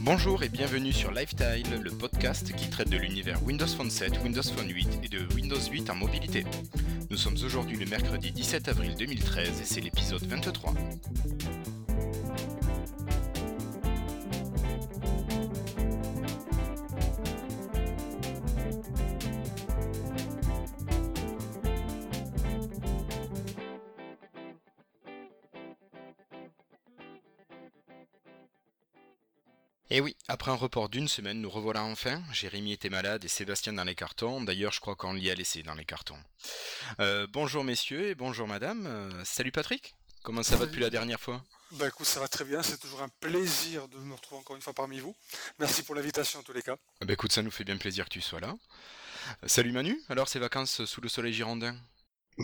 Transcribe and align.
Bonjour 0.00 0.42
et 0.42 0.48
bienvenue 0.48 0.92
sur 0.92 1.10
Lifetile, 1.10 1.82
le 1.82 1.90
podcast 1.90 2.54
qui 2.54 2.70
traite 2.70 2.88
de 2.88 2.96
l'univers 2.96 3.42
Windows 3.44 3.66
Phone 3.66 3.90
7, 3.90 4.22
Windows 4.24 4.42
Phone 4.42 4.70
8 4.70 5.00
et 5.02 5.08
de 5.08 5.34
Windows 5.34 5.60
8 5.60 5.90
en 5.90 5.96
mobilité. 5.96 6.44
Nous 7.10 7.16
sommes 7.16 7.36
aujourd'hui 7.44 7.76
le 7.76 7.86
mercredi 7.86 8.32
17 8.32 8.68
avril 8.68 8.94
2013 8.98 9.60
et 9.60 9.64
c'est 9.64 9.80
l'épisode 9.80 10.24
23. 10.24 10.72
Après 30.38 30.52
un 30.52 30.54
report 30.54 30.88
d'une 30.88 31.08
semaine, 31.08 31.40
nous 31.40 31.50
revoilà 31.50 31.82
enfin. 31.82 32.22
Jérémy 32.32 32.72
était 32.72 32.90
malade 32.90 33.24
et 33.24 33.28
Sébastien 33.28 33.72
dans 33.72 33.82
les 33.82 33.96
cartons. 33.96 34.40
D'ailleurs, 34.40 34.70
je 34.70 34.78
crois 34.78 34.94
qu'on 34.94 35.12
l'y 35.12 35.32
a 35.32 35.34
laissé 35.34 35.64
dans 35.64 35.74
les 35.74 35.84
cartons. 35.84 36.16
Euh, 37.00 37.26
bonjour 37.28 37.64
messieurs 37.64 38.06
et 38.06 38.14
bonjour 38.14 38.46
madame. 38.46 38.86
Euh, 38.86 39.24
salut 39.24 39.50
Patrick. 39.50 39.96
Comment 40.22 40.44
ça 40.44 40.54
va 40.54 40.66
depuis 40.66 40.80
la 40.80 40.90
dernière 40.90 41.18
fois? 41.18 41.42
Bah 41.72 41.88
écoute, 41.88 42.06
ça 42.06 42.20
va 42.20 42.28
très 42.28 42.44
bien. 42.44 42.62
C'est 42.62 42.78
toujours 42.78 43.02
un 43.02 43.08
plaisir 43.08 43.88
de 43.88 43.96
me 43.98 44.14
retrouver 44.14 44.38
encore 44.38 44.54
une 44.54 44.62
fois 44.62 44.74
parmi 44.74 45.00
vous. 45.00 45.12
Merci 45.58 45.82
pour 45.82 45.96
l'invitation 45.96 46.38
en 46.38 46.44
tous 46.44 46.52
les 46.52 46.62
cas. 46.62 46.76
Bah 47.00 47.14
écoute, 47.14 47.32
ça 47.32 47.42
nous 47.42 47.50
fait 47.50 47.64
bien 47.64 47.76
plaisir 47.76 48.04
que 48.04 48.10
tu 48.10 48.20
sois 48.20 48.38
là. 48.38 48.54
Euh, 49.42 49.48
salut 49.48 49.72
Manu. 49.72 50.00
Alors 50.08 50.28
ces 50.28 50.38
vacances 50.38 50.84
sous 50.84 51.00
le 51.00 51.08
soleil 51.08 51.32
girondin? 51.32 51.74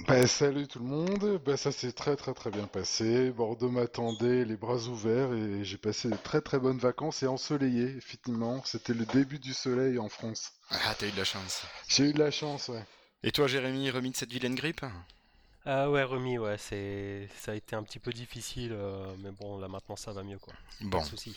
Bah, 0.07 0.27
salut 0.27 0.67
tout 0.67 0.81
le 0.81 0.85
monde, 0.85 1.41
bah, 1.45 1.57
ça 1.57 1.71
s'est 1.73 1.93
très 1.93 2.17
très 2.17 2.35
très 2.35 2.51
bien 2.51 2.67
passé. 2.67 3.31
Bordeaux 3.31 3.71
m'attendait 3.71 4.45
les 4.45 4.57
bras 4.57 4.77
ouverts 4.89 5.33
et 5.33 5.65
j'ai 5.65 5.77
passé 5.77 6.09
de 6.09 6.17
très 6.17 6.41
très 6.41 6.59
bonnes 6.59 6.79
vacances 6.79 7.23
et 7.23 7.27
ensoleillé, 7.27 7.95
effectivement. 7.97 8.63
C'était 8.65 8.95
le 8.95 9.07
début 9.07 9.39
du 9.39 9.55
soleil 9.55 9.99
en 9.99 10.09
France. 10.09 10.53
Ah, 10.71 10.95
t'as 10.99 11.07
eu 11.07 11.13
de 11.13 11.17
la 11.17 11.25
chance. 11.25 11.63
J'ai 11.89 12.11
eu 12.11 12.13
de 12.13 12.19
la 12.19 12.31
chance, 12.31 12.69
ouais. 12.69 12.85
Et 13.23 13.33
toi 13.33 13.47
Jérémy, 13.47 13.91
remis 13.91 14.11
de 14.11 14.17
cette 14.17 14.33
vilaine 14.33 14.55
grippe? 14.55 14.85
Ah 15.65 15.91
ouais, 15.91 16.03
remis, 16.03 16.39
ouais, 16.39 16.57
c'est 16.59 17.29
ça 17.39 17.53
a 17.53 17.55
été 17.55 17.75
un 17.75 17.83
petit 17.83 17.99
peu 17.99 18.13
difficile, 18.13 18.73
euh, 18.73 19.15
mais 19.23 19.31
bon, 19.31 19.59
là 19.59 19.69
maintenant 19.69 19.97
ça 19.97 20.13
va 20.13 20.23
mieux 20.23 20.39
quoi. 20.39 20.53
Bon. 20.83 20.99
Pas 20.99 21.05
de 21.05 21.09
souci. 21.09 21.35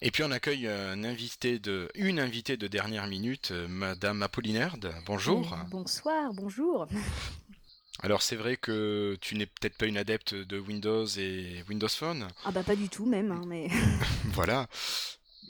Et 0.00 0.12
puis 0.12 0.22
on 0.22 0.30
accueille 0.30 0.68
un 0.68 1.02
invité 1.02 1.58
de, 1.58 1.90
une 1.96 2.20
invitée 2.20 2.56
de 2.56 2.68
dernière 2.68 3.08
minute, 3.08 3.50
euh, 3.50 3.66
Madame 3.66 4.22
Apollinaire. 4.22 4.76
Bonjour. 5.06 5.56
Bonsoir, 5.70 6.32
bonjour. 6.34 6.86
Alors 8.00 8.22
c'est 8.22 8.36
vrai 8.36 8.56
que 8.56 9.16
tu 9.20 9.34
n'es 9.34 9.46
peut-être 9.46 9.76
pas 9.76 9.86
une 9.86 9.96
adepte 9.98 10.34
de 10.34 10.58
Windows 10.58 11.06
et 11.06 11.64
Windows 11.68 11.88
Phone. 11.88 12.28
Ah 12.44 12.52
bah 12.52 12.62
pas 12.62 12.76
du 12.76 12.88
tout 12.88 13.06
même, 13.06 13.32
hein, 13.32 13.42
mais... 13.46 13.68
voilà. 14.26 14.68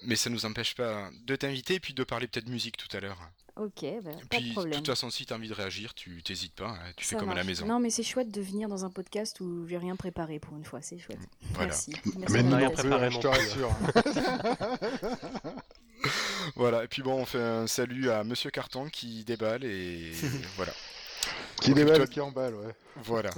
Mais 0.04 0.16
ça 0.16 0.30
nous 0.30 0.44
empêche 0.46 0.74
pas 0.74 1.10
de 1.26 1.36
t'inviter 1.36 1.74
et 1.74 1.80
puis 1.80 1.92
de 1.92 2.04
parler 2.04 2.26
peut-être 2.28 2.48
musique 2.48 2.76
tout 2.76 2.94
à 2.96 3.00
l'heure. 3.00 3.18
Ok, 3.56 3.84
bah, 4.04 4.12
pas 4.30 4.36
Puis 4.36 4.40
de 4.44 4.48
de 4.48 4.52
problème. 4.52 4.76
toute 4.76 4.86
façon 4.86 5.10
si 5.10 5.26
tu 5.26 5.32
as 5.32 5.36
envie 5.36 5.48
de 5.48 5.54
réagir, 5.54 5.92
tu 5.92 6.22
t'hésites 6.22 6.54
pas, 6.54 6.68
hein, 6.68 6.92
tu 6.96 7.04
Ça 7.04 7.16
fais 7.16 7.20
comme 7.20 7.30
à 7.30 7.34
la 7.34 7.42
maison. 7.42 7.66
Non 7.66 7.80
mais 7.80 7.90
c'est 7.90 8.04
chouette 8.04 8.30
de 8.30 8.40
venir 8.40 8.68
dans 8.68 8.84
un 8.84 8.90
podcast 8.90 9.40
où 9.40 9.66
j'ai 9.66 9.78
rien 9.78 9.96
préparé 9.96 10.38
pour 10.38 10.56
une 10.56 10.64
fois, 10.64 10.80
c'est 10.80 10.98
chouette. 10.98 11.18
Voilà. 11.54 11.66
Merci. 11.66 11.92
Merci 12.16 12.32
Mais 12.32 12.42
de 12.44 12.48
nous 12.48 12.56
rien 12.56 12.70
préparé 12.70 13.10
je 13.10 13.18
te 13.18 13.26
rassure. 13.26 13.76
Voilà, 16.54 16.84
et 16.84 16.88
puis 16.88 17.02
bon, 17.02 17.14
on 17.14 17.26
fait 17.26 17.40
un 17.42 17.66
salut 17.66 18.08
à 18.10 18.22
Monsieur 18.24 18.50
Carton 18.50 18.88
qui 18.88 19.24
déballe 19.24 19.64
et 19.64 20.12
voilà. 20.56 20.72
Qui 21.60 21.74
déballe 21.74 22.08
qui 22.08 22.20
emballe, 22.20 22.54
ouais. 22.54 22.74
Voilà. 22.96 23.30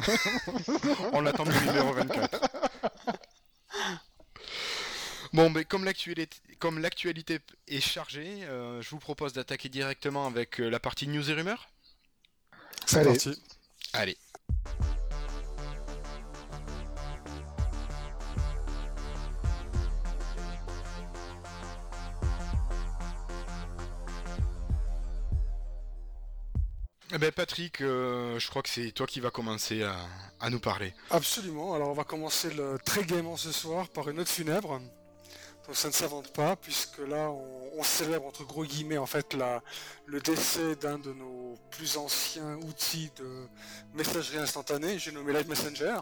on 1.13 1.25
attend 1.27 1.45
le 1.45 1.67
numéro 1.67 1.93
24. 1.93 2.41
Bon, 5.33 5.49
mais 5.49 5.65
comme 5.65 5.85
l'actualité, 5.85 7.39
est 7.69 7.81
chargée, 7.81 8.45
euh, 8.45 8.83
je 8.83 8.91
vous 8.91 8.99
propose 8.99 9.33
d'attaquer 9.33 9.69
directement 9.69 10.27
avec 10.27 10.61
euh, 10.61 10.69
la 10.69 10.81
partie 10.81 11.07
news 11.07 11.31
et 11.31 11.35
rumeurs. 11.35 11.69
C'est 12.85 12.99
Allez. 12.99 13.11
parti. 13.11 13.43
Allez. 13.93 14.19
Eh 27.13 27.19
ben 27.19 27.33
Patrick, 27.33 27.81
euh, 27.81 28.39
je 28.39 28.49
crois 28.49 28.63
que 28.63 28.69
c'est 28.69 28.93
toi 28.93 29.07
qui 29.07 29.19
vas 29.19 29.31
commencer 29.31 29.83
à, 29.83 30.51
nous 30.51 30.61
parler. 30.61 30.95
Absolument. 31.11 31.75
Alors 31.75 31.89
on 31.89 31.95
va 31.95 32.05
commencer 32.05 32.51
très 32.85 33.05
gaiement 33.05 33.37
ce 33.37 33.51
soir 33.51 33.89
par 33.89 34.09
une 34.09 34.17
note 34.17 34.29
funèbre. 34.29 34.81
Donc 35.67 35.77
ça 35.77 35.89
ne 35.89 35.93
s'invente 35.93 36.33
pas 36.33 36.55
puisque 36.55 36.99
là 36.99 37.31
on, 37.31 37.61
on 37.79 37.83
célèbre 37.83 38.27
entre 38.27 38.45
gros 38.45 38.65
guillemets 38.65 38.99
en 38.99 39.07
fait 39.07 39.35
la, 39.35 39.63
le 40.07 40.21
décès 40.21 40.77
d'un 40.77 40.99
de 40.99 41.13
nos 41.13 41.57
plus 41.71 41.97
anciens 41.97 42.57
outils 42.59 43.11
de 43.17 43.47
messagerie 43.95 44.39
instantanée, 44.39 44.99
j'ai 44.99 45.13
nommé 45.13 45.33
Live 45.33 45.49
Messenger. 45.49 45.99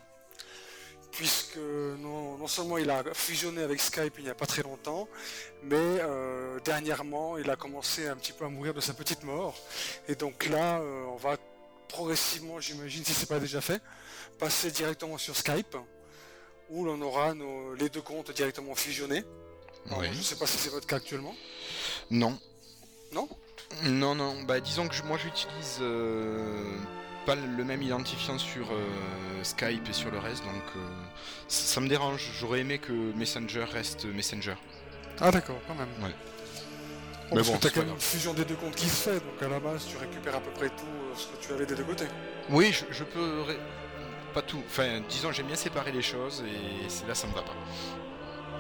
Puisque 1.19 1.56
non, 1.56 2.39
non 2.39 2.47
seulement 2.47 2.79
il 2.79 2.89
a 2.91 3.03
fusionné 3.12 3.62
avec 3.62 3.81
Skype 3.81 4.15
il 4.19 4.25
n'y 4.25 4.31
a 4.31 4.37
pas 4.37 4.47
très 4.47 4.62
longtemps, 4.62 5.09
mais 5.65 5.75
euh, 5.77 6.61
dernièrement 6.65 7.37
il 7.39 7.51
a 7.51 7.56
commencé 7.56 8.06
un 8.06 8.15
petit 8.15 8.33
peu 8.33 8.45
à 8.45 8.49
mourir 8.49 8.73
de 8.73 8.81
sa 8.81 8.95
petite 8.95 9.25
mort. 9.25 9.57
Et 10.07 10.15
donc 10.15 10.47
là 10.47 10.78
euh, 10.78 11.05
on 11.07 11.17
va 11.17 11.37
progressivement, 11.89 12.61
j'imagine, 12.61 13.05
si 13.05 13.15
c'est 13.15 13.28
pas 13.28 13.41
déjà 13.41 13.61
fait, 13.61 13.83
passer 14.39 14.71
directement 14.71 15.19
sur 15.19 15.34
Skype, 15.37 15.77
où 16.71 16.84
l'on 16.84 17.01
aura 17.03 17.34
nos- 17.34 17.75
les 17.75 17.89
deux 17.89 18.03
comptes 18.03 18.31
directement 18.31 18.77
fusionnés. 18.77 19.25
Alors, 19.87 19.99
Oui. 20.01 20.09
Je 20.12 20.23
sais 20.23 20.37
pas 20.37 20.47
si 20.47 20.57
c'est 20.59 20.71
votre 20.71 20.87
cas 20.87 20.97
actuellement. 20.97 21.34
Non. 22.11 22.39
Non? 23.11 23.28
Non, 23.83 24.15
non. 24.15 24.43
Bah 24.45 24.61
disons 24.61 24.87
que 24.87 24.95
je- 24.95 25.03
moi 25.03 25.19
j'utilise 25.19 25.78
euh, 25.81 26.62
pas 27.28 27.34
le 27.34 27.62
même 27.62 27.83
identifiant 27.83 28.39
sur 28.39 28.69
euh, 28.72 29.44
Skype 29.44 29.87
et 29.87 29.93
sur 29.93 30.11
le 30.11 30.19
reste, 30.19 30.43
donc 30.44 30.62
euh, 30.77 30.81
ça, 31.47 31.75
ça 31.75 31.81
me 31.83 31.87
dérange. 31.89 32.22
J'aurais 32.41 32.61
aimé 32.61 32.78
que 32.78 32.93
Messenger 32.93 33.65
reste 33.71 34.06
Messenger. 34.06 34.55
Ah 35.21 35.31
d'accord, 35.31 35.59
quand 35.66 35.75
même. 35.75 35.89
Ouais. 36.03 36.09
Bon, 36.09 36.15
Mais 37.33 37.37
parce 37.37 37.49
bon, 37.49 37.56
que 37.59 37.62
t'as 37.65 37.71
quand 37.71 37.81
même 37.84 37.91
une 37.91 38.00
fusion 38.00 38.33
des 38.33 38.47
deux 38.47 38.55
comptes 38.55 38.75
qui 38.77 38.89
se 38.89 39.11
fait, 39.11 39.21
donc 39.21 39.43
à 39.43 39.49
la 39.49 39.61
base 39.61 39.84
tu 39.87 39.99
récupères 39.99 40.37
à 40.37 40.41
peu 40.41 40.50
près 40.53 40.71
tout 40.71 40.87
euh, 40.87 41.15
ce 41.15 41.27
que 41.27 41.47
tu 41.47 41.53
avais 41.53 41.66
des 41.66 41.75
deux 41.75 41.84
côtés. 41.84 42.06
Oui, 42.49 42.72
je, 42.72 42.87
je 42.91 43.05
peux 43.05 43.43
ré- 43.43 43.59
pas 44.33 44.41
tout. 44.41 44.62
Enfin, 44.66 45.03
disons 45.10 45.31
j'aime 45.31 45.49
bien 45.49 45.56
séparer 45.56 45.93
les 45.93 46.00
choses 46.00 46.43
et 46.49 46.89
c'est 46.89 47.06
là 47.06 47.15
ça 47.15 47.27
me 47.27 47.34
va 47.34 47.43
pas. 47.43 47.55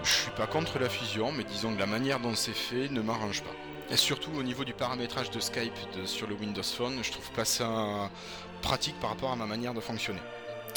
Je 0.02 0.10
suis 0.12 0.30
pas 0.32 0.46
contre 0.46 0.78
la 0.78 0.90
fusion, 0.90 1.32
mais 1.32 1.44
disons 1.44 1.74
que 1.74 1.78
la 1.80 1.86
manière 1.86 2.20
dont 2.20 2.34
c'est 2.34 2.52
fait 2.52 2.90
ne 2.90 3.00
m'arrange 3.00 3.42
pas. 3.42 3.54
Et 3.90 3.96
surtout 3.96 4.32
au 4.36 4.42
niveau 4.42 4.64
du 4.66 4.74
paramétrage 4.74 5.30
de 5.30 5.40
Skype 5.40 5.72
de- 5.96 6.04
sur 6.04 6.26
le 6.26 6.34
Windows 6.34 6.62
Phone, 6.62 6.98
je 7.02 7.10
trouve 7.10 7.30
pas 7.30 7.46
ça 7.46 8.10
pratique 8.58 8.98
par 9.00 9.10
rapport 9.10 9.32
à 9.32 9.36
ma 9.36 9.46
manière 9.46 9.74
de 9.74 9.80
fonctionner. 9.80 10.20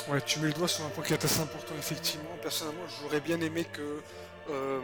Ouais, 0.08 0.22
tu 0.22 0.40
mets 0.40 0.48
le 0.48 0.54
doigt 0.54 0.68
sur 0.68 0.86
un 0.86 0.90
point 0.90 1.04
qui 1.04 1.14
est 1.14 1.24
assez 1.24 1.42
important, 1.42 1.74
effectivement. 1.78 2.30
Personnellement, 2.42 2.84
j'aurais 3.02 3.20
bien 3.20 3.40
aimé 3.42 3.66
que, 3.72 4.02
euh, 4.50 4.80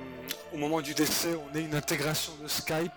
au 0.54 0.58
moment 0.58 0.82
du 0.82 0.94
décès, 0.94 1.36
on 1.36 1.56
ait 1.56 1.62
une 1.62 1.76
intégration 1.76 2.34
de 2.42 2.48
Skype 2.48 2.92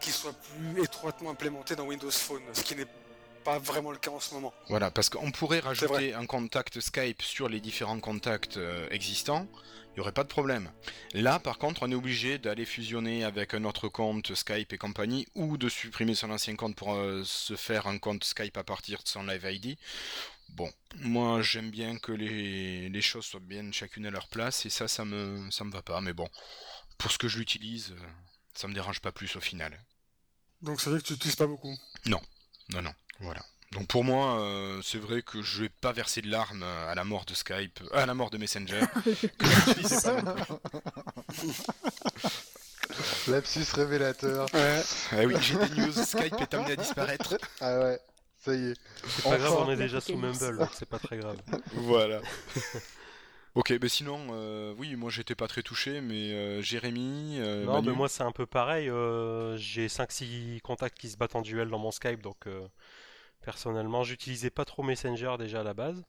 qui 0.00 0.10
soit 0.10 0.34
plus 0.34 0.82
étroitement 0.82 1.30
implémentée 1.30 1.74
dans 1.74 1.84
Windows 1.84 2.10
Phone, 2.10 2.42
ce 2.52 2.62
qui 2.62 2.76
n'est 2.76 2.86
pas 3.44 3.58
vraiment 3.58 3.92
le 3.92 3.98
cas 3.98 4.10
en 4.10 4.20
ce 4.20 4.34
moment. 4.34 4.52
Voilà, 4.68 4.90
parce 4.90 5.08
qu'on 5.08 5.30
pourrait 5.30 5.60
rajouter 5.60 6.12
un 6.12 6.26
contact 6.26 6.80
Skype 6.80 7.22
sur 7.22 7.48
les 7.48 7.60
différents 7.60 8.00
contacts 8.00 8.56
euh, 8.56 8.88
existants, 8.90 9.46
il 9.96 10.00
n'y 10.00 10.02
aurait 10.02 10.12
pas 10.12 10.24
de 10.24 10.28
problème. 10.28 10.70
Là, 11.14 11.38
par 11.38 11.56
contre, 11.56 11.82
on 11.82 11.90
est 11.90 11.94
obligé 11.94 12.36
d'aller 12.36 12.66
fusionner 12.66 13.24
avec 13.24 13.54
un 13.54 13.64
autre 13.64 13.88
compte 13.88 14.34
Skype 14.34 14.70
et 14.74 14.76
compagnie, 14.76 15.26
ou 15.34 15.56
de 15.56 15.70
supprimer 15.70 16.14
son 16.14 16.30
ancien 16.30 16.54
compte 16.54 16.76
pour 16.76 16.92
euh, 16.92 17.22
se 17.24 17.56
faire 17.56 17.86
un 17.86 17.96
compte 17.96 18.22
Skype 18.22 18.58
à 18.58 18.64
partir 18.64 19.02
de 19.02 19.08
son 19.08 19.22
Live 19.24 19.46
ID. 19.50 19.78
Bon, 20.50 20.70
moi 20.96 21.40
j'aime 21.40 21.70
bien 21.70 21.96
que 21.96 22.12
les, 22.12 22.90
les 22.90 23.00
choses 23.00 23.24
soient 23.24 23.40
bien 23.40 23.72
chacune 23.72 24.04
à 24.04 24.10
leur 24.10 24.28
place, 24.28 24.66
et 24.66 24.70
ça, 24.70 24.86
ça 24.86 25.06
me, 25.06 25.50
ça 25.50 25.64
me 25.64 25.72
va 25.72 25.80
pas, 25.80 26.02
mais 26.02 26.12
bon, 26.12 26.28
pour 26.98 27.10
ce 27.10 27.16
que 27.16 27.28
je 27.28 27.38
l'utilise, 27.38 27.92
euh, 27.92 28.06
ça 28.52 28.68
me 28.68 28.74
dérange 28.74 29.00
pas 29.00 29.12
plus 29.12 29.34
au 29.36 29.40
final. 29.40 29.82
Donc 30.60 30.82
ça 30.82 30.90
veut 30.90 30.96
dire 30.96 31.04
que 31.04 31.08
tu 31.08 31.12
n'utilises 31.14 31.36
pas 31.36 31.46
beaucoup? 31.46 31.74
Non, 32.04 32.20
non, 32.68 32.92
voilà. 33.20 33.42
Donc 33.72 33.88
pour 33.88 34.04
moi, 34.04 34.40
euh, 34.40 34.80
c'est 34.82 34.98
vrai 34.98 35.22
que 35.22 35.42
je 35.42 35.62
vais 35.62 35.68
pas 35.68 35.92
verser 35.92 36.22
de 36.22 36.30
larmes 36.30 36.62
à 36.62 36.94
la 36.94 37.04
mort 37.04 37.24
de 37.24 37.34
Skype, 37.34 37.80
euh, 37.92 38.02
à 38.02 38.06
la 38.06 38.14
mort 38.14 38.30
de 38.30 38.38
Messenger. 38.38 38.80
Lapsus 43.28 43.64
révélateur. 43.74 44.46
Ouais. 44.54 44.82
Ah 45.12 45.22
oui, 45.24 45.34
j'ai 45.40 45.56
des 45.56 45.68
news, 45.80 45.92
Skype 45.92 46.34
est 46.40 46.54
amené 46.54 46.72
à 46.72 46.76
disparaître. 46.76 47.36
Ah 47.60 47.78
ouais, 47.80 47.98
ça 48.38 48.54
y 48.54 48.70
est. 48.70 48.74
C'est 49.08 49.24
pas 49.24 49.38
grave, 49.38 49.54
on 49.58 49.70
est 49.70 49.76
déjà 49.76 50.00
sous. 50.00 50.16
Mumble, 50.16 50.58
donc 50.58 50.70
c'est 50.74 50.88
pas 50.88 50.98
très 50.98 51.18
grave. 51.18 51.36
Voilà. 51.72 52.20
ok, 53.56 53.74
mais 53.82 53.88
sinon, 53.88 54.28
euh, 54.30 54.74
oui, 54.78 54.94
moi 54.96 55.10
j'étais 55.10 55.34
pas 55.34 55.48
très 55.48 55.62
touché, 55.62 56.00
mais 56.00 56.32
euh, 56.32 56.62
Jérémy, 56.62 57.38
euh, 57.40 57.64
non, 57.64 57.74
Manu, 57.74 57.88
mais 57.88 57.94
moi 57.94 58.08
c'est 58.08 58.22
un 58.22 58.32
peu 58.32 58.46
pareil. 58.46 58.88
euh, 58.88 59.56
J'ai 59.56 59.88
5-6 59.88 60.60
contacts 60.60 60.96
qui 60.98 61.10
se 61.10 61.16
battent 61.16 61.36
en 61.36 61.42
duel 61.42 61.68
dans 61.68 61.78
mon 61.78 61.90
Skype, 61.90 62.22
donc 62.22 62.46
euh, 62.46 62.66
personnellement, 63.46 64.02
j'utilisais 64.04 64.50
pas 64.50 64.64
trop 64.64 64.82
Messenger 64.82 65.36
déjà 65.38 65.60
à 65.60 65.62
la 65.62 65.72
base. 65.72 66.02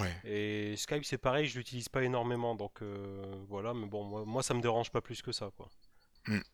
Ouais. 0.00 0.16
Et 0.24 0.76
Skype, 0.76 1.04
c'est 1.04 1.18
pareil, 1.18 1.46
je 1.46 1.58
l'utilise 1.58 1.88
pas 1.88 2.02
énormément, 2.02 2.54
donc 2.54 2.80
euh, 2.80 3.22
voilà. 3.48 3.74
Mais 3.74 3.86
bon, 3.86 4.04
moi, 4.04 4.22
moi, 4.24 4.42
ça 4.42 4.54
me 4.54 4.62
dérange 4.62 4.90
pas 4.90 5.00
plus 5.00 5.20
que 5.20 5.32
ça, 5.32 5.50
quoi. 5.56 5.68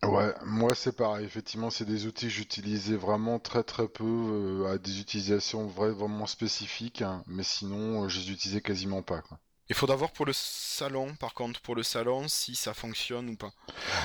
Ouais, 0.03 0.31
moi 0.45 0.75
c'est 0.75 0.95
pareil. 0.95 1.25
Effectivement, 1.25 1.71
c'est 1.71 1.85
des 1.85 2.05
outils 2.05 2.27
que 2.27 2.31
j'utilisais 2.31 2.95
vraiment 2.95 3.39
très 3.39 3.63
très 3.63 3.87
peu 3.87 4.03
euh, 4.05 4.71
à 4.71 4.77
des 4.77 4.99
utilisations 4.99 5.67
vra- 5.67 5.89
vraiment 5.89 6.27
spécifiques, 6.27 7.01
hein, 7.01 7.23
mais 7.27 7.41
sinon, 7.43 8.03
euh, 8.03 8.07
je 8.07 8.19
les 8.19 8.31
utilisais 8.31 8.61
quasiment 8.61 9.01
pas. 9.01 9.21
Quoi. 9.23 9.39
Il 9.69 9.75
faudra 9.75 9.95
voir 9.95 10.11
pour 10.11 10.27
le 10.27 10.33
salon, 10.33 11.15
par 11.15 11.33
contre, 11.33 11.59
pour 11.61 11.73
le 11.75 11.81
salon, 11.81 12.27
si 12.27 12.53
ça 12.53 12.75
fonctionne 12.75 13.29
ou 13.29 13.35
pas. 13.35 13.51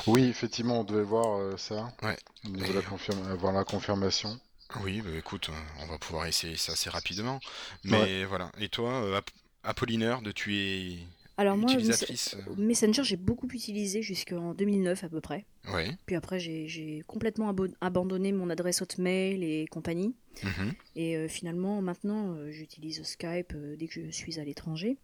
Oui, 0.06 0.25
effectivement, 0.25 0.80
on 0.80 0.84
devait 0.84 1.02
voir 1.02 1.38
euh, 1.38 1.56
ça. 1.58 1.92
Ouais. 2.02 2.16
La 2.44 2.80
confirma- 2.80 3.30
avoir 3.30 3.52
la 3.52 3.64
confirmation. 3.64 4.40
Oui, 4.84 5.00
bah 5.00 5.10
écoute, 5.16 5.48
euh, 5.48 5.82
on 5.82 5.86
va 5.86 5.98
pouvoir 5.98 6.26
essayer 6.26 6.56
ça 6.56 6.72
assez 6.72 6.90
rapidement. 6.90 7.40
Mais 7.84 8.24
voilà. 8.24 8.52
Et 8.60 8.68
toi, 8.68 9.02
euh, 9.02 9.16
Ap- 9.16 9.30
Apollinaire, 9.62 10.20
de 10.22 10.30
tu 10.30 10.56
es 10.56 10.98
Alors 11.38 11.56
moi, 11.56 11.70
euh, 11.72 12.54
Messenger, 12.58 13.02
j'ai 13.02 13.16
beaucoup 13.16 13.48
utilisé 13.48 14.02
jusqu'en 14.02 14.52
2009 14.54 15.04
à 15.04 15.08
peu 15.08 15.20
près. 15.22 15.46
Ouais. 15.72 15.96
Puis 16.06 16.16
après, 16.16 16.38
j'ai 16.38 17.02
complètement 17.06 17.50
abo- 17.50 17.72
abandonné 17.80 18.32
mon 18.32 18.50
adresse 18.50 18.82
Hotmail 18.82 19.42
et 19.42 19.66
compagnie. 19.68 20.14
Mhm. 20.42 20.72
Et 20.96 21.16
euh, 21.16 21.28
finalement, 21.28 21.80
maintenant, 21.80 22.34
euh, 22.34 22.50
j'utilise 22.50 23.02
Skype 23.02 23.54
euh, 23.54 23.74
dès 23.76 23.86
que 23.88 23.94
je 24.04 24.10
suis 24.10 24.38
à 24.38 24.44
l'étranger. 24.44 24.98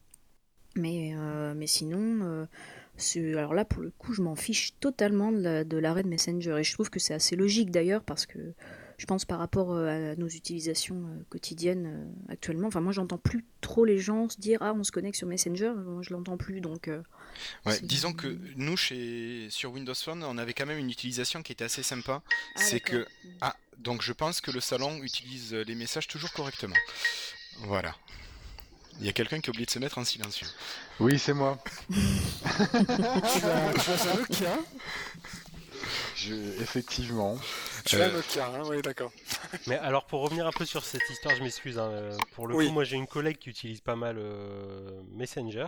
Mais, 0.77 1.15
mais 1.55 1.69
sinon, 1.69 2.49
alors 3.37 3.55
là, 3.55 3.65
pour 3.65 3.81
le 3.81 3.91
coup, 3.93 4.13
je 4.13 4.23
m'en 4.23 4.35
fiche 4.35 4.75
totalement 4.81 5.31
de 5.31 5.39
la- 5.39 5.63
de 5.65 5.77
l'arrêt 5.77 6.03
de 6.03 6.09
Messenger. 6.09 6.57
Et 6.59 6.65
je 6.65 6.73
trouve 6.73 6.91
que 6.91 6.99
c'est 6.99 7.15
assez 7.15 7.37
logique 7.37 7.71
d'ailleurs, 7.71 8.03
parce 8.03 8.27
que 8.27 8.55
je 8.99 9.07
pense 9.07 9.25
par 9.25 9.39
rapport 9.39 9.73
euh, 9.73 10.13
à 10.13 10.17
nos 10.17 10.29
utilisations 10.29 10.97
euh, 10.97 11.23
quotidiennes 11.31 11.87
euh, 11.87 12.33
actuellement, 12.33 12.69
enfin 12.69 12.81
moi, 12.81 12.93
j'entends 12.93 13.19
plus 13.19 13.45
trop 13.61 13.85
les 13.85 13.99
gens 13.99 14.29
se 14.29 14.39
dire 14.41 14.59
Ah, 14.61 14.73
on 14.75 14.85
se 14.85 14.93
connecte 14.93 15.17
sur 15.17 15.27
Messenger. 15.27 15.73
Moi, 15.75 16.03
je 16.03 16.13
l'entends 16.13 16.37
plus, 16.37 16.61
donc. 16.61 16.89
euh, 16.89 17.03
Ouais, 17.67 17.79
disons 17.83 18.13
que 18.13 18.39
nous, 18.57 18.77
chez... 18.77 19.49
sur 19.51 19.73
Windows 19.73 19.95
Phone, 19.95 20.23
on 20.23 20.39
avait 20.39 20.55
quand 20.55 20.67
même 20.67 20.79
une 20.79 20.91
utilisation 20.91 21.43
qui 21.43 21.51
était 21.53 21.65
assez 21.65 21.83
sympa. 21.83 22.23
Ah, 22.27 22.61
c'est 22.63 22.81
que. 22.81 23.07
Ah, 23.41 23.57
donc 23.79 24.03
je 24.03 24.13
pense 24.13 24.41
que 24.41 24.53
le 24.53 24.61
salon 24.61 25.03
utilise 25.03 25.53
les 25.53 25.75
messages 25.75 26.07
toujours 26.07 26.33
correctement. 26.33 26.77
Voilà. 27.61 27.97
Il 29.01 29.07
y 29.07 29.09
a 29.09 29.13
quelqu'un 29.13 29.41
qui 29.41 29.49
a 29.49 29.51
oublié 29.51 29.67
de 29.67 29.71
se 29.73 29.81
mettre 29.81 29.99
en 29.99 30.05
silencieux. 30.05 30.47
Oui, 31.01 31.19
c'est 31.19 31.33
moi. 31.33 31.59
Tu 31.91 31.97
as, 31.97 33.73
tu 33.73 33.91
as 33.91 34.13
un 34.13 34.17
Nokia 34.17 34.59
Je... 36.17 36.35
Effectivement. 36.63 37.39
Tu 37.85 37.97
as 38.01 38.07
un 38.07 38.09
Euh, 38.09 38.13
Nokia, 38.13 38.47
hein, 38.47 38.63
oui, 38.67 38.81
d'accord. 38.83 39.13
Mais 39.67 39.77
alors, 39.79 40.07
pour 40.07 40.23
revenir 40.23 40.47
un 40.47 40.53
peu 40.53 40.65
sur 40.65 40.85
cette 40.85 41.09
histoire, 41.11 41.35
je 41.37 41.43
m'excuse. 41.43 41.79
hein, 41.79 41.91
euh, 41.91 42.17
pour 42.35 42.47
le 42.47 42.55
Oui. 42.55 42.67
coup, 42.69 42.73
moi, 42.73 42.85
j'ai 42.85 42.97
une 42.97 43.07
collègue 43.07 43.39
qui 43.39 43.51
utilise 43.51 43.81
pas 43.81 43.97
mal 43.97 44.17
euh, 44.19 45.03
Messenger. 45.13 45.67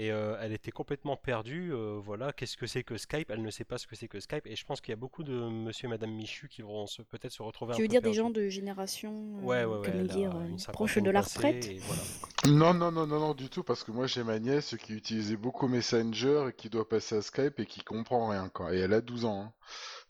Et 0.00 0.12
euh, 0.12 0.36
elle 0.40 0.52
était 0.52 0.70
complètement 0.70 1.16
perdue. 1.16 1.72
euh, 1.72 1.98
voilà, 2.00 2.32
qu'est-ce 2.32 2.56
que 2.56 2.68
c'est 2.68 2.84
que 2.84 2.96
Skype? 2.96 3.30
Elle 3.30 3.42
ne 3.42 3.50
sait 3.50 3.64
pas 3.64 3.78
ce 3.78 3.86
que 3.88 3.96
c'est 3.96 4.06
que 4.06 4.20
Skype. 4.20 4.46
Et 4.46 4.54
je 4.54 4.64
pense 4.64 4.80
qu'il 4.80 4.92
y 4.92 4.94
a 4.94 4.96
beaucoup 4.96 5.24
de 5.24 5.32
monsieur 5.32 5.86
et 5.86 5.90
madame 5.90 6.12
Michu 6.12 6.46
qui 6.46 6.62
vont 6.62 6.86
se- 6.86 7.02
peut-être 7.02 7.32
se 7.32 7.42
retrouver 7.42 7.74
Tu 7.74 7.80
un 7.80 7.82
veux 7.82 7.88
peu 7.88 7.90
dire 7.90 8.02
des 8.02 8.14
gens 8.14 8.30
de 8.30 8.48
génération, 8.48 9.12
euh, 9.38 9.44
Ouais, 9.44 9.64
ouais, 9.64 10.04
dire, 10.04 10.30
euh, 10.36 10.72
proche 10.72 10.98
de 10.98 11.10
la 11.10 11.20
retraite 11.20 11.68
voilà. 11.82 12.02
Non, 12.46 12.72
non, 12.74 12.92
non, 12.92 13.08
non, 13.08 13.18
non, 13.18 13.34
du 13.34 13.48
tout, 13.48 13.64
parce 13.64 13.82
que 13.82 13.90
moi 13.90 14.06
j'ai 14.06 14.22
ma 14.22 14.38
nièce 14.38 14.76
qui 14.80 14.94
utilisait 14.94 15.36
beaucoup 15.36 15.66
Messenger 15.66 16.46
et 16.50 16.52
qui 16.52 16.70
doit 16.70 16.88
passer 16.88 17.16
à 17.16 17.22
Skype 17.22 17.58
et 17.58 17.66
qui 17.66 17.80
comprend 17.80 18.28
rien, 18.28 18.48
quoi. 18.48 18.72
Et 18.74 18.78
elle 18.78 18.92
a 18.92 19.00
12 19.00 19.24
ans. 19.24 19.42
hein. 19.42 19.52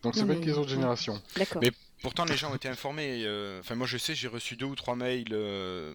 Donc 0.02 0.14
c'est 0.14 0.26
pas 0.26 0.34
une 0.34 0.40
question 0.44 0.62
de 0.62 0.68
génération. 0.68 1.20
D'accord. 1.36 1.62
Mais 1.62 1.70
pourtant, 2.02 2.26
les 2.26 2.36
gens 2.36 2.52
ont 2.52 2.56
été 2.56 2.68
informés. 2.68 3.22
euh, 3.24 3.58
Enfin, 3.60 3.74
moi, 3.74 3.86
je 3.86 3.96
sais, 3.96 4.14
j'ai 4.14 4.28
reçu 4.28 4.56
deux 4.56 4.66
ou 4.66 4.74
trois 4.74 4.94
mails 4.96 5.32
euh, 5.32 5.94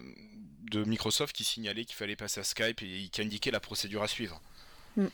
de 0.70 0.84
Microsoft 0.84 1.34
qui 1.34 1.44
signalaient 1.44 1.84
qu'il 1.84 1.96
fallait 1.96 2.16
passer 2.16 2.40
à 2.40 2.44
Skype 2.44 2.82
et 2.82 3.08
qui 3.10 3.22
indiquaient 3.22 3.50
la 3.50 3.60
procédure 3.60 4.02
à 4.02 4.08
suivre. 4.08 4.40
Mm. 4.96 5.06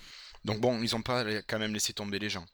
Donc 0.47 0.58
bon, 0.61 0.82
ils 0.82 0.94
n'ont 0.94 1.02
pas 1.02 1.23
quand 1.43 1.58
même 1.58 1.75
laissé 1.75 1.93
tomber 1.93 2.19
les 2.19 2.31
gens. 2.31 2.47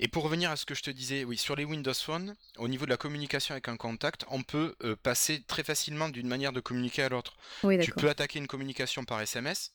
Et 0.00 0.08
pour 0.08 0.24
revenir 0.24 0.50
à 0.50 0.56
ce 0.56 0.66
que 0.66 0.74
je 0.74 0.82
te 0.82 0.90
disais, 0.90 1.24
oui, 1.24 1.38
sur 1.38 1.56
les 1.56 1.64
Windows 1.64 1.94
Phone, 1.94 2.34
au 2.58 2.68
niveau 2.68 2.84
de 2.84 2.90
la 2.90 2.98
communication 2.98 3.52
avec 3.54 3.68
un 3.68 3.78
contact, 3.78 4.26
on 4.28 4.42
peut 4.42 4.74
euh, 4.84 4.96
passer 4.96 5.42
très 5.46 5.62
facilement 5.64 6.10
d'une 6.10 6.28
manière 6.28 6.52
de 6.52 6.60
communiquer 6.60 7.04
à 7.04 7.08
l'autre. 7.08 7.34
Oui, 7.62 7.78
Tu 7.78 7.90
peux 7.92 8.10
attaquer 8.10 8.38
une 8.38 8.46
communication 8.48 9.04
par 9.06 9.18
SMS, 9.22 9.72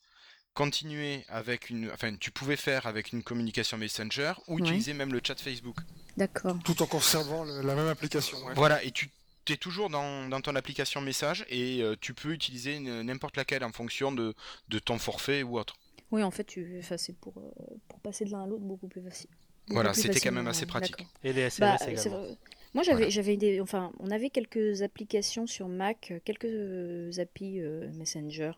continuer 0.54 1.24
avec 1.30 1.70
une, 1.70 1.90
enfin, 1.92 2.16
tu 2.16 2.32
pouvais 2.32 2.56
faire 2.58 2.86
avec 2.88 3.12
une 3.12 3.24
communication 3.24 3.78
Messenger 3.78 4.34
ou 4.48 4.56
Ouais. 4.56 4.62
utiliser 4.62 4.94
même 4.94 5.12
le 5.14 5.22
chat 5.26 5.40
Facebook. 5.40 5.78
D'accord. 6.16 6.58
Tout 6.64 6.82
en 6.82 6.86
conservant 6.88 7.44
le- 7.44 7.62
la 7.62 7.76
même 7.76 7.88
application. 7.88 8.38
ouais. 8.46 8.54
Voilà, 8.56 8.84
et 8.84 8.92
tu 8.92 9.10
es 9.54 9.58
toujours 9.58 9.90
dans, 9.90 10.28
dans 10.30 10.42
ton 10.42 10.56
application 10.56 11.02
message 11.02 11.46
et 11.50 11.82
euh, 11.82 11.96
tu 12.00 12.14
peux 12.14 12.32
utiliser 12.34 12.80
n'importe 12.80 13.38
laquelle 13.38 13.64
en 13.64 13.72
fonction 13.72 14.12
de, 14.12 14.34
de 14.70 14.80
ton 14.80 14.98
forfait 15.00 15.44
ou 15.44 15.58
autre. 15.60 15.76
Oui, 16.12 16.24
en 16.24 16.32
fait, 16.32 16.46
tu... 16.46 16.78
enfin, 16.80 16.98
c'est 16.98 17.16
pour, 17.18 17.38
euh, 17.38 17.76
pour 17.88 18.00
passer 18.00 18.26
de 18.26 18.32
l'un 18.32 18.44
à 18.44 18.48
l'autre 18.48 18.64
beaucoup 18.64 18.88
plus 18.88 19.02
facile. 19.02 19.30
Beaucoup 19.68 19.74
Voilà, 19.74 19.94
c'était 19.94 20.22
quand 20.22 20.32
même 20.32 20.48
assez 20.48 20.62
ouais, 20.62 20.68
pratique. 20.68 20.98
d'accord. 20.98 21.14
Et 21.24 21.34
les 21.34 21.42
Bah, 21.60 21.76
SMS 21.76 21.88
également. 21.88 22.38
Moi, 22.74 22.84
j'avais, 22.84 22.96
Voilà. 22.98 23.10
j'avais 23.10 23.38
des, 23.38 23.60
enfin, 23.62 23.92
on 24.00 24.12
avait 24.12 24.30
quelques 24.30 24.82
applications 24.82 25.48
sur 25.48 25.68
Mac, 25.68 26.12
euh, 26.12 26.20
quelques 26.24 26.46
euh, 26.46 27.12
applis 27.20 27.60
euh, 27.60 27.92
Messenger 27.94 28.52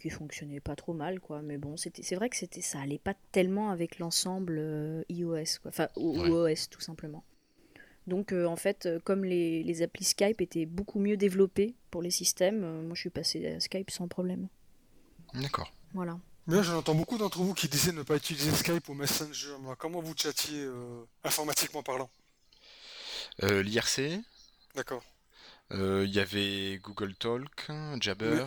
qui 0.00 0.10
fonctionnaient 0.10 0.60
pas 0.60 0.76
trop 0.76 0.94
mal, 0.94 1.20
quoi. 1.20 1.42
Mais 1.42 1.58
bon, 1.58 1.76
c'était, 1.76 2.02
c'est 2.02 2.14
vrai 2.14 2.30
que 2.30 2.36
c'était, 2.36 2.60
ça 2.62 2.80
allait 2.80 2.98
pas 2.98 3.14
tellement 3.32 3.70
avec 3.70 3.98
l'ensemble 3.98 4.56
euh, 4.58 5.02
iOS, 5.08 5.58
quoi. 5.60 5.70
Enfin, 5.70 5.88
ou, 5.96 6.18
ou 6.18 6.22
Ouais. 6.22 6.52
OS 6.52 6.70
tout 6.70 6.80
simplement. 6.80 7.24
Donc, 8.08 8.32
euh, 8.32 8.46
en 8.46 8.56
fait, 8.56 8.86
euh, 8.86 8.98
comme 9.04 9.24
les, 9.24 9.62
les 9.62 9.82
applis 9.82 10.04
Skype 10.04 10.40
étaient 10.40 10.66
beaucoup 10.66 10.98
mieux 10.98 11.16
développées 11.16 11.74
pour 11.90 12.02
les 12.02 12.10
systèmes, 12.10 12.64
euh, 12.64 12.82
moi, 12.82 12.94
je 12.94 13.00
suis 13.00 13.10
passé 13.10 13.46
à 13.46 13.60
Skype 13.60 13.90
sans 13.90 14.08
problème. 14.08 14.48
D'accord. 15.34 15.70
Voilà. 15.92 16.18
Mais 16.46 16.56
là, 16.56 16.62
j'en 16.62 16.78
entends 16.78 16.94
beaucoup 16.94 17.18
d'entre 17.18 17.38
vous 17.42 17.52
qui 17.52 17.68
disaient 17.68 17.92
ne 17.92 18.02
pas 18.02 18.16
utiliser 18.16 18.50
Skype 18.50 18.88
ou 18.88 18.94
Messenger. 18.94 19.56
Moi, 19.60 19.76
comment 19.76 20.00
vous 20.00 20.14
chatiez 20.16 20.62
euh, 20.62 21.04
informatiquement 21.22 21.82
parlant? 21.82 22.08
Euh, 23.42 23.62
L'IRC, 23.62 24.00
D'accord. 24.74 25.04
euh, 25.72 26.04
il 26.06 26.14
y 26.14 26.18
avait 26.18 26.78
Google 26.82 27.14
Talk, 27.14 27.68
Jabber. 28.00 28.46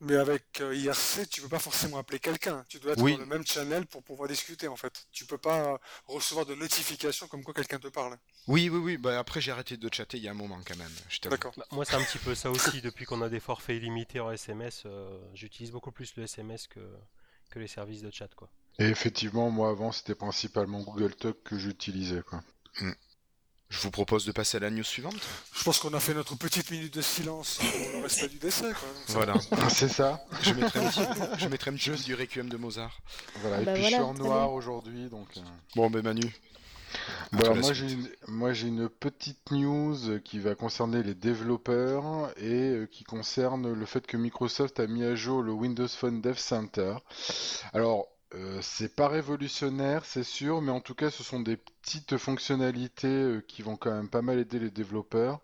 Mais 0.00 0.16
avec 0.16 0.60
euh, 0.60 0.74
IRC, 0.74 1.28
tu 1.28 1.42
peux 1.42 1.48
pas 1.48 1.58
forcément 1.58 1.98
appeler 1.98 2.18
quelqu'un. 2.18 2.64
Tu 2.68 2.78
dois 2.78 2.92
être 2.92 3.02
Oui. 3.02 3.12
dans 3.14 3.20
le 3.20 3.26
même 3.26 3.46
channel 3.46 3.84
pour 3.86 4.02
pouvoir 4.02 4.28
discuter 4.28 4.66
en 4.66 4.76
fait. 4.76 5.06
Tu 5.12 5.26
peux 5.26 5.36
pas 5.38 5.78
recevoir 6.06 6.46
de 6.46 6.54
notifications 6.54 7.28
comme 7.28 7.44
quoi 7.44 7.52
quelqu'un 7.52 7.78
te 7.78 7.88
parle. 7.88 8.16
Oui, 8.46 8.70
oui, 8.70 8.78
oui. 8.78 8.96
Bah, 8.96 9.18
après, 9.18 9.40
j'ai 9.42 9.52
arrêté 9.52 9.76
de 9.76 9.88
chatter 9.92 10.16
il 10.16 10.22
y 10.22 10.28
a 10.28 10.30
un 10.30 10.34
moment 10.34 10.58
quand 10.66 10.76
même. 10.76 10.90
D'accord. 11.24 11.52
Bah, 11.56 11.66
moi, 11.70 11.84
c'est 11.84 11.96
un 11.96 12.02
petit 12.02 12.18
peu 12.18 12.34
ça 12.34 12.50
aussi. 12.50 12.80
Depuis 12.82 13.04
qu'on 13.04 13.20
a 13.20 13.28
des 13.28 13.40
forfaits 13.40 13.76
illimités 13.76 14.20
en 14.20 14.30
SMS, 14.30 14.84
euh, 14.86 15.18
j'utilise 15.34 15.70
beaucoup 15.70 15.92
plus 15.92 16.16
le 16.16 16.22
SMS 16.22 16.66
que, 16.66 16.80
que 17.50 17.58
les 17.58 17.68
services 17.68 18.00
de 18.02 18.10
chat, 18.10 18.28
quoi. 18.34 18.48
Et 18.78 18.84
effectivement, 18.84 19.50
moi 19.50 19.68
avant 19.68 19.92
c'était 19.92 20.14
principalement 20.14 20.80
Google 20.80 21.14
Talk 21.14 21.42
que 21.42 21.58
j'utilisais, 21.58 22.22
quoi. 22.22 22.42
Je 23.70 23.78
vous 23.82 23.90
propose 23.92 24.26
de 24.26 24.32
passer 24.32 24.56
à 24.56 24.60
la 24.60 24.70
news 24.70 24.82
suivante. 24.82 25.14
Je 25.54 25.62
pense 25.62 25.78
qu'on 25.78 25.94
a 25.94 26.00
fait 26.00 26.12
notre 26.12 26.34
petite 26.36 26.70
minute 26.72 26.92
de 26.92 27.00
silence 27.02 27.58
pour 27.58 27.98
le 27.98 28.02
respect 28.02 28.28
du 28.28 28.38
décès. 28.38 28.72
Quoi. 28.72 28.88
Voilà. 29.08 29.34
C'est 29.68 29.88
ça. 29.88 30.24
je 30.42 30.52
mettrai 30.54 30.80
un 30.80 30.90
petit, 30.90 31.00
je 31.38 31.46
mettrai 31.48 31.70
un 31.70 31.74
petit 31.74 31.90
bout 31.90 32.02
du 32.04 32.14
Requiem 32.16 32.48
de 32.48 32.56
Mozart. 32.56 32.98
Voilà. 33.36 33.62
Et 33.62 33.64
Bah 33.64 33.72
puis 33.74 33.82
voilà, 33.82 33.98
je 33.98 34.02
suis 34.02 34.10
en 34.10 34.14
noir 34.14 34.48
bien. 34.48 34.56
aujourd'hui, 34.56 35.08
donc. 35.08 35.28
euh, 35.36 35.40
Bon, 35.76 35.88
ben 35.88 36.02
Manu. 36.02 36.24
Alors 37.32 37.54
la 37.54 37.60
moi 37.60 37.72
j'ai 37.72 37.92
une, 37.92 38.08
moi 38.26 38.52
j'ai 38.52 38.66
une 38.66 38.88
petite 38.88 39.52
news 39.52 40.18
qui 40.24 40.40
va 40.40 40.56
concerner 40.56 41.04
les 41.04 41.14
développeurs 41.14 42.32
et 42.38 42.70
euh, 42.70 42.86
qui 42.90 43.04
concerne 43.04 43.72
le 43.72 43.86
fait 43.86 44.04
que 44.04 44.16
Microsoft 44.16 44.80
a 44.80 44.88
mis 44.88 45.04
à 45.04 45.14
jour 45.14 45.40
le 45.42 45.52
Windows 45.52 45.86
Phone 45.86 46.20
Dev 46.20 46.36
Center. 46.38 46.96
Alors 47.72 48.08
euh, 48.34 48.60
c'est 48.62 48.94
pas 48.94 49.08
révolutionnaire, 49.08 50.04
c'est 50.04 50.22
sûr, 50.22 50.62
mais 50.62 50.70
en 50.70 50.80
tout 50.80 50.94
cas 50.94 51.10
ce 51.10 51.24
sont 51.24 51.40
des 51.40 51.56
petites 51.56 52.16
fonctionnalités 52.16 53.08
euh, 53.08 53.40
qui 53.48 53.62
vont 53.62 53.76
quand 53.76 53.90
même 53.90 54.08
pas 54.08 54.22
mal 54.22 54.38
aider 54.38 54.60
les 54.60 54.70
développeurs. 54.70 55.40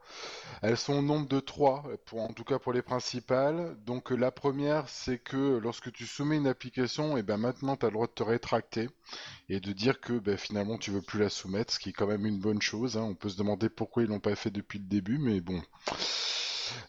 Elles 0.63 0.77
sont 0.77 0.95
au 0.95 1.03
nombre 1.03 1.29
de 1.29 1.41
trois, 1.41 1.85
en 2.13 2.33
tout 2.33 2.45
cas 2.45 2.59
pour 2.61 2.73
les 2.73 2.83
principales. 2.83 3.77
Donc 3.87 4.11
la 4.11 4.31
première, 4.31 4.89
c'est 4.89 5.19
que 5.19 5.59
lorsque 5.59 5.93
tu 5.93 6.07
soumets 6.07 6.37
une 6.37 6.47
application, 6.49 7.17
et 7.17 7.23
ben 7.25 7.39
maintenant 7.39 7.77
tu 7.77 7.87
as 7.87 7.89
le 7.91 7.95
droit 7.95 8.07
de 8.09 8.13
te 8.13 8.23
rétracter 8.23 8.89
et 9.49 9.61
de 9.61 9.73
dire 9.73 10.01
que 10.01 10.15
ben, 10.19 10.37
finalement 10.39 10.79
tu 10.79 10.91
veux 10.93 11.03
plus 11.03 11.21
la 11.21 11.31
soumettre, 11.31 11.73
ce 11.75 11.81
qui 11.81 11.91
est 11.91 11.93
quand 11.95 12.07
même 12.09 12.27
une 12.27 12.41
bonne 12.41 12.63
chose. 12.63 12.97
hein. 12.99 13.03
On 13.03 13.15
peut 13.15 13.31
se 13.31 13.39
demander 13.39 13.69
pourquoi 13.69 14.05
ils 14.05 14.09
l'ont 14.09 14.21
pas 14.21 14.37
fait 14.37 14.51
depuis 14.51 14.79
le 14.79 14.87
début, 14.87 15.19
mais 15.19 15.41
bon. 15.41 15.63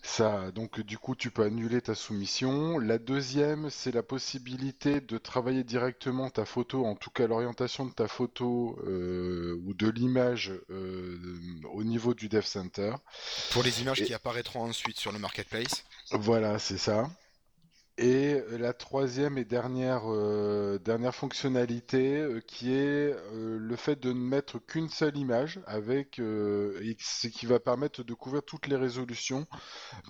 Ça, 0.09 0.51
donc 0.51 0.79
du 0.79 0.97
coup, 0.97 1.15
tu 1.15 1.31
peux 1.31 1.43
annuler 1.43 1.81
ta 1.81 1.93
soumission. 1.93 2.79
La 2.79 2.97
deuxième, 2.97 3.69
c'est 3.69 3.91
la 3.91 4.01
possibilité 4.03 5.01
de 5.01 5.17
travailler 5.17 5.63
directement 5.65 6.29
ta 6.29 6.45
photo, 6.45 6.85
en 6.85 6.95
tout 6.95 7.09
cas 7.09 7.27
l'orientation 7.27 7.85
de 7.85 7.91
ta 7.91 8.07
photo 8.07 8.79
euh, 8.87 9.59
ou 9.65 9.73
de 9.73 9.89
l'image 9.89 10.53
euh, 10.71 11.19
au 11.73 11.83
niveau 11.83 12.13
du 12.13 12.29
Dev 12.29 12.43
Center. 12.45 12.93
Pour 13.51 13.63
les 13.63 13.81
images 13.81 14.01
Et- 14.01 14.05
qui 14.05 14.13
apparaîtront 14.13 14.63
ensuite 14.63 14.97
sur 14.97 15.11
le 15.11 15.19
marketplace. 15.19 15.83
Voilà, 16.11 16.57
c'est 16.57 16.77
ça. 16.77 17.09
Et 17.99 18.43
la 18.51 18.73
troisième 18.73 19.39
et 19.39 19.45
dernière, 19.45 20.03
euh, 20.05 20.77
fonctionnalité 21.11 22.19
euh, 22.19 22.41
qui 22.41 22.71
est 22.71 23.15
euh, 23.33 23.57
le 23.59 23.75
fait 23.75 23.99
de 23.99 24.13
ne 24.13 24.19
mettre 24.19 24.59
qu'une 24.59 24.89
seule 24.89 25.17
image 25.17 25.59
avec 25.65 26.17
ce 26.17 27.27
qui 27.27 27.47
va 27.47 27.59
permettre 27.59 28.03
de 28.03 28.13
couvrir 28.13 28.43
toutes 28.43 28.67
les 28.67 28.75
résolutions, 28.75 29.47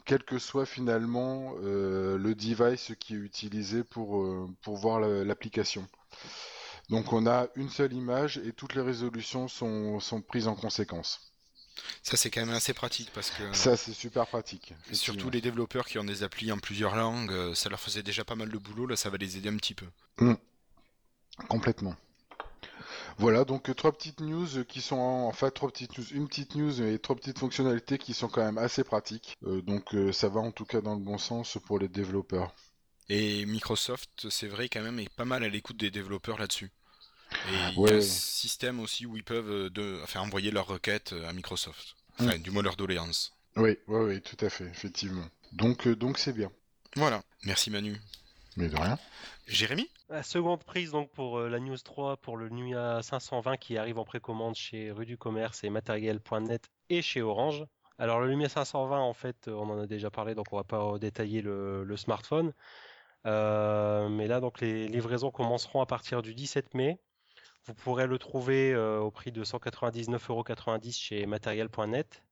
quel 0.06 0.24
que 0.24 0.38
soit 0.38 0.66
finalement 0.66 1.54
le 1.62 2.34
device 2.34 2.92
qui 3.00 3.14
est 3.14 3.18
utilisé 3.18 3.84
pour, 3.84 4.22
voir 4.66 5.00
l'application. 5.00 5.88
Donc 6.90 7.14
on 7.14 7.26
a 7.26 7.48
une 7.56 7.70
seule 7.70 7.94
image 7.94 8.38
et 8.40 8.52
toutes 8.52 8.76
les 8.76 8.82
résolutions 8.82 9.48
sont 9.48 10.22
prises 10.28 10.48
en 10.48 10.56
conséquence. 10.56 11.37
Ça, 12.04 12.18
c'est 12.18 12.30
quand 12.30 12.46
même 12.46 12.56
assez 12.56 12.74
pratique 12.74 13.12
parce 13.14 13.32
que. 13.32 13.54
Ça, 13.54 13.78
c'est 13.78 13.94
super 13.94 14.28
pratique. 14.28 14.74
Surtout 14.92 15.30
les 15.30 15.42
développeurs 15.42 15.86
qui 15.86 16.00
ont 16.00 16.04
des 16.04 16.24
applis 16.24 16.52
en 16.52 16.58
plusieurs 16.58 16.96
langues, 16.96 17.32
euh, 17.32 17.54
ça 17.54 17.70
leur 17.70 17.80
faisait 17.80 18.04
déjà 18.04 18.24
pas 18.24 18.36
mal 18.36 18.50
de 18.50 18.58
boulot, 18.58 18.86
là, 18.88 18.96
ça 18.96 19.10
va 19.10 19.18
les 19.18 19.38
aider 19.38 19.50
un 19.50 19.58
petit 19.58 19.74
peu. 19.74 19.88
Mm. 20.20 20.34
Complètement. 21.50 21.96
Voilà, 23.20 23.46
donc 23.46 23.70
euh, 23.70 23.74
trois 23.74 23.92
petites 23.92 24.22
news 24.22 24.48
qui 24.68 24.82
sont 24.82 24.96
en 24.96 25.32
fait 25.32 25.52
trois 25.52 25.70
petites 25.70 25.98
news, 25.98 26.06
une 26.12 26.28
petite 26.28 26.56
news 26.56 26.82
et 26.82 27.00
trois 27.00 27.16
petites 27.16 27.40
fonctionnalités 27.40 27.98
qui 27.98 28.14
sont 28.14 28.28
quand 28.28 28.44
même 28.44 28.58
assez 28.58 28.84
pratiques. 28.84 29.38
Euh, 29.46 29.62
donc 29.62 29.96
ça 30.14 30.30
va 30.30 30.40
en 30.40 30.52
tout 30.52 30.66
cas 30.66 30.82
dans 30.82 30.94
le 30.94 31.02
bon 31.02 31.18
sens 31.18 31.58
pour 31.66 31.80
les 31.80 31.88
développeurs. 31.88 32.54
Et 33.10 33.46
Microsoft, 33.46 34.30
c'est 34.30 34.48
vrai 34.48 34.68
quand 34.68 34.82
même, 34.82 35.00
est 35.00 35.14
pas 35.14 35.26
mal 35.26 35.44
à 35.44 35.50
l'écoute 35.50 35.78
des 35.78 35.92
développeurs 35.92 36.38
là-dessus. 36.38 36.72
Et 37.50 37.54
il 37.54 37.80
y 37.80 37.92
a 37.92 37.96
un 37.96 38.02
système 38.02 38.80
aussi 38.80 39.06
où 39.06 39.16
ils 39.16 39.24
peuvent 39.24 39.50
euh, 39.50 39.70
de, 39.70 40.00
enfin, 40.04 40.20
envoyer 40.20 40.52
leurs 40.52 40.68
requêtes 40.68 41.14
euh, 41.14 41.28
à 41.28 41.34
Microsoft. 41.34 41.96
Enfin, 42.20 42.38
du 42.38 42.52
moins 42.52 42.64
leur 42.64 42.76
doléance. 42.76 43.34
Oui, 43.56 43.78
oui, 43.88 44.06
oui, 44.06 44.22
tout 44.22 44.44
à 44.44 44.50
fait, 44.50 44.66
effectivement. 44.66 45.26
Donc, 45.52 45.88
euh, 45.88 45.96
donc 45.96 46.18
c'est 46.18 46.34
bien. 46.34 46.52
Voilà. 46.96 47.22
Merci 47.44 47.70
Manu. 47.70 47.96
Mais 48.56 48.70
de 48.70 48.76
rien. 48.76 48.98
Jérémy? 49.46 49.88
La 50.10 50.24
seconde 50.24 50.64
prise 50.64 50.92
donc 50.92 51.12
pour 51.12 51.40
la 51.42 51.60
News 51.60 51.78
3 51.78 52.18
pour 52.18 52.38
le 52.38 52.48
Lumia 52.48 53.02
520 53.04 53.58
qui 53.58 53.78
arrive 53.78 54.00
en 54.00 54.06
précommande 54.06 54.56
chez 54.56 54.90
Rue 54.90 55.06
du 55.06 55.18
Commerce 55.18 55.64
et 55.64 55.70
Matériel.net 55.70 56.70
et 56.90 57.02
chez 57.02 57.22
Orange. 57.22 57.66
Alors 58.00 58.20
le 58.20 58.30
Lumia 58.30 58.50
520 58.50 59.00
en 59.00 59.14
fait 59.14 59.48
on 59.48 59.70
en 59.70 59.80
a 59.80 59.86
déjà 59.86 60.10
parlé 60.10 60.34
donc 60.34 60.48
on 60.52 60.56
va 60.56 60.64
pas 60.64 60.98
détailler 60.98 61.42
le, 61.42 61.84
le 61.84 61.98
smartphone. 61.98 62.52
mais 63.26 64.28
là 64.28 64.40
donc 64.40 64.60
les 64.60 64.88
livraisons 64.88 65.30
commenceront 65.30 65.82
à 65.82 65.86
partir 65.86 66.24
du 66.24 66.34
17 66.34 66.74
mai 66.74 66.98
vous 67.68 67.74
pourrez 67.74 68.08
le 68.08 68.18
trouver 68.18 68.74
euh, 68.74 69.00
au 69.00 69.12
prix 69.12 69.34
de 69.34 69.44
199,90€ 69.44 70.98
chez 70.98 71.26
matériel.net, 71.26 72.24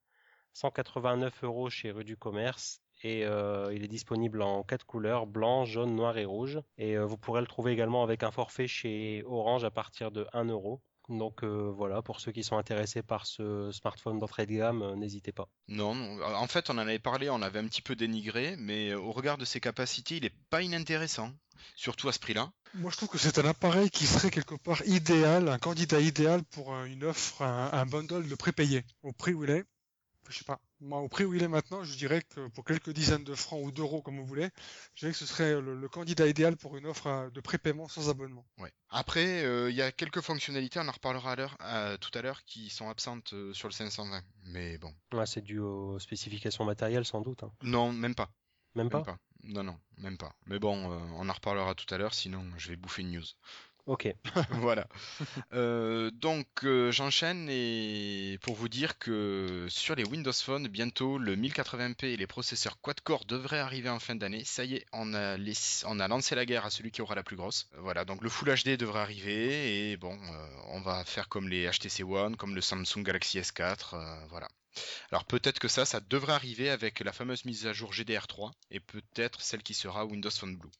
189 0.53 1.43
euros 1.43 1.69
chez 1.69 1.91
Rue 1.91 2.05
du 2.05 2.15
Commerce 2.15 2.79
et 3.03 3.25
euh, 3.25 3.73
il 3.73 3.83
est 3.83 3.89
disponible 3.89 4.41
en 4.41 4.63
quatre 4.63 4.85
couleurs 4.85 5.27
blanc, 5.27 5.65
jaune, 5.65 5.93
noir 5.93 6.17
et 6.17 6.23
rouge. 6.23 6.61
Et 6.77 6.97
euh, 6.97 7.05
vous 7.05 7.17
pourrez 7.17 7.41
le 7.41 7.47
trouver 7.47 7.73
également 7.73 8.01
avec 8.01 8.23
un 8.23 8.31
forfait 8.31 8.67
chez 8.67 9.23
Orange 9.25 9.65
à 9.65 9.71
partir 9.71 10.09
de 10.09 10.25
1 10.31 10.45
euro. 10.45 10.81
Donc 11.09 11.43
voilà, 11.43 12.01
pour 12.01 12.19
ceux 12.19 12.31
qui 12.31 12.43
sont 12.43 12.57
intéressés 12.57 13.03
par 13.03 13.27
ce 13.27 13.71
smartphone 13.71 14.17
d'entrée 14.17 14.47
de 14.47 14.53
gamme, 14.53 14.95
n'hésitez 14.95 15.31
pas. 15.31 15.47
Non, 15.67 15.91
en 16.19 16.47
fait, 16.47 16.71
on 16.71 16.73
en 16.73 16.79
avait 16.79 16.97
parlé, 16.97 17.29
on 17.29 17.43
avait 17.43 17.59
un 17.59 17.67
petit 17.67 17.83
peu 17.83 17.95
dénigré, 17.95 18.55
mais 18.57 18.95
au 18.95 19.11
regard 19.11 19.37
de 19.37 19.45
ses 19.45 19.59
capacités, 19.59 20.17
il 20.17 20.25
est 20.25 20.33
pas 20.49 20.63
inintéressant, 20.63 21.29
surtout 21.75 22.09
à 22.09 22.11
ce 22.11 22.17
prix-là. 22.17 22.49
Moi, 22.75 22.91
je 22.91 22.98
trouve 22.98 23.10
que 23.10 23.17
c'est 23.17 23.39
un 23.39 23.46
appareil 23.46 23.89
qui 23.89 24.05
serait 24.05 24.29
quelque 24.29 24.55
part 24.55 24.86
idéal, 24.86 25.48
un 25.48 25.58
candidat 25.58 26.01
idéal 26.01 26.44
pour 26.44 26.75
une 26.84 27.05
offre, 27.05 27.41
un, 27.41 27.86
bundle 27.86 28.27
de 28.27 28.36
prépayé. 28.36 28.84
Au 29.01 29.13
prix 29.13 29.34
où 29.34 29.46
il 29.46 29.50
est, 29.50 29.63
je 30.29 30.39
sais 30.39 30.44
pas, 30.44 30.60
moi, 30.82 31.00
au 31.00 31.08
prix 31.08 31.24
où 31.24 31.34
il 31.34 31.41
est 31.41 31.48
maintenant, 31.48 31.84
je 31.84 31.96
dirais 31.96 32.22
que 32.22 32.48
pour 32.50 32.65
quelques 32.65 32.89
dizaines 32.89 33.24
de 33.24 33.34
francs 33.34 33.62
ou 33.63 33.72
d'euros, 33.72 34.01
comme 34.01 34.17
vous 34.17 34.25
voulez, 34.25 34.50
je 34.94 35.01
dirais 35.01 35.13
que 35.13 35.17
ce 35.17 35.25
serait 35.25 35.62
le, 35.62 35.88
candidat 35.88 36.27
idéal 36.27 36.58
pour 36.58 36.75
une 36.75 36.86
offre 36.86 37.08
euh, 37.08 37.29
de 37.29 37.39
prépaiement 37.39 37.88
sans 37.88 38.10
abonnement. 38.10 38.46
Ouais. 38.58 38.72
Après, 38.89 39.46
euh, 39.46 39.70
il 39.70 39.75
y 39.75 39.82
a 39.82 39.94
quelques 39.94 40.22
fonctionnalités, 40.22 40.79
on 40.79 40.88
en 40.88 40.91
reparlera 40.91 41.32
à 41.32 41.36
l'heure, 41.36 41.58
tout 42.00 42.12
à 42.17 42.22
l'heure, 42.22 42.44
qui 42.44 42.70
sont 42.70 42.89
absentes 42.89 43.32
euh, 43.34 43.53
sur 43.53 43.70
le 43.70 43.74
520. 43.74 44.22
Mais 44.48 44.77
bon. 44.79 44.94
Ouais, 45.13 45.25
c'est 45.25 45.41
dû 45.41 45.60
aux 45.60 45.98
spécifications 46.00 46.65
matérielles, 46.65 47.05
sans 47.05 47.22
doute. 47.22 47.44
Hein. 47.44 47.51
Non, 47.62 47.94
même 47.94 48.15
pas? 48.15 48.29
Même, 48.75 48.89
pas 48.89 49.05
non, 49.47 49.63
non, 49.63 49.77
même 49.97 50.17
pas. 50.17 50.33
Mais 50.47 50.59
bon, 50.59 50.91
euh, 50.91 50.99
on 51.17 51.29
en 51.29 51.33
reparlera 51.33 51.75
tout 51.75 51.91
à 51.93 51.97
l'heure, 51.97 52.13
sinon 52.13 52.43
je 52.57 52.69
vais 52.69 52.75
bouffer 52.75 53.01
une 53.01 53.11
news. 53.11 53.23
Ok. 53.87 54.07
voilà. 54.49 54.87
Euh, 55.53 56.09
donc 56.09 56.47
euh, 56.63 56.91
j'enchaîne 56.91 57.47
et 57.51 58.39
pour 58.41 58.55
vous 58.55 58.67
dire 58.67 58.97
que 58.97 59.67
sur 59.69 59.93
les 59.93 60.03
Windows 60.03 60.33
Phone, 60.33 60.67
bientôt 60.67 61.19
le 61.19 61.35
1080p 61.35 62.05
et 62.05 62.17
les 62.17 62.25
processeurs 62.25 62.81
quad-core 62.81 63.25
devraient 63.25 63.59
arriver 63.59 63.89
en 63.89 63.99
fin 63.99 64.15
d'année. 64.15 64.43
Ça 64.43 64.65
y 64.65 64.77
est, 64.77 64.87
on 64.91 65.13
a, 65.13 65.37
on 65.85 65.99
a 65.99 66.07
lancé 66.07 66.33
la 66.33 66.47
guerre 66.47 66.65
à 66.65 66.71
celui 66.71 66.89
qui 66.89 67.03
aura 67.03 67.13
la 67.13 67.21
plus 67.21 67.35
grosse. 67.35 67.69
Voilà, 67.77 68.05
donc 68.05 68.23
le 68.23 68.29
Full 68.29 68.55
HD 68.55 68.69
devrait 68.75 69.01
arriver 69.01 69.91
et 69.91 69.97
bon, 69.97 70.17
on 70.69 70.81
va 70.81 71.05
faire 71.05 71.29
comme 71.29 71.47
les 71.47 71.69
HTC 71.69 72.01
One, 72.01 72.37
comme 72.37 72.55
le 72.55 72.61
Samsung 72.61 73.03
Galaxy 73.03 73.37
S4, 73.37 74.27
voilà. 74.29 74.47
Alors 75.12 75.25
peut-être 75.25 75.60
que 75.60 75.67
ça, 75.67 75.86
ça 75.86 76.00
devrait 76.00 76.34
arriver 76.34 76.70
avec 76.70 77.00
la 77.00 77.13
fameuse 77.13 77.46
mise 77.46 77.67
à 77.67 77.74
jour 77.74 77.91
GDR3 77.91 78.51
et 78.72 78.79
peut-être 78.79 79.41
celle 79.41 79.63
qui 79.63 79.74
sera 79.74 80.05
Windows 80.05 80.32
Phone 80.32 80.58
Blue. 80.58 80.72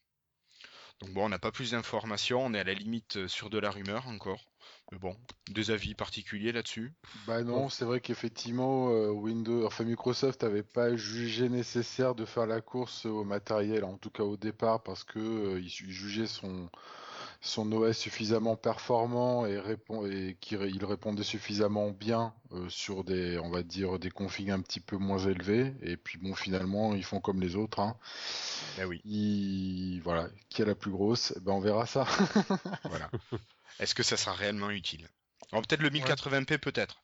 Donc 1.02 1.12
bon, 1.12 1.26
on 1.26 1.30
n'a 1.30 1.40
pas 1.40 1.52
plus 1.52 1.72
d'informations, 1.72 2.46
on 2.46 2.54
est 2.54 2.60
à 2.60 2.64
la 2.64 2.74
limite 2.74 3.18
euh, 3.18 3.28
sur 3.28 3.50
de 3.50 3.58
la 3.58 3.70
rumeur 3.70 4.08
encore. 4.08 4.46
Mais 4.92 4.98
bon, 4.98 5.16
des 5.50 5.72
avis 5.72 5.94
particuliers 5.94 6.52
là-dessus 6.52 6.94
Bah 7.28 7.44
non, 7.44 7.70
c'est 7.70 7.86
vrai 7.86 8.00
qu'effectivement, 8.00 8.90
euh, 8.92 9.10
Windows, 9.10 9.66
enfin 9.66 9.84
Microsoft 9.84 10.44
n'avait 10.44 10.64
pas 10.64 10.96
jugé 10.96 11.50
nécessaire 11.50 12.16
de 12.16 12.26
faire 12.26 12.46
la 12.46 12.62
course 12.62 13.06
au 13.06 13.24
matériel, 13.24 13.84
en 13.84 13.98
tout 13.98 14.10
cas 14.10 14.24
au 14.24 14.38
départ, 14.38 14.84
parce 14.84 15.04
que 15.04 15.20
euh, 15.20 15.60
il 15.60 15.70
jugeait 15.70 16.28
son 16.28 16.70
son 17.46 17.72
OS 17.72 17.96
suffisamment 17.96 18.56
performant 18.56 19.46
et, 19.46 19.60
répond, 19.60 20.06
et 20.06 20.36
qu'il 20.42 20.84
répondait 20.84 21.24
suffisamment 21.24 21.92
bien 21.92 22.34
euh, 22.52 22.68
sur 22.70 23.04
des, 23.04 23.38
on 23.38 23.50
va 23.50 23.62
dire, 23.62 24.00
des 24.00 24.10
configs 24.10 24.50
un 24.50 24.62
petit 24.62 24.80
peu 24.80 24.98
moins 24.98 25.20
élevés. 25.20 25.74
Et 25.82 25.96
puis 25.96 26.18
bon, 26.18 26.34
finalement, 26.34 26.96
ils 26.96 27.04
font 27.04 27.22
comme 27.22 27.40
les 27.40 27.56
autres. 27.56 27.80
Hein. 27.80 27.98
Eh 28.80 28.86
oui. 28.86 29.00
Ils, 29.06 30.02
voilà, 30.02 30.28
qui 30.50 30.64
est 30.64 30.66
la 30.66 30.76
plus 30.76 30.92
grosse? 30.92 31.34
Eh 31.38 31.40
Ben 31.40 31.54
on 31.54 31.60
verra 31.60 31.86
ça. 31.86 32.06
voilà. 32.86 33.12
Est-ce 33.80 33.94
que 33.94 34.04
ça 34.04 34.18
sera 34.18 34.34
réellement 34.34 34.72
utile? 34.72 35.08
Peut-être 35.52 35.82
le 35.82 35.92
1080p, 35.92 36.58
peut-être. 36.58 37.04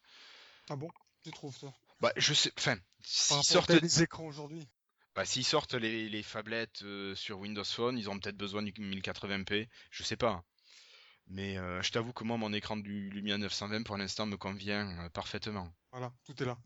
Ah 0.70 0.76
bon? 0.76 0.90
Tu 1.24 1.32
trouves 1.32 1.56
ça 1.56 1.68
Bah, 2.02 2.12
je 2.18 2.34
sais. 2.34 2.52
Enfin, 2.58 2.78
s'ils 3.04 3.44
sortent 3.44 3.70
les 3.70 4.02
écrans 4.02 4.26
aujourd'hui? 4.26 4.68
Bah, 5.16 5.26
s'ils 5.26 5.46
sortent 5.46 5.74
les, 5.74 6.10
les 6.10 6.24
phablettes 6.24 6.82
euh, 6.84 7.16
sur 7.16 7.40
Windows 7.40 7.64
Phone, 7.66 7.98
ils 7.98 8.10
ont 8.10 8.18
peut-être 8.18 8.38
besoin 8.38 8.62
du 8.64 8.72
1080p, 8.72 9.68
je 9.90 10.04
sais 10.04 10.16
pas. 10.18 10.44
Mais 11.28 11.58
euh, 11.58 11.82
je 11.82 11.92
t'avoue 11.92 12.14
que 12.14 12.24
moi, 12.24 12.38
mon 12.38 12.54
écran 12.54 12.78
du 12.78 13.10
Lumia 13.10 13.38
920 13.38 13.84
pour 13.84 13.98
l'instant 13.98 14.26
me 14.26 14.38
convient 14.38 14.88
euh, 15.00 15.10
parfaitement. 15.10 15.72
Voilà, 15.92 16.14
tout 16.26 16.42
est 16.42 16.46
là. 16.46 16.58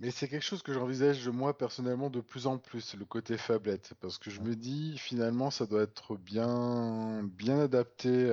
Mais 0.00 0.10
c'est 0.10 0.28
quelque 0.28 0.44
chose 0.44 0.62
que 0.62 0.72
j'envisage 0.72 1.28
moi 1.28 1.56
personnellement 1.56 2.10
de 2.10 2.20
plus 2.20 2.46
en 2.46 2.58
plus, 2.58 2.94
le 2.94 3.04
côté 3.04 3.36
phablette, 3.36 3.94
parce 4.00 4.18
que 4.18 4.30
je 4.30 4.40
me 4.40 4.54
dis 4.54 4.98
finalement 4.98 5.50
ça 5.50 5.66
doit 5.66 5.82
être 5.82 6.16
bien, 6.16 7.22
bien 7.24 7.58
adapté 7.60 8.30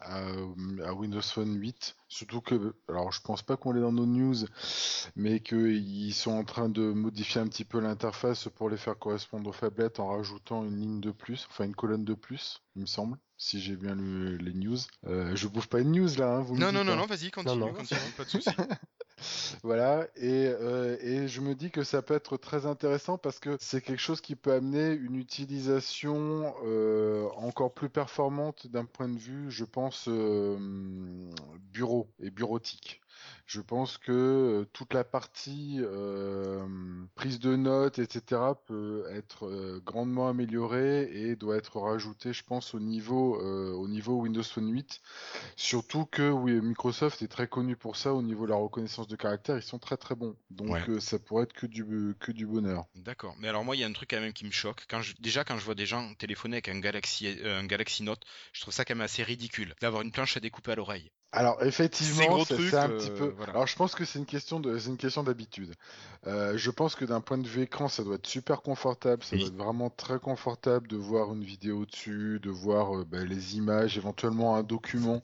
à, 0.00 0.92
Windows 0.92 1.22
Phone 1.22 1.56
8. 1.56 1.96
Surtout 2.08 2.40
que, 2.40 2.74
alors 2.88 3.10
je 3.10 3.20
pense 3.20 3.42
pas 3.42 3.56
qu'on 3.56 3.72
l'ait 3.72 3.80
dans 3.80 3.92
nos 3.92 4.06
news, 4.06 4.36
mais 5.16 5.40
qu'ils 5.40 6.14
sont 6.14 6.32
en 6.32 6.44
train 6.44 6.68
de 6.68 6.92
modifier 6.92 7.40
un 7.40 7.48
petit 7.48 7.64
peu 7.64 7.80
l'interface 7.80 8.48
pour 8.54 8.70
les 8.70 8.76
faire 8.76 8.98
correspondre 8.98 9.50
aux 9.50 9.52
phablettes 9.52 9.98
en 9.98 10.08
rajoutant 10.08 10.64
une 10.64 10.78
ligne 10.78 11.00
de 11.00 11.10
plus, 11.10 11.46
enfin 11.50 11.64
une 11.64 11.74
colonne 11.74 12.04
de 12.04 12.14
plus, 12.14 12.62
il 12.76 12.82
me 12.82 12.86
semble 12.86 13.18
si 13.36 13.60
j'ai 13.60 13.76
bien 13.76 13.94
lu 13.94 14.38
les 14.38 14.54
news. 14.54 14.78
Euh, 15.06 15.34
je 15.34 15.48
bouffe 15.48 15.66
pas 15.66 15.80
une 15.80 15.92
news 15.92 16.08
là, 16.16 16.36
hein, 16.36 16.40
vous 16.40 16.56
Non, 16.56 16.72
non, 16.72 16.84
non, 16.84 16.96
non, 16.96 17.06
vas-y, 17.06 17.30
continue, 17.30 17.72
continue, 17.72 18.00
pas 18.16 18.24
de 18.24 18.30
soucis. 18.30 18.50
voilà, 19.62 20.06
et, 20.16 20.46
euh, 20.48 20.96
et, 21.00 21.28
je 21.28 21.40
me 21.40 21.54
dis 21.54 21.70
que 21.70 21.84
ça 21.84 22.02
peut 22.02 22.14
être 22.14 22.36
très 22.36 22.66
intéressant 22.66 23.18
parce 23.18 23.38
que 23.38 23.56
c'est 23.60 23.80
quelque 23.80 24.00
chose 24.00 24.20
qui 24.20 24.36
peut 24.36 24.52
amener 24.52 24.92
une 24.92 25.16
utilisation 25.16 26.54
euh, 26.64 27.28
encore 27.36 27.72
plus 27.72 27.88
performante 27.88 28.66
d'un 28.66 28.84
point 28.84 29.08
de 29.08 29.18
vue, 29.18 29.50
je 29.50 29.64
pense, 29.64 30.06
euh, 30.08 30.56
bureau 31.72 32.08
et 32.20 32.30
bureautique. 32.30 33.00
Je 33.46 33.60
pense 33.60 33.98
que 33.98 34.12
euh, 34.12 34.64
toute 34.72 34.94
la 34.94 35.04
partie 35.04 35.78
euh, 35.80 36.66
prise 37.14 37.38
de 37.38 37.56
notes, 37.56 37.98
etc., 37.98 38.40
peut 38.66 39.04
être 39.10 39.46
euh, 39.46 39.82
grandement 39.84 40.28
améliorée 40.28 41.10
et 41.12 41.36
doit 41.36 41.56
être 41.56 41.78
rajoutée, 41.78 42.32
je 42.32 42.42
pense, 42.42 42.74
au 42.74 42.80
niveau, 42.80 43.38
au 43.38 43.88
niveau 43.88 44.20
Windows 44.20 44.42
Phone 44.42 44.72
8. 44.72 45.00
Surtout 45.56 46.06
que 46.06 46.30
oui, 46.30 46.60
Microsoft 46.60 47.22
est 47.22 47.28
très 47.28 47.46
connu 47.46 47.76
pour 47.76 47.96
ça 47.96 48.14
au 48.14 48.22
niveau 48.22 48.46
de 48.46 48.50
la 48.50 48.56
reconnaissance 48.56 49.08
de 49.08 49.16
caractère. 49.16 49.56
Ils 49.56 49.62
sont 49.62 49.78
très 49.78 49.96
très 49.96 50.14
bons. 50.14 50.36
Donc 50.50 50.76
ça 51.00 51.18
pourrait 51.18 51.44
être 51.44 51.52
que 51.52 51.66
du, 51.66 51.84
que 52.18 52.32
du 52.32 52.46
bonheur. 52.46 52.86
D'accord. 52.94 53.34
Mais 53.38 53.48
alors 53.48 53.64
moi, 53.64 53.76
il 53.76 53.80
y 53.80 53.84
a 53.84 53.86
un 53.86 53.92
truc 53.92 54.10
quand 54.10 54.20
même 54.20 54.32
qui 54.32 54.44
me 54.44 54.50
choque. 54.50 54.84
Quand 54.88 55.02
je, 55.02 55.14
déjà, 55.20 55.44
quand 55.44 55.58
je 55.58 55.64
vois 55.64 55.74
des 55.74 55.86
gens 55.86 56.14
téléphoner 56.14 56.56
avec 56.56 56.68
un 56.68 56.80
Galaxy, 56.80 57.28
un 57.44 57.66
Galaxy 57.66 58.02
Note, 58.02 58.22
je 58.52 58.60
trouve 58.62 58.72
ça 58.72 58.84
quand 58.84 58.94
même 58.94 59.04
assez 59.04 59.22
ridicule 59.22 59.74
d'avoir 59.80 60.02
une 60.02 60.12
planche 60.12 60.36
à 60.36 60.40
découper 60.40 60.72
à 60.72 60.76
l'oreille. 60.76 61.10
Alors 61.36 61.60
effectivement, 61.64 62.44
c'est 62.44 62.76
un 62.76 62.88
petit 62.90 63.10
peu 63.10 63.34
voilà. 63.36 63.52
Alors 63.52 63.66
je 63.66 63.74
pense 63.74 63.96
que 63.96 64.04
c'est 64.04 64.20
une 64.20 64.24
question 64.24 64.60
de, 64.60 64.78
c'est 64.78 64.88
une 64.88 64.96
question 64.96 65.24
d'habitude. 65.24 65.74
Euh, 66.28 66.56
je 66.56 66.70
pense 66.70 66.94
que 66.94 67.04
d'un 67.04 67.20
point 67.20 67.38
de 67.38 67.46
vue 67.48 67.62
écran, 67.62 67.88
ça 67.88 68.04
doit 68.04 68.14
être 68.14 68.26
super 68.26 68.62
confortable, 68.62 69.24
ça 69.24 69.34
Oui. 69.34 69.40
doit 69.40 69.48
être 69.48 69.56
vraiment 69.56 69.90
très 69.90 70.20
confortable 70.20 70.86
de 70.86 70.96
voir 70.96 71.32
une 71.34 71.42
vidéo 71.42 71.86
dessus, 71.86 72.38
de 72.40 72.50
voir 72.50 72.96
euh, 72.96 73.04
bah, 73.04 73.24
les 73.24 73.56
images, 73.56 73.98
éventuellement 73.98 74.54
un 74.54 74.62
document. 74.62 75.22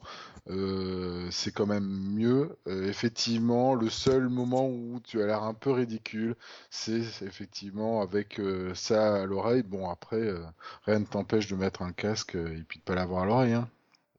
Euh, 0.49 1.29
c'est 1.31 1.52
quand 1.52 1.67
même 1.67 1.87
mieux. 1.87 2.59
Euh, 2.67 2.88
effectivement, 2.88 3.75
le 3.76 3.88
seul 3.88 4.29
moment 4.29 4.67
où 4.69 4.99
tu 5.05 5.23
as 5.23 5.26
l'air 5.26 5.45
un 5.45 5.55
peu 5.55 5.71
ridicule, 5.71 6.35
c'est 6.71 7.02
effectivement 7.23 8.02
avec 8.02 8.40
euh, 8.40 8.75
ça 8.75 9.23
à 9.23 9.26
l'oreille. 9.26 9.62
Bon 9.62 9.88
après, 9.88 10.17
euh, 10.17 10.43
rien 10.87 10.99
ne 10.99 11.05
t'empêche 11.05 11.47
de 11.47 11.55
mettre 11.55 11.83
un 11.83 11.93
casque 11.93 12.35
euh, 12.35 12.57
et 12.59 12.64
puis 12.64 12.81
de 12.81 12.85
pas 12.85 12.97
l'avoir 12.97 13.23
à 13.23 13.26
l'oreille. 13.26 13.52
Hein. 13.52 13.69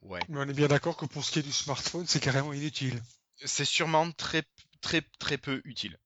Ouais. 0.01 0.19
Mais 0.29 0.39
on 0.39 0.43
est 0.49 0.53
bien 0.53 0.67
d'accord 0.67 0.97
que 0.97 1.05
pour 1.05 1.23
ce 1.23 1.31
qui 1.31 1.39
est 1.39 1.43
du 1.43 1.51
smartphone, 1.51 2.05
c'est 2.07 2.19
carrément 2.19 2.53
inutile. 2.53 3.01
C'est 3.45 3.65
sûrement 3.65 4.11
très 4.11 4.43
très 4.81 5.01
très 5.19 5.37
peu 5.37 5.61
utile. 5.65 5.97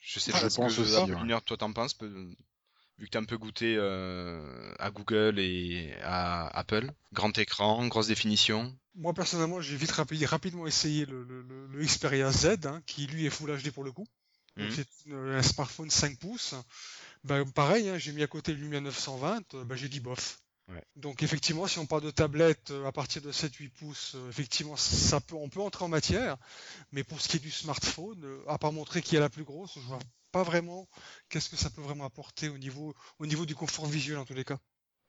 Je 0.00 0.18
sais 0.20 0.32
Je 0.32 0.38
pas 0.40 0.50
ce 0.50 0.56
pense 0.56 0.76
que 0.76 0.80
aussi, 0.82 0.96
Apollinaire, 0.96 1.42
toi 1.42 1.56
t'en 1.56 1.72
penses, 1.72 1.96
vu 2.00 3.06
que 3.06 3.10
t'as 3.10 3.20
un 3.20 3.24
peu 3.24 3.38
goûté 3.38 3.76
euh, 3.76 4.74
à 4.78 4.90
Google 4.90 5.38
et 5.38 5.94
à 6.02 6.48
Apple. 6.48 6.90
Grand 7.12 7.36
écran, 7.38 7.86
grosse 7.86 8.08
définition. 8.08 8.76
Moi 8.94 9.12
personnellement, 9.14 9.60
j'ai 9.60 9.76
vite 9.76 9.92
rapi- 9.92 10.24
rapidement 10.26 10.66
essayé 10.66 11.06
le, 11.06 11.22
le- 11.24 11.42
le- 11.42 11.66
le 11.66 11.84
Xperia 11.84 12.32
Z, 12.32 12.66
hein, 12.66 12.82
qui 12.86 13.06
lui 13.06 13.26
est 13.26 13.30
Full 13.30 13.56
HD 13.56 13.70
pour 13.70 13.84
le 13.84 13.92
coup. 13.92 14.06
Mhm. 14.56 14.70
c'est 14.74 15.12
un 15.12 15.42
smartphone 15.42 15.88
5 15.90 16.18
pouces. 16.18 16.54
Bah, 17.22 17.44
pareil, 17.54 17.88
hein, 17.88 17.98
j'ai 17.98 18.12
mis 18.12 18.24
à 18.24 18.26
côté 18.26 18.52
le 18.52 18.58
Lumia 18.58 18.80
920, 18.80 19.54
euh, 19.54 19.64
bah, 19.64 19.76
j'ai 19.76 19.88
dit 19.88 20.00
bof. 20.00 20.40
Ouais. 20.68 20.84
Donc 20.96 21.22
effectivement, 21.22 21.66
si 21.66 21.78
on 21.78 21.86
parle 21.86 22.02
de 22.02 22.10
tablette 22.10 22.70
euh, 22.70 22.86
à 22.86 22.92
partir 22.92 23.22
de 23.22 23.32
7-8 23.32 23.70
pouces, 23.70 24.12
euh, 24.16 24.28
effectivement, 24.28 24.76
ça 24.76 25.20
peut, 25.20 25.34
on 25.34 25.48
peut 25.48 25.60
entrer 25.60 25.84
en 25.84 25.88
matière. 25.88 26.36
Mais 26.92 27.04
pour 27.04 27.20
ce 27.20 27.28
qui 27.28 27.36
est 27.38 27.40
du 27.40 27.50
smartphone, 27.50 28.22
euh, 28.24 28.42
à 28.48 28.58
part 28.58 28.72
montrer 28.72 29.00
qui 29.00 29.16
est 29.16 29.20
la 29.20 29.30
plus 29.30 29.44
grosse, 29.44 29.74
je 29.76 29.80
vois 29.80 29.98
pas 30.30 30.42
vraiment 30.42 30.86
qu'est-ce 31.30 31.48
que 31.48 31.56
ça 31.56 31.70
peut 31.70 31.80
vraiment 31.80 32.04
apporter 32.04 32.50
au 32.50 32.58
niveau, 32.58 32.94
au 33.18 33.26
niveau 33.26 33.46
du 33.46 33.54
confort 33.54 33.86
visuel 33.86 34.18
en 34.18 34.26
tous 34.26 34.34
les 34.34 34.44
cas. 34.44 34.58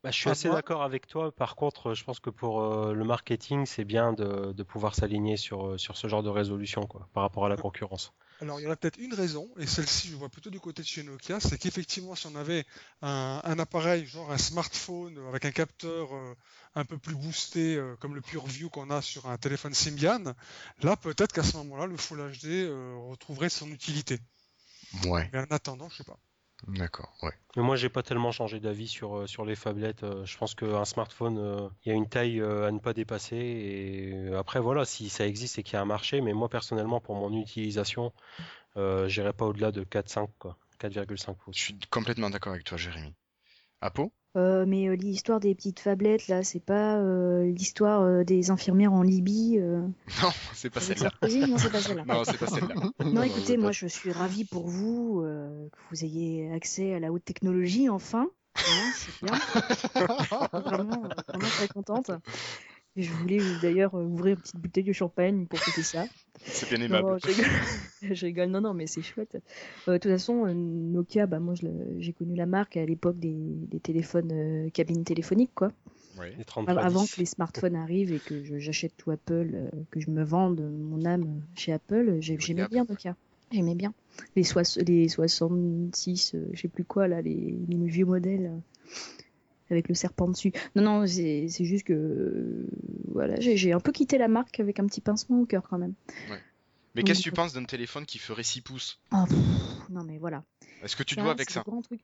Bah, 0.02 0.12
je 0.12 0.18
suis 0.18 0.30
assez 0.30 0.50
d'accord 0.50 0.82
avec 0.82 1.08
toi. 1.08 1.30
Par 1.34 1.58
contre, 1.58 1.94
je 1.94 2.06
pense 2.06 2.22
que 2.22 2.30
pour 2.30 2.62
euh, 2.62 2.94
le 2.94 3.04
marketing, 3.04 3.66
c'est 3.66 3.84
bien 3.84 4.14
de, 4.14 4.54
de 4.54 4.64
pouvoir 4.64 4.96
s'aligner 4.96 5.36
sur, 5.36 5.78
sur 5.78 5.98
ce 5.98 6.08
genre 6.08 6.24
de 6.24 6.30
résolution 6.30 6.88
quoi, 6.88 7.10
par 7.12 7.24
rapport 7.24 7.46
à 7.46 7.50
la 7.50 7.58
concurrence. 7.58 8.14
Alors, 8.42 8.60
il 8.60 8.64
y 8.64 8.68
en 8.68 8.72
a 8.72 8.76
peut-être 8.78 8.98
une 9.00 9.14
raison, 9.14 9.50
et 9.58 9.68
celle-ci, 9.68 10.08
je 10.08 10.16
vois 10.16 10.30
plutôt 10.30 10.50
du 10.50 10.62
côté 10.62 10.82
de 10.82 10.88
chez 10.88 11.04
Nokia, 11.04 11.42
c'est 11.42 11.58
qu'effectivement, 11.58 12.16
si 12.16 12.26
on 12.28 12.36
avait 12.36 12.66
un, 13.02 13.42
un 13.44 13.60
appareil, 13.60 14.06
genre 14.06 14.32
un 14.32 14.38
smartphone 14.38 15.18
euh, 15.18 15.28
avec 15.28 15.44
un 15.44 15.52
capteur 15.52 16.16
euh, 16.16 16.36
un 16.76 16.86
peu 16.86 16.98
plus 16.98 17.16
boosté, 17.16 17.76
euh, 17.76 17.98
comme 17.98 18.16
le 18.16 18.22
PureView 18.22 18.70
qu'on 18.70 18.92
a 18.92 19.02
sur 19.02 19.28
un 19.28 19.38
téléphone 19.38 19.74
Symbian, 19.74 20.34
là, 20.82 20.96
peut-être 20.96 21.34
qu'à 21.34 21.44
ce 21.44 21.58
moment-là, 21.58 21.86
le 21.86 21.98
Full 21.98 22.32
HD 22.32 22.46
euh, 22.46 22.96
retrouverait 23.10 23.50
son 23.50 23.70
utilité. 23.72 24.20
Ouais, 25.06 25.30
Mais 25.34 25.40
en 25.40 25.48
attendant, 25.52 25.90
je 25.90 25.98
sais 25.98 26.04
pas. 26.06 26.18
D'accord, 26.68 27.12
ouais. 27.24 27.32
Mais 27.56 27.64
moi, 27.64 27.76
j'ai 27.76 27.90
pas 27.90 28.04
tellement 28.04 28.32
changé 28.32 28.60
d'avis 28.60 28.88
sur, 28.88 29.18
euh, 29.18 29.28
sur 29.28 29.46
les 29.46 29.56
phablettes. 29.56 30.04
Euh, 30.04 30.26
Je 30.26 30.38
pense 30.38 30.56
qu'un 30.56 30.86
smartphone, 30.86 31.38
euh, 31.38 31.70
il 31.84 31.90
y 31.90 31.92
a 31.92 31.96
une 31.96 32.08
taille 32.08 32.42
à 32.42 32.72
ne 32.72 32.80
pas 32.80 32.94
dépasser. 32.94 33.36
Et 33.38 34.36
après, 34.36 34.60
voilà, 34.60 34.86
si 34.86 35.10
ça 35.10 35.26
existe, 35.26 35.56
c'est 35.56 35.64
qu'il 35.64 35.74
y 35.74 35.78
a 35.78 35.82
un 35.82 35.86
marché. 35.86 36.22
Mais 36.22 36.34
moi, 36.34 36.50
personnellement, 36.50 37.00
pour 37.00 37.16
mon 37.16 37.36
utilisation, 37.40 38.14
euh, 38.78 39.08
j'irai 39.08 39.34
pas 39.34 39.46
au-delà 39.46 39.72
de 39.72 39.84
4,5 39.84 40.30
quoi. 40.38 40.58
4,5 40.80 41.36
pouces. 41.36 41.58
Je 41.58 41.62
suis 41.62 41.80
complètement 41.90 42.30
d'accord 42.30 42.54
avec 42.54 42.64
toi, 42.66 42.78
Jérémy. 42.78 43.14
Apo? 43.82 44.14
Euh, 44.38 44.66
mais 44.68 44.88
euh, 44.88 44.96
l'histoire 44.96 45.40
des 45.40 45.56
petites 45.56 45.80
phablettes, 45.80 46.28
là, 46.28 46.44
c'est 46.44 46.60
pas 46.60 46.98
euh, 46.98 47.46
l'histoire 47.52 48.02
euh, 48.02 48.24
des 48.24 48.52
infirmières 48.52 48.94
en 48.94 49.02
Libye. 49.02 49.58
euh, 49.60 49.82
Non, 50.22 50.30
c'est 50.54 50.70
pas 50.70 50.80
celle-là. 50.80 51.12
Non, 51.24 51.58
c'est 51.58 51.72
pas 51.72 51.80
celle-là. 51.82 52.04
Non, 52.08 52.24
c'est 52.24 52.38
pas 52.38 52.48
celle-là. 52.48 52.76
Non, 53.06 53.24
écoutez, 53.24 53.58
moi 53.58 53.72
je 53.72 53.88
suis 53.88 54.12
ravie 54.12 54.46
pour 54.46 54.68
vous 54.68 55.22
euh, 55.24 55.68
que 55.70 55.78
vous 55.90 56.04
ayez 56.04 56.52
accès 56.54 56.94
à 56.94 57.00
la 57.00 57.12
haute 57.12 57.26
technologie 57.26 57.90
enfin. 57.90 58.28
Hein, 58.56 58.92
c'est 58.94 59.26
bien. 59.26 59.34
vraiment, 60.52 61.04
vraiment 61.28 61.48
très 61.58 61.68
contente. 61.70 62.12
Et 63.00 63.04
je 63.04 63.14
voulais 63.14 63.40
d'ailleurs 63.62 63.96
euh, 63.96 64.04
ouvrir 64.04 64.36
une 64.36 64.42
petite 64.42 64.58
bouteille 64.58 64.84
de 64.84 64.92
champagne 64.94 65.46
pour 65.46 65.58
fêter 65.60 65.84
ça. 65.84 66.04
C'est 66.46 66.70
bien 66.70 66.82
aimable. 66.86 67.08
non, 67.12 67.18
je 67.18 67.28
rigole. 67.28 67.46
je 68.16 68.26
rigole. 68.26 68.50
Non, 68.50 68.60
non, 68.62 68.74
mais 68.74 68.88
c'est 68.88 69.02
chouette. 69.02 69.38
Euh, 69.88 69.94
de 69.94 69.98
toute 69.98 70.12
façon, 70.12 70.46
euh, 70.46 70.54
Nokia, 70.54 71.26
bah, 71.26 71.40
moi 71.40 71.54
j'ai 72.00 72.12
connu 72.14 72.36
la 72.36 72.46
marque 72.46 72.76
à 72.78 72.86
l'époque 72.86 73.18
des, 73.20 73.34
des 73.38 73.80
téléphones 73.80 74.32
euh, 74.34 74.70
cabines 74.70 75.04
téléphoniques, 75.06 75.52
quoi. 75.56 75.72
Ouais. 76.20 76.34
Les 76.38 76.44
3310. 76.44 76.86
Avant 76.86 77.06
que 77.06 77.20
les 77.20 77.26
smartphones 77.26 77.76
arrivent 77.78 78.12
et 78.12 78.20
que 78.20 78.44
j'achète 78.60 78.92
tout 78.98 79.12
Apple, 79.12 79.52
euh, 79.54 79.70
que 79.92 80.02
je 80.02 80.10
me 80.12 80.24
vende 80.24 80.60
mon 80.60 81.06
âme 81.06 81.42
chez 81.56 81.72
Apple, 81.72 82.18
j'aimais 82.20 82.68
bien 82.70 82.86
Nokia. 82.90 83.16
J'aimais 83.52 83.76
bien. 83.76 83.94
Les, 84.36 84.44
soix- 84.44 84.78
les 84.86 85.08
66, 85.08 86.36
euh, 86.36 86.46
je 86.54 86.62
sais 86.62 86.68
plus 86.68 86.84
quoi, 86.84 87.08
là, 87.08 87.22
les, 87.22 87.56
les 87.70 87.78
vieux 87.88 88.06
modèles 88.06 88.52
euh, 88.54 88.90
avec 89.70 89.88
le 89.90 89.96
serpent 89.96 90.28
dessus. 90.28 90.52
Non, 90.76 90.84
non, 90.84 91.08
c'est 91.08 91.48
juste 91.50 91.86
que. 91.86 91.94
euh, 91.94 92.68
voilà, 93.08 93.40
j'ai 93.40 93.72
un 93.74 93.80
peu 93.80 93.92
quitté 93.92 94.18
la 94.18 94.28
marque 94.28 94.60
avec 94.60 94.80
un 94.80 94.86
petit 94.86 95.02
pincement 95.02 95.42
au 95.42 95.46
cœur 95.46 95.64
quand 95.70 95.78
même. 95.78 95.94
Mais 96.96 97.04
qu'est-ce 97.04 97.20
que 97.20 97.24
tu 97.24 97.32
penses 97.32 97.54
d'un 97.54 97.64
téléphone 97.66 98.06
qui 98.06 98.18
ferait 98.18 98.44
6 98.44 98.62
pouces? 98.62 99.00
Oh, 99.14 99.24
pff, 99.28 99.38
non, 99.92 100.04
mais 100.04 100.18
voilà. 100.18 100.44
Est-ce 100.84 100.96
que 100.96 101.04
tu 101.04 101.16
te 101.16 101.22
vois 101.22 101.32
avec 101.32 101.50
ça? 101.50 101.64
le 101.66 101.72
grand 101.72 101.82
truc. 101.82 102.02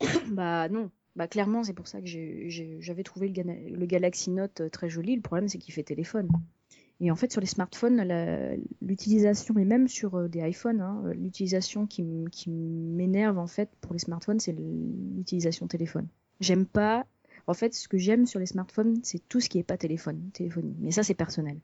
bah 0.32 0.68
non. 0.68 0.90
Bah 1.14 1.28
clairement, 1.28 1.62
c'est 1.62 1.74
pour 1.74 1.86
ça 1.86 2.00
que 2.00 2.06
j'avais 2.06 3.02
trouvé 3.02 3.28
le, 3.28 3.34
Gana- 3.34 3.68
le 3.68 3.86
Galaxy 3.86 4.30
Note 4.30 4.62
euh, 4.62 4.68
très 4.70 4.88
joli. 4.88 5.14
Le 5.14 5.20
problème, 5.20 5.48
c'est 5.48 5.58
qu'il 5.58 5.74
fait 5.74 5.82
téléphone. 5.82 6.28
Et 7.00 7.10
en 7.10 7.16
fait, 7.16 7.30
sur 7.30 7.40
les 7.42 7.46
smartphones, 7.46 8.02
l'utilisation, 8.80 9.58
et 9.58 9.64
même 9.64 9.88
sur 9.88 10.14
euh, 10.14 10.28
des 10.28 10.40
iPhones, 10.40 10.80
hein, 10.80 11.02
euh, 11.06 11.12
l'utilisation 11.14 11.86
qui 11.86 12.02
m'énerve 12.48 13.38
en 13.38 13.46
fait 13.46 13.68
pour 13.82 13.92
les 13.92 13.98
smartphones, 13.98 14.40
c'est 14.40 14.52
l'utilisation 14.52 15.66
téléphone. 15.66 16.06
J'aime 16.42 16.66
pas. 16.66 17.06
En 17.46 17.54
fait, 17.54 17.74
ce 17.74 17.88
que 17.88 17.98
j'aime 17.98 18.26
sur 18.26 18.40
les 18.40 18.46
smartphones, 18.46 19.00
c'est 19.04 19.26
tout 19.28 19.40
ce 19.40 19.48
qui 19.50 19.58
est 19.60 19.64
pas 19.64 19.78
téléphone, 19.78 20.30
téléphonie. 20.34 20.76
Mais 20.80 20.92
ça, 20.92 21.04
c'est 21.04 21.14
personnel. 21.14 21.58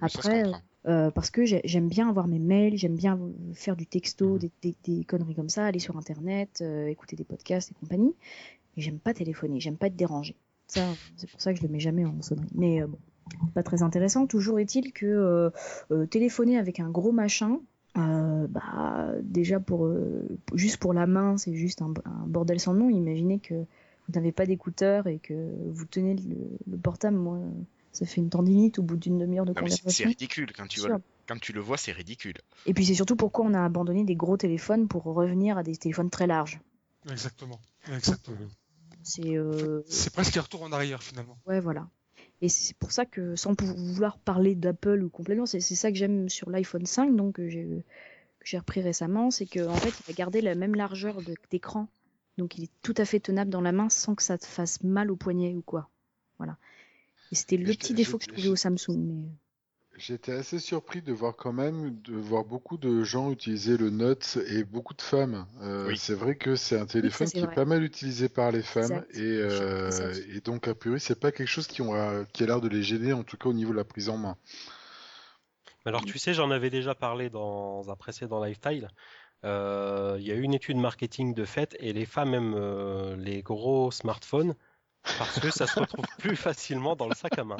Après, 0.00 0.44
euh, 0.88 1.10
parce 1.10 1.30
que 1.30 1.44
j'ai- 1.46 1.62
j'aime 1.64 1.88
bien 1.88 2.08
avoir 2.08 2.28
mes 2.28 2.38
mails, 2.40 2.76
j'aime 2.78 2.96
bien 2.96 3.18
faire 3.54 3.76
du 3.76 3.86
texto, 3.86 4.34
Mhm. 4.34 4.38
des, 4.38 4.52
des- 4.62 4.76
des 4.84 5.04
conneries 5.04 5.34
comme 5.36 5.48
ça, 5.50 5.66
aller 5.66 5.80
sur 5.80 5.96
internet, 5.98 6.60
euh, 6.62 6.88
écouter 6.88 7.16
des 7.16 7.24
podcasts 7.24 7.72
et 7.72 7.74
compagnie. 7.74 8.14
Mais 8.76 8.82
j'aime 8.84 9.00
pas 9.00 9.14
téléphoner, 9.14 9.60
j'aime 9.60 9.78
pas 9.78 9.88
être 9.88 9.96
dérangé. 9.96 10.36
Ça, 10.68 10.96
c'est 11.16 11.30
pour 11.30 11.40
ça 11.42 11.52
que 11.54 11.58
je 11.60 11.64
le 11.64 11.70
mets 11.70 11.80
jamais 11.80 12.04
en 12.06 12.22
sonnerie. 12.22 12.48
Mais 12.54 12.82
euh, 12.82 12.88
bon, 12.88 12.98
pas 13.54 13.62
très 13.64 13.82
intéressant. 13.82 14.26
Toujours 14.26 14.58
est-il 14.60 14.92
que 14.92 15.52
téléphoner 16.10 16.58
avec 16.58 16.80
un 16.80 16.90
gros 16.90 17.12
machin, 17.12 17.60
euh, 17.98 18.46
bah 18.48 19.12
déjà 19.22 19.60
pour 19.60 19.86
euh, 19.86 20.28
juste 20.54 20.76
pour 20.78 20.92
la 20.92 21.06
main, 21.06 21.36
c'est 21.38 21.54
juste 21.54 21.82
un, 21.82 21.92
un 22.04 22.26
bordel 22.26 22.60
sans 22.60 22.74
nom. 22.74 22.90
Imaginez 22.90 23.38
que 23.38 23.64
vous 24.08 24.14
n'avez 24.14 24.32
pas 24.32 24.46
d'écouteurs 24.46 25.06
et 25.06 25.18
que 25.18 25.34
vous 25.70 25.84
tenez 25.84 26.14
le, 26.14 26.36
le 26.70 26.78
portable, 26.78 27.16
moi, 27.16 27.38
ça 27.92 28.06
fait 28.06 28.20
une 28.20 28.30
tendinite 28.30 28.78
au 28.78 28.82
bout 28.82 28.96
d'une 28.96 29.18
demi-heure 29.18 29.44
de 29.46 29.52
Non, 29.52 29.62
mais 29.62 29.70
c'est- 29.70 29.76
c'est 29.76 29.82
conversation. 29.82 30.08
ridicule 30.10 30.52
quand 30.56 30.66
tu, 30.66 30.80
vois, 30.80 31.00
quand 31.26 31.38
tu 31.40 31.52
le 31.52 31.60
vois, 31.60 31.76
c'est 31.76 31.92
ridicule. 31.92 32.34
Et 32.66 32.74
puis 32.74 32.84
c'est 32.86 32.94
surtout 32.94 33.16
pourquoi 33.16 33.44
on 33.46 33.54
a 33.54 33.64
abandonné 33.64 34.04
des 34.04 34.14
gros 34.16 34.36
téléphones 34.36 34.86
pour 34.88 35.04
revenir 35.04 35.56
à 35.58 35.62
des 35.62 35.76
téléphones 35.76 36.10
très 36.10 36.26
larges. 36.26 36.60
Exactement. 37.10 37.60
Exactement. 37.92 38.36
C'est 39.02 39.36
euh, 39.36 39.82
C'est 39.88 40.12
presque 40.12 40.36
un 40.36 40.40
retour 40.42 40.62
en 40.62 40.72
arrière 40.72 41.02
finalement. 41.02 41.38
ouais 41.46 41.60
voilà. 41.60 41.88
Et 42.42 42.48
c'est 42.48 42.76
pour 42.76 42.92
ça 42.92 43.06
que 43.06 43.34
sans 43.36 43.54
vouloir 43.60 44.18
parler 44.18 44.54
d'Apple 44.54 45.02
ou 45.02 45.08
complètement, 45.08 45.46
c'est 45.46 45.60
c'est 45.60 45.74
ça 45.76 45.90
que 45.90 45.96
j'aime 45.96 46.28
sur 46.28 46.50
l'iPhone 46.50 46.84
5 46.86 47.14
donc 47.16 47.36
que 47.36 47.48
j'ai 47.48 47.64
que 48.40 48.46
j'ai 48.46 48.58
repris 48.58 48.80
récemment, 48.82 49.30
c'est 49.30 49.46
que 49.46 49.66
en 49.66 49.74
fait 49.76 49.92
il 50.06 50.10
a 50.10 50.14
gardé 50.14 50.40
la 50.40 50.54
même 50.54 50.74
largeur 50.74 51.22
de- 51.22 51.34
d'écran, 51.50 51.88
donc 52.38 52.58
il 52.58 52.64
est 52.64 52.70
tout 52.82 52.94
à 52.96 53.04
fait 53.04 53.20
tenable 53.20 53.50
dans 53.50 53.60
la 53.60 53.72
main 53.72 53.88
sans 53.88 54.14
que 54.14 54.22
ça 54.22 54.38
te 54.38 54.46
fasse 54.46 54.82
mal 54.82 55.10
au 55.10 55.16
poignet 55.16 55.54
ou 55.54 55.62
quoi. 55.62 55.88
Voilà. 56.38 56.56
Et 57.32 57.34
c'était 57.34 57.56
le 57.56 57.64
petit 57.64 57.94
défaut 57.94 58.18
que 58.18 58.24
je 58.24 58.30
trouvais 58.32 58.48
au 58.48 58.56
Samsung. 58.56 58.98
Mais... 58.98 59.28
J'étais 59.98 60.32
assez 60.32 60.58
surpris 60.58 61.00
de 61.00 61.12
voir 61.12 61.34
quand 61.36 61.54
même, 61.54 61.98
de 62.02 62.14
voir 62.14 62.44
beaucoup 62.44 62.76
de 62.76 63.02
gens 63.02 63.30
utiliser 63.32 63.78
le 63.78 63.88
Note 63.88 64.38
et 64.46 64.62
beaucoup 64.62 64.92
de 64.92 65.00
femmes. 65.00 65.46
Euh, 65.62 65.88
Oui. 65.88 65.96
C'est 65.96 66.14
vrai 66.14 66.36
que 66.36 66.54
c'est 66.54 66.78
un 66.78 66.84
téléphone 66.84 67.28
qui 67.28 67.40
vrai. 67.40 67.50
est 67.50 67.54
pas 67.54 67.64
mal 67.64 67.82
utilisé 67.82 68.28
par 68.28 68.52
les 68.52 68.62
femmes 68.62 68.84
Exact. 68.92 69.16
et, 69.16 69.38
euh, 69.40 69.86
Exact. 69.86 70.18
et 70.28 70.40
donc 70.40 70.68
a 70.68 70.74
priori 70.74 71.00
c'est 71.00 71.18
pas 71.18 71.32
quelque 71.32 71.48
chose 71.48 71.66
qui, 71.66 71.80
ont, 71.80 71.94
euh, 71.94 72.24
qui 72.34 72.42
a 72.42 72.46
l'air 72.46 72.60
de 72.60 72.68
les 72.68 72.82
gêner 72.82 73.14
en 73.14 73.22
tout 73.24 73.38
cas 73.38 73.48
au 73.48 73.54
niveau 73.54 73.72
de 73.72 73.78
la 73.78 73.84
prise 73.84 74.10
en 74.10 74.18
main. 74.18 74.36
Alors 75.86 76.04
tu 76.04 76.18
sais, 76.18 76.34
j'en 76.34 76.50
avais 76.50 76.68
déjà 76.68 76.94
parlé 76.96 77.30
dans 77.30 77.88
un 77.90 77.96
précédent 77.96 78.44
lifestyle. 78.44 78.88
Euh, 79.44 80.16
Il 80.18 80.26
y 80.26 80.32
a 80.32 80.34
eu 80.34 80.42
une 80.42 80.54
étude 80.54 80.76
marketing 80.78 81.34
de 81.34 81.44
fait 81.44 81.76
et 81.80 81.92
les 81.92 82.06
femmes 82.06 82.34
aiment 82.34 82.54
euh, 82.56 83.16
les 83.16 83.42
gros 83.42 83.90
smartphones 83.90 84.54
parce 85.18 85.38
que 85.40 85.50
ça 85.50 85.66
se 85.66 85.78
retrouve 85.78 86.04
plus 86.18 86.36
facilement 86.36 86.96
dans 86.96 87.08
le 87.08 87.14
sac 87.14 87.38
à 87.38 87.44
main. 87.44 87.58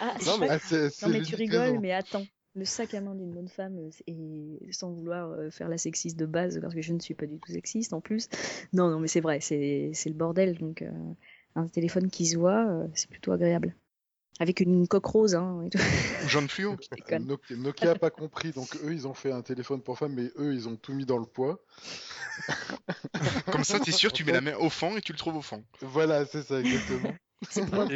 Ah, 0.00 0.14
Non, 0.26 0.38
mais- 0.38 0.48
Ah, 0.50 0.58
Non 1.02 1.08
mais 1.08 1.22
tu 1.22 1.34
rigoles, 1.36 1.78
mais 1.80 1.92
attends. 1.92 2.26
Le 2.54 2.64
sac 2.64 2.92
à 2.94 3.00
main 3.00 3.14
d'une 3.14 3.30
bonne 3.32 3.48
femme, 3.48 3.76
euh, 3.78 3.90
et 4.08 4.72
sans 4.72 4.90
vouloir 4.90 5.30
faire 5.52 5.68
la 5.68 5.78
sexiste 5.78 6.18
de 6.18 6.26
base, 6.26 6.58
parce 6.60 6.74
que 6.74 6.82
je 6.82 6.92
ne 6.92 6.98
suis 6.98 7.14
pas 7.14 7.26
du 7.26 7.38
tout 7.38 7.52
sexiste 7.52 7.92
en 7.92 8.00
plus. 8.00 8.28
Non, 8.72 8.90
non, 8.90 8.98
mais 8.98 9.06
c'est 9.06 9.20
vrai, 9.20 9.38
c'est 9.40 9.90
c'est 9.94 10.08
le 10.08 10.16
bordel. 10.16 10.58
Donc, 10.58 10.82
euh, 10.82 10.90
un 11.54 11.68
téléphone 11.68 12.10
qui 12.10 12.26
se 12.26 12.36
voit, 12.36 12.66
c'est 12.94 13.08
plutôt 13.10 13.30
agréable. 13.32 13.76
Avec 14.40 14.60
une 14.60 14.86
coque 14.86 15.06
rose. 15.06 15.34
Hein, 15.34 15.62
et 15.66 15.70
tout. 15.70 15.78
Jaune 16.26 16.48
fluo. 16.48 16.76
Déconne. 16.92 17.26
Nokia, 17.26 17.56
Nokia 17.56 17.90
a 17.92 17.94
pas 17.96 18.10
compris, 18.10 18.52
donc 18.52 18.76
eux 18.84 18.92
ils 18.92 19.06
ont 19.08 19.14
fait 19.14 19.32
un 19.32 19.42
téléphone 19.42 19.82
pour 19.82 19.98
femmes, 19.98 20.14
mais 20.14 20.30
eux 20.38 20.54
ils 20.54 20.68
ont 20.68 20.76
tout 20.76 20.92
mis 20.92 21.04
dans 21.06 21.18
le 21.18 21.26
poids. 21.26 21.58
Comme 23.52 23.64
ça, 23.64 23.80
t'es 23.80 23.90
sûr, 23.92 24.12
tu 24.12 24.24
mets 24.24 24.32
la 24.32 24.40
main 24.40 24.54
au 24.56 24.70
fond 24.70 24.96
et 24.96 25.00
tu 25.02 25.12
le 25.12 25.18
trouves 25.18 25.36
au 25.36 25.42
fond. 25.42 25.64
Voilà, 25.82 26.24
c'est 26.26 26.42
ça 26.42 26.60
exactement. 26.60 27.12
C'est 27.50 27.60
lourd 27.70 27.86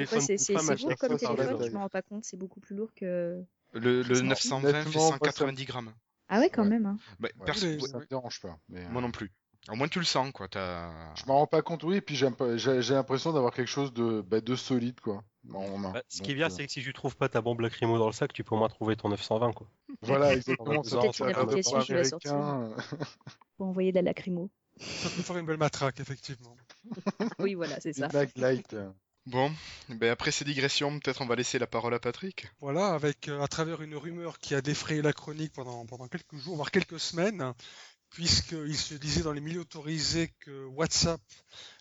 comme 0.98 1.16
téléphone, 1.18 1.64
je 1.66 1.70
m'en 1.72 1.80
rends 1.80 1.88
pas 1.88 2.02
compte, 2.02 2.24
c'est 2.24 2.36
beaucoup 2.36 2.60
plus 2.60 2.76
lourd 2.76 2.90
que. 2.94 3.42
Le, 3.72 4.02
le 4.02 4.14
C'est 4.14 4.22
920 4.22 4.60
fait 4.60 4.66
honnêtement, 4.68 4.92
moi, 4.92 5.10
ça- 5.10 5.16
190 5.32 5.64
grammes. 5.64 5.92
Ah 6.28 6.38
ouais, 6.40 6.50
quand 6.50 6.62
Ouais. 6.62 6.68
même. 6.68 6.86
hein. 6.86 6.96
Bah, 7.18 7.28
Ouais, 7.40 7.46
perso- 7.46 7.66
les- 7.66 7.74
ouais, 7.80 7.88
ça 7.88 7.98
me 7.98 8.06
dérange 8.06 8.40
pas. 8.40 8.58
Mais, 8.68 8.84
euh, 8.84 8.88
Moi 8.90 9.00
non 9.02 9.10
plus. 9.10 9.32
Au 9.70 9.76
moins 9.76 9.88
tu 9.88 9.98
le 10.00 10.04
sens, 10.04 10.32
quoi. 10.32 10.48
T'as... 10.48 11.14
Je 11.14 11.24
m'en 11.26 11.38
rends 11.38 11.46
pas 11.46 11.62
compte, 11.62 11.84
oui, 11.84 11.96
et 11.96 12.00
puis 12.00 12.16
j'ai 12.16 12.26
l'impression 12.26 13.32
d'avoir 13.32 13.52
quelque 13.52 13.68
chose 13.68 13.92
de, 13.92 14.20
bah, 14.22 14.40
de 14.40 14.56
solide, 14.56 15.00
quoi. 15.00 15.22
Bah, 15.44 16.02
ce 16.08 16.22
qui 16.22 16.30
est 16.30 16.34
bien, 16.34 16.46
euh, 16.46 16.50
c'est 16.50 16.64
que 16.66 16.72
si 16.72 16.82
tu 16.82 16.92
trouves 16.92 17.16
pas 17.16 17.28
ta 17.28 17.40
bombe 17.40 17.60
lacrymo 17.60 17.98
dans 17.98 18.06
le 18.06 18.12
sac, 18.12 18.32
tu 18.32 18.44
peux 18.44 18.54
au 18.54 18.58
moins 18.58 18.68
trouver 18.68 18.94
ton 18.94 19.08
920 19.08 19.52
quoi. 19.52 19.66
Voilà, 20.02 20.32
exactement. 20.36 20.82
Peut-être 20.82 21.14
ça, 21.14 21.26
une 21.28 21.34
ça, 21.34 21.40
application 21.40 21.80
ça, 21.80 21.84
qui 21.86 21.92
va 21.94 22.04
sortir. 22.04 22.34
américain, 22.34 22.76
Pour 23.56 23.66
envoyer 23.66 23.90
de 23.90 23.96
la 23.96 24.02
lacrymo. 24.02 24.50
Ça 24.78 25.08
peut 25.10 25.22
faire 25.22 25.38
une 25.38 25.46
belle 25.46 25.56
matraque, 25.58 25.98
effectivement. 26.00 26.56
Oui, 27.38 27.54
voilà, 27.54 27.80
c'est 27.80 27.92
ça. 27.92 28.06
une 28.06 28.12
Mag 28.12 28.30
Light. 28.36 28.74
euh. 28.74 28.90
Bon, 29.26 29.52
ben 29.88 30.10
après 30.10 30.32
ces 30.32 30.44
digressions, 30.44 30.98
peut-être 30.98 31.22
on 31.22 31.26
va 31.26 31.36
laisser 31.36 31.60
la 31.60 31.68
parole 31.68 31.94
à 31.94 32.00
Patrick. 32.00 32.48
Voilà, 32.60 32.88
avec 32.88 33.28
euh, 33.28 33.40
à 33.40 33.46
travers 33.46 33.80
une 33.80 33.94
rumeur 33.94 34.38
qui 34.40 34.56
a 34.56 34.60
défrayé 34.60 35.00
la 35.00 35.12
chronique 35.12 35.52
pendant, 35.52 35.86
pendant 35.86 36.08
quelques 36.08 36.36
jours, 36.36 36.56
voire 36.56 36.72
quelques 36.72 36.98
semaines, 36.98 37.52
puisqu'il 38.12 38.76
se 38.76 38.94
disait 38.94 39.22
dans 39.22 39.32
les 39.32 39.40
milieux 39.40 39.60
autorisés 39.60 40.32
que 40.40 40.66
WhatsApp, 40.66 41.20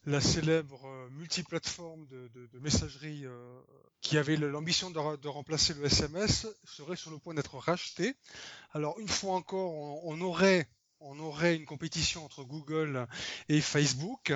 la 0.06 0.22
célèbre 0.22 0.86
euh, 0.86 1.10
multiplateforme 1.12 2.08
de, 2.08 2.60
messagerie 2.60 3.26
euh, 3.26 3.62
qui 4.02 4.17
avait 4.17 4.38
l'ambition 4.38 4.89
de, 4.89 5.28
remplacer 5.28 5.74
le 5.74 5.86
SMS, 5.86 6.48
serait 6.63 6.96
sur 6.96 7.12
le 7.12 7.17
point 7.17 7.34
d'être 7.34 7.58
racheté. 7.58 8.15
Alors 8.74 9.00
une 9.00 9.10
fois 9.10 9.36
encore, 9.36 9.74
on, 9.74 10.02
on 10.06 10.22
aurait 10.22 10.67
on 11.02 11.20
aurait 11.20 11.56
une 11.56 11.65
compétition 11.65 12.24
entre 12.24 12.44
Google 12.44 13.08
et 13.50 13.60
Facebook. 13.60 14.32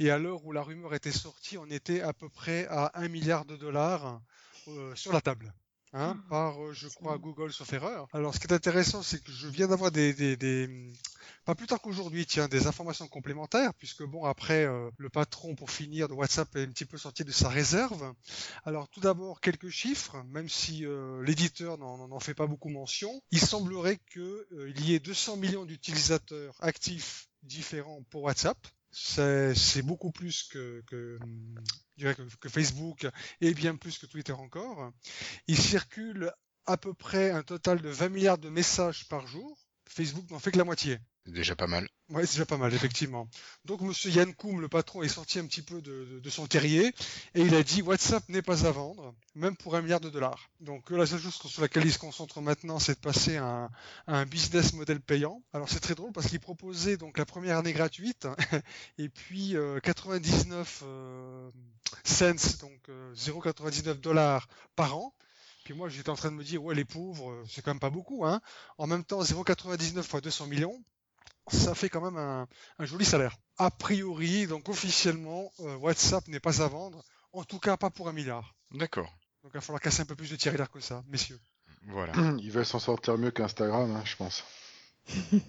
Et 0.00 0.10
à 0.10 0.18
l'heure 0.18 0.44
où 0.44 0.52
la 0.52 0.62
rumeur 0.62 0.92
était 0.94 1.12
sortie, 1.12 1.56
on 1.56 1.66
était 1.66 2.00
à 2.00 2.12
peu 2.12 2.28
près 2.28 2.66
à 2.66 2.90
1 2.94 3.08
milliard 3.08 3.44
de 3.44 3.56
dollars 3.56 4.20
euh, 4.68 4.94
sur 4.96 5.12
la 5.12 5.20
table. 5.20 5.54
Hein, 5.92 6.14
Ah, 6.16 6.28
par, 6.28 6.62
euh, 6.64 6.72
je 6.72 6.86
crois. 6.88 7.18
Google, 7.18 7.52
sauf 7.52 7.72
erreur. 7.72 8.06
Alors, 8.12 8.32
ce 8.34 8.38
qui 8.38 8.46
est 8.46 8.52
intéressant, 8.52 9.02
c'est 9.02 9.22
que 9.22 9.32
je 9.32 9.48
viens 9.48 9.66
d'avoir 9.66 9.90
des, 9.90 10.12
des, 10.14 10.36
des- 10.36 10.92
pas 11.44 11.56
plus 11.56 11.66
tard 11.66 11.80
qu'aujourd'hui, 11.80 12.26
tiens, 12.26 12.46
des 12.46 12.68
informations 12.68 13.08
complémentaires, 13.08 13.74
puisque 13.74 14.04
bon, 14.04 14.24
après, 14.24 14.64
euh, 14.66 14.88
le 14.98 15.10
patron, 15.10 15.56
pour 15.56 15.70
finir, 15.70 16.06
de 16.08 16.12
WhatsApp 16.14 16.54
est 16.54 16.62
un 16.62 16.70
petit 16.70 16.84
peu 16.84 16.96
sorti 16.96 17.24
de 17.24 17.32
sa 17.32 17.48
réserve. 17.48 18.14
Alors, 18.64 18.88
tout 18.88 19.00
d'abord, 19.00 19.40
quelques 19.40 19.70
chiffres, 19.70 20.16
même 20.28 20.48
si 20.48 20.86
euh, 20.86 21.22
l'éditeur 21.24 21.76
n'en 21.78 22.20
fait 22.20 22.34
pas 22.34 22.46
beaucoup 22.46 22.68
mention. 22.68 23.20
Il 23.32 23.40
semblerait 23.40 23.98
que 24.12 24.46
euh, 24.52 24.70
il 24.76 24.84
y 24.88 24.94
ait 24.94 25.00
200 25.00 25.36
millions 25.36 25.64
d'utilisateurs 25.64 26.54
actifs 26.60 27.28
différents 27.42 28.02
pour 28.10 28.22
WhatsApp. 28.22 28.58
C'est 28.92 29.82
beaucoup 29.82 30.10
plus 30.10 30.44
que, 30.44 30.82
que, 30.86 31.18
que 32.40 32.48
Facebook 32.48 33.06
et 33.40 33.54
bien 33.54 33.76
plus 33.76 33.98
que 33.98 34.06
Twitter 34.06 34.32
encore. 34.32 34.92
Il 35.46 35.58
circule 35.58 36.32
à 36.66 36.76
peu 36.76 36.94
près 36.94 37.30
un 37.30 37.42
total 37.42 37.80
de 37.80 37.88
20 37.88 38.08
milliards 38.08 38.38
de 38.38 38.48
messages 38.48 39.08
par 39.08 39.26
jour. 39.26 39.58
Facebook 39.86 40.30
n'en 40.30 40.38
fait 40.38 40.52
que 40.52 40.58
la 40.58 40.64
moitié. 40.64 40.98
C'est 41.26 41.32
déjà 41.32 41.54
pas 41.54 41.66
mal. 41.66 41.86
Ouais, 42.08 42.24
c'est 42.24 42.32
déjà 42.34 42.46
pas 42.46 42.56
mal, 42.56 42.72
effectivement. 42.72 43.28
Donc, 43.64 43.82
monsieur 43.82 44.10
Yann 44.10 44.34
Koum, 44.34 44.60
le 44.60 44.68
patron, 44.68 45.02
est 45.02 45.08
sorti 45.08 45.38
un 45.38 45.46
petit 45.46 45.62
peu 45.62 45.82
de, 45.82 46.30
son 46.30 46.46
terrier 46.46 46.94
et 47.34 47.42
il 47.42 47.54
a 47.54 47.62
dit 47.62 47.82
WhatsApp 47.82 48.26
n'est 48.28 48.42
pas 48.42 48.66
à 48.66 48.70
vendre, 48.70 49.14
même 49.34 49.56
pour 49.56 49.76
un 49.76 49.82
milliard 49.82 50.00
de 50.00 50.08
dollars. 50.08 50.48
Donc, 50.60 50.90
euh, 50.90 50.96
la 50.96 51.06
seule 51.06 51.20
chose 51.20 51.34
sur 51.34 51.62
laquelle 51.62 51.84
il 51.84 51.92
se 51.92 51.98
concentre 51.98 52.40
maintenant, 52.40 52.78
c'est 52.78 52.94
de 52.94 53.00
passer 53.00 53.36
à 53.36 53.68
un, 54.06 54.26
business 54.26 54.72
model 54.72 55.00
payant. 55.00 55.42
Alors, 55.52 55.68
c'est 55.68 55.80
très 55.80 55.94
drôle 55.94 56.12
parce 56.12 56.28
qu'il 56.28 56.40
proposait 56.40 56.96
donc 56.96 57.18
la 57.18 57.26
première 57.26 57.58
année 57.58 57.72
gratuite 57.72 58.26
et 58.98 59.08
puis 59.08 59.56
euh, 59.56 59.78
99 59.80 60.82
euh, 60.84 61.50
cents, 62.04 62.32
donc 62.60 62.88
euh, 62.88 63.14
0,99 63.14 64.00
dollars 64.00 64.48
par 64.74 64.96
an. 64.96 65.14
Puis 65.64 65.74
moi, 65.74 65.88
j'étais 65.88 66.10
en 66.10 66.16
train 66.16 66.30
de 66.30 66.36
me 66.36 66.44
dire, 66.44 66.62
ouais, 66.62 66.74
les 66.74 66.84
pauvres, 66.84 67.30
euh, 67.30 67.44
c'est 67.48 67.62
quand 67.62 67.70
même 67.70 67.80
pas 67.80 67.90
beaucoup, 67.90 68.24
hein. 68.24 68.40
En 68.78 68.86
même 68.86 69.04
temps, 69.04 69.22
0,99 69.22 70.02
fois 70.02 70.20
200 70.20 70.46
millions, 70.46 70.82
ça 71.48 71.74
fait 71.74 71.88
quand 71.88 72.00
même 72.00 72.16
un, 72.16 72.46
un 72.78 72.84
joli 72.84 73.04
salaire. 73.04 73.36
A 73.58 73.70
priori, 73.70 74.46
donc 74.46 74.68
officiellement, 74.68 75.50
euh, 75.60 75.76
WhatsApp 75.76 76.26
n'est 76.28 76.40
pas 76.40 76.62
à 76.62 76.68
vendre, 76.68 77.02
en 77.32 77.44
tout 77.44 77.58
cas 77.58 77.76
pas 77.76 77.90
pour 77.90 78.08
un 78.08 78.12
milliard. 78.12 78.54
D'accord. 78.72 79.12
Donc 79.42 79.52
il 79.52 79.56
va 79.56 79.60
falloir 79.60 79.80
casser 79.80 80.02
un 80.02 80.06
peu 80.06 80.16
plus 80.16 80.30
de 80.30 80.36
tirelire 80.36 80.70
que 80.70 80.80
ça, 80.80 81.02
messieurs. 81.08 81.40
Voilà. 81.88 82.12
Il 82.38 82.52
va 82.52 82.64
s'en 82.64 82.78
sortir 82.78 83.16
mieux 83.16 83.30
qu'Instagram, 83.30 83.90
hein, 83.94 84.02
je 84.04 84.16
pense. 84.16 84.44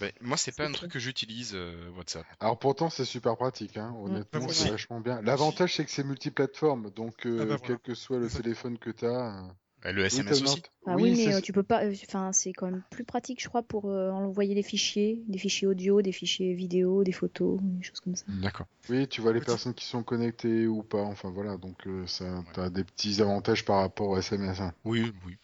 Ben, 0.00 0.10
moi, 0.20 0.36
c'est 0.36 0.50
pas 0.50 0.66
un 0.66 0.72
truc 0.72 0.90
que 0.90 0.98
j'utilise, 0.98 1.52
euh, 1.54 1.88
WhatsApp. 1.90 2.26
Alors 2.40 2.58
pourtant 2.58 2.90
c'est 2.90 3.04
super 3.04 3.36
pratique, 3.36 3.76
hein. 3.76 3.94
honnêtement 3.96 4.40
moi 4.40 4.52
c'est 4.52 4.70
vachement 4.70 4.98
bien. 5.00 5.22
L'avantage 5.22 5.76
c'est 5.76 5.84
que 5.84 5.90
c'est 5.92 6.02
multiplateforme, 6.02 6.90
donc 6.90 7.26
euh, 7.26 7.38
Ah 7.42 7.44
bah 7.44 7.56
voilà. 7.56 7.58
quel 7.64 7.78
que 7.78 7.94
soit 7.94 8.18
le 8.18 8.28
téléphone 8.28 8.76
que 8.76 8.90
tu 8.90 9.06
as... 9.06 9.54
Le 9.84 10.04
SMS 10.04 10.42
aussi. 10.42 10.62
Ah 10.86 10.96
oui, 10.96 11.14
mais 11.16 11.34
euh, 11.34 11.40
tu 11.40 11.52
peux 11.52 11.62
pas. 11.62 11.84
euh, 11.84 11.94
Enfin, 12.06 12.32
c'est 12.32 12.52
quand 12.52 12.66
même 12.70 12.82
plus 12.90 13.04
pratique, 13.04 13.42
je 13.42 13.48
crois, 13.48 13.62
pour 13.62 13.90
euh, 13.90 14.10
envoyer 14.10 14.54
des 14.54 14.62
fichiers, 14.62 15.22
des 15.28 15.38
fichiers 15.38 15.66
audio, 15.66 16.00
des 16.02 16.12
fichiers 16.12 16.54
vidéo, 16.54 17.04
des 17.04 17.12
photos, 17.12 17.58
des 17.62 17.82
choses 17.82 18.00
comme 18.00 18.14
ça. 18.16 18.24
D'accord. 18.28 18.66
Oui, 18.88 19.06
tu 19.08 19.20
vois 19.20 19.32
les 19.32 19.40
personnes 19.40 19.74
qui 19.74 19.84
sont 19.86 20.02
connectées 20.02 20.66
ou 20.66 20.82
pas, 20.82 21.02
enfin 21.02 21.30
voilà, 21.30 21.56
donc 21.56 21.86
euh, 21.86 22.06
ça, 22.06 22.42
t'as 22.52 22.70
des 22.70 22.84
petits 22.84 23.20
avantages 23.22 23.64
par 23.64 23.80
rapport 23.80 24.08
au 24.10 24.18
SMS. 24.18 24.60
hein. 24.60 24.72
Oui, 24.84 25.12
oui. 25.26 25.36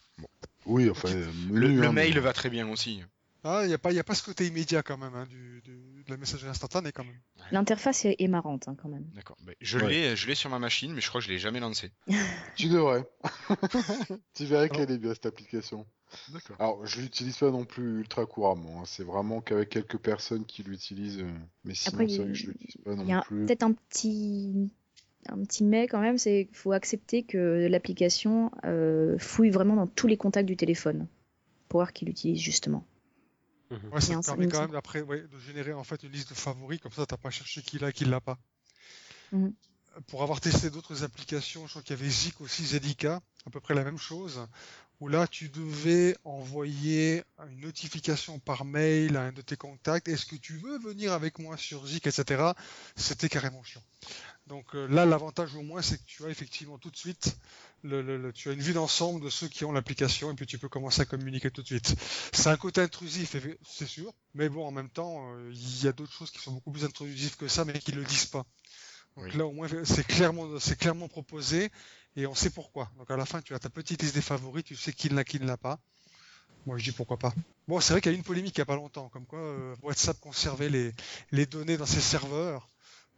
Oui, 0.66 0.90
enfin, 0.90 1.08
Le, 1.52 1.68
hein, 1.82 1.92
mail 1.92 2.14
mais- 2.14 2.20
va 2.20 2.32
très 2.32 2.50
bien 2.50 2.68
aussi. 2.68 3.02
Ah, 3.42 3.60
il 3.64 3.68
n'y 3.68 3.74
a, 3.74 3.78
pas- 3.78 3.92
y 3.92 3.98
a 3.98 4.04
pas 4.04 4.14
ce 4.14 4.22
côté 4.22 4.46
immédiat 4.46 4.82
quand 4.82 4.98
même, 4.98 5.14
hein, 5.14 5.26
du, 5.26 5.62
du- 5.62 6.04
de 6.04 6.10
la 6.10 6.16
messagerie 6.18 6.50
instantanée 6.50 6.92
quand 6.92 7.04
même. 7.04 7.18
L'interface 7.52 8.04
est, 8.04 8.16
est 8.18 8.28
marrante 8.28 8.68
hein, 8.68 8.76
quand 8.80 8.88
même. 8.88 9.04
D'accord. 9.14 9.36
Ben, 9.46 9.54
je 9.60 9.78
Ouais. 9.78 9.88
l'ai, 9.88 10.16
je 10.16 10.26
l'ai 10.26 10.34
sur 10.34 10.50
ma 10.50 10.58
machine, 10.58 10.92
mais 10.92 11.00
je 11.00 11.08
crois 11.08 11.20
que 11.20 11.26
je 11.26 11.32
l'ai 11.32 11.38
jamais 11.38 11.60
lancé. 11.60 11.90
Tu 12.56 12.68
devrais. 12.68 13.04
tu 14.34 14.44
verrais 14.44 14.68
qu'elle 14.68 14.90
est 14.90 14.98
bien 14.98 15.14
cette 15.14 15.26
application. 15.26 15.86
D'accord. 16.32 16.56
Alors, 16.58 16.86
je 16.86 17.00
l'utilise 17.00 17.36
pas 17.38 17.50
non 17.50 17.64
plus 17.64 18.00
ultra 18.00 18.26
couramment. 18.26 18.80
hein. 18.80 18.84
C'est 18.84 19.04
vraiment 19.04 19.40
qu'avec 19.40 19.68
quelques 19.68 19.98
personnes 19.98 20.44
qui 20.44 20.62
l'utilisent. 20.62 21.20
euh, 21.20 21.30
Mais 21.64 21.74
sinon, 21.74 21.94
Après, 21.94 22.08
c'est 22.08 22.14
il- 22.14 22.18
vrai 22.22 22.28
que 22.28 22.34
je 22.34 22.46
l'utilise 22.48 22.76
pas 22.84 22.94
non 22.96 23.02
Il 23.04 23.08
y 23.08 23.12
a 23.12 23.22
plus. 23.22 23.46
peut-être 23.46 23.62
un 23.62 23.72
petit 23.72 24.70
un 25.28 25.38
petit 25.44 25.64
mais 25.64 25.86
quand 25.86 26.00
même, 26.00 26.16
c'est 26.18 26.46
qu'il 26.46 26.56
faut 26.56 26.72
accepter 26.72 27.22
que 27.22 27.66
l'application 27.70 28.50
euh, 28.64 29.16
fouille 29.18 29.50
vraiment 29.50 29.76
dans 29.76 29.86
tous 29.86 30.06
les 30.06 30.16
contacts 30.16 30.46
du 30.48 30.56
téléphone 30.56 31.06
pour 31.68 31.78
voir 31.78 31.92
qui 31.92 32.04
l'utilise 32.06 32.40
justement. 32.40 32.84
Ouais, 33.70 33.78
Il 33.92 33.98
y 33.98 34.02
ça 34.02 34.20
te 34.20 34.26
permet 34.26 34.48
quand 34.48 34.60
même 34.60 34.74
après 34.74 35.00
ouais, 35.00 35.22
de 35.22 35.38
générer 35.38 35.72
en 35.72 35.84
fait 35.84 36.02
une 36.02 36.10
liste 36.10 36.30
de 36.30 36.34
favoris, 36.34 36.80
comme 36.80 36.92
ça 36.92 37.06
t'as 37.06 37.16
pas 37.16 37.30
cherché 37.30 37.62
qui 37.62 37.78
l'a, 37.78 37.92
qui 37.92 38.04
l'a 38.04 38.20
pas. 38.20 38.38
Mhm. 39.32 39.52
Pour 40.06 40.22
avoir 40.22 40.40
testé 40.40 40.70
d'autres 40.70 41.04
applications, 41.04 41.66
je 41.66 41.70
crois 41.70 41.82
qu'il 41.82 41.96
y 41.96 42.00
avait 42.00 42.10
Zik 42.10 42.40
aussi, 42.40 42.64
Zedica, 42.64 43.20
à 43.46 43.50
peu 43.50 43.60
près 43.60 43.74
la 43.74 43.84
même 43.84 43.98
chose, 43.98 44.46
où 45.00 45.08
là 45.08 45.26
tu 45.26 45.48
devais 45.48 46.16
envoyer 46.24 47.22
une 47.48 47.60
notification 47.60 48.38
par 48.38 48.64
mail 48.64 49.16
à 49.16 49.22
un 49.22 49.32
de 49.32 49.42
tes 49.42 49.56
contacts, 49.56 50.08
est-ce 50.08 50.26
que 50.26 50.36
tu 50.36 50.56
veux 50.56 50.78
venir 50.78 51.12
avec 51.12 51.38
moi 51.38 51.56
sur 51.56 51.86
Zik, 51.86 52.06
etc. 52.06 52.52
C'était 52.96 53.28
carrément 53.28 53.62
chiant. 53.62 53.82
Donc 54.46 54.74
euh, 54.74 54.86
là 54.86 55.06
l'avantage 55.06 55.54
au 55.54 55.62
moins 55.62 55.82
c'est 55.82 55.98
que 55.98 56.06
tu 56.06 56.24
as 56.24 56.28
effectivement 56.28 56.78
tout 56.78 56.90
de 56.90 56.96
suite 56.96 57.36
le, 57.82 58.02
le- 58.02 58.18
le- 58.18 58.32
tu 58.32 58.48
as 58.48 58.52
une 58.52 58.60
vue 58.60 58.72
d'ensemble 58.72 59.22
de 59.24 59.30
ceux 59.30 59.48
qui 59.48 59.64
ont 59.64 59.72
l'application 59.72 60.30
et 60.30 60.34
puis 60.34 60.46
tu 60.46 60.58
peux 60.58 60.68
commencer 60.68 61.00
à 61.02 61.04
communiquer 61.04 61.50
tout 61.50 61.62
de 61.62 61.66
suite. 61.66 61.94
C'est 62.32 62.48
un 62.48 62.56
côté 62.56 62.80
intrusif, 62.80 63.36
c'est 63.66 63.86
sûr, 63.86 64.12
mais 64.34 64.48
bon, 64.48 64.66
en 64.66 64.70
même 64.70 64.90
temps, 64.90 65.34
euh, 65.34 65.50
il 65.52 65.84
y 65.84 65.88
a 65.88 65.92
d'autres 65.92 66.12
choses 66.12 66.30
qui 66.30 66.38
sont 66.38 66.52
beaucoup 66.52 66.70
plus 66.72 66.84
intrusives 66.84 67.36
que 67.36 67.48
ça, 67.48 67.64
mais 67.64 67.78
qui 67.78 67.92
le 67.92 68.04
disent 68.04 68.26
pas. 68.26 68.44
Donc 69.16 69.26
Oui. 69.26 69.36
là, 69.36 69.46
au 69.46 69.52
moins, 69.52 69.68
c'est 69.84 70.06
clairement, 70.06 70.58
c'est 70.60 70.78
clairement 70.78 71.08
proposé 71.08 71.70
et 72.16 72.26
on 72.26 72.34
sait 72.34 72.50
pourquoi. 72.50 72.90
Donc 72.98 73.10
à 73.10 73.16
la 73.16 73.26
fin, 73.26 73.40
tu 73.42 73.54
as 73.54 73.58
ta 73.58 73.70
petite 73.70 74.02
liste 74.02 74.14
des 74.14 74.22
favoris, 74.22 74.62
tu 74.64 74.76
sais 74.76 74.92
qui 74.92 75.08
l'a, 75.08 75.24
qui 75.24 75.40
ne 75.40 75.46
l'a 75.46 75.56
pas. 75.56 75.80
Moi, 76.66 76.76
je 76.78 76.84
dis 76.84 76.92
pourquoi 76.92 77.16
pas. 77.18 77.32
Bon, 77.68 77.80
c'est 77.80 77.92
vrai 77.94 78.00
qu'il 78.02 78.12
y 78.12 78.14
a 78.14 78.16
eu 78.16 78.18
une 78.18 78.24
polémique 78.24 78.54
il 78.56 78.60
y 78.60 78.62
a 78.62 78.66
pas 78.66 78.76
longtemps, 78.76 79.08
comme 79.08 79.24
quoi 79.26 79.38
euh, 79.38 79.74
WhatsApp 79.82 80.20
conservait 80.20 80.68
les, 80.68 80.92
les 81.32 81.46
données 81.46 81.76
dans 81.78 81.86
ses 81.86 82.00
serveurs. 82.02 82.68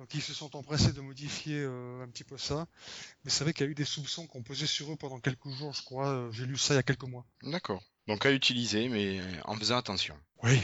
Donc 0.02 0.12
ils 0.14 0.20
se 0.20 0.34
sont 0.34 0.56
empressés 0.56 0.92
de 0.92 1.00
modifier 1.00 1.60
euh, 1.60 2.02
un 2.02 2.08
petit 2.08 2.24
peu 2.24 2.36
ça. 2.36 2.66
Mais 3.24 3.30
c'est 3.30 3.44
vrai 3.44 3.52
qu'il 3.52 3.64
y 3.66 3.68
a 3.68 3.70
eu 3.70 3.74
des 3.76 3.84
soupçons 3.84 4.26
qu'on 4.26 4.42
posait 4.42 4.66
sur 4.66 4.90
eux 4.92 4.96
pendant 4.96 5.20
quelques 5.20 5.48
jours, 5.50 5.72
je 5.72 5.84
crois. 5.84 6.08
Euh, 6.08 6.32
J'ai 6.32 6.44
lu 6.44 6.58
ça 6.58 6.74
il 6.74 6.76
y 6.76 6.80
a 6.80 6.82
quelques 6.82 7.04
mois. 7.04 7.24
D'accord. 7.44 7.80
Donc 8.08 8.26
à 8.26 8.32
utiliser, 8.32 8.88
mais 8.88 9.20
en 9.44 9.54
faisant 9.54 9.76
attention. 9.76 10.16
Oui. 10.42 10.60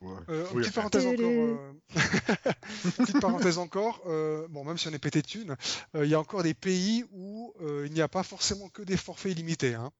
Ouais. 0.00 0.14
Euh, 0.28 0.46
Oui, 0.52 0.60
petite 0.62 0.74
parenthèse 0.76 1.06
encore. 1.06 1.44
Euh, 1.44 1.72
petite 2.98 3.20
parenthèse 3.20 3.58
encore. 3.58 4.00
euh, 4.06 4.46
bon, 4.48 4.62
même 4.62 4.78
si 4.78 4.86
on 4.86 4.92
est 4.92 5.00
pété 5.00 5.22
de 5.22 5.26
thunes, 5.26 5.56
euh, 5.96 6.04
il 6.04 6.10
y 6.12 6.14
a 6.14 6.20
encore 6.20 6.44
des 6.44 6.54
pays 6.54 7.04
où 7.10 7.52
euh, 7.62 7.82
il 7.88 7.92
n'y 7.92 8.00
a 8.00 8.06
pas 8.06 8.22
forcément 8.22 8.68
que 8.68 8.82
des 8.82 8.96
forfaits 8.96 9.32
illimités. 9.32 9.74
Hein. 9.74 9.90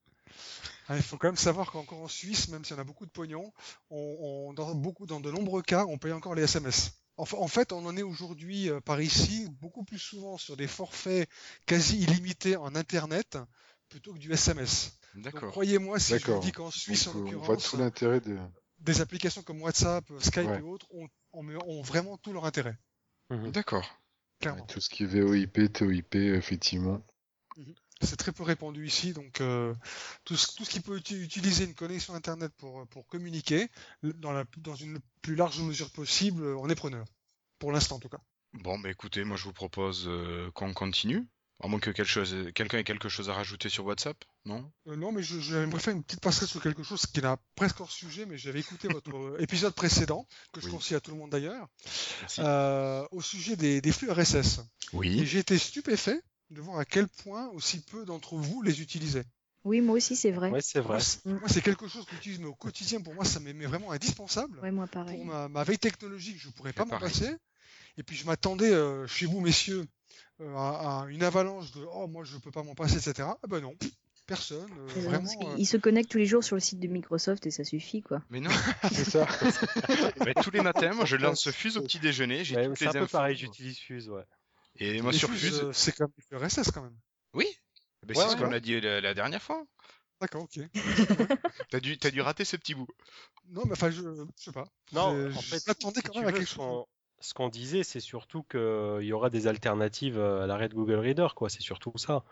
Hein, 0.88 0.96
il 0.96 1.02
faut 1.02 1.16
quand 1.18 1.26
même 1.26 1.36
savoir 1.36 1.72
qu'encore 1.72 2.00
en 2.02 2.06
Suisse, 2.08 2.46
même 2.46 2.64
si 2.64 2.72
on 2.74 2.78
a 2.78 2.84
beaucoup 2.84 3.06
de 3.06 3.10
pognon, 3.10 3.52
on, 3.90 3.96
on- 4.20 4.52
dans 4.52 4.72
beaucoup, 4.76 5.06
dans 5.06 5.18
de 5.18 5.32
nombreux 5.32 5.62
cas, 5.62 5.84
on 5.88 5.98
paye 5.98 6.12
encore 6.12 6.36
les 6.36 6.42
SMS. 6.44 6.92
En 7.18 7.46
fait, 7.48 7.72
on 7.72 7.84
en 7.86 7.96
est 7.96 8.02
aujourd'hui 8.02 8.68
euh, 8.70 8.80
par 8.80 9.00
ici 9.00 9.46
beaucoup 9.60 9.84
plus 9.84 9.98
souvent 9.98 10.38
sur 10.38 10.56
des 10.56 10.66
forfaits 10.66 11.28
quasi 11.66 11.98
illimités 12.00 12.56
en 12.56 12.74
Internet 12.74 13.38
plutôt 13.88 14.12
que 14.14 14.18
du 14.18 14.32
SMS. 14.32 14.98
D'accord. 15.14 15.50
croyez-moi 15.52 15.98
si 16.00 16.14
je 16.14 16.18
vous 16.18 16.20
D'accord. 16.26 16.40
dis 16.42 16.52
qu'en 16.52 16.70
Suisse, 16.70 17.06
en 17.08 17.12
Donc, 17.14 17.32
euh, 17.32 17.36
on 17.36 17.38
voit 17.40 17.54
l'occurrence, 17.54 17.70
tout 17.70 17.76
l'intérêt 17.76 18.20
de. 18.20 18.38
des 18.80 19.00
applications 19.00 19.42
comme 19.42 19.60
WhatsApp, 19.62 20.04
Skype 20.20 20.48
Ouais. 20.48 20.58
et 20.58 20.62
autres 20.62 20.86
ont, 20.90 21.06
ont- 21.32 21.58
ont 21.66 21.82
vraiment 21.82 22.16
tout 22.16 22.32
leur 22.32 22.46
intérêt, 22.46 22.76
D'accord. 23.30 23.86
clairement. 24.40 24.62
Ouais, 24.62 24.66
tout 24.66 24.80
ce 24.80 24.88
qui 24.88 25.04
est 25.04 25.06
VoIP, 25.06 25.72
TOIP, 25.72 26.14
effectivement. 26.14 27.00
C'est 28.02 28.16
très 28.16 28.32
peu 28.32 28.42
répandu 28.42 28.86
ici, 28.86 29.12
donc 29.12 29.40
euh, 29.40 29.74
tout, 30.24 30.36
ce, 30.36 30.54
tout 30.56 30.64
ce 30.64 30.70
qui 30.70 30.80
peut 30.80 30.98
uti- 30.98 31.16
utiliser 31.20 31.64
une 31.64 31.74
connexion 31.74 32.14
Internet 32.14 32.52
pour, 32.56 32.86
pour 32.88 33.06
communiquer, 33.06 33.68
dans, 34.02 34.32
la, 34.32 34.44
dans 34.58 34.74
une 34.74 34.98
plus 35.22 35.34
large 35.36 35.60
mesure 35.60 35.90
possible, 35.90 36.44
on 36.56 36.68
est 36.68 36.74
preneur. 36.74 37.04
Pour 37.58 37.72
l'instant, 37.72 37.96
en 37.96 38.00
tout 38.00 38.08
cas. 38.08 38.20
Bon, 38.54 38.78
bah 38.78 38.90
écoutez, 38.90 39.24
moi 39.24 39.36
je 39.36 39.44
vous 39.44 39.52
propose 39.52 40.04
euh, 40.08 40.50
qu'on 40.52 40.74
continue. 40.74 41.26
À 41.64 41.68
moins 41.68 41.78
que 41.78 41.90
quelqu'un 41.92 42.78
ait 42.78 42.82
quelque 42.84 43.08
chose 43.08 43.30
à 43.30 43.34
rajouter 43.34 43.68
sur 43.68 43.84
WhatsApp, 43.84 44.16
non? 44.46 44.72
Euh, 44.88 44.96
non, 44.96 45.12
mais 45.12 45.22
j'aimerais 45.22 45.78
faire 45.78 45.94
une 45.94 46.02
petite 46.02 46.20
passerelle 46.20 46.48
sur 46.48 46.60
quelque 46.60 46.82
chose 46.82 47.06
qui 47.06 47.20
n'a 47.22 47.36
presque 47.54 47.78
hors 47.80 47.92
sujet, 47.92 48.26
mais 48.26 48.36
j'avais 48.36 48.58
écouté 48.58 48.88
votre 48.88 49.16
euh, 49.16 49.36
épisode 49.40 49.72
précédent, 49.72 50.26
que 50.52 50.60
je 50.60 50.66
Oui. 50.66 50.72
conseille 50.72 50.96
à 50.96 51.00
tout 51.00 51.12
le 51.12 51.18
monde 51.18 51.30
d'ailleurs, 51.30 51.68
euh, 52.40 53.06
au 53.12 53.22
sujet 53.22 53.54
des, 53.54 53.80
des 53.80 53.92
flux 53.92 54.10
RSS. 54.10 54.58
Et 54.58 54.96
Oui. 54.96 55.24
j'ai 55.24 55.38
été 55.38 55.56
stupéfait 55.56 56.20
de 56.52 56.60
voir 56.60 56.78
à 56.78 56.84
quel 56.84 57.08
point 57.08 57.48
aussi 57.50 57.80
peu 57.80 58.04
d'entre 58.04 58.36
vous 58.36 58.62
les 58.62 58.80
utilisaient. 58.80 59.24
Oui, 59.64 59.80
moi 59.80 59.96
aussi, 59.96 60.16
c'est 60.16 60.32
vrai. 60.32 60.50
Ouais, 60.50 60.60
c'est 60.60 60.80
vrai. 60.80 60.94
Moi, 60.94 61.00
c'est- 61.00 61.54
c'est 61.54 61.62
quelque 61.62 61.86
chose 61.88 62.04
que 62.04 62.12
j'utilise 62.16 62.42
au 62.44 62.54
quotidien. 62.54 63.00
Pour 63.00 63.14
moi, 63.14 63.24
ça 63.24 63.38
m'est 63.40 63.52
vraiment 63.52 63.92
indispensable. 63.92 64.58
Ouais, 64.60 64.72
moi 64.72 64.86
pareil. 64.88 65.16
Pour 65.16 65.24
ma, 65.24 65.48
ma 65.48 65.62
veille 65.64 65.78
technologique, 65.78 66.36
je 66.38 66.48
pourrais 66.50 66.72
pas 66.72 66.84
m'en 66.84 66.98
passer. 66.98 67.34
Et 67.96 68.02
puis 68.02 68.16
je 68.16 68.24
m'attendais 68.26 68.70
euh, 68.72 69.06
chez 69.06 69.26
vous, 69.26 69.40
messieurs, 69.40 69.86
euh, 70.40 70.54
à, 70.56 71.02
à 71.02 71.06
une 71.08 71.22
avalanche 71.22 71.70
de 71.72 71.84
oh 71.92 72.08
moi 72.08 72.24
je 72.24 72.36
peux 72.38 72.50
pas 72.50 72.62
m'en 72.62 72.74
passer, 72.74 72.96
etc. 72.96 73.38
Ah 73.42 73.46
ben 73.46 73.60
non, 73.60 73.74
personne. 74.26 74.70
euh, 74.78 74.88
C'est 74.94 75.00
vrai, 75.00 75.10
vraiment. 75.10 75.24
parce 75.24 75.36
qu'il- 75.36 75.46
euh, 75.48 75.56
Il 75.58 75.66
se 75.66 75.76
connecte 75.76 76.10
tous 76.10 76.18
les 76.18 76.26
jours 76.26 76.42
sur 76.42 76.56
le 76.56 76.60
site 76.60 76.80
de 76.80 76.88
Microsoft 76.88 77.46
et 77.46 77.50
ça 77.50 77.64
suffit, 77.64 78.02
quoi. 78.02 78.22
Mais 78.30 78.40
non, 78.40 78.50
C'est 78.92 79.04
ça. 79.10 79.26
mais 80.24 80.34
tous 80.42 80.50
les 80.50 80.60
matins, 80.62 80.92
moi 80.94 81.04
je 81.04 81.16
lance 81.16 81.50
Fuse 81.50 81.76
au 81.76 81.82
petit 81.82 81.98
déjeuner, 82.00 82.44
j'ai 82.44 82.56
Ouais, 82.56 82.66
toutes 82.68 82.78
c'est 82.78 82.84
les 82.86 82.90
un 82.90 82.92
peu 82.94 82.98
infos. 83.04 83.12
pareil, 83.12 83.36
j'utilise 83.36 83.78
Fuse, 83.78 84.08
ouais. 84.08 84.24
Et 84.76 85.00
moi 85.02 85.12
sur 85.12 85.28
Fuse, 85.30 85.40
Fuse, 85.40 85.60
euh, 85.64 85.72
c'est 85.72 85.92
quand 85.92 86.06
même 86.30 86.40
du 86.40 86.46
RSS 86.46 86.70
quand 86.70 86.82
même. 86.82 86.96
oui. 87.34 87.46
Ben, 88.06 88.16
Ouais, 88.16 88.24
c'est 88.24 88.30
ce 88.32 88.36
qu'on 88.36 88.48
ouais. 88.48 88.56
a 88.56 88.60
dit 88.60 88.80
la, 88.80 89.00
la 89.00 89.14
dernière 89.14 89.40
fois. 89.42 89.64
D'accord, 90.20 90.42
ok. 90.42 90.58
T'as 91.70 91.80
dû, 91.80 91.98
t'as 91.98 92.10
dû 92.10 92.20
rater 92.20 92.44
ce 92.44 92.56
petit 92.56 92.74
bout. 92.74 92.86
Non, 93.48 93.62
mais 93.64 93.72
enfin, 93.72 93.90
je, 93.90 94.00
je 94.02 94.22
sais 94.36 94.52
pas. 94.52 94.64
Non, 94.92 95.14
Je- 95.30 95.36
en 95.36 95.40
fait, 95.40 95.66
m'attendais 95.66 96.00
quand 96.02 96.14
même 96.16 96.28
à 96.28 96.32
quelque 96.32 96.46
chose. 96.48 96.84
Ce 97.20 97.34
qu'on 97.34 97.48
disait, 97.48 97.84
c'est 97.84 98.00
surtout 98.00 98.42
qu'il 98.42 99.04
y 99.04 99.12
aura 99.12 99.30
des 99.30 99.46
alternatives 99.46 100.18
euh, 100.18 100.42
à 100.42 100.46
l'arrêt 100.48 100.68
de 100.68 100.74
Google 100.74 100.94
Reader, 100.98 101.28
quoi. 101.36 101.48
C'est 101.48 101.62
surtout 101.62 101.92
ça. 101.96 102.24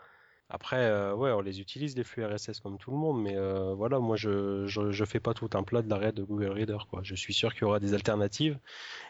Après, 0.53 0.83
euh, 0.83 1.15
ouais, 1.15 1.31
on 1.31 1.39
les 1.39 1.61
utilise 1.61 1.95
les 1.95 2.03
flux 2.03 2.25
RSS 2.25 2.59
comme 2.59 2.77
tout 2.77 2.91
le 2.91 2.97
monde, 2.97 3.21
mais 3.21 3.37
euh, 3.37 3.73
voilà, 3.73 3.99
moi 3.99 4.17
je, 4.17 4.65
je 4.67 5.05
fais 5.05 5.21
pas 5.21 5.33
tout 5.33 5.49
un 5.53 5.63
plat 5.63 5.81
de 5.81 5.89
l'arrêt 5.89 6.11
de 6.11 6.23
Google 6.23 6.49
Reader, 6.51 6.87
quoi. 6.89 6.99
Je 7.03 7.15
suis 7.15 7.33
sûr 7.33 7.53
qu'il 7.53 7.61
y 7.61 7.63
aura 7.63 7.79
des 7.79 7.93
alternatives 7.93 8.59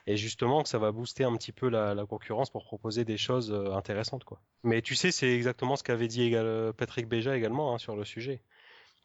et 0.06 0.18
justement 0.18 0.62
que 0.62 0.70
ça 0.70 0.78
va 0.78 0.92
booster 0.92 1.24
un 1.24 1.36
petit 1.36 1.52
peu 1.52 1.68
la, 1.68 1.96
concurrence 2.08 2.52
pour 2.52 2.64
proposer 2.64 3.06
des 3.06 3.18
choses 3.18 3.52
euh, 3.52 3.74
intéressantes, 3.74 4.24
quoi. 4.24 4.40
Mais 4.64 4.84
tu 4.84 4.94
sais, 4.94 5.10
c'est 5.10 5.34
exactement 5.34 5.76
ce 5.76 5.84
qu'avait 5.84 6.08
dit 6.08 6.32
Patrick 6.78 7.08
Béja 7.08 7.36
également 7.36 7.74
hein, 7.74 7.80
sur 7.80 7.96
le 7.96 8.06
sujet. 8.06 8.44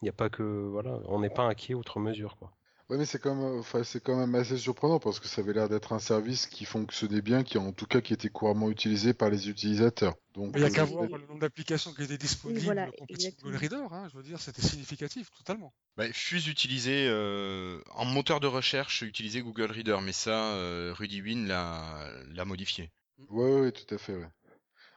Il 0.02 0.04
n'y 0.04 0.10
a 0.10 0.12
pas 0.12 0.28
que 0.28 0.42
voilà, 0.42 1.00
on 1.06 1.20
n'est 1.20 1.30
pas 1.30 1.44
inquiet 1.44 1.72
outre 1.72 2.00
mesure, 2.00 2.36
quoi. 2.36 2.52
Ouais, 2.88 2.98
mais 2.98 3.04
c'est 3.04 3.18
quand 3.18 3.34
même, 3.34 3.58
enfin, 3.58 3.82
c'est 3.82 4.00
quand 4.00 4.16
même 4.16 4.34
assez 4.36 4.56
surprenant 4.56 5.00
parce 5.00 5.18
que 5.18 5.26
ça 5.26 5.40
avait 5.40 5.52
l'air 5.52 5.68
d'être 5.68 5.92
un 5.92 5.98
service 5.98 6.46
qui 6.46 6.64
fonctionnait 6.64 7.20
bien, 7.20 7.42
qui 7.42 7.58
en 7.58 7.72
tout 7.72 7.86
cas 7.86 8.00
qui 8.00 8.12
était 8.12 8.28
couramment 8.28 8.70
utilisé 8.70 9.12
par 9.12 9.28
les 9.28 9.48
utilisateurs. 9.48 10.14
Donc, 10.34 10.52
Il 10.54 10.60
n'y 10.60 10.66
a 10.66 10.68
euh, 10.68 10.70
qu'à 10.70 10.84
voir 10.84 11.02
le 11.04 11.26
nombre 11.26 11.40
d'applications 11.40 11.92
qui 11.92 12.04
étaient 12.04 12.16
disponibles 12.16 12.60
voilà, 12.60 12.86
pour 12.96 13.08
petit. 13.08 13.34
Google 13.42 13.56
Reader. 13.56 13.86
Hein, 13.90 14.06
je 14.12 14.16
veux 14.16 14.22
dire, 14.22 14.40
c'était 14.40 14.62
significatif, 14.62 15.30
totalement. 15.36 15.72
Ben, 15.96 16.12
Fuse 16.12 16.46
utilisé 16.46 17.08
euh, 17.08 17.80
en 17.94 18.04
moteur 18.04 18.38
de 18.38 18.46
recherche, 18.46 19.02
utilisait 19.02 19.40
Google 19.40 19.72
Reader, 19.72 19.98
mais 20.00 20.12
ça, 20.12 20.52
euh, 20.54 20.92
Rudy 20.96 21.22
Win 21.22 21.48
l'a 21.48 22.08
l'a 22.34 22.44
modifié. 22.44 22.92
Ouais, 23.30 23.60
ouais, 23.62 23.72
tout 23.72 23.92
à 23.92 23.98
fait, 23.98 24.14
ouais. 24.14 24.28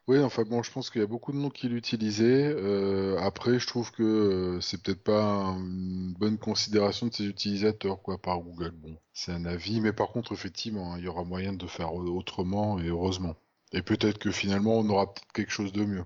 Oui, 0.10 0.18
enfin 0.24 0.42
bon, 0.44 0.64
je 0.64 0.72
pense 0.72 0.90
qu'il 0.90 1.02
y 1.02 1.04
a 1.04 1.08
beaucoup 1.08 1.32
de 1.32 1.38
noms 1.38 1.52
qui 1.52 1.70
l'utilisaient. 1.70 2.52
Euh, 2.52 3.16
après, 3.20 3.60
je 3.60 3.68
trouve 3.68 3.92
que 3.92 4.02
euh, 4.02 4.60
c'est 4.60 4.82
peut-être 4.82 5.04
pas 5.04 5.22
un- 5.24 5.60
une 5.60 6.14
bonne 6.14 6.40
considération 6.40 7.06
de 7.06 7.14
ses 7.14 7.26
utilisateurs, 7.26 8.02
quoi, 8.02 8.18
par 8.20 8.40
Google. 8.40 8.72
Bon, 8.72 8.98
c'est 9.14 9.32
un 9.32 9.46
avis, 9.46 9.82
mais 9.82 9.94
par 9.94 10.08
contre, 10.08 10.32
effectivement, 10.32 10.94
hein, 10.94 10.98
il 10.98 11.04
y 11.04 11.08
aura 11.08 11.24
moyen 11.26 11.54
de 11.54 11.68
faire 11.68 11.94
au- 11.94 12.02
autrement, 12.18 12.80
et 12.80 12.88
heureusement. 12.88 13.36
Et 13.72 13.84
peut-être 13.84 14.18
que 14.18 14.32
finalement, 14.32 14.80
on 14.80 14.90
aura 14.90 15.14
peut-être 15.14 15.32
quelque 15.32 15.52
chose 15.52 15.72
de 15.74 15.86
mieux. 15.86 16.06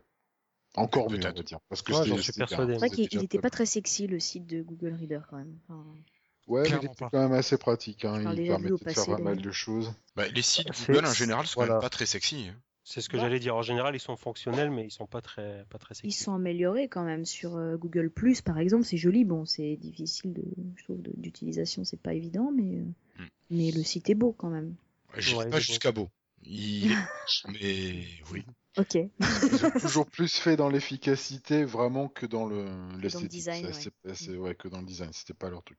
Encore 0.76 1.10
mieux, 1.10 1.20
on 1.20 1.22
va 1.22 1.32
dire. 1.44 1.60
Parce 1.70 1.82
que 1.82 1.94
Ouais, 1.94 2.00
c'était- 2.00 2.10
j'en 2.10 2.16
suis 2.18 2.26
c'était 2.26 2.38
bien, 2.40 2.48
persuadé. 2.48 2.74
C'est 2.74 2.80
vrai 2.80 2.90
qu'il 3.08 3.20
n'était 3.22 3.40
pas 3.40 3.50
très 3.52 3.66
sexy 3.66 4.08
le 4.08 4.20
site 4.20 4.46
de 4.48 4.64
Google 4.64 4.96
Reader 5.00 5.22
quand 5.30 5.38
même. 5.38 5.58
Enfin, 5.70 5.86
Ouais, 6.48 6.64
mais 6.64 6.70
il 6.72 6.76
était 6.76 6.88
pas. 7.00 7.10
quand 7.10 7.20
même 7.20 7.32
assez 7.32 7.58
pratique, 7.58 8.04
hein. 8.04 8.20
Il 8.36 8.48
permettait 8.48 8.84
de 8.84 8.92
faire 8.92 9.06
pas 9.06 9.18
mal 9.18 9.42
de 9.42 9.52
choses. 9.52 9.94
Ben, 10.18 10.30
les 10.34 10.42
sites 10.42 10.68
Google 10.88 11.06
en 11.06 11.14
général 11.14 11.46
sont 11.48 11.54
quand 11.54 11.62
voilà. 11.62 11.76
même 11.76 11.82
pas 11.82 11.90
très 11.90 12.06
sexy. 12.06 12.48
hein. 12.50 12.56
C'est 12.84 13.02
ce 13.02 13.08
que 13.10 13.18
j'allais 13.18 13.40
dire. 13.40 13.56
En 13.56 13.62
général, 13.62 13.96
ils 13.96 14.00
sont 14.00 14.18
fonctionnels, 14.18 14.70
mais 14.70 14.86
ils 14.86 14.92
sont 14.92 15.08
pas 15.08 15.22
très, 15.22 15.66
pas 15.70 15.78
très 15.78 15.96
ils 16.04 16.12
sont 16.12 16.34
améliorés 16.34 16.90
quand 16.90 17.04
même 17.04 17.26
sur 17.26 17.56
euh, 17.56 17.78
Google 17.78 18.10
Plus 18.10 18.42
par 18.42 18.60
exemple. 18.60 18.84
C'est 18.84 18.98
joli, 18.98 19.24
bon, 19.24 19.46
c'est 19.46 19.78
difficile 19.78 20.34
de, 20.34 20.44
je 20.76 20.84
trouve, 20.84 21.02
d'utilisation, 21.16 21.84
c'est 21.86 22.02
pas 22.02 22.14
évident, 22.14 22.52
mais 22.54 22.80
euh, 22.80 22.84
Hmm. 23.20 23.28
mais 23.52 23.72
le 23.72 23.84
site 23.84 24.10
est 24.10 24.16
beau 24.16 24.34
quand 24.34 24.50
même. 24.50 24.76
J'irai 25.18 25.46
Ouais, 25.46 25.52
pas 25.52 25.60
jusqu'à 25.60 25.92
beau. 25.92 26.10
Il 26.42 26.92
est 26.92 26.96
moche, 26.96 27.46
mais 27.48 28.04
oui. 28.32 28.44
Ok. 28.78 28.96
Ils 28.96 29.66
ont 29.66 29.70
toujours 29.80 30.06
plus 30.08 30.36
fait 30.36 30.56
dans 30.56 30.68
l'efficacité 30.68 31.64
vraiment 31.64 32.10
que 32.10 32.26
dans 32.26 32.46
le 32.48 32.66
l'esthétique. 32.98 33.30
design, 33.30 33.62
Ça, 33.62 33.68
ouais. 33.68 33.74
c'est 33.74 33.94
pas- 34.02 34.16
c'est- 34.16 34.36
ouais, 34.36 34.56
que 34.56 34.68
dans 34.68 34.80
le 34.80 34.86
design, 34.88 35.12
c'était 35.14 35.36
pas 35.36 35.50
leur 35.52 35.64
truc. 35.64 35.78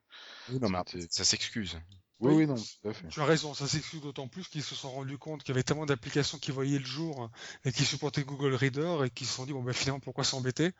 Non, 0.60 0.68
mais 0.70 0.78
ça 1.10 1.24
s'excuse. 1.24 1.76
Oui, 2.24 2.34
Oui. 2.34 2.46
non, 2.46 2.54
tout 2.54 2.88
à 2.88 2.92
fait. 2.92 3.08
Tu 3.08 3.20
as 3.20 3.24
raison, 3.24 3.54
ça 3.54 3.66
s'excuse 3.68 4.00
d'autant 4.00 4.28
plus 4.28 4.48
qu'ils 4.48 4.62
se 4.62 4.74
sont 4.74 4.90
rendus 4.90 5.18
compte 5.18 5.42
qu'il 5.42 5.50
y 5.50 5.56
avait 5.56 5.62
tellement 5.62 5.86
d'applications 5.86 6.38
qui 6.38 6.50
voyaient 6.50 6.78
le 6.78 6.84
jour 6.84 7.30
et 7.64 7.72
qui 7.72 7.84
supportaient 7.84 8.24
Google 8.24 8.54
Reader 8.54 9.04
et 9.04 9.10
qui 9.10 9.26
se 9.26 9.34
sont 9.34 9.46
dit, 9.46 9.52
bon 9.52 9.62
ben 9.62 9.72
finalement, 9.72 10.00
pourquoi 10.00 10.24
s'embêter 10.24 10.72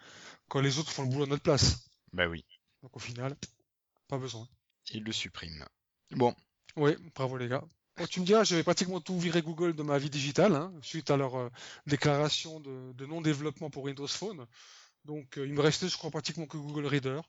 quand 0.49 0.61
les 0.61 0.79
autres 0.79 0.91
font 0.93 1.03
le 1.05 1.09
boulot 1.11 1.25
à 1.25 1.29
notre 1.29 1.43
place? 1.43 1.89
Bah 2.13 2.27
oui, 2.29 2.45
Donc 2.83 2.97
au 2.97 3.01
final, 3.01 3.37
pas 4.09 4.19
besoin. 4.19 4.49
il 4.93 5.03
le 5.05 5.13
supprime. 5.13 5.65
Bon, 6.13 6.35
Oui, 6.77 6.97
bravo 7.15 7.37
les 7.37 7.49
gars. 7.49 7.65
Bon, 7.97 8.07
tu 8.07 8.21
me 8.21 8.27
diras, 8.27 8.45
j'avais 8.45 8.63
pratiquement 8.65 9.01
tout 9.01 9.19
viré 9.19 9.43
Google 9.43 9.75
de 9.75 9.83
ma 9.83 9.99
vie 9.99 10.11
digitale, 10.11 10.55
hein, 10.55 10.73
suite 10.83 11.11
à 11.11 11.17
leur 11.17 11.37
euh, 11.37 11.51
déclaration 11.87 12.61
de, 12.61 12.93
de 12.93 13.07
non-développement 13.07 13.71
pour 13.71 13.85
Windows 13.85 14.09
Phone. 14.09 14.47
Donc 15.05 15.39
euh, 15.39 15.47
il 15.47 15.53
me 15.55 15.61
restait, 15.61 15.89
je 15.89 15.97
crois, 15.97 16.11
pratiquement 16.11 16.47
que 16.47 16.57
Google 16.57 16.87
Reader. 16.87 17.21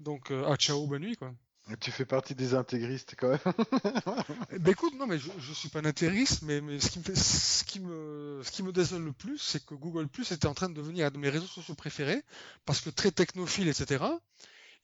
Donc, 0.00 0.30
euh, 0.32 0.44
ah 0.48 0.56
ciao, 0.56 0.86
bonne 0.86 1.02
nuit, 1.02 1.16
quoi. 1.16 1.34
Tu 1.80 1.92
fais 1.92 2.04
partie 2.04 2.34
des 2.34 2.54
intégristes 2.54 3.14
quand 3.16 3.28
même. 3.28 3.38
Ben 4.58 4.72
écoute, 4.72 4.94
non, 4.96 5.06
mais 5.06 5.18
je, 5.18 5.30
je 5.38 5.52
suis 5.52 5.68
pas 5.68 5.78
un 5.78 5.84
intégriste, 5.84 6.42
mais, 6.42 6.60
mais 6.60 6.80
ce 6.80 6.90
qui 6.90 6.98
me 6.98 7.04
fait, 7.04 7.16
ce 7.16 7.64
qui 7.64 7.80
me, 7.80 8.40
ce 8.42 8.50
qui 8.50 8.62
me 8.62 8.72
désole 8.72 9.04
le 9.04 9.12
plus, 9.12 9.38
c'est 9.38 9.64
que 9.64 9.74
Google 9.74 10.08
Plus 10.08 10.32
était 10.32 10.46
en 10.46 10.54
train 10.54 10.68
de 10.68 10.74
devenir 10.74 11.06
un 11.06 11.10
de 11.10 11.18
mes 11.18 11.28
réseaux 11.28 11.46
sociaux 11.46 11.74
préférés, 11.74 12.22
parce 12.64 12.80
que 12.80 12.90
très 12.90 13.12
technophile, 13.12 13.68
etc. 13.68 14.04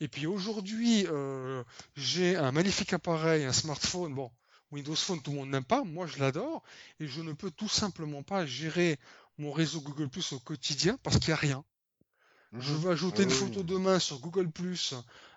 Et 0.00 0.08
puis 0.08 0.26
aujourd'hui, 0.26 1.06
euh, 1.08 1.64
j'ai 1.96 2.36
un 2.36 2.52
magnifique 2.52 2.92
appareil, 2.92 3.44
un 3.44 3.52
smartphone, 3.52 4.14
bon, 4.14 4.30
Windows 4.70 4.94
Phone, 4.94 5.22
tout 5.22 5.30
le 5.30 5.38
monde 5.38 5.50
n'aime 5.50 5.64
pas, 5.64 5.84
moi 5.84 6.06
je 6.06 6.18
l'adore, 6.18 6.62
et 7.00 7.06
je 7.06 7.20
ne 7.20 7.32
peux 7.32 7.50
tout 7.50 7.68
simplement 7.68 8.22
pas 8.22 8.46
gérer 8.46 8.98
mon 9.38 9.52
réseau 9.52 9.80
Google 9.80 10.08
Plus 10.08 10.32
au 10.32 10.38
quotidien 10.38 10.98
parce 11.02 11.18
qu'il 11.18 11.28
n'y 11.28 11.34
a 11.34 11.36
rien. 11.36 11.64
Je 12.52 12.72
veux 12.72 12.90
ajouter 12.90 13.24
une 13.24 13.30
photo 13.30 13.62
de 13.62 13.76
main 13.76 13.98
sur 13.98 14.18
Google 14.20 14.50
Plus 14.50 14.94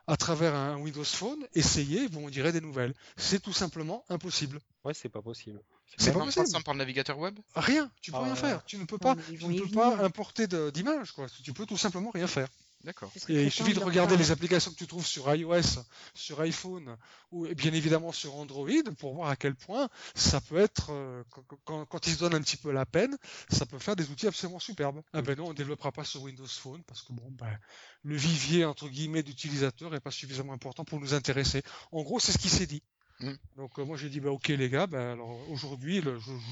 à 0.10 0.17
travers 0.17 0.56
un 0.56 0.78
Windows 0.78 1.04
Phone, 1.04 1.45
essayer, 1.54 2.08
vous 2.08 2.22
me 2.22 2.32
direz 2.32 2.52
des 2.52 2.62
nouvelles. 2.62 2.95
C'est 3.15 3.39
tout 3.41 3.54
simplement 3.54 4.04
impossible. 4.10 4.60
Ouais, 4.84 4.95
c'est 4.95 5.08
pas 5.08 5.22
possible. 5.22 5.62
C'est 5.98 6.12
pas 6.12 6.19
possible. 6.19 6.45
passant 6.45 6.62
par 6.62 6.74
le 6.74 6.80
navigateur 6.80 7.19
web? 7.19 7.38
Rien, 7.56 7.91
tu 8.02 8.12
peux 8.12 8.17
Ah 8.17 8.24
rien 8.24 8.34
ouais. 8.34 8.39
faire. 8.39 8.65
Tu 8.65 8.78
ne 8.78 8.86
peux 8.86 8.98
pas, 8.98 9.15
tu 9.15 9.45
ne 9.45 9.60
peux 9.60 9.69
pas 9.69 10.04
importer 10.04 10.48
d'images, 10.48 11.12
quoi. 11.12 11.28
Tu 11.43 11.54
peux 11.54 11.67
tout 11.67 11.78
simplement 11.78 12.10
rien 12.10 12.26
faire. 12.26 12.48
D'accord. 12.86 13.12
Et 13.28 13.44
il 13.44 13.52
suffit 13.52 13.74
de 13.74 13.80
regarder 13.80 14.15
les 14.15 14.32
applications 14.32 14.72
que 14.72 14.78
tu 14.78 14.88
trouves 14.88 15.06
sur 15.06 15.34
iOS, 15.36 15.84
sur 16.13 16.39
iPhone 16.39 16.96
ou 17.32 17.46
et 17.46 17.54
bien 17.54 17.74
évidemment 17.74 18.13
sur 18.13 18.36
Android 18.36 18.70
pour 18.98 19.15
voir 19.15 19.30
à 19.30 19.36
quel 19.36 19.54
point 19.56 19.89
ça 20.15 20.39
peut 20.39 20.58
être, 20.58 20.92
euh, 20.92 21.24
quand, 21.65 21.86
quand- 21.86 22.08
ils 22.08 22.13
se 22.13 22.20
donnent 22.20 22.36
un 22.36 22.42
petit 22.42 22.56
peu 22.56 22.72
la 22.72 22.86
peine, 22.86 23.18
ça 23.50 23.65
peut 23.65 23.80
faire 23.80 23.98
des 23.98 24.10
outils 24.10 24.28
absolument 24.28 24.60
superbes. 24.60 25.02
Ah 25.12 25.22
ben 25.22 25.38
non, 25.38 25.48
on 25.48 25.50
ne 25.50 25.56
développera 25.56 25.92
pas 25.92 26.06
sur 26.06 26.22
Windows 26.24 26.48
Phone 26.48 26.82
parce 26.84 27.02
que 27.02 27.12
bon, 27.12 27.30
ben, 27.32 27.60
le 28.04 28.15
vivier 28.15 28.63
entre 28.63 28.88
guillemets 28.88 29.24
d'utilisateurs 29.24 29.94
est 29.94 30.00
pas 30.00 30.12
suffisamment 30.12 30.54
important 30.54 30.86
pour 30.86 31.02
nous 31.02 31.13
intéresser. 31.13 31.63
En 31.92 32.02
gros, 32.04 32.20
c'est 32.22 32.32
ce 32.32 32.38
qui 32.38 32.50
s'est 32.50 32.65
dit. 32.68 32.82
Mm. 33.20 33.34
Donc 33.58 33.78
euh, 33.80 33.84
moi 33.84 33.98
j'ai 33.98 34.10
dit 34.10 34.22
bah 34.22 34.32
ok 34.32 34.48
les 34.48 34.70
gars, 34.70 34.88
ben 34.88 35.12
alors 35.13 35.38
aujourd'hui 35.50 36.02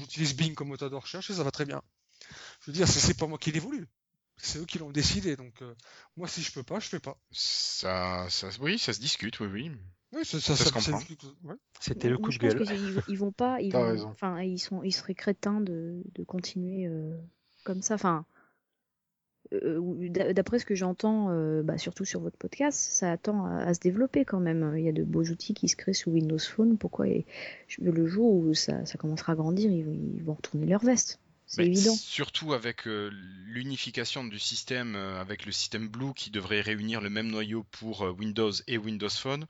j'utilise 0.00 0.36
Bing 0.36 0.52
comme 0.54 0.68
moteur 0.68 0.90
de 0.90 0.96
recherche 0.96 1.30
et 1.30 1.34
ça 1.34 1.42
va 1.42 1.50
très 1.50 1.64
bien. 1.64 1.80
Je 2.60 2.66
veux 2.70 2.72
dire, 2.74 2.86
c'est 2.86 3.00
c'est 3.00 3.14
pas 3.14 3.26
moi 3.26 3.38
qui 3.38 3.50
l'ai 3.50 3.60
voulu. 3.60 3.88
C'est 4.40 4.58
eux 4.60 4.64
qui 4.64 4.78
l'ont 4.78 4.90
décidé, 4.90 5.36
donc 5.36 5.60
euh, 5.62 5.74
moi 6.16 6.28
si 6.28 6.42
je 6.42 6.52
peux 6.52 6.62
pas, 6.62 6.78
je 6.80 6.88
fais 6.88 7.00
pas. 7.00 7.18
Ça, 7.32 8.26
ça, 8.30 8.48
oui, 8.60 8.78
ça 8.78 8.92
se 8.92 9.00
discute, 9.00 9.40
oui, 9.40 9.48
oui. 9.52 9.70
Oui, 10.14 10.24
ça, 10.24 10.40
ça, 10.40 10.56
Ça 10.56 10.64
se 10.64 10.72
comprend. 10.72 10.98
ouais. 11.44 11.56
C'était 11.80 12.08
le 12.08 12.16
coup 12.18 12.30
de 12.30 12.38
gueule. 12.38 12.58
vont- 12.94 13.02
ils 13.08 13.18
vont 13.18 13.32
pas, 13.32 13.60
ils 13.60 13.70
vont- 13.72 14.08
enfin, 14.10 14.40
ils 14.40 14.58
sont, 14.58 14.82
ils 14.82 14.92
seraient 14.92 15.14
crétins 15.14 15.60
de, 15.60 16.02
de 16.14 16.24
continuer 16.24 16.86
euh, 16.86 17.14
comme 17.64 17.82
ça. 17.82 17.94
Enfin, 17.96 18.24
euh, 19.52 20.08
d'après 20.32 20.58
ce 20.58 20.66
que 20.66 20.74
j'entends, 20.74 21.30
euh, 21.30 21.62
bah, 21.62 21.78
surtout 21.78 22.04
sur 22.04 22.20
votre 22.20 22.36
podcast, 22.36 22.78
ça 22.78 23.12
attend 23.12 23.46
à, 23.46 23.58
à 23.60 23.74
se 23.74 23.80
développer 23.80 24.24
quand 24.24 24.40
même. 24.40 24.74
Il 24.76 24.84
y 24.84 24.88
a 24.88 24.92
de 24.92 25.04
beaux 25.04 25.24
outils 25.24 25.54
qui 25.54 25.68
se 25.68 25.76
créent 25.76 25.94
sous 25.94 26.10
Windows 26.10 26.38
Phone. 26.38 26.76
Pourquoi 26.78 27.08
et 27.08 27.26
le 27.78 28.06
jour 28.06 28.32
où 28.34 28.54
ça, 28.54 28.84
ça 28.86 28.98
commencera 28.98 29.32
à 29.32 29.36
grandir, 29.36 29.70
ils, 29.70 29.84
vont- 29.84 29.92
ils 30.16 30.22
vont 30.22 30.34
retourner 30.34 30.66
leur 30.66 30.84
veste. 30.84 31.20
C'est 31.48 31.64
évident. 31.66 31.94
Surtout 31.94 32.52
avec 32.52 32.86
euh, 32.86 33.10
l'unification 33.46 34.22
du 34.24 34.38
système, 34.38 34.94
euh, 34.94 35.20
avec 35.20 35.46
le 35.46 35.52
système 35.52 35.88
Blue 35.88 36.12
qui 36.14 36.30
devrait 36.30 36.60
réunir 36.60 37.00
le 37.00 37.10
même 37.10 37.28
noyau 37.28 37.64
pour 37.70 38.02
euh, 38.02 38.10
Windows 38.10 38.52
et 38.66 38.78
Windows 38.78 39.08
Phone, 39.08 39.46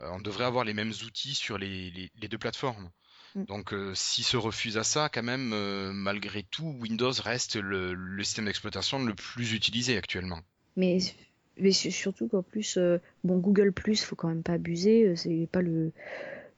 on 0.00 0.20
devrait 0.20 0.44
avoir 0.44 0.64
les 0.64 0.72
mêmes 0.74 0.92
outils 1.04 1.34
sur 1.34 1.58
les, 1.58 1.90
les- 1.90 2.10
les 2.20 2.28
deux 2.28 2.38
plateformes. 2.38 2.90
Mm. 3.34 3.44
Donc 3.44 3.74
s'ils 3.94 4.24
se 4.24 4.36
refusent 4.36 4.78
à 4.78 4.84
ça, 4.84 5.08
quand 5.12 5.22
même, 5.22 5.48
malgré 5.92 6.42
tout, 6.42 6.76
Windows 6.80 7.12
reste 7.22 7.56
le, 7.56 7.94
le 7.94 8.24
système 8.24 8.46
d'exploitation 8.46 9.02
le 9.04 9.14
plus 9.14 9.52
utilisé 9.52 9.96
actuellement. 9.96 10.40
Mais, 10.76 10.98
mais 11.58 11.72
su- 11.72 11.90
surtout 11.90 12.28
qu'en 12.28 12.42
plus, 12.42 12.78
bon, 13.24 13.38
Google 13.38 13.72
Plus, 13.72 14.02
faut 14.02 14.16
quand 14.16 14.28
même 14.28 14.42
pas 14.42 14.54
abuser. 14.54 15.14
C'est 15.16 15.48
pas 15.52 15.60
le, 15.62 15.92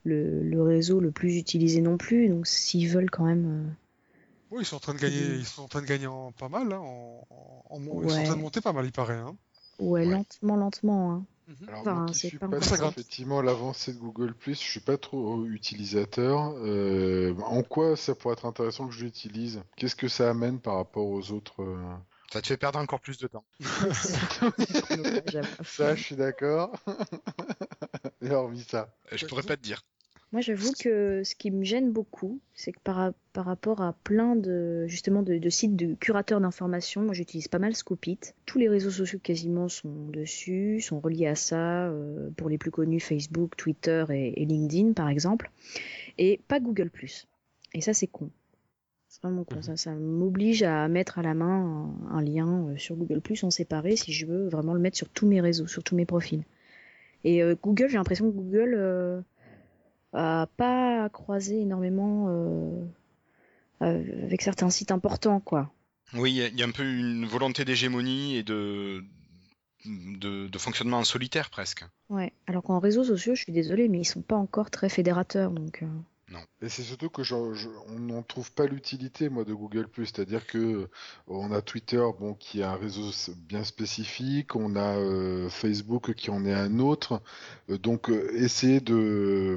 le, 0.04 0.42
le 0.42 0.62
réseau 0.62 1.00
le 1.00 1.10
plus 1.10 1.36
utilisé 1.36 1.80
non 1.80 1.96
plus. 1.98 2.28
Donc, 2.28 2.46
s'ils 2.46 2.88
veulent 2.88 3.10
quand 3.10 3.24
même. 3.24 3.74
Oui, 4.52 4.62
ils 4.62 4.66
sont 4.66 4.76
en 4.76 4.80
train 4.80 4.92
de 4.92 4.98
gagner, 4.98 5.28
Mhm. 5.28 5.38
ils 5.40 5.46
sont 5.46 5.62
en 5.62 5.68
train 5.68 5.80
de 5.80 5.86
gagner 5.86 6.06
en, 6.06 6.30
pas 6.30 6.50
mal, 6.50 6.70
hein, 6.72 6.78
en, 6.78 7.26
en- 7.30 7.64
en- 7.70 8.02
ils 8.02 8.10
sont 8.10 8.20
en 8.20 8.24
train 8.24 8.36
de 8.36 8.40
monter 8.42 8.60
pas 8.60 8.74
mal, 8.74 8.84
il 8.84 8.92
paraît. 8.92 9.16
Hein. 9.16 9.34
ouais, 9.78 10.04
Ouais. 10.04 10.12
lentement, 10.12 10.56
lentement. 10.56 11.12
Hein. 11.12 11.24
Alors 11.68 11.80
Enfin, 11.80 11.94
moi 11.94 12.06
qui 12.06 12.18
suis 12.18 12.38
pas 12.38 12.48
pas 12.48 12.88
effectivement 12.88 13.40
l'avancée 13.40 13.94
de 13.94 13.98
Google+, 13.98 14.34
je 14.46 14.52
suis 14.52 14.80
pas 14.80 14.98
trop 14.98 15.44
utilisateur. 15.46 16.52
Euh, 16.58 17.34
en 17.46 17.62
quoi 17.62 17.96
ça 17.96 18.14
pourrait 18.14 18.34
être 18.34 18.44
intéressant 18.44 18.88
que 18.88 18.94
je 18.94 19.04
l'utilise? 19.04 19.62
Qu'est-ce 19.76 19.96
que 19.96 20.08
ça 20.08 20.30
amène 20.30 20.60
par 20.60 20.76
rapport 20.76 21.06
aux 21.06 21.30
autres 21.30 21.62
euh, 21.62 21.94
Ça 22.30 22.42
te 22.42 22.46
fait 22.46 22.56
perdre 22.58 22.78
encore 22.78 23.00
plus 23.00 23.16
de 23.18 23.26
temps. 23.26 23.44
Ça, 25.64 25.94
je 25.94 26.02
suis 26.02 26.16
d'accord. 26.16 26.72
Et 28.22 28.30
hormis 28.30 28.64
ça. 28.68 28.94
Euh, 29.12 29.16
Je 29.16 29.26
pourrais 29.26 29.42
pas 29.42 29.56
te 29.56 29.62
dire. 29.62 29.82
Moi, 30.32 30.40
j'avoue 30.40 30.72
que 30.72 31.22
ce 31.24 31.34
qui 31.34 31.50
me 31.50 31.62
gêne 31.62 31.92
beaucoup, 31.92 32.40
c'est 32.54 32.72
que 32.72 32.78
par, 32.82 32.96
ra- 32.96 33.14
par 33.34 33.44
rapport 33.44 33.82
à 33.82 33.92
plein 33.92 34.34
de 34.34 34.86
justement 34.86 35.22
de, 35.22 35.36
de 35.36 35.50
sites 35.50 35.76
de 35.76 35.94
curateurs 35.94 36.40
d'informations, 36.40 37.02
moi 37.02 37.12
j'utilise 37.12 37.48
pas 37.48 37.58
mal 37.58 37.74
Scoopit. 37.76 38.18
Tous 38.46 38.58
les 38.58 38.68
réseaux 38.70 38.90
sociaux 38.90 39.18
quasiment 39.22 39.68
sont 39.68 40.08
dessus, 40.08 40.80
sont 40.80 41.00
reliés 41.00 41.26
à 41.26 41.34
ça. 41.34 41.88
euh, 41.88 42.30
pour 42.36 42.48
les 42.48 42.56
plus 42.56 42.70
connus, 42.70 43.00
Facebook, 43.00 43.56
Twitter 43.58 44.04
et, 44.10 44.42
et 44.42 44.46
LinkedIn 44.46 44.94
par 44.94 45.10
exemple, 45.10 45.50
et 46.16 46.40
pas 46.48 46.60
Google 46.60 46.90
Et 47.74 47.82
ça, 47.82 47.92
c'est 47.92 48.06
con. 48.06 48.30
C'est 49.08 49.22
vraiment 49.22 49.44
con. 49.44 49.56
Mhm. 49.56 49.62
Ça, 49.62 49.76
ça 49.76 49.92
m'oblige 49.92 50.62
à 50.62 50.88
mettre 50.88 51.18
à 51.18 51.22
la 51.22 51.34
main 51.34 51.92
un, 52.10 52.16
un 52.16 52.22
lien 52.22 52.68
euh, 52.68 52.76
sur 52.78 52.96
Google 52.96 53.20
en 53.42 53.50
séparé 53.50 53.96
si 53.96 54.12
je 54.12 54.24
veux 54.24 54.48
vraiment 54.48 54.72
le 54.72 54.80
mettre 54.80 54.96
sur 54.96 55.10
tous 55.10 55.26
mes 55.26 55.42
réseaux, 55.42 55.66
sur 55.66 55.82
tous 55.82 55.94
mes 55.94 56.06
profils. 56.06 56.44
Et 57.24 57.42
euh, 57.42 57.54
Google, 57.62 57.88
j'ai 57.88 57.98
l'impression 57.98 58.30
que 58.30 58.34
Google 58.36 58.74
euh, 58.74 59.20
a 60.12 60.46
pas 60.56 61.08
croisé 61.10 61.60
énormément 61.60 62.26
euh, 62.28 62.84
euh, 63.82 64.24
avec 64.24 64.42
certains 64.42 64.70
sites 64.70 64.90
importants, 64.92 65.40
quoi. 65.40 65.70
Oui, 66.14 66.32
il 66.32 66.36
y 66.36 66.42
a- 66.42 66.48
il 66.48 66.58
y, 66.58 66.62
a 66.62 66.66
un 66.66 66.70
peu 66.70 66.84
une 66.84 67.24
volonté 67.26 67.64
d'hégémonie 67.64 68.36
et 68.36 68.42
de, 68.42 69.02
de, 69.86 70.46
de 70.48 70.58
fonctionnement 70.58 70.98
en 70.98 71.04
solitaire 71.04 71.48
presque. 71.50 71.84
Ouais. 72.10 72.32
Alors 72.46 72.62
qu'en 72.62 72.78
réseaux 72.78 73.04
sociaux, 73.04 73.34
je 73.34 73.42
suis 73.42 73.52
désolée, 73.52 73.88
mais 73.88 74.00
ils 74.00 74.04
sont 74.04 74.20
pas 74.22 74.36
encore 74.36 74.70
très 74.70 74.88
fédérateurs, 74.90 75.50
donc. 75.50 75.82
Et 76.60 76.68
c'est 76.68 76.82
surtout 76.82 77.10
que 77.10 77.22
je- 77.22 77.54
je- 77.54 77.68
on 77.88 77.98
n'en 77.98 78.22
trouve 78.22 78.52
pas 78.52 78.66
l'utilité, 78.66 79.28
moi, 79.28 79.44
de 79.44 79.52
Google+. 79.54 79.88
C'est-à-dire 79.96 80.46
que 80.46 80.88
on 81.26 81.52
a 81.52 81.60
Twitter, 81.62 82.02
bon, 82.18 82.34
qui 82.34 82.60
est 82.60 82.64
un 82.64 82.76
réseau 82.76 83.10
bien 83.48 83.64
spécifique, 83.64 84.54
on 84.56 84.76
a 84.76 84.96
euh, 84.98 85.48
Facebook 85.48 86.14
qui 86.14 86.30
en 86.30 86.44
est 86.44 86.52
un 86.52 86.78
autre. 86.78 87.20
Euh, 87.70 87.78
donc, 87.78 88.10
euh, 88.10 88.30
essayer 88.34 88.80
de, 88.80 89.56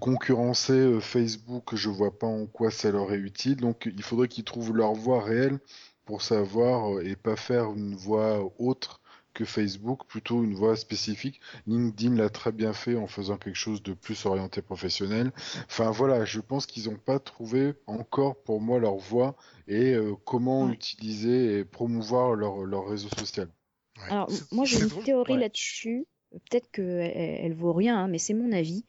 concurrencer 0.00 0.98
Facebook, 1.00 1.74
je 1.76 1.88
vois 1.88 2.18
pas 2.18 2.26
en 2.26 2.46
quoi 2.46 2.70
ça 2.70 2.90
leur 2.90 3.12
est 3.12 3.18
utile. 3.18 3.56
Donc, 3.56 3.88
il 3.94 4.02
faudrait 4.02 4.28
qu'ils 4.28 4.44
trouvent 4.44 4.74
leur 4.76 4.94
voie 4.94 5.22
réelle 5.22 5.58
pour 6.04 6.22
savoir 6.22 7.00
et 7.02 7.14
pas 7.16 7.36
faire 7.36 7.72
une 7.72 7.94
voie 7.94 8.52
autre 8.58 9.01
que 9.32 9.44
Facebook, 9.44 10.06
plutôt 10.06 10.42
une 10.44 10.54
voie 10.54 10.76
spécifique. 10.76 11.40
LinkedIn 11.66 12.16
l'a 12.16 12.28
très 12.30 12.52
bien 12.52 12.72
fait 12.72 12.96
en 12.96 13.06
faisant 13.06 13.36
quelque 13.36 13.56
chose 13.56 13.82
de 13.82 13.94
plus 13.94 14.26
orienté 14.26 14.62
professionnel. 14.62 15.32
Enfin 15.66 15.90
voilà, 15.90 16.24
je 16.24 16.40
pense 16.40 16.66
qu'ils 16.66 16.90
n'ont 16.90 16.98
pas 16.98 17.18
trouvé 17.18 17.74
encore 17.86 18.36
pour 18.42 18.60
moi 18.60 18.78
leur 18.78 18.96
voie 18.96 19.36
et 19.68 19.94
euh, 19.94 20.14
comment 20.24 20.70
utiliser 20.70 21.58
et 21.58 21.64
promouvoir 21.64 22.34
leur, 22.34 22.64
leur 22.64 22.86
réseau 22.86 23.08
social. 23.18 23.48
Ouais. 23.98 24.10
Alors, 24.10 24.30
moi, 24.50 24.64
j'ai 24.64 24.80
une 24.80 24.88
drôle. 24.88 25.04
théorie 25.04 25.34
Ouais. 25.34 25.40
là-dessus. 25.40 26.06
Peut-être 26.30 26.70
qu'elle 26.70 26.84
elle, 27.14 27.44
elle 27.44 27.54
vaut 27.54 27.72
rien, 27.72 27.98
hein, 27.98 28.08
mais 28.08 28.18
c'est 28.18 28.34
mon 28.34 28.52
avis. 28.52 28.84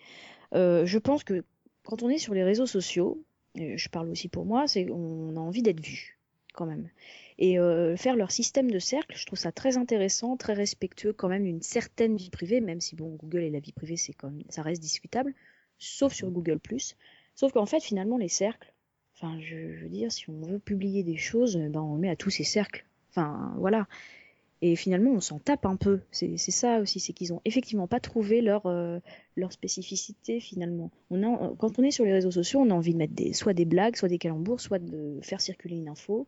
Euh, 0.54 0.86
je 0.86 0.98
pense 0.98 1.24
que 1.24 1.44
quand 1.84 2.04
on 2.04 2.10
est 2.10 2.18
sur 2.18 2.34
les 2.34 2.44
réseaux 2.44 2.66
sociaux, 2.66 3.24
je 3.56 3.90
parle 3.90 4.10
aussi 4.10 4.30
pour 4.30 4.46
moi, 4.46 4.68
c'est 4.68 4.90
on 4.90 5.36
a 5.36 5.40
envie 5.40 5.62
d'être 5.62 5.82
vu, 5.82 6.18
quand 6.54 6.66
même. 6.66 6.90
Et 7.38 7.60
euh, 7.60 7.96
faire 7.98 8.16
leur 8.16 8.32
système 8.32 8.70
de 8.70 8.80
cercle, 8.80 9.16
je 9.18 9.26
trouve 9.26 9.40
ça 9.40 9.52
très 9.52 9.78
intéressant, 9.78 10.38
très 10.38 10.54
respectueux 10.54 11.14
quand 11.14 11.30
même 11.30 11.44
d'une 11.44 11.62
certaine 11.62 12.16
vie 12.16 12.30
privée, 12.30 12.62
même 12.62 12.82
si 12.82 12.96
bon, 12.96 13.16
Google 13.16 13.44
et 13.44 13.50
la 13.50 13.60
vie 13.60 13.72
privée, 13.72 13.98
c'est 13.98 14.14
quand 14.14 14.30
même, 14.30 14.44
ça 14.50 14.62
reste 14.62 14.82
discutable, 14.82 15.34
sauf 15.78 16.14
sur 16.14 16.30
Google+. 16.30 16.60
Sauf 17.36 17.52
qu'en 17.52 17.66
fait, 17.66 17.82
finalement, 17.82 18.18
les 18.18 18.28
cercles, 18.28 18.74
enfin, 19.16 19.40
je, 19.42 19.56
veux 19.84 19.90
dire, 19.90 20.12
si 20.12 20.30
on 20.30 20.42
veut 20.42 20.60
publier 20.60 21.04
des 21.04 21.18
choses, 21.18 21.58
ben, 21.58 21.82
on 21.82 21.98
met 21.98 22.10
à 22.10 22.16
tous 22.16 22.30
ces 22.30 22.44
cercles. 22.44 22.86
Enfin, 23.10 23.54
voilà. 23.58 23.88
Et 24.62 24.78
finalement, 24.78 25.12
on 25.12 25.20
s'en 25.20 25.40
tape 25.40 25.66
un 25.66 25.76
peu. 25.76 26.00
C'est 26.12 26.38
ça 26.38 26.80
aussi, 26.80 27.02
c'est 27.02 27.12
qu'ils 27.12 27.34
ont 27.34 27.42
effectivement 27.44 27.86
pas 27.86 28.00
trouvé 28.00 28.40
leur, 28.42 28.66
euh, 28.66 29.00
spécificité 29.50 30.40
finalement. 30.40 30.90
Quand 31.10 31.80
on 31.80 31.84
est 31.84 31.92
sur 31.92 32.06
les 32.06 32.14
réseaux 32.14 32.32
sociaux, 32.32 32.62
on 32.62 32.70
a 32.70 32.74
envie 32.74 32.94
de 32.94 32.98
mettre 32.98 33.14
soit 33.34 33.54
des 33.54 33.66
blagues, 33.66 33.98
soit 33.98 34.08
des 34.08 34.20
calembours, 34.20 34.62
soit 34.62 34.80
de 34.80 35.20
faire 35.22 35.42
circuler 35.42 35.76
une 35.76 35.90
info. 35.90 36.28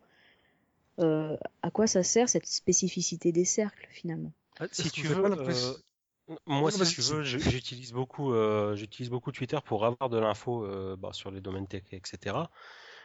Euh, 0.98 1.36
à 1.62 1.70
quoi 1.70 1.86
ça 1.86 2.02
sert 2.02 2.28
cette 2.28 2.46
spécificité 2.46 3.32
des 3.32 3.44
cercles 3.44 3.86
finalement? 3.90 4.32
Si 4.72 4.90
tu 4.90 5.06
veux, 5.06 5.24
euh, 5.24 5.74
moi, 6.46 6.70
si 6.70 6.84
tu 6.86 7.00
veux, 7.02 7.22
j'utilise 7.22 7.92
beaucoup, 7.92 8.32
euh, 8.32 8.74
j'utilise 8.74 9.10
beaucoup 9.10 9.30
Twitter 9.32 9.58
pour 9.64 9.84
avoir 9.84 10.08
de 10.10 10.18
l'info 10.18 10.64
euh, 10.64 10.96
bah, 10.96 11.10
sur 11.12 11.30
les 11.30 11.40
domaines 11.40 11.66
tech, 11.66 11.82
etc. 11.92 12.36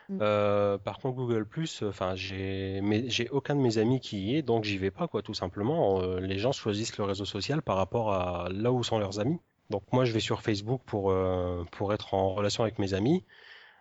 Mm. 0.09 0.17
Euh, 0.21 0.77
par 0.77 0.99
contre, 0.99 1.15
Google 1.17 1.47
enfin, 1.83 2.15
j'ai, 2.15 2.81
mais 2.81 3.09
j'ai 3.09 3.29
aucun 3.29 3.55
de 3.55 3.61
mes 3.61 3.77
amis 3.77 3.99
qui 3.99 4.19
y 4.21 4.35
est, 4.35 4.41
donc 4.41 4.63
j'y 4.63 4.77
vais 4.77 4.91
pas, 4.91 5.07
quoi, 5.07 5.21
tout 5.21 5.33
simplement. 5.33 6.01
Euh, 6.01 6.19
les 6.19 6.39
gens 6.39 6.51
choisissent 6.51 6.97
le 6.97 7.03
réseau 7.03 7.25
social 7.25 7.61
par 7.61 7.77
rapport 7.77 8.13
à 8.13 8.49
là 8.51 8.71
où 8.71 8.83
sont 8.83 8.97
leurs 8.97 9.19
amis. 9.19 9.39
Donc 9.69 9.83
moi, 9.91 10.03
je 10.03 10.11
vais 10.11 10.19
sur 10.19 10.41
Facebook 10.41 10.81
pour 10.85 11.11
euh, 11.11 11.63
pour 11.71 11.93
être 11.93 12.13
en 12.13 12.33
relation 12.33 12.63
avec 12.63 12.79
mes 12.79 12.93
amis. 12.93 13.23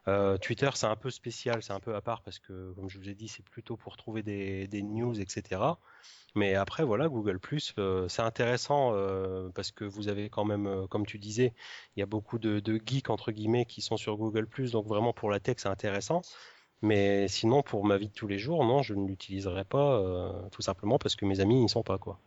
Euh, 0.09 0.39
Twitter, 0.39 0.71
c'est 0.75 0.87
un 0.87 0.97
peu 0.97 1.11
spécial, 1.11 1.63
c'est 1.63 1.73
un 1.73 1.81
peu 1.81 1.95
à 1.95 2.01
part 2.01 2.23
parce 2.23 2.39
que, 2.39 2.73
comme 2.73 2.89
je 2.89 2.99
vous 2.99 3.09
ai 3.09 3.15
dit, 3.15 3.29
c'est 3.29 3.45
plutôt 3.45 3.77
pour 3.77 3.97
trouver 3.97 4.23
des, 4.23 4.83
news, 4.83 5.21
etc. 5.21 5.61
Mais 6.35 6.55
après, 6.55 6.85
voilà, 6.85 7.09
Google 7.09 7.41
euh, 7.79 8.09
c'est 8.09 8.23
intéressant 8.23 8.93
euh, 8.95 9.49
parce 9.55 9.73
que 9.73 9.85
vous 9.85 10.09
avez 10.09 10.31
quand 10.31 10.45
même, 10.45 10.87
comme 10.89 11.07
tu 11.07 11.19
disais, 11.19 11.53
il 11.97 12.01
y 12.01 12.03
a 12.03 12.07
beaucoup 12.07 12.39
de, 12.39 12.61
de 12.61 12.81
geeks 12.85 13.11
entre 13.11 13.33
guillemets 13.33 13.65
qui 13.67 13.83
sont 13.83 13.97
sur 13.97 14.17
Google 14.17 14.49
donc 14.73 14.87
vraiment 14.87 15.13
pour 15.13 15.31
la 15.31 15.41
tech, 15.41 15.57
c'est 15.59 15.69
intéressant. 15.69 16.23
Mais 16.83 17.29
sinon, 17.29 17.63
pour 17.63 17.85
ma 17.85 17.99
vie 17.99 18.09
de 18.09 18.15
tous 18.15 18.27
les 18.27 18.39
jours, 18.39 18.65
non, 18.65 18.83
je 18.83 18.95
ne 18.95 19.07
l'utiliserai 19.07 19.65
pas, 19.65 20.49
tout 20.51 20.63
simplement 20.63 20.99
parce 20.99 21.15
que 21.17 21.27
mes 21.27 21.41
amis 21.41 21.57
n'y 21.57 21.69
sont 21.69 21.83
pas, 21.83 21.99
quoi. 21.99 22.19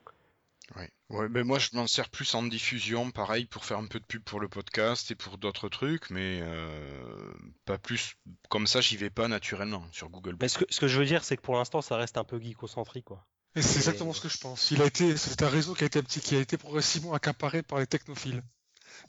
Ouais. 0.76 0.90
Ouais, 1.10 1.30
mais 1.30 1.44
moi 1.44 1.60
je 1.60 1.70
m'en 1.74 1.88
sers 1.88 2.10
plus 2.10 2.34
en 2.36 2.44
diffusion, 2.44 3.12
pareil, 3.12 3.46
pour 3.46 3.66
faire 3.66 3.78
un 3.78 3.86
peu 3.86 4.00
de 4.00 4.06
pub 4.06 4.24
pour 4.24 4.40
le 4.40 4.48
podcast 4.48 5.12
et 5.12 5.16
pour 5.16 5.38
d'autres 5.38 5.70
trucs, 5.70 6.10
mais 6.10 6.40
euh, 6.42 7.34
pas 7.66 7.78
plus. 7.78 8.16
Comme 8.50 8.66
ça, 8.66 8.82
j'y 8.82 8.98
vais 8.98 9.10
pas 9.10 9.28
naturellement 9.28 9.86
sur 9.92 10.10
Google. 10.10 10.38
Mais 10.42 10.48
ce 10.48 10.60
que, 10.60 10.66
ce 10.70 10.80
que 10.80 10.88
je 10.88 10.98
veux 11.00 11.06
dire, 11.06 11.24
c'est 11.24 11.36
que 11.38 11.42
pour 11.42 11.56
l'instant, 11.56 11.82
ça 11.82 11.98
reste 11.98 12.18
un 12.18 12.24
peu 12.24 12.40
geekocentrique, 12.42 13.06
quoi. 13.06 13.28
Et 13.56 13.62
c'est 13.62 13.76
Et- 13.76 13.78
exactement 13.80 14.14
ce 14.14 14.22
que 14.22 14.30
je 14.30 14.38
pense. 14.40 14.72
Il 14.72 14.82
a 14.82 14.86
été, 14.86 15.16
c'est 15.18 15.44
un 15.44 15.50
réseau 15.50 15.76
qui 15.76 15.84
a 15.84 15.88
été, 15.88 16.00
un 16.00 16.04
petit- 16.04 16.22
qui 16.22 16.36
a 16.36 16.40
été 16.40 16.58
progressivement 16.58 17.14
accaparé 17.14 17.62
par 17.62 17.78
les 17.80 17.86
technophiles. 17.86 18.42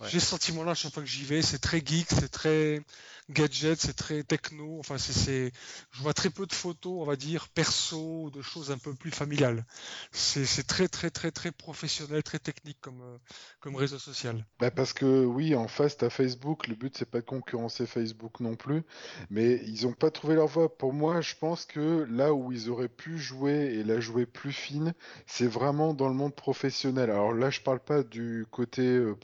Ouais. 0.00 0.08
J'ai 0.10 0.20
ce 0.20 0.26
sentiment-là 0.26 0.72
à 0.72 0.74
chaque 0.74 0.92
fois 0.92 1.02
que 1.02 1.08
j'y 1.08 1.24
vais. 1.24 1.42
C'est 1.42 1.58
très 1.58 1.80
geek, 1.84 2.06
c'est 2.10 2.28
très 2.28 2.82
gadget, 3.30 3.80
c'est 3.80 3.94
très 3.94 4.22
techno. 4.22 4.78
Enfin, 4.78 4.98
c'est, 4.98 5.52
je 5.92 6.02
vois 6.02 6.12
très 6.12 6.30
peu 6.30 6.46
de 6.46 6.52
photos, 6.52 7.00
on 7.00 7.04
va 7.04 7.16
dire, 7.16 7.48
perso, 7.48 8.30
de 8.30 8.42
choses 8.42 8.70
un 8.70 8.78
peu 8.78 8.94
plus 8.94 9.10
familiales. 9.10 9.64
C'est, 10.12 10.44
c'est 10.44 10.64
très, 10.64 10.88
très, 10.88 11.10
très, 11.10 11.30
très 11.30 11.50
professionnel, 11.50 12.22
très 12.22 12.38
technique 12.38 12.78
comme, 12.80 13.00
euh, 13.02 13.18
comme 13.60 13.76
réseau 13.76 13.98
social. 13.98 14.44
Bah 14.58 14.70
parce 14.70 14.92
que 14.92 15.24
oui, 15.24 15.54
en 15.54 15.68
face, 15.68 15.96
t'as 15.96 16.10
Facebook. 16.10 16.66
Le 16.66 16.74
but, 16.74 16.96
c'est 16.96 17.10
pas 17.10 17.20
de 17.20 17.26
concurrencer 17.26 17.86
Facebook 17.86 18.40
non 18.40 18.56
plus. 18.56 18.82
Mais 19.30 19.60
ils 19.66 19.86
ont 19.86 19.92
pas 19.92 20.10
trouvé 20.10 20.34
leur 20.34 20.46
voie. 20.46 20.76
Pour 20.76 20.92
moi, 20.92 21.20
je 21.20 21.34
pense 21.34 21.64
que 21.64 22.06
là 22.10 22.34
où 22.34 22.52
ils 22.52 22.68
auraient 22.68 22.88
pu 22.88 23.18
jouer 23.18 23.74
et 23.74 23.84
la 23.84 24.00
jouer 24.00 24.26
plus 24.26 24.52
fine, 24.52 24.94
c'est 25.26 25.46
vraiment 25.46 25.94
dans 25.94 26.08
le 26.08 26.14
monde 26.14 26.34
professionnel. 26.34 27.10
Alors 27.10 27.32
là, 27.32 27.50
je 27.50 27.60
parle 27.60 27.80
pas 27.80 28.02
du 28.02 28.46
côté 28.50 28.82
euh, 28.82 29.14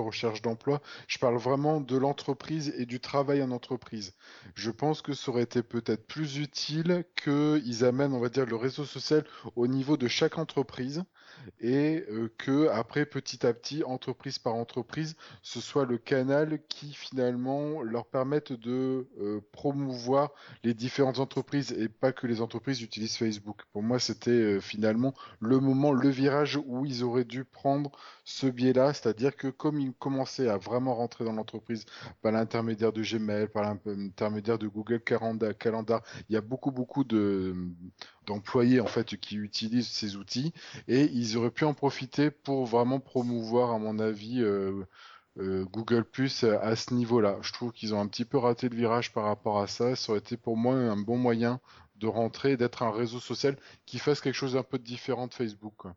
recherche 0.00 0.42
d'emploi. 0.42 0.80
Je 1.06 1.18
parle 1.18 1.36
vraiment 1.36 1.80
de 1.80 1.96
l'entreprise 1.96 2.72
et 2.76 2.86
du 2.86 3.00
travail 3.00 3.42
en 3.42 3.50
entreprise. 3.50 4.14
Je 4.54 4.70
pense 4.70 5.02
que 5.02 5.12
ça 5.12 5.30
aurait 5.30 5.42
été 5.42 5.62
peut-être 5.62 6.06
plus 6.06 6.38
utile 6.38 7.04
qu'ils 7.22 7.84
amènent, 7.84 8.12
on 8.12 8.20
va 8.20 8.28
dire, 8.28 8.46
le 8.46 8.56
réseau 8.56 8.84
social 8.84 9.24
au 9.56 9.66
niveau 9.66 9.96
de 9.96 10.08
chaque 10.08 10.38
entreprise 10.38 11.04
et 11.60 12.04
euh, 12.10 12.32
que 12.38 12.68
après 12.68 13.06
petit 13.06 13.46
à 13.46 13.52
petit 13.52 13.82
entreprise 13.84 14.38
par 14.38 14.54
entreprise 14.54 15.16
ce 15.42 15.60
soit 15.60 15.84
le 15.84 15.98
canal 15.98 16.60
qui 16.68 16.92
finalement 16.92 17.82
leur 17.82 18.06
permette 18.06 18.52
de 18.52 19.08
euh, 19.20 19.40
promouvoir 19.52 20.32
les 20.64 20.74
différentes 20.74 21.18
entreprises 21.18 21.72
et 21.72 21.88
pas 21.88 22.12
que 22.12 22.26
les 22.26 22.40
entreprises 22.40 22.82
utilisent 22.82 23.16
Facebook. 23.16 23.62
Pour 23.72 23.82
moi 23.82 23.98
c'était 23.98 24.30
euh, 24.30 24.60
finalement 24.60 25.14
le 25.40 25.60
moment, 25.60 25.92
le 25.92 26.08
virage 26.08 26.58
où 26.66 26.84
ils 26.84 27.02
auraient 27.04 27.24
dû 27.24 27.44
prendre 27.44 27.90
ce 28.24 28.46
biais-là, 28.46 28.92
c'est-à-dire 28.94 29.36
que 29.36 29.48
comme 29.48 29.80
ils 29.80 29.92
commençaient 29.92 30.48
à 30.48 30.58
vraiment 30.58 30.94
rentrer 30.94 31.24
dans 31.24 31.32
l'entreprise 31.32 31.86
par 32.22 32.32
l'intermédiaire 32.32 32.92
de 32.92 33.02
Gmail, 33.02 33.48
par 33.48 33.76
l'intermédiaire 33.86 34.58
de 34.58 34.68
Google 34.68 35.00
Calendar, 35.00 36.02
il 36.28 36.34
y 36.34 36.36
a 36.36 36.40
beaucoup 36.40 36.70
beaucoup 36.70 37.04
de 37.04 37.54
d'employés 38.28 38.80
en 38.80 38.86
fait 38.86 39.16
qui 39.16 39.36
utilisent 39.36 39.88
ces 39.88 40.16
outils 40.16 40.52
et 40.86 41.04
ils 41.04 41.36
auraient 41.36 41.50
pu 41.50 41.64
en 41.64 41.74
profiter 41.74 42.30
pour 42.30 42.66
vraiment 42.66 43.00
promouvoir 43.00 43.70
à 43.72 43.78
mon 43.78 43.98
avis 43.98 44.42
euh, 44.42 44.84
euh, 45.38 45.64
Google 45.66 46.04
Plus 46.04 46.44
à 46.44 46.76
ce 46.76 46.94
niveau-là. 46.94 47.38
Je 47.42 47.52
trouve 47.52 47.72
qu'ils 47.72 47.94
ont 47.94 48.00
un 48.00 48.08
petit 48.08 48.24
peu 48.24 48.38
raté 48.38 48.68
le 48.68 48.76
virage 48.76 49.12
par 49.12 49.24
rapport 49.24 49.60
à 49.60 49.66
ça. 49.66 49.96
Ça 49.96 50.12
aurait 50.12 50.20
été 50.20 50.36
pour 50.36 50.56
moi 50.56 50.74
un 50.74 50.96
bon 50.96 51.16
moyen 51.16 51.60
de 51.96 52.06
rentrer, 52.06 52.56
d'être 52.56 52.82
un 52.82 52.92
réseau 52.92 53.20
social 53.20 53.56
qui 53.86 53.98
fasse 53.98 54.20
quelque 54.20 54.34
chose 54.34 54.54
d'un 54.54 54.62
peu 54.62 54.78
différent 54.78 55.26
de 55.26 55.34
Facebook. 55.34 55.74
Quoi. 55.76 55.94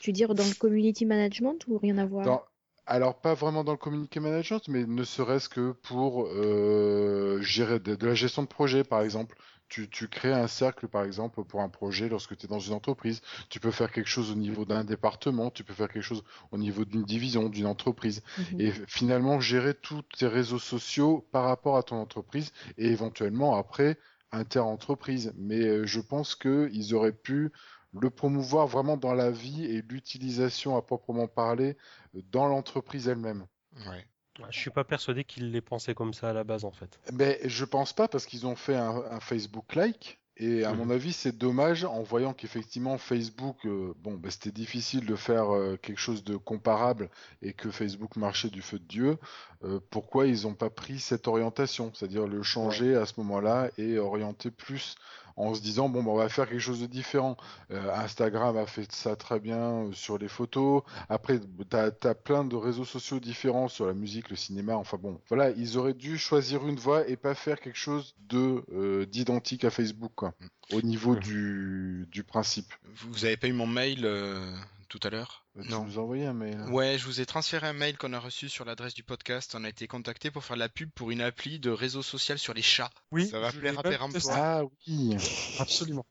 Tu 0.00 0.10
veux 0.10 0.14
dire 0.14 0.34
dans 0.34 0.46
le 0.46 0.54
community 0.54 1.06
management 1.06 1.58
ou 1.68 1.78
rien 1.78 1.96
à 1.98 2.04
voir? 2.06 2.24
Dans- 2.24 2.42
Alors 2.86 3.20
pas 3.20 3.34
vraiment 3.34 3.64
dans 3.64 3.72
le 3.72 3.78
community 3.78 4.20
management, 4.20 4.66
mais 4.68 4.84
ne 4.86 5.04
serait-ce 5.04 5.48
que 5.48 5.72
pour 5.72 6.26
euh, 6.26 7.40
gérer 7.40 7.78
de, 7.78 7.94
de 7.94 8.06
la 8.06 8.14
gestion 8.14 8.42
de 8.42 8.48
projet, 8.48 8.84
par 8.84 9.02
exemple. 9.02 9.36
Tu, 9.72 9.88
tu 9.88 10.06
crées 10.06 10.34
un 10.34 10.48
cercle, 10.48 10.86
par 10.86 11.02
exemple, 11.02 11.44
pour 11.44 11.62
un 11.62 11.70
projet 11.70 12.10
lorsque 12.10 12.36
tu 12.36 12.44
es 12.44 12.48
dans 12.48 12.58
une 12.58 12.74
entreprise. 12.74 13.22
Tu 13.48 13.58
peux 13.58 13.70
faire 13.70 13.90
quelque 13.90 14.10
chose 14.10 14.30
au 14.30 14.34
niveau 14.34 14.66
d'un 14.66 14.84
département, 14.84 15.50
tu 15.50 15.64
peux 15.64 15.72
faire 15.72 15.88
quelque 15.88 16.02
chose 16.02 16.24
au 16.50 16.58
niveau 16.58 16.84
d'une 16.84 17.04
division, 17.04 17.48
d'une 17.48 17.64
entreprise. 17.64 18.22
Mhm. 18.36 18.60
Et 18.60 18.72
finalement, 18.86 19.40
gérer 19.40 19.72
tous 19.72 20.02
tes 20.02 20.26
réseaux 20.26 20.58
sociaux 20.58 21.26
par 21.32 21.44
rapport 21.44 21.78
à 21.78 21.82
ton 21.82 21.96
entreprise 21.96 22.52
et 22.76 22.88
éventuellement 22.88 23.56
après 23.56 23.96
inter-entreprise. 24.30 25.32
Mais 25.38 25.62
euh, 25.64 25.86
je 25.86 26.00
pense 26.00 26.34
qu'ils 26.34 26.94
auraient 26.94 27.16
pu 27.16 27.50
le 27.98 28.10
promouvoir 28.10 28.66
vraiment 28.66 28.98
dans 28.98 29.14
la 29.14 29.30
vie 29.30 29.64
et 29.64 29.80
l'utilisation 29.88 30.76
à 30.76 30.82
proprement 30.82 31.28
parler 31.28 31.78
euh, 32.14 32.20
dans 32.30 32.46
l'entreprise 32.46 33.08
elle-même. 33.08 33.46
Ouais. 33.88 34.06
Je 34.50 34.58
suis 34.58 34.70
pas 34.70 34.84
persuadé 34.84 35.24
qu'ils 35.24 35.50
l'aient 35.52 35.60
pensé 35.60 35.94
comme 35.94 36.14
ça 36.14 36.30
à 36.30 36.32
la 36.32 36.44
base 36.44 36.64
en 36.64 36.72
fait. 36.72 36.98
Mais 37.12 37.38
je 37.44 37.64
pense 37.64 37.92
pas 37.92 38.08
parce 38.08 38.26
qu'ils 38.26 38.46
ont 38.46 38.56
fait 38.56 38.76
un, 38.76 39.02
un 39.10 39.20
Facebook 39.20 39.74
like. 39.74 40.18
Et 40.38 40.64
à 40.64 40.72
Mhm. 40.72 40.78
mon 40.78 40.90
avis, 40.90 41.12
c'est 41.12 41.36
dommage 41.36 41.84
en 41.84 42.02
voyant 42.02 42.32
qu'effectivement 42.32 42.96
Facebook, 42.96 43.58
euh, 43.66 43.92
bon, 43.98 44.14
bah, 44.14 44.30
c'était 44.30 44.50
difficile 44.50 45.04
de 45.04 45.14
faire 45.14 45.54
euh, 45.54 45.76
quelque 45.76 45.98
chose 46.00 46.24
de 46.24 46.36
comparable 46.36 47.10
et 47.42 47.52
que 47.52 47.70
Facebook 47.70 48.16
marchait 48.16 48.48
du 48.48 48.62
feu 48.62 48.78
de 48.78 48.84
Dieu. 48.84 49.18
euh, 49.64 49.78
pourquoi 49.90 50.26
ils 50.26 50.42
n'ont 50.44 50.54
pas 50.54 50.70
pris 50.70 50.98
cette 50.98 51.28
orientation, 51.28 51.92
c'est-à-dire 51.94 52.26
le 52.26 52.42
changer 52.42 52.96
à 52.96 53.04
ce 53.06 53.12
moment-là 53.18 53.70
et 53.78 53.98
orienter 53.98 54.50
plus 54.50 54.96
en 55.36 55.54
se 55.54 55.60
disant 55.60 55.88
bon, 55.88 56.02
bah, 56.02 56.10
on 56.10 56.16
va 56.16 56.28
faire 56.28 56.48
quelque 56.48 56.60
chose 56.60 56.80
de 56.80 56.86
différent. 56.86 57.36
Euh, 57.70 57.94
Instagram 57.94 58.56
a 58.56 58.66
fait 58.66 58.90
ça 58.92 59.16
très 59.16 59.40
bien 59.40 59.58
euh, 59.58 59.92
sur 59.92 60.18
les 60.18 60.28
photos. 60.28 60.82
Après, 61.08 61.38
tu 61.38 61.76
as, 61.76 62.14
plein 62.14 62.44
de 62.44 62.56
réseaux 62.56 62.84
sociaux 62.84 63.20
différents 63.20 63.68
sur 63.68 63.86
la 63.86 63.94
musique, 63.94 64.30
le 64.30 64.36
cinéma. 64.36 64.76
Enfin 64.76 64.98
bon, 65.00 65.20
voilà, 65.28 65.50
ils 65.50 65.78
auraient 65.78 65.94
dû 65.94 66.18
choisir 66.18 66.66
une 66.66 66.76
voie 66.76 67.06
et 67.08 67.16
pas 67.16 67.34
faire 67.34 67.60
quelque 67.60 67.78
chose 67.78 68.14
de 68.28 68.64
euh, 68.72 69.06
d'identique 69.06 69.64
à 69.64 69.70
Facebook, 69.70 70.12
quoi, 70.14 70.34
au 70.72 70.82
niveau 70.82 71.16
du, 71.16 72.06
du 72.10 72.24
principe. 72.24 72.72
Vous 72.96 73.12
vous 73.12 73.24
avez 73.24 73.36
pas 73.36 73.48
eu 73.48 73.52
mon 73.52 73.66
mail 73.66 74.04
euh, 74.04 74.54
tout 74.92 75.00
à 75.06 75.10
l'heure 75.10 75.46
Tu 75.60 75.68
Non. 75.70 75.84
nous 75.84 75.98
as 75.98 76.02
envoyé 76.02 76.26
un 76.26 76.34
mail. 76.34 76.60
Ouais, 76.68 76.98
je 76.98 77.04
vous 77.06 77.20
ai 77.22 77.26
transféré 77.26 77.66
un 77.66 77.72
mail 77.72 77.96
qu'on 77.96 78.12
a 78.12 78.18
reçu 78.18 78.50
sur 78.50 78.64
l'adresse 78.66 78.92
du 78.92 79.02
podcast. 79.02 79.54
On 79.54 79.64
a 79.64 79.68
été 79.70 79.86
contacté 79.86 80.30
pour 80.30 80.44
faire 80.44 80.56
la 80.56 80.68
pub 80.68 80.90
pour 80.90 81.10
une 81.10 81.22
appli 81.22 81.58
de 81.58 81.70
réseau 81.70 82.02
social 82.02 82.38
sur 82.38 82.52
les 82.52 82.60
chats. 82.62 82.90
Oui, 83.10 83.26
Ça 83.26 83.40
va 83.40 83.48
je 83.50 83.58
plaire 83.58 83.72
l'ai 83.72 83.78
à 83.78 83.82
Péremptoire. 83.82 84.36
Ah 84.38 84.62
oui, 84.86 85.16
Absolument. 85.58 86.04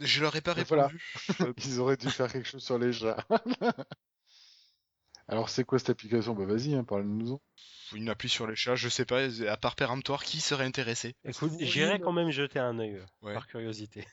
Je 0.00 0.20
leur 0.22 0.34
ai 0.36 0.40
pas 0.40 0.54
Et 0.56 0.62
voilà. 0.64 0.86
répondu. 0.86 1.54
ils 1.66 1.80
auraient 1.80 1.96
dû 1.96 2.08
faire 2.10 2.30
quelque 2.30 2.48
chose 2.48 2.62
sur 2.64 2.78
les 2.78 2.92
chats. 2.92 3.16
Alors 5.28 5.48
c'est 5.48 5.64
quoi 5.64 5.78
cette 5.78 5.90
application? 5.90 6.34
Bah 6.34 6.44
vas-y, 6.44 6.74
hein, 6.74 6.84
parle-nous-en. 6.84 7.40
Une 7.94 8.08
appli 8.08 8.28
sur 8.28 8.46
les 8.46 8.56
chats, 8.56 8.74
je 8.74 8.88
sais 8.88 9.04
pas, 9.04 9.20
à 9.48 9.56
part 9.56 9.76
péremptoire, 9.76 10.24
qui 10.24 10.40
serait 10.40 10.64
intéressé? 10.64 11.14
Écoute, 11.24 11.52
j'irai 11.60 12.00
quand 12.00 12.12
même 12.12 12.30
jeter 12.30 12.58
un 12.58 12.78
œil 12.78 12.96
euh, 12.96 13.04
Ouais. 13.22 13.34
par 13.34 13.46
curiosité. 13.46 14.06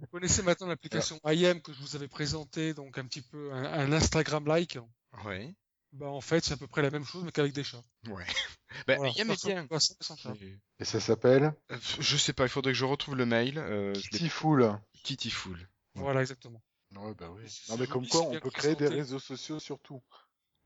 Vous 0.00 0.06
connaissez 0.06 0.42
maintenant 0.42 0.66
l'application 0.68 1.18
IM 1.24 1.60
que 1.60 1.72
je 1.72 1.80
vous 1.80 1.96
avais 1.96 2.08
présenté, 2.08 2.74
donc 2.74 2.98
un 2.98 3.04
petit 3.06 3.22
peu 3.22 3.52
un, 3.52 3.64
un 3.64 3.92
Instagram-like. 3.92 4.78
Ouais. 5.24 5.54
Bah 5.92 6.06
en 6.08 6.20
fait, 6.22 6.42
c'est 6.44 6.54
à 6.54 6.56
peu 6.56 6.66
près 6.66 6.80
la 6.82 6.90
même 6.90 7.04
chose, 7.04 7.22
mais 7.24 7.32
qu'avec 7.32 7.52
des 7.52 7.64
chats. 7.64 7.82
Ouais. 8.08 8.24
Bah, 8.86 8.96
Voilà, 8.96 9.12
il 9.12 9.18
y 9.18 9.20
a 9.20 9.24
mais 9.26 9.36
ça 9.36 9.94
ressemble 10.00 10.38
bien. 10.38 10.48
Et 10.78 10.86
ça 10.86 10.98
s'appelle 10.98 11.52
Euh, 11.70 11.76
Je 12.00 12.16
sais 12.16 12.32
pas, 12.32 12.44
il 12.44 12.48
faudrait 12.48 12.72
que 12.72 12.78
je 12.78 12.86
retrouve 12.86 13.16
le 13.16 13.26
mail. 13.26 13.58
Euh, 13.58 13.92
je 13.92 14.00
l'ai- 14.00 14.08
Kitty 14.18 14.28
Fool. 14.30 14.80
Kitty 15.02 15.28
Fool. 15.30 15.68
Voilà, 15.94 16.22
exactement. 16.22 16.62
Ouais, 16.96 17.12
bah 17.14 17.28
oui. 17.30 17.42
Non 17.68 17.76
mais 17.76 17.86
comme 17.86 18.08
quoi, 18.08 18.22
on 18.22 18.40
peut 18.40 18.50
créer 18.50 18.74
des 18.74 18.88
réseaux 18.88 19.18
sociaux 19.18 19.60
sur 19.60 19.78
tout. 19.80 20.02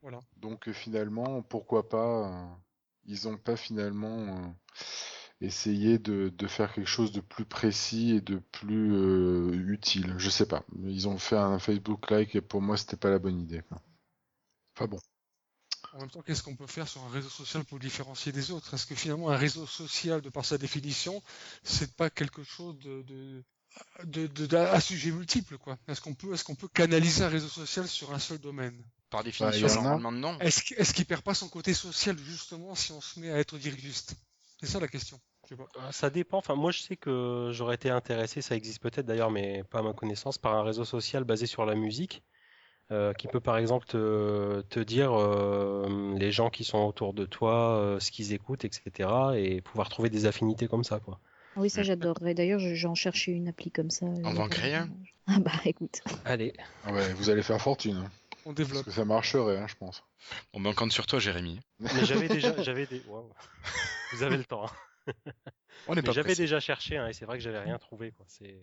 Voilà. 0.02 0.20
Donc 0.36 0.68
euh, 0.68 0.72
finalement, 0.72 1.42
pourquoi 1.42 1.88
pas 1.88 2.28
euh, 2.28 2.46
Ils 3.06 3.26
ont 3.26 3.36
pas 3.36 3.56
finalement 3.56 4.18
euh, 4.18 4.48
essayé 5.40 5.98
de, 5.98 6.30
de 6.36 6.46
faire 6.46 6.72
quelque 6.74 6.86
chose 6.88 7.12
de 7.12 7.20
plus 7.20 7.44
précis 7.44 8.12
et 8.16 8.20
de 8.20 8.38
plus 8.52 8.92
euh, 8.94 9.52
utile. 9.68 10.14
Je 10.18 10.30
sais 10.30 10.46
pas. 10.46 10.64
Ils 10.84 11.08
ont 11.08 11.18
fait 11.18 11.36
un 11.36 11.58
Facebook 11.58 12.10
like 12.10 12.34
et 12.36 12.40
pour 12.40 12.62
moi, 12.62 12.76
c'était 12.76 12.96
pas 12.96 13.10
la 13.10 13.18
bonne 13.18 13.40
idée. 13.40 13.62
Enfin 14.76 14.86
bon. 14.86 15.00
En 15.92 15.98
même 16.00 16.10
temps, 16.10 16.22
qu'est-ce 16.22 16.42
qu'on 16.42 16.54
peut 16.56 16.66
faire 16.66 16.86
sur 16.88 17.02
un 17.04 17.08
réseau 17.08 17.28
social 17.28 17.64
pour 17.64 17.78
le 17.78 17.82
différencier 17.82 18.30
des 18.32 18.50
autres? 18.50 18.74
Est-ce 18.74 18.86
que 18.86 18.94
finalement, 18.94 19.30
un 19.30 19.36
réseau 19.36 19.66
social, 19.66 20.20
de 20.20 20.28
par 20.30 20.44
sa 20.44 20.58
définition, 20.58 21.22
c'est 21.64 21.94
pas 21.96 22.10
quelque 22.10 22.42
chose 22.44 22.78
de, 22.80 23.02
de, 23.02 23.44
de, 24.04 24.26
de- 24.28 24.46
de- 24.46 24.56
à 24.56 24.80
sujet 24.80 25.10
multiple, 25.12 25.58
quoi? 25.58 25.78
Est-ce 25.88 26.00
qu'on 26.02 26.14
peut, 26.14 26.34
est-ce 26.34 26.44
qu'on 26.44 26.54
peut 26.56 26.68
canaliser 26.68 27.24
un 27.24 27.28
réseau 27.28 27.48
social 27.48 27.88
sur 27.88 28.12
un 28.14 28.18
seul 28.20 28.38
domaine? 28.38 28.82
Par 29.10 29.24
Bah, 29.40 29.56
définition, 29.56 29.72
normalement, 29.72 30.12
non. 30.12 30.40
Est-ce 30.40 30.74
est-ce 30.74 30.94
qu'il 30.94 31.06
perd 31.06 31.22
pas 31.22 31.34
son 31.34 31.48
côté 31.48 31.74
social 31.74 32.18
justement 32.18 32.74
si 32.74 32.92
on 32.92 33.00
se 33.02 33.20
met 33.20 33.30
à 33.32 33.38
être 33.38 33.58
dirigiste? 33.58 34.16
C'est 34.60 34.66
ça 34.66 34.80
la 34.80 34.88
question. 34.88 35.18
Je 35.44 35.50
sais 35.50 35.56
pas. 35.56 35.66
Euh, 35.76 35.92
Ça 35.92 36.10
dépend. 36.10 36.38
Enfin, 36.38 36.54
moi, 36.54 36.70
je 36.70 36.80
sais 36.80 36.96
que 36.96 37.50
j'aurais 37.52 37.74
été 37.76 37.90
intéressé, 37.90 38.40
ça 38.42 38.56
existe 38.56 38.80
peut-être 38.82 39.06
d'ailleurs, 39.06 39.30
mais 39.30 39.62
pas 39.64 39.80
à 39.80 39.82
ma 39.82 39.92
connaissance, 39.92 40.38
par 40.38 40.54
un 40.54 40.62
réseau 40.62 40.84
social 40.84 41.24
basé 41.24 41.46
sur 41.46 41.66
la 41.66 41.74
musique, 41.74 42.22
euh, 42.90 43.12
qui 43.12 43.28
peut 43.28 43.40
par 43.40 43.58
exemple 43.58 43.86
te, 43.86 44.62
te 44.62 44.80
dire 44.80 45.12
euh, 45.12 46.14
les 46.16 46.32
gens 46.32 46.50
qui 46.50 46.64
sont 46.64 46.78
autour 46.78 47.14
de 47.14 47.26
toi, 47.26 47.76
euh, 47.78 48.00
ce 48.00 48.10
qu'ils 48.10 48.32
écoutent, 48.32 48.64
etc., 48.64 49.10
et 49.36 49.60
pouvoir 49.60 49.88
trouver 49.88 50.08
des 50.10 50.26
affinités 50.26 50.68
comme 50.68 50.84
ça, 50.84 51.00
quoi. 51.00 51.20
Oui, 51.56 51.70
ça 51.70 51.82
j'adorerais. 51.82 52.34
D'ailleurs, 52.34 52.58
je- 52.60 52.74
j'en 52.74 52.94
cherchais 52.94 53.32
une 53.32 53.48
appli 53.48 53.70
comme 53.70 53.90
ça. 53.90 54.06
On 54.06 54.32
va 54.32 54.44
en 54.44 54.48
créer 54.48 54.74
un 54.74 54.88
Ah 55.26 55.38
bah 55.40 55.52
écoute. 55.64 56.02
Allez, 56.24 56.52
Ah 56.84 56.92
ouais, 56.92 57.12
vous 57.14 57.30
allez 57.30 57.42
faire 57.42 57.60
fortune. 57.60 58.08
On 58.48 58.54
Parce 58.54 58.68
développe. 58.68 58.84
que 58.84 58.92
ça 58.92 59.04
marcherait, 59.04 59.58
hein, 59.58 59.66
je 59.66 59.74
pense. 59.74 60.04
On 60.52 60.60
ben, 60.60 60.70
on 60.70 60.74
compte 60.74 60.92
sur 60.92 61.06
toi, 61.06 61.18
Jérémy. 61.18 61.60
mais 61.80 62.04
j'avais 62.04 62.28
déjà, 62.28 62.62
j'avais 62.62 62.86
des. 62.86 63.02
Vous 64.12 64.22
avez 64.22 64.36
le 64.36 64.44
temps. 64.44 64.66
hein. 64.66 65.12
On 65.88 65.94
n'est 65.94 66.02
pas 66.02 66.12
j'avais 66.12 66.34
déjà 66.34 66.60
cherché, 66.60 66.96
hein, 66.96 67.08
et 67.08 67.12
c'est 67.12 67.24
vrai 67.26 67.38
que 67.38 67.42
j'avais 67.44 67.58
rien 67.60 67.78
trouvé, 67.78 68.12
quoi. 68.12 68.24
C'est 68.28 68.56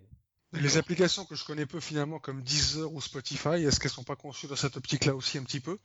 Les 0.54 0.78
applications 0.78 1.26
que 1.26 1.36
je 1.36 1.44
connais 1.46 1.66
peu 1.66 1.80
finalement, 1.80 2.20
comme 2.20 2.42
Deezer 2.44 2.92
ou 2.94 3.02
Spotify, 3.02 3.64
est-ce 3.66 3.80
qu'elles 3.80 3.92
sont 3.92 4.04
pas 4.04 4.16
conçues 4.16 4.48
dans 4.48 4.56
cette 4.56 4.78
optique-là 4.78 5.16
aussi 5.16 5.38
un 5.38 5.44
petit 5.44 5.60
peu 5.60 5.78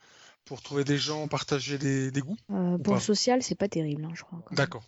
pour 0.44 0.62
trouver 0.62 0.84
des 0.84 0.96
gens, 0.99 1.26
partager 1.28 1.76
des, 1.78 2.11
des 2.12 2.20
goûts 2.20 2.36
Euh, 2.51 2.74
Ou 2.74 2.78
pour 2.78 2.94
le 2.94 3.01
social, 3.01 3.42
c'est 3.42 3.55
pas 3.57 3.68
terrible, 3.68 4.05
hein, 4.05 4.12
je 4.14 4.22
crois. 4.22 4.40
D'accord. 4.53 4.84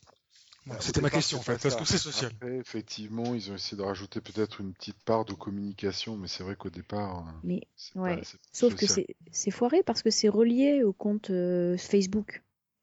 C'était 0.79 1.01
ma 1.01 1.11
question 1.11 1.39
en 1.39 1.43
fait. 1.43 1.65
Est-ce 1.65 1.77
que 1.77 1.85
c'est 1.85 1.99
social 1.99 2.31
Après, 2.37 2.57
effectivement, 2.59 3.35
ils 3.35 3.51
ont 3.51 3.55
essayé 3.57 3.77
de 3.77 3.83
rajouter 3.83 4.21
peut-être 4.21 4.61
une 4.61 4.73
petite 4.73 5.03
part 5.05 5.25
de 5.25 5.33
communication, 5.35 6.17
mais 6.17 6.29
c'est 6.29 6.43
vrai 6.45 6.55
qu'au 6.57 6.71
départ, 6.71 7.19
euh, 7.27 7.31
Mais 7.43 7.63
c'est 7.77 7.97
Ouais. 7.99 8.17
pas, 8.17 8.23
Sauf 8.53 8.75
que 8.75 8.87
social. 8.87 9.05
c'est 9.09 9.17
c'est 9.33 9.51
foiré 9.51 9.83
parce 9.83 10.03
que 10.03 10.11
c'est 10.11 10.29
relié 10.29 10.83
au 10.85 10.93
compte 10.93 11.31
euh, 11.31 11.77
Facebook. 11.77 12.43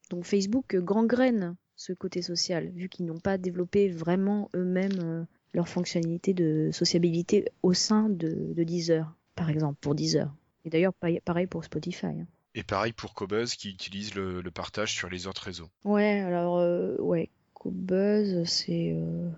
Donc 0.09 0.25
Facebook 0.25 0.75
euh, 0.75 0.81
gangrène 0.81 1.55
ce 1.75 1.93
côté 1.93 2.21
social, 2.21 2.69
vu 2.69 2.89
qu'ils 2.89 3.05
n'ont 3.05 3.19
pas 3.19 3.37
développé 3.37 3.87
vraiment 3.89 4.49
eux-mêmes 4.55 4.99
euh, 5.01 5.23
leur 5.53 5.67
fonctionnalité 5.69 6.33
de 6.33 6.69
sociabilité 6.73 7.45
au 7.63 7.73
sein 7.73 8.09
de, 8.09 8.53
de 8.53 8.63
Deezer, 8.63 9.15
par 9.35 9.49
exemple, 9.49 9.77
pour 9.79 9.95
Deezer. 9.95 10.33
Et 10.65 10.69
d'ailleurs, 10.69 10.93
pa- 10.93 11.19
pareil 11.23 11.47
pour 11.47 11.63
Spotify. 11.63 12.07
hein. 12.07 12.27
Et 12.55 12.63
pareil 12.63 12.91
pour 12.93 13.13
Cobuzz 13.13 13.53
qui 13.55 13.69
utilise 13.69 14.15
le, 14.15 14.41
le 14.41 14.51
partage 14.51 14.93
sur 14.93 15.09
les 15.09 15.27
autres 15.27 15.43
réseaux. 15.43 15.69
Ouais, 15.83 16.19
alors, 16.21 16.57
euh, 16.57 16.95
ouais, 16.99 17.29
C'est 18.45 18.93
euh, 18.95 19.29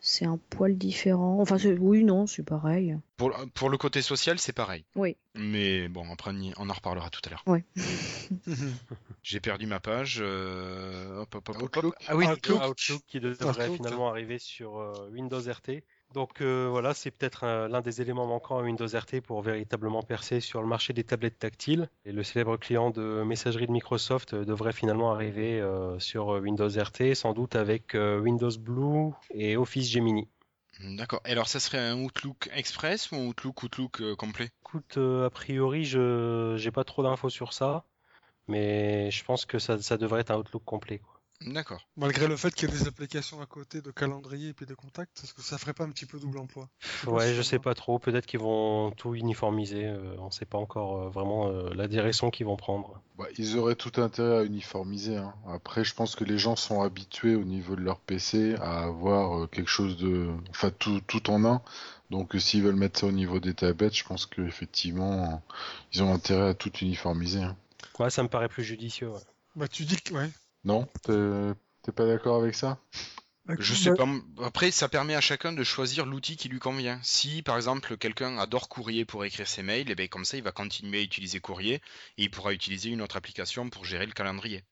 c'est 0.00 0.24
un 0.24 0.38
poil 0.50 0.76
différent. 0.78 1.40
Enfin, 1.40 1.56
oui, 1.80 2.04
non, 2.04 2.26
c'est 2.26 2.42
pareil. 2.44 2.96
Pour, 3.16 3.32
pour 3.54 3.68
le 3.68 3.76
côté 3.78 4.00
social, 4.00 4.38
c'est 4.38 4.52
pareil. 4.52 4.84
Oui. 4.94 5.16
Mais 5.34 5.88
bon, 5.88 6.04
après, 6.12 6.30
on 6.32 6.40
y- 6.40 6.52
on 6.56 6.70
en 6.70 6.72
reparlera 6.72 7.10
tout 7.10 7.20
à 7.26 7.30
l'heure. 7.30 7.42
Ouais. 7.46 7.64
J'ai 9.22 9.40
perdu 9.40 9.66
ma 9.66 9.80
page. 9.80 10.18
euh, 10.20 11.18
hop, 11.22 11.34
hop, 11.34 11.48
hop, 11.48 11.56
hop, 11.56 11.62
hop. 11.62 11.76
Outlook. 11.78 11.94
Ah 12.06 12.16
oui, 12.16 12.26
Outlook. 12.26 12.62
Outlook 12.62 13.02
qui 13.06 13.20
devrait 13.20 13.64
Outlook. 13.64 13.76
finalement 13.76 14.08
arriver 14.08 14.38
sur 14.38 14.78
euh, 14.78 15.08
Windows 15.10 15.40
RT. 15.40 15.82
Donc 16.14 16.40
euh, 16.40 16.68
voilà, 16.70 16.94
c'est 16.94 17.10
peut-être 17.10 17.44
euh, 17.44 17.68
l'un 17.68 17.82
des 17.82 18.00
éléments 18.00 18.26
manquants 18.26 18.58
à 18.58 18.62
Windows 18.62 18.86
RT 18.86 19.20
pour 19.20 19.42
véritablement 19.42 20.02
percer 20.02 20.40
sur 20.40 20.62
le 20.62 20.66
marché 20.66 20.92
des 20.94 21.04
tablettes 21.04 21.38
tactiles. 21.38 21.88
Et 22.06 22.12
le 22.12 22.22
célèbre 22.22 22.56
client 22.56 22.90
de 22.90 23.22
messagerie 23.26 23.66
de 23.66 23.72
Microsoft 23.72 24.32
euh, 24.32 24.44
devrait 24.44 24.72
finalement 24.72 25.12
arriver 25.12 25.60
euh, 25.60 25.98
sur 25.98 26.28
Windows 26.28 26.68
RT, 26.68 27.14
sans 27.14 27.34
doute 27.34 27.56
avec 27.56 27.94
euh, 27.94 28.18
Windows 28.18 28.56
Blue 28.58 29.12
et 29.30 29.56
Office 29.58 29.90
Gemini. 29.90 30.28
D'accord. 30.80 31.20
Et 31.26 31.32
alors, 31.32 31.48
ça 31.48 31.60
serait 31.60 31.78
un 31.78 32.02
Outlook 32.02 32.48
Express 32.54 33.10
ou 33.10 33.16
un 33.16 33.26
Outlook 33.26 33.64
Outlook 33.64 34.14
complet? 34.14 34.50
Écoute, 34.62 34.96
a 34.96 35.28
priori, 35.28 35.84
je 35.84 36.54
j'ai 36.56 36.70
pas 36.70 36.84
trop 36.84 37.02
d'infos 37.02 37.30
sur 37.30 37.52
ça, 37.52 37.84
mais 38.46 39.10
je 39.10 39.24
pense 39.24 39.44
que 39.44 39.58
ça, 39.58 39.82
ça 39.82 39.96
devrait 39.98 40.20
être 40.20 40.30
un 40.30 40.38
Outlook 40.38 40.64
complet. 40.64 41.00
quoi. 41.00 41.17
D'accord. 41.40 41.86
Malgré 41.96 42.26
le 42.26 42.36
fait 42.36 42.52
qu'il 42.52 42.68
y 42.68 42.72
ait 42.72 42.76
des 42.76 42.88
applications 42.88 43.40
à 43.40 43.46
côté 43.46 43.80
de 43.80 43.92
calendrier 43.92 44.48
et 44.48 44.52
puis 44.52 44.66
de 44.66 44.74
contact, 44.74 45.20
est-ce 45.22 45.32
que 45.32 45.40
ça 45.40 45.56
ferait 45.56 45.72
pas 45.72 45.84
un 45.84 45.90
petit 45.90 46.04
peu 46.04 46.18
double 46.18 46.38
emploi? 46.38 46.68
Ouais, 47.06 47.32
je 47.32 47.42
sais 47.42 47.60
pas 47.60 47.74
trop. 47.74 48.00
Peut-être 48.00 48.26
qu'ils 48.26 48.40
vont 48.40 48.90
tout 48.90 49.14
uniformiser. 49.14 49.86
euh, 49.86 50.16
on 50.18 50.32
sait 50.32 50.46
pas 50.46 50.58
encore 50.58 51.02
euh, 51.02 51.08
vraiment 51.10 51.46
euh, 51.48 51.72
la 51.74 51.86
direction 51.86 52.30
qu'ils 52.30 52.46
vont 52.46 52.56
prendre. 52.56 53.00
Bah, 53.16 53.26
ils 53.38 53.56
auraient 53.56 53.76
tout 53.76 54.00
intérêt 54.00 54.38
à 54.38 54.44
uniformiser. 54.44 55.16
hein. 55.16 55.32
Après, 55.46 55.84
je 55.84 55.94
pense 55.94 56.16
que 56.16 56.24
les 56.24 56.38
gens 56.38 56.56
sont 56.56 56.82
habitués 56.82 57.36
au 57.36 57.44
niveau 57.44 57.76
de 57.76 57.82
leur 57.82 58.00
PC 58.00 58.56
à 58.56 58.80
avoir 58.84 59.42
euh, 59.42 59.46
quelque 59.46 59.70
chose 59.70 59.96
de, 59.96 60.28
enfin 60.50 60.70
tout, 60.76 61.00
tout 61.06 61.30
en 61.30 61.44
un. 61.44 61.62
Donc, 62.10 62.34
s'ils 62.40 62.62
veulent 62.64 62.74
mettre 62.74 62.98
ça 63.00 63.06
au 63.06 63.12
niveau 63.12 63.38
des 63.38 63.54
tablettes, 63.54 63.94
je 63.96 64.04
pense 64.04 64.26
qu'effectivement, 64.26 65.40
ils 65.92 66.02
ont 66.02 66.12
intérêt 66.12 66.48
à 66.48 66.54
tout 66.54 66.72
uniformiser. 66.78 67.42
hein. 67.42 67.56
Ouais, 68.00 68.10
ça 68.10 68.22
me 68.24 68.28
paraît 68.28 68.48
plus 68.48 68.64
judicieux. 68.64 69.10
ouais. 69.10 69.20
Bah 69.56 69.68
tu 69.68 69.84
dis 69.84 69.96
que 70.00 70.14
ouais. 70.14 70.30
Non 70.64 70.86
T'es 71.82 71.92
pas 71.92 72.06
d'accord 72.06 72.40
avec 72.40 72.54
ça? 72.54 72.78
Je 73.58 73.74
sais 73.74 73.94
pas. 73.94 74.06
Après, 74.42 74.70
ça 74.70 74.88
permet 74.88 75.14
à 75.14 75.20
chacun 75.22 75.52
de 75.52 75.64
choisir 75.64 76.04
l'outil 76.04 76.36
qui 76.36 76.48
lui 76.50 76.58
convient. 76.58 77.00
Si, 77.02 77.42
par 77.42 77.56
exemple, 77.56 77.96
quelqu'un 77.96 78.36
adore 78.38 78.68
Courrier 78.68 79.04
pour 79.06 79.24
écrire 79.24 79.48
ses 79.48 79.62
mails, 79.62 79.90
et 79.90 79.94
ben 79.94 80.08
comme 80.08 80.24
ça, 80.26 80.36
il 80.36 80.42
va 80.42 80.52
continuer 80.52 80.98
à 80.98 81.02
utiliser 81.02 81.40
Courrier 81.40 81.76
et 82.18 82.24
il 82.24 82.30
pourra 82.30 82.52
utiliser 82.52 82.90
une 82.90 83.00
autre 83.00 83.16
application 83.16 83.70
pour 83.70 83.84
gérer 83.86 84.04
le 84.06 84.12
calendrier. 84.12 84.64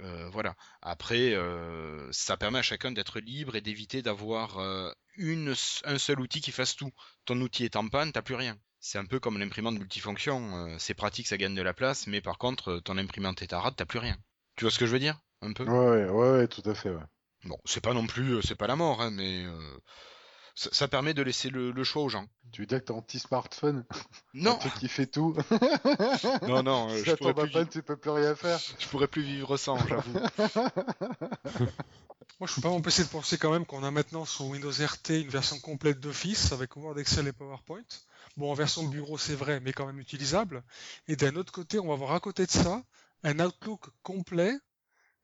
Euh, 0.00 0.28
voilà. 0.30 0.56
Après, 0.82 1.34
euh, 1.34 2.08
ça 2.12 2.36
permet 2.36 2.60
à 2.60 2.62
chacun 2.62 2.92
d'être 2.92 3.20
libre 3.20 3.56
et 3.56 3.60
d'éviter 3.60 4.02
d'avoir 4.02 4.58
euh, 4.58 4.90
une, 5.16 5.54
un 5.84 5.98
seul 5.98 6.20
outil 6.20 6.40
qui 6.40 6.52
fasse 6.52 6.76
tout. 6.76 6.92
Ton 7.24 7.40
outil 7.40 7.64
est 7.64 7.76
en 7.76 7.88
panne, 7.88 8.12
t'as 8.12 8.22
plus 8.22 8.36
rien. 8.36 8.58
C'est 8.80 8.98
un 8.98 9.06
peu 9.06 9.20
comme 9.20 9.38
l'imprimante 9.38 9.78
multifonction. 9.78 10.66
euh, 10.68 10.76
c'est 10.78 10.94
pratique, 10.94 11.28
ça 11.28 11.36
gagne 11.36 11.54
de 11.54 11.62
la 11.62 11.74
place, 11.74 12.06
mais 12.08 12.20
par 12.20 12.38
contre, 12.38 12.80
ton 12.80 12.98
imprimante 12.98 13.42
est 13.42 13.52
à 13.52 13.60
rate, 13.60 13.76
t'as 13.76 13.86
plus 13.86 13.98
rien. 14.00 14.16
Tu 14.58 14.64
vois 14.64 14.72
ce 14.72 14.78
que 14.80 14.86
je 14.86 14.90
veux 14.90 14.98
dire 14.98 15.16
Un 15.40 15.52
peu? 15.52 15.62
Ouais, 15.64 15.70
ouais, 15.70 16.10
ouais, 16.10 16.30
ouais, 16.40 16.48
tout 16.48 16.68
à 16.68 16.74
fait. 16.74 16.90
Ouais. 16.90 17.04
Bon, 17.44 17.56
c'est 17.64 17.80
pas 17.80 17.94
non 17.94 18.08
plus, 18.08 18.32
euh, 18.32 18.42
c'est 18.42 18.56
pas 18.56 18.66
la 18.66 18.74
mort, 18.74 19.00
hein, 19.00 19.12
mais 19.12 19.44
euh, 19.44 19.56
ça, 20.56 20.68
ça 20.72 20.88
permet 20.88 21.14
de 21.14 21.22
laisser 21.22 21.48
le, 21.48 21.70
le 21.70 21.84
choix 21.84 22.02
aux 22.02 22.08
gens. 22.08 22.26
Tu 22.50 22.62
veux 22.62 22.66
dire 22.66 22.80
que 22.80 22.86
t'es 22.86 22.92
anti-smartphone? 22.92 23.84
Non, 24.34 24.54
Un 24.54 24.56
truc 24.56 24.74
qui 24.74 24.88
fait 24.88 25.06
tout 25.06 25.36
non, 26.48 26.64
non, 26.64 26.88
euh, 26.90 26.98
Si 26.98 27.04
je, 27.04 27.14
pourrais 27.14 27.34
plus, 27.34 27.68
tu 27.68 27.82
peux 27.84 27.96
plus 27.96 28.10
rien 28.10 28.34
faire. 28.34 28.58
je 28.80 28.88
pourrais 28.88 29.06
plus 29.06 29.22
vivre 29.22 29.56
sans, 29.56 29.78
j'avoue. 29.86 30.12
Moi 32.40 32.46
je 32.48 32.54
peux 32.54 32.60
pas 32.60 32.68
m'empêcher 32.68 33.02
de 33.04 33.08
penser 33.08 33.38
quand 33.38 33.52
même 33.52 33.64
qu'on 33.64 33.82
a 33.84 33.90
maintenant 33.92 34.24
sur 34.24 34.46
Windows 34.46 34.70
RT 34.70 35.10
une 35.10 35.28
version 35.28 35.58
complète 35.60 35.98
d'Office 36.00 36.52
avec 36.52 36.76
Word, 36.76 36.98
Excel 36.98 37.26
et 37.28 37.32
PowerPoint. 37.32 37.82
Bon 38.36 38.50
en 38.50 38.54
version 38.54 38.82
de 38.84 38.88
bureau 38.88 39.18
c'est 39.18 39.34
vrai, 39.34 39.60
mais 39.60 39.72
quand 39.72 39.86
même 39.86 39.98
utilisable. 39.98 40.62
Et 41.08 41.16
d'un 41.16 41.34
autre 41.36 41.52
côté, 41.52 41.78
on 41.78 41.86
va 41.88 41.94
avoir 41.94 42.12
à 42.12 42.20
côté 42.20 42.44
de 42.46 42.50
ça 42.50 42.82
un 43.24 43.40
Outlook 43.40 43.86
complet, 44.02 44.54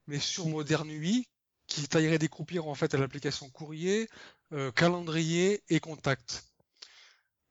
mais 0.07 0.19
sur 0.19 0.47
Modern 0.49 0.89
UI, 0.89 1.29
qui 1.67 1.87
taillerait 1.89 2.19
décroupir 2.19 2.69
en 2.69 2.75
fait 2.75 2.95
à 2.95 2.99
l'application 2.99 3.49
courrier, 3.51 4.09
euh, 4.53 4.71
calendrier 4.73 5.63
et 5.69 5.81
contact. 5.81 6.45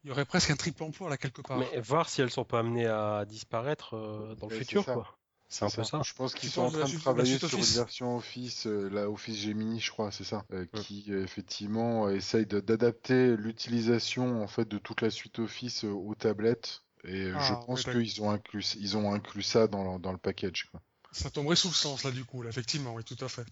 Il 0.04 0.10
y 0.10 0.12
aurait 0.12 0.26
presque 0.26 0.50
un 0.52 0.56
triple 0.56 0.84
emploi 0.84 1.10
là 1.10 1.18
quelque 1.18 1.42
part. 1.42 1.58
Mais 1.60 1.80
voir 1.80 2.10
si 2.10 2.22
elles 2.22 2.30
sont 2.30 2.44
pas 2.44 2.60
amenées 2.60 2.88
à 2.88 3.26
disparaître 3.26 3.96
euh, 3.96 4.36
dans 4.36 4.48
le 4.48 4.54
Ouais, 4.54 4.60
futur, 4.60 4.84
ça. 4.84 4.94
quoi. 4.94 5.18
C'est 5.50 5.66
un 5.66 5.70
peu 5.70 5.84
ça. 5.84 6.02
Je 6.04 6.14
pense 6.14 6.34
qu'ils 6.34 6.50
sont 6.50 6.64
en 6.64 6.72
train 6.72 6.90
de 6.90 6.98
travailler 6.98 7.38
sur 7.38 7.58
une 7.58 7.64
version 7.64 8.18
Office, 8.18 8.66
euh, 8.66 8.90
la 8.90 9.10
Office 9.10 9.38
Gemini, 9.38 9.80
je 9.80 9.92
crois, 9.92 10.12
c'est 10.12 10.24
ça, 10.24 10.44
euh, 10.52 10.66
qui 10.74 11.06
effectivement 11.14 12.10
essaye 12.10 12.46
d'adapter 12.48 13.38
l'utilisation 13.38 14.42
en 14.44 14.48
fait 14.48 14.68
de 14.68 14.78
toute 14.80 15.02
la 15.02 15.10
suite 15.12 15.40
Office 15.40 15.86
euh, 15.86 15.90
aux 15.92 16.16
tablettes. 16.16 16.82
Et 17.06 17.26
je 17.30 17.34
Ah, 17.36 17.62
pense 17.66 17.86
ouais, 17.86 17.94
qu'ils 17.94 18.22
ont 18.22 18.32
inclus, 18.32 18.76
ils 18.80 18.96
ont 18.98 19.14
inclus 19.14 19.44
ça 19.44 19.68
dans, 19.68 19.94
le- 19.94 20.00
dans 20.00 20.12
le 20.12 20.18
package. 20.18 20.70
Quoi. 20.72 20.82
Ça 21.12 21.30
tomberait 21.30 21.56
sous 21.56 21.68
le 21.68 21.74
sens 21.74 22.04
là 22.04 22.12
du 22.12 22.24
coup, 22.26 22.42
là, 22.42 22.50
effectivement, 22.50 22.94
oui 22.94 23.04
tout 23.04 23.18
à 23.20 23.28
fait. 23.30 23.46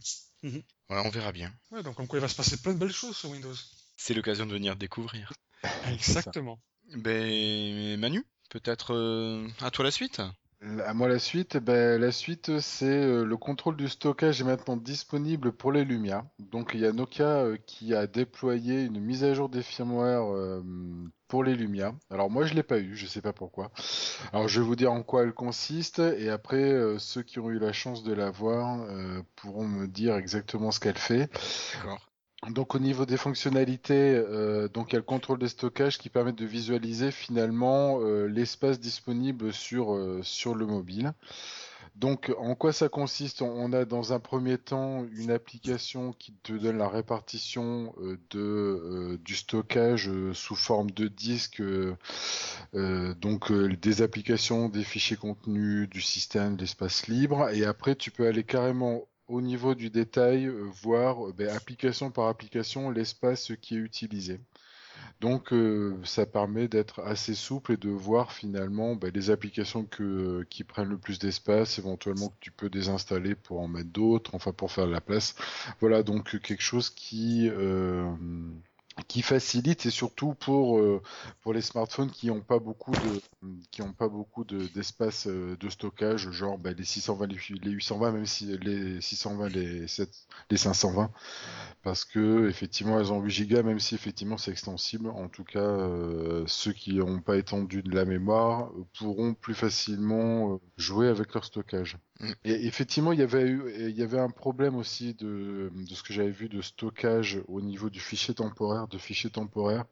Ouais, 0.43 0.63
on 0.89 1.09
verra 1.09 1.31
bien. 1.31 1.53
Ouais, 1.71 1.83
donc 1.83 1.95
comme 1.95 2.07
quoi 2.07 2.19
il 2.19 2.21
va 2.21 2.27
se 2.27 2.35
passer 2.35 2.57
plein 2.57 2.73
de 2.73 2.79
belles 2.79 2.91
choses 2.91 3.15
sur 3.17 3.29
Windows. 3.29 3.53
C'est 3.97 4.13
l'occasion 4.13 4.45
de 4.45 4.53
venir 4.53 4.75
découvrir. 4.75 5.31
Exactement. 5.91 6.59
Ben, 6.95 7.97
Manu, 7.99 8.23
peut-être 8.49 8.93
euh, 8.93 9.47
à 9.59 9.69
toi 9.71 9.83
la 9.85 9.91
suite 9.91 10.21
À 10.85 10.93
moi 10.93 11.07
la 11.07 11.17
suite, 11.17 11.57
ben, 11.57 11.99
la 11.99 12.11
suite 12.11 12.59
c'est 12.59 12.85
euh, 12.85 13.23
le 13.25 13.35
contrôle 13.35 13.75
du 13.75 13.89
stockage 13.89 14.41
est 14.41 14.43
maintenant 14.43 14.77
disponible 14.77 15.51
pour 15.51 15.71
les 15.71 15.83
Lumia. 15.83 16.23
Donc 16.37 16.71
il 16.75 16.81
y 16.81 16.85
a 16.85 16.91
Nokia 16.91 17.25
euh, 17.25 17.57
qui 17.65 17.95
a 17.95 18.05
déployé 18.05 18.83
une 18.83 18.99
mise 18.99 19.23
à 19.23 19.33
jour 19.33 19.49
des 19.49 19.63
firmware 19.63 20.31
euh, 20.31 20.61
pour 21.27 21.43
les 21.43 21.55
Lumia. 21.55 21.95
Alors 22.11 22.29
moi 22.29 22.45
je 22.45 22.53
l'ai 22.53 22.61
pas 22.61 22.77
eu, 22.77 22.95
je 22.95 23.07
sais 23.07 23.21
pas 23.21 23.33
pourquoi. 23.33 23.71
Alors 24.33 24.47
je 24.47 24.59
vais 24.59 24.65
vous 24.67 24.75
dire 24.75 24.91
en 24.91 25.01
quoi 25.01 25.23
elle 25.23 25.33
consiste 25.33 25.97
et 25.97 26.29
après 26.29 26.61
euh, 26.71 26.99
ceux 26.99 27.23
qui 27.23 27.39
ont 27.39 27.49
eu 27.49 27.57
la 27.57 27.73
chance 27.73 28.03
de 28.03 28.13
la 28.13 28.29
voir 28.29 28.81
euh, 28.81 29.23
pourront 29.37 29.67
me 29.67 29.87
dire 29.87 30.15
exactement 30.15 30.69
ce 30.69 30.79
qu'elle 30.79 30.97
fait. 30.97 31.31
D'accord. 31.73 32.10
Donc 32.49 32.73
au 32.73 32.79
niveau 32.79 33.05
des 33.05 33.17
fonctionnalités, 33.17 34.15
euh, 34.15 34.67
donc 34.67 34.89
il 34.89 34.93
y 34.93 34.95
a 34.95 34.99
le 34.99 35.05
contrôle 35.05 35.37
des 35.37 35.47
stockages 35.47 35.99
qui 35.99 36.09
permet 36.09 36.33
de 36.33 36.43
visualiser 36.43 37.11
finalement 37.11 37.99
euh, 38.01 38.25
l'espace 38.25 38.79
disponible 38.79 39.53
sur, 39.53 39.93
euh, 39.93 40.21
sur 40.23 40.55
le 40.55 40.65
mobile. 40.65 41.13
Donc 41.95 42.33
en 42.39 42.55
quoi 42.55 42.73
ça 42.73 42.89
consiste? 42.89 43.43
On 43.43 43.73
a 43.73 43.85
dans 43.85 44.11
un 44.11 44.19
premier 44.19 44.57
temps 44.57 45.05
une 45.13 45.29
application 45.29 46.13
qui 46.13 46.33
te 46.41 46.53
donne 46.53 46.77
la 46.77 46.89
répartition 46.89 47.93
de, 48.29 49.19
du 49.23 49.35
stockage 49.35 50.09
sous 50.33 50.55
forme 50.55 50.89
de 50.91 51.09
disque, 51.09 51.61
donc 52.73 53.51
des 53.51 54.01
applications, 54.01 54.69
des 54.69 54.83
fichiers 54.83 55.17
contenus, 55.17 55.89
du 55.89 56.01
système, 56.01 56.55
de 56.55 56.61
l'espace 56.61 57.07
libre. 57.07 57.49
Et 57.49 57.65
après 57.65 57.95
tu 57.95 58.09
peux 58.09 58.25
aller 58.25 58.45
carrément 58.45 59.05
au 59.27 59.41
niveau 59.41 59.75
du 59.75 59.89
détail, 59.89 60.45
euh, 60.45 60.69
voir 60.83 61.27
euh, 61.27 61.33
ben, 61.33 61.49
application 61.49 62.11
par 62.11 62.27
application 62.27 62.89
l'espace 62.89 63.51
qui 63.61 63.75
est 63.75 63.79
utilisé. 63.79 64.39
Donc 65.19 65.53
euh, 65.53 65.97
ça 66.03 66.25
permet 66.25 66.67
d'être 66.67 66.99
assez 67.01 67.33
souple 67.35 67.73
et 67.73 67.77
de 67.77 67.89
voir 67.89 68.31
finalement 68.31 68.95
ben, 68.95 69.11
les 69.13 69.29
applications 69.29 69.87
qui 70.49 70.63
prennent 70.63 70.89
le 70.89 70.97
plus 70.97 71.19
d'espace, 71.19 71.79
éventuellement 71.79 72.29
que 72.29 72.37
tu 72.39 72.51
peux 72.51 72.69
désinstaller 72.69 73.35
pour 73.35 73.61
en 73.61 73.67
mettre 73.67 73.89
d'autres, 73.89 74.35
enfin 74.35 74.51
pour 74.51 74.71
faire 74.71 74.87
de 74.87 74.91
la 74.91 75.01
place. 75.01 75.35
Voilà 75.79 76.03
donc 76.03 76.39
quelque 76.41 76.61
chose 76.61 76.89
qui 76.89 77.49
qui 79.07 79.21
facilite 79.21 79.85
et 79.85 79.89
surtout 79.89 80.33
pour 80.33 80.77
euh, 80.77 81.01
pour 81.41 81.53
les 81.53 81.61
smartphones 81.61 82.11
qui 82.11 82.27
n'ont 82.27 82.41
pas 82.41 82.59
beaucoup 82.59 82.91
de 82.91 83.21
qui 83.71 83.81
ont 83.81 83.93
pas 83.93 84.09
beaucoup 84.09 84.43
de 84.43 84.67
d'espace 84.67 85.27
euh, 85.27 85.55
de 85.57 85.69
stockage 85.69 86.29
genre 86.31 86.57
ben, 86.57 86.75
les 86.75 86.83
620 86.83 87.27
les 87.27 87.71
820 87.71 88.11
même 88.11 88.25
si 88.25 88.45
les 88.57 88.99
620 89.01 89.49
les 89.49 89.87
7 89.87 90.09
les 90.49 90.57
520 90.57 91.09
parce 91.83 92.05
que 92.05 92.47
effectivement 92.49 92.99
elles 92.99 93.11
ont 93.11 93.21
8 93.21 93.47
Go, 93.47 93.63
même 93.63 93.79
si 93.79 93.95
effectivement 93.95 94.37
c'est 94.37 94.51
extensible. 94.51 95.09
En 95.09 95.27
tout 95.29 95.43
cas, 95.43 95.59
euh, 95.59 96.43
ceux 96.47 96.73
qui 96.73 96.95
n'ont 96.95 97.21
pas 97.21 97.37
étendu 97.37 97.81
de 97.81 97.95
la 97.95 98.05
mémoire 98.05 98.71
pourront 98.97 99.33
plus 99.33 99.55
facilement 99.55 100.59
jouer 100.77 101.07
avec 101.07 101.33
leur 101.33 101.45
stockage. 101.45 101.97
Mm. 102.21 102.31
Et 102.45 102.67
effectivement, 102.67 103.11
il 103.11 103.19
y 103.19 104.03
avait 104.03 104.19
un 104.19 104.29
problème 104.29 104.75
aussi 104.75 105.13
de, 105.15 105.71
ce 105.89 106.03
que 106.03 106.13
j'avais 106.13 106.31
vu 106.31 106.49
de 106.49 106.61
stockage 106.61 107.41
au 107.47 107.61
niveau 107.61 107.89
du 107.89 107.99
fichier 107.99 108.33
temporaire, 108.33 108.87
de 108.87 108.97
fichier 108.97 109.29
temporaire. 109.29 109.85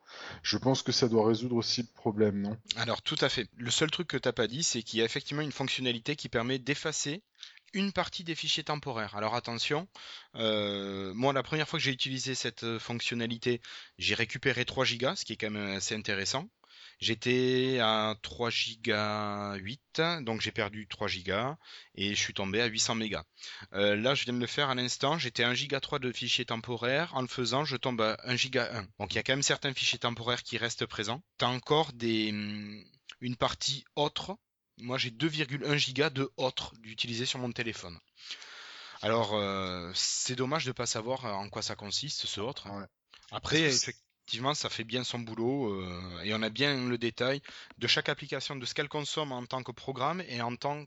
Je 0.43 0.57
pense 0.57 0.83
que 0.83 0.91
ça 0.91 1.07
doit 1.07 1.27
résoudre 1.27 1.55
aussi 1.55 1.81
le 1.81 1.87
problème, 1.95 2.41
non? 2.41 2.57
Alors 2.75 3.01
tout 3.01 3.17
à 3.21 3.29
fait. 3.29 3.47
Le 3.57 3.71
seul 3.71 3.91
truc 3.91 4.07
que 4.07 4.17
t'as 4.17 4.31
pas 4.31 4.47
dit, 4.47 4.63
c'est 4.63 4.83
qu'il 4.83 4.99
y 4.99 5.01
a 5.01 5.05
effectivement 5.05 5.41
une 5.41 5.51
fonctionnalité 5.51 6.15
qui 6.15 6.29
permet 6.29 6.59
d'effacer 6.59 7.23
une 7.73 7.91
partie 7.91 8.23
des 8.23 8.35
fichiers 8.35 8.63
temporaires. 8.63 9.15
Alors 9.15 9.35
attention, 9.35 9.87
euh, 10.35 11.13
moi 11.13 11.33
la 11.33 11.43
première 11.43 11.67
fois 11.67 11.77
que 11.77 11.85
j'ai 11.85 11.91
utilisé 11.91 12.35
cette 12.35 12.63
euh, 12.63 12.79
fonctionnalité, 12.79 13.61
j'ai 13.97 14.15
récupéré 14.15 14.65
3 14.65 14.85
Go, 14.99 15.15
ce 15.15 15.25
qui 15.25 15.33
est 15.33 15.35
quand 15.35 15.51
même 15.51 15.75
assez 15.75 15.95
intéressant. 15.95 16.49
J'étais 16.99 17.79
à 17.81 18.15
3 18.21 18.49
Go 18.83 19.55
8, 19.55 20.01
donc 20.21 20.41
j'ai 20.41 20.51
perdu 20.51 20.87
3 20.87 21.07
Go 21.25 21.55
et 21.95 22.15
je 22.15 22.19
suis 22.19 22.33
tombé 22.33 22.61
à 22.61 22.65
800 22.65 22.95
mégas. 22.95 23.23
Euh, 23.73 23.95
là, 23.95 24.15
je 24.15 24.25
viens 24.25 24.33
de 24.33 24.39
le 24.39 24.47
faire 24.47 24.69
à 24.69 24.75
l'instant, 24.75 25.17
j'étais 25.17 25.43
à 25.43 25.49
1 25.49 25.53
Go 25.67 25.79
3 25.79 25.99
de 25.99 26.11
fichiers 26.11 26.45
temporaires. 26.45 27.15
En 27.15 27.21
le 27.21 27.27
faisant, 27.27 27.65
je 27.65 27.77
tombe 27.77 28.01
à 28.01 28.17
1 28.23 28.35
Go 28.35 28.59
1. 28.59 28.87
Donc 28.99 29.13
il 29.13 29.15
y 29.15 29.19
a 29.19 29.23
quand 29.23 29.33
même 29.33 29.43
certains 29.43 29.73
fichiers 29.73 29.99
temporaires 29.99 30.43
qui 30.43 30.57
restent 30.57 30.85
présents. 30.85 31.21
T'as 31.37 31.47
encore 31.47 31.93
des, 31.93 32.31
hum, 32.31 32.83
une 33.21 33.35
partie 33.35 33.85
autre 33.95 34.37
moi 34.81 34.97
j'ai 34.97 35.11
2,1 35.11 35.75
gigas 35.77 36.09
de 36.09 36.31
autres 36.37 36.73
d'utiliser 36.79 37.25
sur 37.25 37.39
mon 37.39 37.51
téléphone. 37.51 37.97
Alors 39.01 39.33
euh, 39.33 39.91
c'est 39.93 40.35
dommage 40.35 40.65
de 40.65 40.69
ne 40.69 40.73
pas 40.73 40.85
savoir 40.85 41.25
en 41.25 41.49
quoi 41.49 41.61
ça 41.61 41.75
consiste 41.75 42.25
ce 42.25 42.41
autre. 42.41 42.69
Ouais. 42.69 42.85
Après 43.31 43.71
effectivement 44.29 44.53
ça 44.53 44.69
fait 44.69 44.83
bien 44.83 45.03
son 45.03 45.17
boulot 45.17 45.73
euh, 45.73 46.21
et 46.23 46.35
on 46.35 46.41
a 46.43 46.49
bien 46.51 46.87
le 46.87 46.99
détail 46.99 47.41
de 47.79 47.87
chaque 47.87 48.09
application, 48.09 48.55
de 48.55 48.63
ce 48.63 48.75
qu'elle 48.75 48.87
consomme 48.87 49.31
en 49.31 49.43
tant 49.47 49.63
que 49.63 49.71
programme 49.71 50.21
et 50.29 50.39
en 50.43 50.55
tant 50.55 50.85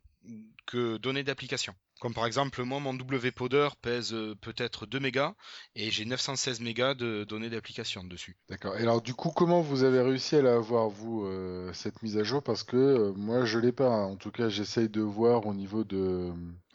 que 0.66 0.96
données 0.98 1.24
d'application. 1.24 1.74
Comme 2.00 2.14
par 2.14 2.26
exemple, 2.26 2.62
moi, 2.62 2.78
mon 2.78 2.94
WPoder 2.94 3.68
pèse 3.80 4.12
euh, 4.14 4.36
peut-être 4.40 4.86
2 4.86 5.00
mégas 5.00 5.34
et 5.74 5.90
j'ai 5.90 6.04
916 6.04 6.60
mégas 6.60 6.94
de 6.94 7.24
données 7.24 7.50
d'application 7.50 8.04
dessus. 8.04 8.36
D'accord. 8.48 8.76
Et 8.76 8.82
alors, 8.82 9.02
du 9.02 9.14
coup, 9.14 9.30
comment 9.30 9.60
vous 9.60 9.82
avez 9.82 10.00
réussi 10.00 10.36
à 10.36 10.42
l'avoir, 10.42 10.88
vous, 10.88 11.24
euh, 11.26 11.72
cette 11.72 12.00
mise 12.02 12.18
à 12.18 12.22
jour? 12.24 12.42
Parce 12.44 12.62
que 12.62 12.76
euh, 12.76 13.12
moi, 13.16 13.44
je 13.44 13.58
l'ai 13.58 13.72
pas. 13.72 13.88
hein. 13.88 14.04
En 14.04 14.16
tout 14.16 14.30
cas, 14.30 14.48
j'essaye 14.48 14.88
de 14.88 15.00
voir 15.00 15.46
au 15.46 15.54
niveau 15.54 15.82
de 15.82 16.32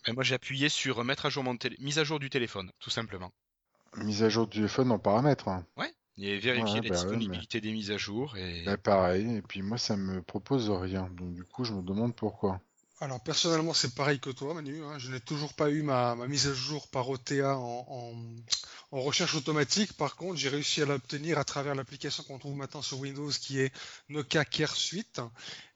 Et 0.08 0.12
moi 0.12 0.24
j'ai 0.24 0.36
appuyé 0.36 0.68
sur 0.70 1.02
mettre 1.06 1.26
à 1.26 1.30
jour 1.30 1.44
mon 1.46 1.56
télé... 1.56 1.78
mise 1.80 2.00
à 2.00 2.04
jour 2.06 2.20
du 2.20 2.30
téléphone, 2.30 2.72
tout 2.80 2.90
simplement. 2.90 3.32
mise 3.98 4.24
à 4.24 4.30
jour 4.30 4.48
du 4.48 4.58
téléphone 4.58 4.92
en 4.92 5.00
paramètres. 5.00 5.48
hein. 5.50 5.66
Et 6.20 6.38
vérifier 6.40 6.80
Ouais, 6.80 6.82
la 6.82 6.90
bah 6.90 6.96
ouais, 6.96 6.96
disponibilité 6.96 7.62
des 7.62 7.72
mises 7.72 7.92
à 7.92 7.98
jour 7.98 8.36
et 8.38 8.64
Bah, 8.66 8.78
pareil. 8.78 9.38
Et 9.38 9.42
puis 9.42 9.62
moi, 9.62 9.78
ça 9.78 9.96
me 9.98 10.22
propose 10.22 10.70
rien. 10.70 11.10
Donc, 11.18 11.34
du 11.36 11.44
coup, 11.44 11.64
je 11.64 11.74
me 11.74 11.82
demande 11.82 12.16
pourquoi. 12.16 12.60
Alors 13.00 13.22
personnellement 13.22 13.74
c'est 13.76 13.94
pareil 13.94 14.20
que 14.20 14.32
toi 14.32 14.56
Manu, 14.56 14.84
hein. 14.84 14.98
je 14.98 15.12
n'ai 15.12 15.20
toujours 15.20 15.54
pas 15.54 15.70
eu 15.70 15.84
ma, 15.84 16.16
ma 16.16 16.28
mise 16.28 16.48
à 16.48 16.54
jour 16.54 16.88
par 16.88 17.08
OTA 17.08 17.56
en, 17.56 17.86
en- 17.88 18.16
en 18.98 19.02
recherche 19.02 19.36
automatique, 19.36 19.94
par 19.94 20.16
contre 20.16 20.38
j'ai 20.38 20.50
réussi 20.50 20.82
à 20.82 20.86
l'obtenir 20.86 21.38
à 21.38 21.44
travers 21.44 21.76
l'application 21.76 22.24
qu'on 22.24 22.40
trouve 22.40 22.56
maintenant 22.56 22.82
sur 22.82 23.00
Windows 23.00 23.30
qui 23.30 23.60
est 23.60 23.72
Nokia 24.10 24.46
Care 24.46 24.76
Suite, 24.76 25.22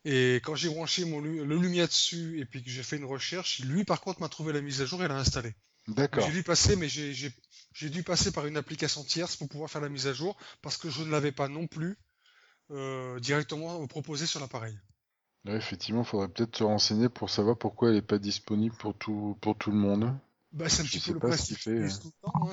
et 0.03 0.37
quand 0.43 0.55
j'ai 0.55 0.69
branché 0.69 1.05
mon, 1.05 1.19
le 1.21 1.43
Lumia 1.43 1.85
dessus 1.85 2.39
et 2.39 2.45
puis 2.45 2.63
que 2.63 2.71
j'ai 2.71 2.81
fait 2.83 2.97
une 2.97 3.05
recherche, 3.05 3.59
lui 3.59 3.83
par 3.83 4.01
contre 4.01 4.19
m'a 4.21 4.29
trouvé 4.29 4.51
la 4.51 4.61
mise 4.61 4.81
à 4.81 4.85
jour 4.85 5.03
et 5.03 5.07
l'a 5.07 5.17
installée. 5.17 5.53
D'accord. 5.87 6.25
J'ai 6.25 6.31
dû 6.31 6.43
passer, 6.43 6.75
mais 6.75 6.89
j'ai 6.89 7.31
j'ai- 7.73 7.89
dû 7.89 8.03
passer 8.03 8.31
par 8.31 8.45
une 8.47 8.57
application 8.57 9.03
tierce 9.03 9.35
pour 9.35 9.49
pouvoir 9.49 9.69
faire 9.69 9.81
la 9.81 9.89
mise 9.89 10.07
à 10.07 10.13
jour 10.13 10.37
parce 10.61 10.77
que 10.77 10.89
je 10.89 11.03
ne 11.03 11.11
l'avais 11.11 11.31
pas 11.31 11.47
non 11.47 11.67
plus 11.67 11.97
euh, 12.71 13.19
directement 13.19 13.85
proposé 13.87 14.25
sur 14.25 14.39
l'appareil. 14.39 14.77
Effectivement, 15.47 16.01
il 16.01 16.07
faudrait 16.07 16.27
peut-être 16.29 16.57
se 16.57 16.63
renseigner 16.63 17.09
pour 17.09 17.29
savoir 17.29 17.57
pourquoi 17.57 17.89
elle 17.89 17.95
n'est 17.95 18.01
pas 18.01 18.19
disponible 18.19 18.75
pour 18.75 18.95
tout, 18.95 19.37
pour 19.41 19.57
tout 19.57 19.71
le 19.71 19.77
monde. 19.77 20.13
Bah, 20.51 20.67
c'est 20.67 20.81
un 20.81 20.85
Je 20.85 20.99
petit 20.99 21.13
peu 21.13 21.13
le 21.13 21.31
ce 21.37 21.53
fait, 21.53 21.83
hein, 21.83 21.89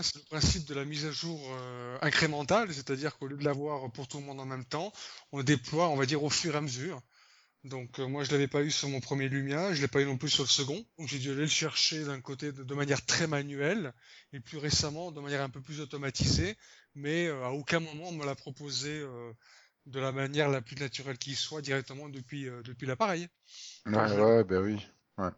c'est 0.02 0.16
le 0.16 0.24
principe 0.30 0.64
de 0.66 0.74
la 0.74 0.84
mise 0.84 1.04
à 1.04 1.10
jour 1.10 1.40
euh, 1.50 1.98
incrémentale, 2.00 2.72
c'est-à-dire 2.72 3.18
qu'au 3.18 3.26
lieu 3.26 3.36
de 3.36 3.44
l'avoir 3.44 3.90
pour 3.90 4.06
tout 4.06 4.18
le 4.18 4.24
monde 4.24 4.38
en 4.40 4.46
même 4.46 4.64
temps, 4.64 4.92
on 5.32 5.38
le 5.38 5.44
déploie, 5.44 5.88
on 5.88 5.96
va 5.96 6.06
dire, 6.06 6.22
au 6.22 6.30
fur 6.30 6.54
et 6.54 6.58
à 6.58 6.60
mesure. 6.60 7.00
Donc 7.68 7.98
euh, 8.00 8.06
moi 8.06 8.24
je 8.24 8.30
l'avais 8.32 8.48
pas 8.48 8.62
eu 8.62 8.70
sur 8.70 8.88
mon 8.88 9.00
premier 9.00 9.28
Lumia, 9.28 9.72
je 9.74 9.80
l'ai 9.80 9.88
pas 9.88 10.00
eu 10.00 10.06
non 10.06 10.16
plus 10.16 10.28
sur 10.30 10.44
le 10.44 10.48
second, 10.48 10.84
donc 10.98 11.08
j'ai 11.08 11.18
dû 11.18 11.30
aller 11.30 11.42
le 11.42 11.46
chercher 11.46 12.04
d'un 12.04 12.20
côté 12.20 12.52
de, 12.52 12.62
de 12.64 12.74
manière 12.74 13.04
très 13.04 13.26
manuelle, 13.26 13.92
et 14.32 14.40
plus 14.40 14.58
récemment 14.58 15.12
de 15.12 15.20
manière 15.20 15.42
un 15.42 15.50
peu 15.50 15.60
plus 15.60 15.80
automatisée, 15.80 16.56
mais 16.94 17.26
euh, 17.26 17.44
à 17.44 17.50
aucun 17.50 17.80
moment 17.80 18.08
on 18.08 18.12
me 18.12 18.26
l'a 18.26 18.34
proposé 18.34 19.00
euh, 19.00 19.32
de 19.86 20.00
la 20.00 20.12
manière 20.12 20.48
la 20.48 20.60
plus 20.60 20.76
naturelle 20.76 21.18
qui 21.18 21.34
soit 21.34 21.62
directement 21.62 22.08
depuis, 22.08 22.48
euh, 22.48 22.62
depuis 22.62 22.86
l'appareil. 22.86 23.28
Ouais, 23.86 24.44
bah 24.44 24.60
oui. 24.60 24.86
Ouais. 25.18 25.30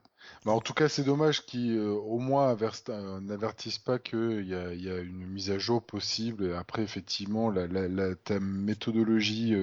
Bah, 0.44 0.52
en 0.52 0.60
tout 0.60 0.74
cas, 0.74 0.88
c'est 0.90 1.04
dommage 1.04 1.46
qu'ils 1.46 1.78
euh, 1.78 1.92
au 1.92 2.18
moins 2.18 2.54
euh, 2.60 3.20
n'avertissent 3.20 3.78
pas 3.78 3.98
qu'il 3.98 4.46
y 4.46 4.54
a, 4.54 4.74
il 4.74 4.82
y 4.82 4.90
a 4.90 4.98
une 4.98 5.26
mise 5.26 5.50
à 5.50 5.58
jour 5.58 5.82
possible. 5.82 6.44
Et 6.44 6.52
Après, 6.54 6.82
effectivement, 6.82 7.50
la, 7.50 7.66
la, 7.66 7.88
la- 7.88 8.14
ta 8.14 8.38
méthodologie 8.40 9.54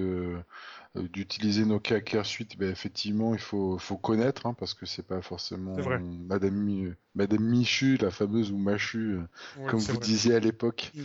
d'utiliser 0.95 1.65
Nokia 1.65 2.01
Care 2.01 2.25
Suite, 2.25 2.57
bah, 2.57 2.65
effectivement, 2.67 3.33
il 3.33 3.39
faut, 3.39 3.77
faut 3.77 3.97
connaître, 3.97 4.45
hein, 4.45 4.53
parce 4.53 4.73
que 4.73 4.85
c'est 4.85 5.05
pas 5.05 5.21
forcément. 5.21 5.75
Madame, 5.75 6.95
Madame 7.15 7.43
Michu, 7.43 7.97
la 7.97 8.11
fameuse, 8.11 8.51
ou 8.51 8.57
Machu, 8.57 9.15
euh, 9.15 9.27
Ouais, 9.55 9.69
comme 9.69 9.79
vous 9.79 9.97
vrai. 9.97 10.05
disiez 10.05 10.35
à 10.35 10.39
l'époque, 10.39 10.91
Mm. 10.95 11.03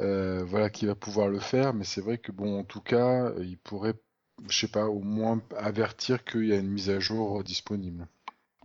euh, 0.00 0.44
voilà, 0.44 0.70
qui 0.70 0.86
va 0.86 0.94
pouvoir 0.94 1.28
le 1.28 1.38
faire. 1.40 1.74
Mais 1.74 1.84
c'est 1.84 2.00
vrai 2.00 2.18
que, 2.18 2.32
bon, 2.32 2.60
en 2.60 2.64
tout 2.64 2.80
cas, 2.80 3.26
euh, 3.30 3.44
il 3.44 3.58
pourrait, 3.58 3.94
je 4.48 4.58
sais 4.58 4.68
pas, 4.68 4.86
au 4.86 5.00
moins 5.00 5.40
avertir 5.56 6.24
qu'il 6.24 6.46
y 6.46 6.52
a 6.52 6.56
une 6.56 6.68
mise 6.70 6.90
à 6.90 7.00
jour 7.00 7.42
disponible. 7.44 8.06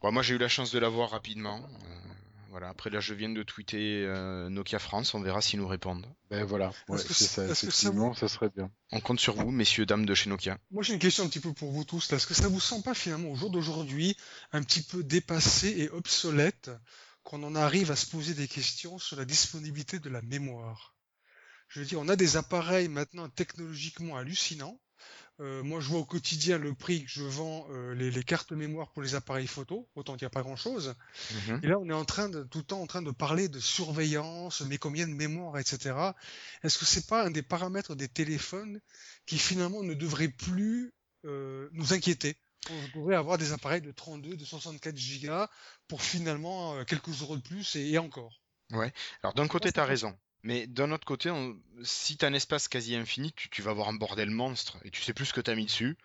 Bon, 0.02 0.12
moi 0.12 0.22
j'ai 0.22 0.36
eu 0.36 0.38
la 0.38 0.50
chance 0.50 0.72
de 0.72 0.80
l'avoir 0.80 1.12
rapidement. 1.12 1.60
Euh, 1.62 2.12
voilà. 2.52 2.70
Après 2.70 2.90
là 2.90 3.00
je 3.00 3.14
viens 3.14 3.30
de 3.30 3.42
tweeter 3.44 4.06
euh, 4.06 4.50
Nokia 4.50 4.78
France, 4.78 5.14
on 5.14 5.22
verra 5.22 5.42
s'ils 5.42 5.60
nous 5.60 5.68
répondent. 5.68 6.06
Ben 6.30 6.44
voilà, 6.44 6.72
ouais, 6.90 6.98
c'est 6.98 7.14
ça, 7.14 7.48
ça 7.48 7.56
ça 7.56 8.28
serait 8.28 8.50
bien. 8.50 8.70
On 8.92 9.00
compte 9.00 9.20
sur 9.20 9.36
vous, 9.36 9.52
messieurs, 9.52 9.86
dames 9.86 10.06
de 10.06 10.14
chez 10.14 10.30
Nokia. 10.30 10.58
Moi 10.70 10.84
j'ai 10.84 10.94
une 10.94 11.00
question 11.00 11.24
un 11.24 11.28
petit 11.28 11.40
peu 11.40 11.54
pour 11.54 11.72
vous 11.72 11.86
tous. 11.86 12.12
Est-ce 12.12 12.28
que 12.28 12.34
ça 12.34 12.50
vous 12.50 12.60
semble 12.60 12.84
pas 12.84 12.94
finalement 12.94 13.30
au 13.30 13.36
jour 13.36 13.50
d'aujourd'hui 13.50 14.16
un 14.52 14.62
petit 14.62 14.82
peu 14.84 15.04
dépassé 15.04 15.70
et 15.70 15.90
obsolète 15.90 16.70
qu'on 17.24 17.42
en 17.44 17.56
arrive 17.56 17.90
à 17.90 17.96
se 17.96 18.06
poser 18.06 18.34
des 18.34 18.48
questions 18.48 19.00
sur 19.00 19.16
la 19.16 19.26
disponibilité 19.26 20.00
de 20.00 20.10
la 20.10 20.22
mémoire? 20.22 20.94
Je 21.70 21.80
veux 21.80 21.86
dire, 21.86 22.02
on 22.02 22.10
a 22.10 22.18
des 22.18 22.36
appareils 22.36 22.90
maintenant 22.90 23.30
technologiquement 23.30 24.18
hallucinants. 24.18 24.78
Euh, 25.42 25.64
moi 25.64 25.80
je 25.80 25.88
vois 25.88 26.00
au 26.00 26.06
quotidien 26.06 26.60
le 26.60 26.74
prix 26.76 27.04
que 27.04 27.10
je 27.10 27.24
vends 27.24 27.66
euh, 27.72 27.96
les, 27.96 28.12
les 28.12 28.24
cartes 28.24 28.52
mémoire 28.52 28.92
pour 28.92 29.02
les 29.02 29.16
appareils 29.16 29.48
photo, 29.48 29.90
autant 29.96 30.16
qu'il 30.16 30.26
n'y 30.26 30.28
a 30.28 30.30
pas 30.32 30.44
grand-chose. 30.44 30.94
Mhm. 31.48 31.62
Et 31.64 31.68
là, 31.68 31.80
on 31.80 31.90
est 31.90 31.94
en 31.94 32.06
train 32.06 32.30
de, 32.30 32.44
tout 32.44 32.60
le 32.60 32.64
temps 32.64 32.82
en 32.82 32.86
train 32.86 33.02
de 33.02 33.10
parler 33.10 33.50
de 33.50 33.60
surveillance, 33.60 34.62
mais 34.62 34.78
combien 34.78 35.08
de 35.08 35.14
mémoire, 35.14 35.58
etc. 35.58 35.96
Est-ce 36.64 36.78
que 36.78 36.86
c'est 36.86 37.08
pas 37.08 37.26
un 37.26 37.32
des 37.32 37.42
paramètres 37.42 37.96
des 37.96 38.08
téléphones 38.08 38.80
qui 39.26 39.40
finalement 39.40 39.82
ne 39.82 39.96
devrait 39.96 40.30
plus 40.30 40.94
euh, 41.26 41.70
nous 41.72 41.94
inquiéter? 41.94 42.38
On 42.70 43.00
devrait 43.00 43.16
avoir 43.16 43.40
des 43.40 43.52
appareils 43.52 43.82
de 43.82 43.92
32, 43.92 44.38
de 44.38 44.46
64 44.46 44.96
gigas 44.96 45.50
pour 45.88 46.04
finalement 46.04 46.86
quelques 46.86 47.20
euros 47.22 47.36
de 47.36 47.42
plus 47.42 47.76
et, 47.76 47.90
et 47.90 47.98
encore. 47.98 48.44
Alors 49.24 49.34
d'un 49.34 49.48
côté 49.48 49.72
t'as 49.72 49.82
pas- 49.82 49.88
raison. 49.88 50.16
Mais 50.44 50.68
d'un 50.68 50.92
autre 50.92 51.06
côté, 51.06 51.30
on- 51.30 51.58
si 51.84 52.18
t'as 52.18 52.28
un 52.28 52.34
espace 52.34 52.68
quasi 52.68 52.96
infini, 52.96 53.32
tu, 53.34 53.50
tu 53.50 53.62
vas 53.62 53.72
avoir 53.72 53.90
un 53.90 53.94
bordel 53.94 54.30
monstre 54.30 54.78
et 54.84 54.92
tu 54.92 55.02
sais 55.02 55.14
plus 55.14 55.26
ce 55.28 55.34
que 55.34 55.42
t'as 55.42 55.56
mis 55.56 55.66
dessus. 55.66 55.98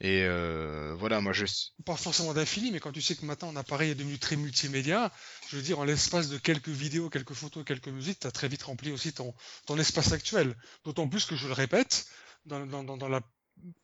Et 0.00 0.24
euh, 0.24 0.94
voilà, 0.98 1.20
moi 1.22 1.32
je. 1.32 1.46
Pas 1.86 1.96
forcément 1.96 2.34
d'infini, 2.34 2.70
mais 2.70 2.80
quand 2.80 2.92
tu 2.92 3.00
sais 3.00 3.16
que 3.16 3.24
maintenant 3.24 3.48
un 3.50 3.56
appareil 3.56 3.90
est 3.90 3.94
devenu 3.94 4.18
très 4.18 4.36
multimédia, 4.36 5.10
je 5.48 5.56
veux 5.56 5.62
dire, 5.62 5.78
en 5.78 5.84
l'espace 5.84 6.28
de 6.28 6.36
quelques 6.36 6.68
vidéos, 6.68 7.08
quelques 7.08 7.32
photos, 7.32 7.64
quelques 7.64 7.88
musiques, 7.88 8.20
tu 8.20 8.26
as 8.26 8.30
très 8.30 8.48
vite 8.48 8.62
rempli 8.64 8.92
aussi 8.92 9.14
ton, 9.14 9.34
ton 9.66 9.78
espace 9.78 10.12
actuel. 10.12 10.54
D'autant 10.84 11.08
plus 11.08 11.24
que 11.24 11.34
je 11.34 11.46
le 11.46 11.54
répète, 11.54 12.06
dans, 12.44 12.66
dans, 12.66 12.84
dans, 12.84 12.96
dans 12.98 13.08
la, 13.08 13.22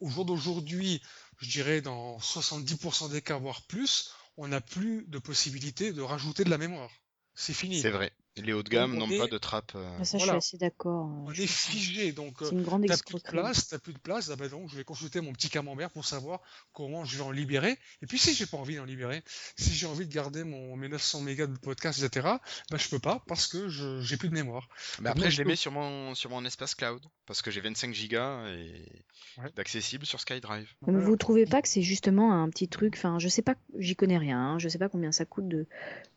au 0.01 0.09
jour 0.11 0.27
d'aujourd'hui, 0.27 1.01
je 1.41 1.49
dirais 1.49 1.81
dans 1.81 2.19
70% 2.21 3.09
des 3.09 3.23
cas, 3.23 3.39
voire 3.39 3.63
plus, 3.63 4.11
on 4.37 4.49
n'a 4.49 4.61
plus 4.61 5.07
de 5.09 5.19
possibilité 5.19 5.93
de 5.95 6.03
rajouter 6.03 6.45
de 6.45 6.51
la 6.51 6.59
mémoire. 6.59 6.91
C'est 7.35 7.55
fini. 7.55 7.81
C'est 7.81 7.91
vrai. 7.91 8.13
Les 8.39 8.55
hauts 8.55 8.63
de 8.63 8.71
gamme 8.71 8.95
on 8.95 9.07
n'ont 9.07 9.19
pas 9.19 9.27
de 9.27 9.37
trappe. 9.37 9.73
euh, 9.75 10.05
ça, 10.05 10.17
je 10.17 10.25
Voilà. 10.25 10.41
suis 10.41 10.57
assez 10.57 10.57
d'accord. 10.59 11.07
euh, 11.07 11.25
On 11.27 11.33
je 11.35 11.43
est 11.43 11.47
figé, 11.47 12.13
donc 12.13 12.41
euh, 12.41 12.47
C'est 12.49 12.55
une 12.55 12.63
grande 12.63 12.87
T'as 12.87 12.97
plus 12.97 13.17
de 13.17 13.21
place, 13.29 13.69
t'as 13.69 13.79
plus 13.79 13.93
de 13.93 13.99
place, 13.99 14.31
ah 14.33 14.37
ben 14.37 14.49
donc 14.49 14.71
je 14.71 14.77
vais 14.77 14.85
consulter 14.85 15.21
mon 15.21 15.33
petit 15.35 15.51
camembert 15.51 15.91
pour 15.91 16.07
savoir 16.07 16.41
comment 16.73 17.05
je 17.05 17.19
vais 17.19 17.23
en 17.25 17.31
libérer. 17.31 17.77
Et 18.01 18.07
puis 18.07 18.19
si 18.19 18.33
j'ai 18.35 18.47
pas 18.47 18.57
envie 18.57 18.77
d'en 18.77 18.87
libérer, 18.87 19.23
si 19.59 19.75
j'ai 19.75 19.87
envie 19.87 20.07
de 20.07 20.13
garder 20.13 20.45
mon 20.45 20.77
mes 20.77 20.89
900 20.89 21.21
mégas 21.21 21.47
de 21.47 21.59
podcast, 21.59 22.03
etc., 22.03 22.27
ben 22.71 22.79
je 22.79 22.89
peux 22.89 22.99
pas 22.99 23.23
parce 23.27 23.47
que 23.49 23.69
je 23.69 24.01
j'ai 24.01 24.17
plus 24.17 24.31
de 24.31 24.35
mémoire. 24.35 24.69
Mais 25.01 25.09
Donc, 25.11 25.19
après, 25.19 25.31
je 25.31 25.37
les 25.37 25.45
mets 25.45 25.57
sur 25.57 25.71
mon, 25.73 26.15
sur 26.15 26.31
mon 26.31 26.43
espace 26.47 26.75
cloud 26.75 27.03
parce 27.27 27.43
que 27.43 27.51
j'ai 27.51 27.61
25 27.61 27.93
gigas 27.93 28.47
et 28.49 29.05
Ouais. 29.39 29.51
d'accessible 29.57 30.05
sur 30.05 30.21
SkyDrive. 30.21 30.69
Mais 30.87 31.01
vous 31.01 31.17
trouvez 31.17 31.47
pas 31.47 31.63
que 31.63 31.69
c'est 31.69 31.81
justement 31.81 32.35
un 32.35 32.51
petit 32.51 32.69
truc, 32.69 32.95
enfin 32.97 33.19
je 33.19 33.29
sais 33.29 33.41
pas, 33.41 33.55
j'y 33.79 33.97
connais 33.97 34.19
rien, 34.19 34.39
hein, 34.39 34.59
je 34.59 34.69
sais 34.69 34.77
pas 34.79 34.91
combien 34.91 35.11
ça 35.11 35.25
coûte 35.25 35.49
de, 35.49 35.67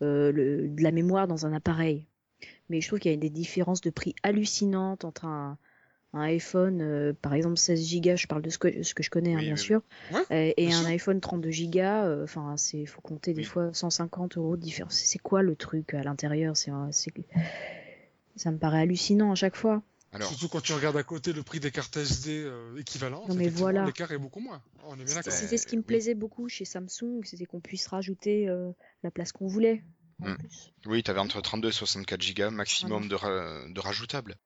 euh, 0.02 0.32
le- 0.32 0.68
de 0.68 0.82
la 0.82 0.90
mémoire 0.90 1.26
dans 1.26 1.46
un 1.46 1.52
appareil. 1.54 2.05
Mais 2.68 2.80
je 2.80 2.88
trouve 2.88 2.98
qu'il 2.98 3.10
y 3.10 3.14
a 3.14 3.16
des 3.16 3.30
différences 3.30 3.80
de 3.80 3.90
prix 3.90 4.14
hallucinantes 4.22 5.04
entre 5.04 5.24
un, 5.26 5.58
un 6.12 6.20
iPhone, 6.22 6.80
euh, 6.82 7.12
par 7.20 7.34
exemple 7.34 7.56
16 7.58 8.00
Go, 8.00 8.16
je 8.16 8.26
parle 8.26 8.42
de 8.42 8.50
ce 8.50 8.58
que, 8.58 8.82
ce 8.82 8.94
que 8.94 9.02
je 9.02 9.10
connais, 9.10 9.34
hein, 9.34 9.40
bien 9.40 9.54
oui, 9.54 9.58
sûr, 9.58 9.82
euh, 10.12 10.52
et 10.56 10.66
bien 10.66 10.76
un 10.78 10.80
sûr. 10.82 10.88
iPhone 10.88 11.20
32 11.20 11.50
Go, 11.70 11.78
euh, 11.80 12.24
enfin, 12.24 12.56
c'est, 12.56 12.86
faut 12.86 13.00
compter 13.00 13.34
des 13.34 13.42
Oui. 13.42 13.46
fois 13.46 13.70
150 13.72 14.36
euros 14.36 14.56
de 14.56 14.62
différence. 14.62 14.94
C'est 14.94 15.18
quoi 15.18 15.42
le 15.42 15.56
truc 15.56 15.94
à 15.94 16.02
l'intérieur? 16.02 16.56
C'est, 16.56 16.72
ça 18.36 18.50
me 18.50 18.58
paraît 18.58 18.80
hallucinant 18.80 19.32
à 19.32 19.34
chaque 19.34 19.56
fois. 19.56 19.82
Alors, 20.12 20.28
Surtout 20.28 20.48
quand 20.48 20.62
tu 20.62 20.72
regardes 20.72 20.96
à 20.96 21.02
côté 21.02 21.32
le 21.32 21.42
prix 21.42 21.60
des 21.60 21.70
cartes 21.70 21.96
SD 21.96 22.42
euh, 22.44 22.78
équivalentes, 22.78 23.28
Non, 23.28 23.34
mais 23.34 23.48
voilà. 23.48 23.84
l'écart 23.84 24.12
est 24.12 24.18
beaucoup 24.18 24.40
moins. 24.40 24.62
On 24.86 24.94
est 24.94 25.04
bien 25.04 25.14
d'accord. 25.14 25.32
C'était 25.32 25.58
ce 25.58 25.66
qui 25.66 25.76
me 25.76 25.82
oui. 25.82 25.86
plaisait 25.86 26.14
beaucoup 26.14 26.48
chez 26.48 26.64
Samsung, 26.64 27.20
c'était 27.24 27.44
qu'on 27.44 27.60
puisse 27.60 27.86
rajouter 27.88 28.48
euh, 28.48 28.70
la 29.02 29.10
place 29.10 29.32
qu'on 29.32 29.46
voulait. 29.46 29.82
En 30.20 30.34
plus. 30.34 30.72
oui, 30.86 31.02
tu 31.02 31.10
avais 31.10 31.20
entre 31.20 31.40
32 31.40 31.68
et 31.68 31.72
64 31.72 32.34
Go 32.34 32.50
maximum 32.50 33.08
de, 33.08 33.14
ra- 33.14 33.68
de 33.68 33.80
rajoutables. 33.80 34.36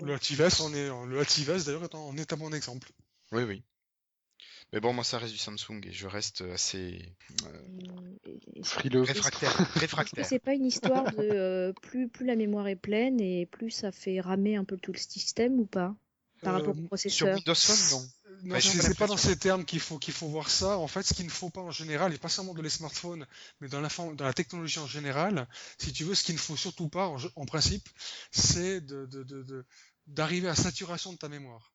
Le 0.00 0.12
on 0.12 0.74
est, 0.74 0.88
le 1.06 1.20
Actives 1.20 1.64
d'ailleurs 1.64 1.94
en 1.94 2.16
est 2.16 2.32
un 2.32 2.36
bon 2.36 2.52
exemple. 2.52 2.90
Oui, 3.32 3.42
oui. 3.44 3.62
Mais 4.72 4.80
bon, 4.80 4.92
moi, 4.92 5.04
ça 5.04 5.18
reste 5.18 5.32
du 5.32 5.38
Samsung 5.38 5.80
et 5.84 5.92
je 5.92 6.06
reste 6.06 6.42
assez 6.42 7.00
euh, 7.46 8.62
Frileux. 8.62 9.02
réfractaire. 9.02 9.50
Est-ce 9.50 9.72
que 9.74 9.78
réfractaire. 9.80 10.28
c'est 10.28 10.38
pas 10.38 10.54
une 10.54 10.66
histoire 10.66 11.04
de 11.04 11.18
euh, 11.18 11.72
plus, 11.82 12.08
plus 12.08 12.26
la 12.26 12.36
mémoire 12.36 12.68
est 12.68 12.76
pleine 12.76 13.20
et 13.20 13.46
plus 13.46 13.70
ça 13.70 13.92
fait 13.92 14.20
ramer 14.20 14.56
un 14.56 14.64
peu 14.64 14.76
tout 14.76 14.92
le 14.92 14.98
système 14.98 15.58
ou 15.60 15.66
pas 15.66 15.94
par 16.42 16.54
Euh, 16.54 16.58
rapport 16.58 16.74
au 16.76 16.76
Sur 16.76 16.86
processeur? 16.88 17.36
Windows 17.36 17.54
Phone, 17.54 17.90
non. 17.90 18.08
Non, 18.42 18.60
c'est 18.60 18.74
pas 18.76 18.82
c'est 18.82 18.94
pas 18.98 19.06
dans 19.06 19.16
ces 19.16 19.36
termes 19.38 19.64
qu'il 19.64 19.80
faut, 19.80 19.98
qu'il 19.98 20.14
faut 20.14 20.28
voir 20.28 20.50
ça. 20.50 20.78
En 20.78 20.86
fait, 20.88 21.02
ce 21.02 21.14
qu'il 21.14 21.24
ne 21.26 21.30
faut 21.30 21.50
pas 21.50 21.60
en 21.62 21.70
général, 21.70 22.12
et 22.14 22.18
pas 22.18 22.28
seulement 22.28 22.54
dans 22.54 22.62
les 22.62 22.70
smartphones, 22.70 23.26
mais 23.60 23.68
dans 23.68 23.80
la, 23.80 23.88
forme- 23.88 24.16
dans 24.16 24.24
la 24.24 24.32
technologie 24.34 24.78
en 24.78 24.86
général, 24.86 25.48
si 25.78 25.92
tu 25.92 26.04
veux, 26.04 26.14
ce 26.14 26.22
qu'il 26.24 26.34
ne 26.34 26.40
faut 26.40 26.56
surtout 26.56 26.88
pas, 26.88 27.08
en, 27.08 27.16
en 27.36 27.46
principe, 27.46 27.88
c'est 28.30 28.80
de, 28.80 29.06
de- 29.06 29.22
de- 29.24 29.42
de- 29.42 29.66
d'arriver 30.06 30.48
à 30.48 30.54
saturation 30.54 31.12
de 31.12 31.18
ta 31.18 31.28
mémoire. 31.28 31.72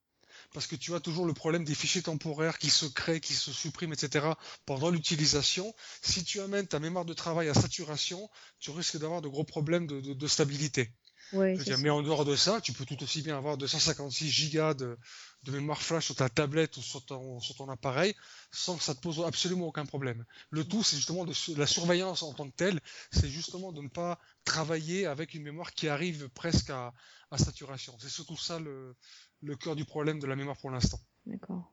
Parce 0.54 0.68
que 0.68 0.76
tu 0.76 0.94
as 0.96 1.00
toujours 1.02 1.26
le 1.26 1.34
problème 1.34 1.66
des 1.66 1.76
fichiers 1.76 2.04
temporaires 2.04 2.58
qui 2.60 2.70
se 2.70 2.86
créent, 2.86 3.22
qui 3.22 3.34
se 3.34 3.52
suppriment, 3.54 3.94
etc. 3.94 4.38
pendant 4.66 4.90
l'utilisation. 4.92 5.74
Si 6.02 6.24
tu 6.24 6.42
amènes 6.42 6.68
ta 6.68 6.80
mémoire 6.80 7.06
de 7.06 7.14
travail 7.14 7.50
à 7.50 7.54
saturation, 7.54 8.30
tu 8.60 8.72
risques 8.72 8.98
d'avoir 8.98 9.22
de 9.22 9.28
gros 9.30 9.44
problèmes 9.46 9.88
de, 9.88 10.02
de- 10.02 10.14
de 10.14 10.28
stabilité. 10.28 10.92
Ouais, 11.34 11.58
dire, 11.58 11.78
mais 11.80 11.90
en 11.90 12.02
dehors 12.02 12.26
de 12.26 12.36
ça, 12.36 12.60
tu 12.62 12.74
peux 12.74 12.86
tout 12.86 13.02
aussi 13.04 13.22
bien 13.22 13.38
avoir 13.38 13.58
256 13.58 14.30
gigas 14.30 14.74
de, 14.74 14.98
de 15.44 15.52
mémoire 15.52 15.82
flash 15.82 16.06
sur 16.06 16.16
ta 16.16 16.30
tablette 16.30 16.78
ou 16.78 16.82
sur 16.82 17.06
ton, 17.06 17.40
sur 17.40 17.56
ton 17.56 17.70
appareil 17.70 18.16
sans 18.52 18.78
que 18.78 18.84
ça 18.84 18.94
te 18.96 19.02
pose 19.02 19.22
absolument 19.22 19.68
aucun 19.68 19.86
problème. 19.86 20.26
Le 20.50 20.64
tout, 20.66 20.84
c'est 20.84 20.98
justement 20.98 21.26
de, 21.26 21.34
la 21.58 21.68
surveillance 21.68 22.24
en 22.24 22.34
tant 22.34 22.50
que 22.50 22.56
telle, 22.56 22.80
c'est 23.12 23.30
justement 23.30 23.72
de 23.72 23.82
ne 23.82 23.90
pas 23.90 24.20
travailler 24.44 25.06
avec 25.06 25.34
une 25.34 25.44
mémoire 25.44 25.72
qui 25.74 25.88
arrive 25.88 26.30
presque 26.30 26.70
à, 26.70 26.94
à 27.32 27.38
saturation. 27.38 27.96
C'est 28.00 28.10
surtout 28.10 28.38
ça 28.38 28.60
le, 28.60 28.96
le 29.42 29.56
cœur 29.56 29.76
du 29.76 29.86
problème 29.86 30.20
de 30.20 30.28
la 30.28 30.36
mémoire 30.36 30.58
pour 30.58 30.72
l'instant. 30.72 31.00
D'accord. 31.26 31.72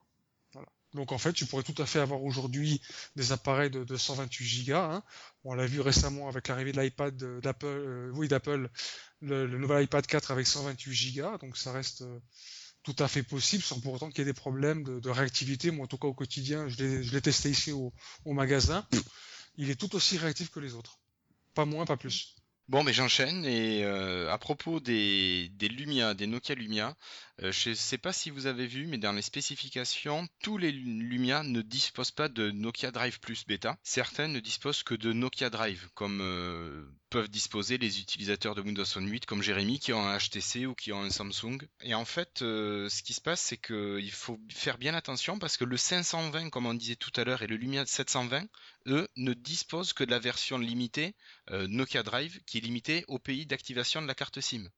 Donc 0.94 1.12
en 1.12 1.18
fait, 1.18 1.32
tu 1.32 1.44
pourrais 1.46 1.62
tout 1.62 1.80
à 1.80 1.86
fait 1.86 1.98
avoir 1.98 2.22
aujourd'hui 2.22 2.80
des 3.14 3.32
appareils 3.32 3.70
de, 3.70 3.84
de 3.84 3.96
128 3.96 4.66
Go. 4.66 4.74
Hein. 4.74 5.02
On 5.44 5.54
l'a 5.54 5.66
vu 5.66 5.80
récemment 5.80 6.28
avec 6.28 6.48
l'arrivée 6.48 6.72
de 6.72 6.80
l'iPad 6.80 7.16
de- 7.16 7.40
d'Apple, 7.40 7.66
euh, 7.66 8.10
oui 8.14 8.28
d'Apple, 8.28 8.70
le, 9.20 9.46
nouvel 9.58 9.84
iPad 9.84 10.06
4 10.06 10.30
avec 10.30 10.46
128 10.46 11.16
Go. 11.16 11.38
Donc 11.38 11.56
ça 11.56 11.72
reste 11.72 12.02
euh, 12.02 12.18
tout 12.82 12.96
à 12.98 13.08
fait 13.08 13.22
possible, 13.22 13.62
sans 13.62 13.80
pour 13.80 13.92
autant 13.92 14.08
qu'il 14.08 14.20
y 14.20 14.22
ait 14.22 14.32
des 14.32 14.32
problèmes 14.32 14.82
de, 14.82 15.10
réactivité. 15.10 15.70
Moi, 15.70 15.84
en 15.84 15.88
tout 15.88 15.98
cas 15.98 16.08
au 16.08 16.14
quotidien, 16.14 16.68
je 16.68 16.82
l'ai 16.82 17.20
testé 17.20 17.50
ici 17.50 17.72
au, 17.72 17.92
magasin. 18.24 18.86
Il 19.56 19.70
est 19.70 19.78
tout 19.78 19.94
aussi 19.94 20.16
réactif 20.16 20.50
que 20.50 20.60
les 20.60 20.74
autres. 20.74 20.98
Pas 21.54 21.64
moins, 21.66 21.84
pas 21.84 21.96
plus. 21.96 22.36
Bon, 22.68 22.84
mais 22.84 22.92
j'enchaîne 22.92 23.44
et 23.44 23.82
euh, 23.84 24.30
à 24.30 24.38
propos 24.38 24.78
des, 24.78 25.48
des 25.54 25.68
Lumia, 25.68 26.14
des 26.14 26.26
Nokia 26.26 26.54
Lumia, 26.54 26.96
euh, 27.42 27.52
je 27.52 27.70
ne 27.70 27.74
sais 27.74 27.98
pas 27.98 28.12
si 28.12 28.30
vous 28.30 28.46
avez 28.46 28.66
vu, 28.66 28.86
mais 28.86 28.98
dans 28.98 29.12
les 29.12 29.22
spécifications, 29.22 30.26
tous 30.42 30.58
les 30.58 30.72
Lumia 30.72 31.42
ne 31.44 31.62
disposent 31.62 32.10
pas 32.10 32.28
de 32.28 32.50
Nokia 32.50 32.90
Drive 32.90 33.20
Plus 33.20 33.46
bêta. 33.46 33.76
Certains 33.84 34.28
ne 34.28 34.40
disposent 34.40 34.82
que 34.82 34.94
de 34.94 35.12
Nokia 35.12 35.48
Drive, 35.48 35.88
comme 35.94 36.20
euh, 36.20 36.84
peuvent 37.10 37.28
disposer 37.28 37.78
les 37.78 38.00
utilisateurs 38.00 38.56
de 38.56 38.60
Windows 38.60 38.84
Phone 38.84 39.08
8, 39.08 39.24
comme 39.26 39.42
Jérémy, 39.42 39.78
qui 39.78 39.92
ont 39.92 40.04
un 40.04 40.18
HTC 40.18 40.66
ou 40.66 40.74
qui 40.74 40.92
ont 40.92 41.02
un 41.02 41.10
Samsung. 41.10 41.58
Et 41.82 41.94
en 41.94 42.04
fait, 42.04 42.42
euh, 42.42 42.88
ce 42.88 43.02
qui 43.04 43.14
se 43.14 43.20
passe, 43.20 43.40
c'est 43.40 43.56
qu'il 43.56 44.10
faut 44.10 44.40
faire 44.50 44.78
bien 44.78 44.94
attention 44.94 45.38
parce 45.38 45.56
que 45.56 45.64
le 45.64 45.76
520, 45.76 46.50
comme 46.50 46.66
on 46.66 46.74
disait 46.74 46.96
tout 46.96 47.12
à 47.14 47.24
l'heure, 47.24 47.42
et 47.42 47.46
le 47.46 47.56
Lumia 47.56 47.86
720, 47.86 48.48
eux, 48.86 49.06
ne 49.16 49.32
disposent 49.32 49.92
que 49.92 50.02
de 50.02 50.10
la 50.10 50.18
version 50.18 50.58
limitée 50.58 51.14
Nokia 51.50 52.02
Drive 52.02 52.40
qui 52.46 52.58
est 52.58 52.62
limité 52.62 53.04
au 53.08 53.18
pays 53.18 53.46
d'activation 53.46 54.02
de 54.02 54.06
la 54.06 54.14
carte 54.14 54.40
SIM. 54.40 54.68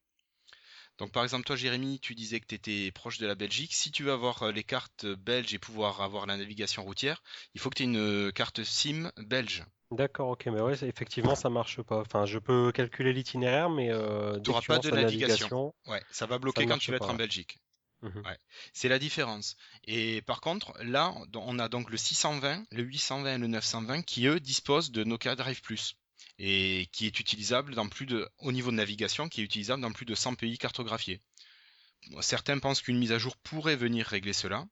Donc 1.00 1.12
par 1.12 1.24
exemple 1.24 1.44
toi 1.44 1.56
Jérémy, 1.56 1.98
tu 1.98 2.14
disais 2.14 2.40
que 2.40 2.46
tu 2.46 2.54
étais 2.54 2.92
proche 2.92 3.16
de 3.16 3.26
la 3.26 3.34
Belgique. 3.34 3.74
Si 3.74 3.90
tu 3.90 4.04
veux 4.04 4.12
avoir 4.12 4.42
euh, 4.42 4.52
les 4.52 4.62
cartes 4.62 5.06
belges 5.06 5.54
et 5.54 5.58
pouvoir 5.58 6.02
avoir 6.02 6.26
la 6.26 6.36
navigation 6.36 6.84
routière, 6.84 7.22
il 7.54 7.60
faut 7.60 7.70
que 7.70 7.76
tu 7.76 7.82
aies 7.82 7.86
une 7.86 7.96
euh, 7.96 8.30
carte 8.30 8.62
SIM 8.62 9.10
belge. 9.16 9.64
D'accord, 9.90 10.28
ok, 10.28 10.46
mais 10.46 10.60
ouais, 10.60 10.74
effectivement, 10.84 11.34
ça 11.34 11.48
marche 11.48 11.80
pas. 11.82 12.00
Enfin, 12.02 12.26
je 12.26 12.38
peux 12.38 12.70
calculer 12.70 13.12
l'itinéraire, 13.14 13.70
mais 13.70 13.90
euh, 13.90 14.34
dès 14.34 14.42
T'auras 14.42 14.60
que 14.60 14.64
tu 14.64 14.68
pas 14.68 14.74
lances 14.76 14.84
de 14.84 14.90
navigation. 14.90 15.74
Ouais, 15.86 16.02
ça 16.12 16.26
va 16.26 16.38
bloquer 16.38 16.66
quand 16.66 16.78
tu 16.78 16.92
vas 16.92 16.98
pas, 16.98 17.06
être 17.06 17.14
en. 17.14 17.16
Belgique. 17.16 17.58
Mhm. 18.02 18.22
Ouais. 18.24 18.38
C'est 18.72 18.88
la 18.88 18.98
différence. 18.98 19.56
Et 19.84 20.22
par 20.22 20.40
contre, 20.40 20.74
là, 20.82 21.14
on 21.34 21.58
a 21.58 21.68
donc 21.68 21.90
le 21.90 21.96
620, 21.96 22.64
le 22.70 22.82
820 22.82 23.34
et 23.34 23.38
le 23.38 23.46
920 23.46 24.02
qui 24.02 24.26
eux 24.26 24.38
disposent 24.38 24.92
de 24.92 25.02
Nokia 25.02 25.34
Drive 25.34 25.62
Plus 25.62 25.96
et 26.42 26.88
qui 26.92 27.06
est 27.06 27.20
utilisable 27.20 27.74
dans 27.74 27.86
plus 27.88 28.06
de, 28.06 28.26
au 28.38 28.50
niveau 28.50 28.70
de 28.70 28.76
navigation, 28.76 29.28
qui 29.28 29.42
est 29.42 29.44
utilisable 29.44 29.82
dans 29.82 29.92
plus 29.92 30.06
de 30.06 30.14
100 30.14 30.36
pays 30.36 30.56
cartographiés. 30.56 31.20
Certains 32.20 32.58
pensent 32.58 32.80
qu'une 32.80 32.98
mise 32.98 33.12
à 33.12 33.18
jour 33.18 33.36
pourrait 33.36 33.76
venir 33.76 34.06
régler 34.06 34.32
cela. 34.32 34.66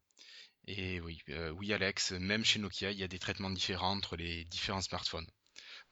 Et 0.67 0.99
oui, 1.01 1.21
euh, 1.29 1.51
oui 1.51 1.75
Alex, 1.75 2.13
même 2.13 2.43
chez 2.43 2.59
Nokia, 2.59 2.91
il 2.91 2.99
y 2.99 3.05
a 3.05 3.09
des 3.09 3.19
traitements 3.19 3.51
différents 3.51 3.93
entre 3.93 4.17
les 4.17 4.47
différents 4.47 4.81
smartphones. 4.81 5.27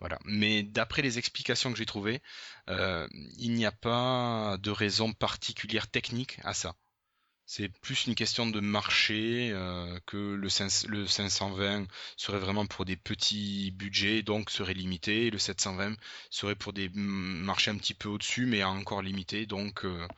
Voilà. 0.01 0.19
Mais 0.25 0.63
d'après 0.63 1.03
les 1.03 1.19
explications 1.19 1.71
que 1.73 1.79
j'ai 1.79 1.87
trouvées, 1.87 2.23
euh, 2.71 3.07
il 3.37 3.53
n'y 3.53 3.67
a 3.67 3.73
pas 3.73 4.57
de 4.59 4.71
raison 4.71 5.13
particulière 5.13 5.89
technique 5.89 6.39
à 6.43 6.55
ça. 6.55 6.75
C'est 7.49 7.69
plus 7.69 8.07
une 8.07 8.17
question 8.17 8.45
de 8.47 8.59
marché 8.59 9.51
euh, 9.53 10.01
que 10.05 10.17
le, 10.35 10.49
5 10.49 10.89
le 10.89 11.07
520 11.07 11.87
serait 12.17 12.41
vraiment 12.41 12.67
pour 12.67 12.85
des 12.85 12.97
petits 12.97 13.71
budgets, 13.71 14.23
donc 14.23 14.51
serait 14.51 14.75
limité. 14.75 15.27
Et 15.27 15.31
le 15.31 15.39
720 15.39 15.95
serait 16.29 16.57
pour 16.57 16.73
des 16.73 16.89
marchés 16.93 17.71
un 17.71 17.77
petit 17.77 17.95
peu 17.95 18.09
au-dessus, 18.09 18.47
mais 18.47 18.65
encore 18.65 19.01
limité. 19.01 19.47
Donc 19.47 19.85
euh, 19.85 20.09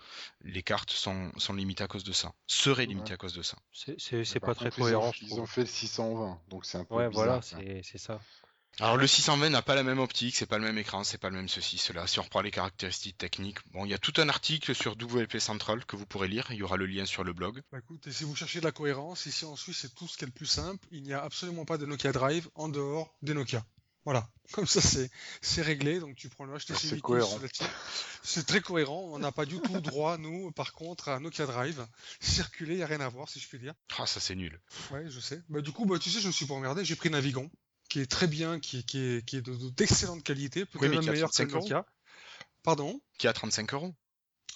les 0.42 0.62
cartes 0.62 0.90
sont, 0.90 1.30
sont 1.36 1.52
limitées 1.52 1.84
à 1.84 1.86
cause 1.88 2.04
de 2.04 2.12
ça. 2.12 2.32
Seraient 2.46 2.86
limitées 2.86 3.08
Ouais. 3.10 3.14
à 3.14 3.18
cause 3.18 3.34
de 3.34 3.42
ça. 3.42 3.58
C'est 3.74 4.40
pas 4.40 4.54
très 4.54 4.70
contre, 4.70 4.78
ils 4.78 4.82
ont- 4.82 4.84
cohérent, 4.86 5.12
Ils 5.20 5.40
ont 5.40 5.46
fait 5.46 5.60
le 5.62 5.66
620, 5.66 6.40
donc 6.48 6.64
c'est 6.64 6.78
un 6.78 6.84
peu 6.84 6.94
Ouais, 6.94 7.08
bizarre. 7.10 7.24
voilà, 7.42 7.82
c'est 7.82 7.98
ça. 7.98 8.20
Alors 8.80 8.96
le 8.96 9.08
620 9.08 9.50
n'a 9.50 9.60
pas 9.60 9.74
la 9.74 9.82
même 9.82 9.98
optique, 9.98 10.36
c'est 10.36 10.46
pas 10.46 10.58
le 10.58 10.64
même 10.64 10.78
écran, 10.78 11.02
c'est 11.02 11.18
pas 11.18 11.30
le 11.30 11.36
même 11.36 11.48
ceci, 11.48 11.78
cela. 11.78 12.06
Si 12.06 12.20
on 12.20 12.22
reprend 12.22 12.42
les 12.42 12.52
caractéristiques 12.52 13.18
techniques, 13.18 13.58
bon, 13.72 13.84
il 13.84 13.90
y 13.90 13.94
a 13.94 13.98
tout 13.98 14.12
un 14.18 14.28
article 14.28 14.72
sur 14.72 14.92
WP 14.92 15.38
Central 15.40 15.84
que 15.84 15.96
vous 15.96 16.06
pourrez 16.06 16.28
lire. 16.28 16.46
Il 16.50 16.58
y 16.58 16.62
aura 16.62 16.76
le 16.76 16.86
lien 16.86 17.04
sur 17.04 17.24
le 17.24 17.32
blog. 17.32 17.60
Bah 17.72 17.78
écoute, 17.78 18.06
et 18.06 18.12
si 18.12 18.22
vous 18.22 18.36
cherchez 18.36 18.60
de 18.60 18.64
la 18.64 18.70
cohérence, 18.70 19.26
ici 19.26 19.44
en 19.44 19.56
Suisse, 19.56 19.78
c'est 19.78 19.94
tout 19.96 20.06
ce 20.06 20.16
qui 20.16 20.22
est 20.22 20.28
le 20.28 20.32
plus 20.32 20.46
simple. 20.46 20.86
Il 20.92 21.02
n'y 21.02 21.12
a 21.12 21.20
absolument 21.20 21.64
pas 21.64 21.76
de 21.76 21.86
Nokia 21.86 22.12
Drive 22.12 22.48
en 22.54 22.68
dehors 22.68 23.16
des 23.20 23.34
Nokia. 23.34 23.64
Voilà. 24.04 24.28
Comme 24.52 24.68
ça, 24.68 24.80
c'est 24.80 25.10
c'est 25.42 25.62
réglé. 25.62 25.98
Donc 25.98 26.14
tu 26.14 26.28
prends 26.28 26.44
le 26.44 26.56
HTC 26.56 26.74
C'est 26.76 26.94
Vicus 26.94 27.00
très 28.46 28.60
cohérent. 28.60 29.10
On 29.12 29.18
n'a 29.18 29.32
pas 29.32 29.44
du 29.44 29.60
tout 29.60 29.80
droit, 29.80 30.18
nous, 30.18 30.52
par 30.52 30.72
contre, 30.72 31.08
à 31.08 31.18
Nokia 31.18 31.46
Drive. 31.46 31.84
Circuler, 32.20 32.74
il 32.74 32.76
n'y 32.76 32.84
a 32.84 32.86
rien 32.86 33.00
à 33.00 33.08
voir, 33.08 33.28
si 33.28 33.40
je 33.40 33.48
puis 33.48 33.58
dire. 33.58 33.74
Ah, 33.98 34.06
ça 34.06 34.20
c'est 34.20 34.36
nul. 34.36 34.60
Ouais, 34.92 35.04
je 35.08 35.18
sais. 35.18 35.42
Bah, 35.48 35.62
du 35.62 35.72
coup, 35.72 35.84
bah, 35.84 35.98
tu 35.98 36.10
sais, 36.10 36.20
je 36.20 36.28
me 36.28 36.32
suis 36.32 36.46
pas 36.46 36.54
emmerdé. 36.54 36.84
J'ai 36.84 36.94
pris 36.94 37.10
Navigon, 37.10 37.50
qui 37.88 38.00
est 38.00 38.06
très 38.10 38.26
bien, 38.26 38.60
qui, 38.60 38.78
est- 38.78 38.82
qui 38.84 38.98
est, 38.98 39.24
qui 39.26 39.36
est 39.36 39.42
de- 39.42 39.54
de- 39.54 39.70
d'excellente 39.70 40.22
qualité, 40.22 40.64
peut-être 40.64 41.02
meilleur 41.02 41.30
que 41.30 41.42
le 41.42 41.48
35 41.48 41.50
euros. 41.52 41.62
Nokia. 41.62 41.86
Pardon? 42.62 43.00
Qui 43.18 43.28
a 43.28 43.32
35 43.32 43.72
euros 43.74 43.94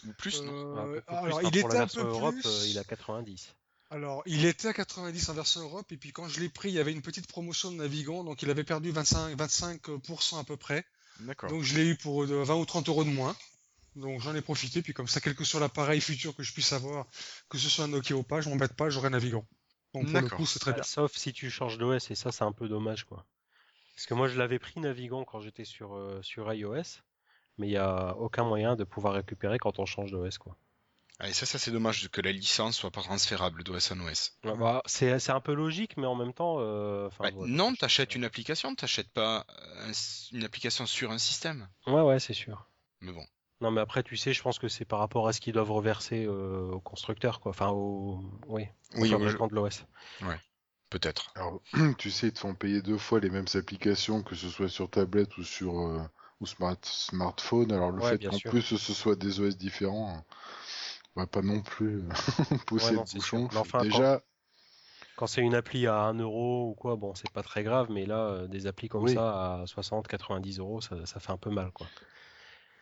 ou 0.07 0.13
plus, 0.15 0.43
non 0.43 0.53
Euh, 0.53 0.83
Un 0.83 0.87
peu 0.95 1.01
plus, 1.01 1.17
alors, 1.17 1.25
enfin, 1.39 1.49
il 1.53 1.61
pour 1.61 1.71
était 1.71 1.77
la 1.79 1.83
un 1.85 1.87
peu 1.87 2.03
version 2.03 2.05
Europe, 2.09 2.35
plus. 2.35 2.47
euh, 2.51 2.67
il 2.69 2.79
a 2.79 2.85
90. 2.85 3.55
Alors, 3.91 4.23
il 4.27 4.45
était 4.47 4.69
à 4.69 4.73
90 4.73 5.29
en 5.29 5.35
version 5.35 5.61
Europe, 5.61 5.91
et 5.93 5.97
puis 5.97 6.13
quand 6.13 6.29
je 6.29 6.41
l'ai 6.41 6.49
pris, 6.49 6.71
il 6.71 6.75
y 6.75 6.79
avait 6.81 6.93
une 6.93 7.03
petite 7.03 7.27
promotion 7.27 7.71
de 7.71 7.77
Navigon, 7.77 8.25
donc 8.25 8.43
il 8.43 8.51
avait 8.51 8.65
perdu 8.65 8.91
25, 8.91 9.37
25% 9.37 10.39
à 10.41 10.45
peu 10.45 10.57
près. 10.57 10.85
D'accord. 11.21 11.51
Donc 11.51 11.63
je 11.63 11.75
l'ai 11.77 11.87
eu 11.87 11.97
pour 11.97 12.25
euh, 12.25 12.43
20 12.45 12.55
ou 12.57 12.65
30 12.65 12.89
euros 12.89 13.05
de 13.05 13.11
moins. 13.11 13.37
Donc 13.95 14.21
j'en 14.23 14.35
ai 14.35 14.41
profité, 14.41 14.81
puis 14.81 14.95
comme 14.95 15.07
ça, 15.09 15.21
quel 15.21 15.35
que 15.35 15.45
soit 15.45 15.61
l'appareil 15.61 16.01
futur 16.01 16.35
que 16.35 16.43
je 16.43 16.53
puisse 16.55 16.73
avoir, 16.73 17.07
que 17.51 17.59
ce 17.59 17.69
soit 17.69 17.85
un 17.85 17.89
Nokia 17.89 18.17
ou 18.17 18.23
pas, 18.23 18.41
je 18.41 18.49
m'embête 18.49 18.73
pas, 18.73 18.89
j'aurai 18.89 19.11
Navigon. 19.11 19.47
Donc 19.95 20.09
pour 20.09 20.21
le 20.21 20.29
D'accord. 20.29 20.31
coup, 20.31 20.45
c'est 20.47 20.59
très 20.59 20.73
Bah, 20.73 20.77
bien. 20.77 20.85
Sauf 20.85 21.13
si 21.17 21.33
tu 21.33 21.51
changes 21.51 21.79
d'OS, 21.79 22.11
et 22.11 22.15
ça, 22.15 22.31
c'est 22.33 22.45
un 22.45 22.53
peu 22.53 22.69
dommage, 22.69 23.05
quoi. 23.05 23.25
Parce 23.97 24.07
que 24.07 24.15
moi, 24.15 24.29
je 24.29 24.39
l'avais 24.39 24.59
pris 24.61 24.81
Navigon 24.81 25.25
quand 25.25 25.41
j'étais 25.41 25.65
sur, 25.65 25.95
euh, 25.97 26.23
sur 26.23 26.53
iOS, 26.55 27.03
mais 27.59 27.69
il 27.69 27.71
n'y 27.73 27.77
a 27.79 28.17
aucun 28.19 28.45
moyen 28.45 28.77
de 28.77 28.85
pouvoir 28.85 29.15
récupérer 29.15 29.59
quand 29.59 29.79
on 29.81 29.87
change 29.87 30.13
d'OS, 30.13 30.39
quoi. 30.39 30.59
Ah, 31.19 31.31
et 31.31 31.33
ça, 31.33 31.47
ça 31.47 31.59
c'est 31.59 31.71
dommage 31.71 32.11
que 32.11 32.21
la 32.21 32.33
licence 32.33 32.77
soit 32.77 32.91
pas 32.91 33.01
transférable 33.01 33.65
d'OS 33.65 33.93
en 33.93 34.01
OS. 34.01 34.39
Ah 34.45 34.55
bah, 34.57 34.83
c'est 34.87 35.19
c'est 35.19 35.33
un 35.33 35.41
peu 35.41 35.53
logique, 35.55 35.97
mais 35.97 36.07
en 36.07 36.15
même 36.15 36.33
temps. 36.33 36.57
euh, 36.61 37.09
Bah, 37.23 37.31
voilà, 37.31 37.41
non, 37.41 37.75
t'achètes 37.75 38.15
une 38.17 38.25
application, 38.25 38.75
t'achètes 38.75 39.11
pas 39.13 39.47
un 39.79 39.93
une 40.33 40.45
application 40.45 40.85
sur 40.85 41.11
un 41.11 41.17
système. 41.19 41.71
Ouais, 41.87 42.01
ouais, 42.03 42.19
c'est 42.19 42.33
sûr. 42.35 42.69
Mais 43.01 43.13
bon. 43.13 43.27
Non, 43.63 43.71
mais 43.71 43.81
après, 43.81 44.03
tu 44.03 44.17
sais, 44.19 44.35
je 44.35 44.43
pense 44.43 44.59
que 44.59 44.69
c'est 44.69 44.85
par 44.85 44.99
rapport 44.99 45.27
à 45.27 45.33
ce 45.33 45.41
qu'ils 45.41 45.55
doivent 45.55 45.71
reverser 45.73 46.27
euh, 46.27 46.73
au 46.73 46.81
constructeur, 46.81 47.41
quoi. 47.41 47.51
Enfin, 47.51 47.71
au. 47.71 48.21
Oui, 48.47 48.67
au 48.99 49.03
Oui, 49.03 49.17
ouais, 49.17 49.33
fabricant 49.33 49.47
de 49.47 49.55
l'OS. 49.55 49.87
peut-être. 50.91 51.33
Alors, 51.35 51.61
tu 51.99 52.11
sais, 52.11 52.29
ils 52.29 52.33
te 52.33 52.39
font 52.39 52.55
payer 52.55 52.83
deux 52.83 52.99
fois 52.99 53.19
les 53.21 53.31
mêmes 53.31 53.47
applications, 53.55 54.23
que 54.23 54.35
ce 54.37 54.49
soit 54.49 54.69
sur 54.69 54.89
tablette 54.91 55.37
ou 55.39 55.43
sur 55.45 55.79
euh, 55.81 56.01
ou 56.41 56.47
smart, 56.47 56.77
smartphone. 56.83 57.73
Alors, 57.73 57.91
le 57.91 58.01
Ouais, 58.01 58.19
fait 58.19 58.19
qu'en 58.19 58.39
sûr. 58.39 58.51
plus 58.51 58.63
ce 58.63 58.77
soit 58.95 59.17
des 59.17 59.41
OS 59.41 59.57
différents, 59.57 60.25
on 61.17 61.21
va 61.21 61.27
pas 61.27 61.43
non 61.43 61.63
plus 61.63 62.03
pousser 62.67 62.95
non, 62.95 63.05
le 63.05 63.15
bouchon. 63.15 63.49
enfin, 63.55 63.85
Déjà, 63.85 64.23
Quand 65.17 65.27
c'est 65.27 65.41
une 65.41 65.55
appli 65.55 65.87
à 65.87 66.03
1 66.03 66.13
euro 66.15 66.69
ou 66.71 66.75
quoi, 66.75 66.97
bon, 66.97 67.15
c'est 67.15 67.31
pas 67.33 67.43
très 67.43 67.63
grave, 67.63 67.91
mais 67.91 68.05
là, 68.07 68.27
euh, 68.29 68.47
des 68.49 68.67
applis 68.67 68.89
comme 68.89 69.07
Oui. 69.07 69.09
ça 69.09 69.63
à 69.63 69.67
60, 69.67 70.07
90 70.09 70.59
euros, 70.59 70.81
ça, 70.83 71.07
ça 71.07 71.19
fait 71.21 71.33
un 71.33 71.39
peu 71.39 71.49
mal, 71.51 71.71
quoi. 71.73 71.91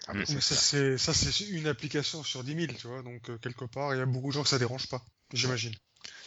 Ah, 0.07 0.15
mais 0.15 0.25
c'est 0.27 0.35
Mais 0.35 0.41
ça, 0.41 0.55
c'est 0.57 0.99
ça, 0.99 1.15
c'est 1.15 1.45
une 1.49 1.67
application 1.67 2.23
sur 2.25 2.43
10 2.45 2.55
000, 2.55 2.75
tu 2.79 2.87
vois. 2.87 3.03
Donc, 3.03 3.31
euh, 3.31 3.39
quelque 3.39 3.65
part, 3.65 3.95
il 3.95 3.99
y 3.99 4.01
a 4.01 4.07
beaucoup 4.07 4.29
de 4.29 4.33
gens 4.33 4.43
que 4.43 4.49
ça 4.49 4.59
dérange 4.59 4.87
pas, 4.89 5.05
j'imagine. 5.33 5.75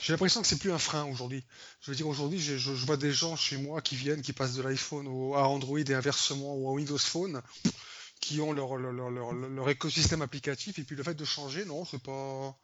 J'ai 0.01 0.13
l'impression 0.13 0.41
que 0.41 0.47
c'est 0.47 0.59
plus 0.59 0.71
un 0.71 0.77
frein 0.77 1.05
aujourd'hui. 1.05 1.43
Je 1.81 1.89
veux 1.91 1.95
dire, 1.97 2.07
aujourd'hui, 2.07 2.39
je, 2.39 2.57
je 2.57 2.71
vois 2.71 2.97
des 2.97 3.11
gens 3.13 3.35
chez 3.35 3.57
moi 3.57 3.81
qui 3.81 3.95
viennent, 3.95 4.21
qui 4.21 4.33
passent 4.33 4.53
de 4.53 4.61
l'iPhone 4.61 5.07
au- 5.07 5.35
à 5.35 5.47
Android 5.47 5.79
et 5.79 5.93
inversement 5.93 6.55
ou 6.55 6.69
à 6.69 6.73
Windows 6.73 6.97
Phone, 6.97 7.41
qui 8.21 8.39
ont 8.41 8.51
leur, 8.53 8.75
leur, 8.77 8.91
leur, 8.91 9.09
leur- 9.09 9.33
leur 9.33 9.69
écosystème 9.69 10.21
applicatif. 10.21 10.77
Et 10.77 10.83
puis, 10.83 10.95
le 10.95 11.03
fait 11.03 11.15
de 11.15 11.25
changer, 11.25 11.65
non, 11.65 11.85
c'est 11.85 12.01
pas, 12.03 12.55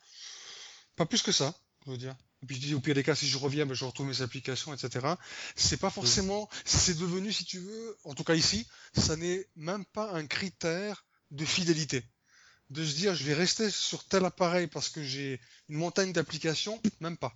pas 0.96 1.06
plus 1.06 1.22
que 1.22 1.32
ça, 1.32 1.54
je 1.86 1.92
veux 1.92 1.98
dire. 1.98 2.16
Et 2.42 2.46
puis, 2.46 2.56
je 2.56 2.62
dis, 2.62 2.74
au 2.74 2.80
pire 2.80 2.96
des 2.96 3.04
cas, 3.04 3.16
si 3.16 3.28
je 3.28 3.38
reviens, 3.38 3.66
ben, 3.66 3.74
je 3.74 3.84
retrouve 3.84 4.08
mes 4.08 4.22
applications, 4.22 4.74
etc. 4.74 5.16
C'est 5.56 5.78
pas 5.78 5.90
forcément, 5.90 6.50
c'est 6.66 6.98
devenu, 6.98 7.34
si 7.34 7.44
tu 7.44 7.60
veux, 7.60 7.98
en 8.06 8.14
tout 8.14 8.24
cas 8.24 8.36
ici, 8.36 8.68
ça 8.96 9.18
n'est 9.18 9.48
même 9.56 9.86
pas 9.86 10.14
un 10.14 10.26
critère 10.26 11.06
de 11.32 11.46
fidélité. 11.46 12.04
De 12.70 12.86
se 12.86 12.96
dire, 12.96 13.16
je 13.16 13.24
vais 13.24 13.34
rester 13.34 13.70
sur 13.70 14.06
tel 14.06 14.24
appareil 14.26 14.68
parce 14.68 14.90
que 14.90 15.04
j'ai 15.04 15.42
une 15.68 15.78
montagne 15.78 16.14
d'applications, 16.14 16.82
même 17.02 17.18
pas. 17.18 17.36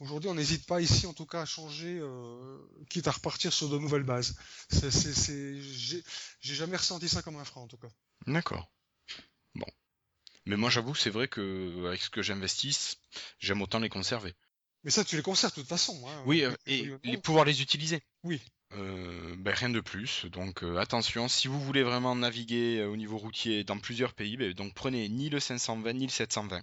Aujourd'hui, 0.00 0.30
on 0.30 0.34
n'hésite 0.34 0.64
pas 0.66 0.80
ici, 0.80 1.06
en 1.06 1.12
tout 1.12 1.26
cas, 1.26 1.42
à 1.42 1.44
changer, 1.44 1.98
euh, 2.00 2.56
quitte 2.88 3.08
à 3.08 3.10
repartir 3.10 3.52
sur 3.52 3.68
de 3.68 3.78
nouvelles 3.78 4.04
bases. 4.04 4.36
C'est, 4.70 4.92
c'est, 4.92 5.12
c'est, 5.12 5.60
j'ai, 5.60 6.04
j'ai 6.40 6.54
jamais 6.54 6.76
ressenti 6.76 7.08
ça 7.08 7.20
comme 7.20 7.36
un 7.36 7.44
frein, 7.44 7.62
en 7.62 7.66
tout 7.66 7.76
cas. 7.76 7.88
D'accord. 8.26 8.70
Mais 10.48 10.56
moi, 10.56 10.70
j'avoue, 10.70 10.94
c'est 10.94 11.10
vrai 11.10 11.28
que 11.28 11.86
avec 11.86 12.00
ce 12.00 12.08
que 12.08 12.22
j'investisse, 12.22 12.96
j'aime 13.38 13.60
autant 13.60 13.78
les 13.78 13.90
conserver. 13.90 14.34
Mais 14.82 14.90
ça, 14.90 15.04
tu 15.04 15.14
les 15.16 15.22
conserves 15.22 15.52
de 15.52 15.60
toute 15.60 15.68
façon. 15.68 15.94
Hein, 16.08 16.22
Oui, 16.24 16.42
euh, 16.42 16.52
et 16.66 16.90
les, 17.04 17.18
pouvoir 17.18 17.44
les 17.44 17.60
utiliser. 17.60 18.00
Oui. 18.24 18.40
Euh, 18.72 19.34
ben, 19.38 19.54
rien 19.54 19.68
de 19.68 19.80
plus. 19.80 20.24
Donc 20.26 20.62
euh, 20.62 20.78
attention, 20.78 21.28
si 21.28 21.48
vous 21.48 21.60
voulez 21.60 21.82
vraiment 21.82 22.14
naviguer 22.14 22.80
euh, 22.80 22.88
au 22.88 22.96
niveau 22.96 23.18
routier 23.18 23.62
dans 23.62 23.78
plusieurs 23.78 24.14
pays, 24.14 24.38
ben, 24.38 24.52
donc 24.54 24.72
prenez 24.72 25.08
ni 25.10 25.28
le 25.28 25.38
520 25.38 25.92
ni 25.92 26.06
le 26.06 26.12
720. 26.12 26.62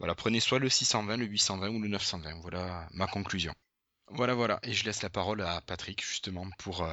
Voilà, 0.00 0.16
prenez 0.16 0.40
soit 0.40 0.58
le 0.58 0.68
620, 0.68 1.16
le 1.16 1.26
820 1.26 1.68
ou 1.68 1.80
le 1.80 1.88
920. 1.88 2.40
Voilà 2.40 2.88
ma 2.92 3.06
conclusion. 3.06 3.54
Voilà, 4.08 4.34
voilà. 4.34 4.58
Et 4.64 4.72
je 4.72 4.84
laisse 4.84 5.02
la 5.02 5.10
parole 5.10 5.40
à 5.40 5.60
Patrick 5.60 6.04
justement 6.04 6.48
pour 6.58 6.86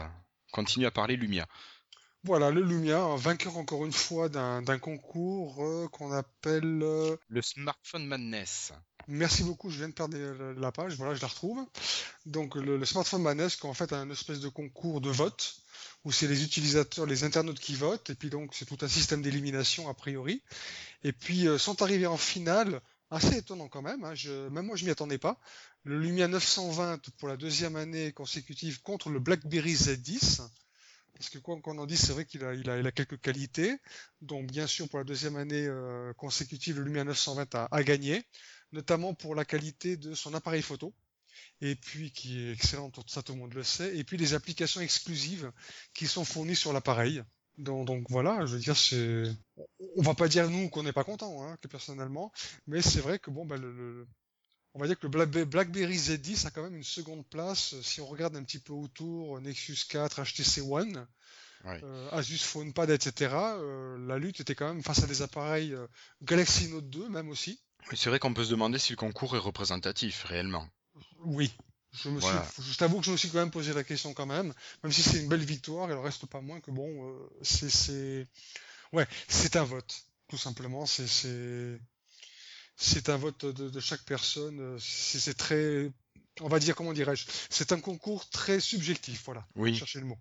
continuer 0.52 0.86
à 0.86 0.92
parler 0.92 1.18
Lumia. 1.18 1.48
Voilà, 2.24 2.52
le 2.52 2.62
Lumia, 2.62 3.16
vainqueur 3.16 3.58
encore 3.58 3.84
une 3.84 3.92
fois 3.92 4.30
d'un, 4.30 4.62
concours 4.78 5.64
euh, 5.64 5.88
qu'on 5.88 6.12
appelle 6.12 6.82
euh, 6.84 7.18
Le 7.30 7.42
Smartphone 7.42 8.06
Madness. 8.06 8.74
Merci 9.08 9.44
beaucoup, 9.44 9.72
je 9.72 9.80
viens 9.80 9.90
de 9.90 9.94
perdre 9.94 10.16
la- 10.18 10.54
la 10.54 10.72
page, 10.72 10.96
voilà, 10.98 11.16
je 11.16 11.22
la 11.22 11.28
retrouve. 11.28 11.66
Donc 12.28 12.56
le, 12.56 12.78
le 12.78 12.86
Smartphone 12.86 13.24
Madness, 13.24 13.56
qui 13.56 13.66
est 13.66 13.70
en 13.70 13.74
fait 13.74 13.92
un 13.94 14.08
espèce 14.12 14.40
de 14.40 14.50
concours 14.50 15.02
de 15.02 15.10
vote, 15.10 15.56
où 16.06 16.12
c'est 16.12 16.28
les 16.28 16.44
utilisateurs, 16.44 17.08
les 17.08 17.24
internautes 17.24 17.60
qui 17.60 17.74
votent, 17.74 18.12
et 18.12 18.16
puis 18.16 18.30
donc 18.30 18.54
c'est 18.54 18.66
tout 18.66 18.78
un 18.82 18.88
système 18.88 19.24
d'élimination 19.24 19.90
a 19.90 19.96
priori. 19.96 20.44
Et 21.04 21.14
puis 21.14 21.48
euh, 21.48 21.58
sont 21.58 21.82
arrivés 21.82 22.06
en 22.06 22.18
finale, 22.18 22.82
assez 23.10 23.38
étonnant 23.38 23.68
quand 23.68 23.82
même, 23.82 24.04
hein, 24.04 24.14
je, 24.14 24.48
même 24.50 24.68
moi 24.68 24.76
je 24.76 24.86
m'y 24.86 24.92
attendais 24.92 25.18
pas, 25.18 25.40
le 25.86 26.00
Lumia 26.00 26.28
920 26.28 27.10
pour 27.18 27.28
la 27.28 27.36
deuxième 27.36 27.76
année 27.76 28.12
consécutive 28.12 28.80
contre 28.84 29.10
le 29.10 29.20
BlackBerry 29.20 29.74
Z10. 29.74 30.42
Parce 31.22 31.30
que 31.30 31.38
quoi 31.38 31.56
qu'on 31.62 31.78
en 31.78 31.86
dise, 31.86 32.02
c'est 32.02 32.14
vrai 32.14 32.26
qu'il 32.26 32.44
a, 32.44 32.92
quelques 32.92 33.22
qualités. 33.22 33.78
Donc 34.22 34.48
bien 34.48 34.66
sûr 34.66 34.90
pour 34.90 34.98
la 34.98 35.06
deuxième 35.06 35.36
année 35.36 35.68
euh, 35.68 36.12
consécutive, 36.14 36.80
le 36.80 36.86
Lumia 36.86 37.04
920 37.04 37.54
a, 37.54 37.84
gagné 37.84 38.24
notamment 38.72 39.14
pour 39.14 39.36
la 39.36 39.46
qualité 39.46 39.98
de 39.98 40.16
son 40.16 40.34
appareil 40.34 40.64
photo, 40.64 40.96
et 41.62 41.76
puis 41.76 42.12
qui 42.12 42.40
est 42.42 42.54
excellente, 42.54 43.00
ça 43.08 43.22
tout 43.22 43.34
le 43.34 43.38
monde 43.38 43.54
le 43.54 43.62
sait, 43.62 43.96
et 43.96 44.04
puis 44.04 44.18
les 44.18 44.34
applications 44.34 44.82
exclusives 44.82 45.52
qui 45.94 46.08
sont 46.08 46.26
fournies 46.26 46.56
sur 46.56 46.74
l'appareil. 46.74 47.22
Donc, 47.60 48.10
voilà, 48.10 48.44
je 48.48 48.56
veux 48.56 48.60
dire, 48.60 48.76
c'est, 48.76 49.26
on 49.98 50.02
va 50.02 50.16
pas 50.16 50.28
dire 50.28 50.50
nous 50.50 50.70
qu'on 50.70 50.82
n'est 50.82 50.94
pas 50.94 51.04
content, 51.04 51.44
hein, 51.44 51.56
que 51.62 51.68
personnellement, 51.68 52.32
mais 52.66 52.82
c'est 52.82 53.02
vrai 53.02 53.20
que 53.20 53.30
bon, 53.30 53.46
bah, 53.46 53.58
le- 53.58 54.08
on 54.74 54.80
va 54.80 54.88
dire 54.88 54.98
que 54.98 55.08
le 55.08 55.12
Blackbe- 55.12 55.46
BlackBerry 55.46 55.98
Z10 55.98 56.48
a 56.48 56.52
quand 56.52 56.64
même 56.64 56.76
une 56.76 56.84
seconde 56.84 57.26
place 57.28 57.74
euh, 57.74 57.82
si 57.82 58.02
on 58.02 58.08
regarde 58.08 58.36
un 58.36 58.44
petit 58.44 58.60
peu 58.60 58.74
autour, 58.74 59.40
Nexus 59.42 59.78
4, 59.90 60.24
HTC 60.24 60.62
One, 60.62 61.08
Ouais. 61.64 61.80
euh, 61.84 62.10
Asus 62.12 62.40
PhonePad, 62.40 62.90
etc. 62.90 63.36
euh, 63.60 63.98
la 64.08 64.18
lutte 64.18 64.40
était 64.40 64.56
quand 64.56 64.68
même 64.68 64.84
face 64.84 65.04
à 65.04 65.08
des 65.08 65.22
appareils 65.22 65.74
euh, 65.74 65.86
Galaxy 66.24 66.68
Note 66.70 66.90
2 66.90 67.08
même 67.10 67.30
aussi. 67.30 67.60
C'est 67.94 68.10
vrai 68.10 68.20
qu'on 68.20 68.34
peut 68.34 68.46
se 68.46 68.52
demander 68.52 68.80
si 68.80 68.94
le 68.94 68.98
concours 68.98 69.36
est 69.36 69.40
représentatif 69.40 70.24
réellement. 70.24 70.68
Oui. 71.24 71.52
Je 71.94 72.10
me 72.10 72.20
Voilà. 72.20 72.44
suis, 72.44 72.64
je 72.72 72.78
t'avoue 72.78 73.00
que 73.00 73.06
je 73.06 73.12
me 73.12 73.18
suis 73.18 73.30
quand 73.30 73.40
même 73.40 73.52
posé 73.52 73.74
la 73.74 73.84
question 73.84 74.14
quand 74.14 74.26
même, 74.26 74.54
même 74.82 74.94
si 74.94 75.04
c'est 75.04 75.20
une 75.20 75.28
belle 75.28 75.44
victoire, 75.44 75.92
elle 75.92 75.98
reste 75.98 76.26
pas 76.26 76.40
moins 76.40 76.62
que 76.62 76.72
bon, 76.72 76.88
euh, 77.10 77.30
c'est, 77.42 77.70
c'est, 77.70 78.28
ouais, 78.94 79.06
c'est 79.28 79.58
un 79.58 79.66
vote, 79.66 80.04
tout 80.30 80.38
simplement, 80.38 80.86
c'est, 80.86 81.06
c'est, 82.82 83.10
un 83.10 83.18
vote 83.18 83.46
de, 83.46 83.70
de 83.70 83.80
chaque 83.80 84.04
personne, 84.04 84.60
euh, 84.60 84.78
c'est, 84.80 85.34
très, 85.38 85.92
on 86.42 86.48
va 86.48 86.60
dire, 86.60 86.76
comment 86.76 86.94
dirais-je, 86.94 87.26
c'est 87.50 87.72
un 87.72 87.80
concours 87.80 88.30
très 88.30 88.60
subjectif, 88.60 89.24
voilà, 89.26 89.46
Oui, 89.56 89.76
chercher 89.76 90.00
le 90.00 90.06
mot. 90.06 90.18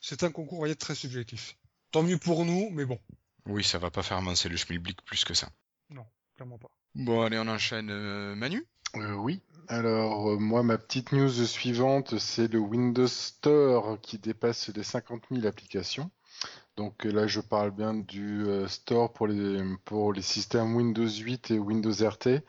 C'est 0.00 0.22
un 0.24 0.30
concours, 0.30 0.58
on 0.58 0.62
va 0.62 0.68
dire, 0.68 0.76
très 0.76 0.94
subjectif. 0.94 1.56
Tant 1.92 2.02
mieux 2.02 2.18
pour 2.18 2.44
nous, 2.44 2.70
mais 2.70 2.84
bon, 2.84 2.98
oui, 3.46 3.64
ça 3.64 3.78
va 3.78 3.90
pas 3.90 4.02
faire 4.02 4.18
avancer 4.18 4.48
le 4.48 4.56
schmilblick 4.56 5.02
plus 5.02 5.24
que 5.24 5.34
ça. 5.34 5.50
clairement 6.36 6.58
pas. 6.58 6.70
Bon, 6.94 7.22
allez, 7.22 7.38
on 7.38 7.48
enchaîne. 7.48 7.90
euh, 7.90 8.34
Manu? 8.34 8.66
Euh, 8.96 9.14
oui. 9.14 9.40
Alors, 9.68 10.30
euh, 10.30 10.38
moi, 10.38 10.62
ma 10.62 10.78
petite 10.78 11.12
news 11.12 11.30
suivante, 11.46 12.18
c'est 12.18 12.48
le 12.48 12.58
Windows 12.58 13.06
Store 13.08 13.98
qui 14.00 14.18
dépasse 14.18 14.68
les 14.68 14.82
50 14.82 15.24
000 15.30 15.46
applications. 15.46 16.10
Donc 16.76 17.06
euh, 17.06 17.10
là, 17.12 17.26
je 17.26 17.40
parle 17.40 17.70
bien 17.70 17.94
du 17.94 18.44
euh, 18.46 18.66
Store 18.68 19.12
pour 19.12 19.26
les, 19.26 19.62
pour 19.84 20.12
les 20.12 20.22
systèmes 20.22 20.74
Windows 20.74 21.08
8 21.08 21.50
et 21.50 21.58
Windows 21.58 21.92
RT. 21.92 22.42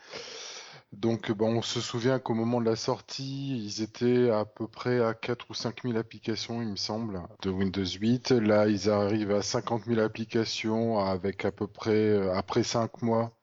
Donc, 0.94 1.32
bah, 1.32 1.46
on 1.46 1.62
se 1.62 1.82
souvient 1.82 2.20
qu'au 2.20 2.34
moment 2.36 2.62
de 2.62 2.66
la 2.70 2.76
sortie, 2.76 3.58
ils 3.66 3.82
étaient 3.82 4.30
à 4.30 4.46
peu 4.46 4.68
près 4.68 5.02
à 5.04 5.14
4 5.14 5.50
ou 5.50 5.54
5 5.54 5.84
000 5.84 5.98
applications, 5.98 6.62
il 6.62 6.70
me 6.70 6.76
semble, 6.76 7.22
de 7.42 7.50
Windows 7.50 7.86
8. 7.86 8.32
Là, 8.32 8.68
ils 8.68 8.90
arrivent 8.90 9.32
à 9.32 9.42
50 9.42 9.86
000 9.86 10.00
applications 10.00 11.00
avec 11.00 11.46
à 11.46 11.52
peu 11.52 11.68
près, 11.68 12.30
après 12.32 12.64
5 12.64 13.02
mois, 13.02 13.36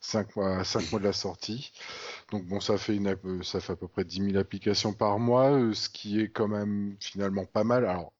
5 0.00 0.36
mois, 0.36 0.64
5 0.64 0.90
mois 0.92 1.00
de 1.00 1.04
la 1.04 1.12
sortie. 1.12 1.72
Donc 2.32 2.44
bon, 2.46 2.60
ça 2.60 2.76
fait 2.78 2.96
une, 2.96 3.16
ça 3.44 3.60
fait 3.60 3.72
à 3.74 3.76
peu 3.76 3.88
près 3.88 4.04
10 4.04 4.30
000 4.32 4.36
applications 4.38 4.92
par 4.92 5.18
mois, 5.18 5.50
ce 5.74 5.88
qui 5.88 6.20
est 6.20 6.28
quand 6.30 6.48
même 6.48 6.96
finalement 7.00 7.44
pas 7.46 7.64
mal. 7.64 7.86
Alors, 7.86 8.12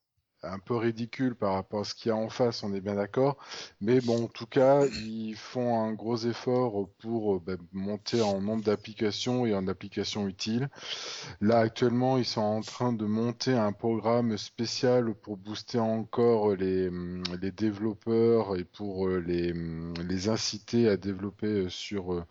un 0.43 0.59
peu 0.59 0.77
ridicule 0.77 1.35
par 1.35 1.55
rapport 1.55 1.81
à 1.81 1.85
ce 1.85 1.95
qu'il 1.95 2.11
y 2.11 2.13
a 2.13 2.17
en 2.17 2.29
face, 2.29 2.63
on 2.63 2.73
est 2.75 2.81
bien 2.81 2.95
d'accord. 2.97 3.37
Mais 3.81 4.01
bon, 4.01 4.25
en 4.25 4.29
tout 4.29 4.47
cas, 4.47 4.87
ils 4.87 5.35
font 5.37 5.81
un 5.85 5.93
gros 5.93 6.17
effort 6.19 6.89
pour 6.99 7.37
euh, 7.37 7.41
bah, 7.45 7.57
monter 7.73 8.21
en 8.23 8.41
nombre 8.41 8.63
d'applications 8.65 9.47
et 9.47 9.55
en 9.55 9.67
applications 9.69 10.29
utiles. 10.29 10.69
Là, 11.41 11.59
actuellement, 11.61 12.19
ils 12.19 12.25
sont 12.27 12.41
en 12.43 12.61
train 12.63 12.93
de 12.93 13.05
monter 13.07 13.55
un 13.55 13.73
programme 13.73 14.37
spécial 14.37 15.15
pour 15.15 15.37
booster 15.37 15.79
encore 15.79 16.55
les, 16.57 16.89
hum, 16.89 17.23
les 17.41 17.53
développeurs 17.53 18.57
et 18.57 18.65
pour 18.65 19.09
euh, 19.09 19.19
les, 19.21 19.53
hum, 19.53 19.95
les 20.09 20.29
inciter 20.29 20.89
à 20.89 20.97
développer 20.97 21.47
euh, 21.67 21.69
sur, 21.69 22.25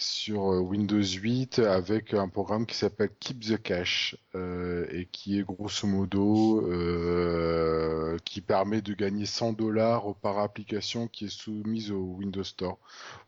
sur 0.00 0.52
euh, 0.52 0.60
Windows 0.60 1.02
8 1.02 1.58
avec 1.60 2.14
un 2.14 2.28
programme 2.28 2.66
qui 2.66 2.76
s'appelle 2.76 3.10
Keep 3.20 3.40
the 3.40 3.62
Cache 3.62 4.16
euh, 4.34 4.86
et 4.90 5.06
qui 5.06 5.38
est 5.38 5.42
grosso 5.42 5.86
modo 5.86 6.66
euh, 6.66 8.16
qui 8.24 8.40
permet 8.40 8.80
de 8.80 8.94
gagner 8.94 9.26
100 9.26 9.52
dollars 9.52 10.14
par 10.16 10.38
application 10.38 11.06
qui 11.06 11.26
est 11.26 11.28
soumise 11.28 11.92
au 11.92 12.16
Windows 12.18 12.44
Store 12.44 12.78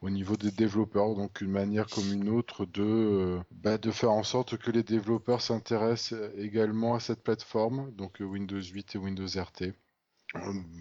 au 0.01 0.11
niveau 0.11 0.37
des 0.37 0.51
développeurs. 0.51 1.15
Donc 1.15 1.41
une 1.41 1.51
manière 1.51 1.87
comme 1.87 2.11
une 2.13 2.31
autre 2.31 2.65
de, 2.65 3.39
bah, 3.51 3.79
de 3.79 3.91
faire 3.91 4.13
en 4.13 4.23
sorte 4.23 4.57
que 4.57 4.71
les 4.71 4.83
développeurs 4.83 5.43
s'intéressent 5.43 6.19
également 6.37 6.95
à 6.95 7.01
cette 7.01 7.23
plateforme, 7.23 7.91
donc 7.93 8.19
Windows 8.21 8.63
8 8.63 8.95
et 8.95 8.99
Windows 8.99 9.27
RT. 9.27 9.75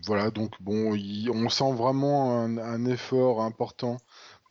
Voilà, 0.05 0.31
donc 0.31 0.53
bon, 0.61 0.95
on 1.33 1.49
sent 1.49 1.73
vraiment 1.73 2.39
un 2.41 2.85
effort 2.85 3.41
important 3.41 3.97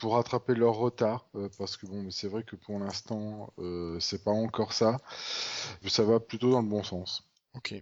pour 0.01 0.15
rattraper 0.15 0.55
leur 0.55 0.75
retard, 0.75 1.27
euh, 1.37 1.49
parce 1.59 1.77
que 1.77 1.87
bon, 1.87 2.11
c'est 2.11 2.27
vrai 2.27 2.43
que 2.43 2.57
pour 2.57 2.79
l'instant, 2.81 3.53
euh, 3.59 4.01
c'est 4.01 4.25
pas 4.25 4.31
encore 4.33 4.73
ça. 4.73 4.99
Ça 5.87 6.03
va 6.05 6.19
plutôt 6.19 6.51
dans 6.51 6.63
le 6.63 6.69
bon 6.69 6.83
sens. 6.83 7.23
Ok. 7.55 7.75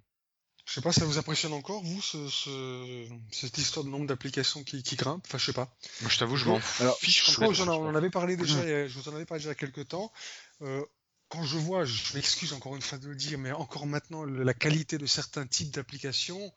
Je 0.67 0.75
sais 0.75 0.83
pas, 0.83 0.93
ça 0.93 1.07
vous 1.07 1.17
impressionne 1.17 1.55
encore, 1.55 1.83
vous, 1.83 2.03
ce, 2.03 2.29
ce- 2.29 3.09
cette 3.33 3.57
histoire 3.57 3.85
de 3.87 3.91
nombre 3.91 4.07
d'applications 4.07 4.63
qui, 4.65 4.83
qui 4.83 4.97
grimpe 4.97 5.25
Enfin, 5.27 5.39
je 5.39 5.47
sais 5.47 5.53
pas. 5.55 5.75
Moi, 6.03 6.11
je 6.11 6.19
t'avoue, 6.19 6.37
je 6.37 6.45
m'en 6.45 6.61
alors, 6.81 6.99
fiche 6.99 7.25
Je 7.27 7.33
crois 7.37 7.49
que 7.49 7.55
complètement. 7.55 7.73
j'en 7.73 7.81
ai- 7.83 7.87
on 7.87 7.89
en 7.91 7.95
avait 7.95 8.11
parlé 8.11 8.37
déjà, 8.37 8.87
je 8.87 8.99
vous 8.99 9.09
en 9.09 9.15
avais 9.15 9.25
parlé 9.25 9.41
déjà 9.41 9.49
il 9.51 9.53
y 9.53 9.57
a 9.57 9.67
quelques 9.67 9.89
temps. 9.89 10.13
Euh, 10.61 10.85
quand 11.31 11.43
je 11.43 11.57
vois, 11.57 11.85
je 11.87 12.15
m'excuse 12.15 12.53
encore 12.53 12.75
une 12.77 12.83
fois 12.83 12.99
de 12.99 13.09
le 13.09 13.15
dire, 13.15 13.39
mais 13.39 13.53
encore 13.53 13.87
maintenant, 13.87 14.25
le- 14.25 14.43
la 14.43 14.53
qualité 14.55 14.99
de 14.99 15.07
certains 15.07 15.47
types 15.47 15.71
d'applications, 15.73 16.53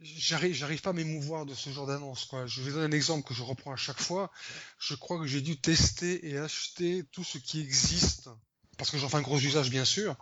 j'arrive, 0.00 0.54
j'arrive 0.54 0.80
pas 0.80 0.90
à 0.90 0.92
m'émouvoir 0.92 1.46
de 1.46 1.54
ce 1.54 1.70
genre 1.70 1.86
d'annonce, 1.86 2.24
quoi. 2.26 2.46
Je 2.46 2.62
vais 2.62 2.72
donner 2.72 2.86
un 2.86 2.96
exemple 2.96 3.26
que 3.26 3.34
je 3.34 3.42
reprends 3.42 3.72
à 3.72 3.76
chaque 3.76 4.00
fois. 4.00 4.30
Je 4.78 4.94
crois 4.94 5.18
que 5.18 5.26
j'ai 5.26 5.40
dû 5.40 5.58
tester 5.60 6.28
et 6.28 6.38
acheter 6.38 7.04
tout 7.12 7.24
ce 7.24 7.38
qui 7.38 7.60
existe, 7.60 8.28
parce 8.78 8.90
que 8.90 8.98
j'en 8.98 9.08
fais 9.08 9.16
un 9.16 9.22
gros 9.22 9.38
usage, 9.38 9.70
bien 9.70 9.84
sûr, 9.84 10.16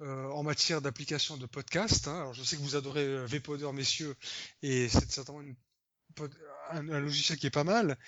euh, 0.00 0.28
en 0.30 0.42
matière 0.42 0.82
d'application 0.82 1.36
de 1.36 1.46
podcast. 1.46 2.08
hein. 2.08 2.16
Alors, 2.16 2.34
je 2.34 2.42
sais 2.42 2.56
que 2.56 2.62
vous 2.62 2.76
adorez 2.76 3.04
euh, 3.04 3.26
Vpodder, 3.26 3.72
messieurs, 3.72 4.16
et 4.62 4.88
c'est 4.88 5.10
certainement 5.10 5.42
un, 6.70 6.82
logiciel 6.82 7.38
qui 7.38 7.46
est 7.46 7.50
pas 7.50 7.64
mal, 7.64 7.98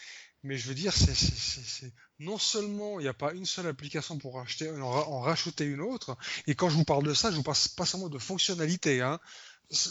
mais 0.42 0.58
je 0.58 0.68
veux 0.68 0.74
dire, 0.74 0.92
c'est, 0.92 1.92
non 2.18 2.38
seulement 2.38 3.00
il 3.00 3.04
n'y 3.04 3.08
a 3.08 3.14
pas 3.14 3.32
une 3.32 3.46
seule 3.46 3.66
application 3.66 4.18
pour 4.18 4.40
acheter, 4.40 4.70
en, 4.70 4.82
en 4.82 5.20
racheter 5.20 5.64
une 5.64 5.80
autre, 5.80 6.16
et 6.46 6.54
quand 6.54 6.68
je 6.68 6.76
vous 6.76 6.84
parle 6.84 7.04
de 7.04 7.14
ça, 7.14 7.30
je 7.30 7.36
vous 7.36 7.42
parle 7.42 7.56
pas 7.76 7.86
seulement 7.86 8.08
de 8.08 8.18
fonctionnalité. 8.18 9.00
Hein. 9.00 9.20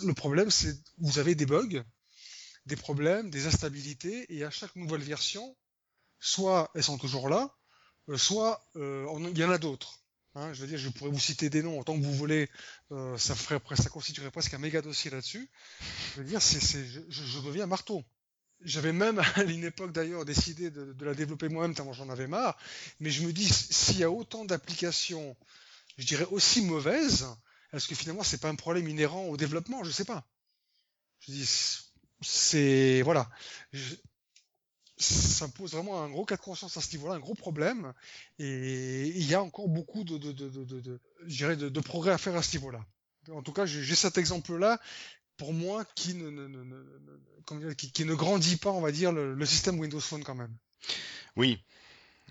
Le 0.04 0.14
problème, 0.14 0.52
c'est 0.52 0.76
vous 1.00 1.20
avez 1.20 1.36
des 1.36 1.46
bugs, 1.46 1.84
des 2.66 2.76
problèmes, 2.76 3.30
des 3.30 3.48
instabilités, 3.48 4.26
et 4.34 4.44
à 4.44 4.52
chaque 4.52 4.76
nouvelle 4.76 5.02
version, 5.02 5.56
soit 6.20 6.72
elles 6.76 6.84
sont 6.84 6.98
toujours 6.98 7.30
là, 7.30 7.54
euh, 8.10 8.18
soit 8.18 8.66
euh, 8.76 9.06
il 9.32 9.38
y 9.38 9.44
en 9.44 9.52
a 9.52 9.58
d'autres. 9.58 10.00
Hein, 10.36 10.52
je 10.54 10.62
veux 10.62 10.68
dire, 10.68 10.80
je 10.80 10.90
pourrais 10.90 11.12
vous 11.12 11.20
citer 11.20 11.50
des 11.50 11.62
noms 11.62 11.80
autant 11.80 11.98
que 11.98 12.04
vous 12.04 12.14
voulez, 12.14 12.50
euh, 12.92 13.18
ça 13.18 13.36
ferait, 13.36 13.60
ça 13.76 13.90
constituerait 13.90 14.32
presque 14.32 14.54
un 14.54 14.58
méga 14.58 14.82
dossier 14.82 15.12
là-dessus. 15.12 15.50
Je 16.16 16.22
veux 16.22 16.28
dire, 16.28 16.40
je 16.40 17.08
je 17.10 17.40
deviens 17.40 17.68
marteau. 17.68 18.04
J'avais 18.62 18.94
même 18.94 19.20
à 19.36 19.44
une 19.44 19.64
époque 19.64 19.92
d'ailleurs 19.92 20.26
décidé 20.26 20.72
de, 20.72 20.94
de 20.94 21.06
la 21.06 21.14
développer 21.14 21.50
moi-même 21.50 21.76
tellement 21.76 21.94
j'en 21.94 22.10
avais 22.10 22.28
marre. 22.28 22.58
Mais 23.00 23.12
je 23.12 23.24
me 23.26 23.34
dis, 23.34 23.48
s'il 23.48 24.00
y 24.00 24.04
a 24.04 24.10
autant 24.10 24.46
d'applications, 24.46 25.36
je 25.98 26.06
dirais 26.06 26.28
aussi 26.32 26.62
mauvaises, 26.62 27.28
est-ce 27.74 27.88
que 27.88 27.96
finalement 27.96 28.24
c'est 28.24 28.40
pas 28.40 28.50
un 28.50 28.56
problème 28.56 28.88
inhérent 28.88 29.26
au 29.26 29.38
développement 29.38 29.84
Je 29.84 29.92
sais 29.92 30.06
pas. 30.06 30.26
Je 31.20 31.32
dis, 31.32 31.50
c'est 32.22 33.02
voilà. 33.02 33.30
Ça 34.98 35.48
pose 35.48 35.72
vraiment 35.72 36.04
un 36.04 36.10
gros 36.10 36.24
cas 36.24 36.38
de 36.38 36.42
conscience 36.42 36.78
à 36.78 36.82
ce 36.82 36.92
niveau-là, 36.92 37.16
un 37.16 37.20
gros 37.20 37.34
problème. 37.34 37.94
Et 38.38 39.08
il 39.08 39.26
y 39.26 39.34
a 39.34 39.42
encore 39.42 39.68
beaucoup 39.68 40.04
de, 40.04 40.18
de, 40.18 41.70
de, 41.70 41.80
progrès 41.82 42.12
à 42.12 42.18
faire 42.18 42.36
à 42.36 42.44
ce 42.44 42.56
niveau-là. 42.58 42.86
En 43.32 43.42
tout 43.42 43.54
cas, 43.54 43.66
j'ai 43.66 43.96
cet 43.96 44.18
exemple-là 44.18 44.80
pour 45.38 45.52
moi 45.52 45.84
qui 45.96 46.14
ne, 46.14 46.32
qui 47.74 48.06
ne 48.06 48.14
grandit 48.14 48.58
pas, 48.58 48.72
on 48.72 48.82
va 48.82 48.92
dire, 48.92 49.12
le, 49.12 49.34
le 49.34 49.46
système 49.46 49.80
Windows 49.80 50.00
Phone 50.00 50.24
quand 50.24 50.36
même. 50.36 50.56
Oui. 51.36 51.60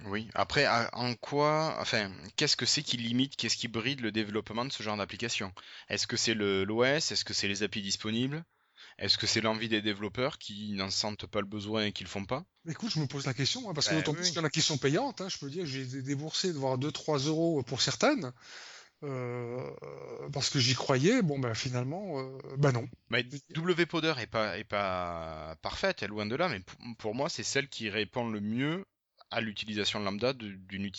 Oui. 0.05 0.28
Après, 0.34 0.64
à- 0.64 0.90
en 0.94 1.14
quoi, 1.14 1.76
enfin, 1.80 2.12
qu'est-ce 2.36 2.57
que 2.57 2.66
c'est 2.66 2.82
qui 2.82 2.96
limite, 2.96 3.36
qu'est-ce 3.36 3.57
qui 3.57 3.68
bride 3.68 4.00
le 4.00 4.12
développement 4.12 4.64
de 4.64 4.72
ce 4.72 4.82
genre 4.82 4.96
d'application? 4.96 5.53
Est-ce 5.88 6.07
que 6.07 6.16
c'est 6.16 6.34
le 6.34 6.64
l'OS? 6.64 7.11
Est-ce 7.12 7.24
que 7.24 7.34
c'est 7.34 7.48
les 7.48 7.62
API 7.62 7.82
disponibles? 7.82 8.44
Est-ce 8.98 9.18
que 9.18 9.26
c'est 9.26 9.40
l'envie 9.42 9.68
des 9.68 9.82
développeurs 9.82 10.38
qui 10.38 10.72
n'en 10.74 10.90
sentent 10.90 11.26
pas 11.26 11.40
le 11.40 11.46
besoin 11.46 11.86
et 11.86 11.92
qui 11.92 12.05
le 12.05 12.11
font 12.11 12.24
pas? 12.26 12.44
Écoute, 12.68 12.92
je 12.92 13.00
me 13.00 13.07
pose 13.07 13.26
la 13.26 13.34
question, 13.34 13.68
hein, 13.68 13.74
parce 13.74 13.88
que 13.88 13.94
Bah, 13.94 14.00
d'autant 14.00 14.12
oui, 14.12 14.18
plus 14.18 14.28
qu'il 14.28 14.36
y 14.36 14.40
en 14.40 14.44
a 14.44 14.50
qui 14.50 14.62
sont 14.62 14.78
payantes, 14.78 15.20
hein, 15.20 15.28
je 15.28 15.38
peux 15.38 15.50
dire 15.50 15.66
j'ai 15.66 15.84
dé- 15.84 16.03
déboursé 16.03 16.53
de 16.53 16.59
voir 16.59 16.78
2-3 16.78 17.18
euros 17.18 17.62
pour 17.64 17.82
certaines, 17.82 18.32
euh, 19.03 19.68
parce 20.32 20.48
que 20.50 20.61
j'y 20.61 20.74
croyais, 20.74 21.22
bon 21.22 21.38
ben 21.40 21.55
finalement, 21.55 22.20
euh, 22.20 22.38
bah 22.57 22.70
non. 22.72 22.86
Mais 23.11 23.24
WPoder 23.57 24.14
est 24.18 24.26
pas, 24.28 24.59
est 24.59 24.64
pas 24.64 25.57
parfaite, 25.62 26.03
elle 26.03 26.07
est 26.07 26.09
loin 26.09 26.26
de 26.26 26.36
là, 26.36 26.48
mais 26.48 26.61
pour, 26.61 26.78
pour 26.98 27.14
moi, 27.14 27.28
c'est 27.28 27.42
celle 27.42 27.68
qui 27.68 27.90
répond 27.90 28.28
le 28.30 28.40
mieux 28.40 28.84
à 29.33 29.41
l'utilisation 29.41 29.99
lambda 30.01 30.33
d'une 30.33 30.91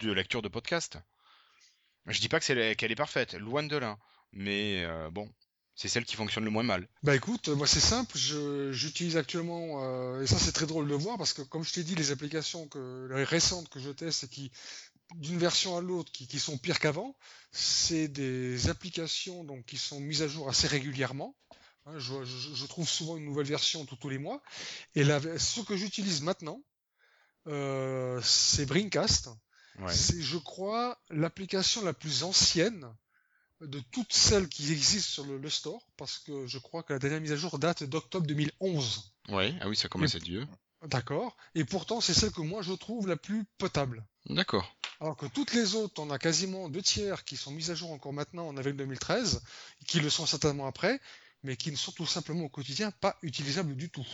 de 0.00 0.12
lecture 0.12 0.42
de 0.42 0.48
podcast. 0.48 0.98
Je 2.06 2.20
dis 2.20 2.28
pas 2.28 2.40
que 2.40 2.44
c'est 2.44 2.74
qu'elle 2.76 2.90
est 2.90 2.96
parfaite, 2.96 3.34
loin 3.34 3.62
de 3.62 3.76
là, 3.76 3.96
mais 4.32 4.84
euh, 4.84 5.08
bon, 5.10 5.32
c'est 5.76 5.88
celle 5.88 6.04
qui 6.04 6.16
fonctionne 6.16 6.44
le 6.44 6.50
moins 6.50 6.64
mal. 6.64 6.88
Bah 7.04 7.14
écoute, 7.14 7.48
moi 7.48 7.66
c'est 7.66 7.80
simple, 7.80 8.16
j'utilise 8.72 9.16
actuellement, 9.16 9.84
euh, 9.84 10.22
et 10.22 10.26
ça 10.26 10.38
c'est 10.38 10.52
très 10.52 10.66
drôle 10.66 10.88
de 10.88 10.94
voir, 10.94 11.16
parce 11.16 11.32
que 11.32 11.42
comme 11.42 11.62
je 11.62 11.72
t'ai 11.72 11.84
dit, 11.84 11.94
les 11.94 12.10
applications 12.10 12.66
que, 12.66 13.08
les 13.14 13.24
récentes 13.24 13.68
que 13.68 13.78
je 13.78 13.90
teste 13.90 14.24
et 14.24 14.28
qui, 14.28 14.50
d'une 15.14 15.38
version 15.38 15.76
à 15.76 15.80
l'autre, 15.80 16.10
qui, 16.10 16.26
qui 16.26 16.40
sont 16.40 16.58
pires 16.58 16.80
qu'avant, 16.80 17.16
c'est 17.52 18.08
des 18.08 18.68
applications 18.68 19.44
donc, 19.44 19.64
qui 19.64 19.78
sont 19.78 20.00
mises 20.00 20.22
à 20.22 20.28
jour 20.28 20.48
assez 20.48 20.66
régulièrement. 20.66 21.36
Hein, 21.86 21.98
je, 21.98 22.66
trouve 22.66 22.88
souvent 22.88 23.16
une 23.16 23.24
nouvelle 23.24 23.46
version 23.46 23.84
tous 23.84 23.96
tous 23.96 24.08
les 24.08 24.18
mois. 24.18 24.42
Et 24.94 25.04
la, 25.04 25.20
ce 25.38 25.60
que 25.60 25.76
j'utilise 25.76 26.22
maintenant, 26.22 26.62
euh, 27.46 28.20
c'est 28.22 28.66
Brincast. 28.66 29.30
Ouais. 29.78 29.92
C'est, 29.94 30.20
je 30.20 30.38
crois, 30.38 30.98
l'application 31.10 31.84
la 31.84 31.94
plus 31.94 32.24
ancienne 32.24 32.86
de 33.60 33.80
toutes 33.92 34.12
celles 34.12 34.48
qui 34.48 34.72
existent 34.72 35.10
sur 35.12 35.26
le, 35.26 35.38
le 35.38 35.50
store, 35.50 35.86
parce 35.96 36.18
que 36.18 36.46
je 36.46 36.58
crois 36.58 36.82
que 36.82 36.92
la 36.92 36.98
dernière 36.98 37.20
mise 37.20 37.32
à 37.32 37.36
jour 37.36 37.58
date 37.58 37.84
d'octobre 37.84 38.26
2011. 38.26 39.14
Ouais, 39.28 39.54
ah 39.60 39.68
oui, 39.68 39.76
ça 39.76 39.88
commence 39.88 40.14
à 40.14 40.18
être 40.18 40.24
vieux. 40.24 40.46
D'accord 40.86 41.36
Et 41.54 41.64
pourtant, 41.64 42.00
c'est 42.00 42.14
celle 42.14 42.32
que 42.32 42.40
moi 42.40 42.62
je 42.62 42.72
trouve 42.72 43.06
la 43.06 43.16
plus 43.16 43.44
potable. 43.58 44.04
D'accord. 44.26 44.76
Alors 45.00 45.16
que 45.16 45.26
toutes 45.26 45.52
les 45.52 45.74
autres, 45.74 46.00
on 46.02 46.10
a 46.10 46.18
quasiment 46.18 46.68
deux 46.68 46.82
tiers 46.82 47.24
qui 47.24 47.36
sont 47.36 47.52
mises 47.52 47.70
à 47.70 47.74
jour 47.74 47.92
encore 47.92 48.12
maintenant 48.12 48.48
en 48.48 48.56
avril 48.56 48.76
2013, 48.76 49.42
qui 49.86 50.00
le 50.00 50.10
sont 50.10 50.26
certainement 50.26 50.66
après, 50.66 51.00
mais 51.42 51.56
qui 51.56 51.70
ne 51.70 51.76
sont 51.76 51.92
tout 51.92 52.06
simplement 52.06 52.44
au 52.44 52.48
quotidien 52.48 52.90
pas 52.90 53.16
utilisables 53.22 53.76
du 53.76 53.90
tout. 53.90 54.06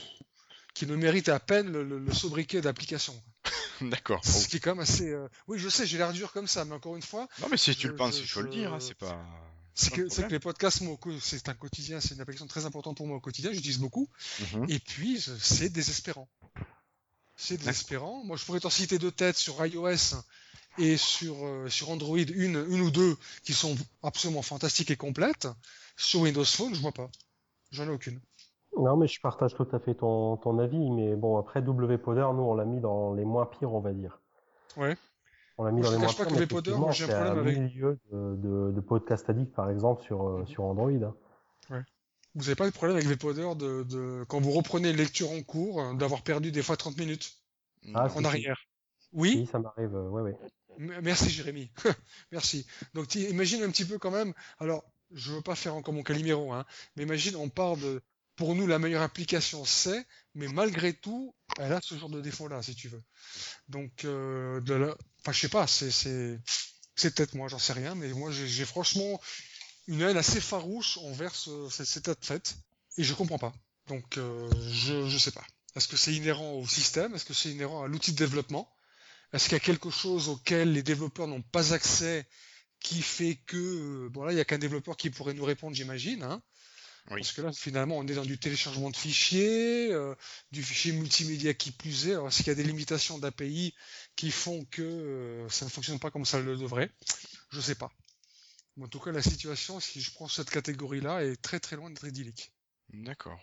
Qui 0.78 0.86
ne 0.86 0.94
méritent 0.94 1.28
à 1.28 1.40
peine 1.40 1.72
le, 1.72 1.82
le- 1.82 1.98
le 1.98 2.14
sobriquet 2.14 2.60
d'application. 2.60 3.20
D'accord. 3.80 4.24
Ce 4.24 4.46
qui 4.46 4.58
est 4.58 4.60
quand 4.60 4.70
même 4.76 4.80
assez. 4.80 5.08
euh, 5.10 5.26
Oui, 5.48 5.58
je 5.58 5.68
sais, 5.68 5.84
j'ai 5.86 5.98
l'air 5.98 6.12
dur 6.12 6.30
comme 6.30 6.46
ça, 6.46 6.64
mais 6.64 6.74
encore 6.74 6.94
une 6.94 7.02
fois, 7.02 7.26
Non, 7.40 7.48
mais 7.50 7.56
si 7.56 7.74
tu 7.74 7.88
le 7.88 7.96
penses, 7.96 8.16
je- 8.16 8.22
il 8.22 8.28
faut 8.28 8.42
le 8.42 8.48
dire, 8.50 8.72
hein, 8.72 8.78
c'est 8.80 8.94
pas. 8.94 9.20
c'est 9.74 9.90
que, 9.90 10.02
que 10.02 10.30
les 10.30 10.38
podcasts, 10.38 10.80
c'est 11.20 11.48
un 11.48 11.54
quotidien, 11.54 12.00
c'est 12.00 12.14
une 12.14 12.20
application 12.20 12.46
très 12.46 12.64
importante 12.64 12.96
pour 12.96 13.08
moi 13.08 13.16
au 13.16 13.20
quotidien, 13.20 13.50
j'utilise 13.52 13.78
beaucoup. 13.78 14.08
Mhm. 14.54 14.66
Et 14.68 14.78
puis, 14.78 15.20
c'est 15.40 15.68
désespérant. 15.68 16.28
C'est 17.36 17.56
désespérant. 17.56 18.22
Moi, 18.24 18.36
je 18.36 18.44
pourrais 18.44 18.60
t'en 18.60 18.70
citer 18.70 18.98
deux 19.00 19.10
têtes 19.12 19.36
sur 19.36 19.64
iOS 19.66 20.14
et 20.78 20.96
sur, 20.96 21.44
euh, 21.44 21.68
sur 21.68 21.90
Android, 21.90 22.18
une, 22.18 22.64
une 22.68 22.80
ou 22.82 22.90
deux 22.92 23.16
qui 23.42 23.52
sont 23.52 23.76
absolument 24.04 24.42
fantastiques 24.42 24.92
et 24.92 24.96
complètes. 24.96 25.48
Sur 25.96 26.20
Windows 26.20 26.44
Phone, 26.44 26.72
je 26.74 26.80
vois 26.80 26.92
pas. 26.92 27.10
J'en 27.72 27.84
ai 27.86 27.90
aucune. 27.90 28.20
Non, 28.78 28.96
mais 28.96 29.06
je 29.08 29.20
partage 29.20 29.54
tout 29.54 29.66
à 29.72 29.78
fait 29.78 29.94
ton, 29.94 30.36
ton 30.36 30.58
avis. 30.58 30.90
Mais 30.90 31.14
bon, 31.16 31.36
après, 31.38 31.60
WPoder, 31.60 32.28
nous, 32.34 32.42
on 32.42 32.54
l'a 32.54 32.64
mis 32.64 32.80
dans 32.80 33.12
les 33.14 33.24
moins 33.24 33.46
pires, 33.46 33.72
on 33.74 33.80
va 33.80 33.92
dire. 33.92 34.20
Ouais. 34.76 34.96
On 35.58 35.64
l'a 35.64 35.72
mis 35.72 35.80
dans 35.82 35.88
je 35.88 35.92
les 35.94 35.98
moins 35.98 36.06
pas 36.08 36.12
pires. 36.14 36.26
que 36.28 36.32
mais 36.38 36.44
Vpodder, 36.46 36.70
effectivement, 36.70 36.78
moi, 36.86 36.92
j'ai 36.92 37.04
un 37.04 37.24
problème 37.24 37.38
avec- 37.38 37.58
milieu 37.58 37.98
de, 38.12 38.36
de, 38.36 38.72
de 38.72 38.80
Podcast 38.80 39.28
Addict, 39.28 39.52
par 39.54 39.68
exemple, 39.70 40.02
sur, 40.04 40.26
euh, 40.28 40.44
sur 40.46 40.64
Android. 40.64 40.90
hein. 40.90 41.14
Vous 42.34 42.44
n'avez 42.44 42.54
pas 42.54 42.66
de 42.66 42.72
problème 42.72 42.96
avec 42.98 43.08
Vpodder 43.08 43.48
de, 43.56 43.82
de, 43.82 44.24
quand 44.28 44.38
vous 44.40 44.52
reprenez 44.52 44.90
une 44.90 44.96
lecture 44.96 45.30
en 45.32 45.42
cours, 45.42 45.80
euh, 45.80 45.94
d'avoir 45.94 46.22
perdu 46.22 46.52
des 46.52 46.62
fois 46.62 46.76
30 46.76 46.96
minutes 46.98 47.32
Ah, 47.94 48.04
en 48.04 48.08
si, 48.10 48.18
si. 48.20 48.26
arrière. 48.26 48.58
Oui, 49.12 49.44
Si, 49.44 49.46
ça 49.46 49.58
m'arrive, 49.58 49.96
euh, 49.96 50.08
ouais, 50.10 50.22
ouais. 50.22 50.36
Merci 51.02 51.30
Jérémy. 51.30 51.72
Merci. 52.30 52.66
Donc 52.94 53.08
tu 53.08 53.18
imagines 53.20 53.62
un 53.64 53.70
petit 53.70 53.84
peu 53.86 53.98
quand 53.98 54.12
même. 54.12 54.32
Alors, 54.60 54.84
je 55.10 55.32
veux 55.32 55.40
pas 55.40 55.56
faire 55.56 55.74
encore 55.74 55.94
mon 55.94 56.02
Calimero, 56.04 56.52
hein, 56.52 56.64
mais 56.94 57.02
imagine, 57.04 57.34
on 57.36 57.48
part 57.48 57.76
de. 57.76 58.00
Pour 58.38 58.54
nous, 58.54 58.68
la 58.68 58.78
meilleure 58.78 59.02
application 59.02 59.64
c'est, 59.64 60.06
mais 60.34 60.46
malgré 60.46 60.94
tout, 60.94 61.34
elle 61.58 61.72
a 61.72 61.80
ce 61.82 61.98
genre 61.98 62.08
de 62.08 62.20
défaut-là, 62.20 62.62
si 62.62 62.76
tu 62.76 62.88
veux. 62.88 63.02
Donc, 63.68 64.04
euh, 64.04 64.60
de 64.60 64.74
la... 64.74 64.96
enfin, 65.20 65.32
je 65.32 65.40
sais 65.40 65.48
pas, 65.48 65.66
c'est 65.66 65.90
c'est 65.90 66.38
c'est 66.94 67.14
peut-être 67.14 67.34
moi, 67.34 67.48
j'en 67.48 67.58
sais 67.58 67.72
rien, 67.72 67.96
mais 67.96 68.08
moi 68.10 68.30
j'ai 68.30 68.64
franchement 68.64 69.20
une 69.88 70.02
haine 70.02 70.16
assez 70.16 70.40
farouche 70.40 70.98
envers 70.98 71.34
ce, 71.34 71.68
cet 71.68 72.24
fait, 72.24 72.56
et 72.96 73.02
je 73.02 73.12
comprends 73.12 73.38
pas. 73.38 73.52
Donc, 73.88 74.18
euh, 74.18 74.48
je 74.70 75.08
je 75.08 75.18
sais 75.18 75.32
pas. 75.32 75.44
Est-ce 75.74 75.88
que 75.88 75.96
c'est 75.96 76.14
inhérent 76.14 76.52
au 76.52 76.66
système? 76.66 77.16
Est-ce 77.16 77.24
que 77.24 77.34
c'est 77.34 77.50
inhérent 77.50 77.82
à 77.82 77.88
l'outil 77.88 78.12
de 78.12 78.18
développement? 78.18 78.72
Est-ce 79.32 79.46
qu'il 79.46 79.54
y 79.54 79.56
a 79.56 79.60
quelque 79.60 79.90
chose 79.90 80.28
auquel 80.28 80.72
les 80.72 80.84
développeurs 80.84 81.26
n'ont 81.26 81.42
pas 81.42 81.74
accès 81.74 82.24
qui 82.78 83.02
fait 83.02 83.36
que, 83.46 83.56
euh, 83.56 84.08
bon 84.10 84.22
là, 84.22 84.30
il 84.30 84.36
n'y 84.36 84.40
a 84.40 84.44
qu'un 84.44 84.58
développeur 84.58 84.96
qui 84.96 85.10
pourrait 85.10 85.34
nous 85.34 85.44
répondre, 85.44 85.74
j'imagine, 85.74 86.22
hein 86.22 86.40
Oui. 87.10 87.20
Parce 87.20 87.32
que 87.32 87.42
là, 87.42 87.52
finalement, 87.52 87.96
on 87.96 88.06
est 88.06 88.14
dans 88.14 88.24
du 88.24 88.38
téléchargement 88.38 88.90
de 88.90 88.96
fichiers, 88.96 89.92
euh, 89.92 90.14
du 90.52 90.62
fichier 90.62 90.92
multimédia 90.92 91.54
qui 91.54 91.70
plus 91.70 92.08
est. 92.08 92.12
Alors, 92.12 92.28
est-ce 92.28 92.38
qu'il 92.38 92.48
y 92.48 92.50
a 92.50 92.54
des 92.54 92.64
limitations 92.64 93.18
d'API 93.18 93.74
qui 94.14 94.30
font 94.30 94.66
que 94.70 94.82
euh, 94.82 95.48
ça 95.48 95.64
ne 95.64 95.70
fonctionne 95.70 95.98
pas 95.98 96.10
comme 96.10 96.26
ça 96.26 96.38
le 96.38 96.56
devrait? 96.56 96.90
Je 97.50 97.60
sais 97.60 97.74
pas. 97.74 97.90
Mais 98.76 98.84
en 98.84 98.88
tout 98.88 99.00
cas, 99.00 99.10
la 99.10 99.22
situation, 99.22 99.80
si 99.80 100.00
je 100.00 100.12
prends 100.12 100.28
cette 100.28 100.50
catégorie-là, 100.50 101.24
est 101.24 101.36
très 101.36 101.60
très 101.60 101.76
loin 101.76 101.88
d'être 101.88 102.06
idyllique. 102.06 102.52
D'accord. 102.90 103.40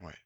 Ouais. 0.00 0.16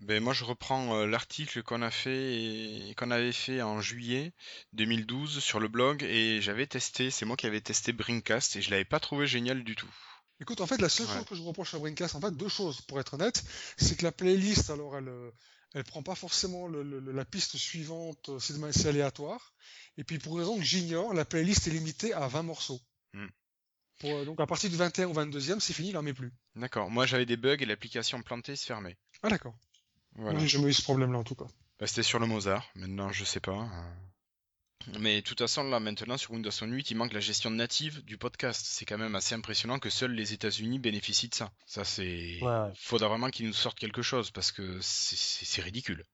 Ben 0.00 0.22
moi 0.22 0.32
je 0.32 0.44
reprends 0.44 0.94
euh, 0.94 1.06
l'article 1.06 1.62
qu'on 1.64 1.82
a 1.82 1.90
fait 1.90 2.94
qu'on 2.96 3.10
avait 3.10 3.32
fait 3.32 3.62
en 3.62 3.80
juillet 3.80 4.32
2012 4.74 5.40
sur 5.40 5.58
le 5.58 5.66
blog 5.66 6.04
et 6.04 6.40
j'avais 6.40 6.68
testé, 6.68 7.10
c'est 7.10 7.24
moi 7.24 7.36
qui 7.36 7.46
avais 7.46 7.60
testé 7.60 7.92
Brincast 7.92 8.54
et 8.54 8.62
je 8.62 8.70
l'avais 8.70 8.84
pas 8.84 9.00
trouvé 9.00 9.26
génial 9.26 9.64
du 9.64 9.74
tout. 9.74 9.92
Écoute, 10.40 10.60
en 10.60 10.66
fait, 10.66 10.80
la 10.80 10.88
seule 10.88 11.06
Ouais. 11.06 11.14
chose 11.14 11.24
que 11.24 11.34
je 11.34 11.42
reproche 11.42 11.74
à 11.74 11.78
Brincast, 11.78 12.14
en 12.14 12.20
fait, 12.20 12.30
deux 12.36 12.48
choses, 12.48 12.80
pour 12.82 13.00
être 13.00 13.14
honnête, 13.14 13.42
c'est 13.76 13.96
que 13.96 14.04
la 14.04 14.12
playlist, 14.12 14.70
alors, 14.70 14.96
elle, 14.96 15.08
euh, 15.08 15.30
elle 15.74 15.84
prend 15.84 16.02
pas 16.02 16.14
forcément 16.14 16.68
le- 16.68 16.82
le- 16.82 17.12
la 17.12 17.24
piste 17.24 17.56
suivante, 17.56 18.28
euh, 18.28 18.38
c'est 18.38 18.86
aléatoire. 18.86 19.52
Et 19.96 20.04
puis, 20.04 20.18
pour 20.18 20.36
raison 20.38 20.56
que 20.56 20.62
j'ignore, 20.62 21.12
la 21.12 21.24
playlist 21.24 21.66
est 21.66 21.70
limitée 21.72 22.12
à 22.14 22.28
20 22.28 22.42
morceaux. 22.44 22.80
Hmm. 23.14 23.26
Pour, 23.98 24.10
euh, 24.10 24.24
donc, 24.24 24.38
à 24.40 24.46
partir 24.46 24.70
du 24.70 24.76
21 24.76 25.08
au 25.08 25.12
22e, 25.12 25.58
c'est 25.60 25.72
fini, 25.72 25.88
il 25.88 25.96
en 25.96 26.02
met 26.02 26.14
plus. 26.14 26.32
D'accord. 26.54 26.88
Moi, 26.88 27.04
j'avais 27.04 27.26
des 27.26 27.36
bugs 27.36 27.56
et 27.58 27.66
l'application 27.66 28.22
plantée 28.22 28.54
se 28.54 28.64
fermait. 28.64 28.96
Ah, 29.22 29.28
d'accord. 29.28 29.56
Voilà. 30.14 30.38
J'ai 30.38 30.46
jamais 30.48 30.68
eu 30.68 30.72
ce 30.72 30.82
problème-là, 30.82 31.18
en 31.18 31.24
tout 31.24 31.34
cas. 31.34 31.46
Bah, 31.80 31.86
c'était 31.88 32.04
sur 32.04 32.18
le 32.20 32.26
Mozart. 32.26 32.64
Maintenant, 32.76 33.10
je 33.12 33.24
sais 33.24 33.40
pas. 33.40 33.68
Mais 35.00 35.16
de 35.20 35.26
toute 35.26 35.38
façon, 35.40 35.64
là, 35.64 35.80
maintenant, 35.80 36.16
sur 36.16 36.30
Windows 36.32 36.50
Phone 36.50 36.72
8, 36.72 36.90
il 36.92 36.96
manque 36.96 37.12
la 37.12 37.20
gestion 37.20 37.50
native 37.50 38.04
du 38.04 38.16
podcast. 38.16 38.62
C'est 38.64 38.84
quand 38.84 38.96
même 38.98 39.14
assez 39.14 39.34
impressionnant 39.34 39.78
que 39.78 39.90
seuls 39.90 40.12
les 40.12 40.32
États-Unis 40.32 40.78
bénéficient 40.78 41.28
de 41.28 41.34
ça. 41.34 41.50
Ça, 41.66 41.84
c'est. 41.84 42.38
Ouais. 42.42 42.70
Faudra 42.74 43.08
vraiment 43.08 43.28
qu'ils 43.28 43.46
nous 43.46 43.52
sortent 43.52 43.78
quelque 43.78 44.02
chose 44.02 44.30
parce 44.30 44.50
que 44.52 44.78
c'est- 44.80 45.60
ridicule. 45.62 46.04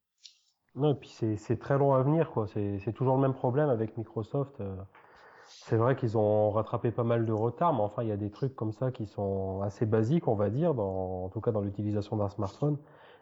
Non, 0.75 0.93
et 0.93 0.99
puis 0.99 1.09
c'est 1.37 1.57
très 1.59 1.79
long 1.79 1.95
à 1.95 2.03
venir, 2.03 2.31
quoi. 2.31 2.49
C'est 2.53 2.93
toujours 2.95 3.15
le 3.17 3.23
même 3.23 3.35
problème 3.35 3.69
avec 3.69 3.97
Microsoft. 3.97 4.61
euh. 4.61 4.75
C'est 5.47 5.77
vrai 5.77 5.95
qu'ils 5.95 6.17
ont 6.17 6.51
rattrapé 6.51 6.91
pas 6.91 7.05
mal 7.05 7.27
de 7.27 7.33
retard, 7.33 7.75
mais 7.75 7.83
enfin, 7.83 8.03
il 8.03 8.09
y 8.09 8.13
a 8.13 8.17
des 8.17 8.31
trucs 8.31 8.57
comme 8.57 8.73
ça 8.73 8.91
qui 8.91 9.07
sont 9.07 9.61
assez 9.63 9.85
basiques, 9.87 10.27
on 10.27 10.35
va 10.35 10.49
dire, 10.51 10.75
dans, 10.75 11.25
en 11.27 11.29
tout 11.29 11.41
cas 11.43 11.53
dans 11.53 11.61
l'utilisation 11.61 12.17
d'un 12.17 12.31
smartphone, 12.31 12.79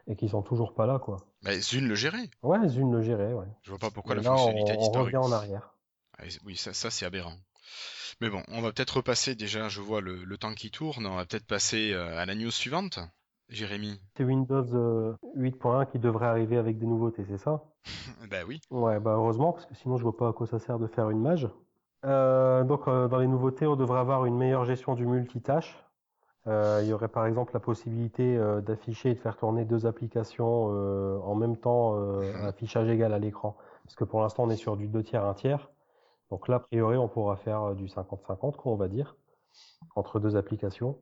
et 0.07 0.16
qui 0.16 0.28
sont 0.28 0.42
toujours 0.42 0.74
pas 0.74 0.86
là, 0.86 0.98
quoi. 0.98 1.18
Bah, 1.42 1.59
Zune 1.59 1.88
le 1.88 1.94
gérait. 1.94 2.30
Ouais, 2.42 2.66
Zune 2.68 2.92
le 2.92 3.03
gérait, 3.03 3.32
ouais. 3.32 3.46
Je 3.62 3.70
vois 3.70 3.78
pas 3.78 3.90
pourquoi 3.90 4.14
Mais 4.14 4.22
la 4.22 4.30
là, 4.30 4.36
fonctionnalité 4.36 4.72
a 4.72 4.74
on, 4.74 4.78
on 4.78 4.80
disparu. 4.80 5.05
revient 5.05 5.16
en 5.16 5.32
arrière. 5.32 5.74
Ah, 6.18 6.24
Oui, 6.44 6.57
ça, 6.57 6.72
ça 6.72 6.90
c'est 6.90 7.05
aberrant. 7.07 7.34
Mais 8.20 8.30
bon, 8.30 8.42
on 8.48 8.61
va 8.61 8.72
peut-être 8.72 8.96
repasser 8.98 9.34
déjà, 9.34 9.68
je 9.68 9.80
vois 9.80 10.00
le, 10.00 10.24
le 10.24 10.38
temps 10.38 10.55
qui 10.55 10.70
tourne, 10.70 11.07
on 11.07 11.16
va 11.16 11.24
peut-être 11.24 11.46
passer 11.46 11.92
euh, 11.92 12.18
à 12.18 12.26
la 12.26 12.34
news 12.34 12.50
suivante. 12.50 12.98
Jérémy 13.48 14.00
C'est 14.16 14.24
Windows 14.24 14.64
euh, 14.74 15.14
8.1 15.36 15.86
qui 15.86 15.98
devrait 15.98 16.26
arriver 16.26 16.57
avec 16.57 16.78
des 16.78 16.86
nouveautés, 16.86 17.24
c'est 17.28 17.38
ça? 17.38 17.62
Bah 18.30 18.44
oui. 18.46 18.61
Ouais, 18.70 19.00
bah 19.00 19.14
heureusement, 19.16 19.53
parce 19.53 19.66
que 19.66 19.74
sinon 19.74 19.96
je 19.98 20.03
vois 20.05 20.16
pas 20.16 20.28
à 20.28 20.32
quoi 20.32 20.46
ça 20.46 20.59
sert 20.59 20.78
de 20.78 20.86
faire 20.86 21.11
une 21.11 21.20
mage. 21.20 21.48
Euh, 22.05 22.64
donc 22.64 22.86
euh, 22.88 23.09
dans 23.09 23.18
les 23.18 23.26
nouveautés, 23.26 23.66
on 23.66 23.76
devrait 23.76 24.00
avoir 24.00 24.24
une 24.26 24.36
meilleure 24.36 24.64
gestion 24.64 24.94
du 24.94 25.05
multitâche. 25.07 25.76
Euh, 26.49 26.80
il 26.82 26.88
y 26.88 26.93
aurait 26.93 27.09
par 27.09 27.26
exemple 27.26 27.53
la 27.55 27.61
possibilité 27.61 28.36
euh, 28.36 28.61
d'afficher 28.61 29.11
et 29.11 29.14
de 29.14 29.20
faire 29.20 29.36
tourner 29.36 29.64
deux 29.64 29.86
applications 29.86 30.70
euh, 30.72 31.18
en 31.20 31.36
même 31.36 31.57
temps 31.57 31.95
euh, 31.97 32.34
à 32.43 32.49
affichage 32.49 32.88
égal 32.88 33.12
à 33.12 33.18
l'écran. 33.18 33.57
Parce 33.84 33.95
que 33.95 34.05
pour 34.05 34.20
l'instant 34.20 34.45
on 34.45 34.51
est 34.51 34.57
sur 34.57 34.76
du 34.76 34.88
2 34.88 35.03
tiers, 35.05 35.24
1 35.24 35.34
tiers. 35.34 35.70
Donc 36.30 36.49
là, 36.49 36.57
a 36.57 36.61
priori, 36.61 36.97
on 36.97 37.09
pourra 37.09 37.36
faire 37.36 37.74
du 37.74 37.86
50-50, 37.86 38.57
quoi, 38.57 38.72
on 38.72 38.76
va 38.76 38.88
dire, 38.88 39.16
entre 39.97 40.18
deux 40.18 40.36
applications. 40.36 40.99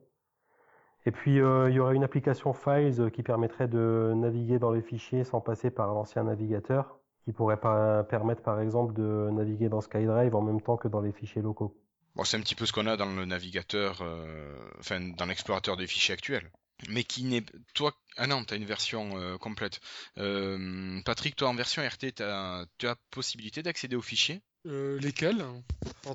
Et 1.05 1.11
puis, 1.11 1.39
euh, 1.39 1.69
il 1.69 1.75
y 1.75 1.79
aurait 1.79 1.95
une 1.95 2.03
application 2.03 2.53
Files 2.53 3.11
qui 3.11 3.23
permettrait 3.23 3.67
de 3.67 4.13
naviguer 4.15 4.59
dans 4.59 4.71
les 4.71 4.81
fichiers 4.81 5.23
sans 5.23 5.41
passer 5.41 5.71
par 5.71 5.93
l'ancien 5.93 6.23
navigateur, 6.25 6.99
qui 7.23 7.31
pourrait 7.31 7.59
pas 7.59 8.03
permettre, 8.03 8.41
par 8.43 8.59
exemple, 8.59 8.93
de 8.93 9.29
naviguer 9.31 9.69
dans 9.69 9.81
SkyDrive 9.81 10.35
en 10.35 10.41
même 10.41 10.61
temps 10.61 10.77
que 10.77 10.87
dans 10.87 11.01
les 11.01 11.11
fichiers 11.11 11.41
locaux. 11.41 11.75
Bon, 12.15 12.23
c'est 12.23 12.37
un 12.37 12.41
petit 12.41 12.55
peu 12.55 12.65
ce 12.65 12.73
qu'on 12.73 12.87
a 12.87 12.97
dans 12.97 13.05
le 13.13 13.25
navigateur, 13.25 13.99
euh, 14.01 14.55
enfin 14.79 14.99
dans 14.99 15.25
l'explorateur 15.25 15.77
des 15.77 15.87
fichiers 15.87 16.13
actuels. 16.13 16.51
Mais 16.89 17.03
qui 17.03 17.23
n'est. 17.23 17.43
Toi. 17.73 17.93
Ah 18.17 18.27
non, 18.27 18.43
t'as 18.43 18.55
une 18.57 18.65
version 18.65 19.17
euh, 19.17 19.37
complète. 19.37 19.79
Euh, 20.17 20.99
Patrick, 21.05 21.35
toi 21.35 21.49
en 21.49 21.55
version 21.55 21.81
RT, 21.87 22.13
tu 22.15 22.23
as 22.23 22.95
possibilité 23.11 23.61
d'accéder 23.63 23.95
aux 23.95 24.01
fichiers? 24.01 24.41
Euh, 24.65 24.99
lesquels? 24.99 25.43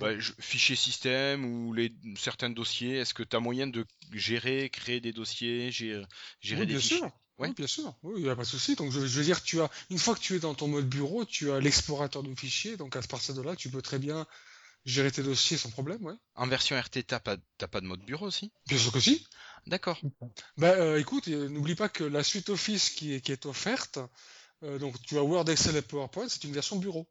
Bah, 0.01 0.18
je- 0.18 0.32
Fichiers 0.40 0.76
système 0.76 1.44
ou 1.44 1.72
les, 1.72 1.92
certains 2.16 2.51
dossiers. 2.51 2.97
Est-ce 2.97 3.14
que 3.14 3.22
tu 3.22 3.36
as 3.36 3.40
moyen 3.40 3.66
de 3.66 3.84
gérer, 4.12 4.68
créer 4.70 5.01
des 5.01 5.12
dossiers, 5.12 5.70
gérer, 5.70 6.05
gérer 6.40 6.61
Oui, 6.62 6.66
des 6.66 6.72
bien 6.72 6.80
fichiers? 6.80 6.99
sûr. 6.99 7.11
Ouais. 7.38 7.49
Oui, 7.49 7.55
bien 7.55 7.66
sûr. 7.66 7.94
Oui, 8.03 8.14
il 8.18 8.24
n'y 8.24 8.30
a 8.30 8.36
pas 8.36 8.42
de 8.42 8.47
souci. 8.49 8.74
Donc, 8.76 8.92
je, 8.92 9.01
je 9.07 9.18
veux 9.18 9.24
dire, 9.24 9.42
tu 9.42 9.61
as, 9.61 9.70
une 9.90 9.99
fois 9.99 10.14
que 10.14 10.20
tu 10.20 10.34
es 10.34 10.38
dans 10.38 10.55
ton 10.55 10.68
mode 10.68 10.88
bureau, 10.88 11.24
tu 11.24 11.51
as 11.53 11.61
l'explorateur 11.61 12.22
de 12.22 12.34
fichiers. 12.34 12.76
Donc, 12.76 12.97
à 12.97 13.03
partir 13.03 13.34
de 13.34 13.42
là, 13.42 13.55
tu 13.57 13.68
peux 13.70 13.82
très 13.82 13.99
bien 13.99 14.26
gérer 14.87 15.11
tes 15.11 15.22
dossiers 15.22 15.59
sans 15.59 15.70
problème, 15.70 16.03
ouais. 16.05 16.14
En 16.37 16.47
version 16.47 16.78
RT, 16.80 17.03
t'as 17.07 17.20
pas, 17.20 17.37
t'as 17.59 17.66
pas 17.66 17.80
de 17.80 17.87
mode 17.87 18.01
bureau 18.05 18.26
aussi 18.26 18.53
Bien 18.66 18.78
sûr 18.78 18.93
que 18.93 19.01
si. 19.01 19.26
D'accord. 19.66 20.01
Bah, 20.57 20.70
euh, 20.70 20.99
écoute, 20.99 21.28
euh, 21.28 21.49
n'oublie 21.49 21.74
pas 21.74 21.89
que 21.89 22.05
la 22.05 22.22
suite 22.22 22.49
Office 22.51 22.91
qui 22.91 23.14
est, 23.14 23.20
qui 23.20 23.32
est 23.32 23.47
offerte, 23.47 23.99
euh, 24.62 24.78
donc 24.78 25.01
tu 25.03 25.18
as 25.18 25.22
Word, 25.22 25.51
Excel 25.51 25.76
et 25.76 25.82
PowerPoint, 25.82 26.28
c'est 26.28 26.45
une 26.45 26.53
version 26.53 26.76
bureau. 26.76 27.09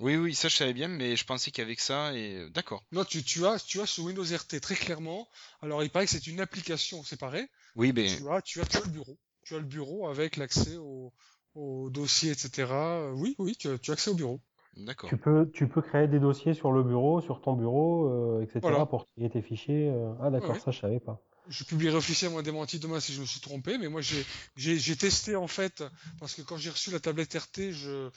Oui, 0.00 0.16
oui, 0.16 0.34
ça 0.34 0.48
je 0.48 0.56
savais 0.56 0.74
bien, 0.74 0.88
mais 0.88 1.16
je 1.16 1.24
pensais 1.24 1.50
qu'avec 1.50 1.80
ça, 1.80 2.12
et 2.14 2.50
d'accord. 2.50 2.84
Non, 2.92 3.04
tu, 3.04 3.22
tu 3.22 3.46
as, 3.46 3.58
tu 3.58 3.80
as 3.80 3.86
sur 3.86 4.04
Windows 4.04 4.24
RT 4.24 4.60
très 4.60 4.74
clairement. 4.74 5.28
Alors, 5.62 5.82
il 5.82 5.90
paraît 5.90 6.04
que 6.04 6.10
c'est 6.10 6.26
une 6.26 6.40
application 6.40 7.02
séparée. 7.04 7.48
Oui, 7.76 7.92
ben, 7.92 8.06
Tu 8.06 8.28
as, 8.28 8.42
tu 8.42 8.60
as, 8.60 8.66
tu 8.66 8.76
as 8.76 8.80
le 8.80 8.88
bureau. 8.88 9.18
Tu 9.44 9.54
as 9.54 9.58
le 9.58 9.64
bureau 9.64 10.08
avec 10.08 10.36
l'accès 10.36 10.76
au, 10.76 11.12
au 11.54 11.90
dossier, 11.90 12.32
etc. 12.32 12.72
Oui, 13.14 13.36
oui, 13.38 13.56
tu 13.56 13.68
as, 13.68 13.78
tu 13.78 13.92
as 13.92 13.94
accès 13.94 14.10
au 14.10 14.14
bureau. 14.14 14.40
D'accord. 14.76 15.08
Tu 15.08 15.16
peux, 15.16 15.50
tu 15.52 15.68
peux 15.68 15.82
créer 15.82 16.08
des 16.08 16.20
dossiers 16.20 16.54
sur 16.54 16.72
le 16.72 16.82
bureau, 16.82 17.20
sur 17.20 17.40
ton 17.40 17.54
bureau, 17.54 18.06
euh, 18.08 18.42
etc. 18.42 18.60
Voilà. 18.62 18.86
pour 18.86 19.06
trier 19.06 19.30
tes 19.30 19.42
fichiers. 19.42 19.90
euh. 19.90 20.12
Ah 20.22 20.30
d'accord, 20.30 20.54
Ouais, 20.54 20.60
ça 20.60 20.70
je 20.70 20.80
savais 20.80 21.00
pas. 21.00 21.20
Je 21.48 21.64
publierai 21.64 21.96
officiellement 21.96 22.38
un 22.38 22.42
démenti 22.42 22.78
demain 22.78 23.00
si 23.00 23.12
je 23.12 23.20
me 23.20 23.26
suis 23.26 23.40
trompé, 23.40 23.76
mais 23.76 23.88
moi 23.88 24.00
j'ai 24.00 24.24
j'ai 24.56 24.78
j'ai 24.78 24.96
testé 24.96 25.36
en 25.36 25.46
fait 25.46 25.84
parce 26.18 26.34
que 26.34 26.42
quand 26.42 26.56
j'ai 26.56 26.70
reçu 26.70 26.90
la 26.90 27.00
tablette 27.00 27.34
RT, 27.34 27.70
je 27.72 28.08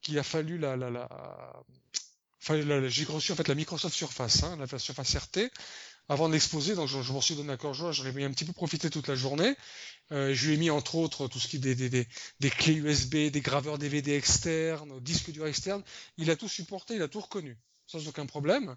qu'il 0.00 0.18
a 0.18 0.22
fallu 0.22 0.56
la 0.56 0.76
la 0.76 1.06
enfin, 2.42 2.58
j'ai 2.88 3.04
reçu 3.04 3.32
en 3.32 3.34
fait 3.34 3.48
la 3.48 3.54
Microsoft 3.54 3.94
Surface, 3.94 4.42
hein, 4.44 4.56
la 4.56 4.78
Surface 4.78 5.14
RT 5.14 5.50
avant 6.10 6.26
de 6.26 6.32
l'exposer, 6.32 6.74
donc 6.74 6.88
je, 6.88 7.00
je 7.00 7.12
m'en 7.12 7.20
suis 7.20 7.36
donné 7.36 7.52
à 7.52 7.56
cœur 7.56 7.72
joie, 7.72 7.92
j'en 7.92 8.04
ai 8.04 8.24
un 8.24 8.32
petit 8.32 8.44
peu 8.44 8.52
profité 8.52 8.90
toute 8.90 9.06
la 9.06 9.14
journée. 9.14 9.54
Euh, 10.10 10.34
je 10.34 10.48
lui 10.48 10.54
ai 10.54 10.56
mis 10.58 10.68
entre 10.68 10.96
autres 10.96 11.28
tout 11.28 11.38
ce 11.38 11.46
qui 11.46 11.56
est 11.56 11.60
des, 11.60 11.76
des, 11.76 11.88
des, 11.88 12.08
des 12.40 12.50
clés 12.50 12.74
USB, 12.74 13.30
des 13.30 13.40
graveurs 13.40 13.78
DVD 13.78 14.16
externes, 14.16 14.98
disques 15.00 15.30
durs 15.30 15.46
externes. 15.46 15.84
Il 16.16 16.28
a 16.32 16.34
tout 16.34 16.48
supporté, 16.48 16.96
il 16.96 17.02
a 17.02 17.06
tout 17.06 17.20
reconnu, 17.20 17.56
sans 17.86 18.08
aucun 18.08 18.26
problème. 18.26 18.74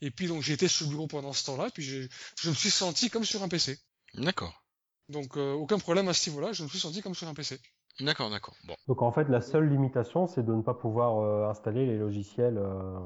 Et 0.00 0.12
puis 0.12 0.28
donc 0.28 0.42
j'ai 0.42 0.52
été 0.52 0.68
sur 0.68 0.86
le 0.86 0.90
bureau 0.90 1.08
pendant 1.08 1.32
ce 1.32 1.44
temps-là, 1.46 1.70
puis 1.74 1.82
je 1.82 2.48
me 2.48 2.54
suis 2.54 2.70
senti 2.70 3.10
comme 3.10 3.24
sur 3.24 3.42
un 3.42 3.48
PC. 3.48 3.80
D'accord. 4.14 4.62
Donc 5.08 5.36
euh, 5.36 5.54
aucun 5.54 5.80
problème 5.80 6.06
à 6.06 6.14
ce 6.14 6.30
niveau-là, 6.30 6.52
je 6.52 6.62
me 6.62 6.68
suis 6.68 6.78
senti 6.78 7.02
comme 7.02 7.16
sur 7.16 7.26
un 7.26 7.34
PC. 7.34 7.58
D'accord, 7.98 8.30
d'accord. 8.30 8.54
Bon. 8.64 8.76
Donc 8.86 9.02
en 9.02 9.10
fait, 9.10 9.28
la 9.28 9.40
seule 9.40 9.68
limitation, 9.68 10.28
c'est 10.28 10.44
de 10.44 10.54
ne 10.54 10.62
pas 10.62 10.74
pouvoir 10.74 11.18
euh, 11.18 11.50
installer 11.50 11.84
les 11.84 11.98
logiciels 11.98 12.58
euh, 12.58 13.00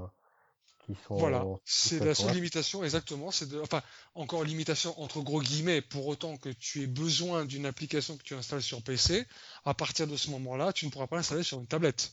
qui 0.94 1.02
sont. 1.06 1.16
Voilà, 1.16 1.44
c'est 1.64 1.98
la 2.04 2.14
seule 2.14 2.34
limitation, 2.34 2.84
exactement. 2.84 3.30
C'est 3.30 3.48
de, 3.48 3.60
enfin, 3.60 3.82
encore 4.14 4.44
limitation 4.44 4.98
entre 5.00 5.20
gros 5.20 5.40
guillemets, 5.40 5.80
pour 5.80 6.06
autant 6.06 6.36
que 6.36 6.48
tu 6.48 6.82
aies 6.82 6.86
besoin 6.86 7.44
d'une 7.44 7.66
application 7.66 8.16
que 8.16 8.22
tu 8.22 8.34
installes 8.34 8.62
sur 8.62 8.82
PC, 8.82 9.26
à 9.64 9.74
partir 9.74 10.06
de 10.06 10.16
ce 10.16 10.30
moment-là, 10.30 10.72
tu 10.72 10.86
ne 10.86 10.90
pourras 10.90 11.06
pas 11.06 11.16
l'installer 11.16 11.42
sur 11.42 11.58
une 11.58 11.66
tablette. 11.66 12.12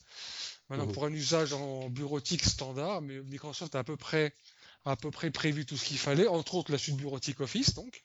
Maintenant, 0.69 0.86
Mhm. 0.88 0.91
pour 0.93 1.05
un 1.05 1.13
usage 1.13 1.53
en 1.53 1.89
bureautique 1.89 2.43
standard, 2.43 3.01
mais 3.01 3.21
Microsoft 3.21 3.73
a 3.75 3.80
à 3.80 3.84
peu 3.84 3.95
près, 3.95 4.34
à 4.86 4.95
peu 4.95 5.11
près 5.11 5.32
prévu 5.32 5.65
tout 5.65 5.78
ce 5.78 5.86
qu'il 5.86 5.97
fallait, 5.97 6.28
entre 6.28 6.55
autres 6.55 6.71
la 6.71 6.78
suite 6.78 6.97
bureautique 6.97 7.39
Office, 7.39 7.73
donc. 7.73 8.03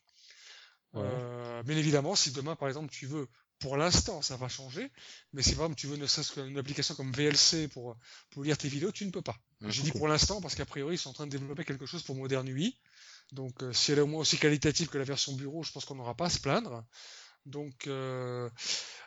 Ouais. 0.95 1.03
Euh, 1.05 1.63
bien 1.63 1.77
évidemment, 1.77 2.15
si 2.15 2.33
demain, 2.33 2.55
par 2.55 2.69
exemple, 2.69 2.93
tu 2.93 3.07
veux, 3.07 3.27
pour 3.63 3.77
l'instant, 3.77 4.23
ça 4.23 4.37
va 4.37 4.49
changer, 4.49 4.91
mais 5.33 5.43
si 5.43 5.55
par 5.55 5.67
exemple 5.67 5.81
tu 5.81 5.87
veux 5.87 5.97
ne 5.97 6.07
serait-ce 6.07 6.33
qu'une 6.33 6.59
application 6.59 6.97
comme 6.97 7.13
VLC 7.13 7.69
pour, 7.69 7.97
pour 8.31 8.43
lire 8.43 8.59
tes 8.59 8.69
vidéos, 8.69 8.91
tu 8.91 9.07
ne 9.07 9.11
peux 9.11 9.23
pas. 9.23 9.37
Mhm. 9.61 9.71
J'ai 9.71 9.83
dit 9.83 9.93
pour 9.93 10.09
l'instant 10.09 10.41
parce 10.41 10.57
qu'a 10.57 10.67
priori, 10.67 10.97
ils 10.97 10.99
sont 10.99 11.11
en 11.11 11.13
train 11.13 11.27
de 11.27 11.31
développer 11.31 11.65
quelque 11.65 11.87
chose 11.87 12.03
pour 12.03 12.17
Modern 12.17 12.47
UI. 12.47 12.77
Donc, 13.31 13.63
euh, 13.63 13.73
si 13.73 13.93
elle 13.93 13.99
est 13.99 14.03
au 14.03 14.09
moins 14.09 14.21
aussi 14.21 14.37
qualitative 14.37 14.89
que 14.89 14.99
la 14.99 15.05
version 15.05 15.33
bureau, 15.35 15.63
je 15.63 15.71
pense 15.71 15.85
qu'on 15.85 15.95
n'aura 15.95 16.17
pas 16.17 16.27
à 16.27 16.31
se 16.31 16.41
plaindre. 16.41 16.85
Donc, 17.47 17.87
euh, 17.87 18.51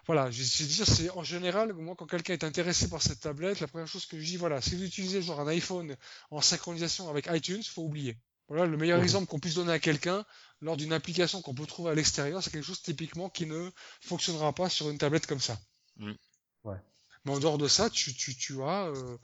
voilà, 0.07 0.31
je 0.31 0.41
je 0.41 0.63
veux 0.63 0.69
dire, 0.69 0.87
c'est 0.87 1.09
en 1.09 1.23
général, 1.23 1.73
moi, 1.73 1.95
quand 1.97 2.07
quelqu'un 2.07 2.33
est 2.33 2.43
intéressé 2.45 2.89
par 2.89 3.01
cette 3.01 3.19
tablette, 3.19 3.59
la 3.59 3.67
première 3.67 3.87
chose 3.87 4.05
que 4.05 4.17
je 4.17 4.25
dis, 4.25 4.37
voilà, 4.37 4.61
si 4.61 4.75
vous 4.75 4.83
utilisez 4.83 5.21
genre 5.21 5.41
un 5.41 5.47
iPhone 5.47 5.95
en 6.31 6.41
synchronisation 6.41 7.09
avec 7.09 7.27
iTunes, 7.29 7.63
faut 7.63 7.83
oublier. 7.83 8.17
Voilà, 8.47 8.65
le 8.65 8.77
meilleur 8.77 8.97
Mhm. 8.97 9.03
exemple 9.03 9.27
qu'on 9.27 9.39
puisse 9.39 9.55
donner 9.55 9.71
à 9.73 9.79
quelqu'un 9.79 10.25
lors 10.61 10.77
d'une 10.77 10.93
application 10.93 11.41
qu'on 11.41 11.55
peut 11.55 11.65
trouver 11.65 11.91
à 11.91 11.95
l'extérieur, 11.95 12.43
c'est 12.43 12.51
quelque 12.51 12.65
chose 12.65 12.81
typiquement 12.81 13.29
qui 13.29 13.45
ne 13.45 13.71
fonctionnera 14.01 14.53
pas 14.53 14.69
sur 14.69 14.89
une 14.89 14.97
tablette 14.97 15.25
comme 15.25 15.39
ça. 15.41 15.59
Mhm. 15.97 16.15
Ouais. 16.63 16.77
Mais 17.25 17.31
en 17.31 17.39
dehors 17.39 17.57
de 17.57 17.67
ça, 17.67 17.89
tu, 17.89 18.13
tu, 18.13 18.35
tu 18.37 18.61
as, 18.61 18.85
euh, 18.87 19.17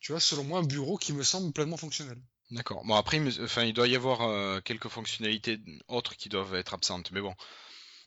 tu 0.00 0.14
as 0.14 0.20
selon 0.20 0.44
moi 0.44 0.60
un 0.60 0.64
bureau 0.64 0.96
qui 0.96 1.12
me 1.12 1.24
semble 1.24 1.52
pleinement 1.52 1.76
fonctionnel. 1.76 2.18
D'accord. 2.50 2.84
Bon, 2.84 2.94
après, 2.94 3.18
il 3.18 3.42
enfin, 3.42 3.64
il 3.64 3.74
doit 3.74 3.88
y 3.88 3.96
avoir 3.96 4.22
euh, 4.22 4.60
quelques 4.60 4.88
fonctionnalités 4.88 5.58
autres 5.88 6.16
qui 6.16 6.28
doivent 6.28 6.54
être 6.54 6.72
absentes, 6.72 7.10
mais 7.10 7.20
bon, 7.20 7.34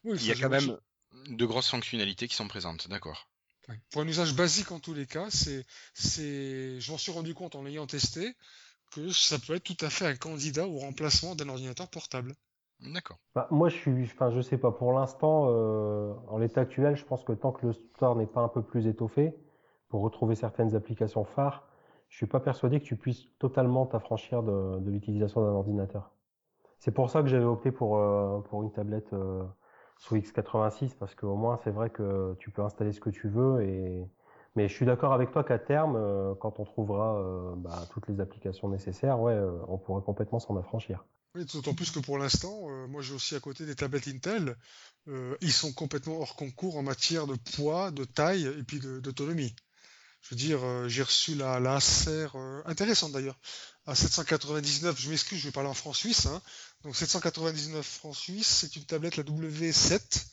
Oui, 0.04 0.18
il 0.20 0.26
y 0.26 0.32
a 0.32 0.36
quand 0.36 0.50
même 0.50 0.78
de 1.28 1.46
grosses 1.46 1.70
fonctionnalités 1.70 2.28
qui 2.28 2.36
sont 2.36 2.48
présentes, 2.48 2.88
d'accord. 2.88 3.28
Ouais. 3.68 3.80
Pour 3.92 4.02
un 4.02 4.08
usage 4.08 4.34
basique 4.34 4.72
en 4.72 4.80
tous 4.80 4.94
les 4.94 5.06
cas, 5.06 5.30
c'est, 5.30 5.66
c'est, 5.94 6.80
je 6.80 6.92
m'en 6.92 6.98
suis 6.98 7.12
rendu 7.12 7.34
compte 7.36 7.56
en 7.56 7.64
l'ayant 7.64 7.86
testé 7.86 8.36
que 8.92 9.10
ça 9.10 9.38
peut 9.40 9.56
être 9.56 9.64
tout 9.64 9.86
à 9.86 9.90
fait 9.90 10.06
un 10.06 10.16
candidat 10.16 10.68
au 10.68 10.78
remplacement 10.78 11.36
d'un 11.36 11.50
ordinateur 11.50 11.88
portable. 11.90 12.34
D'accord. 12.82 13.18
Bah, 13.36 13.48
moi, 13.52 13.70
je 13.70 13.76
suis, 13.76 14.04
enfin, 14.06 14.32
je 14.32 14.42
sais 14.42 14.58
pas. 14.58 14.72
Pour 14.72 14.94
l'instant, 14.94 15.48
euh, 15.50 16.14
en 16.28 16.38
l'état 16.38 16.62
actuel, 16.62 16.96
je 16.96 17.06
pense 17.06 17.24
que 17.24 17.34
tant 17.34 17.52
que 17.52 17.68
le 17.68 17.74
store 17.74 18.16
n'est 18.16 18.26
pas 18.26 18.42
un 18.42 18.48
peu 18.48 18.62
plus 18.62 18.88
étoffé, 18.88 19.36
pour 19.90 20.02
retrouver 20.02 20.36
certaines 20.36 20.76
applications 20.76 21.24
phares, 21.24 21.68
je 22.10 22.18
suis 22.18 22.26
pas 22.26 22.40
persuadé 22.40 22.80
que 22.80 22.86
tu 22.86 22.96
puisses 22.96 23.28
totalement 23.40 23.86
t'affranchir 23.86 24.44
de, 24.44 24.80
de 24.80 24.92
l'utilisation 24.92 25.42
d'un 25.42 25.52
ordinateur. 25.52 26.12
C'est 26.80 26.92
pour 26.92 27.10
ça 27.10 27.22
que 27.22 27.28
j'avais 27.28 27.46
opté 27.46 27.72
pour, 27.72 28.00
pour 28.46 28.64
une 28.64 28.72
tablette 28.72 29.14
sous 29.98 30.16
x86 30.16 30.96
parce 30.98 31.14
qu'au 31.14 31.36
moins 31.36 31.58
c'est 31.64 31.70
vrai 31.70 31.90
que 31.90 32.36
tu 32.40 32.50
peux 32.50 32.64
installer 32.64 32.92
ce 32.92 33.00
que 33.00 33.12
tu 33.12 33.30
veux 33.30 33.62
et 33.62 34.04
mais 34.56 34.68
je 34.68 34.74
suis 34.74 34.86
d'accord 34.86 35.14
avec 35.14 35.32
toi 35.32 35.44
qu'à 35.44 35.60
terme, 35.60 35.96
euh, 35.96 36.36
quand 36.36 36.60
on 36.60 36.66
trouvera 36.66 37.18
euh, 37.20 37.54
bah, 37.56 37.88
toutes 37.92 38.08
les 38.08 38.20
applications 38.20 38.70
nécessaires, 38.70 39.20
ouais, 39.20 39.34
euh, 39.34 39.52
on 39.68 39.78
pourrait 39.78 40.04
complètement 40.04 40.40
s'en 40.40 40.58
affranchir. 40.58 41.06
Oui, 41.36 41.46
d'autant 41.46 41.74
plus 41.74 41.92
que 41.92 42.00
pour 42.00 42.18
l'instant, 42.18 42.68
moi 42.90 43.02
j'ai 43.02 43.14
aussi 43.14 43.36
à 43.36 43.40
côté 43.40 43.66
des 43.66 43.74
tablettes 43.74 44.10
Intel, 44.10 44.58
ils 45.08 45.54
sont 45.54 45.72
complètement 45.72 46.20
hors 46.20 46.36
concours 46.36 46.76
en 46.76 46.84
matière 46.84 47.26
de 47.26 47.36
poids, 47.56 47.90
de 47.90 48.04
taille 48.04 48.46
et 48.46 48.64
puis 48.64 48.82
d'autonomie. 48.82 49.56
Je 50.20 50.32
veux 50.32 50.36
dire, 50.36 50.60
j'ai 50.90 51.04
reçu 51.04 51.34
la, 51.36 51.62
la 51.62 51.76
Acer, 51.76 52.28
intéressante 52.66 53.14
d'ailleurs, 53.14 53.40
à 53.86 53.96
799, 53.96 55.00
je 55.00 55.10
m'excuse, 55.10 55.40
je 55.40 55.46
vais 55.46 55.54
parler 55.54 55.70
en 55.70 55.74
francs 55.74 55.96
suisse, 55.96 56.26
hein. 56.26 56.42
donc 56.84 56.98
799 56.98 57.86
francs 57.86 58.14
suisse, 58.18 58.48
c'est 58.48 58.76
une 58.76 58.84
tablette, 58.84 59.16
la 59.16 59.24
W7, 59.24 60.26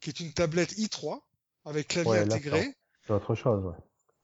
qui 0.00 0.10
est 0.10 0.20
une 0.20 0.32
tablette 0.32 0.78
i3, 0.78 1.20
avec 1.64 1.88
clavier 1.88 2.18
intégré, 2.18 2.76
c'est 3.06 3.12
autre 3.12 3.34
chose, 3.34 3.64
ouais. 3.64 3.76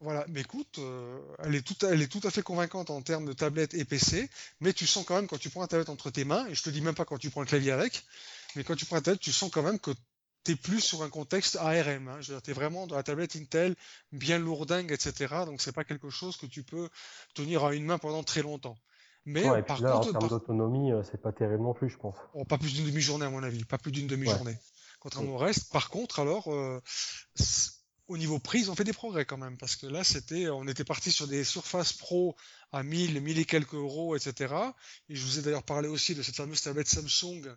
Voilà, 0.02 0.24
mais 0.28 0.40
écoute, 0.40 0.78
euh, 0.78 1.20
elle, 1.40 1.54
est 1.54 1.60
tout, 1.60 1.74
elle 1.84 2.00
est 2.00 2.10
tout 2.10 2.26
à 2.26 2.30
fait 2.30 2.40
convaincante 2.40 2.88
en 2.88 3.02
termes 3.02 3.26
de 3.26 3.34
tablette 3.34 3.74
et 3.74 3.84
PC, 3.84 4.30
mais 4.60 4.72
tu 4.72 4.86
sens 4.86 5.04
quand 5.04 5.14
même 5.14 5.26
quand 5.26 5.38
tu 5.38 5.50
prends 5.50 5.60
la 5.60 5.66
tablette 5.66 5.90
entre 5.90 6.10
tes 6.10 6.24
mains, 6.24 6.46
et 6.46 6.54
je 6.54 6.62
te 6.62 6.70
dis 6.70 6.80
même 6.80 6.94
pas 6.94 7.04
quand 7.04 7.18
tu 7.18 7.28
prends 7.28 7.42
le 7.42 7.46
clavier 7.46 7.70
avec, 7.70 8.06
mais 8.56 8.64
quand 8.64 8.74
tu 8.76 8.86
prends 8.86 8.96
la 8.96 9.02
tablette, 9.02 9.20
tu 9.20 9.32
sens 9.32 9.50
quand 9.50 9.62
même 9.62 9.78
que 9.78 9.90
tu 10.44 10.52
es 10.52 10.56
plus 10.56 10.80
sur 10.80 11.02
un 11.02 11.10
contexte 11.10 11.56
ARM. 11.56 12.08
Hein. 12.08 12.16
Je 12.20 12.32
veux 12.32 12.38
dire, 12.38 12.42
tu 12.42 12.50
es 12.50 12.54
vraiment 12.54 12.86
dans 12.86 12.96
la 12.96 13.02
tablette 13.02 13.36
Intel, 13.36 13.76
bien 14.10 14.38
lourdingue, 14.38 14.90
etc. 14.90 15.34
Donc 15.44 15.60
c'est 15.60 15.72
pas 15.72 15.84
quelque 15.84 16.08
chose 16.08 16.38
que 16.38 16.46
tu 16.46 16.62
peux 16.62 16.88
tenir 17.34 17.62
à 17.64 17.74
une 17.74 17.84
main 17.84 17.98
pendant 17.98 18.22
très 18.22 18.40
longtemps. 18.40 18.78
Mais 19.26 19.42
par 19.64 19.78
contre, 19.78 20.08
en 20.08 20.12
termes 20.12 20.28
d'autonomie, 20.28 20.92
euh, 20.92 21.02
c'est 21.02 21.20
pas 21.20 21.32
terrible 21.32 21.62
non 21.62 21.74
plus, 21.74 21.90
je 21.90 21.98
pense. 21.98 22.16
Oh, 22.32 22.44
pas 22.46 22.56
plus 22.56 22.72
d'une 22.72 22.86
demi-journée 22.86 23.26
à 23.26 23.30
mon 23.30 23.42
avis, 23.42 23.64
pas 23.64 23.76
plus 23.76 23.92
d'une 23.92 24.06
demi-journée. 24.06 24.56
Contrairement 24.98 25.34
au 25.34 25.38
reste. 25.38 25.70
Par 25.72 25.90
contre, 25.90 26.20
alors, 26.20 26.52
euh, 26.52 26.80
au 28.10 28.18
niveau 28.18 28.40
prix, 28.40 28.58
ils 28.58 28.70
ont 28.72 28.74
fait 28.74 28.84
des 28.84 28.92
progrès 28.92 29.24
quand 29.24 29.36
même, 29.36 29.56
parce 29.56 29.76
que 29.76 29.86
là, 29.86 30.02
c'était, 30.02 30.48
on 30.48 30.66
était 30.66 30.84
parti 30.84 31.12
sur 31.12 31.28
des 31.28 31.44
surfaces 31.44 31.92
pro 31.92 32.36
à 32.72 32.82
1000, 32.82 33.20
1000 33.20 33.38
et 33.38 33.44
quelques 33.44 33.74
euros, 33.74 34.16
etc. 34.16 34.52
Et 35.08 35.14
je 35.14 35.24
vous 35.24 35.38
ai 35.38 35.42
d'ailleurs 35.42 35.62
parlé 35.62 35.88
aussi 35.88 36.16
de 36.16 36.22
cette 36.22 36.34
fameuse 36.34 36.60
tablette 36.60 36.88
Samsung 36.88 37.56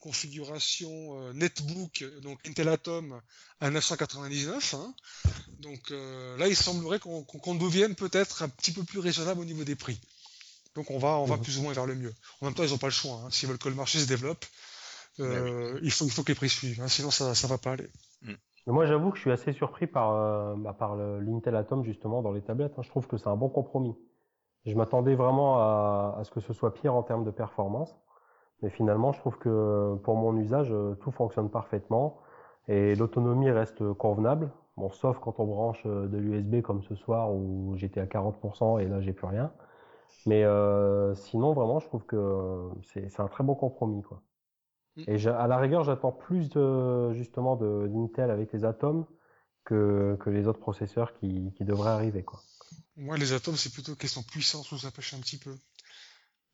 configuration 0.00 0.90
euh, 1.22 1.32
netbook, 1.32 2.04
donc 2.22 2.40
Intel 2.44 2.68
Atom 2.68 3.20
à 3.60 3.70
999. 3.70 4.74
Hein. 4.74 4.94
Donc 5.60 5.92
euh, 5.92 6.36
là, 6.36 6.48
il 6.48 6.56
semblerait 6.56 6.98
qu'on 6.98 7.54
devienne 7.54 7.94
peut-être 7.94 8.42
un 8.42 8.48
petit 8.48 8.72
peu 8.72 8.82
plus 8.82 8.98
raisonnable 8.98 9.40
au 9.40 9.44
niveau 9.44 9.62
des 9.62 9.76
prix. 9.76 10.00
Donc 10.74 10.90
on 10.90 10.98
va, 10.98 11.10
on 11.18 11.26
va 11.26 11.36
mhm. 11.36 11.42
plus 11.44 11.58
ou 11.58 11.62
moins 11.62 11.72
vers 11.72 11.86
le 11.86 11.94
mieux. 11.94 12.12
En 12.40 12.46
même 12.46 12.54
temps, 12.54 12.64
ils 12.64 12.70
n'ont 12.70 12.78
pas 12.78 12.88
le 12.88 12.92
choix. 12.92 13.22
Hein. 13.24 13.30
S'ils 13.30 13.48
veulent 13.48 13.58
que 13.58 13.68
le 13.68 13.76
marché 13.76 14.00
se 14.00 14.06
développe, 14.06 14.44
euh, 15.20 15.78
il, 15.84 15.92
faut, 15.92 16.06
il 16.06 16.10
faut 16.10 16.24
que 16.24 16.32
les 16.32 16.34
prix 16.34 16.48
suivent. 16.48 16.80
Hein. 16.80 16.88
Sinon, 16.88 17.12
ça 17.12 17.30
ne 17.30 17.46
va 17.46 17.58
pas 17.58 17.74
aller. 17.74 17.88
Moi, 18.66 18.86
j'avoue 18.86 19.10
que 19.10 19.16
je 19.16 19.22
suis 19.22 19.32
assez 19.32 19.52
surpris 19.52 19.86
par, 19.86 20.12
euh, 20.12 20.54
bah, 20.56 20.72
par 20.72 20.96
l'Intel 20.96 21.56
Atom 21.56 21.84
justement 21.84 22.22
dans 22.22 22.32
les 22.32 22.42
tablettes. 22.42 22.74
Hein. 22.78 22.82
Je 22.82 22.88
trouve 22.90 23.06
que 23.08 23.16
c'est 23.16 23.28
un 23.28 23.36
bon 23.36 23.48
compromis. 23.48 23.96
Je 24.66 24.76
m'attendais 24.76 25.14
vraiment 25.16 25.58
à, 25.58 26.16
à, 26.18 26.24
ce 26.24 26.30
que 26.30 26.40
ce 26.40 26.52
soit 26.52 26.72
pire 26.74 26.94
en 26.94 27.02
termes 27.02 27.24
de 27.24 27.30
performance, 27.32 27.98
mais 28.62 28.70
finalement, 28.70 29.12
je 29.12 29.18
trouve 29.20 29.38
que 29.38 29.96
pour 30.04 30.16
mon 30.16 30.36
usage, 30.38 30.72
euh, 30.72 30.94
tout 30.96 31.10
fonctionne 31.10 31.50
parfaitement 31.50 32.20
et 32.68 32.94
l'autonomie 32.94 33.50
reste 33.50 33.92
convenable. 33.94 34.52
Bon, 34.76 34.90
sauf 34.90 35.18
quand 35.20 35.40
on 35.40 35.46
branche 35.46 35.82
euh, 35.86 36.06
de 36.08 36.18
l'USB 36.18 36.62
comme 36.62 36.82
ce 36.82 36.94
soir 36.94 37.32
où 37.34 37.74
j'étais 37.76 38.00
à 38.00 38.06
40% 38.06 38.80
et 38.80 38.86
là 38.86 39.00
j'ai 39.00 39.12
plus 39.12 39.26
rien. 39.26 39.52
Mais 40.26 40.44
euh, 40.44 41.14
sinon, 41.14 41.52
vraiment, 41.54 41.80
je 41.80 41.86
trouve 41.88 42.04
que 42.06 42.70
c'est 42.82 43.20
un 43.20 43.28
très 43.28 43.44
bon 43.44 43.54
compromis, 43.54 44.02
quoi. 44.02 44.22
Mm. 44.96 45.04
Et 45.06 45.26
à 45.26 45.46
la 45.46 45.58
rigueur, 45.58 45.84
j'attends 45.84 46.12
plus 46.12 46.48
de, 46.50 47.12
justement 47.14 47.56
de 47.56 47.88
d'Intel 47.88 48.30
avec 48.30 48.52
les 48.52 48.64
atomes 48.64 49.06
que, 49.64 50.16
que 50.20 50.30
les 50.30 50.46
autres 50.46 50.60
processeurs 50.60 51.14
qui, 51.14 51.52
qui 51.56 51.64
devraient 51.64 51.90
arriver. 51.90 52.22
Quoi. 52.22 52.40
Moi, 52.96 53.16
les 53.16 53.32
atomes, 53.32 53.56
c'est 53.56 53.72
plutôt 53.72 53.94
question 53.96 54.22
puissance 54.22 54.70
où 54.72 54.78
ça 54.78 54.90
pêche 54.90 55.14
un 55.14 55.20
petit 55.20 55.38
peu. 55.38 55.56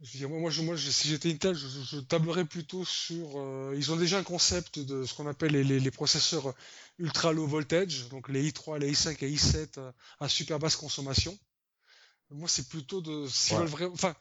Je 0.01 0.13
veux 0.13 0.19
dire, 0.19 0.29
moi, 0.29 0.53
moi, 0.63 0.77
si 0.77 1.09
j'étais 1.09 1.33
Intel, 1.33 1.57
je, 1.57 1.67
je, 1.67 1.99
tablerais 1.99 2.45
plutôt 2.45 2.85
sur. 2.85 3.33
Euh, 3.37 3.75
ils 3.77 3.91
ont 3.91 3.97
déjà 3.97 4.19
un 4.19 4.23
concept 4.23 4.79
de 4.79 5.05
ce 5.05 5.13
qu'on 5.15 5.27
appelle 5.27 5.53
les, 5.53 5.65
les, 5.65 5.81
les, 5.81 5.91
processeurs 5.91 6.55
ultra 6.99 7.33
low 7.33 7.49
voltage, 7.49 8.09
donc 8.09 8.29
les 8.29 8.49
i3, 8.49 8.79
les 8.79 8.93
i5 8.93 9.25
et 9.25 9.31
i7 9.31 9.79
euh, 9.79 9.91
à 10.21 10.29
super 10.29 10.61
basse 10.61 10.77
consommation. 10.77 11.37
Moi, 12.31 12.49
c'est 12.49 12.69
plutôt 12.69 13.01
de. 13.01 13.27
Vraiment. 13.67 13.93
Enfin, 13.93 14.15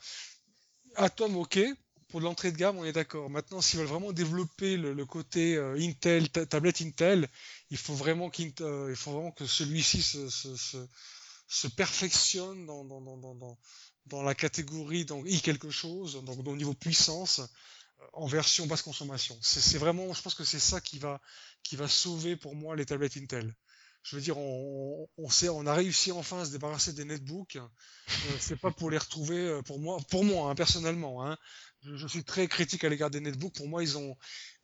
Atom, 0.95 1.35
ok, 1.35 1.60
pour 2.09 2.21
l'entrée 2.21 2.51
de 2.51 2.57
gamme, 2.57 2.77
on 2.77 2.85
est 2.85 2.93
d'accord. 2.93 3.29
Maintenant, 3.29 3.61
s'ils 3.61 3.79
veulent 3.79 3.88
vraiment 3.88 4.13
développer 4.13 4.77
le, 4.77 5.05
côté 5.05 5.55
euh, 5.55 5.77
Intel, 5.79 6.29
tablette 6.29 6.81
Intel, 6.81 7.27
il 7.69 7.77
faut 7.77 7.93
vraiment, 7.93 8.31
euh, 8.61 8.88
il 8.89 8.95
faut 8.95 9.11
vraiment 9.11 9.31
que 9.31 9.45
celui-ci 9.45 10.01
se, 10.01 11.67
perfectionne 11.75 12.65
dans, 12.65 12.85
dans, 12.85 13.01
dans, 13.01 13.17
dans, 13.17 13.57
dans 14.05 14.23
la 14.23 14.35
catégorie 14.35 15.05
donc, 15.05 15.25
i 15.27 15.41
quelque 15.41 15.69
chose, 15.69 16.23
donc 16.23 16.45
au 16.45 16.55
niveau 16.55 16.73
puissance, 16.73 17.39
euh, 17.39 18.05
en 18.13 18.27
version 18.27 18.67
basse 18.67 18.84
consommation. 18.84 19.38
C'est 19.41 19.77
vraiment, 19.77 20.13
je 20.13 20.21
pense 20.21 20.35
que 20.35 20.45
c'est 20.45 20.59
ça 20.59 20.79
qui 20.79 20.99
va, 20.99 21.19
qui 21.63 21.75
va 21.75 21.88
sauver 21.88 22.35
pour 22.35 22.55
moi 22.55 22.75
les 22.75 22.85
tablettes 22.85 23.17
Intel 23.17 23.53
je 24.09 24.15
veux 24.15 24.21
dire, 24.21 24.38
on, 24.38 25.09
on, 25.17 25.29
sait, 25.29 25.49
on 25.49 25.65
a 25.65 25.73
réussi 25.73 26.13
enfin 26.13 26.39
à 26.41 26.45
se 26.45 26.51
débarrasser 26.51 26.93
des 26.93 27.03
netbooks. 27.03 27.57
Euh, 27.57 27.67
c'est 28.39 28.55
pas 28.55 28.71
pour 28.71 28.89
les 28.89 28.97
retrouver, 28.97 29.61
pour 29.65 29.79
moi, 29.79 29.97
pour 30.09 30.23
moi 30.23 30.49
hein, 30.49 30.55
personnellement. 30.55 31.25
Hein, 31.25 31.38
je, 31.81 32.07
suis 32.07 32.23
très 32.23 32.47
critique 32.47 32.84
à 32.84 32.89
l'égard 32.89 33.09
des 33.09 33.19
netbooks. 33.19 33.53
Pour 33.53 33.67
moi, 33.67 33.84
ils 33.84 33.97
ont, 33.97 34.15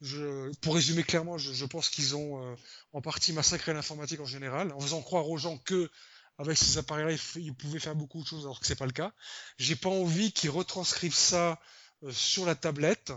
je, 0.02 0.52
pour 0.62 0.76
résumer 0.76 1.04
clairement, 1.04 1.38
je, 1.38 1.52
je 1.54 1.66
pense 1.66 1.90
qu'ils 1.90 2.16
ont 2.16 2.42
euh, 2.44 2.56
en 2.94 3.02
partie 3.02 3.34
massacré 3.34 3.74
l'informatique 3.74 4.20
en 4.20 4.26
général, 4.26 4.72
en 4.74 4.80
faisant 4.80 5.02
croire 5.02 5.30
aux 5.30 5.38
gens 5.38 5.58
que 5.58 5.90
avec 6.38 6.58
ces 6.58 6.78
appareils-là, 6.78 7.16
ils, 7.36 7.56
pouvaient 7.56 7.80
faire 7.80 7.96
beaucoup 7.96 8.22
de 8.22 8.26
choses 8.26 8.44
alors 8.46 8.60
que 8.60 8.66
c'est 8.66 8.78
pas 8.78 8.88
le 8.88 8.92
cas. 8.92 9.12
J'ai 9.58 9.76
pas 9.76 9.90
envie 9.90 10.32
qu'ils 10.32 10.50
retranscrivent 10.50 11.14
ça 11.14 11.60
euh, 12.04 12.12
sur 12.12 12.46
la 12.46 12.56
tablette 12.56 13.14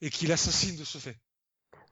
et 0.00 0.10
qu'ils 0.10 0.28
l'assassinent 0.28 0.76
de 0.76 0.84
ce 0.84 0.98
fait. 0.98 1.16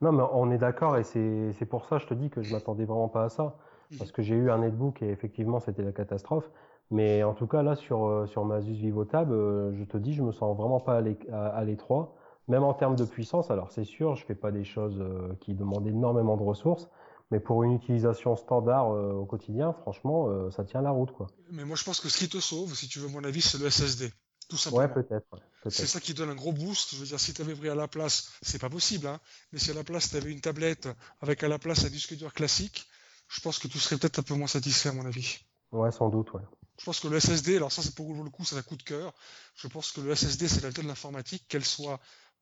Non, 0.01 0.13
mais 0.13 0.23
on 0.33 0.53
est 0.53 0.59
d'accord 0.59 0.97
et 0.97 1.03
c'est 1.03 1.67
pour 1.67 1.89
ça 1.89 1.99
je 1.99 2.07
te 2.07 2.15
dis 2.15 2.31
que 2.31 2.43
je 2.43 2.53
m'attendais 2.53 2.85
vraiment 2.85 3.09
pas 3.09 3.25
à 3.25 3.29
ça. 3.29 3.59
Parce 3.97 4.13
que 4.13 4.23
j'ai 4.23 4.35
eu 4.35 4.51
un 4.51 4.59
netbook 4.59 5.03
et 5.03 5.09
effectivement 5.09 5.61
c'était 5.61 5.83
la 5.83 5.93
catastrophe. 5.93 6.51
Mais 6.91 7.23
en 7.23 7.35
tout 7.35 7.47
cas, 7.47 7.63
là, 7.63 7.77
sur, 7.77 8.07
euh, 8.07 8.27
sur 8.27 8.45
ma 8.45 8.57
Asus 8.57 8.73
VivoTab, 8.73 9.31
euh, 9.31 9.73
je 9.79 9.85
te 9.85 9.97
dis, 9.99 10.15
je 10.15 10.23
me 10.23 10.33
sens 10.33 10.57
vraiment 10.57 10.81
pas 10.81 11.03
à 11.31 11.65
l'étroit. 11.65 12.15
Même 12.49 12.65
en 12.65 12.73
termes 12.73 12.97
de 12.97 13.05
puissance, 13.05 13.51
alors 13.51 13.71
c'est 13.71 13.85
sûr, 13.85 14.17
je 14.17 14.25
fais 14.25 14.35
pas 14.35 14.51
des 14.51 14.65
choses 14.65 14.99
euh, 15.01 15.35
qui 15.41 15.55
demandent 15.55 15.87
énormément 15.87 16.39
de 16.39 16.43
ressources, 16.43 16.89
mais 17.31 17.41
pour 17.41 17.63
une 17.63 17.73
utilisation 17.73 18.37
standard 18.37 18.89
au 18.89 19.27
quotidien, 19.27 19.75
franchement, 19.75 20.51
ça 20.51 20.65
tient 20.65 20.81
la 20.81 20.91
route, 20.91 21.13
quoi. 21.13 21.27
Mais 21.53 21.67
moi, 21.67 21.77
je 21.77 21.85
pense 21.85 22.01
que 22.01 22.09
ce 22.09 22.17
qui 22.17 22.27
te 22.31 22.39
sauve, 22.39 22.75
si 22.75 22.89
tu 22.89 23.01
veux 23.01 23.09
mon 23.09 23.23
avis, 23.23 23.43
c'est 23.43 23.59
le 23.59 23.69
SSD. 23.69 24.11
Tout 24.49 24.57
simplement. 24.57 24.81
Ouais, 24.81 24.89
peut-être. 24.89 25.27
c'est 25.69 25.87
ça 25.87 26.01
qui 26.01 26.15
donne 26.15 26.31
un 26.31 26.35
gros 26.35 26.53
boost. 26.53 26.95
Je 26.95 27.01
veux 27.01 27.05
dire, 27.05 27.21
si 27.21 27.35
tu 27.35 27.43
avais 27.43 27.55
pris 27.55 27.69
à 27.69 27.75
la 27.75 27.87
place, 27.87 28.31
c'est 28.41 28.59
pas 28.59 28.71
possible, 28.71 29.07
hein, 29.07 29.21
mais 29.53 29.59
si 29.59 29.71
à 29.71 29.75
la 29.75 29.85
place 29.85 30.09
tu 30.09 30.17
avais 30.17 30.33
une 30.33 30.41
tablette 30.41 30.89
avec 31.21 31.43
à 31.43 31.49
la 31.49 31.59
place 31.59 31.85
un 31.85 31.91
disque 31.91 32.17
dur 32.17 32.33
classique, 32.33 32.87
je 33.29 33.41
pense 33.41 33.59
que 33.59 33.69
tu 33.69 33.79
serais 33.79 33.99
peut-être 33.99 34.19
un 34.19 34.23
peu 34.23 34.35
moins 34.35 34.47
satisfait, 34.47 34.89
à 34.89 34.93
mon 34.93 35.07
avis. 35.07 35.39
Ouais, 35.73 35.91
sans 35.91 36.09
doute, 36.09 36.33
ouais. 36.33 36.43
Je 36.79 36.85
pense 36.85 37.01
que 37.01 37.09
le 37.09 37.19
SSD, 37.19 37.57
alors 37.57 37.73
ça 37.73 37.83
c'est 37.83 37.95
pour 37.95 38.13
le 38.23 38.31
coup, 38.31 38.45
c'est 38.45 38.57
un 38.57 38.63
coup 38.63 38.77
de 38.77 38.83
cœur. 38.85 39.13
Je 39.57 39.67
pense 39.67 39.91
que 39.91 40.01
le 40.01 40.15
SSD 40.15 40.47
c'est 40.47 40.63
la 40.63 40.71
de 40.71 40.83
l'informatique, 40.83 41.45
qu'elle 41.49 41.65
soit 41.65 41.99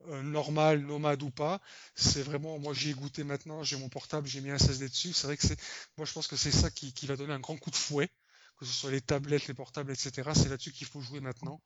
euh, 0.08 0.22
normale, 0.22 0.80
nomade 0.80 1.22
ou 1.22 1.30
pas. 1.30 1.60
C'est 1.94 2.22
vraiment, 2.22 2.58
moi 2.58 2.74
j'y 2.74 2.90
ai 2.90 2.94
goûté 2.94 3.24
maintenant, 3.24 3.62
j'ai 3.62 3.78
mon 3.78 3.88
portable, 3.88 4.26
j'ai 4.26 4.42
mis 4.42 4.50
un 4.50 4.58
SSD 4.58 4.88
dessus. 4.88 5.12
C'est 5.14 5.26
vrai 5.26 5.38
que 5.38 5.46
c'est, 5.46 5.58
moi 5.96 6.06
je 6.06 6.12
pense 6.12 6.26
que 6.26 6.36
c'est 6.36 6.52
ça 6.52 6.70
qui, 6.70 6.92
qui, 6.92 7.06
va 7.06 7.16
donner 7.16 7.32
un 7.32 7.40
grand 7.40 7.56
coup 7.56 7.70
de 7.70 7.76
fouet, 7.76 8.10
que 8.58 8.66
ce 8.66 8.72
soit 8.72 8.90
les 8.90 9.00
tablettes, 9.00 9.46
les 9.48 9.54
portables, 9.54 9.90
etc. 9.90 10.30
C'est 10.34 10.50
là-dessus 10.50 10.72
qu'il 10.72 10.86
faut 10.86 11.00
jouer 11.00 11.20
maintenant 11.20 11.62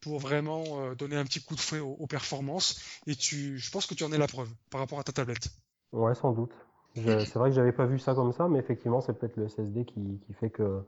pour 0.00 0.18
vraiment 0.18 0.64
euh, 0.80 0.94
donner 0.94 1.16
un 1.16 1.24
petit 1.24 1.42
coup 1.42 1.54
de 1.54 1.60
fouet 1.60 1.80
aux, 1.80 2.06
performances. 2.06 2.80
Et 3.06 3.16
tu, 3.16 3.58
je 3.58 3.70
pense 3.70 3.86
que 3.86 3.94
tu 3.94 4.02
en 4.02 4.12
es 4.12 4.18
la 4.18 4.28
preuve 4.28 4.50
par 4.70 4.80
rapport 4.80 4.98
à 4.98 5.04
ta 5.04 5.12
tablette. 5.12 5.50
Ouais, 5.92 6.14
sans 6.14 6.32
doute. 6.32 6.52
C'est 6.94 7.34
vrai 7.34 7.50
que 7.50 7.56
j'avais 7.56 7.72
pas 7.72 7.86
vu 7.86 7.98
ça 7.98 8.14
comme 8.14 8.32
ça, 8.32 8.48
mais 8.48 8.58
effectivement 8.58 9.00
c'est 9.00 9.12
peut-être 9.12 9.36
le 9.36 9.48
SSD 9.48 9.84
qui, 9.84 10.20
qui 10.26 10.32
fait 10.34 10.50
que 10.50 10.82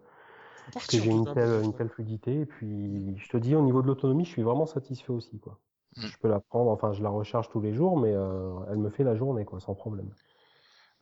que 0.73 0.99
j'ai 0.99 1.11
une 1.11 1.33
telle, 1.33 1.63
une 1.65 1.75
telle 1.75 1.89
fluidité. 1.89 2.41
Et 2.41 2.47
puis, 2.47 3.17
je 3.17 3.29
te 3.29 3.37
dis, 3.37 3.55
au 3.55 3.63
niveau 3.63 3.83
de 3.83 3.87
l'autonomie, 3.87 4.25
je 4.25 4.31
suis 4.31 4.43
vraiment 4.43 4.67
satisfait 4.67 5.13
aussi. 5.13 5.39
Quoi. 5.39 5.59
Mm. 5.97 6.07
Je 6.07 6.19
peux 6.19 6.29
la 6.29 6.41
prendre, 6.41 6.71
enfin, 6.71 6.93
je 6.93 7.03
la 7.03 7.11
recharge 7.11 7.49
tous 7.51 7.61
les 7.61 7.75
jours, 7.75 7.99
mais 7.99 8.13
euh, 8.13 8.59
elle 8.71 8.79
me 8.79 8.91
fait 8.91 9.05
la 9.05 9.17
journée, 9.17 9.45
quoi, 9.45 9.61
sans 9.61 9.75
problème. 9.75 10.11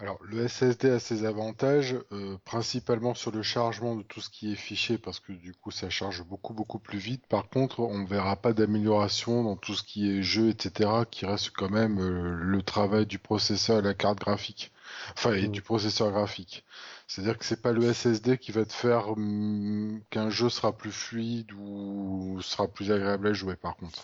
Alors, 0.01 0.19
le 0.25 0.49
SSD 0.49 0.91
a 0.91 0.99
ses 0.99 1.25
avantages, 1.25 1.97
euh, 2.11 2.37
principalement 2.45 3.15
sur 3.15 3.31
le 3.31 3.43
chargement 3.43 3.95
de 3.95 4.03
tout 4.03 4.21
ce 4.21 4.29
qui 4.29 4.53
est 4.53 4.57
fichier, 4.57 4.99
parce 4.99 5.21
que 5.21 5.33
du 5.33 5.55
coup, 5.55 5.71
ça 5.71 5.89
charge 5.89 6.25
beaucoup, 6.25 6.53
beaucoup 6.53 6.81
plus 6.81 6.99
vite. 6.99 7.25
Par 7.29 7.49
contre, 7.49 7.79
on 7.81 7.99
ne 7.99 8.07
verra 8.07 8.35
pas 8.35 8.53
d'amélioration 8.53 9.45
dans 9.45 9.57
tout 9.57 9.75
ce 9.75 9.85
qui 9.85 10.11
est 10.11 10.23
jeu, 10.23 10.49
etc., 10.49 10.91
qui 11.09 11.27
reste 11.27 11.51
quand 11.51 11.71
même 11.71 12.01
euh, 12.01 12.35
le 12.35 12.63
travail 12.63 13.07
du 13.07 13.21
processeur 13.21 13.79
et 13.79 13.83
la 13.83 13.95
carte 13.95 14.19
graphique. 14.19 14.74
Enfin, 15.17 15.35
et 15.35 15.49
mm. 15.49 15.53
du 15.53 15.63
processeur 15.63 16.11
graphique. 16.11 16.65
C'est-à-dire 17.07 17.39
que 17.39 17.45
c'est 17.45 17.61
pas 17.61 17.73
le 17.73 17.93
SSD 17.93 18.39
qui 18.39 18.53
va 18.53 18.65
te 18.65 18.73
faire 18.73 19.11
hum, 19.11 20.01
qu'un 20.11 20.31
jeu 20.31 20.49
sera 20.49 20.73
plus 20.73 20.93
fluide 20.93 21.53
ou 21.53 22.39
sera 22.43 22.69
plus 22.69 22.91
agréable 22.91 23.29
à 23.29 23.33
jouer 23.33 23.57
par 23.57 23.77
contre. 23.77 24.03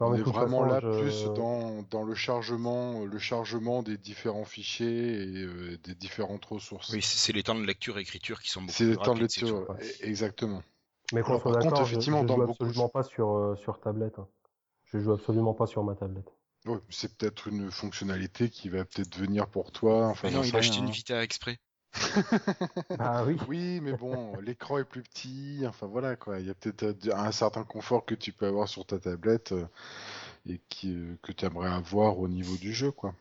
on 0.00 0.14
est 0.14 0.22
vraiment 0.22 0.64
là 0.64 0.80
plus 0.80 1.24
dans, 1.34 1.82
dans, 1.90 2.04
le 2.04 2.14
chargement, 2.14 3.04
le 3.04 3.18
chargement 3.18 3.82
des 3.82 3.98
différents 3.98 4.44
fichiers 4.44 5.22
et 5.22 5.44
euh, 5.44 5.78
des 5.84 5.94
différentes 5.94 6.44
ressources. 6.44 6.90
Oui, 6.90 7.02
c'est 7.02 7.32
les 7.32 7.42
temps 7.42 7.54
de 7.54 7.64
lecture-écriture 7.64 8.40
qui 8.40 8.50
sont 8.50 8.60
beaucoup 8.60 8.72
plus 8.72 8.84
C'est 8.84 8.90
les 8.90 8.96
temps 8.96 9.14
de 9.14 9.20
lecture, 9.20 9.66
exactement. 10.00 10.62
Mais 11.12 11.22
quand 11.22 11.40
on 11.44 11.52
d'accord, 11.52 11.82
effectivement, 11.82 12.22
je, 12.22 12.28
je 12.28 12.34
joue 12.34 12.42
absolument 12.42 12.88
pas 12.88 13.02
sur, 13.02 13.30
euh, 13.30 13.56
sur 13.56 13.80
tablette. 13.80 14.18
Hein. 14.18 14.28
Je 14.84 14.98
joue 14.98 15.12
absolument 15.12 15.54
pas 15.54 15.66
sur 15.66 15.82
ma 15.82 15.94
tablette. 15.94 16.30
C'est 16.90 17.16
peut-être 17.16 17.48
une 17.48 17.70
fonctionnalité 17.70 18.50
qui 18.50 18.68
va 18.68 18.84
peut-être 18.84 19.16
venir 19.16 19.48
pour 19.48 19.72
toi. 19.72 20.08
Enfin, 20.08 20.30
non, 20.30 20.42
il 20.42 20.54
a 20.54 20.58
acheté 20.58 20.78
une 20.78 20.90
Vita 20.90 21.22
exprès. 21.22 21.58
ah 22.98 23.24
oui. 23.24 23.36
Oui, 23.48 23.80
mais 23.80 23.92
bon, 23.92 24.36
l'écran 24.40 24.78
est 24.78 24.84
plus 24.84 25.02
petit. 25.02 25.62
Enfin 25.66 25.86
voilà 25.86 26.16
quoi. 26.16 26.40
Il 26.40 26.46
y 26.46 26.50
a 26.50 26.54
peut-être 26.54 27.06
euh, 27.06 27.16
un 27.16 27.32
certain 27.32 27.64
confort 27.64 28.04
que 28.04 28.14
tu 28.14 28.32
peux 28.32 28.46
avoir 28.46 28.68
sur 28.68 28.84
ta 28.84 28.98
tablette 28.98 29.52
euh, 29.52 29.66
et 30.46 30.60
qui, 30.68 30.94
euh, 30.94 31.18
que 31.22 31.32
tu 31.32 31.44
aimerais 31.46 31.70
avoir 31.70 32.18
au 32.18 32.28
niveau 32.28 32.56
du 32.56 32.72
jeu 32.72 32.90
quoi. 32.90 33.14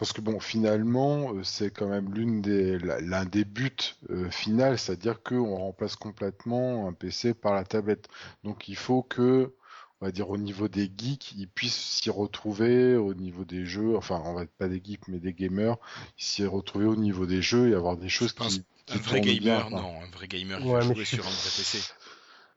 Parce 0.00 0.14
que 0.14 0.22
bon, 0.22 0.40
finalement, 0.40 1.44
c'est 1.44 1.70
quand 1.70 1.88
même 1.88 2.14
l'une 2.14 2.40
des 2.40 2.78
l'un 2.78 3.26
des 3.26 3.44
buts 3.44 3.76
euh, 4.08 4.30
final, 4.30 4.78
c'est-à-dire 4.78 5.22
qu'on 5.22 5.56
remplace 5.56 5.94
complètement 5.94 6.88
un 6.88 6.94
PC 6.94 7.34
par 7.34 7.54
la 7.54 7.64
tablette. 7.64 8.08
Donc 8.42 8.66
il 8.68 8.76
faut 8.76 9.02
que 9.02 9.54
on 10.00 10.06
va 10.06 10.12
dire 10.12 10.30
au 10.30 10.38
niveau 10.38 10.68
des 10.68 10.90
geeks, 10.96 11.32
ils 11.36 11.48
puissent 11.48 11.74
s'y 11.74 12.10
retrouver 12.10 12.96
au 12.96 13.12
niveau 13.14 13.44
des 13.44 13.66
jeux, 13.66 13.96
enfin 13.96 14.22
on 14.24 14.34
va 14.34 14.46
pas 14.46 14.68
des 14.68 14.80
geeks 14.82 15.08
mais 15.08 15.18
des 15.18 15.34
gamers, 15.34 15.76
s'y 16.16 16.44
retrouver 16.46 16.86
au 16.86 16.96
niveau 16.96 17.26
des 17.26 17.42
jeux 17.42 17.70
et 17.70 17.74
avoir 17.74 17.96
des 17.96 18.08
choses 18.08 18.32
qui, 18.32 18.64
un 18.88 18.96
vrai 18.96 19.20
gamer, 19.20 19.70
non, 19.70 20.00
un 20.02 20.10
vrai 20.10 20.26
gamer 20.26 20.58
qui 20.58 20.70
va 20.70 20.80
jouer 20.80 21.04
sur 21.04 21.26
un 21.26 21.30
vrai 21.30 21.50
PC. 21.56 21.78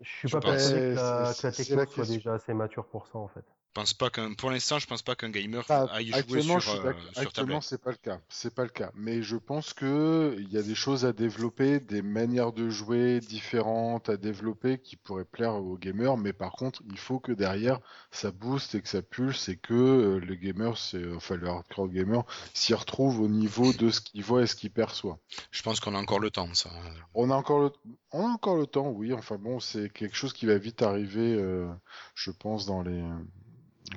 Je 0.02 0.10
suis 0.10 0.30
pas 0.30 0.40
persuadé 0.40 0.80
que 0.80 0.96
la, 0.96 1.34
que 1.38 1.48
la 1.48 1.52
techno 1.52 1.86
soit 1.86 2.06
déjà 2.06 2.34
assez 2.34 2.54
mature 2.54 2.86
pour 2.86 3.08
ça 3.08 3.18
en 3.18 3.28
fait 3.28 3.46
pense 3.74 3.94
pas 3.94 4.10
qu'un, 4.10 4.34
pour 4.34 4.52
l'instant, 4.52 4.80
je 4.80 4.88
pense 4.88 5.02
pas 5.02 5.16
qu'un 5.16 5.30
gamer 5.30 5.64
aille 5.70 6.14
jouer 6.28 6.42
sur, 6.42 6.86
euh, 6.86 6.94
Actuellement, 7.16 7.62
c'est 7.62 7.82
pas 7.82 7.92
le 7.92 7.98
cas. 7.98 8.20
C'est 8.30 8.54
pas 8.54 8.64
le 8.64 8.70
cas. 8.70 8.92
Mais 8.96 9.22
je 9.22 9.36
pense 9.36 9.74
que 9.74 10.36
il 10.38 10.52
y 10.52 10.58
a 10.58 10.62
des 10.62 10.76
choses 10.76 11.06
à 11.06 11.14
développer, 11.14 11.80
des 11.80 12.02
manières 12.02 12.54
de 12.54 12.70
jouer 12.70 13.20
différentes 13.20 14.10
à 14.10 14.18
développer 14.18 14.78
qui 14.78 14.96
pourraient 14.96 15.26
plaire 15.26 15.56
aux 15.56 15.78
gamers. 15.78 16.18
Mais 16.18 16.34
par 16.34 16.52
contre, 16.52 16.82
il 16.90 16.98
faut 16.98 17.20
que 17.20 17.32
derrière 17.32 17.80
ça 18.12 18.32
booste 18.32 18.76
et 18.76 18.82
que 18.82 18.88
ça 18.88 19.02
pulse 19.02 19.50
et 19.50 19.58
que 19.58 19.74
euh, 19.74 20.20
les 20.20 20.38
gamers, 20.38 20.76
enfin 21.16 21.36
le 21.36 21.48
hardcore 21.48 21.90
gamer, 21.90 22.24
s'y 22.54 22.74
retrouve 22.74 23.22
au 23.22 23.28
niveau 23.28 23.74
de 23.74 23.90
ce 23.90 24.02
qu'il 24.02 24.24
voit 24.24 24.44
et 24.44 24.48
ce 24.48 24.56
qu'il 24.56 24.72
perçoit. 24.72 25.18
Je 25.52 25.62
pense 25.64 25.80
qu'on 25.80 25.96
a 25.96 26.00
encore 26.00 26.20
le 26.20 26.30
temps, 26.30 26.54
ça. 26.54 26.70
On 27.14 27.32
a 27.32 27.36
encore 27.36 27.60
le, 27.60 27.72
on 28.12 28.28
a 28.28 28.30
encore 28.30 28.56
le 28.56 28.68
temps, 28.68 28.90
oui. 28.90 29.14
Enfin 29.14 29.38
bon, 29.38 29.60
c'est 29.60 29.90
quelque 29.92 30.16
chose 30.16 30.34
qui 30.34 30.46
va 30.46 30.58
vite 30.58 30.82
arriver, 30.82 31.36
euh, 31.36 31.68
je 32.16 32.32
pense, 32.32 32.66
dans 32.66 32.82
les 32.82 33.04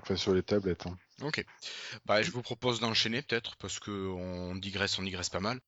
Enfin, 0.03 0.17
sur 0.17 0.35
les 0.35 0.43
tablettes. 0.43 0.87
Hein. 0.87 0.97
Ok. 1.23 1.45
Bah, 2.05 2.23
je 2.23 2.31
vous 2.31 2.43
propose 2.43 2.81
d'enchaîner 2.81 3.23
peut-être, 3.23 3.57
parce 3.57 3.79
qu'on 3.79 4.55
digresse, 4.57 4.99
on 4.99 5.03
digresse 5.03 5.31
pas 5.31 5.41
mal. 5.41 5.61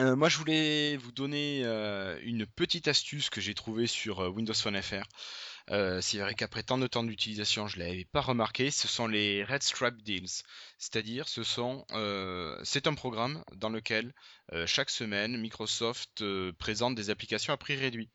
Euh, 0.00 0.16
moi, 0.16 0.28
je 0.28 0.38
voulais 0.38 0.96
vous 0.96 1.12
donner 1.12 1.62
euh, 1.64 2.18
une 2.22 2.46
petite 2.46 2.88
astuce 2.88 3.30
que 3.30 3.40
j'ai 3.40 3.54
trouvée 3.54 3.86
sur 3.86 4.20
euh, 4.20 4.28
Windows 4.28 4.54
Phone 4.54 4.80
FR. 4.82 5.04
c'est 6.00 6.18
vrai 6.18 6.34
qu'après 6.34 6.64
tant 6.64 6.78
de 6.78 6.86
temps 6.88 7.04
d'utilisation, 7.04 7.68
je 7.68 7.78
l'avais 7.78 8.04
pas 8.04 8.20
remarqué. 8.20 8.72
Ce 8.72 8.88
sont 8.88 9.06
les 9.06 9.44
Red 9.44 9.62
Stripe 9.62 10.02
Deals, 10.02 10.42
c'est-à-dire, 10.78 11.28
ce 11.28 11.44
sont, 11.44 11.86
c'est 12.64 12.86
un 12.86 12.94
programme 12.94 13.42
dans 13.54 13.70
lequel 13.70 14.12
chaque 14.66 14.90
semaine 14.90 15.38
Microsoft 15.38 16.22
présente 16.58 16.94
des 16.94 17.08
applications 17.08 17.52
à 17.52 17.56
prix 17.56 17.76
réduit. 17.76 18.10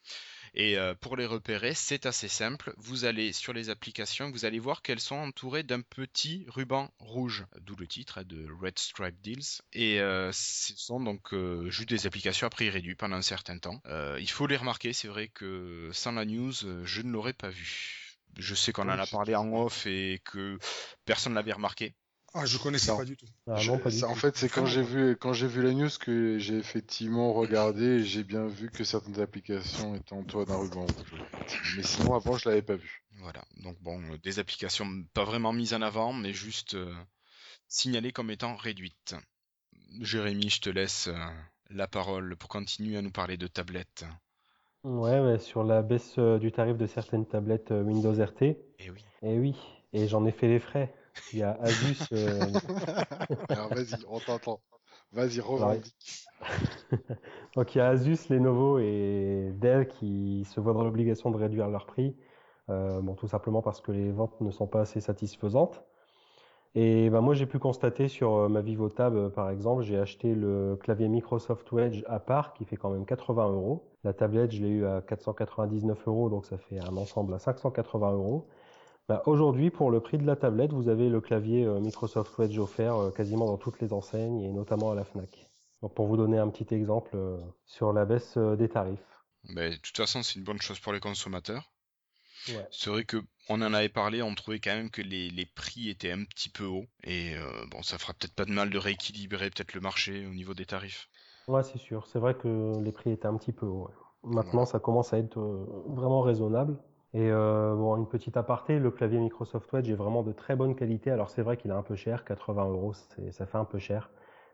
Et 0.53 0.77
euh, 0.77 0.93
pour 0.95 1.15
les 1.15 1.25
repérer, 1.25 1.73
c'est 1.73 2.05
assez 2.05 2.27
simple. 2.27 2.73
Vous 2.77 3.05
allez 3.05 3.33
sur 3.33 3.53
les 3.53 3.69
applications, 3.69 4.31
vous 4.31 4.45
allez 4.45 4.59
voir 4.59 4.81
qu'elles 4.81 4.99
sont 4.99 5.15
entourées 5.15 5.63
d'un 5.63 5.81
petit 5.81 6.45
ruban 6.47 6.91
rouge, 6.99 7.45
d'où 7.61 7.75
le 7.75 7.87
titre 7.87 8.19
hein, 8.19 8.23
de 8.25 8.47
Red 8.61 8.77
Stripe 8.79 9.21
Deals. 9.21 9.61
Et 9.73 9.99
euh, 9.99 10.31
ce 10.31 10.73
sont 10.75 10.99
donc 10.99 11.33
euh, 11.33 11.69
juste 11.69 11.89
des 11.89 12.07
applications 12.07 12.47
à 12.47 12.49
prix 12.49 12.69
réduit 12.69 12.95
pendant 12.95 13.17
un 13.17 13.21
certain 13.21 13.57
temps. 13.57 13.81
il 14.19 14.29
faut 14.29 14.47
les 14.47 14.57
remarquer, 14.57 14.93
c'est 14.93 15.07
vrai 15.07 15.27
que 15.27 15.89
sans 15.93 16.11
la 16.11 16.25
news, 16.25 16.53
je 16.83 17.01
ne 17.01 17.11
l'aurais 17.11 17.33
pas 17.33 17.49
vu. 17.49 18.17
Je 18.37 18.55
sais 18.55 18.71
qu'on 18.71 18.83
en 18.83 18.99
a 18.99 19.07
parlé 19.07 19.35
en 19.35 19.51
off 19.53 19.85
et 19.85 20.21
que 20.23 20.57
personne 21.05 21.33
ne 21.33 21.35
l'avait 21.35 21.53
remarqué. 21.53 21.95
Ah, 22.33 22.45
je 22.45 22.57
connaissais 22.57 22.95
pas 22.95 23.05
du 23.05 23.17
tout. 23.17 23.25
Ah, 23.47 23.59
en 24.07 24.15
fait, 24.15 24.37
c'est 24.37 24.49
quand 24.49 24.65
j'ai 24.65 24.83
vu 24.83 25.15
quand 25.17 25.33
j'ai 25.33 25.47
vu 25.47 25.63
la 25.63 25.73
news 25.73 25.89
que 25.99 26.37
j'ai 26.37 26.57
effectivement 26.57 27.33
regardé 27.33 27.83
et 27.83 28.03
j'ai 28.03 28.23
bien 28.23 28.45
vu 28.45 28.69
que 28.69 28.83
certaines 28.83 29.19
applications 29.19 29.95
étaient 29.95 30.13
entourées 30.13 30.45
d'un 30.45 30.57
ruban 30.57 30.81
rouge. 30.81 31.23
Mais 31.75 31.83
sinon, 31.83 32.13
avant, 32.13 32.37
je 32.37 32.47
l'avais 32.47 32.61
pas 32.61 32.75
vu. 32.75 33.03
Voilà. 33.21 33.43
Donc 33.63 33.77
bon, 33.81 33.99
euh, 34.11 34.17
des 34.23 34.39
applications 34.39 34.85
pas 35.13 35.23
vraiment 35.23 35.53
mises 35.53 35.73
en 35.73 35.81
avant, 35.81 36.13
mais 36.13 36.33
juste 36.33 36.75
euh, 36.75 36.93
signalées 37.67 38.11
comme 38.11 38.29
étant 38.29 38.55
réduites. 38.55 39.15
Jérémy, 39.99 40.49
je 40.49 40.61
te 40.61 40.69
laisse 40.69 41.07
euh, 41.07 41.17
la 41.71 41.87
parole 41.87 42.35
pour 42.35 42.49
continuer 42.49 42.97
à 42.97 43.01
nous 43.01 43.11
parler 43.11 43.37
de 43.37 43.47
tablettes. 43.47 44.05
Ouais, 44.83 45.39
sur 45.39 45.63
la 45.63 45.81
baisse 45.81 46.17
du 46.17 46.51
tarif 46.51 46.77
de 46.77 46.87
certaines 46.87 47.25
tablettes 47.25 47.71
Windows 47.71 48.13
RT. 48.13 48.43
Et 48.43 48.57
eh 48.79 48.89
oui. 48.91 49.03
Et 49.23 49.33
eh 49.33 49.39
oui. 49.39 49.55
Et 49.91 50.07
j'en 50.07 50.25
ai 50.25 50.31
fait 50.31 50.47
les 50.47 50.59
frais. 50.59 50.93
Il 51.33 51.39
y 51.39 51.43
a 51.43 51.57
Asus. 51.61 51.99
Euh, 52.11 52.39
Alors 53.49 53.69
vas-y, 53.69 53.95
on 54.07 54.19
t'entend. 54.19 54.59
Vas-y, 55.11 55.39
revendique. 55.39 56.25
Donc 57.55 57.75
il 57.75 57.79
y 57.79 57.81
a 57.81 57.89
Asus, 57.89 58.29
Lenovo 58.29 58.79
et 58.79 59.51
Dell 59.55 59.87
qui 59.87 60.45
se 60.45 60.59
voient 60.59 60.73
dans 60.73 60.83
l'obligation 60.83 61.31
de 61.31 61.37
réduire 61.37 61.67
leur 61.67 61.85
prix. 61.85 62.15
Euh, 62.69 63.01
bon, 63.01 63.15
tout 63.15 63.27
simplement 63.27 63.61
parce 63.61 63.81
que 63.81 63.91
les 63.91 64.11
ventes 64.11 64.39
ne 64.41 64.51
sont 64.51 64.67
pas 64.67 64.81
assez 64.81 65.01
satisfaisantes. 65.01 65.83
Et 66.75 67.09
ben 67.09 67.21
moi, 67.21 67.33
j'ai 67.33 67.47
pu 67.47 67.57
constater 67.57 68.07
sur 68.07 68.35
euh, 68.35 68.47
ma 68.47 68.61
VivoTab, 68.61 69.29
par 69.29 69.49
exemple, 69.49 69.81
j'ai 69.81 69.97
acheté 69.97 70.35
le 70.35 70.77
clavier 70.79 71.07
Microsoft 71.07 71.67
Edge 71.73 72.03
à 72.07 72.19
part, 72.19 72.53
qui 72.53 72.63
fait 72.65 72.77
quand 72.77 72.91
même 72.91 73.05
80 73.05 73.49
euros. 73.49 73.89
La 74.03 74.13
tablette, 74.13 74.51
je 74.51 74.61
l'ai 74.61 74.69
eu 74.69 74.85
à 74.85 75.01
499 75.01 76.07
euros, 76.07 76.29
donc 76.29 76.45
ça 76.45 76.57
fait 76.59 76.79
un 76.79 76.95
ensemble 76.95 77.33
à 77.33 77.39
580 77.39 78.11
euros. 78.11 78.47
Bah, 79.09 79.23
aujourd'hui, 79.25 79.71
pour 79.71 79.89
le 79.89 80.01
prix 80.01 80.19
de 80.19 80.27
la 80.27 80.35
tablette, 80.35 80.71
vous 80.71 80.87
avez 80.87 81.09
le 81.09 81.19
clavier 81.19 81.65
euh, 81.65 81.79
Microsoft 81.79 82.39
Edge 82.39 82.59
offert 82.59 82.95
euh, 82.95 83.09
quasiment 83.09 83.47
dans 83.47 83.57
toutes 83.57 83.81
les 83.81 83.91
enseignes 83.91 84.43
et 84.43 84.51
notamment 84.51 84.91
à 84.91 84.95
la 84.95 85.03
FNAC. 85.03 85.49
Donc 85.81 85.95
pour 85.95 86.05
vous 86.05 86.15
donner 86.15 86.37
un 86.37 86.47
petit 86.49 86.75
exemple 86.75 87.09
euh, 87.15 87.39
sur 87.65 87.91
la 87.91 88.05
baisse 88.05 88.37
des 88.37 88.69
tarifs. 88.69 88.99
Mais, 89.45 89.71
de 89.71 89.75
toute 89.77 89.97
façon, 89.97 90.21
c'est 90.21 90.35
une 90.35 90.43
bonne 90.43 90.61
chose 90.61 90.79
pour 90.79 90.93
les 90.93 90.99
consommateurs. 90.99 91.71
C'est 92.71 92.89
vrai 92.89 93.03
qu'on 93.03 93.61
en 93.61 93.73
avait 93.73 93.89
parlé, 93.89 94.21
on 94.21 94.33
trouvait 94.35 94.59
quand 94.59 94.75
même 94.75 94.91
que 94.91 95.01
les, 95.01 95.45
prix 95.55 95.89
étaient 95.89 96.11
un 96.11 96.23
petit 96.23 96.49
peu 96.49 96.65
hauts. 96.65 96.85
Et 97.03 97.35
bon, 97.69 97.83
ça 97.83 97.97
fera 97.97 98.13
peut-être 98.13 98.33
pas 98.33 98.45
de 98.45 98.51
mal 98.51 98.69
de 98.69 98.77
rééquilibrer 98.77 99.49
peut-être 99.49 99.73
le 99.73 99.81
marché 99.81 100.25
au 100.25 100.33
niveau 100.33 100.53
des 100.53 100.65
tarifs. 100.65 101.09
Ouais, 101.47 101.63
c'est 101.63 101.77
sûr. 101.77 102.07
C'est 102.07 102.17
vrai 102.17 102.35
que 102.35 102.79
les 102.81 102.91
prix 102.91 103.11
étaient 103.11 103.27
un 103.27 103.35
petit 103.37 103.51
peu 103.51 103.65
hauts. 103.65 103.89
Maintenant, 104.23 104.65
ça 104.65 104.79
commence 104.79 105.13
à 105.13 105.17
être 105.17 105.37
vraiment 105.87 106.21
raisonnable. 106.21 106.77
Et 107.13 107.31
euh, 107.31 107.75
bon, 107.75 107.97
une 107.97 108.07
petite 108.07 108.37
aparté, 108.37 108.77
le 108.77 108.91
clavier 108.91 109.19
Microsoft 109.19 109.73
Edge 109.73 109.89
est 109.89 109.95
vraiment 109.95 110.21
de 110.21 110.31
très 110.31 110.55
bonne 110.55 110.75
qualité. 110.75 111.09
Alors 111.09 111.29
c'est 111.29 111.41
vrai 111.41 111.57
qu'il 111.57 111.71
est 111.71 111.75
un 111.75 111.81
peu 111.81 111.95
cher, 111.95 112.23
80 112.23 112.69
euros, 112.69 112.93
ça 113.31 113.45
fait 113.45 113.57
un 113.57 113.65
peu 113.65 113.79
cher, 113.79 114.11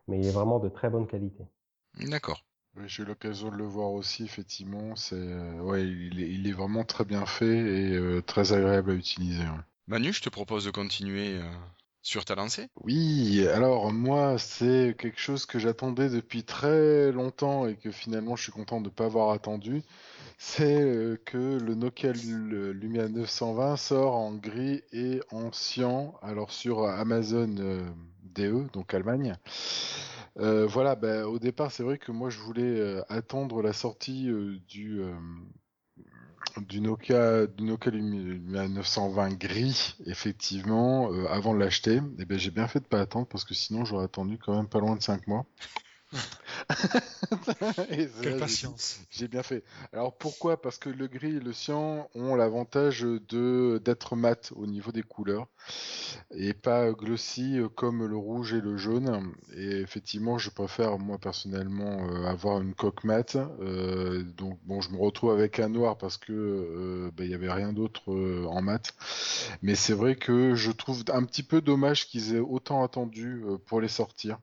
mais 0.07 0.19
il 0.19 0.25
est 0.25 0.31
vraiment 0.31 0.59
de 0.59 0.69
très 0.69 0.89
bonne 0.89 1.07
qualité. 1.07 1.43
D'accord. 1.99 2.43
J'ai 2.85 3.03
eu 3.03 3.05
l'occasion 3.05 3.49
de 3.49 3.55
le 3.55 3.65
voir 3.65 3.91
aussi, 3.91 4.23
effectivement. 4.23 4.95
C'est, 4.95 5.15
euh, 5.15 5.61
ouais, 5.61 5.85
il 5.87 6.47
est, 6.47 6.51
vraiment 6.51 6.83
très 6.83 7.05
bien 7.05 7.25
fait 7.25 7.57
et 7.57 7.95
euh, 7.95 8.21
très 8.21 8.51
agréable 8.51 8.91
à 8.91 8.93
utiliser. 8.95 9.43
Manu, 9.87 10.11
je 10.11 10.21
te 10.21 10.29
propose 10.29 10.65
de 10.65 10.71
continuer 10.71 11.39
sur 12.05 12.23
ta. 12.23 12.35
Oui, 12.83 13.47
alors 13.47 13.91
moi, 13.91 14.37
c'est 14.37 14.95
quelque 14.97 15.19
chose 15.19 15.45
que 15.45 15.59
j'attendais 15.59 16.09
depuis 16.09 16.43
très 16.43 17.11
longtemps 17.11 17.67
et 17.67 17.75
que 17.75 17.91
finalement 17.91 18.35
je 18.35 18.43
suis 18.43 18.51
content 18.51 18.79
de 18.79 18.85
ne 18.85 18.93
pas 18.93 19.05
avoir 19.05 19.31
attendu 19.31 19.83
c'est 20.37 20.81
euh, 20.81 21.17
que 21.25 21.37
le 21.37 21.75
Nokia 21.75 22.11
Lumia 22.11 23.07
920 23.07 23.77
sort 23.77 24.15
en 24.15 24.33
gris 24.33 24.81
et 24.91 25.21
en 25.31 25.51
cyan, 25.51 26.13
alors 26.21 26.51
sur 26.51 26.85
Amazon 26.85 27.55
euh, 27.59 27.81
DE, 28.23 28.67
donc 28.73 28.93
Allemagne. 28.93 29.35
Euh, 30.37 30.65
voilà, 30.65 30.95
bah, 30.95 31.27
au 31.27 31.39
départ, 31.39 31.71
c'est 31.71 31.83
vrai 31.83 31.97
que 31.97 32.11
moi 32.11 32.29
je 32.29 32.39
voulais 32.39 33.01
attendre 33.07 33.61
la 33.61 33.71
sortie 33.73 34.29
du, 34.67 35.01
du 36.61 36.81
Nokia, 36.81 37.47
du 37.47 37.63
Nokia 37.63 37.91
Lumia 37.91 38.67
920 38.67 39.37
gris, 39.37 39.95
effectivement, 40.05 41.11
avant 41.29 41.53
de 41.53 41.59
l'acheter. 41.59 42.01
Et 42.19 42.25
ben 42.25 42.37
j'ai 42.37 42.51
bien 42.51 42.67
fait 42.67 42.79
de 42.79 42.85
pas 42.85 43.01
attendre 43.01 43.27
parce 43.27 43.45
que 43.45 43.53
sinon 43.53 43.85
j'aurais 43.85 44.05
attendu 44.05 44.37
quand 44.37 44.55
même 44.55 44.67
pas 44.67 44.79
loin 44.79 44.95
de 44.95 45.01
5 45.01 45.27
mois. 45.27 45.45
Quelle 48.21 48.37
patience. 48.39 48.99
dit, 48.99 49.07
J'ai 49.11 49.27
bien 49.27 49.43
fait. 49.43 49.63
Alors 49.93 50.15
pourquoi? 50.17 50.61
Parce 50.61 50.77
que 50.77 50.89
le 50.89 51.07
gris 51.07 51.37
et 51.37 51.39
le 51.39 51.53
cyan 51.53 52.09
ont 52.15 52.35
l'avantage 52.35 53.01
de 53.01 53.81
d'être 53.83 54.15
mat 54.15 54.53
au 54.55 54.65
niveau 54.65 54.91
des 54.91 55.03
couleurs 55.03 55.47
et 56.31 56.53
pas 56.53 56.91
glossy 56.91 57.59
euh, 57.59 57.69
comme 57.69 58.05
le 58.05 58.15
rouge 58.15 58.53
et 58.53 58.61
le 58.61 58.77
jaune. 58.77 59.33
Et 59.53 59.81
effectivement, 59.81 60.37
je 60.37 60.49
préfère 60.49 60.97
moi 60.97 61.17
personnellement 61.17 62.07
euh, 62.09 62.25
avoir 62.25 62.61
une 62.61 62.73
coque 62.73 63.03
mat. 63.03 63.35
Euh, 63.35 64.23
donc 64.23 64.59
bon, 64.63 64.81
je 64.81 64.89
me 64.89 64.97
retrouve 64.97 65.31
avec 65.31 65.59
un 65.59 65.69
noir 65.69 65.97
parce 65.97 66.17
que 66.17 66.33
euh, 66.33 67.11
bah, 67.15 67.23
il 67.25 67.31
y 67.31 67.35
avait 67.35 67.51
rien 67.51 67.73
d'autre 67.73 68.11
euh, 68.11 68.45
en 68.47 68.61
mat. 68.61 68.93
Mais 69.61 69.75
c'est 69.75 69.93
vrai 69.93 70.15
que 70.15 70.55
je 70.55 70.71
trouve 70.71 71.03
un 71.09 71.23
petit 71.23 71.43
peu 71.43 71.61
dommage 71.61 72.07
qu'ils 72.07 72.35
aient 72.35 72.39
autant 72.39 72.83
attendu 72.83 73.43
euh, 73.45 73.57
pour 73.57 73.81
les 73.81 73.87
sortir. 73.87 74.39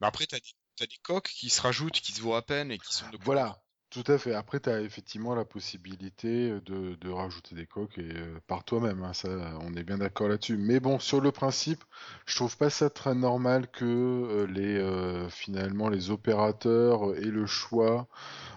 Bah 0.00 0.08
après, 0.08 0.26
t'as 0.26 0.38
des, 0.38 0.54
t'as 0.76 0.86
des 0.86 0.98
coques 1.02 1.28
qui 1.28 1.50
se 1.50 1.60
rajoutent, 1.60 2.00
qui 2.00 2.12
se 2.12 2.20
voient 2.20 2.38
à 2.38 2.42
peine 2.42 2.70
et 2.70 2.78
qui 2.78 2.94
sont 2.94 3.08
de. 3.10 3.18
Voilà, 3.22 3.62
tout 3.90 4.04
à 4.08 4.18
fait. 4.18 4.34
Après, 4.34 4.58
tu 4.60 4.68
as 4.70 4.80
effectivement 4.80 5.34
la 5.34 5.44
possibilité 5.44 6.50
de, 6.66 6.94
de 6.96 7.10
rajouter 7.10 7.54
des 7.54 7.66
coques 7.66 7.96
et, 7.98 8.12
euh, 8.16 8.40
par 8.46 8.64
toi-même. 8.64 9.02
hein, 9.04 9.12
ça, 9.12 9.28
on 9.60 9.74
est 9.74 9.84
bien 9.84 9.98
d'accord 9.98 10.28
là-dessus. 10.28 10.56
Mais 10.56 10.80
bon, 10.80 10.98
sur 10.98 11.20
le 11.20 11.30
principe, 11.30 11.84
je 12.26 12.34
trouve 12.34 12.56
pas 12.56 12.70
ça 12.70 12.90
très 12.90 13.14
normal 13.14 13.68
que 13.70 13.84
euh, 13.84 14.46
les 14.46 14.76
euh, 14.78 15.28
finalement 15.28 15.88
les 15.88 16.10
opérateurs 16.10 17.14
aient 17.16 17.20
le 17.22 17.46
choix, 17.46 18.08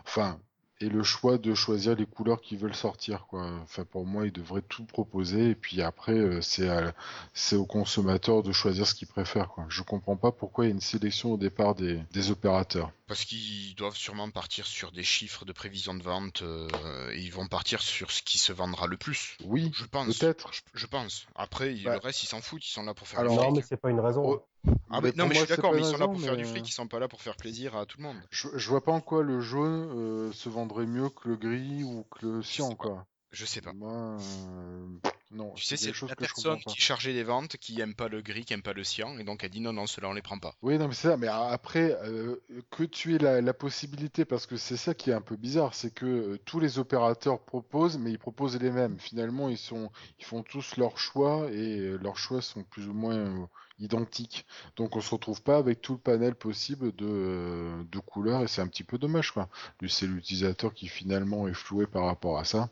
enfin, 0.05 0.39
aient 0.81 0.89
le 0.89 1.03
choix 1.03 1.37
de 1.37 1.53
choisir 1.55 1.95
les 1.95 2.05
couleurs 2.05 2.41
qu'ils 2.41 2.57
veulent 2.59 2.75
sortir, 2.75 3.25
quoi. 3.27 3.49
Enfin, 3.63 3.83
pour 3.85 4.05
moi, 4.05 4.25
ils 4.25 4.31
devraient 4.31 4.61
tout 4.61 4.85
proposer 4.85 5.49
et 5.51 5.55
puis 5.55 5.81
après, 5.81 6.13
euh, 6.13 6.41
c'est 6.41 6.69
à- 6.69 6.93
c'est 7.33 7.55
au 7.55 7.65
consommateur 7.65 8.43
de 8.43 8.51
choisir 8.51 8.87
ce 8.87 8.93
qu'il 8.93 9.07
préfère, 9.07 9.49
quoi. 9.49 9.65
Je 9.69 9.81
comprends 9.81 10.15
pas 10.17 10.31
pourquoi 10.31 10.65
il 10.65 10.67
y 10.67 10.71
a 10.71 10.73
une 10.75 10.81
sélection 10.81 11.33
au 11.33 11.37
départ 11.37 11.73
des, 11.75 11.99
des 12.11 12.31
opérateurs. 12.31 12.91
Parce 13.07 13.23
qu'ils 13.25 13.73
doivent 13.75 13.95
sûrement 13.95 14.29
partir 14.29 14.67
sur 14.67 14.91
des 14.91 15.03
chiffres 15.03 15.45
de 15.45 15.53
prévision 15.53 15.93
de 15.95 16.03
vente 16.03 16.41
euh, 16.41 16.67
et 17.13 17.21
ils 17.21 17.31
vont 17.31 17.47
partir 17.47 17.81
sur 17.81 18.11
ce 18.11 18.21
qui 18.21 18.37
se 18.37 18.51
vendra 18.51 18.85
le 18.87 18.97
plus. 18.97 19.37
Oui, 19.45 19.71
Je 19.73 19.85
pense. 19.85 20.17
peut-être. 20.19 20.51
Je, 20.53 20.61
je 20.73 20.85
pense. 20.87 21.25
Après, 21.35 21.73
il- 21.73 21.83
Bah. 21.85 21.93
le 21.93 21.99
reste, 21.99 22.23
ils 22.23 22.27
s'en 22.27 22.41
foutent. 22.41 22.65
Ils 22.67 22.71
sont 22.71 22.83
là 22.83 22.93
pour 22.93 23.07
faire 23.07 23.19
Alors, 23.21 23.35
Non, 23.35 23.43
fric. 23.43 23.55
mais 23.55 23.61
c'est 23.61 23.77
pas 23.77 23.89
une 23.89 24.01
raison. 24.01 24.41
Ah, 24.89 25.01
mais, 25.01 25.11
non, 25.15 25.25
mais 25.27 25.33
moi, 25.33 25.33
je 25.33 25.39
suis 25.39 25.47
d'accord, 25.49 25.73
mais 25.73 25.81
ils 25.81 25.85
sont 25.85 25.97
là 25.97 26.07
pour 26.07 26.21
faire 26.21 26.37
du 26.37 26.45
fric. 26.45 26.67
Ils 26.69 26.71
sont 26.73 26.87
pas 26.87 26.99
là 26.99 27.07
pour 27.07 27.21
faire 27.21 27.35
plaisir 27.35 27.75
à 27.75 27.85
tout 27.85 27.97
le 27.97 28.03
monde. 28.03 28.17
Je, 28.31 28.47
je 28.55 28.69
vois 28.69 28.83
pas 28.83 28.91
en 28.91 29.01
quoi 29.01 29.23
le 29.23 29.41
jaune 29.41 29.89
euh, 29.95 30.31
se 30.31 30.49
vendrait 30.49 30.85
mieux 30.85 31.09
que 31.09 31.29
le 31.29 31.35
gris 31.35 31.83
ou 31.83 32.05
que 32.11 32.25
le 32.25 32.41
cyan, 32.41 32.75
quoi. 32.75 33.05
Je 33.31 33.45
sais 33.45 33.61
pas. 33.61 33.73
Moi, 33.73 33.91
euh, 33.91 34.87
non, 35.31 35.51
Tu 35.53 35.65
sais, 35.65 35.75
c'est 35.75 35.91
la 35.91 36.15
que 36.15 36.15
personne 36.15 36.57
qui 36.59 36.79
chargeait 36.79 37.11
les 37.11 37.23
ventes, 37.23 37.57
qui 37.57 37.79
aime 37.81 37.93
pas 37.93 38.07
le 38.07 38.21
gris, 38.21 38.45
qui 38.45 38.53
aime 38.53 38.61
pas 38.61 38.71
le 38.71 38.85
cyan, 38.85 39.19
et 39.19 39.25
donc 39.25 39.43
elle 39.43 39.49
dit 39.49 39.59
non, 39.59 39.73
non, 39.73 39.85
cela 39.85 40.07
on 40.07 40.13
les 40.13 40.21
prend 40.21 40.39
pas. 40.39 40.55
Oui, 40.61 40.77
non, 40.77 40.87
mais 40.87 40.93
c'est 40.93 41.09
ça. 41.09 41.17
Mais 41.17 41.27
a- 41.27 41.47
après, 41.49 41.97
euh, 42.03 42.37
que 42.71 42.83
tu 42.83 43.13
aies 43.15 43.17
la, 43.17 43.41
la 43.41 43.53
possibilité, 43.53 44.23
parce 44.23 44.45
que 44.47 44.55
c'est 44.55 44.77
ça 44.77 44.93
qui 44.93 45.09
est 45.09 45.13
un 45.13 45.21
peu 45.21 45.35
bizarre, 45.35 45.73
c'est 45.73 45.93
que 45.93 46.05
euh, 46.05 46.37
tous 46.45 46.61
les 46.61 46.79
opérateurs 46.79 47.41
proposent, 47.43 47.97
mais 47.97 48.11
ils 48.11 48.19
proposent 48.19 48.57
les 48.59 48.71
mêmes. 48.71 48.97
Finalement, 48.97 49.49
ils 49.49 49.57
sont, 49.57 49.91
ils 50.19 50.25
font 50.25 50.41
tous 50.43 50.77
leurs 50.77 50.97
choix 50.97 51.51
et 51.51 51.79
euh, 51.79 51.97
leurs 51.97 52.17
choix 52.17 52.41
sont 52.41 52.63
plus 52.63 52.87
ou 52.87 52.93
moins 52.93 53.15
euh, 53.17 53.45
identiques. 53.79 54.45
Donc, 54.75 54.95
on 54.95 55.01
se 55.01 55.11
retrouve 55.11 55.41
pas 55.41 55.57
avec 55.57 55.81
tout 55.81 55.93
le 55.93 55.99
panel 55.99 56.35
possible 56.35 56.95
de, 56.95 57.05
euh, 57.07 57.83
de 57.91 57.99
couleurs 57.99 58.41
et 58.43 58.47
c'est 58.47 58.61
un 58.61 58.67
petit 58.67 58.83
peu 58.83 58.97
dommage, 58.97 59.31
quoi. 59.31 59.49
C'est 59.87 60.07
l'utilisateur 60.07 60.73
qui 60.73 60.87
finalement 60.87 61.47
est 61.47 61.53
floué 61.53 61.85
par 61.87 62.05
rapport 62.05 62.37
à 62.39 62.43
ça. 62.43 62.69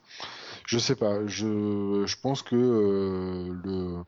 Je 0.66 0.78
sais 0.80 0.96
pas. 0.96 1.26
Je, 1.28 2.04
je 2.06 2.16
pense 2.22 2.42
que 2.44 2.56
euh, 2.56 3.54
le 3.64 4.04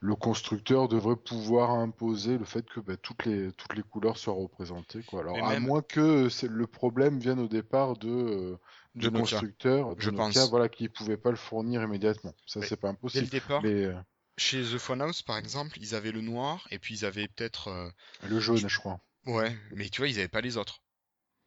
le 0.00 0.14
constructeur 0.14 0.88
devrait 0.88 1.16
pouvoir 1.16 1.70
imposer 1.70 2.38
le 2.38 2.44
fait 2.44 2.68
que 2.68 2.80
bah, 2.80 2.96
toutes 2.96 3.24
les 3.24 3.52
toutes 3.52 3.74
les 3.76 3.82
couleurs 3.82 4.18
soient 4.18 4.34
représentées 4.34 5.02
quoi. 5.02 5.20
Alors 5.20 5.42
à 5.44 5.58
moins 5.60 5.82
que 5.82 6.28
le 6.46 6.66
problème 6.66 7.18
vienne 7.18 7.40
au 7.40 7.48
départ 7.48 7.96
de 7.96 8.08
euh, 8.10 8.58
De 8.94 9.08
constructeur, 9.08 9.96
de 9.96 10.00
Je 10.00 10.10
Nokia, 10.10 10.42
pense. 10.42 10.50
voilà, 10.50 10.68
qui 10.68 10.88
pouvait 10.88 11.16
pas 11.16 11.30
le 11.30 11.36
fournir 11.36 11.82
immédiatement. 11.82 12.34
Ça 12.46 12.62
c'est 12.62 12.76
pas 12.76 12.92
Dès 13.12 13.20
le 13.22 13.26
impossible. 13.26 13.28
départ, 13.28 13.62
Mais 13.62 13.84
euh, 13.86 13.94
chez 14.38 14.62
The 14.62 14.78
Phone 14.78 15.02
House 15.02 15.22
par 15.22 15.38
exemple, 15.38 15.78
ils 15.80 15.94
avaient 15.94 16.12
le 16.12 16.20
noir, 16.20 16.66
et 16.70 16.78
puis 16.78 16.94
ils 16.94 17.04
avaient 17.04 17.28
peut-être. 17.28 17.68
euh, 17.68 17.90
le 18.24 18.40
jaune, 18.40 18.68
je 18.68 18.78
crois. 18.78 18.98
Ouais, 19.26 19.56
mais 19.72 19.88
tu 19.90 20.00
vois, 20.00 20.08
ils 20.08 20.18
avaient 20.18 20.28
pas 20.28 20.40
les 20.40 20.56
autres. 20.56 20.82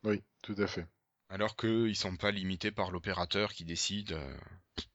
Oui, 0.03 0.23
tout 0.41 0.55
à 0.57 0.65
fait. 0.65 0.87
Alors 1.29 1.55
qu'ils 1.55 1.95
sont 1.95 2.17
pas 2.17 2.31
limités 2.31 2.69
par 2.71 2.91
l'opérateur 2.91 3.53
qui 3.53 3.63
décide. 3.63 4.11
euh, 4.11 4.37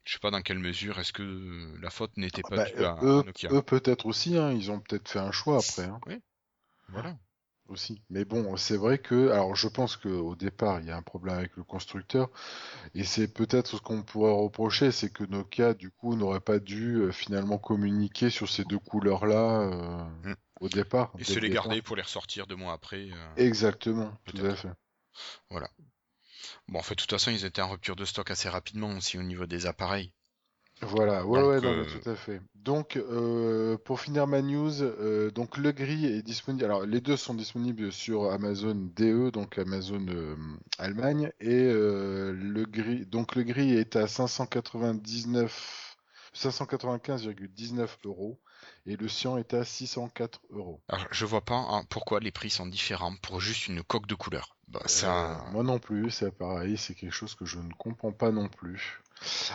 Je 0.04 0.12
sais 0.12 0.18
pas 0.18 0.30
dans 0.30 0.42
quelle 0.42 0.58
mesure 0.58 0.98
est-ce 0.98 1.12
que 1.12 1.74
la 1.80 1.90
faute 1.90 2.16
n'était 2.18 2.42
pas 2.42 2.58
Bah, 2.58 2.64
due 2.66 2.84
à, 2.84 2.92
à 2.92 3.04
eux, 3.04 3.22
Nokia. 3.22 3.50
eux 3.50 3.62
peut-être 3.62 4.06
aussi, 4.06 4.36
hein, 4.36 4.52
ils 4.52 4.70
ont 4.70 4.80
peut-être 4.80 5.08
fait 5.08 5.18
un 5.18 5.32
choix 5.32 5.58
après. 5.58 5.84
hein. 5.84 6.00
Voilà. 6.88 7.18
Aussi. 7.68 8.02
Mais 8.10 8.24
bon, 8.24 8.56
c'est 8.56 8.76
vrai 8.76 8.98
que, 8.98 9.30
alors 9.30 9.54
je 9.56 9.68
pense 9.68 9.96
qu'au 9.96 10.34
départ, 10.36 10.80
il 10.80 10.86
y 10.86 10.90
a 10.90 10.96
un 10.96 11.02
problème 11.02 11.36
avec 11.36 11.56
le 11.56 11.64
constructeur, 11.64 12.30
et 12.94 13.04
c'est 13.04 13.28
peut-être 13.28 13.66
ce 13.68 13.76
qu'on 13.82 14.02
pourrait 14.02 14.32
reprocher, 14.32 14.92
c'est 14.92 15.10
que 15.10 15.24
Nokia, 15.24 15.74
du 15.74 15.90
coup, 15.90 16.16
n'aurait 16.16 16.40
pas 16.40 16.58
dû 16.58 16.96
euh, 16.96 17.12
finalement 17.12 17.58
communiquer 17.58 18.30
sur 18.30 18.48
ces 18.48 18.64
deux 18.64 18.78
couleurs-là 18.78 19.60
euh, 19.60 20.04
Mm. 20.24 20.34
au 20.60 20.68
départ. 20.68 21.12
Et 21.18 21.24
se 21.24 21.34
le 21.34 21.40
les 21.40 21.48
départ. 21.48 21.64
garder 21.64 21.82
pour 21.82 21.96
les 21.96 22.02
ressortir 22.02 22.46
deux 22.46 22.56
mois 22.56 22.72
après. 22.72 23.08
euh. 23.10 23.34
Exactement, 23.36 24.12
tout 24.24 24.44
à 24.44 24.54
fait. 24.54 24.68
Bon, 26.68 26.78
en 26.78 26.82
fait, 26.82 26.94
de 26.94 27.00
toute 27.00 27.10
façon, 27.10 27.30
ils 27.30 27.44
étaient 27.44 27.62
en 27.62 27.70
rupture 27.70 27.96
de 27.96 28.04
stock 28.04 28.30
assez 28.30 28.48
rapidement 28.48 28.90
aussi 28.96 29.18
au 29.18 29.22
niveau 29.22 29.46
des 29.46 29.66
appareils. 29.66 30.12
Voilà, 30.82 31.24
ouais, 31.24 31.40
Donc, 31.40 31.48
ouais, 31.50 31.60
non, 31.60 31.78
euh, 31.78 31.84
tout 31.84 32.10
à 32.10 32.16
fait. 32.16 32.40
Donc, 32.56 32.96
euh, 32.96 33.78
pour 33.84 34.00
finir 34.00 34.26
ma 34.26 34.42
news, 34.42 34.82
euh, 34.82 35.30
donc 35.30 35.56
le 35.56 35.70
gris 35.70 36.06
est 36.06 36.22
disponible. 36.22 36.64
Alors, 36.64 36.84
les 36.84 37.00
deux 37.00 37.16
sont 37.16 37.34
disponibles 37.34 37.92
sur 37.92 38.30
Amazon 38.32 38.74
DE, 38.74 39.30
donc 39.30 39.58
Amazon 39.58 40.04
Allemagne, 40.78 41.30
et 41.40 41.72
le 41.72 42.64
gris, 42.64 43.06
donc 43.06 43.36
le 43.36 43.44
gris 43.44 43.74
est 43.74 43.96
à 43.96 44.08
599, 44.08 45.96
595,19 46.34 47.88
euros, 48.04 48.40
et 48.86 48.96
le 48.96 49.08
cyan 49.08 49.38
est 49.38 49.54
à 49.54 49.64
604 49.64 50.40
euros. 50.50 50.80
Alors, 50.88 51.06
je 51.12 51.24
vois 51.26 51.44
pas 51.44 51.64
hein, 51.70 51.84
pourquoi 51.88 52.18
les 52.18 52.32
prix 52.32 52.50
sont 52.50 52.66
différents 52.66 53.14
pour 53.22 53.40
juste 53.40 53.68
une 53.68 53.82
coque 53.82 54.06
de 54.06 54.14
couleur. 54.14 54.56
Bah, 54.68 54.82
ça. 54.86 55.44
Moi 55.52 55.62
non 55.62 55.78
plus, 55.78 56.10
c'est 56.10 56.32
pareil, 56.32 56.76
c'est 56.76 56.94
quelque 56.94 57.12
chose 57.12 57.34
que 57.34 57.44
je 57.44 57.58
ne 57.58 57.72
comprends 57.74 58.12
pas 58.12 58.30
non 58.30 58.48
plus. 58.48 59.00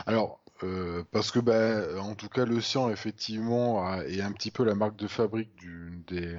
Alors, 0.06 0.40
euh, 0.64 1.04
parce 1.12 1.32
que, 1.32 1.40
bah, 1.40 2.02
en 2.02 2.16
tout 2.16 2.30
cas, 2.30 2.46
le 2.46 2.62
cyan, 2.62 2.90
effectivement, 2.90 3.86
a- 3.88 4.04
est 4.06 4.22
un 4.22 4.32
petit 4.32 4.52
peu 4.52 4.64
la 4.64 4.76
marque 4.76 4.96
de 4.98 5.08
fabrique 5.08 5.56
du, 5.56 6.04
des, 6.08 6.38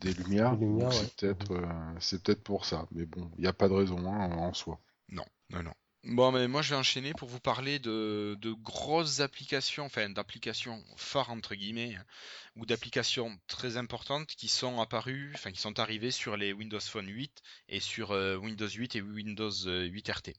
des 0.00 0.12
Lumières. 0.14 0.56
Des 0.56 0.66
Lumières, 0.66 0.88
donc 0.88 0.92
ouais. 0.92 0.96
c'est 0.98 1.16
peut-être, 1.16 1.52
euh, 1.52 1.94
c'est 2.00 2.22
peut-être 2.22 2.42
pour 2.42 2.64
ça. 2.64 2.86
Mais 2.92 3.06
bon, 3.06 3.30
il 3.36 3.42
n'y 3.42 3.48
a 3.48 3.52
pas 3.52 3.68
de 3.68 3.74
raison 3.74 3.98
hein, 4.12 4.30
en 4.32 4.52
soi. 4.54 4.80
Non, 5.10 5.24
non, 5.50 5.62
non. 5.62 5.74
Bon, 6.04 6.32
mais 6.32 6.48
moi 6.48 6.62
je 6.62 6.70
vais 6.70 6.76
enchaîner 6.76 7.12
pour 7.12 7.28
vous 7.28 7.40
parler 7.40 7.78
de, 7.78 8.36
grosses 8.62 9.20
applications, 9.20 9.84
enfin 9.84 10.08
d'applications 10.08 10.82
phares 10.96 11.30
entre 11.30 11.54
guillemets, 11.54 11.96
ou 12.56 12.64
d'applications 12.64 13.38
très 13.46 13.76
importantes 13.76 14.26
qui 14.26 14.48
sont 14.48 14.80
apparues, 14.80 15.32
enfin 15.34 15.52
qui 15.52 15.60
sont 15.60 15.78
arrivées 15.78 16.10
sur 16.10 16.36
les 16.38 16.52
Windows 16.54 16.80
Phone 16.80 17.08
8 17.08 17.42
et 17.68 17.80
sur 17.80 18.12
euh, 18.12 18.36
Windows 18.36 18.68
8 18.68 18.96
et 18.96 19.02
Windows 19.02 19.66
euh, 19.66 19.84
8 19.84 20.08
RT. 20.10 20.30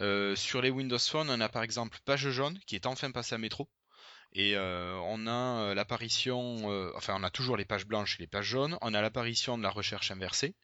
Euh, 0.00 0.34
sur 0.36 0.62
les 0.62 0.70
Windows 0.70 0.98
Phone, 0.98 1.30
on 1.30 1.40
a 1.40 1.48
par 1.48 1.62
exemple 1.62 1.98
Page 2.04 2.28
Jaune 2.30 2.58
qui 2.66 2.74
est 2.74 2.86
enfin 2.86 3.10
passé 3.12 3.34
à 3.36 3.38
Métro. 3.38 3.68
Et 4.34 4.56
euh, 4.56 4.98
on 5.04 5.26
a 5.26 5.70
euh, 5.70 5.74
l'apparition, 5.74 6.70
euh, 6.70 6.92
enfin 6.96 7.14
on 7.18 7.22
a 7.22 7.30
toujours 7.30 7.56
les 7.56 7.64
pages 7.64 7.86
blanches 7.86 8.16
et 8.18 8.22
les 8.22 8.26
pages 8.26 8.46
jaunes, 8.46 8.76
on 8.82 8.92
a 8.92 9.00
l'apparition 9.00 9.56
de 9.56 9.62
la 9.62 9.70
recherche 9.70 10.10
inversée, 10.10 10.54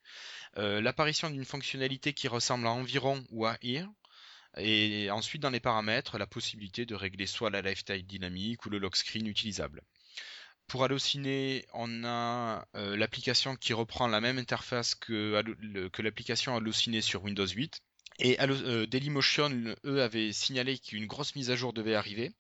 euh, 0.59 0.81
l'apparition 0.83 1.31
d'une 1.31 1.45
fonctionnalité 1.45 2.13
qui 2.13 2.29
ressemble 2.29 2.67
à 2.67 2.71
Environ 2.71 3.25
ou 3.31 3.47
à 3.47 3.57
Here, 3.63 3.89
et 4.57 5.11
ensuite 5.11 5.43
dans 5.43 5.51
les 5.51 5.61
paramètres, 5.61 6.19
la 6.19 6.27
possibilité 6.27 6.87
de 6.87 6.95
régler 6.95 7.27
soit 7.27 7.51
la 7.51 7.63
lifetime 7.63 8.03
dynamique 8.03 8.65
ou 8.67 8.71
le 8.71 8.79
lock 8.79 8.97
screen 8.97 9.27
utilisable. 9.27 9.83
Pour 10.67 10.85
Allociné, 10.85 11.67
on 11.75 12.05
a 12.05 12.67
euh, 12.75 12.97
l'application 12.97 13.55
qui 13.57 13.73
reprend 13.73 14.09
la 14.09 14.21
même 14.21 14.39
interface 14.39 14.95
que, 14.95 15.43
l'application 15.99 16.57
Allociné 16.57 17.01
sur 17.01 17.23
Windows 17.23 17.47
8. 17.47 17.81
Et 18.21 18.41
euh, 18.41 18.87
Dailymotion, 18.87 19.75
eux, 19.85 20.03
avaient 20.03 20.33
signalé 20.33 20.79
qu'une 20.79 21.07
grosse 21.07 21.35
mise 21.35 21.51
à 21.51 21.57
jour 21.57 21.73
devait 21.73 21.95
arriver. 21.95 22.33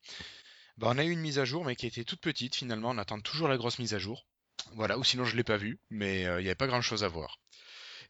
Ben, 0.78 0.88
on 0.88 0.98
a 0.98 1.04
eu 1.04 1.10
une 1.10 1.20
mise 1.20 1.38
à 1.38 1.44
jour, 1.44 1.64
mais 1.64 1.76
qui 1.76 1.86
était 1.86 2.04
toute 2.04 2.20
petite 2.20 2.54
finalement. 2.54 2.90
On 2.90 2.98
attend 2.98 3.20
toujours 3.20 3.48
la 3.48 3.56
grosse 3.56 3.78
mise 3.78 3.94
à 3.94 3.98
jour. 3.98 4.26
Voilà, 4.72 4.98
ou 4.98 5.04
sinon 5.04 5.24
je 5.24 5.36
l'ai 5.36 5.44
pas 5.44 5.56
vu, 5.56 5.78
mais 5.90 6.26
euh, 6.26 6.40
il 6.40 6.44
n'y 6.44 6.48
avait 6.48 6.54
pas 6.54 6.66
grand 6.66 6.80
chose 6.80 7.04
à 7.04 7.08
voir. 7.08 7.40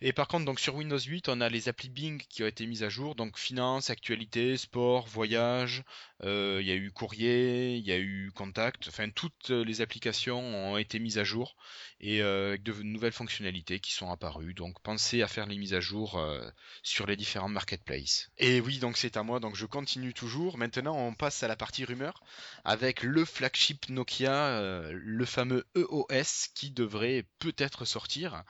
Et 0.00 0.12
par 0.12 0.28
contre, 0.28 0.44
donc 0.44 0.60
sur 0.60 0.74
Windows 0.74 0.98
8, 0.98 1.28
on 1.28 1.40
a 1.40 1.48
les 1.48 1.68
applis 1.68 1.88
Bing 1.88 2.22
qui 2.28 2.42
ont 2.42 2.46
été 2.46 2.66
mises 2.66 2.82
à 2.82 2.88
jour, 2.88 3.14
donc 3.14 3.38
finance, 3.38 3.90
actualité, 3.90 4.56
sport, 4.56 5.06
voyage, 5.06 5.82
euh, 6.22 6.58
il 6.60 6.66
y 6.66 6.70
a 6.70 6.74
eu 6.74 6.90
courrier, 6.90 7.76
il 7.76 7.86
y 7.86 7.92
a 7.92 7.98
eu 7.98 8.30
contact, 8.34 8.88
enfin 8.88 9.10
toutes 9.10 9.50
les 9.50 9.80
applications 9.80 10.40
ont 10.40 10.76
été 10.76 10.98
mises 10.98 11.18
à 11.18 11.24
jour 11.24 11.56
et 12.00 12.22
euh, 12.22 12.48
avec 12.48 12.62
de 12.62 12.72
nouvelles 12.82 13.12
fonctionnalités 13.12 13.80
qui 13.80 13.92
sont 13.92 14.10
apparues. 14.10 14.54
Donc 14.54 14.80
pensez 14.82 15.22
à 15.22 15.28
faire 15.28 15.46
les 15.46 15.56
mises 15.56 15.74
à 15.74 15.80
jour 15.80 16.18
euh, 16.18 16.48
sur 16.82 17.06
les 17.06 17.16
différents 17.16 17.48
marketplaces. 17.48 18.30
Et 18.38 18.60
oui, 18.60 18.78
donc 18.78 18.96
c'est 18.96 19.16
à 19.16 19.22
moi, 19.22 19.40
donc 19.40 19.56
je 19.56 19.66
continue 19.66 20.14
toujours. 20.14 20.58
Maintenant, 20.58 20.96
on 20.96 21.14
passe 21.14 21.42
à 21.42 21.48
la 21.48 21.56
partie 21.56 21.84
rumeur 21.84 22.22
avec 22.64 23.02
le 23.02 23.24
flagship 23.24 23.88
Nokia, 23.88 24.32
euh, 24.32 24.92
le 24.94 25.24
fameux 25.24 25.64
EOS 25.76 26.50
qui 26.54 26.70
devrait 26.70 27.24
peut-être 27.38 27.84
sortir. 27.84 28.44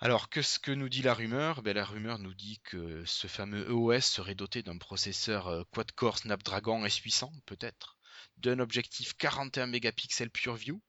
Alors, 0.00 0.28
que 0.28 0.42
ce 0.42 0.58
que 0.60 0.70
nous 0.70 0.88
dit 0.88 1.02
la 1.02 1.14
rumeur? 1.14 1.62
Ben, 1.62 1.74
La 1.74 1.84
rumeur 1.84 2.18
nous 2.18 2.34
dit 2.34 2.60
que 2.64 3.04
ce 3.04 3.26
fameux 3.26 3.68
EOS 3.68 4.00
serait 4.00 4.34
doté 4.36 4.62
d'un 4.62 4.78
processeur 4.78 5.48
euh, 5.48 5.64
quad-core 5.72 6.18
Snapdragon 6.18 6.84
S800, 6.84 7.30
peut-être, 7.46 7.96
d'un 8.36 8.60
objectif 8.60 9.14
41 9.14 9.66
mégapixels 9.66 10.30
PureView. 10.30 10.80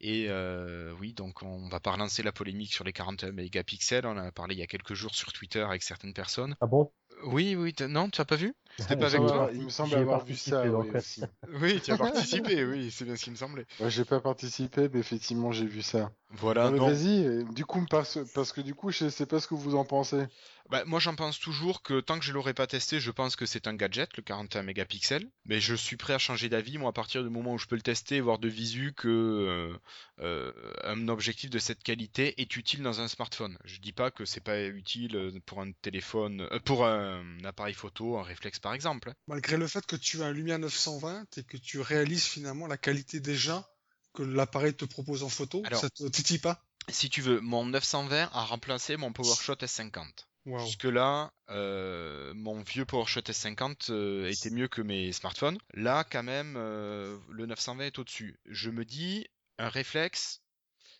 Et 0.00 0.26
euh, 0.28 0.92
oui, 1.00 1.14
donc 1.14 1.42
on 1.42 1.68
va 1.68 1.80
pas 1.80 1.92
relancer 1.92 2.22
la 2.22 2.32
polémique 2.32 2.74
sur 2.74 2.84
les 2.84 2.92
41 2.92 3.32
mégapixels. 3.32 4.04
On 4.06 4.10
en 4.10 4.18
a 4.18 4.32
parlé 4.32 4.54
il 4.54 4.58
y 4.58 4.62
a 4.62 4.66
quelques 4.66 4.94
jours 4.94 5.14
sur 5.14 5.32
Twitter 5.32 5.60
avec 5.60 5.82
certaines 5.82 6.14
personnes. 6.14 6.54
Ah 6.60 6.66
bon? 6.66 6.92
Oui, 7.24 7.54
oui, 7.56 7.74
non, 7.88 8.08
tu 8.08 8.20
as 8.20 8.24
pas 8.24 8.36
vu? 8.36 8.54
C'était 8.78 8.94
Il 8.94 8.98
pas 8.98 9.10
me 9.10 9.16
avec 9.16 9.20
toi 9.20 9.50
Il 9.52 9.64
me 9.64 9.68
semble 9.68 9.94
avoir 9.94 10.24
vu 10.24 10.34
ça. 10.36 10.64
oui. 10.64 10.88
Oui, 11.60 11.80
tu 11.82 11.90
as 11.92 11.98
participé, 11.98 12.64
oui, 12.64 12.90
c'est 12.90 13.04
bien 13.04 13.16
ce 13.16 13.24
qui 13.24 13.30
me 13.30 13.36
semblait. 13.36 13.66
Ouais, 13.80 13.90
j'ai 13.90 14.04
pas 14.04 14.20
participé, 14.20 14.88
mais 14.92 15.00
effectivement, 15.00 15.52
j'ai 15.52 15.66
vu 15.66 15.82
ça. 15.82 16.12
Voilà, 16.30 16.66
Non, 16.66 16.72
mais 16.72 16.78
non. 16.78 16.86
vas-y, 16.86 17.26
euh, 17.26 17.42
du 17.42 17.64
coup, 17.64 17.84
parce, 17.90 18.18
parce 18.34 18.52
que 18.52 18.60
du 18.60 18.74
coup, 18.74 18.90
je 18.90 19.08
sais 19.08 19.26
pas 19.26 19.40
ce 19.40 19.48
que 19.48 19.54
vous 19.54 19.74
en 19.74 19.84
pensez. 19.84 20.26
Bah, 20.70 20.84
moi 20.86 21.00
j'en 21.00 21.16
pense 21.16 21.40
toujours 21.40 21.82
que 21.82 21.98
tant 21.98 22.16
que 22.20 22.24
je 22.24 22.32
l'aurais 22.32 22.54
pas 22.54 22.68
testé, 22.68 23.00
je 23.00 23.10
pense 23.10 23.34
que 23.34 23.44
c'est 23.44 23.66
un 23.66 23.74
gadget, 23.74 24.16
le 24.16 24.22
41 24.22 24.62
mégapixels. 24.62 25.28
Mais 25.44 25.58
je 25.60 25.74
suis 25.74 25.96
prêt 25.96 26.12
à 26.14 26.18
changer 26.18 26.48
d'avis, 26.48 26.78
moi 26.78 26.90
à 26.90 26.92
partir 26.92 27.24
du 27.24 27.28
moment 27.28 27.54
où 27.54 27.58
je 27.58 27.66
peux 27.66 27.74
le 27.74 27.82
tester 27.82 28.20
voir 28.20 28.38
de 28.38 28.46
visu 28.46 28.92
que 28.96 29.08
euh, 29.08 29.76
euh, 30.20 30.52
un 30.84 31.08
objectif 31.08 31.50
de 31.50 31.58
cette 31.58 31.82
qualité 31.82 32.40
est 32.40 32.54
utile 32.56 32.82
dans 32.82 33.00
un 33.00 33.08
smartphone. 33.08 33.58
Je 33.64 33.80
dis 33.80 33.90
pas 33.92 34.12
que 34.12 34.24
c'est 34.24 34.40
pas 34.44 34.62
utile 34.62 35.40
pour 35.44 35.60
un 35.60 35.72
téléphone, 35.72 36.46
euh, 36.52 36.60
pour 36.60 36.86
un 36.86 37.09
appareil 37.44 37.74
photo, 37.74 38.18
un 38.18 38.22
réflexe 38.22 38.58
par 38.58 38.74
exemple. 38.74 39.12
Malgré 39.26 39.56
le 39.56 39.66
fait 39.66 39.84
que 39.86 39.96
tu 39.96 40.22
as 40.22 40.26
un 40.26 40.32
Lumia 40.32 40.58
920 40.58 41.38
et 41.38 41.44
que 41.44 41.56
tu 41.56 41.80
réalises 41.80 42.24
finalement 42.24 42.66
la 42.66 42.76
qualité 42.76 43.20
déjà 43.20 43.68
que 44.12 44.22
l'appareil 44.22 44.74
te 44.74 44.84
propose 44.84 45.22
en 45.22 45.28
photo, 45.28 45.62
Alors- 45.64 45.80
ça 45.80 45.90
te 45.90 46.06
titille 46.08 46.38
pas? 46.38 46.64
Si 46.88 47.10
tu 47.10 47.20
veux, 47.20 47.40
mon 47.40 47.66
920 47.66 48.30
a 48.32 48.44
remplacé 48.44 48.96
mon 48.96 49.12
PowerShot 49.12 49.54
S50. 49.54 50.26
Waouh. 50.46 50.64
Jusque-là, 50.66 51.32
euh, 51.50 52.32
mon 52.34 52.62
vieux 52.62 52.86
PowerShot 52.86 53.20
S50 53.20 53.90
euh, 53.90 54.28
était 54.28 54.50
mieux 54.50 54.68
que 54.68 54.80
mes 54.80 55.12
smartphones. 55.12 55.58
Là, 55.74 56.04
quand 56.10 56.22
même, 56.22 56.54
euh, 56.56 57.18
le 57.28 57.46
920 57.46 57.84
est 57.84 57.98
au-dessus. 57.98 58.40
Je 58.46 58.70
me 58.70 58.84
dis, 58.84 59.26
un 59.58 59.68
réflexe, 59.68 60.40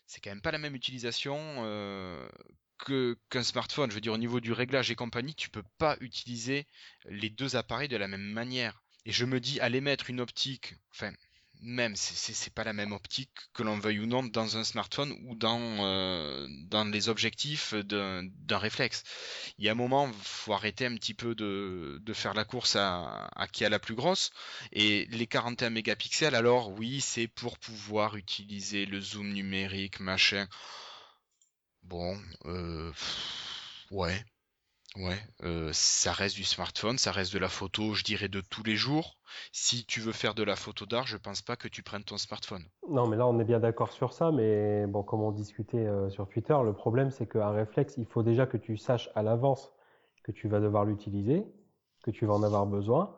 c'est 0.05 0.21
quand 0.21 0.29
même 0.29 0.41
pas 0.41 0.51
la 0.51 0.59
même 0.59 0.75
utilisation 0.75 1.37
qu'un 2.85 3.43
smartphone. 3.43 3.89
Je 3.89 3.95
veux 3.95 4.01
dire, 4.01 4.13
au 4.13 4.17
niveau 4.17 4.39
du 4.39 4.51
réglage 4.53 4.91
et 4.91 4.95
compagnie, 4.95 5.35
tu 5.35 5.49
peux 5.49 5.63
pas 5.77 5.97
utiliser 6.01 6.67
les 7.05 7.29
deux 7.29 7.55
appareils 7.55 7.87
de 7.89 7.97
la 7.97 8.07
même 8.07 8.21
manière. 8.31 8.81
Et 9.05 9.11
je 9.11 9.25
me 9.25 9.39
dis, 9.39 9.59
aller 9.59 9.81
mettre 9.81 10.09
une 10.09 10.21
optique, 10.21 10.75
enfin, 10.91 11.11
même, 11.63 11.95
c'est- 11.95 12.53
pas 12.53 12.63
la 12.63 12.73
même 12.73 12.91
optique 12.91 13.29
que 13.53 13.63
l'on 13.63 13.77
veuille 13.79 13.99
ou 13.99 14.05
non 14.07 14.23
dans 14.23 14.57
un 14.57 14.63
smartphone 14.63 15.11
ou 15.25 15.35
dans, 15.35 15.59
euh, 15.85 16.47
dans 16.69 16.85
les 16.85 17.07
objectifs 17.09 17.73
d'un 17.75 18.23
d'un 18.47 18.57
réflexe. 18.57 19.03
Il 19.57 19.65
y 19.65 19.69
a 19.69 19.71
un 19.71 19.75
moment, 19.75 20.11
faut 20.23 20.53
arrêter 20.53 20.85
un 20.85 20.95
petit 20.95 21.13
peu 21.13 21.35
de, 21.35 21.99
de 22.01 22.13
faire 22.13 22.33
la 22.33 22.45
course 22.45 22.75
à, 22.75 23.27
à 23.35 23.47
qui 23.47 23.63
a 23.65 23.69
la 23.69 23.79
plus 23.79 23.95
grosse. 23.95 24.31
Et 24.73 25.05
les 25.11 25.27
41 25.27 25.69
mégapixels, 25.69 26.35
alors 26.35 26.71
oui, 26.71 27.01
c'est 27.01 27.27
pour 27.27 27.57
pouvoir 27.59 28.15
utiliser 28.17 28.85
le 28.85 28.99
zoom 29.01 29.31
numérique, 29.33 29.99
machin. 29.99 30.47
Bon, 31.83 32.17
euh, 32.45 32.91
ouais, 33.91 34.23
ouais, 34.97 35.19
euh, 35.43 35.69
ça 35.73 36.13
reste 36.13 36.35
du 36.35 36.43
smartphone, 36.43 36.97
ça 36.97 37.11
reste 37.11 37.33
de 37.33 37.39
la 37.39 37.49
photo, 37.49 37.93
je 37.93 38.03
dirais, 38.03 38.29
de 38.29 38.41
tous 38.41 38.63
les 38.63 38.75
jours. 38.75 39.17
Si 39.51 39.85
tu 39.85 39.99
veux 39.99 40.11
faire 40.11 40.33
de 40.35 40.43
la 40.43 40.55
photo 40.55 40.85
d'art, 40.85 41.07
je 41.07 41.17
pense 41.17 41.41
pas 41.41 41.55
que 41.55 41.67
tu 41.67 41.83
prennes 41.83 42.03
ton 42.03 42.17
smartphone. 42.17 42.63
Non, 42.89 43.07
mais 43.07 43.17
là, 43.17 43.27
on 43.27 43.39
est 43.39 43.45
bien 43.45 43.59
d'accord 43.59 43.91
sur 43.91 44.13
ça, 44.13 44.31
mais 44.31 44.85
bon, 44.87 45.03
comme 45.03 45.21
on 45.21 45.31
discutait 45.31 45.85
euh, 45.85 46.09
sur 46.09 46.27
Twitter, 46.27 46.57
le 46.63 46.73
problème, 46.73 47.11
c'est 47.11 47.27
qu'un 47.27 47.51
réflexe, 47.51 47.95
il 47.97 48.05
faut 48.05 48.23
déjà 48.23 48.45
que 48.45 48.57
tu 48.57 48.77
saches 48.77 49.09
à 49.15 49.23
l'avance 49.23 49.71
que 50.23 50.31
tu 50.31 50.47
vas 50.47 50.59
devoir 50.59 50.85
l'utiliser, 50.85 51.45
que 52.03 52.11
tu 52.11 52.25
vas 52.25 52.33
en 52.33 52.43
avoir 52.43 52.65
besoin, 52.65 53.17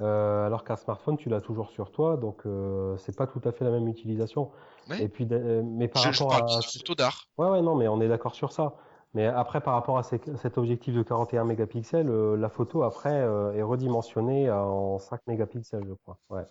euh, 0.00 0.46
alors 0.46 0.64
qu'un 0.64 0.76
smartphone, 0.76 1.16
tu 1.16 1.28
l'as 1.28 1.40
toujours 1.40 1.70
sur 1.70 1.90
toi, 1.90 2.16
donc 2.16 2.42
euh, 2.46 2.96
c'est 2.98 3.16
pas 3.16 3.26
tout 3.26 3.40
à 3.44 3.52
fait 3.52 3.64
la 3.64 3.70
même 3.70 3.88
utilisation. 3.88 4.50
Ouais. 4.90 5.02
Et 5.02 5.08
puis, 5.08 5.26
euh, 5.30 5.62
mais 5.64 5.88
par 5.88 6.02
Je, 6.02 6.12
je 6.12 6.22
rapport 6.22 6.38
parle 6.38 6.52
à... 6.58 6.60
photo 6.62 6.94
d'art. 6.94 7.26
Ouais, 7.38 7.48
ouais, 7.48 7.62
non, 7.62 7.74
mais 7.74 7.88
on 7.88 8.00
est 8.00 8.08
d'accord 8.08 8.34
sur 8.34 8.52
ça. 8.52 8.74
Mais 9.14 9.26
après, 9.26 9.60
par 9.62 9.74
rapport 9.74 9.96
à 9.96 10.02
ces- 10.02 10.20
cet 10.36 10.58
objectif 10.58 10.94
de 10.94 11.02
41 11.02 11.44
mégapixels, 11.44 12.10
euh, 12.10 12.36
la 12.36 12.50
photo 12.50 12.82
après 12.82 13.14
euh, 13.14 13.52
est 13.54 13.62
redimensionnée 13.62 14.50
en 14.50 14.98
5 14.98 15.20
mégapixels, 15.26 15.84
je 15.88 15.94
crois. 15.94 16.18
Ouais. 16.28 16.42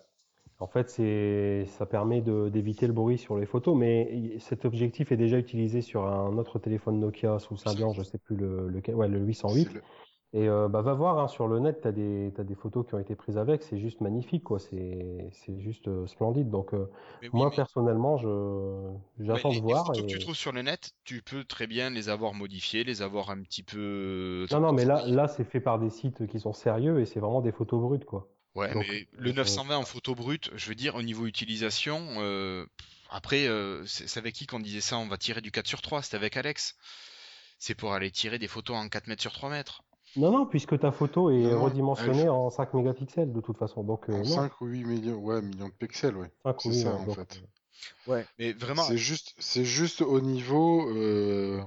En 0.58 0.66
fait, 0.66 0.88
c'est, 0.88 1.66
ça 1.66 1.84
permet 1.86 2.22
de- 2.22 2.48
d'éviter 2.48 2.86
le 2.86 2.94
bruit 2.94 3.18
sur 3.18 3.36
les 3.36 3.44
photos, 3.46 3.76
mais 3.76 4.38
cet 4.40 4.64
objectif 4.64 5.12
est 5.12 5.16
déjà 5.16 5.38
utilisé 5.38 5.82
sur 5.82 6.06
un 6.06 6.38
autre 6.38 6.58
téléphone 6.58 6.98
Nokia 6.98 7.38
sous 7.38 7.56
Symbian, 7.58 7.92
je 7.92 8.02
sais 8.02 8.18
plus 8.18 8.36
le, 8.36 8.68
lequel, 8.68 8.94
ouais, 8.94 9.06
le 9.06 9.18
808. 9.18 9.68
Et 10.32 10.48
euh, 10.48 10.68
bah, 10.68 10.82
va 10.82 10.92
voir 10.92 11.18
hein, 11.18 11.28
sur 11.28 11.48
le 11.48 11.60
net, 11.60 11.80
tu 11.80 11.88
as 11.88 11.92
des, 11.92 12.32
t'as 12.34 12.44
des 12.44 12.54
photos 12.54 12.86
qui 12.86 12.94
ont 12.94 12.98
été 12.98 13.14
prises 13.14 13.38
avec, 13.38 13.62
c'est 13.62 13.78
juste 13.78 14.00
magnifique, 14.00 14.44
quoi. 14.44 14.58
C'est, 14.58 15.30
juste 15.58 15.88
euh, 15.88 16.06
splendide. 16.06 16.50
Donc, 16.50 16.74
euh, 16.74 16.86
oui, 17.22 17.28
moi, 17.32 17.48
mais- 17.50 17.56
personnellement, 17.56 18.16
j'attends 18.18 19.48
Ouais, 19.48 19.54
les, 19.54 19.60
de 19.60 19.66
les 19.66 19.72
voir. 19.72 19.86
photos 19.86 20.02
que 20.02 20.08
et- 20.08 20.12
tu 20.12 20.18
trouves 20.18 20.34
sur 20.34 20.52
le 20.52 20.62
net, 20.62 20.90
tu 21.04 21.22
peux 21.22 21.44
très 21.44 21.66
bien 21.66 21.90
les 21.90 22.08
avoir 22.08 22.34
modifiées, 22.34 22.84
les 22.84 23.02
avoir 23.02 23.30
un 23.30 23.40
petit 23.40 23.62
peu. 23.62 24.46
Non, 24.50 24.60
non, 24.60 24.72
mais 24.72 24.84
là, 24.84 25.06
là, 25.06 25.28
c'est 25.28 25.44
fait 25.44 25.60
par 25.60 25.78
des 25.78 25.90
sites 25.90 26.26
qui 26.26 26.38
sont 26.40 26.52
sérieux 26.52 27.00
et 27.00 27.06
c'est 27.06 27.20
vraiment 27.20 27.40
des 27.40 27.52
photos 27.52 27.80
brutes, 27.80 28.04
quoi. 28.04 28.28
Ouais, 28.54 28.72
donc, 28.72 28.86
mais 28.88 29.06
le 29.12 29.30
euh, 29.30 29.34
920 29.34 29.76
en 29.76 29.84
photo 29.84 30.14
brute, 30.14 30.50
je 30.54 30.68
veux 30.68 30.74
dire, 30.74 30.94
au 30.96 31.02
niveau 31.02 31.26
utilisation, 31.26 31.98
après, 33.10 33.46
c'est 33.86 34.08
c'est 34.08 34.18
avec 34.18 34.34
qui 34.34 34.46
qu'on 34.46 34.60
disait 34.60 34.80
ça? 34.80 34.98
On 34.98 35.06
va 35.08 35.18
tirer 35.18 35.40
du 35.40 35.50
4 35.50 35.66
sur 35.68 35.82
3, 35.82 36.02
c'était 36.02 36.16
avec 36.16 36.36
Alex. 36.36 36.76
C'est 37.58 37.74
pour 37.74 37.92
aller 37.94 38.10
tirer 38.10 38.38
des 38.38 38.48
photos 38.48 38.76
en 38.76 38.88
4 38.88 39.06
mètres 39.08 39.22
sur 39.22 39.32
3 39.32 39.50
mètres. 39.50 39.82
Non, 40.16 40.30
non, 40.32 40.46
puisque 40.46 40.78
ta 40.78 40.92
photo 40.92 41.30
est 41.30 41.42
Non, 41.42 41.50
non, 41.50 41.64
redimensionnée 41.64 42.22
elle- 42.22 42.30
en 42.30 42.48
5 42.50 42.72
mégapixels 42.74 43.32
de 43.32 43.40
toute 43.40 43.58
façon. 43.58 43.82
Donc, 43.84 44.08
euh, 44.08 44.14
En 44.14 44.18
non, 44.18 44.24
5 44.24 44.60
ou 44.60 44.66
8 44.66 44.84
millions, 44.84 45.18
ouais, 45.18 45.42
millions 45.42 45.66
de 45.68 45.72
pixels, 45.72 46.16
ouais. 46.16 46.30
5 46.44 46.60
c'est 46.60 46.72
ça, 46.72 46.94
ouais, 46.94 47.00
en 47.00 47.04
donc, 47.04 47.16
fait. 47.16 47.42
Ouais, 48.06 48.26
mais 48.38 48.52
vraiment, 48.52 48.84
C'est 48.84 48.98
juste, 48.98 49.34
c'est 49.38 49.64
juste 49.64 50.02
au 50.02 50.20
niveau, 50.20 50.88
euh, 50.90 51.60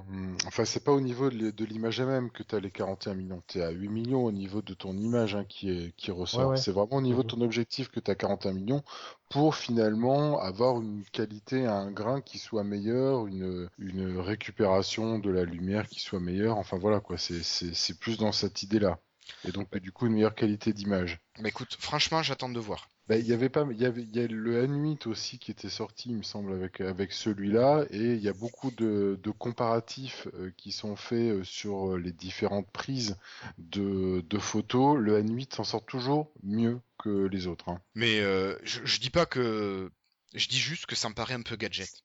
enfin 0.46 0.64
c'est 0.64 0.82
pas 0.84 0.92
au 0.92 1.00
niveau 1.00 1.28
de 1.30 1.64
l'image 1.64 2.00
elle-même 2.00 2.30
que 2.30 2.42
tu 2.44 2.54
as 2.54 2.60
les 2.60 2.70
41 2.70 3.14
millions, 3.14 3.42
tu 3.48 3.58
es 3.58 3.62
à 3.62 3.70
8 3.70 3.88
millions 3.88 4.24
au 4.24 4.32
niveau 4.32 4.62
de 4.62 4.74
ton 4.74 4.96
image 4.96 5.34
hein, 5.34 5.44
qui, 5.44 5.70
est, 5.70 5.92
qui 5.96 6.10
ressort. 6.12 6.50
ouais. 6.50 6.56
C'est 6.56 6.70
vraiment 6.72 6.96
au 6.96 7.00
niveau 7.02 7.22
de 7.22 7.26
Mhm. 7.26 7.28
ton 7.28 7.40
objectif 7.42 7.88
que 7.88 8.00
tu 8.00 8.10
as 8.10 8.14
41 8.14 8.52
millions 8.54 8.82
pour 9.28 9.54
finalement 9.56 10.40
avoir 10.40 10.80
une 10.80 11.04
qualité, 11.12 11.66
un 11.66 11.90
grain 11.90 12.20
qui 12.20 12.38
soit 12.38 12.64
meilleur, 12.64 13.26
une, 13.26 13.68
une 13.78 14.18
récupération 14.18 15.18
de 15.18 15.30
la 15.30 15.44
lumière 15.44 15.88
qui 15.88 16.00
soit 16.00 16.20
meilleure. 16.20 16.56
Enfin 16.58 16.78
voilà 16.78 17.00
quoi, 17.00 17.18
c'est 17.18 17.42
c'est- 17.42 17.74
c'est 17.74 17.98
plus 17.98 18.16
dans 18.18 18.32
cette 18.32 18.62
idée-là. 18.62 18.98
Et 19.44 19.52
donc 19.52 19.76
du 19.78 19.92
coup 19.92 20.06
une 20.06 20.14
meilleure 20.14 20.34
qualité 20.34 20.72
d'image. 20.72 21.18
bah 21.38 21.48
écoute, 21.48 21.76
franchement, 21.80 22.22
j'attends 22.22 22.48
de 22.50 22.60
voir. 22.60 22.88
Bah, 23.08 23.16
il 23.16 23.26
y 23.26 23.32
avait 23.32 23.48
pas, 23.48 23.66
il 23.70 23.80
y 23.80 23.86
avait, 23.86 24.04
y 24.04 24.20
a 24.20 24.26
le 24.28 24.62
N8 24.62 25.06
aussi 25.08 25.38
qui 25.40 25.50
était 25.50 25.68
sorti, 25.68 26.10
il 26.10 26.16
me 26.18 26.22
semble, 26.22 26.52
avec, 26.52 26.80
avec 26.80 27.12
celui-là, 27.12 27.84
et 27.90 28.14
il 28.14 28.20
y 28.22 28.28
a 28.28 28.32
beaucoup 28.32 28.70
de, 28.70 29.18
de 29.20 29.30
comparatifs 29.30 30.28
euh, 30.34 30.52
qui 30.56 30.70
sont 30.70 30.94
faits 30.96 31.32
euh, 31.40 31.44
sur 31.44 31.94
euh, 31.94 31.98
les 31.98 32.12
différentes 32.12 32.70
prises 32.70 33.16
de, 33.58 34.20
de 34.28 34.38
photos. 34.38 34.96
Le 34.98 35.18
N8 35.18 35.54
s'en 35.56 35.64
sort 35.64 35.84
toujours 35.84 36.30
mieux 36.44 36.80
que 36.98 37.26
les 37.26 37.46
autres. 37.48 37.68
hein. 37.70 37.80
Mais 37.94 38.20
euh, 38.20 38.56
je, 38.62 38.80
je 38.84 39.00
dis 39.00 39.10
pas 39.10 39.26
que. 39.26 39.90
Je 40.34 40.48
dis 40.48 40.58
juste 40.58 40.86
que 40.86 40.94
ça 40.94 41.08
me 41.08 41.14
paraît 41.14 41.34
un 41.34 41.42
peu 41.42 41.56
gadget. 41.56 42.04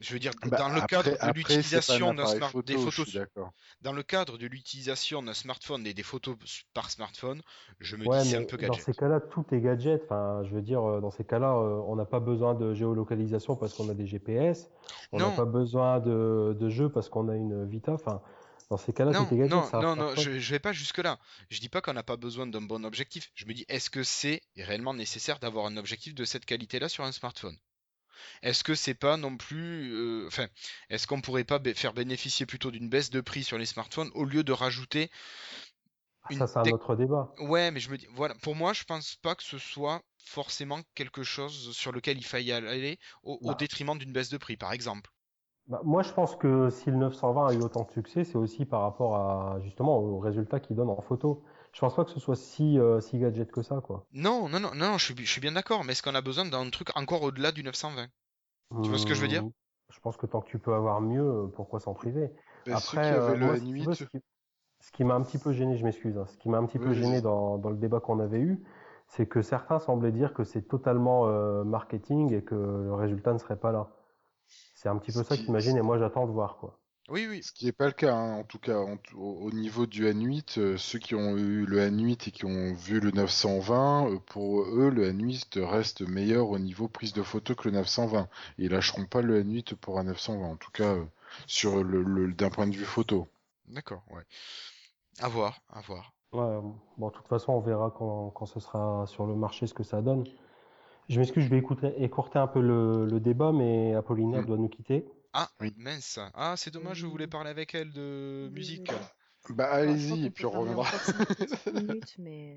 Je 0.00 0.14
veux 0.14 0.18
dire, 0.18 0.32
Bah, 0.46 0.56
dans 0.56 0.68
le 0.70 0.76
après- 0.80 0.86
cadre 0.96 1.10
de 1.10 1.16
après, 1.20 1.42
photo, 2.48 2.62
des 2.62 2.76
photos 2.78 3.16
dans 3.82 3.92
le 3.92 4.02
cadre 4.02 4.38
de 4.38 4.46
l'utilisation 4.46 5.22
d'un 5.22 5.34
smartphone 5.34 5.86
et 5.86 5.92
des 5.92 6.02
photos 6.02 6.36
par 6.72 6.90
smartphone, 6.90 7.42
je 7.80 7.96
me 7.96 8.06
Ouais, 8.06 8.22
dis 8.22 8.30
c'est 8.30 8.36
un 8.38 8.44
peu 8.44 8.56
dans 8.56 8.68
gadget. 8.68 8.84
ces 8.84 8.94
cas-là, 8.94 9.20
tout 9.20 9.44
est 9.52 9.60
gadget. 9.60 10.02
Enfin, 10.04 10.42
je 10.44 10.54
veux 10.54 10.62
dire, 10.62 10.82
euh, 10.82 11.00
dans 11.00 11.10
ces 11.10 11.24
cas-là, 11.24 11.52
euh, 11.52 11.82
on 11.86 11.96
n'a 11.96 12.06
pas 12.06 12.20
besoin 12.20 12.54
de 12.54 12.72
géolocalisation 12.74 13.56
parce 13.56 13.74
qu'on 13.74 13.88
a 13.90 13.94
des 13.94 14.06
GPS. 14.06 14.70
On 15.12 15.18
n'a 15.18 15.30
pas 15.30 15.44
besoin 15.44 16.00
de, 16.00 16.56
de 16.58 16.68
jeu 16.70 16.88
parce 16.88 17.08
qu'on 17.10 17.28
a 17.28 17.36
une 17.36 17.68
Vita. 17.68 17.92
Enfin, 17.92 18.22
dans 18.70 18.76
ces 18.78 18.92
cas-là, 18.94 19.10
Non, 19.12 19.26
tout 19.26 19.34
est 19.34 19.38
gadget. 19.38 19.50
non, 19.50 19.68
non, 19.82 19.96
non, 19.96 20.14
je, 20.16 20.38
je 20.38 20.50
vais 20.52 20.60
pas 20.60 20.72
jusque-là. 20.72 21.18
Je 21.50 21.60
dis 21.60 21.68
pas 21.68 21.80
qu'on 21.82 21.92
n'a 21.92 22.02
pas 22.04 22.16
besoin 22.16 22.46
d'un 22.46 22.62
bon 22.62 22.84
objectif. 22.84 23.30
Je 23.34 23.44
me 23.44 23.52
dis, 23.52 23.66
est-ce 23.68 23.90
que 23.90 24.02
c'est 24.02 24.40
réellement 24.56 24.94
nécessaire 24.94 25.40
d'avoir 25.40 25.66
un 25.66 25.76
objectif 25.76 26.14
de 26.14 26.24
cette 26.24 26.46
qualité-là 26.46 26.88
sur 26.88 27.04
un 27.04 27.12
smartphone? 27.12 27.56
Est-ce 28.42 28.64
que 28.64 28.74
c'est 28.74 28.94
pas 28.94 29.16
non 29.16 29.36
plus, 29.36 29.92
euh, 29.92 30.26
enfin, 30.26 30.48
est-ce 30.88 31.06
qu'on 31.06 31.20
pourrait 31.20 31.44
pas 31.44 31.60
faire 31.74 31.92
bénéficier 31.94 32.46
plutôt 32.46 32.70
d'une 32.70 32.88
baisse 32.88 33.10
de 33.10 33.20
prix 33.20 33.44
sur 33.44 33.58
les 33.58 33.66
smartphones 33.66 34.10
au 34.14 34.24
lieu 34.24 34.42
de 34.44 34.52
rajouter 34.52 35.10
une 36.30 36.38
Ça, 36.38 36.46
c'est 36.46 36.58
un 36.58 36.70
autre 36.72 36.96
débat. 36.96 37.34
Ouais, 37.40 37.70
mais 37.70 37.80
je 37.80 37.90
me 37.90 37.98
dis, 37.98 38.06
voilà, 38.14 38.34
pour 38.42 38.54
moi, 38.54 38.72
je 38.72 38.84
pense 38.84 39.16
pas 39.16 39.34
que 39.34 39.42
ce 39.42 39.58
soit 39.58 40.02
forcément 40.24 40.80
quelque 40.94 41.22
chose 41.22 41.76
sur 41.76 41.92
lequel 41.92 42.18
il 42.18 42.24
faille 42.24 42.52
aller 42.52 42.98
au, 43.22 43.38
au 43.42 43.48
Bah. 43.48 43.54
détriment 43.54 43.98
d'une 43.98 44.12
baisse 44.12 44.30
de 44.30 44.38
prix, 44.38 44.56
par 44.56 44.72
exemple. 44.72 45.10
Bah, 45.66 45.80
moi, 45.84 46.02
je 46.02 46.12
pense 46.12 46.36
que 46.36 46.68
si 46.70 46.90
le 46.90 46.96
920 46.96 47.46
a 47.46 47.52
eu 47.54 47.60
autant 47.60 47.84
de 47.84 47.90
succès, 47.90 48.24
c'est 48.24 48.36
aussi 48.36 48.64
par 48.64 48.82
rapport 48.82 49.16
à 49.16 49.60
justement 49.60 49.98
aux 49.98 50.18
résultats 50.18 50.60
qu'il 50.60 50.76
donne 50.76 50.90
en 50.90 51.00
photo. 51.00 51.44
Je 51.72 51.80
pense 51.80 51.96
pas 51.96 52.04
que 52.04 52.12
ce 52.12 52.20
soit 52.20 52.36
si, 52.36 52.78
euh, 52.78 53.00
si 53.00 53.18
gadget 53.18 53.50
que 53.50 53.62
ça, 53.62 53.80
quoi. 53.80 54.06
Non, 54.12 54.48
non, 54.48 54.60
non, 54.60 54.72
non, 54.74 54.98
je 54.98 55.04
suis, 55.06 55.16
je 55.26 55.30
suis 55.30 55.40
bien 55.40 55.50
d'accord, 55.52 55.82
mais 55.84 55.92
est-ce 55.92 56.02
qu'on 56.02 56.14
a 56.14 56.20
besoin 56.20 56.44
d'un 56.44 56.68
truc 56.70 56.96
encore 56.96 57.22
au-delà 57.22 57.50
du 57.52 57.62
920? 57.64 58.08
Tu 58.82 58.90
vois 58.90 58.98
ce 58.98 59.06
que 59.06 59.14
je 59.14 59.20
veux 59.20 59.28
dire? 59.28 59.42
Hum, 59.42 59.52
Je 59.90 59.98
pense 60.00 60.16
que 60.16 60.26
tant 60.26 60.40
que 60.40 60.48
tu 60.48 60.58
peux 60.58 60.74
avoir 60.74 61.00
mieux, 61.00 61.50
pourquoi 61.54 61.80
s'en 61.80 61.94
priver? 61.94 62.32
Ceux 62.64 62.70
Après, 62.70 63.12
euh, 63.12 63.36
le 63.36 63.36
moi, 63.36 63.56
si 63.56 63.68
tu 63.74 63.82
N8, 63.82 63.84
veux, 63.84 63.94
ce 63.94 64.04
qui, 64.04 64.18
ce 64.80 64.92
qui 64.92 65.04
m'a 65.04 65.14
un 65.14 65.22
petit 65.22 65.38
peu 65.38 65.52
gêné, 65.52 65.76
je 65.76 65.84
m'excuse, 65.84 66.18
hein, 66.18 66.26
ce 66.26 66.38
qui 66.38 66.48
m'a 66.50 66.58
un 66.58 66.66
petit 66.66 66.78
Oui, 66.78 66.80
peu 66.80 66.94
gêné 66.94 67.20
dans, 67.22 67.58
dans 67.58 67.70
le 67.70 67.76
débat 67.78 68.00
qu'on 68.00 68.20
avait 68.20 68.40
eu, 68.40 68.62
c'est 69.08 69.26
que 69.28 69.42
certains 69.42 69.78
semblaient 69.80 70.12
dire 70.12 70.34
que 70.34 70.44
c'est 70.44 70.62
totalement 70.62 71.28
euh, 71.28 71.64
marketing 71.64 72.32
et 72.34 72.44
que 72.44 72.54
le 72.56 72.94
résultat 72.94 73.32
ne 73.34 73.38
serait 73.38 73.58
pas 73.60 73.72
là. 73.72 73.90
C'est 74.74 74.90
un 74.90 74.98
petit 74.98 75.12
peu 75.12 75.22
ça 75.24 75.38
qui- 75.38 75.52
m'a 75.52 75.62
gêné. 75.62 75.82
Moi, 75.82 75.98
j'attends 75.98 76.26
de 76.26 76.32
voir, 76.32 76.58
quoi. 76.58 76.79
Oui, 77.10 77.26
oui. 77.28 77.42
Ce 77.42 77.52
qui 77.52 77.66
n'est 77.66 77.72
pas 77.72 77.86
le 77.86 77.92
cas, 77.92 78.14
hein, 78.14 78.36
en 78.36 78.44
tout 78.44 78.58
cas, 78.58 78.78
en 78.78 78.96
t- 78.96 79.12
au, 79.14 79.32
au 79.42 79.50
niveau 79.50 79.84
du 79.86 80.06
N8, 80.06 80.58
euh, 80.58 80.76
ceux 80.78 80.98
qui 80.98 81.14
ont 81.14 81.36
eu 81.36 81.66
le 81.66 81.78
N8 81.80 82.28
et 82.28 82.30
qui 82.30 82.44
ont 82.46 82.72
vu 82.72 83.00
le 83.00 83.10
920, 83.10 84.08
euh, 84.10 84.18
pour 84.18 84.62
eux, 84.62 84.90
le 84.90 85.08
N8 85.12 85.58
reste 85.58 86.02
meilleur 86.02 86.48
au 86.50 86.58
niveau 86.58 86.88
prise 86.88 87.12
de 87.12 87.22
photo 87.22 87.54
que 87.54 87.68
le 87.68 87.74
920. 87.74 88.28
Et 88.58 88.64
ils 88.64 88.70
lâcheront 88.70 89.04
pas 89.06 89.22
le 89.22 89.40
N8 89.40 89.74
pour 89.74 89.98
un 89.98 90.04
920, 90.04 90.46
en 90.50 90.56
tout 90.56 90.70
cas, 90.70 90.94
euh, 90.94 91.04
sur 91.46 91.82
le, 91.82 92.02
le- 92.02 92.32
d'un 92.32 92.48
point 92.50 92.66
de 92.68 92.76
vue 92.76 92.84
photo. 92.84 93.26
D'accord, 93.66 94.02
ouais. 94.10 94.22
À 95.20 95.28
voir, 95.28 95.60
à 95.68 95.80
voir. 95.80 96.12
Ouais, 96.32 96.60
bon, 96.96 97.08
de 97.08 97.12
toute 97.12 97.26
façon, 97.26 97.52
on 97.54 97.60
verra 97.60 97.90
quand, 97.90 98.30
quand 98.30 98.46
ce 98.46 98.60
sera 98.60 99.04
sur 99.08 99.26
le 99.26 99.34
marché 99.34 99.66
ce 99.66 99.74
que 99.74 99.82
ça 99.82 100.00
donne. 100.00 100.24
Je 101.08 101.18
m'excuse, 101.18 101.44
je 101.44 101.48
vais 101.50 101.58
écouter, 101.58 101.92
écourter 102.02 102.38
un 102.38 102.46
peu 102.46 102.60
le, 102.60 103.06
le 103.06 103.18
débat, 103.20 103.50
mais 103.52 103.94
Apollinaire 103.94 104.42
Mm. 104.42 104.46
doit 104.46 104.56
nous 104.58 104.68
quitter. 104.68 105.04
Ah, 105.32 105.48
Oui. 105.60 105.72
mince. 105.76 106.18
Ah, 106.34 106.54
c'est 106.56 106.72
dommage, 106.72 106.98
je 106.98 107.06
voulais 107.06 107.28
parler 107.28 107.50
avec 107.50 107.74
elle 107.74 107.92
de 107.92 108.48
musique. 108.52 108.90
Bah 109.50 109.66
crois 109.68 109.78
allez-y, 109.78 110.26
et 110.26 110.30
puis 110.30 110.44
on 110.44 110.50
reviendra. 110.50 110.90
minutes, 111.72 112.14
mais... 112.18 112.56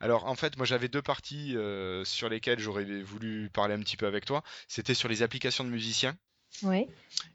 Alors, 0.00 0.26
en 0.26 0.34
fait, 0.34 0.56
moi 0.56 0.64
j'avais 0.64 0.88
deux 0.88 1.02
parties 1.02 1.56
euh, 1.56 2.04
sur 2.04 2.28
lesquelles 2.28 2.58
j'aurais 2.58 3.02
voulu 3.02 3.50
parler 3.50 3.74
un 3.74 3.80
petit 3.80 3.96
peu 3.96 4.06
avec 4.06 4.24
toi. 4.24 4.42
C'était 4.66 4.94
sur 4.94 5.08
les 5.08 5.22
applications 5.22 5.64
de 5.64 5.70
musiciens 5.70 6.16
Oui, 6.62 6.86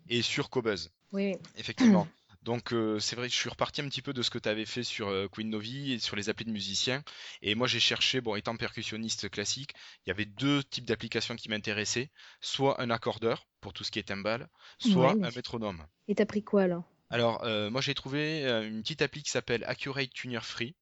et 0.10 0.22
sur 0.22 0.50
Cobuzz, 0.50 0.90
oui, 1.12 1.36
effectivement. 1.58 2.08
Donc, 2.44 2.74
euh, 2.74 3.00
c'est 3.00 3.16
vrai 3.16 3.28
que 3.28 3.34
je 3.34 3.40
suis 3.40 3.50
reparti 3.50 3.82
un 3.82 3.88
petit 3.88 4.02
peu 4.02 4.14
de 4.14 4.22
ce 4.22 4.30
que 4.30 4.38
tu 4.38 4.50
avais 4.50 4.66
fait 4.66 4.84
sur 4.84 5.08
euh, 5.08 5.28
Queen 5.28 5.50
Novi 5.50 5.94
et 5.94 6.00
sur 6.00 6.16
les 6.16 6.30
applis 6.30 6.46
de 6.46 6.52
musiciens. 6.52 7.04
Et 7.42 7.56
moi, 7.56 7.68
j'ai 7.68 7.80
cherché, 7.80 8.22
bon, 8.22 8.36
étant 8.36 8.56
percussionniste 8.58 9.30
classique, 9.30 9.72
il 10.06 10.10
y 10.10 10.12
avait 10.12 10.26
deux 10.26 10.64
types 10.64 10.86
d'applications 10.86 11.36
qui 11.36 11.50
m'intéressaient. 11.50 12.12
Soit 12.42 12.82
un 12.82 12.90
accordeur, 12.90 13.48
pour 13.62 13.72
tout 13.74 13.84
ce 13.84 13.92
qui 13.92 14.00
est 14.00 14.04
timbal, 14.04 14.50
soit 14.78 15.16
Ouais, 15.16 15.24
un 15.26 15.32
métronome. 15.32 15.86
Et 16.10 16.16
t'as 16.16 16.26
pris 16.26 16.44
quoi, 16.44 16.68
là 16.68 16.84
Alors, 17.10 17.44
euh, 17.46 17.70
moi 17.70 17.80
j'ai 17.80 17.94
trouvé 17.94 18.44
une 18.46 18.82
petite 18.82 19.02
appli 19.02 19.24
qui 19.24 19.32
s'appelle 19.32 19.64
Accurate 19.66 20.12
Tuner 20.12 20.42
Free, 20.42 20.76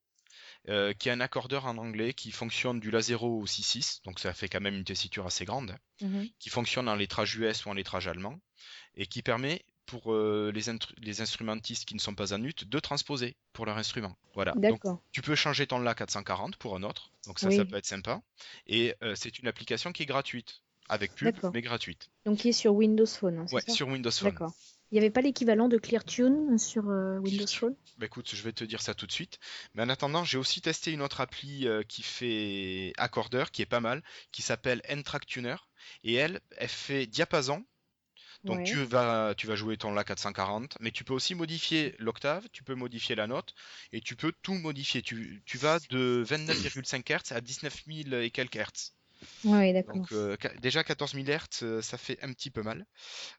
euh, 0.70 0.94
qui 0.94 1.10
est 1.10 1.12
un 1.12 1.20
accordeur 1.22 1.66
en 1.68 1.78
anglais 1.78 2.14
qui 2.14 2.32
fonctionne 2.32 2.80
du 2.80 2.90
La0 2.92 3.24
au 3.42 3.46
6.6, 3.46 4.02
donc 4.04 4.20
ça 4.20 4.34
fait 4.34 4.48
quand 4.50 4.62
même 4.62 4.76
une 4.76 4.84
tessiture 4.84 5.26
assez 5.28 5.46
grande, 5.46 5.76
Mhm. 6.02 6.28
qui 6.40 6.50
fonctionne 6.50 6.88
en 6.90 6.96
lettrage 6.96 7.36
US 7.36 7.66
ou 7.66 7.70
en 7.70 7.74
lettrage 7.74 8.08
allemand, 8.08 8.40
et 8.96 9.06
qui 9.06 9.22
permet 9.22 9.64
pour 9.92 10.14
euh, 10.14 10.54
les, 10.56 10.62
les 11.02 11.22
instrumentistes 11.22 11.84
qui 11.86 11.96
ne 11.96 12.00
sont 12.00 12.16
pas 12.16 12.34
en 12.34 12.42
ut 12.42 12.54
de 12.66 12.80
transposer 12.80 13.36
pour 13.52 13.66
leur 13.66 13.78
instrument. 13.78 14.16
Voilà. 14.34 14.54
Donc 14.54 14.62
D'accord. 14.62 15.02
tu 15.12 15.22
peux 15.22 15.36
changer 15.36 15.68
ton 15.68 15.80
La 15.80 15.94
440 15.94 16.56
pour 16.56 16.78
un 16.78 16.84
autre, 16.84 17.12
donc 17.28 17.40
ça, 17.40 17.50
Oui. 17.50 17.58
ça 17.58 17.66
peut 17.66 17.76
être 17.76 17.86
sympa. 17.86 18.22
Et 18.68 18.96
euh, 19.04 19.16
c'est 19.16 19.38
une 19.40 19.50
application 19.50 19.92
qui 19.92 20.04
est 20.04 20.06
gratuite, 20.06 20.62
avec 20.88 21.14
pub, 21.14 21.36
mais 21.54 21.62
gratuite. 21.62 22.10
Donc, 22.26 22.38
qui 22.40 22.50
est 22.50 22.54
sur 22.54 22.74
Windows 22.74 23.06
Phone, 23.06 23.40
hein, 23.40 23.46
Ouais, 23.52 23.62
ça 23.68 23.74
sur 23.74 23.90
Windows 23.90 24.12
Phone. 24.12 24.30
D'accord. 24.32 24.54
Il 24.92 24.96
n'y 24.96 25.00
avait 25.00 25.10
pas 25.10 25.22
l'équivalent 25.22 25.70
de 25.70 25.78
ClearTune 25.78 26.58
sur 26.58 26.90
euh, 26.90 27.18
Windows 27.20 27.48
Phone? 27.48 27.76
Bah 27.98 28.06
écoute, 28.08 28.30
je 28.34 28.42
vais 28.44 28.52
te 28.52 28.66
dire 28.66 28.82
ça 28.82 28.94
tout 28.94 29.08
de 29.08 29.12
suite. 29.12 29.40
Mais 29.74 29.84
en 29.84 29.90
attendant, 29.90 30.26
j'ai 30.26 30.38
aussi 30.38 30.60
testé 30.62 30.92
une 30.92 31.02
autre 31.02 31.22
appli 31.22 31.66
euh, 31.66 31.84
qui 31.84 32.04
fait 32.04 32.92
accordeur, 32.98 33.52
qui 33.52 33.62
est 33.62 33.66
pas 33.66 33.80
mal, 33.80 34.04
qui 34.34 34.42
s'appelle 34.42 34.82
N-Track 34.86 35.26
Tuner. 35.26 35.56
Et 36.04 36.16
elle, 36.16 36.42
elle 36.58 36.68
fait 36.68 37.06
diapason. 37.08 37.64
Donc 38.44 38.58
Ouais. 38.58 38.64
tu 38.64 38.84
vas, 38.84 39.34
tu 39.36 39.48
vas 39.48 39.56
jouer 39.56 39.78
ton 39.78 39.94
La 39.94 40.04
440, 40.04 40.78
mais 40.80 40.92
tu 40.92 41.04
peux 41.04 41.14
aussi 41.14 41.36
modifier 41.36 41.96
l'octave, 42.00 42.48
tu 42.52 42.64
peux 42.64 42.76
modifier 42.76 43.16
la 43.16 43.28
note, 43.28 43.54
et 43.94 44.02
tu 44.02 44.16
peux 44.16 44.34
tout 44.42 44.54
modifier. 44.56 45.02
Tu, 45.02 45.44
tu 45.46 45.58
vas 45.58 45.80
de 45.90 46.24
29,5 46.26 47.04
Hz 47.12 47.34
à 47.34 47.42
19 47.42 47.84
000 47.86 48.22
et 48.22 48.32
quelques 48.32 48.56
Hz. 48.58 48.94
Oui, 49.44 49.74
d'accord. 49.74 49.96
Donc 49.96 50.12
euh, 50.12 50.36
déjà 50.62 50.84
14 50.84 51.14
000 51.14 51.28
Hz, 51.28 51.82
ça 51.82 51.98
fait 51.98 52.18
un 52.24 52.34
petit 52.34 52.50
peu 52.50 52.64
mal 52.64 52.86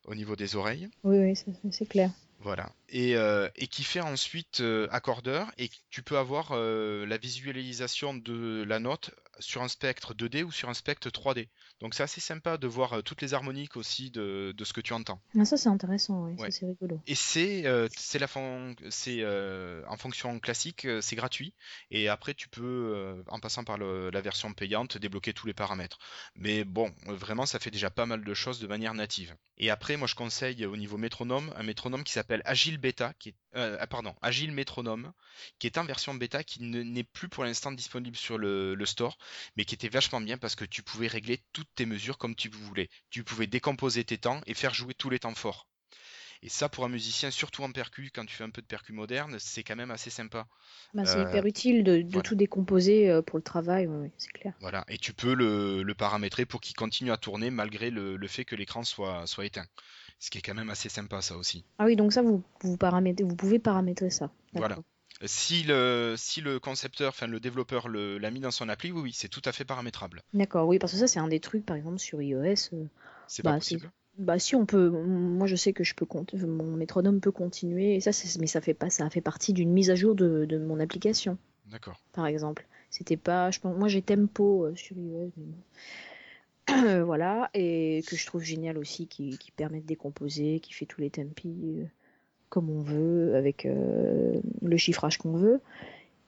au 0.04 0.14
niveau 0.14 0.36
des 0.36 0.56
oreilles. 0.56 0.88
Oui, 1.04 1.18
oui, 1.18 1.70
c'est 1.70 1.86
clair. 1.86 2.10
Voilà. 2.38 2.72
Et, 2.88 3.16
euh, 3.16 3.48
et 3.54 3.68
qui 3.68 3.84
fait 3.84 4.00
ensuite 4.00 4.60
euh, 4.60 4.88
accordeur 4.90 5.50
et 5.58 5.70
tu 5.90 6.02
peux 6.02 6.18
avoir 6.18 6.54
la 6.54 7.16
visualisation 7.16 8.14
de 8.14 8.64
la 8.66 8.78
note 8.80 9.10
sur 9.42 9.62
un 9.62 9.68
spectre 9.68 10.14
2D 10.14 10.42
ou 10.44 10.50
sur 10.50 10.68
un 10.70 10.74
spectre 10.74 11.10
3D. 11.10 11.48
Donc 11.80 11.94
c'est 11.94 12.02
assez 12.02 12.20
sympa 12.22 12.56
de 12.56 12.66
voir 12.66 12.94
euh, 12.94 13.02
toutes 13.02 13.20
les 13.20 13.34
harmoniques 13.34 13.76
aussi 13.76 14.10
de, 14.10 14.54
de 14.56 14.64
ce 14.64 14.72
que 14.72 14.80
tu 14.80 14.92
entends. 14.94 15.20
Ah, 15.38 15.44
ça, 15.44 15.56
c'est 15.58 15.68
intéressant, 15.68 16.24
oui, 16.24 16.34
Ouais. 16.38 16.50
ça, 16.50 16.58
c'est 16.60 16.66
rigolo. 16.66 17.00
Et 17.06 17.14
c'est 17.14 17.66
euh, 17.66 17.88
la 18.18 18.26
fon- 18.26 18.74
euh, 19.08 19.82
en 19.88 19.96
fonction 19.96 20.38
classique, 20.40 20.86
c'est 21.00 21.16
gratuit. 21.16 21.54
Et 21.90 22.08
après 22.08 22.34
tu 22.34 22.48
peux, 22.48 22.62
euh, 22.94 23.22
en 23.28 23.40
passant 23.40 23.64
par 23.64 23.76
le- 23.78 24.10
la 24.10 24.20
version 24.20 24.52
payante, 24.54 24.96
débloquer 24.98 25.32
tous 25.34 25.46
les 25.46 25.54
paramètres. 25.54 25.98
Mais 26.36 26.64
bon, 26.64 26.92
vraiment 27.06 27.46
ça 27.46 27.58
fait 27.58 27.70
déjà 27.70 27.90
pas 27.90 28.06
mal 28.06 28.24
de 28.24 28.34
choses 28.34 28.60
de 28.60 28.66
manière 28.66 28.94
native. 28.94 29.34
Et 29.58 29.70
après, 29.70 29.96
moi 29.96 30.06
je 30.08 30.14
conseille 30.14 30.64
au 30.66 30.76
niveau 30.76 30.96
métronome 30.96 31.52
un 31.56 31.62
métronome 31.62 32.04
qui 32.04 32.12
s'appelle 32.12 32.42
Agile 32.44 32.78
Beta, 32.78 33.12
qui 33.18 33.30
est 33.30 33.34
ah, 33.54 33.86
pardon 33.86 34.14
Agile 34.22 34.52
Métronome, 34.52 35.12
qui 35.58 35.66
est 35.66 35.76
en 35.76 35.84
version 35.84 36.14
bêta, 36.14 36.42
qui 36.42 36.62
ne- 36.62 36.82
n'est 36.82 37.04
plus 37.04 37.28
pour 37.28 37.44
l'instant 37.44 37.70
disponible 37.72 38.16
sur 38.16 38.38
le, 38.38 38.74
le 38.74 38.86
store, 38.86 39.18
mais 39.56 39.64
qui 39.64 39.74
était 39.74 39.88
vachement 39.88 40.20
bien 40.20 40.38
parce 40.38 40.54
que 40.56 40.64
tu 40.64 40.82
pouvais 40.82 41.06
régler 41.08 41.40
toutes 41.52 41.74
tes 41.74 41.86
mesures 41.86 42.18
comme 42.18 42.34
tu 42.34 42.48
voulais. 42.48 42.88
Tu 43.10 43.24
pouvais 43.24 43.46
décomposer 43.46 44.04
tes 44.04 44.18
temps 44.18 44.40
et 44.46 44.54
faire 44.54 44.74
jouer 44.74 44.94
tous 44.94 45.10
les 45.10 45.18
temps 45.20 45.34
forts. 45.34 45.68
Et 46.42 46.48
ça, 46.50 46.68
pour 46.68 46.84
un 46.84 46.88
musicien, 46.88 47.30
surtout 47.30 47.62
en 47.62 47.72
percu, 47.72 48.10
quand 48.14 48.26
tu 48.26 48.34
fais 48.34 48.44
un 48.44 48.50
peu 48.50 48.62
de 48.62 48.66
percu 48.66 48.92
moderne, 48.92 49.38
c'est 49.38 49.62
quand 49.64 49.76
même 49.76 49.90
assez 49.90 50.10
sympa. 50.10 50.46
Bah, 50.94 51.04
c'est 51.04 51.18
Euh, 51.18 51.22
hyper 51.22 51.44
utile 51.46 51.84
de, 51.84 52.00
de 52.02 52.08
voilà. 52.10 52.22
tout 52.22 52.34
décomposer 52.34 53.10
euh, 53.10 53.20
pour 53.22 53.36
le 53.38 53.42
travail, 53.42 53.86
oui, 53.86 54.10
c'est 54.16 54.32
clair. 54.32 54.54
Voilà. 54.60 54.84
Et 54.88 54.96
tu 54.96 55.12
peux 55.12 55.34
le, 55.34 55.82
le 55.82 55.94
paramétrer 55.94 56.46
pour 56.46 56.60
qu'il 56.62 56.74
continue 56.74 57.12
à 57.12 57.18
tourner 57.18 57.50
malgré 57.50 57.90
le, 57.90 58.16
le 58.16 58.28
fait 58.28 58.44
que 58.46 58.56
l'écran 58.56 58.82
soit, 58.82 59.26
soit 59.26 59.44
éteint. 59.44 59.66
Ce 60.18 60.30
qui 60.30 60.38
est 60.38 60.42
quand 60.42 60.54
même 60.54 60.70
assez 60.70 60.88
sympa, 60.88 61.20
ça 61.20 61.36
aussi. 61.36 61.66
Ah 61.78 61.84
oui, 61.84 61.96
donc 61.96 62.12
ça, 62.14 62.22
vous, 62.22 62.42
vous, 62.62 62.76
paramétrez, 62.78 63.24
vous 63.24 63.36
pouvez 63.36 63.58
paramétrer 63.58 64.08
ça. 64.10 64.32
Voilà. 64.54 64.82
Si 65.24 65.62
le, 65.62 66.14
si 66.18 66.40
le 66.40 66.60
concepteur, 66.60 67.08
enfin 67.10 67.26
le 67.26 67.40
développeur 67.40 67.88
l'a 67.88 68.30
mis 68.30 68.40
dans 68.40 68.50
son 68.50 68.68
appli, 68.68 68.92
oui, 68.92 69.00
oui, 69.02 69.12
c'est 69.14 69.28
tout 69.28 69.42
à 69.44 69.52
fait 69.52 69.64
paramétrable. 69.64 70.22
D'accord, 70.34 70.66
oui, 70.68 70.78
parce 70.78 70.92
que 70.92 70.98
ça, 70.98 71.06
c'est 71.06 71.20
un 71.20 71.28
des 71.28 71.40
trucs, 71.40 71.64
par 71.66 71.76
exemple, 71.76 71.98
sur 71.98 72.20
iOS. 72.22 72.70
euh, 72.72 72.84
C'est 73.26 73.42
Bah, 73.42 73.52
pas 73.52 73.58
possible. 73.58 73.90
Bah 74.18 74.38
si 74.38 74.54
on 74.54 74.66
peut, 74.66 74.90
moi 74.90 75.46
je 75.46 75.56
sais 75.56 75.72
que 75.72 75.84
je 75.84 75.94
peux 75.94 76.04
compter, 76.04 76.36
mon 76.36 76.76
métronome 76.76 77.18
peut 77.18 77.32
continuer, 77.32 77.94
et 77.96 78.00
ça 78.00 78.10
mais 78.40 78.46
ça 78.46 78.60
fait 78.60 78.74
pas, 78.74 78.90
ça 78.90 79.08
fait 79.08 79.22
partie 79.22 79.54
d'une 79.54 79.70
mise 79.72 79.88
à 79.88 79.94
jour 79.94 80.14
de, 80.14 80.44
de 80.44 80.58
mon 80.58 80.80
application, 80.80 81.38
D'accord. 81.66 81.98
par 82.12 82.26
exemple. 82.26 82.66
C'était 82.90 83.16
pas, 83.16 83.50
je 83.50 83.60
pense, 83.60 83.76
moi 83.78 83.88
j'ai 83.88 84.02
Tempo 84.02 84.66
euh, 84.66 84.76
sur 84.76 84.96
iOS, 84.98 85.32
mais 85.38 85.46
bon. 86.66 87.02
voilà, 87.04 87.50
et 87.54 88.02
que 88.06 88.16
je 88.16 88.26
trouve 88.26 88.42
génial 88.42 88.78
aussi, 88.78 89.06
qui, 89.08 89.38
qui 89.38 89.50
permet 89.50 89.80
de 89.80 89.86
décomposer, 89.86 90.60
qui 90.60 90.72
fait 90.72 90.86
tous 90.86 91.00
les 91.00 91.10
tempi 91.10 91.48
euh, 91.80 91.84
comme 92.52 92.70
on 92.70 92.80
veut, 92.82 93.34
avec 93.34 93.66
euh, 93.66 94.34
le 94.62 94.76
chiffrage 94.76 95.18
qu'on 95.18 95.32
veut. 95.32 95.60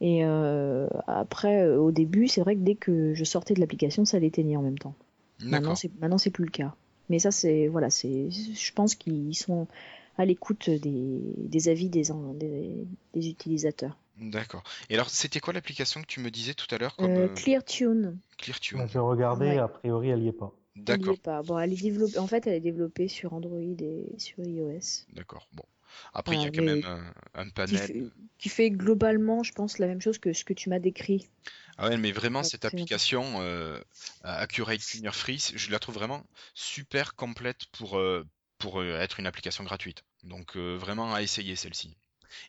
Et 0.00 0.24
euh, 0.24 0.88
après, 1.06 1.62
euh, 1.62 1.78
au 1.80 1.92
début, 1.92 2.28
c'est 2.28 2.40
vrai 2.42 2.56
que 2.56 2.60
dès 2.60 2.74
que 2.76 3.14
je 3.14 3.24
sortais 3.24 3.54
de 3.54 3.60
l'application, 3.60 4.04
ça 4.04 4.18
l'éteignait 4.18 4.56
en 4.56 4.62
même 4.62 4.78
temps. 4.78 4.94
Maintenant, 5.40 5.50
D'accord. 5.50 5.76
c'est 5.76 5.90
maintenant 6.00 6.18
c'est 6.18 6.30
plus 6.30 6.44
le 6.44 6.50
cas. 6.50 6.74
Mais 7.10 7.18
ça, 7.18 7.30
c'est 7.30 7.68
voilà, 7.68 7.90
c'est, 7.90 8.30
je 8.30 8.72
pense 8.72 8.94
qu'ils 8.94 9.36
sont 9.36 9.66
à 10.18 10.24
l'écoute 10.24 10.70
des, 10.70 11.20
des 11.36 11.68
avis 11.68 11.88
des, 11.90 12.10
en- 12.10 12.34
des, 12.34 12.86
des 13.14 13.28
utilisateurs. 13.28 13.98
D'accord. 14.20 14.62
Et 14.90 14.94
alors, 14.94 15.10
c'était 15.10 15.40
quoi 15.40 15.52
l'application 15.52 16.00
que 16.00 16.06
tu 16.06 16.20
me 16.20 16.30
disais 16.30 16.54
tout 16.54 16.72
à 16.74 16.78
l'heure 16.78 16.96
comme 16.96 17.10
Euh, 17.10 17.28
ClearTune, 17.34 18.16
ClearTune 18.38 18.78
Moi, 18.78 18.86
J'ai 18.86 18.98
regardé, 19.00 19.46
Ouais. 19.50 19.58
a 19.58 19.68
priori, 19.68 20.08
elle 20.10 20.22
y 20.22 20.28
est 20.28 20.32
pas. 20.32 20.52
elle 20.76 20.82
y 20.82 20.86
D'accord. 20.86 21.14
est 21.14 21.22
pas. 21.22 21.42
Bon, 21.42 21.58
elle 21.58 21.72
est 21.72 21.82
développée. 21.82 22.18
En 22.18 22.26
fait, 22.26 22.46
elle 22.46 22.54
est 22.54 22.60
développée 22.60 23.08
sur 23.08 23.32
Android 23.32 23.60
et 23.60 24.06
sur 24.18 24.38
iOS. 24.44 25.06
D'accord. 25.12 25.48
Bon. 25.52 25.64
Après, 26.12 26.36
il 26.36 26.42
y 26.42 26.46
a 26.46 26.50
quand 26.50 26.62
même 26.62 26.84
un, 26.84 27.14
un 27.34 27.50
Qui 27.66 27.76
panel. 27.76 27.78
fait, 27.78 28.12
qui 28.38 28.48
fait 28.48 28.70
globalement, 28.70 29.42
je 29.42 29.52
pense, 29.52 29.78
la 29.78 29.86
même 29.86 30.00
chose 30.00 30.18
que 30.18 30.32
ce 30.32 30.44
que 30.44 30.52
tu 30.54 30.68
m'as 30.70 30.78
décrit. 30.78 31.28
Ah 31.78 31.88
ouais, 31.88 31.96
mais 31.96 32.12
vraiment, 32.12 32.42
Ouais, 32.42 32.44
cette 32.44 32.64
application 32.64 33.40
euh, 33.40 33.80
Accurate 34.22 34.80
Tuner 34.80 35.10
Free, 35.12 35.38
je 35.54 35.70
la 35.70 35.78
trouve 35.78 35.94
vraiment 35.96 36.24
super 36.54 37.14
complète 37.16 37.66
pour, 37.72 37.98
euh, 37.98 38.24
pour 38.58 38.80
euh, 38.80 38.98
être 39.00 39.18
une 39.20 39.26
application 39.26 39.64
gratuite. 39.64 40.04
Donc 40.22 40.56
euh, 40.56 40.76
vraiment 40.76 41.12
à 41.14 41.22
essayer 41.22 41.56
celle-ci. 41.56 41.96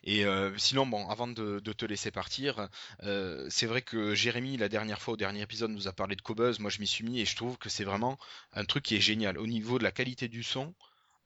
Et 0.04 0.24
euh, 0.24 0.56
sinon, 0.58 0.86
bon, 0.86 1.08
avant 1.08 1.28
de, 1.28 1.60
de 1.60 1.72
te 1.72 1.84
laisser 1.84 2.10
partir, 2.10 2.68
euh, 3.04 3.46
c'est 3.50 3.66
vrai 3.66 3.82
que 3.82 4.14
Jérémy, 4.14 4.56
la 4.56 4.68
dernière 4.68 5.00
fois, 5.00 5.14
au 5.14 5.16
dernier 5.16 5.42
épisode, 5.42 5.70
nous 5.70 5.88
a 5.88 5.92
parlé 5.92 6.16
de 6.16 6.22
Cobuzz. 6.22 6.58
Moi, 6.60 6.70
je 6.70 6.80
m'y 6.80 6.86
suis 6.86 7.04
mis 7.04 7.20
et 7.20 7.24
je 7.26 7.36
trouve 7.36 7.58
que 7.58 7.68
c'est 7.68 7.84
vraiment 7.84 8.18
un 8.52 8.64
truc 8.64 8.84
qui 8.84 8.96
est 8.96 9.00
génial. 9.00 9.38
Au 9.38 9.46
niveau 9.46 9.78
de 9.78 9.84
la 9.84 9.92
qualité 9.92 10.28
du 10.28 10.42
son, 10.42 10.74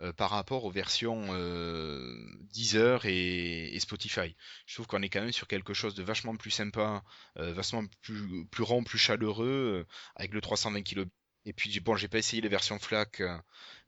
euh, 0.02 0.14
par 0.14 0.31
rapport 0.31 0.64
aux 0.64 0.70
versions 0.70 1.27
euh, 1.32 2.16
Deezer 2.55 3.05
et, 3.05 3.77
Spotify. 3.81 4.35
Je 4.64 4.74
trouve 4.74 4.86
qu'on 4.86 5.02
est 5.02 5.10
quand 5.10 5.20
même 5.20 5.32
sur 5.32 5.47
quelque 5.47 5.74
chose 5.74 5.94
de 5.94 6.02
vachement 6.02 6.36
plus 6.36 6.51
sympa, 6.51 7.02
euh, 7.39 7.52
vachement 7.52 7.85
plus, 8.01 8.47
plus 8.47 8.62
rond, 8.62 8.82
plus 8.82 8.97
chaleureux, 8.97 9.85
avec 10.16 10.32
le 10.32 10.40
320 10.40 10.82
kb. 10.82 11.05
Et 11.44 11.52
puis 11.52 11.81
bon, 11.81 11.97
j'ai 11.97 12.09
pas 12.09 12.16
essayé 12.16 12.40
les 12.40 12.48
versions 12.48 12.78
FLAC, 12.78 13.22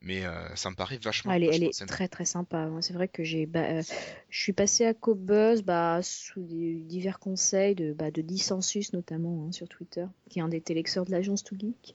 mais 0.02 0.24
ça 0.54 0.70
me 0.70 0.74
paraît 0.74 0.98
vachement. 0.98 1.32
elle, 1.32 1.44
elle 1.44 1.64
est 1.64 1.86
très 1.86 2.08
très 2.08 2.24
sympa. 2.24 2.70
C'est 2.80 2.94
vrai 2.94 3.08
que 3.08 3.24
j'ai, 3.24 3.44
bah, 3.46 3.80
je 3.80 4.42
suis 4.42 4.54
passé 4.54 4.84
à 4.86 4.94
Cobuzz 4.94 5.62
bah, 5.62 6.00
sous 6.02 6.42
divers 6.42 7.18
conseils 7.18 7.74
de, 7.74 7.92
bah, 7.92 8.10
de 8.10 8.22
Dissensus 8.22 8.94
notamment 8.94 9.46
hein, 9.46 9.52
sur 9.52 9.68
Twitter, 9.68 10.06
qui 10.30 10.38
est 10.38 10.42
un 10.42 10.48
des 10.48 10.62
téléxeurs 10.62 11.04
de 11.04 11.10
l'agence 11.10 11.44
To 11.44 11.56
Geek. 11.58 11.94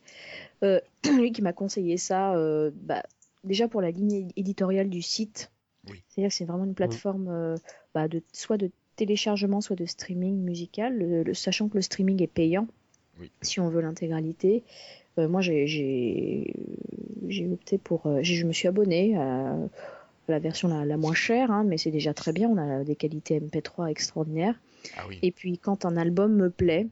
lui 1.18 1.32
qui 1.32 1.42
m'a 1.42 1.54
conseillé 1.54 1.98
ça, 1.98 2.34
bah, 2.74 3.04
déjà 3.44 3.68
pour 3.68 3.82
la 3.82 3.92
ligne 3.92 4.30
éditoriale 4.36 4.90
du 4.90 5.02
site. 5.02 5.52
C'est-à-dire 6.10 6.30
que 6.30 6.36
c'est 6.36 6.46
vraiment 6.46 6.66
une 6.66 6.74
plateforme 6.74 7.28
euh, 7.30 7.56
bah, 7.96 8.08
de, 8.08 8.22
soit 8.34 8.58
de 8.58 8.72
téléchargement, 8.98 9.62
soit 9.62 9.76
de 9.76 9.86
streaming 9.86 10.36
musical, 10.36 10.98
le, 10.98 11.34
sachant 11.34 11.70
que 11.70 11.76
le 11.76 11.82
streaming 11.82 12.22
est 12.22 12.28
payant 12.28 12.68
si 13.42 13.60
on 13.60 13.70
veut 13.70 13.82
l'intégralité. 13.82 14.64
Euh, 15.18 15.28
moi, 15.28 15.42
j'ai 15.42 16.54
opté 17.52 17.78
pour. 17.78 18.06
Euh, 18.06 18.20
je 18.22 18.46
me 18.46 18.54
suis 18.54 18.68
abonné 18.68 19.18
à, 19.18 19.56
la 20.28 20.40
version 20.40 20.68
la, 20.68 20.98
moins 20.98 21.14
chère, 21.14 21.52
hein, 21.52 21.64
mais 21.64 21.78
c'est 21.78 21.92
déjà 21.92 22.14
très 22.14 22.34
bien. 22.34 22.50
On 22.50 22.58
a 22.58 22.84
des 22.84 22.96
qualités 22.96 23.40
MP3 23.40 23.90
extraordinaires. 23.90 24.60
Ah 24.98 25.04
Et 25.22 25.32
puis, 25.32 25.58
quand 25.58 25.86
un 25.86 25.98
album 25.98 26.36
me 26.36 26.50
plaît, 26.50 26.88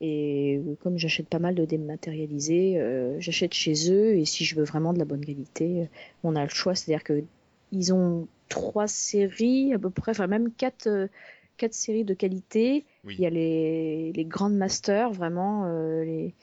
et 0.00 0.60
comme 0.80 0.96
j'achète 0.96 1.28
pas 1.28 1.40
mal 1.40 1.54
de 1.54 1.64
dématérialisés, 1.64 2.78
euh, 2.78 3.16
j'achète 3.20 3.52
chez 3.52 3.90
eux. 3.90 4.16
Et 4.16 4.24
si 4.24 4.44
je 4.44 4.54
veux 4.54 4.64
vraiment 4.64 4.92
de 4.92 4.98
la 4.98 5.04
bonne 5.04 5.24
qualité, 5.24 5.82
euh, 5.82 5.86
on 6.22 6.36
a 6.36 6.44
le 6.44 6.50
choix. 6.50 6.74
C'est-à-dire 6.74 7.02
que 7.02 7.24
ils 7.72 7.92
ont 7.92 8.28
trois 8.48 8.86
séries 8.86 9.74
à 9.74 9.78
peu 9.78 9.90
près, 9.90 10.12
enfin 10.12 10.28
même 10.28 10.52
quatre, 10.52 10.86
euh, 10.86 11.08
quatre 11.56 11.74
séries 11.74 12.04
de 12.04 12.14
qualité. 12.14 12.84
Il 13.04 13.18
y 13.18 13.26
a 13.26 13.30
les, 13.30 14.12
les 14.12 14.24
grandes 14.24 14.56
masters, 14.56 15.10
vraiment. 15.10 15.66
les, 16.02 16.34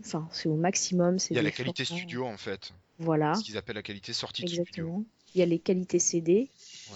enfin, 0.00 0.28
c'est 0.32 0.48
au 0.48 0.56
maximum. 0.56 1.18
Il 1.30 1.36
y 1.36 1.38
a 1.38 1.42
la 1.42 1.50
qualité 1.50 1.84
studio 1.84 2.24
en 2.24 2.36
fait. 2.36 2.72
Voilà. 2.98 3.34
Ce 3.34 3.44
qu'ils 3.44 3.56
appellent 3.56 3.76
la 3.76 3.82
qualité 3.82 4.12
sortie 4.12 4.42
de 4.42 4.48
studio. 4.48 5.04
Il 5.34 5.38
y 5.38 5.42
a 5.42 5.46
les 5.46 5.58
qualités 5.58 5.98
CD 5.98 6.48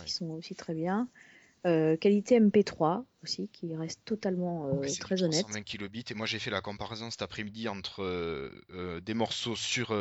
qui 0.05 0.13
sont 0.13 0.31
aussi 0.31 0.55
très 0.55 0.75
bien. 0.75 1.09
Euh, 1.65 1.97
qualité 1.97 2.41
MP3 2.41 3.05
aussi, 3.23 3.49
qui 3.53 3.77
reste 3.77 4.05
totalement 4.05 4.67
euh, 4.67 4.87
très 4.99 5.23
honnête. 5.23 5.47
120 5.47 5.63
kilobits, 5.63 6.05
et 6.11 6.15
moi 6.15 6.27
j'ai 6.27 6.41
fait 6.41 6.51
la 6.51 6.61
comparaison 6.61 7.09
cet 7.11 7.23
après-midi 7.23 7.69
entre 7.69 8.03
euh, 8.03 9.01
des 9.01 9.15
morceaux 9.15 9.55
sur 9.55 9.95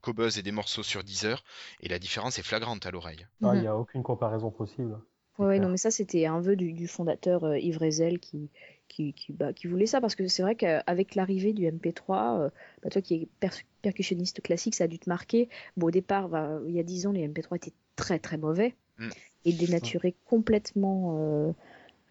Cobuzz 0.00 0.38
et 0.38 0.42
des 0.42 0.52
morceaux 0.52 0.82
sur 0.82 1.04
Deezer, 1.04 1.44
et 1.82 1.88
la 1.88 1.98
différence 1.98 2.38
est 2.38 2.42
flagrante 2.42 2.86
à 2.86 2.90
l'oreille. 2.90 3.26
Ah, 3.42 3.52
il 3.54 3.60
n'y 3.60 3.66
a 3.66 3.74
mhm. 3.74 3.80
aucune 3.80 4.02
comparaison 4.02 4.50
possible. 4.50 4.98
Ouais, 5.36 5.58
non, 5.58 5.68
mais 5.68 5.76
ça 5.76 5.90
c'était 5.90 6.24
un 6.24 6.40
vœu 6.40 6.56
du, 6.56 6.88
fondateur 6.88 7.54
Yves 7.56 7.78
Rezel 7.78 8.18
qui, 8.18 8.48
qui, 8.88 9.12
qui, 9.12 9.32
bah, 9.32 9.52
qui, 9.52 9.66
voulait 9.66 9.86
ça, 9.86 10.00
parce 10.00 10.14
que 10.14 10.26
c'est 10.26 10.42
vrai 10.42 10.54
qu'avec 10.54 11.14
l'arrivée 11.14 11.52
du 11.52 11.66
MP3, 11.66 12.50
bah, 12.82 12.90
toi 12.90 13.02
qui 13.02 13.14
es 13.14 13.50
percussionniste 13.82 14.40
classique, 14.40 14.74
ça 14.74 14.84
a 14.84 14.88
dû 14.88 14.98
te 14.98 15.08
marquer. 15.08 15.50
Bon, 15.76 15.88
au 15.88 15.90
départ, 15.90 16.30
bah, 16.30 16.58
il 16.66 16.74
y 16.74 16.80
a 16.80 16.82
10 16.82 17.08
ans, 17.08 17.12
les 17.12 17.28
MP3 17.28 17.56
étaient 17.56 17.74
très 17.94 18.18
très 18.18 18.38
mauvais. 18.38 18.74
Mm 18.98 19.10
et 19.44 19.52
dénaturer 19.52 20.14
complètement 20.26 21.16
euh, 21.18 21.52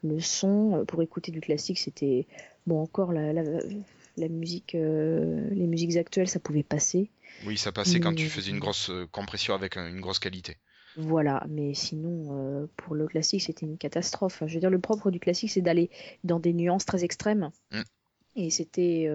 le 0.03 0.19
son. 0.19 0.85
Pour 0.87 1.01
écouter 1.01 1.31
du 1.31 1.41
classique, 1.41 1.79
c'était 1.79 2.25
bon 2.65 2.81
encore 2.81 3.13
la, 3.13 3.33
la, 3.33 4.27
musique, 4.29 4.75
euh, 4.75 5.47
les 5.51 5.67
musiques 5.67 5.97
actuelles, 5.97 6.29
ça 6.29 6.39
pouvait 6.39 6.63
passer. 6.63 7.09
Oui, 7.45 7.57
ça 7.57 7.71
passait 7.71 7.99
quand 7.99 8.15
tu 8.15 8.27
faisais 8.27 8.51
une 8.51 8.59
grosse 8.59 8.89
euh, 8.89 9.05
compression 9.11 9.53
avec 9.53 9.77
une 9.77 10.01
grosse 10.01 10.19
qualité. 10.19 10.57
Voilà, 10.95 11.45
mais 11.47 11.75
sinon, 11.75 12.67
pour 12.75 12.95
le 12.95 13.05
classique, 13.05 13.43
c'était 13.43 13.67
une 13.67 13.77
catastrophe. 13.77 14.41
Je 14.47 14.55
veux 14.55 14.59
dire, 14.59 14.71
le 14.71 14.79
propre 14.79 15.11
du 15.11 15.19
classique, 15.19 15.51
c'est 15.51 15.61
d'aller 15.61 15.91
dans 16.23 16.39
des 16.39 16.53
nuances 16.53 16.85
très 16.85 17.03
extrêmes. 17.03 17.51
Mm. 17.71 17.81
Et 18.35 18.49
c'était. 18.49 19.07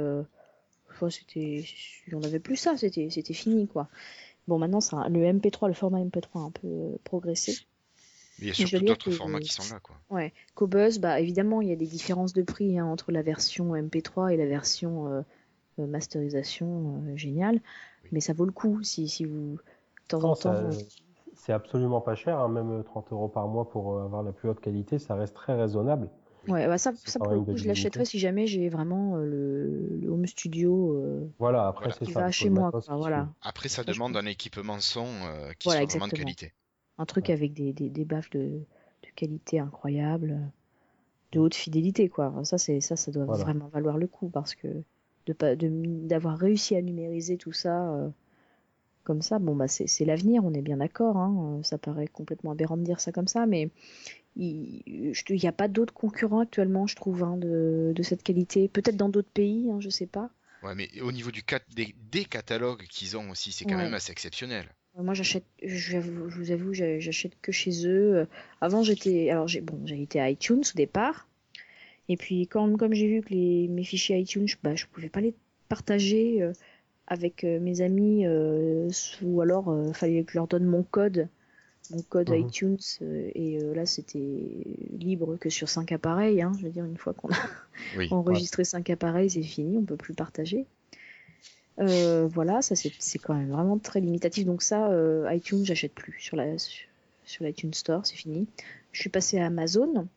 c'était. 1.10 1.64
On 2.12 2.20
n'avait 2.20 2.38
plus 2.38 2.54
ça, 2.54 2.76
c'était 2.76 3.34
fini, 3.34 3.66
quoi. 3.66 3.88
Bon, 4.46 4.58
maintenant, 4.58 4.80
ça, 4.80 5.08
le 5.08 5.24
MP3, 5.24 5.66
le 5.66 5.74
format 5.74 5.98
MP3 5.98 6.28
a 6.34 6.38
un 6.38 6.50
peu 6.52 6.98
progressé 7.02 7.66
il 8.42 8.48
y 8.48 8.50
a 8.50 8.54
surtout 8.54 8.84
d'autres 8.84 9.10
formats 9.10 9.40
qui 9.40 9.52
sont 9.52 9.72
là. 9.72 9.80
Quoi. 9.80 9.96
Ouais. 10.10 10.32
Cobuzz, 10.54 10.98
bah, 10.98 11.20
évidemment, 11.20 11.60
il 11.60 11.68
y 11.68 11.72
a 11.72 11.76
des 11.76 11.86
différences 11.86 12.32
de 12.32 12.42
prix 12.42 12.78
hein, 12.78 12.86
entre 12.86 13.12
la 13.12 13.22
version 13.22 13.74
MP3 13.74 14.32
et 14.32 14.36
la 14.36 14.46
version 14.46 15.08
euh, 15.08 15.22
euh, 15.78 15.86
masterisation 15.86 17.02
euh, 17.06 17.16
géniale. 17.16 17.60
Mais 18.10 18.20
ça 18.20 18.32
vaut 18.32 18.44
le 18.44 18.52
coup 18.52 18.82
si, 18.82 19.08
si 19.08 19.24
vous. 19.24 19.56
De 19.56 20.08
temps 20.08 20.24
en 20.24 20.34
temps. 20.34 20.70
C'est 21.34 21.52
absolument 21.52 22.00
pas 22.00 22.14
cher, 22.14 22.38
hein, 22.38 22.48
même 22.48 22.84
30 22.84 23.12
euros 23.12 23.28
par 23.28 23.48
mois 23.48 23.68
pour 23.68 24.00
avoir 24.00 24.22
la 24.22 24.32
plus 24.32 24.48
haute 24.48 24.60
qualité, 24.60 24.98
ça 24.98 25.14
reste 25.14 25.34
très 25.34 25.54
raisonnable. 25.54 26.08
Ouais, 26.46 26.66
bah 26.66 26.76
ça, 26.76 26.92
ça 27.04 27.18
pour 27.18 27.32
le 27.32 27.40
coup, 27.40 27.56
je 27.56 27.66
l'achèterais 27.66 28.04
si 28.04 28.18
jamais 28.18 28.46
j'ai 28.46 28.68
vraiment 28.68 29.16
le, 29.16 30.00
home 30.08 30.26
studio. 30.26 31.30
voilà, 31.38 31.68
après 31.68 31.90
c'est 31.98 32.04
ça. 32.04 32.30
chez 32.30 32.50
moi. 32.50 32.70
voilà. 32.90 33.28
Après, 33.40 33.68
ça 33.68 33.82
demande 33.82 34.16
un 34.16 34.26
équipement 34.26 34.78
son 34.80 35.06
qui 35.58 35.70
soit 35.70 35.84
vraiment 35.86 36.08
de 36.08 36.12
qualité. 36.12 36.52
Un 37.02 37.06
truc 37.06 37.30
avec 37.30 37.52
des, 37.52 37.72
des, 37.72 38.04
baffes 38.04 38.30
de, 38.30 38.60
qualité 39.16 39.58
incroyable, 39.58 40.38
de 41.32 41.40
haute 41.40 41.56
fidélité, 41.56 42.08
quoi. 42.08 42.32
Ça, 42.44 42.58
c'est 42.58 42.80
ça, 42.80 42.94
ça 42.94 43.10
doit 43.10 43.24
vraiment 43.24 43.66
valoir 43.66 43.98
le 43.98 44.06
coup 44.06 44.28
parce 44.28 44.54
que 44.54 44.68
de 45.26 46.06
d'avoir 46.06 46.38
réussi 46.38 46.76
à 46.76 46.80
numériser 46.80 47.38
tout 47.38 47.52
ça 47.52 47.92
euh, 47.92 48.08
comme 49.02 49.20
ça, 49.20 49.40
bon 49.40 49.56
bah 49.56 49.66
c'est 49.66 50.04
l'avenir, 50.04 50.44
on 50.44 50.54
est 50.54 50.62
bien 50.62 50.76
d'accord. 50.76 51.16
Hein. 51.16 51.60
ça 51.64 51.76
paraît 51.76 52.06
complètement 52.06 52.52
aberrant 52.52 52.76
de 52.76 52.84
dire 52.84 53.00
ça 53.00 53.10
comme 53.10 53.26
ça, 53.26 53.46
mais 53.46 53.70
il 54.36 55.12
n'y 55.28 55.46
a 55.48 55.52
pas 55.52 55.66
d'autres 55.66 55.92
concurrents 55.92 56.38
actuellement, 56.38 56.86
je 56.86 56.94
trouve, 56.94 57.24
hein, 57.24 57.36
de, 57.36 57.92
de, 57.96 58.02
cette 58.04 58.22
qualité. 58.22 58.68
Peut-être 58.68 58.96
dans 58.96 59.08
d'autres 59.08 59.32
pays, 59.34 59.68
hein, 59.72 59.80
je 59.80 59.90
sais 59.90 60.06
pas. 60.06 60.30
Ouais, 60.62 60.76
mais 60.76 60.88
au 61.00 61.10
niveau 61.10 61.32
du 61.32 61.42
des, 61.74 61.96
des 62.12 62.24
catalogues 62.24 62.84
qu'ils 62.88 63.16
ont 63.16 63.28
aussi, 63.30 63.50
c'est 63.50 63.64
quand 63.64 63.76
même 63.76 63.94
assez 63.94 64.12
exceptionnel. 64.12 64.72
Moi, 64.98 65.14
j'achète, 65.14 65.44
je, 65.62 65.98
vous 65.98 66.50
avoue, 66.50 66.74
j'achète 66.74 67.32
que 67.40 67.50
chez 67.50 67.86
eux. 67.86 68.26
Avant, 68.60 68.82
j'étais, 68.82 69.30
alors 69.30 69.48
j'ai, 69.48 69.60
bon, 69.60 69.80
j'ai 69.86 70.02
été 70.02 70.20
à 70.20 70.28
iTunes 70.28 70.60
au 70.60 70.76
départ. 70.76 71.28
Et 72.08 72.16
puis, 72.16 72.46
quand, 72.46 72.76
comme 72.76 72.92
j'ai 72.92 73.08
vu 73.08 73.22
que 73.22 73.30
les, 73.30 73.68
mes 73.68 73.84
fichiers 73.84 74.18
iTunes, 74.18 74.48
bah, 74.62 74.74
je 74.74 74.86
pouvais 74.86 75.08
pas 75.08 75.20
les 75.20 75.34
partager 75.68 76.42
euh, 76.42 76.52
avec 77.06 77.44
euh, 77.44 77.58
mes 77.60 77.80
amis, 77.80 78.26
euh, 78.26 78.90
ou 79.22 79.40
alors 79.40 79.74
il 79.88 79.94
fallait 79.94 80.22
que 80.24 80.32
je 80.32 80.38
leur 80.38 80.48
donne 80.48 80.64
mon 80.64 80.82
code, 80.82 81.28
mon 81.90 82.02
code 82.02 82.30
mhm. 82.30 82.48
iTunes. 82.48 82.78
et 83.00 83.58
là, 83.74 83.86
c'était 83.86 84.18
libre 84.98 85.36
que 85.36 85.48
sur 85.48 85.68
5 85.68 85.92
appareils. 85.92 86.42
Hein, 86.42 86.52
je 86.58 86.64
veux 86.64 86.70
dire, 86.70 86.84
une 86.84 86.96
fois 86.96 87.14
qu'on 87.14 87.30
a 87.30 87.38
enregistré 88.10 88.64
5 88.64 88.90
appareils, 88.90 89.30
c'est 89.30 89.42
fini, 89.42 89.78
on 89.78 89.84
peut 89.84 89.96
plus 89.96 90.14
partager. 90.14 90.66
Euh, 91.78 92.28
voilà, 92.28 92.62
ça 92.62 92.74
c'est 92.76 93.18
quand 93.18 93.34
même 93.34 93.50
vraiment 93.50 93.78
très 93.78 94.00
limitatif. 94.00 94.44
Donc 94.44 94.62
ça, 94.62 94.88
euh, 94.88 95.26
iTunes, 95.32 95.64
j'achète 95.64 95.94
plus 95.94 96.18
sur 96.20 96.36
la 96.36 96.58
sur 96.58 97.44
l'iTunes 97.44 97.74
Store, 97.74 98.04
c'est 98.04 98.16
fini. 98.16 98.46
Je 98.92 99.00
suis 99.00 99.10
passé 99.10 99.38
à 99.38 99.46
Amazon 99.46 100.08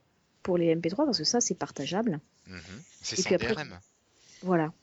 pour 0.43 0.57
les 0.57 0.75
MP3 0.75 1.05
parce 1.05 1.17
que 1.17 1.23
ça 1.23 1.39
c'est 1.39 1.55
partageable. 1.55 2.19
Mhm. 2.47 2.59
C'est 3.01 3.21
sans 3.21 3.29
Voilà. 4.41 4.73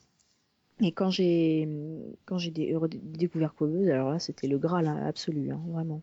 Et 0.81 0.91
quand 0.91 1.11
j'ai 1.11 1.67
quand 2.25 2.37
j'ai 2.37 2.51
découvert 2.51 3.53
Cobuzz, 3.53 3.89
alors 3.89 4.11
là 4.11 4.19
c'était 4.19 4.47
le 4.47 4.57
graal 4.57 4.87
absolu, 4.87 5.51
hein, 5.51 5.61
vraiment. 5.67 6.01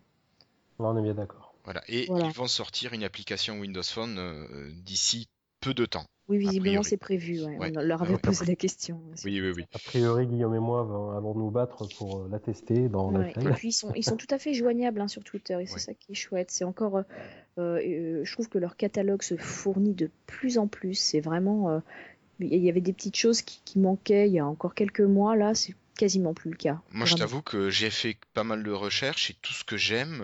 on 0.79 0.97
est 0.97 1.01
bien 1.01 1.13
d'accord. 1.13 1.53
Voilà. 1.65 1.83
Et 1.87 2.07
ils 2.09 2.33
vont 2.33 2.47
sortir 2.47 2.93
une 2.93 3.03
application 3.03 3.59
Windows 3.59 3.83
Phone 3.83 4.17
euh, 4.17 4.71
d'ici 4.83 5.27
peu 5.61 5.73
de 5.73 5.85
temps. 5.85 6.05
Oui, 6.31 6.37
visiblement 6.37 6.81
c'est 6.81 6.97
prévu. 6.97 7.41
On 7.43 7.81
leur 7.81 8.03
avait 8.03 8.17
posé 8.17 8.45
la 8.45 8.55
question. 8.55 9.01
Oui, 9.25 9.41
oui, 9.41 9.51
oui. 9.53 9.65
A 9.73 9.79
priori, 9.79 10.27
Guillaume 10.27 10.55
et 10.55 10.59
moi 10.59 10.81
allons 11.17 11.35
nous 11.35 11.51
battre 11.51 11.87
pour 11.97 12.21
euh, 12.21 12.29
la 12.31 12.39
tester 12.39 12.87
dans 12.87 13.13
ouais. 13.13 13.33
Et 13.37 13.53
puis 13.53 13.69
ils 13.69 13.73
sont, 13.73 13.91
ils 13.95 14.03
sont 14.03 14.15
tout 14.15 14.27
à 14.29 14.37
fait 14.37 14.53
joignables 14.53 15.01
hein, 15.01 15.09
sur 15.09 15.23
Twitter 15.23 15.57
et 15.59 15.65
c'est 15.65 15.79
ça 15.79 15.93
qui 15.93 16.13
est 16.13 16.15
chouette. 16.15 16.49
C'est 16.49 16.63
encore, 16.63 16.97
euh, 16.97 17.03
euh, 17.57 18.21
je 18.23 18.31
trouve 18.31 18.47
que 18.47 18.57
leur 18.57 18.77
catalogue 18.77 19.23
se 19.23 19.35
fournit 19.35 19.93
de 19.93 20.09
plus 20.25 20.57
en 20.57 20.67
plus. 20.67 20.95
C'est 20.95 21.19
vraiment, 21.19 21.81
il 22.39 22.63
y 22.63 22.69
avait 22.69 22.81
des 22.81 22.93
petites 22.93 23.17
choses 23.17 23.41
qui, 23.41 23.61
qui, 23.65 23.79
manquaient 23.79 24.27
il 24.27 24.33
y 24.33 24.39
a 24.39 24.45
encore 24.45 24.73
quelques 24.73 25.01
mois. 25.01 25.35
Là, 25.35 25.53
c'est 25.53 25.75
quasiment 25.97 26.33
plus 26.33 26.51
le 26.51 26.57
cas. 26.57 26.79
Moi, 26.91 27.05
je 27.05 27.15
t'avoue 27.15 27.41
que 27.41 27.69
j'ai 27.69 27.89
fait 27.89 28.15
pas 28.33 28.45
mal 28.45 28.63
de 28.63 28.71
recherches 28.71 29.31
et 29.31 29.35
tout 29.41 29.53
ce 29.53 29.65
que 29.65 29.75
j'aime, 29.75 30.23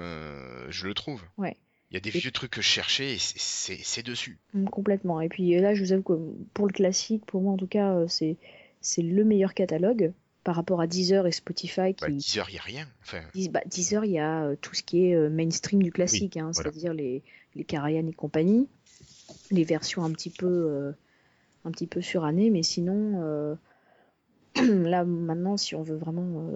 je 0.69 0.88
le 0.88 0.93
trouve. 0.93 1.22
Ouais. 1.38 1.57
Il 1.89 1.93
y 1.93 1.97
a 1.97 1.99
des 2.01 2.09
vieux 2.09 2.31
trucs 2.31 2.51
que 2.51 2.61
je 2.61 2.68
cherchais 2.68 3.14
et 3.14 3.18
c'est 3.18 4.03
dessus. 4.03 4.38
Mm, 4.53 4.65
complètement. 4.65 5.22
Et 5.22 5.30
puis 5.30 5.59
là, 5.59 5.73
je 5.73 5.84
vous 5.84 5.93
avoue 5.93 6.03
que 6.03 6.19
pour 6.53 6.68
le 6.68 6.73
classique, 6.73 7.26
pour 7.26 7.41
moi 7.41 7.53
en 7.53 7.57
tout 7.57 7.68
cas, 7.68 7.93
euh, 7.93 8.07
c'est 8.07 9.01
le 9.01 9.23
meilleur 9.23 9.53
catalogue 9.53 10.11
par 10.43 10.55
rapport 10.55 10.81
à 10.81 10.88
Deezer 10.88 11.27
et 11.27 11.31
Spotify. 11.31 11.93
Qui... 11.93 12.01
Bah, 12.01 12.09
Deezer, 12.09 12.49
il 12.49 12.53
n'y 12.53 12.59
a 12.59 12.64
rien. 12.64 12.88
Enfin... 13.01 13.22
Bah, 13.51 13.61
Deezer, 13.65 14.03
il 14.03 14.11
y 14.11 14.19
a 14.19 14.43
euh, 14.43 14.55
tout 14.59 14.76
ce 14.76 14.84
qui 14.84 15.05
est 15.05 15.15
euh, 15.15 15.30
mainstream 15.30 15.81
du 15.81 15.91
classique, 15.91 16.35
hein, 16.35 16.51
c'est-à-dire 16.53 16.93
les, 16.93 17.23
les 17.55 17.64
Karajan 17.64 18.07
et 18.07 18.14
compagnie, 18.14 18.68
les 19.51 19.64
versions 19.64 20.03
un 20.03 20.11
petit 20.11 20.30
peu, 20.30 20.93
un 21.64 21.72
petit 21.72 21.88
peu 21.88 22.01
surannées, 22.01 22.49
mais 22.49 22.64
sinon, 22.64 23.57
là 24.55 25.05
maintenant, 25.05 25.55
si 25.57 25.76
on 25.76 25.84
veut 25.84 25.97
vraiment 25.97 26.49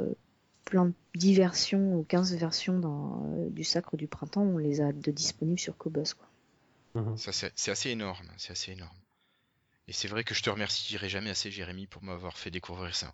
plein 0.72 0.86
de 0.86 0.94
10 1.16 1.36
versions 1.36 1.96
ou 1.98 2.04
15 2.08 2.34
versions 2.38 2.80
dans, 2.80 3.24
euh, 3.26 3.50
du 3.50 3.64
Sacre 3.66 3.98
du 3.98 4.08
Printemps, 4.08 4.42
on 4.44 4.58
les 4.58 4.80
a 4.80 4.94
de 4.94 5.12
disponibles 5.12 5.60
sur 5.60 5.78
Cobos. 5.78 6.16
Quoi. 6.18 7.02
Mhm. 7.02 7.18
Ça, 7.18 7.32
c'est 7.34 7.72
assez 7.72 7.90
énorme, 7.90 8.26
c'est 8.38 8.52
assez 8.54 8.72
énorme. 8.72 8.96
Et 9.90 9.92
c'est 9.94 10.08
vrai 10.08 10.24
que 10.24 10.34
je 10.34 10.42
te 10.42 10.50
remercierai 10.50 11.10
jamais 11.10 11.30
assez, 11.30 11.52
Jérémy, 11.52 11.88
pour 11.88 12.04
m'avoir 12.04 12.38
fait 12.38 12.50
découvrir 12.52 12.96
ça. 12.96 13.14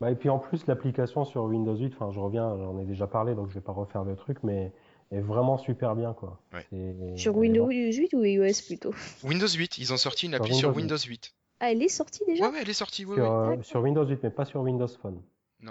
Bah, 0.00 0.10
et 0.10 0.14
puis 0.14 0.30
en 0.30 0.38
plus, 0.38 0.66
l'application 0.66 1.24
sur 1.26 1.44
Windows 1.44 1.76
8, 1.76 1.92
enfin 1.94 2.10
je 2.12 2.18
reviens, 2.18 2.56
j'en 2.56 2.78
ai 2.78 2.84
déjà 2.86 3.06
parlé, 3.06 3.34
donc 3.34 3.48
je 3.50 3.54
vais 3.54 3.60
pas 3.60 3.72
refaire 3.72 4.04
le 4.04 4.16
truc, 4.16 4.38
mais 4.42 4.72
est 5.10 5.20
vraiment 5.20 5.58
super 5.58 5.94
bien 5.94 6.14
quoi. 6.14 6.40
Ouais. 6.52 7.16
Sur 7.16 7.36
Windows 7.36 7.66
vraiment- 7.66 7.92
8 7.92 8.14
ou 8.14 8.24
iOS 8.24 8.62
plutôt? 8.66 8.94
Windows 9.22 9.48
8, 9.48 9.78
ils 9.78 9.92
ont 9.92 9.96
sorti 9.98 10.26
une 10.26 10.32
Sur 10.32 10.42
appli 10.42 10.54
sur 10.54 10.68
Windows 10.74 10.96
Windows 10.96 11.08
8. 11.08 11.34
Ah, 11.60 11.72
elle 11.72 11.82
est 11.82 11.88
sortie 11.88 12.22
déjà? 12.26 12.44
Ouais, 12.46 12.52
ouais, 12.52 12.58
elle 12.62 12.68
est 12.70 12.74
sortie, 12.74 13.04
ouais, 13.04 13.14
Sur, 13.16 13.24
ouais. 13.24 13.58
euh, 13.58 13.62
sur 13.62 13.82
Windows 13.82 14.06
8, 14.06 14.18
mais 14.22 14.30
pas 14.30 14.44
sur 14.46 14.60
Windows 14.62 14.88
Phone. 14.88 15.20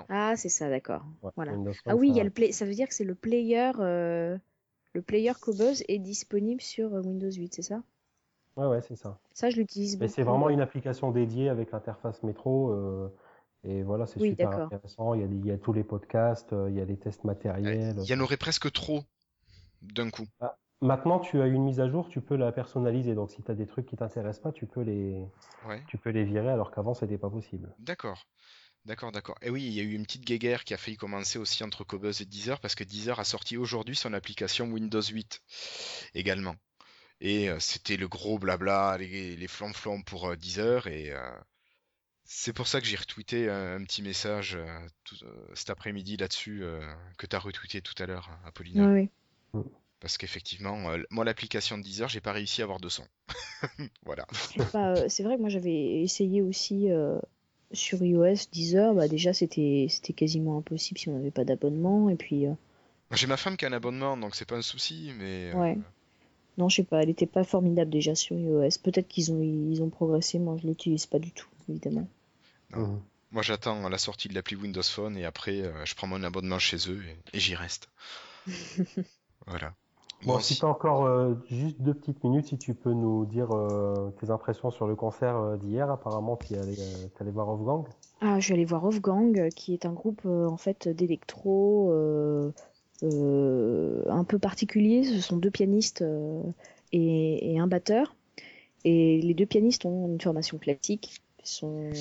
Ah, 0.10 0.36
c'est 0.36 0.50
ça, 0.50 0.70
d'accord. 0.70 1.06
Ouais, 1.22 1.32
Voilà. 1.36 1.54
Ah 1.88 1.96
oui, 1.96 2.10
il 2.10 2.16
y 2.16 2.20
ça- 2.20 2.22
a 2.22 2.24
le 2.24 2.30
play... 2.32 2.52
ça 2.52 2.66
veut 2.66 2.74
dire 2.74 2.88
que 2.88 2.94
c'est 2.94 3.04
le 3.04 3.16
player, 3.16 3.72
euh, 3.80 4.38
le 4.94 5.02
player 5.04 5.34
Cobos 5.42 5.84
est 5.88 6.00
disponible 6.00 6.62
sur 6.62 6.94
euh, 6.96 7.02
Windows 7.02 7.32
8, 7.32 7.54
c'est 7.56 7.62
ça? 7.64 7.84
Ouais, 8.58 8.66
ouais, 8.68 8.82
c'est 8.82 8.96
ça. 8.96 9.20
Ça, 9.34 9.50
je 9.52 9.58
l'utilise 9.58 9.98
Mais 10.00 10.08
beaucoup. 10.08 10.14
c'est 10.16 10.24
vraiment 10.24 10.50
une 10.50 10.62
application 10.62 11.12
dédiée 11.12 11.50
avec 11.50 11.72
l'interface 11.72 12.24
métro. 12.24 12.72
euh, 12.72 13.10
et 13.64 13.84
voilà, 13.84 14.06
c'est 14.08 14.20
Oui, 14.20 14.30
super 14.30 14.54
intéressant. 14.54 15.14
Il 15.16 15.22
y, 15.22 15.24
a, 15.24 15.28
des- 15.28 15.36
il 15.38 15.46
y 15.48 15.52
a 15.52 15.58
tous 15.58 15.74
les 15.74 15.84
podcasts, 15.84 16.54
euh, 16.54 16.70
il 16.70 16.76
y 16.78 16.82
a 16.82 16.86
des 16.86 16.98
tests 16.98 17.24
matériels. 17.24 17.96
Il 17.98 18.10
y 18.10 18.14
en 18.14 18.20
aurait 18.22 18.38
presque 18.38 18.72
trop 18.72 19.04
d'un 19.82 20.10
coup. 20.12 20.28
Maintenant, 20.82 21.20
tu 21.20 21.42
as 21.42 21.48
une 21.48 21.64
mise 21.66 21.82
à 21.82 21.90
jour, 21.90 22.08
tu 22.08 22.22
peux 22.22 22.38
la 22.38 22.52
personnaliser. 22.54 23.14
Donc, 23.14 23.30
si 23.32 23.42
tu 23.44 23.52
as 23.52 23.56
des 23.56 23.68
trucs 23.68 23.88
qui 23.88 23.98
t'intéressent 23.98 24.42
pas, 24.44 24.52
tu 24.54 24.66
peux 24.68 24.82
les, 24.82 25.26
Ouais. 25.68 25.82
tu 25.88 25.98
peux 25.98 26.12
les 26.12 26.24
virer, 26.26 26.50
alors 26.50 26.72
qu'avant, 26.72 26.94
c'était 26.94 27.18
pas 27.18 27.30
possible. 27.30 27.76
D'accord. 27.80 28.28
D'accord, 28.86 29.12
d'accord. 29.12 29.36
Et 29.42 29.50
oui, 29.50 29.64
il 29.66 29.74
y 29.74 29.80
a 29.80 29.84
eu 29.84 29.94
une 29.94 30.04
petite 30.06 30.26
guéguerre 30.26 30.64
qui 30.64 30.74
a 30.74 30.78
failli 30.78 30.96
commencer 30.98 31.40
aussi 31.40 31.64
entre 31.64 31.84
Cobuzz 31.84 32.22
et 32.22 32.26
Deezer 32.26 32.60
parce 32.60 32.76
que 32.76 32.84
Deezer 32.84 33.20
a 33.20 33.24
sorti 33.24 33.58
aujourd'hui 33.58 33.96
son 33.96 34.14
application 34.14 34.68
Windows 34.72 35.02
8 35.02 35.42
également. 36.14 36.56
Et 37.22 37.50
euh, 37.50 37.60
c'était 37.60 37.98
le 37.98 38.08
gros 38.08 38.38
blabla, 38.38 38.98
les, 39.00 39.36
les 39.36 39.48
flamflams 39.48 40.04
pour 40.04 40.30
euh, 40.30 40.36
Deezer. 40.36 40.86
Et 40.88 41.12
euh, 41.12 41.32
c'est 42.26 42.54
pour 42.54 42.68
ça 42.68 42.80
que 42.80 42.86
j'ai 42.88 42.96
retweeté 42.98 43.50
un, 43.50 43.78
un 43.78 43.84
petit 43.84 44.04
message 44.04 44.56
euh, 44.56 44.68
tout- 45.04 45.24
euh, 45.24 45.48
cet 45.56 45.72
après-midi 45.72 46.18
là-dessus 46.18 46.64
euh, 46.64 46.80
que 47.18 47.26
tu 47.26 47.36
as 47.36 47.40
retweeté 47.40 47.82
tout 47.82 47.96
à 48.02 48.06
l'heure, 48.06 48.30
Apollinaire. 48.46 48.88
Ouais, 48.90 49.10
ouais. 49.54 49.64
Parce 50.00 50.18
qu'effectivement, 50.20 50.92
euh, 50.92 51.02
moi, 51.10 51.26
l'application 51.26 51.80
de 51.80 51.84
Deezer, 51.84 52.10
j'ai 52.10 52.22
pas 52.22 52.34
réussi 52.34 52.62
à 52.62 52.66
avoir 52.66 52.80
de 52.80 52.90
son. 52.90 53.08
voilà. 54.06 54.28
Euh, 54.76 55.06
c'est 55.10 55.24
vrai 55.24 55.38
que 55.38 55.42
moi 55.42 55.50
j'avais 55.50 56.02
essayé 56.04 56.42
aussi 56.44 56.92
euh, 56.92 57.18
sur 57.72 58.04
iOS 58.04 58.48
10 58.52 58.76
heures. 58.76 58.94
Bah, 58.96 59.08
déjà, 59.08 59.34
c'était 59.34 59.88
c'était 59.90 60.14
quasiment 60.14 60.58
impossible 60.58 61.00
si 61.00 61.10
on 61.10 61.14
n'avait 61.18 61.32
pas 61.32 61.46
d'abonnement. 61.46 62.10
Et 62.10 62.16
puis, 62.16 62.48
euh, 62.48 62.54
J'ai 63.12 63.28
ma 63.28 63.38
femme 63.38 63.58
qui 63.58 63.66
a 63.66 63.70
un 63.70 63.74
abonnement, 63.74 64.18
donc 64.18 64.36
c'est 64.36 64.46
pas 64.46 64.56
un 64.58 64.62
souci, 64.62 65.12
mais. 65.18 65.52
euh, 65.54 65.60
Ouais. 65.60 65.78
non, 66.58 66.70
je 66.70 66.78
sais 66.78 66.84
pas, 66.84 67.04
elle 67.04 67.10
était 67.10 67.26
pas 67.28 67.44
formidable 67.44 67.92
déjà 67.92 68.16
sur 68.16 68.36
iOS. 68.38 68.80
Peut-être 68.84 69.08
qu'ils 69.08 69.32
ont, 69.32 69.42
ils 69.42 69.82
ont 69.84 69.90
progressé. 69.90 70.40
Moi, 70.40 70.58
je 70.62 70.68
l'utilise 70.68 71.06
pas 71.08 71.20
du 71.20 71.32
tout, 71.32 71.48
évidemment. 71.70 72.08
Non. 72.72 72.88
Mhm. 72.88 73.02
Moi, 73.32 73.42
j'attends 73.44 73.90
la 73.90 73.98
sortie 73.98 74.30
de 74.30 74.34
l'appli 74.34 74.56
Windows 74.56 74.84
Phone 74.84 75.18
et 75.18 75.26
après, 75.26 75.62
euh, 75.62 75.86
je 75.86 75.96
prends 75.96 76.08
mon 76.08 76.24
abonnement 76.24 76.60
chez 76.60 76.78
eux 76.90 77.04
et, 77.06 77.38
et 77.38 77.40
j'y 77.40 77.56
reste. 77.56 77.90
voilà. 79.48 79.76
Bon, 80.24 80.34
Bon, 80.34 80.40
si 80.40 80.56
tu 80.56 80.66
as 80.66 80.70
encore 80.70 81.06
euh, 81.06 81.36
juste 81.50 81.82
deux 81.82 81.94
petites 81.94 82.24
minutes, 82.24 82.48
si 82.48 82.58
tu 82.58 82.74
peux 82.74 82.94
nous 82.94 83.26
dire 83.26 83.52
euh, 83.52 84.12
tes 84.20 84.30
impressions 84.30 84.72
sur 84.72 84.88
le 84.88 84.96
concert 84.96 85.38
euh, 85.38 85.58
d'hier. 85.58 85.90
Apparemment, 85.92 86.38
tu 86.38 86.54
es 86.54 86.58
allé, 86.58 86.80
euh, 86.80 87.08
allé 87.20 87.32
voir 87.32 87.48
Wolfgang. 87.48 87.86
Ah, 88.22 88.40
je 88.40 88.46
suis 88.46 88.54
allée 88.54 88.66
voir 88.66 88.82
Wolfgang, 88.84 89.38
euh, 89.40 89.50
qui 89.50 89.74
est 89.74 89.86
un 89.86 89.94
groupe 89.94 90.22
euh, 90.26 90.48
en 90.48 90.58
fait 90.58 90.88
d'électro 90.88 91.92
euh, 91.92 92.52
euh, 93.04 94.04
un 94.10 94.24
peu 94.24 94.40
particulier. 94.40 95.04
Ce 95.04 95.22
sont 95.22 95.38
deux 95.38 95.52
pianistes 95.52 96.02
euh, 96.02 96.42
et, 96.92 97.54
et 97.54 97.60
un 97.60 97.68
batteur. 97.68 98.16
Et 98.86 99.22
les 99.22 99.34
deux 99.34 99.46
pianistes 99.46 99.86
ont 99.86 100.08
une 100.08 100.22
formation 100.22 100.58
classique. 100.58 101.22
Sont, 101.48 101.92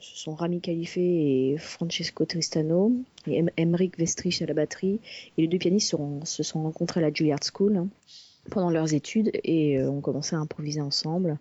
ce 0.00 0.16
sont 0.16 0.34
Rami 0.34 0.60
Khalife 0.60 0.96
et 0.96 1.56
Francesco 1.58 2.24
Tristano 2.24 2.92
et 3.28 3.38
Em- 3.38 3.50
Emeric 3.56 3.96
Vestrich 3.96 4.42
à 4.42 4.46
la 4.46 4.54
batterie. 4.54 4.98
Et 5.38 5.42
les 5.42 5.48
deux 5.48 5.58
pianistes 5.58 5.94
se 6.24 6.42
sont 6.42 6.62
rencontrés 6.64 6.98
à 7.00 7.02
la 7.02 7.12
Juilliard 7.12 7.38
School 7.42 7.76
hein, 7.76 7.88
pendant 8.50 8.70
leurs 8.70 8.92
études 8.92 9.30
et 9.44 9.78
euh, 9.78 9.88
ont 9.88 10.00
commencé 10.00 10.34
à 10.34 10.40
improviser 10.40 10.80
ensemble. 10.80 11.38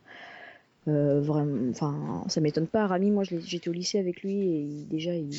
Euh, 0.87 1.21
vraiment, 1.21 1.69
enfin, 1.71 2.23
ça 2.27 2.41
m'étonne 2.41 2.67
pas. 2.67 2.87
Rami, 2.87 3.11
moi, 3.11 3.23
j'étais 3.23 3.69
au 3.69 3.73
lycée 3.73 3.99
avec 3.99 4.21
lui 4.21 4.37
et 4.39 4.85
déjà, 4.89 5.15
il, 5.15 5.31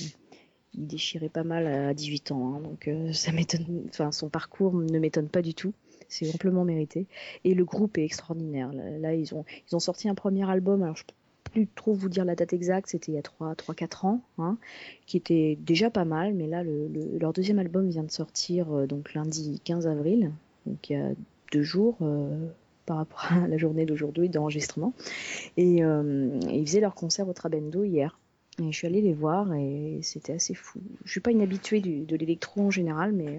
déchirait 0.75 1.29
pas 1.29 1.45
mal 1.45 1.67
à 1.67 1.95
18 1.95 2.33
ans. 2.33 2.55
hein, 2.55 2.61
donc, 2.61 2.89
euh, 2.89 3.13
ça 3.13 3.31
m'étonne. 3.33 3.85
Enfin, 3.89 4.11
son 4.11 4.29
parcours 4.29 4.75
ne 4.75 4.99
m'étonne 4.99 5.29
pas 5.29 5.43
du 5.43 5.55
tout. 5.55 5.73
C'est 6.09 6.33
amplement 6.35 6.65
mérité. 6.65 7.07
Et 7.45 7.55
le 7.55 7.65
groupe 7.65 7.97
est 7.99 8.05
extraordinaire. 8.05 8.73
Là, 8.73 9.15
ils 9.15 9.35
ont, 9.35 9.45
ils 9.71 9.77
ont 9.77 9.81
sorti 9.81 10.09
un 10.09 10.15
premier 10.15 10.49
album. 10.51 10.83
Plus 11.53 11.69
trop 11.75 11.93
vous 11.95 12.09
dire 12.09 12.25
la 12.25 12.35
date 12.35 12.53
exacte. 12.53 12.89
C'était 12.91 13.13
il 13.13 13.15
y 13.17 13.19
a 13.19 13.23
3-4 13.23 14.05
ans, 14.05 14.21
hein, 14.39 14.57
qui 15.07 15.17
était 15.17 15.59
déjà 15.61 15.91
pas 15.91 16.05
mal. 16.05 16.35
Mais 16.35 16.47
là, 16.47 16.63
le, 16.65 16.89
le- 16.89 17.19
leur 17.19 17.33
deuxième 17.33 17.59
album 17.59 17.89
vient 17.89 18.03
de 18.05 18.11
sortir 18.11 18.73
euh, 18.73 18.87
donc 18.87 19.15
lundi 19.15 19.61
15 19.65 19.87
avril. 19.87 20.33
Donc, 20.67 20.91
il 20.91 20.93
y 20.95 20.97
a 21.01 21.11
deux 21.53 21.63
jours. 21.63 21.97
euh, 22.03 22.47
par 22.85 22.97
rapport 22.97 23.25
à 23.31 23.47
la 23.47 23.57
journée 23.59 23.87
d'aujourd'hui 23.87 24.29
d'enregistrement. 24.29 24.93
Et 25.57 25.85
euh, 25.85 26.31
ils 26.51 26.67
faisaient 26.67 26.81
leur 26.81 26.95
concert 26.97 27.29
au 27.29 27.33
Trabendo 27.33 27.85
hier. 27.85 28.19
Et 28.61 28.73
je 28.73 28.77
suis 28.77 28.87
allée 28.87 29.01
les 29.01 29.15
voir 29.15 29.55
et 29.55 30.01
c'était 30.03 30.35
assez 30.35 30.55
fou. 30.55 30.81
Je 31.05 31.11
suis 31.11 31.21
pas 31.21 31.31
une 31.31 31.43
habituée 31.43 31.81
de 31.81 32.17
l'électro 32.17 32.63
en 32.63 32.71
général, 32.71 33.13
mais 33.13 33.39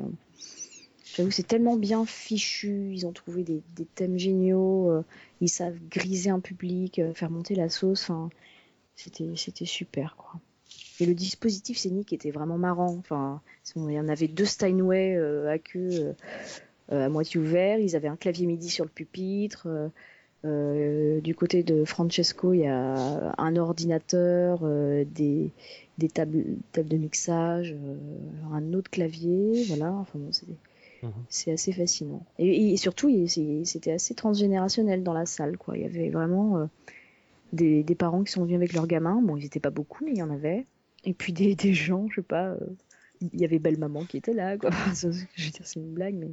j'avoue 1.13 1.31
c'est 1.31 1.47
tellement 1.47 1.77
bien 1.77 2.05
fichu. 2.05 2.91
Ils 2.93 3.05
ont 3.05 3.11
trouvé 3.11 3.43
des, 3.43 3.61
thèmes 3.95 4.17
géniaux. 4.17 4.89
euh, 4.89 5.03
ils 5.41 5.49
savent 5.49 5.77
griser 5.89 6.29
un 6.29 6.39
public, 6.39 6.99
euh, 6.99 7.13
faire 7.13 7.29
monter 7.29 7.55
la 7.55 7.69
sauce. 7.69 8.03
Enfin, 8.03 8.29
c'était 8.95 9.31
c'était 9.35 9.65
super. 9.65 10.17
Et 10.99 11.05
le 11.05 11.13
dispositif 11.13 11.77
scénique 11.77 12.13
était 12.13 12.31
vraiment 12.31 12.57
marrant. 12.57 12.95
Enfin, 12.97 13.41
il 13.75 13.91
y 13.91 13.99
en 13.99 14.09
avait 14.09 14.27
deux 14.27 14.45
Steinway 14.45 15.15
euh, 15.15 15.51
à 15.51 15.57
queue 15.59 16.15
à 16.89 17.09
moitié 17.09 17.39
ouvert. 17.39 17.79
Ils 17.79 17.95
avaient 17.95 18.07
un 18.07 18.17
clavier 18.17 18.45
MIDI 18.45 18.69
sur 18.69 18.85
le 18.85 18.91
pupitre. 18.91 19.67
du 20.43 21.35
côté 21.35 21.63
de 21.63 21.85
Francesco, 21.85 22.53
il 22.53 22.61
y 22.61 22.67
a 22.67 23.33
un 23.37 23.55
ordinateur, 23.55 24.61
des, 25.05 25.51
tables, 26.13 26.43
tables 26.71 26.89
de 26.89 26.97
mixage, 26.97 27.75
un 28.51 28.73
autre 28.73 28.91
clavier, 28.91 29.63
voilà. 29.69 29.93
Enfin 29.93 30.19
bon, 30.19 30.31
c'est 30.31 30.45
Mhm. 31.03 31.11
c'est 31.29 31.51
assez 31.51 31.71
fascinant. 31.73 32.25
Et, 32.39 32.71
et 32.73 32.77
surtout, 32.77 33.09
c'était 33.65 33.91
assez 33.91 34.15
transgénérationnel 34.15 35.03
dans 35.03 35.13
la 35.13 35.25
salle, 35.25 35.57
quoi. 35.57 35.77
Il 35.77 35.83
y 35.83 35.85
avait 35.85 36.09
vraiment 36.09 36.57
euh, 36.57 36.65
des, 37.51 37.83
des 37.83 37.95
parents 37.95 38.23
qui 38.23 38.31
sont 38.31 38.43
venus 38.43 38.55
avec 38.55 38.73
leurs 38.73 38.87
gamins. 38.87 39.21
Bon, 39.21 39.37
ils 39.37 39.45
étaient 39.45 39.59
pas 39.59 39.69
beaucoup, 39.69 40.03
mais 40.05 40.11
il 40.11 40.17
y 40.17 40.23
en 40.23 40.29
avait. 40.31 40.65
Et 41.03 41.13
puis 41.13 41.33
des, 41.33 41.55
des 41.55 41.73
gens, 41.73 42.07
je 42.09 42.15
sais 42.15 42.21
pas. 42.21 42.47
euh, 42.51 42.57
il 43.21 43.39
y 43.39 43.45
avait 43.45 43.59
belle 43.59 43.77
maman 43.77 44.03
qui 44.05 44.17
était 44.17 44.33
là, 44.33 44.57
quoi. 44.57 44.69
je 44.95 45.07
veux 45.07 45.51
dire, 45.51 45.65
c'est 45.65 45.79
une 45.79 45.93
blague, 45.93 46.15
mais 46.15 46.31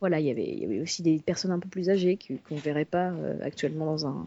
voilà, 0.00 0.20
il 0.20 0.26
y 0.26 0.30
avait, 0.30 0.46
il 0.48 0.58
y 0.58 0.64
avait 0.64 0.80
aussi 0.80 1.02
des 1.02 1.18
personnes 1.18 1.50
un 1.50 1.58
peu 1.58 1.68
plus 1.68 1.88
âgées 1.90 2.16
qui- 2.16 2.38
qu'on 2.38 2.56
verrait 2.56 2.84
pas 2.84 3.10
euh, 3.10 3.38
actuellement 3.42 3.86
dans 3.86 4.06
un 4.06 4.26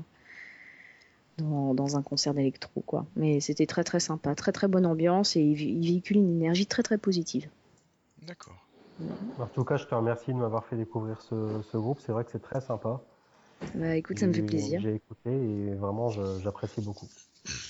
dans, 1.37 1.75
dans 1.75 1.97
un 1.97 2.01
concert 2.01 2.33
d'électro, 2.33 2.81
quoi. 2.81 3.05
Mais 3.15 3.39
c'était 3.39 3.67
très 3.67 3.83
très 3.83 3.99
sympa, 3.99 4.33
très 4.33 4.51
très 4.51 4.67
bonne 4.67 4.85
ambiance 4.87 5.35
et 5.35 5.41
il, 5.41 5.61
il 5.61 5.85
véhicule 5.87 6.17
une 6.17 6.35
énergie 6.41 6.65
très 6.65 6.81
très 6.83 6.97
positive. 6.97 7.47
D'accord. 8.25 8.66
En 9.39 9.47
tout 9.47 9.63
cas, 9.63 9.77
je 9.77 9.85
te 9.85 9.95
remercie 9.95 10.31
de 10.33 10.37
m'avoir 10.37 10.65
fait 10.65 10.75
découvrir 10.75 11.21
ce, 11.21 11.61
ce 11.71 11.77
groupe. 11.77 11.99
C'est 11.99 12.11
vrai 12.11 12.23
que 12.25 12.31
c'est 12.31 12.41
très 12.41 12.61
sympa. 12.61 13.01
Bah 13.75 13.95
écoute, 13.95 14.19
ça 14.19 14.27
me 14.27 14.33
fait 14.33 14.41
plaisir. 14.43 14.81
J'ai 14.81 14.95
écouté 14.95 15.31
et 15.31 15.73
vraiment, 15.75 16.09
j'apprécie 16.39 16.81
beaucoup. 16.81 17.07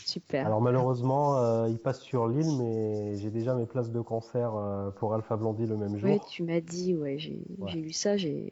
Super. 0.05 0.45
Alors 0.45 0.61
malheureusement, 0.61 1.37
euh, 1.37 1.69
il 1.69 1.77
passe 1.77 2.01
sur 2.01 2.27
l'île, 2.27 2.51
mais 2.51 3.17
j'ai 3.19 3.29
déjà 3.29 3.53
mes 3.53 3.65
places 3.65 3.91
de 3.91 4.01
concert 4.01 4.55
euh, 4.55 4.89
pour 4.91 5.13
Alpha 5.13 5.35
Blondie 5.35 5.67
le 5.67 5.77
même 5.77 5.97
jour. 5.97 6.09
Ouais, 6.09 6.19
tu 6.31 6.43
m'as 6.43 6.61
dit, 6.61 6.95
ouais, 6.95 7.17
j'ai 7.19 7.43
Ouais. 7.59 7.71
lu 7.81 7.91
ça, 7.91 8.17
j'ai 8.17 8.49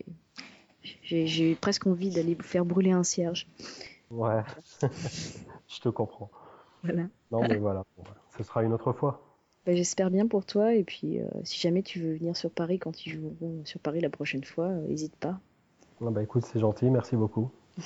eu 1.52 1.56
presque 1.56 1.88
envie 1.88 2.11
d'aller 2.11 2.35
faire 2.41 2.65
brûler 2.65 2.91
un 2.91 3.03
cierge. 3.03 3.47
Ouais, 4.10 4.43
je 5.68 5.80
te 5.80 5.89
comprends. 5.89 6.31
Voilà. 6.84 7.10
Non, 7.31 7.45
mais 7.45 7.57
voilà, 7.60 7.84
Bon, 7.97 8.03
voilà. 8.03 8.22
ce 8.38 8.43
sera 8.43 8.64
une 8.64 8.73
autre 8.73 8.93
fois. 8.93 9.24
Bah, 9.65 9.75
J'espère 9.75 10.11
bien 10.11 10.27
pour 10.27 10.45
toi 10.45 10.73
et 10.73 10.83
puis 10.83 11.19
euh, 11.19 11.25
si 11.43 11.59
jamais 11.59 11.81
tu 11.81 11.99
veux 11.99 12.15
venir 12.15 12.35
sur 12.37 12.51
Paris 12.51 12.79
quand 12.79 13.05
ils 13.05 13.13
joueront 13.13 13.61
sur 13.65 13.79
Paris 13.79 13.99
la 13.99 14.09
prochaine 14.09 14.43
fois, 14.43 14.67
euh, 14.67 14.87
n'hésite 14.87 15.15
pas. 15.15 15.39
Ah 16.01 16.09
bah 16.09 16.21
écoute, 16.21 16.43
c'est 16.45 16.59
gentil, 16.59 16.85
merci 16.89 17.15
beaucoup. 17.15 17.49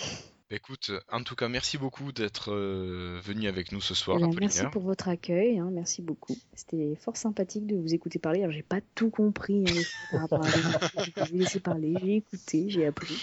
Bah, 0.49 0.55
Écoute, 0.55 0.87
euh, 0.89 0.99
en 1.11 1.21
tout 1.21 1.35
cas, 1.35 1.47
merci 1.47 1.77
beaucoup 1.77 2.11
d'être 2.11 2.51
euh, 2.51 3.19
venu 3.23 3.47
avec 3.47 3.71
nous 3.71 3.81
ce 3.81 3.93
soir, 3.93 4.17
Eh 4.19 4.35
merci 4.39 4.63
pour 4.71 4.81
votre 4.81 5.07
accueil, 5.07 5.59
hein, 5.59 5.69
merci 5.71 6.01
beaucoup. 6.01 6.35
C'était 6.55 6.95
fort 6.99 7.17
sympathique 7.17 7.67
de 7.67 7.75
vous 7.75 7.93
écouter 7.93 8.17
parler. 8.17 8.39
Alors 8.39 8.51
j'ai 8.51 8.63
pas 8.63 8.79
tout 8.95 9.11
compris 9.11 9.63
hein, 9.69 9.81
par 10.11 10.21
rapport 10.21 10.43
à 10.43 10.49
la 10.49 11.03
je 11.05 11.11
vous 11.23 11.35
ai 11.35 11.37
laissé 11.37 11.59
parler, 11.59 11.93
j'ai 12.01 12.15
écouté, 12.15 12.65
j'ai 12.67 12.87
appris. 12.87 13.15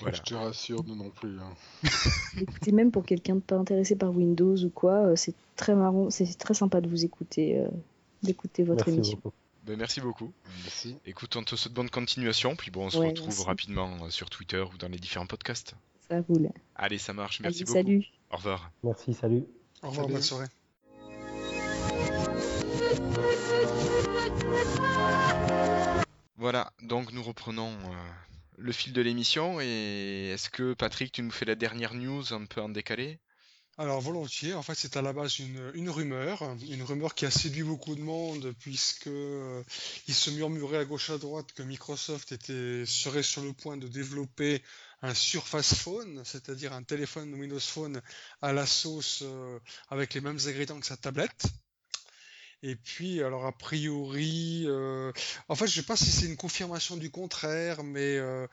Voilà. 0.00 0.16
Je 0.16 0.22
te 0.22 0.34
rassure, 0.34 0.84
nous 0.84 0.96
non 0.96 1.10
plus. 1.10 1.38
hein. 1.40 1.54
Écoutez, 2.40 2.72
même 2.72 2.90
pour 2.90 3.04
quelqu'un 3.04 3.36
de 3.36 3.40
pas 3.40 3.56
intéressé 3.56 3.96
par 3.96 4.10
Windows 4.10 4.56
ou 4.56 4.70
quoi, 4.70 5.06
euh, 5.06 5.16
c'est 5.16 5.34
très 5.56 5.74
marrant, 5.74 6.10
c'est 6.10 6.26
très 6.38 6.54
sympa 6.54 6.80
de 6.80 6.88
vous 6.88 7.04
écouter. 7.04 7.58
euh, 7.58 7.68
d'écouter 8.22 8.64
votre 8.64 8.84
Merci 8.88 8.98
émission. 8.98 9.16
beaucoup. 9.22 9.36
Ben, 9.64 9.78
merci 9.78 10.00
beaucoup. 10.02 10.30
Merci. 10.62 10.96
Écoute, 11.06 11.34
on 11.36 11.42
te 11.42 11.56
souhaite 11.56 11.72
bonne 11.72 11.88
continuation, 11.90 12.54
puis 12.54 12.70
bon, 12.70 12.86
on 12.86 12.90
se 12.90 12.98
Ouais, 12.98 13.08
retrouve 13.08 13.28
merci. 13.28 13.44
rapidement 13.46 13.96
euh, 14.04 14.10
sur 14.10 14.28
Twitter 14.28 14.60
ou 14.60 14.76
dans 14.76 14.88
les 14.88 14.98
différents 14.98 15.26
podcasts. 15.26 15.74
Ça 16.08 16.20
roule. 16.28 16.50
Allez, 16.76 16.98
ça 16.98 17.12
marche. 17.14 17.40
Merci 17.40 17.62
Allez, 17.62 17.64
beaucoup. 17.66 17.78
salut. 17.78 18.04
Au 18.30 18.36
revoir. 18.36 18.70
Merci, 18.82 19.14
salut. 19.14 19.44
Au 19.82 19.88
revoir, 19.88 20.04
Salut. 20.06 20.12
bonne 20.14 20.22
soirée. 20.22 20.46
Voilà, 26.36 26.72
donc 26.82 27.12
nous 27.12 27.22
reprenons 27.22 27.68
euh, 27.70 27.92
le 28.60 28.72
fil 28.72 28.92
de 28.92 29.00
l'émission 29.00 29.60
et 29.60 30.30
est-ce 30.34 30.50
que 30.50 30.74
Patrick, 30.74 31.12
tu 31.12 31.22
nous 31.22 31.30
fais 31.30 31.44
la 31.44 31.54
dernière 31.54 31.94
news 31.94 32.32
un 32.32 32.44
peu 32.44 32.60
en 32.60 32.68
décalé? 32.68 33.18
Alors 33.78 34.00
volontiers, 34.02 34.52
en 34.52 34.62
fait 34.62 34.74
c'est 34.74 34.98
à 34.98 35.02
la 35.02 35.14
base 35.14 35.38
une, 35.38 35.88
rumeur, 35.88 36.42
une 36.68 36.82
rumeur 36.82 37.14
qui 37.14 37.24
a 37.24 37.30
séduit 37.30 37.62
beaucoup 37.62 37.94
de 37.94 38.02
monde 38.02 38.52
puisque 38.58 39.06
euh, 39.06 39.62
il 40.06 40.14
se 40.14 40.30
murmurait 40.30 40.78
à 40.78 40.84
gauche 40.84 41.08
à 41.08 41.16
droite 41.16 41.52
que 41.54 41.62
Microsoft 41.62 42.34
serait 42.84 43.22
sur 43.22 43.42
le 43.42 43.54
point 43.54 43.78
de 43.78 43.88
développer 43.88 44.62
un 45.00 45.14
Surface 45.14 45.74
Phone, 45.74 46.20
c'est-à-dire 46.26 46.74
un 46.74 46.82
téléphone 46.82 47.32
Windows 47.32 47.58
Phone 47.58 48.02
à 48.42 48.52
la 48.52 48.66
sauce 48.66 49.22
euh, 49.22 49.58
avec 49.88 50.12
les 50.12 50.20
mêmes 50.20 50.38
ingrédients 50.46 50.78
que 50.78 50.86
sa 50.86 50.98
tablette. 50.98 51.46
Et 52.62 52.76
puis, 52.76 53.22
alors 53.22 53.46
a 53.46 53.52
priori, 53.56 54.64
euh, 54.66 55.12
en 55.48 55.54
fait, 55.54 55.66
je 55.66 55.74
sais 55.76 55.82
pas 55.86 55.96
si 55.96 56.10
c'est 56.10 56.26
une 56.26 56.36
confirmation 56.36 56.96
du 56.96 57.10
contraire, 57.10 57.82
mais 57.84 58.16
euh, 58.18 58.46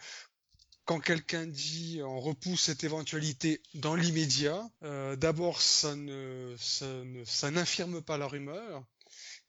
quand 0.86 1.00
quelqu'un 1.00 1.46
dit 1.48 2.00
on 2.04 2.20
repousse 2.22 2.62
cette 2.62 2.84
éventualité 2.84 3.62
dans 3.76 3.96
l'immédiat, 3.96 4.70
euh, 4.84 5.16
d'abord 5.18 5.62
ça 5.62 5.96
ne, 5.96 6.56
ça 6.60 6.86
ne- 6.88 7.50
n'infirme 7.52 8.02
pas 8.02 8.18
la 8.18 8.28
rumeur, 8.28 8.84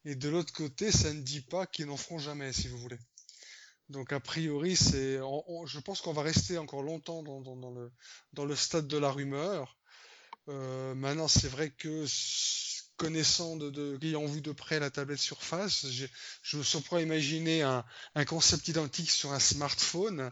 et 0.05 0.17
de 0.17 0.29
l'autre 0.29 0.53
côté, 0.53 0.93
ça 0.93 1.13
ne 1.15 1.23
dit 1.23 1.43
pas 1.43 1.67
qu'ils 1.67 1.87
n'en 1.87 1.97
feront 1.97 2.19
jamais, 2.19 2.53
si 2.53 2.69
vous 2.69 2.79
voulez. 2.79 2.99
Donc 3.89 4.13
a 4.13 4.21
priori, 4.21 4.77
c'est, 4.77 5.19
je 5.67 5.79
pense 5.81 6.01
qu'on 6.03 6.13
va 6.13 6.23
rester 6.23 6.59
encore 6.59 6.83
longtemps 6.83 7.23
dans, 7.23 7.41
dans- 7.41 7.57
dans 7.57 7.71
le, 7.73 7.93
dans 8.35 8.45
le 8.45 8.57
stade 8.57 8.87
de 8.89 8.99
la 8.99 9.11
rumeur. 9.11 9.79
Euh, 10.49 10.95
maintenant, 10.95 11.29
c'est 11.29 11.49
vrai 11.49 11.71
que 11.71 12.05
connaissant 12.99 13.57
de, 13.57 13.71
de, 13.71 13.99
ayant 14.03 14.27
vu 14.27 14.43
de 14.43 14.53
près 14.53 14.79
la 14.81 14.91
tablette 14.91 15.19
Surface, 15.21 15.87
je 16.43 16.57
me 16.59 16.63
surprends 16.63 16.97
à 16.97 17.01
imaginer 17.01 17.63
un, 17.63 17.85
un 18.15 18.25
concept 18.27 18.69
identique 18.69 19.11
sur 19.11 19.33
un 19.33 19.39
smartphone. 19.41 20.31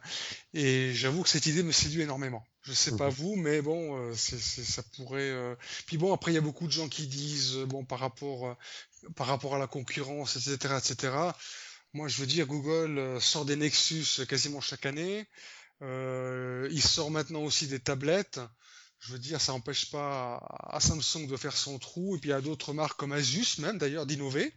Et 0.54 0.92
j'avoue 0.94 1.22
que 1.22 1.28
cette 1.30 1.46
idée 1.46 1.62
me 1.62 1.72
séduit 1.72 2.02
énormément. 2.02 2.44
Je 2.62 2.72
sais 2.74 2.92
pas 2.92 3.08
Mhm. 3.08 3.14
vous, 3.14 3.36
mais 3.36 3.62
bon, 3.62 3.96
euh, 3.96 4.14
c'est, 4.14 4.38
c'est- 4.38 4.64
ça 4.64 4.82
pourrait. 4.96 5.20
euh, 5.30 5.54
Puis 5.86 5.98
bon, 5.98 6.12
après 6.12 6.32
il 6.32 6.34
y 6.34 6.38
a 6.38 6.42
beaucoup 6.42 6.66
de 6.66 6.72
gens 6.72 6.88
qui 6.88 7.06
disent, 7.06 7.56
euh, 7.56 7.66
bon, 7.66 7.84
par 7.84 8.00
rapport, 8.00 8.48
euh, 8.48 8.54
par 9.16 9.28
rapport 9.28 9.54
à 9.54 9.58
la 9.58 9.66
concurrence, 9.68 10.36
etc., 10.36 10.78
etc. 10.78 11.34
Moi, 11.94 12.08
je 12.08 12.18
veux 12.20 12.26
dire, 12.26 12.46
Google 12.46 12.98
euh, 12.98 13.20
sort 13.20 13.44
des 13.46 13.56
Nexus 13.56 14.26
quasiment 14.28 14.60
chaque 14.60 14.84
année. 14.86 15.26
Euh, 15.82 16.68
il 16.72 16.82
sort 16.82 17.10
maintenant 17.10 17.42
aussi 17.42 17.66
des 17.68 17.80
tablettes. 17.80 18.40
Je 19.00 19.12
veux 19.12 19.18
dire, 19.18 19.40
ça 19.40 19.52
n'empêche 19.52 19.90
pas 19.90 20.36
à 20.68 20.80
Samsung 20.80 21.26
de 21.26 21.36
faire 21.36 21.56
son 21.56 21.78
trou, 21.78 22.16
et 22.16 22.18
puis 22.18 22.32
à 22.32 22.40
d'autres 22.40 22.72
marques 22.72 22.98
comme 22.98 23.12
Asus 23.12 23.58
même 23.58 23.78
d'ailleurs 23.78 24.06
d'innover. 24.06 24.52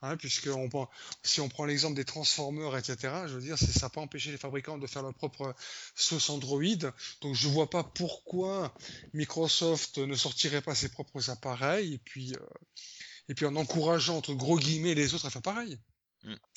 Hein, 0.00 0.16
puisque 0.16 0.48
si 1.24 1.40
on 1.40 1.48
prend 1.48 1.64
l'exemple 1.64 1.96
des 1.96 2.04
transformers, 2.04 2.76
etc., 2.76 3.12
je 3.26 3.34
veux 3.34 3.40
dire, 3.40 3.58
ça 3.58 3.66
n'a 3.82 3.90
pas 3.90 4.00
empêché 4.00 4.30
les 4.30 4.38
fabricants 4.38 4.78
de 4.78 4.86
faire 4.86 5.02
leur 5.02 5.12
propre 5.12 5.56
sauce 5.96 6.30
Android. 6.30 6.62
Donc 7.20 7.34
je 7.34 7.48
vois 7.48 7.68
pas 7.68 7.82
pourquoi 7.82 8.72
Microsoft 9.12 9.98
ne 9.98 10.14
sortirait 10.14 10.62
pas 10.62 10.76
ses 10.76 10.88
propres 10.88 11.30
appareils, 11.30 11.94
et 11.94 11.98
puis, 11.98 12.32
euh, 12.34 12.46
et 13.28 13.34
puis 13.34 13.44
en 13.46 13.56
encourageant, 13.56 14.18
entre 14.18 14.34
gros 14.34 14.58
guillemets, 14.58 14.94
les 14.94 15.14
autres 15.14 15.26
à 15.26 15.30
faire 15.30 15.42
pareil. 15.42 15.78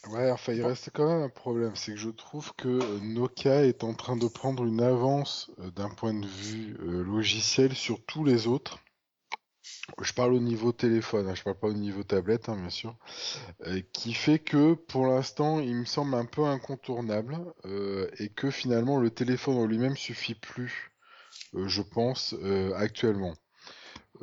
Ouais, 0.09 0.29
enfin, 0.31 0.53
il 0.53 0.63
reste 0.63 0.91
quand 0.93 1.07
même 1.07 1.23
un 1.23 1.29
problème, 1.29 1.75
c'est 1.75 1.93
que 1.93 1.97
je 1.97 2.09
trouve 2.09 2.53
que 2.55 2.67
euh, 2.67 2.99
Nokia 3.01 3.65
est 3.65 3.83
en 3.83 3.93
train 3.93 4.15
de 4.15 4.27
prendre 4.27 4.63
une 4.65 4.81
avance 4.81 5.51
euh, 5.59 5.71
d'un 5.71 5.89
point 5.89 6.13
de 6.13 6.27
vue 6.27 6.75
euh, 6.81 7.03
logiciel 7.03 7.73
sur 7.75 8.03
tous 8.05 8.23
les 8.23 8.47
autres. 8.47 8.79
Je 10.01 10.13
parle 10.13 10.33
au 10.33 10.39
niveau 10.39 10.71
téléphone, 10.71 11.27
hein, 11.27 11.35
je 11.35 11.43
parle 11.43 11.57
pas 11.57 11.67
au 11.67 11.73
niveau 11.73 12.03
tablette, 12.03 12.49
hein, 12.49 12.55
bien 12.55 12.69
sûr, 12.69 12.95
qui 13.93 14.13
fait 14.13 14.39
que 14.39 14.73
pour 14.73 15.05
l'instant, 15.07 15.59
il 15.59 15.75
me 15.75 15.85
semble 15.85 16.15
un 16.15 16.25
peu 16.25 16.43
incontournable 16.45 17.38
et 18.17 18.29
que 18.29 18.49
finalement 18.51 18.99
le 18.99 19.11
téléphone 19.11 19.57
en 19.57 19.65
lui-même 19.65 19.95
suffit 19.97 20.35
plus, 20.35 20.91
je 21.53 21.81
pense, 21.81 22.35
actuellement. 22.75 23.35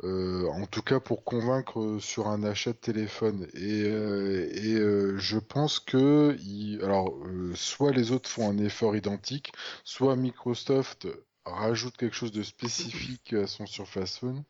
Euh, 0.03 0.47
en 0.47 0.65
tout 0.65 0.81
cas 0.81 0.99
pour 1.01 1.23
convaincre 1.25 1.81
euh, 1.81 1.99
sur 1.99 2.27
un 2.27 2.43
achat 2.43 2.71
de 2.71 2.77
téléphone. 2.77 3.47
Et, 3.53 3.83
euh, 3.83 5.17
je 5.17 5.37
pense 5.37 5.79
que 5.79 6.37
alors 6.83 7.13
soit 7.55 7.91
les 7.91 8.11
autres 8.11 8.29
font 8.29 8.49
un 8.49 8.57
effort 8.59 8.95
identique, 8.95 9.51
soit 9.83 10.15
Microsoft 10.15 11.07
rajoute 11.45 11.97
quelque 11.97 12.15
chose 12.15 12.31
de 12.31 12.43
spécifique 12.43 13.33
à 13.33 13.47
son 13.47 13.65
Surface 13.65 14.19
Phone, 14.19 14.43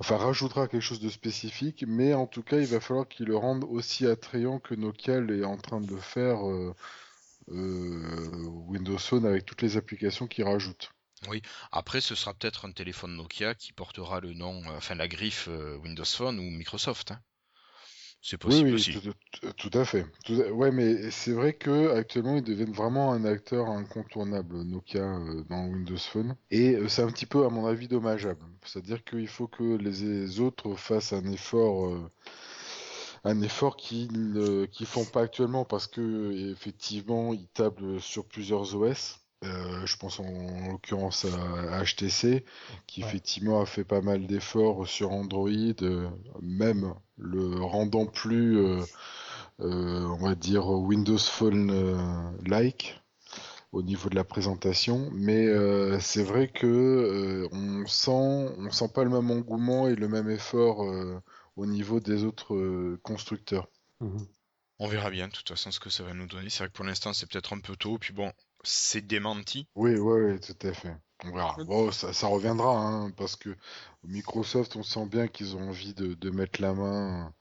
enfin 0.00 0.16
rajoutera 0.16 0.66
quelque 0.68 0.82
chose 0.82 1.00
de 1.00 1.08
spécifique, 1.08 1.84
mais 1.86 2.14
en 2.14 2.26
tout 2.26 2.42
cas 2.42 2.58
il 2.58 2.66
va 2.66 2.80
falloir 2.80 3.06
qu'il 3.08 3.26
le 3.26 3.36
rende 3.36 3.64
aussi 3.64 4.06
attrayant 4.06 4.58
que 4.58 4.74
Nokia 4.74 5.18
est 5.18 5.44
en 5.44 5.56
train 5.56 5.80
de 5.80 5.96
faire 5.96 6.40
Windows 7.48 8.98
Phone 8.98 9.26
avec 9.26 9.46
toutes 9.46 9.62
les 9.62 9.76
applications 9.76 10.26
qu'il 10.26 10.44
rajoute. 10.44 10.95
Après, 11.70 12.00
ce 12.00 12.14
sera 12.14 12.34
peut-être 12.34 12.64
un 12.64 12.72
téléphone 12.72 13.16
Nokia 13.16 13.54
qui 13.54 13.72
portera 13.72 14.20
le 14.20 14.32
nom, 14.34 14.62
euh, 14.68 14.76
enfin 14.78 14.94
la 14.94 15.06
griffe 15.08 15.46
euh, 15.46 15.76
Windows 15.76 16.04
Phone 16.04 16.38
ou 16.38 16.50
Microsoft. 16.50 17.10
hein. 17.12 17.22
C'est 18.20 18.36
Oui, 18.44 18.54
possible 18.54 18.74
oui, 18.74 18.74
aussi. 18.74 18.90
tout, 18.90 19.00
tout- 19.00 19.52
tout 19.54 19.70
à 19.78 19.84
fait. 19.84 20.06
Tout 20.24 20.40
à- 20.40 20.50
ouais, 20.52 20.70
mais 20.70 21.10
c'est 21.10 21.32
vrai 21.32 21.52
que 21.52 21.90
actuellement 21.90 22.36
ils 22.36 22.42
deviennent 22.44 22.72
vraiment 22.72 23.12
un 23.12 23.24
acteur 23.24 23.68
incontournable, 23.68 24.62
Nokia, 24.62 25.00
euh, 25.18 25.42
dans 25.50 25.66
Windows 25.66 25.98
Phone. 25.98 26.36
Et 26.50 26.74
euh, 26.76 26.88
c'est 26.88 27.02
un 27.02 27.08
petit 27.10 27.26
peu, 27.26 27.44
à 27.44 27.50
mon 27.50 27.66
avis, 27.66 27.88
dommageable. 27.88 28.44
C'est-à-dire 28.64 29.04
qu'il 29.04 29.26
faut 29.28 29.48
que 29.48 29.76
les, 29.76 29.90
les 30.02 30.40
autres 30.40 30.74
fassent 30.76 31.12
un 31.12 31.26
effort, 31.32 31.88
euh, 31.88 32.10
un 33.24 33.42
effort 33.42 33.76
qu'ils 33.76 34.32
ne 34.32 34.64
qu'ils 34.64 34.86
font 34.86 35.04
pas 35.04 35.20
actuellement 35.22 35.64
parce 35.66 35.86
que 35.86 36.50
effectivement 36.50 37.34
ils 37.34 37.48
tablent 37.48 38.00
sur 38.00 38.26
plusieurs 38.26 38.74
OS. 38.74 39.25
Euh, 39.44 39.84
je 39.86 39.96
pense 39.98 40.18
en, 40.18 40.24
en 40.24 40.68
l'occurrence 40.72 41.26
à, 41.26 41.78
à 41.78 41.84
HTC, 41.84 42.44
qui 42.86 43.02
Ouais. 43.02 43.06
effectivement 43.08 43.60
a 43.60 43.66
fait 43.66 43.84
pas 43.84 44.00
mal 44.00 44.26
d'efforts 44.26 44.86
sur 44.88 45.12
Android, 45.12 45.50
euh, 45.82 46.08
même 46.40 46.94
le 47.18 47.62
rendant 47.62 48.06
plus, 48.06 48.58
euh, 48.58 48.82
euh, 49.60 50.06
on 50.06 50.16
va 50.16 50.34
dire, 50.34 50.66
Windows 50.68 51.18
Phone-like 51.18 53.00
au 53.72 53.82
niveau 53.82 54.08
de 54.08 54.14
la 54.14 54.24
présentation. 54.24 55.10
Mais 55.12 55.46
euh, 55.46 56.00
c'est 56.00 56.22
vrai 56.22 56.48
que 56.48 56.66
euh, 56.66 57.48
on 57.52 57.86
sent, 57.86 58.10
on 58.58 58.70
sent 58.70 58.88
pas 58.94 59.04
le 59.04 59.10
même 59.10 59.30
engouement 59.30 59.88
et 59.88 59.94
le 59.94 60.08
même 60.08 60.30
effort 60.30 60.82
euh, 60.84 61.20
au 61.56 61.66
niveau 61.66 62.00
des 62.00 62.24
autres 62.24 62.54
euh, 62.54 62.98
constructeurs. 63.02 63.68
Mhm. 64.00 64.26
On 64.78 64.88
verra 64.88 65.10
bien 65.10 65.28
de 65.28 65.32
toute 65.32 65.48
façon 65.48 65.70
ce 65.70 65.80
que 65.80 65.90
ça 65.90 66.02
va 66.02 66.12
nous 66.14 66.26
donner. 66.26 66.50
C'est 66.50 66.58
vrai 66.58 66.68
que 66.68 66.74
pour 66.74 66.84
l'instant 66.84 67.12
c'est 67.12 67.26
peut-être 67.30 67.54
un 67.54 67.60
peu 67.60 67.76
tôt. 67.76 67.98
Puis 67.98 68.12
bon, 68.12 68.30
c'est 68.64 69.06
démenti. 69.06 69.68
Oui, 69.74 69.96
oui, 69.96 70.22
oui, 70.32 70.40
tout 70.40 70.66
à 70.66 70.72
fait. 70.72 70.96
On 71.24 71.30
verra. 71.32 71.56
Bon, 71.64 71.90
ça, 71.92 72.12
ça 72.12 72.26
reviendra, 72.26 72.76
hein, 72.78 73.10
parce 73.12 73.36
que 73.36 73.56
Microsoft, 74.04 74.76
on 74.76 74.82
sent 74.82 75.06
bien 75.06 75.28
qu'ils 75.28 75.56
ont 75.56 75.68
envie 75.68 75.94
de, 75.94 76.14
de 76.14 76.30
mettre 76.30 76.60
la 76.60 76.74
main 76.74 77.34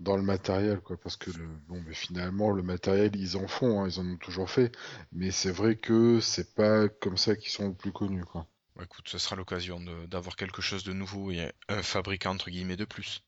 dans 0.00 0.16
le 0.16 0.22
matériel, 0.22 0.80
quoi. 0.80 0.96
Parce 0.98 1.16
que 1.16 1.30
le, 1.30 1.46
bon, 1.68 1.82
mais 1.86 1.94
finalement, 1.94 2.50
le 2.50 2.62
matériel, 2.62 3.14
ils 3.16 3.36
en 3.36 3.46
font, 3.48 3.82
hein, 3.82 3.88
ils 3.88 4.00
en 4.00 4.06
ont 4.06 4.16
toujours 4.18 4.50
fait. 4.50 4.72
Mais 5.12 5.30
c'est 5.30 5.52
vrai 5.52 5.76
que 5.76 6.20
c'est 6.20 6.54
pas 6.54 6.88
comme 6.88 7.16
ça 7.16 7.36
qu'ils 7.36 7.52
sont 7.52 7.68
le 7.68 7.74
plus 7.74 7.92
connus, 7.92 8.24
quoi. 8.24 8.46
Bah, 8.76 8.84
écoute, 8.84 9.08
ce 9.08 9.16
sera 9.16 9.34
l'occasion 9.34 9.80
d'avoir 10.08 10.36
quelque 10.36 10.60
chose 10.60 10.84
de 10.84 10.92
nouveau 10.92 11.30
et 11.30 11.52
un 11.68 11.82
fabricant 11.82 12.32
entre 12.32 12.50
guillemets 12.50 12.76
de 12.76 12.84
plus. 12.84 13.24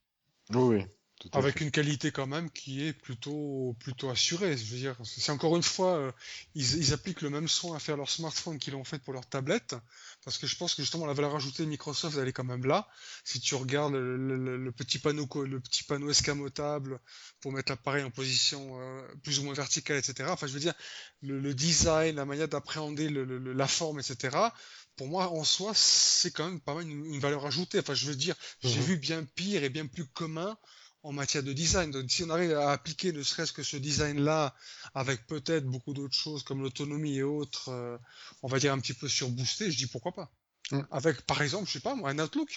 Oui, 0.50 0.62
oui, 0.78 0.86
Avec 1.32 1.60
une 1.60 1.70
qualité 1.70 2.12
quand 2.12 2.26
même 2.26 2.50
qui 2.50 2.84
est 2.86 2.92
plutôt, 2.92 3.76
plutôt 3.80 4.08
assurée. 4.10 4.56
Je 4.56 4.64
veux 4.72 4.78
dire, 4.78 4.96
c'est 5.04 5.32
encore 5.32 5.56
une 5.56 5.62
fois, 5.62 5.96
euh, 5.96 6.12
ils, 6.54 6.76
ils 6.76 6.92
appliquent 6.92 7.22
le 7.22 7.30
même 7.30 7.48
soin 7.48 7.76
à 7.76 7.80
faire 7.80 7.96
leur 7.96 8.08
smartphone 8.08 8.58
qu'ils 8.58 8.72
l'ont 8.74 8.84
fait 8.84 8.98
pour 9.00 9.12
leur 9.12 9.26
tablette, 9.26 9.74
parce 10.24 10.38
que 10.38 10.46
je 10.46 10.56
pense 10.56 10.74
que 10.74 10.82
justement 10.82 11.06
la 11.06 11.12
valeur 11.12 11.34
ajoutée 11.34 11.64
de 11.64 11.68
Microsoft, 11.68 12.16
elle 12.18 12.28
est 12.28 12.32
quand 12.32 12.44
même 12.44 12.64
là. 12.66 12.86
Si 13.24 13.40
tu 13.40 13.54
regardes 13.56 13.94
le, 13.94 14.16
le- 14.16 14.56
le 14.56 14.72
petit 14.72 14.98
panneau, 14.98 15.28
le 15.44 15.60
petit 15.60 15.82
panneau 15.82 16.10
escamotable 16.10 17.00
pour 17.40 17.52
mettre 17.52 17.72
l'appareil 17.72 18.04
en 18.04 18.10
position 18.10 18.80
euh, 18.80 19.02
plus 19.22 19.38
ou 19.40 19.44
moins 19.44 19.54
verticale, 19.54 19.96
etc. 19.98 20.32
Enfin, 20.32 20.46
je 20.46 20.52
veux 20.52 20.60
dire, 20.60 20.74
le, 21.22 21.40
le 21.40 21.54
design, 21.54 22.16
la 22.16 22.24
manière 22.24 22.48
d'appréhender 22.48 23.08
la 23.10 23.66
forme, 23.66 24.00
etc. 24.00 24.52
Pour 24.96 25.08
moi, 25.08 25.28
en 25.32 25.42
soi, 25.44 25.72
c'est 25.74 26.30
quand 26.30 26.44
même 26.48 26.60
pas 26.60 26.74
mal 26.74 26.88
une, 26.88 27.04
une 27.06 27.20
valeur 27.20 27.44
ajoutée. 27.46 27.80
Enfin, 27.80 27.94
je 27.94 28.06
veux 28.06 28.14
dire, 28.14 28.36
j'ai 28.62 28.78
Mhm. 28.78 28.84
vu 28.86 28.96
bien 28.98 29.24
pire 29.24 29.64
et 29.64 29.68
bien 29.68 29.86
plus 29.86 30.06
commun 30.06 30.56
en 31.04 31.12
matière 31.12 31.42
de 31.42 31.52
design. 31.52 31.90
Donc, 31.90 32.10
si 32.10 32.24
on 32.24 32.30
arrive 32.30 32.52
à 32.54 32.72
appliquer 32.72 33.12
ne 33.12 33.22
serait-ce 33.22 33.52
que 33.52 33.62
ce 33.62 33.76
design-là, 33.76 34.54
avec 34.94 35.26
peut-être 35.26 35.64
beaucoup 35.66 35.92
d'autres 35.94 36.14
choses 36.16 36.42
comme 36.42 36.62
l'autonomie 36.62 37.16
et 37.16 37.22
autres, 37.22 37.68
euh, 37.68 37.96
on 38.42 38.48
va 38.48 38.58
dire 38.58 38.72
un 38.72 38.78
petit 38.80 38.94
peu 38.94 39.06
surboosté, 39.08 39.70
je 39.70 39.76
dis 39.76 39.86
pourquoi 39.86 40.12
pas. 40.12 40.30
Mm. 40.72 40.80
Avec, 40.90 41.20
par 41.22 41.42
exemple, 41.42 41.66
je 41.68 41.72
sais 41.74 41.80
pas, 41.80 41.94
moi, 41.94 42.10
un 42.10 42.18
Outlook. 42.18 42.50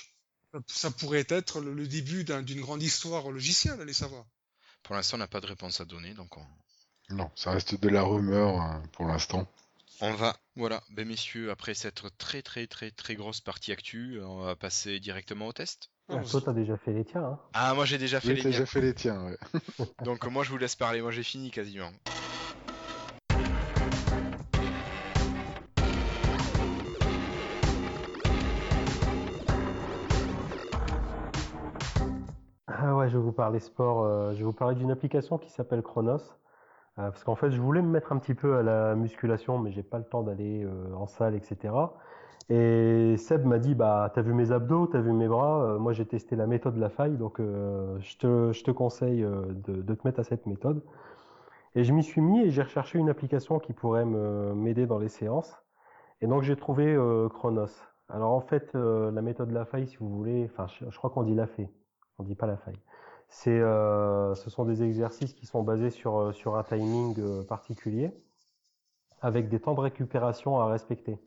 Ça- 0.54 0.60
Ça 0.68 0.92
pourrait 0.92 1.26
être 1.30 1.60
le, 1.60 1.74
le 1.74 1.88
début 1.88 2.24
d'un- 2.24 2.42
d'une 2.42 2.62
grande 2.62 2.82
histoire 2.82 3.30
logicielle, 3.32 3.80
allez 3.82 3.94
savoir. 3.94 4.26
Pour 4.82 4.96
l'instant, 4.96 5.18
on 5.18 5.20
n'a 5.20 5.28
pas 5.28 5.42
de 5.42 5.48
réponse 5.48 5.82
à 5.82 5.86
donner, 5.86 6.14
donc 6.14 6.38
on, 6.38 6.46
Non, 7.10 7.30
ça 7.36 7.52
reste 7.52 7.76
de 7.80 7.90
la 7.90 8.04
rumeur 8.04 8.62
euh, 8.62 8.80
pour 8.94 9.06
l'instant. 9.06 9.46
on 10.00 10.14
va. 10.14 10.38
Voilà, 10.56 10.82
ben 10.92 11.06
messieurs, 11.08 11.52
après 11.52 11.74
cette 11.74 12.02
très 12.18 12.42
très 12.42 12.66
très 12.68 12.92
très 12.92 13.16
grosse 13.16 13.42
partie 13.42 13.72
actu, 13.74 14.20
on 14.24 14.40
va 14.40 14.56
passer 14.56 15.00
directement 15.02 15.48
au 15.48 15.54
test. 15.54 15.90
Ah, 16.10 16.20
toi, 16.24 16.42
t'as 16.46 16.54
déjà 16.54 16.78
fait 16.78 16.94
les 16.94 17.04
tiens, 17.04 17.24
hein 17.24 17.40
Ah, 17.54 17.74
moi 17.74 17.84
j'ai 17.86 17.98
déjà 17.98 18.22
fait 18.22 18.30
Oui, 18.30 18.36
les 18.36 18.42
t'as 18.42 18.50
miens. 18.50 18.58
déjà 18.60 18.66
fait 18.66 18.82
les 18.82 18.94
tiens, 18.94 19.26
ouais. 19.26 19.38
Donc 20.06 20.26
moi 20.28 20.44
je 20.44 20.52
vous 20.52 20.58
laisse 20.58 20.76
parler, 20.76 21.02
moi 21.02 21.12
j'ai 21.12 21.24
fini 21.24 21.52
quasiment. 21.52 21.90
Ah 32.68 32.96
ouais, 32.96 33.08
je 33.10 33.18
vais 33.18 33.24
vous 33.24 33.32
parler 33.32 33.60
sport. 33.60 34.04
euh, 34.04 34.34
je 34.34 34.40
vais 34.40 34.44
vous 34.44 34.54
parler 34.54 34.76
d'une 34.76 34.92
application 34.92 35.38
qui 35.38 35.50
s'appelle 35.50 35.82
Chronos. 35.82 36.18
Euh, 37.00 37.10
parce 37.12 37.24
qu'en 37.24 37.36
fait, 37.36 37.52
je 37.52 37.62
voulais 37.62 37.82
me 37.82 37.88
mettre 37.90 38.12
un 38.12 38.18
petit 38.18 38.34
peu 38.34 38.58
à 38.58 38.64
la 38.64 38.96
musculation, 38.96 39.60
mais 39.60 39.72
j'ai 39.72 39.84
pas 39.84 40.00
le 40.00 40.04
temps 40.04 40.24
d'aller 40.24 40.64
euh, 40.64 40.94
en 40.96 41.08
salle, 41.08 41.36
etc. 41.36 41.74
Et 42.50 43.16
Seb 43.18 43.46
m'a 43.46 43.60
dit, 43.60 43.76
bah, 43.76 44.12
t'as 44.14 44.22
vu 44.22 44.34
mes 44.34 44.52
abdos, 44.52 44.88
t'as 44.88 45.02
vu 45.02 45.12
mes 45.12 45.28
bras. 45.28 45.64
Euh, 45.64 45.80
moi, 45.80 45.94
j'ai 45.94 46.06
testé 46.06 46.36
la 46.36 46.48
méthode 46.48 46.76
de 46.76 46.80
la 46.80 46.90
faille, 46.90 47.18
donc 47.18 47.40
euh, 47.40 47.98
je 48.00 48.18
te, 48.18 48.52
je 48.54 48.64
te 48.64 48.72
conseille 48.72 49.24
euh, 49.24 49.46
de, 49.68 49.82
de 49.82 49.94
te 49.96 50.08
mettre 50.08 50.20
à 50.22 50.24
cette 50.24 50.46
méthode. 50.46 50.82
Et 51.76 51.84
je 51.84 51.94
m'y 51.94 52.04
suis 52.04 52.22
mis 52.22 52.42
et 52.42 52.50
j'ai 52.50 52.64
recherché 52.64 52.98
une 52.98 53.10
application 53.10 53.60
qui 53.60 53.74
pourrait 53.74 54.06
m'aider 54.06 54.88
dans 54.88 54.98
les 54.98 55.10
séances. 55.10 55.56
Et 56.22 56.28
donc, 56.28 56.44
j'ai 56.44 56.56
trouvé 56.56 56.86
euh, 56.88 57.30
Chronos. 57.30 57.70
Alors, 58.10 58.32
en 58.32 58.42
fait, 58.42 58.74
euh, 58.76 59.12
la 59.12 59.22
méthode 59.22 59.50
de 59.50 59.54
la 59.54 59.66
faille, 59.66 59.88
si 59.88 59.98
vous 59.98 60.10
voulez, 60.10 60.46
enfin, 60.46 60.66
je, 60.68 60.98
crois 60.98 61.10
qu'on 61.12 61.24
dit 61.24 61.36
la 61.36 61.46
fée. 61.48 61.70
On 62.18 62.24
dit 62.24 62.36
pas 62.36 62.48
la 62.48 62.58
faille. 62.58 62.80
C'est, 63.30 63.60
euh, 63.60 64.34
ce 64.36 64.50
sont 64.50 64.66
des 64.66 64.82
exercices 64.84 65.34
qui 65.34 65.46
sont 65.46 65.62
basés 65.62 65.92
sur, 65.92 66.34
sur 66.34 66.56
un 66.56 66.64
timing 66.64 67.46
particulier, 67.46 68.12
avec 69.22 69.50
des 69.50 69.60
temps 69.60 69.76
de 69.76 69.82
récupération 69.82 70.60
à 70.60 70.68
respecter. 70.68 71.20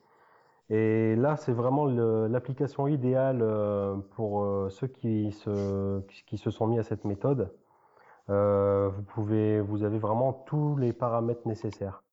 Et 0.70 1.16
là, 1.16 1.36
c'est 1.36 1.52
vraiment 1.52 1.86
l'application 1.86 2.86
idéale 2.86 3.40
euh, 3.42 3.96
pour 4.12 4.44
euh, 4.44 4.70
ceux 4.70 4.86
qui 4.86 5.32
se, 5.32 6.00
qui 6.26 6.38
se 6.38 6.50
sont 6.50 6.66
mis 6.68 6.78
à 6.78 6.84
cette 6.84 7.04
méthode. 7.04 7.52
Euh, 8.30 8.88
vous 8.90 9.02
pouvez, 9.02 9.60
vous 9.60 9.82
avez 9.84 9.98
vraiment 9.98 10.32
tous 10.32 10.76
les 10.76 10.92
paramètres 10.92 11.46
nécessaires. 11.46 12.04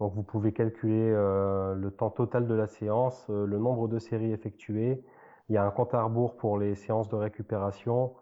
Donc, 0.00 0.14
vous 0.14 0.22
pouvez 0.22 0.52
calculer 0.52 1.12
euh, 1.12 1.74
le 1.74 1.90
temps 1.90 2.10
total 2.10 2.46
de 2.46 2.54
la 2.54 2.66
séance, 2.66 3.26
le 3.28 3.58
nombre 3.58 3.88
de 3.88 3.98
séries 3.98 4.32
effectuées. 4.32 5.04
Il 5.48 5.54
y 5.54 5.58
a 5.58 5.64
un 5.64 5.70
compte 5.70 5.94
à 5.94 6.02
rebours 6.02 6.36
pour 6.36 6.58
les 6.58 6.74
séances 6.74 7.08
de 7.08 7.16
récupération. 7.16 8.14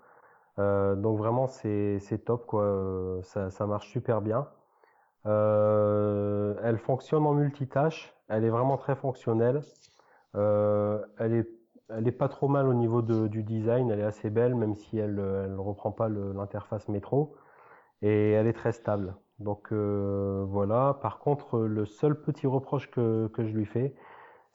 Donc 0.59 1.19
vraiment 1.19 1.47
c'est 1.49 2.01
top 2.25 2.47
quoi, 2.47 3.21
ça, 3.23 3.51
ça 3.51 3.67
marche 3.67 3.91
super 3.91 4.23
bien. 4.23 4.49
Elle 5.25 6.79
fonctionne 6.79 7.27
en 7.27 7.35
multitâche, 7.35 8.16
elle 8.29 8.45
est 8.45 8.51
vraiment 8.51 8.77
très 8.77 8.97
fonctionnelle. 8.97 9.63
Euh, 10.35 11.05
elle 11.19 11.47
est 12.07 12.13
pas 12.13 12.29
trop 12.29 12.49
mal 12.49 12.67
au 12.69 12.75
niveau 12.75 13.03
du 13.03 13.43
design, 13.43 13.91
elle 13.91 14.01
est 14.01 14.05
assez 14.05 14.31
belle 14.31 14.55
même 14.55 14.75
si 14.75 14.99
elle 14.99 15.19
elle 15.45 15.59
reprend 15.59 15.93
pas 15.93 16.09
l'interface 16.09 16.89
métro 16.89 17.37
et 18.03 18.33
elle 18.33 18.47
est 18.47 18.53
très 18.53 18.73
stable. 18.73 19.17
Donc 19.39 19.73
euh, 19.73 20.45
voilà. 20.49 20.99
Par 21.03 21.19
contre 21.21 21.61
le 21.61 21.87
seul 21.87 22.21
petit 22.21 22.47
reproche 22.47 22.91
que 22.91 23.31
je 23.39 23.53
lui 23.57 23.67
fais, 23.67 23.95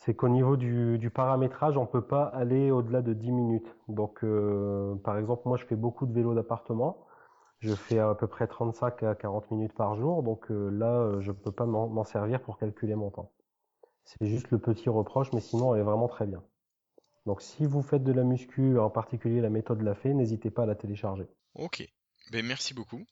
c'est 0.02 0.15
qu'au 0.15 0.30
niveau 0.30 0.57
du, 0.57 1.11
paramétrage, 1.14 1.77
on 1.77 1.85
peut 1.85 2.02
pas 2.02 2.23
aller 2.23 2.72
au-delà 2.72 3.03
de 3.03 3.14
10 3.14 3.31
minutes. 3.31 3.76
Donc, 3.88 4.23
euh, 4.23 4.95
par 5.03 5.18
exemple, 5.19 5.43
moi, 5.45 5.57
je 5.57 5.65
fais 5.65 5.76
beaucoup 5.76 6.07
de 6.07 6.14
vélo 6.14 6.34
d'appartement. 6.34 7.06
Je 7.60 7.76
fais 7.76 7.99
à 7.99 8.15
peu 8.15 8.26
près 8.26 8.48
35 8.48 9.03
à 9.03 9.14
40 9.14 9.52
minutes 9.52 9.73
par 9.73 9.95
jour. 9.95 10.23
Donc 10.23 10.48
là, 10.49 11.19
je 11.19 11.31
peux 11.31 11.52
pas 11.52 11.68
m'en 11.68 12.03
servir 12.03 12.41
pour 12.41 12.57
calculer 12.57 12.95
mon 12.95 13.11
temps. 13.11 13.30
C'est 14.03 14.27
juste 14.27 14.49
le 14.51 14.59
petit 14.59 14.89
reproche, 14.89 15.31
mais 15.33 15.41
sinon, 15.41 15.73
elle 15.73 15.81
est 15.81 15.85
vraiment 15.85 16.07
très 16.07 16.25
bien. 16.25 16.43
Donc, 17.25 17.41
si 17.41 17.65
vous 17.65 17.81
faites 17.81 18.03
de 18.03 18.11
la 18.11 18.23
muscu, 18.23 18.79
en 18.79 18.89
particulier 18.89 19.41
la 19.41 19.49
méthode 19.49 19.79
de 19.79 19.83
la 19.83 19.95
fée, 19.95 20.13
n'hésitez 20.13 20.49
pas 20.49 20.63
à 20.63 20.65
la 20.65 20.75
télécharger. 20.75 21.27
Ok, 21.53 21.87
ben 22.31 22.45
merci 22.45 22.73
beaucoup. 22.73 23.05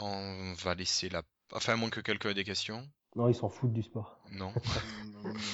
On 0.00 0.54
va 0.64 0.74
laisser 0.74 1.08
la... 1.08 1.22
Enfin, 1.52 1.74
à 1.74 1.76
moins 1.76 1.90
que 1.90 2.00
quelqu'un 2.00 2.30
ait 2.30 2.34
des 2.34 2.44
questions. 2.44 2.86
Non, 3.16 3.28
ils 3.28 3.34
s'en 3.34 3.48
foutent 3.48 3.72
du 3.72 3.82
sport. 3.82 4.18
Non. 4.32 4.52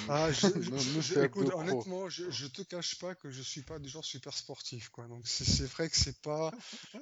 Ah, 0.09 0.31
je, 0.31 0.48
je- 1.01 1.24
écoute, 1.24 1.52
honnêtement, 1.55 2.09
je, 2.09 2.31
je 2.31 2.47
te 2.47 2.62
cache 2.62 2.98
pas 2.98 3.14
que 3.14 3.31
je 3.31 3.40
suis 3.43 3.62
pas 3.62 3.78
du 3.78 3.89
genre 3.89 4.05
super 4.05 4.35
sportif, 4.35 4.89
quoi. 4.90 5.06
Donc 5.09 5.26
c'est 5.26 5.44
c'est 5.44 5.64
vrai 5.66 5.89
que 5.89 5.97
c'est 5.97 6.20
pas, 6.20 6.52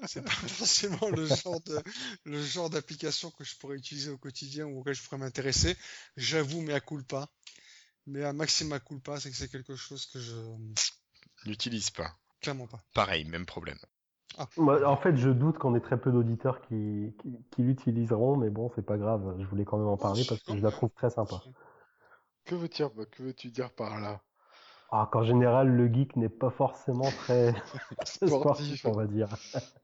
c'est 0.07 0.23
pas 0.23 0.31
forcément 0.49 1.09
le 1.11 1.27
genre 1.27 1.61
de, 1.63 1.83
le 2.25 2.43
genre 2.43 2.71
d'application 2.71 3.31
que 3.31 3.45
je 3.45 3.57
pourrais 3.57 3.77
utiliser 3.77 4.11
au 4.11 4.19
quotidien 4.19 4.67
ou 4.67 4.81
auquel 4.81 4.95
je 4.95 5.03
pourrais 5.03 5.19
m'intéresser. 5.19 5.77
J'avoue, 6.17 6.61
mais 6.61 6.75
à 6.75 6.81
culpa. 6.81 7.29
Mais 8.07 8.25
à 8.25 8.33
maxima 8.33 8.81
culpa, 8.81 9.21
c'est 9.21 9.31
que 9.31 9.37
c'est 9.37 9.51
quelque 9.51 9.77
chose 9.77 10.07
que 10.07 10.21
je, 10.21 10.35
N'utilise 11.47 11.91
pas. 11.91 12.17
clairement 12.41 12.67
pas. 12.67 12.85
Pareil, 12.95 13.25
même 13.25 13.47
problème. 13.47 13.79
Moi, 14.57 14.85
en 14.87 14.97
fait, 14.97 15.17
je 15.17 15.31
doute 15.31 15.59
qu'on 15.59 15.75
ait 15.75 15.81
très 15.81 16.01
peu 16.01 16.11
d'auditeurs 16.11 16.61
qui, 16.63 17.15
qui, 17.19 17.37
qui 17.51 17.63
l'utiliseront, 17.63 18.37
mais 18.37 18.51
bon, 18.51 18.71
c'est 18.75 18.85
pas 18.85 18.97
grave. 18.97 19.37
Je 19.39 19.45
voulais 19.47 19.65
quand 19.65 19.79
même 19.79 19.89
en 19.89 19.97
parler 19.97 20.25
parce 20.29 20.43
que 20.43 20.57
je 20.57 20.63
la 20.63 20.71
trouve 20.71 20.91
très 20.91 21.11
sympa. 21.11 21.41
Que 22.45 22.55
veux-tu 22.55 22.77
dire, 22.77 22.91
bah, 22.91 23.05
que 23.07 23.23
veux-tu 23.23 23.51
dire 23.51 23.71
par 23.73 24.01
là? 24.01 24.21
Ah, 24.91 25.09
qu'en 25.11 25.23
général, 25.23 25.69
le 25.69 25.93
geek 25.93 26.17
n'est 26.17 26.29
pas 26.29 26.51
forcément 26.51 27.11
très 27.11 27.53
sportif, 28.05 28.81
Sportif. 28.81 28.87
on 28.87 28.93
va 28.93 29.07
dire. 29.07 29.29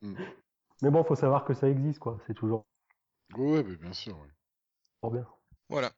Mm. 0.02 0.14
Mais 0.82 0.90
bon, 0.90 1.04
faut 1.04 1.14
savoir 1.14 1.44
que 1.44 1.54
ça 1.54 1.68
existe, 1.68 1.98
quoi. 1.98 2.18
C'est 2.26 2.34
toujours 2.34 2.64
mais 3.36 3.62
bien 3.62 3.92
sûr. 3.92 4.18
ouais. 4.18 4.28
toujours 5.02 5.12
bien. 5.12 5.26
Voilà. 5.68 5.92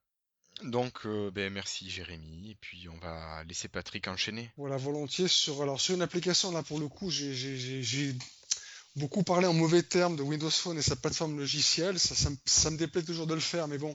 Donc, 0.65 1.07
euh, 1.07 1.31
ben 1.31 1.53
merci 1.53 1.89
Jérémy. 1.89 2.51
Et 2.51 2.55
puis, 2.57 2.89
on 2.89 2.99
va 2.99 3.45
laisser 3.45 3.69
Patrick 3.69 4.09
enchaîner. 4.09 4.51
Voilà, 4.57 4.77
volontiers 4.77 5.29
sur, 5.29 5.63
alors 5.63 5.81
sur 5.81 5.95
une 5.95 6.03
application 6.03 6.53
là 6.53 6.63
pour 6.63 6.79
le 6.79 6.89
coup, 6.89 7.11
j'ai 7.11 8.15
beaucoup 8.97 9.23
parlé 9.23 9.47
en 9.47 9.53
mauvais 9.53 9.83
termes 9.83 10.17
de 10.17 10.23
Windows 10.23 10.51
Phone 10.51 10.79
et 10.79 10.83
sa 10.83 10.97
plateforme 10.97 11.39
logicielle. 11.39 11.99
Ça, 11.99 12.71
me, 12.71 12.77
déplaît 12.77 13.03
toujours 13.03 13.27
de 13.27 13.35
le 13.35 13.41
faire, 13.41 13.69
mais 13.69 13.79
bon, 13.79 13.95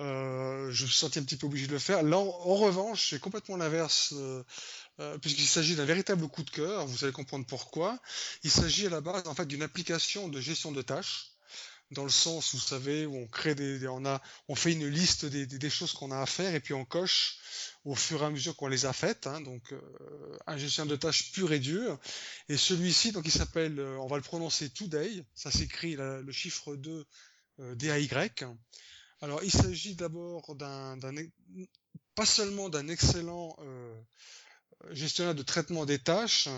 euh, 0.00 0.70
je 0.70 0.84
me 0.84 0.88
suis 0.88 0.98
senti 0.98 1.18
un 1.18 1.22
petit 1.22 1.36
peu 1.36 1.46
obligé 1.46 1.66
de 1.66 1.72
le 1.72 1.78
faire. 1.78 2.02
Là, 2.02 2.18
en, 2.18 2.26
en 2.26 2.54
revanche, 2.56 3.10
c'est 3.10 3.20
complètement 3.20 3.56
l'inverse, 3.56 4.12
euh, 4.16 4.42
euh, 5.00 5.18
puisqu'il 5.18 5.46
s'agit 5.46 5.76
d'un 5.76 5.84
véritable 5.84 6.26
coup 6.28 6.42
de 6.42 6.50
cœur. 6.50 6.86
Vous 6.86 7.04
allez 7.04 7.12
comprendre 7.12 7.46
pourquoi. 7.46 7.98
Il 8.42 8.50
s'agit 8.50 8.86
à 8.86 8.90
la 8.90 9.00
base 9.00 9.26
en 9.26 9.34
fait 9.34 9.46
d'une 9.46 9.62
application 9.62 10.28
de 10.28 10.40
gestion 10.40 10.72
de 10.72 10.82
tâches. 10.82 11.33
Dans 11.94 12.04
le 12.04 12.10
sens, 12.10 12.54
vous 12.54 12.60
savez, 12.60 13.06
où 13.06 13.16
on 13.16 13.26
crée 13.26 13.54
des, 13.54 13.88
on 13.88 14.04
a, 14.04 14.20
on 14.48 14.54
fait 14.54 14.72
une 14.72 14.86
liste 14.86 15.24
des, 15.24 15.46
des, 15.46 15.70
choses 15.70 15.92
qu'on 15.92 16.10
a 16.10 16.20
à 16.20 16.26
faire 16.26 16.54
et 16.54 16.60
puis 16.60 16.74
on 16.74 16.84
coche 16.84 17.38
au 17.84 17.94
fur 17.94 18.22
et 18.22 18.26
à 18.26 18.30
mesure 18.30 18.54
qu'on 18.56 18.68
les 18.68 18.84
a 18.84 18.92
faites. 18.92 19.26
hein. 19.26 19.40
donc, 19.40 19.72
euh, 19.72 20.38
un 20.46 20.56
gestionnaire 20.58 20.90
de 20.90 20.96
tâches 20.96 21.32
pur 21.32 21.52
et 21.52 21.60
dur. 21.60 21.98
Et 22.48 22.56
celui-ci, 22.56 23.12
donc, 23.12 23.24
il 23.26 23.32
s'appelle, 23.32 23.78
euh, 23.78 23.96
on 23.98 24.06
va 24.06 24.16
le 24.16 24.22
prononcer 24.22 24.70
Today. 24.70 25.24
Ça 25.34 25.50
s'écrit 25.50 25.96
le 25.96 26.32
chiffre 26.32 26.76
2 26.76 27.06
euh, 27.60 27.74
DAY. 27.76 28.08
Alors, 29.20 29.42
il 29.42 29.52
s'agit 29.52 29.94
d'abord 29.94 30.54
d'un, 30.56 30.98
pas 32.14 32.26
seulement 32.26 32.68
d'un 32.68 32.88
excellent 32.88 33.56
euh, 33.60 34.00
gestionnaire 34.90 35.34
de 35.34 35.42
traitement 35.42 35.86
des 35.86 35.98
tâches, 35.98 36.48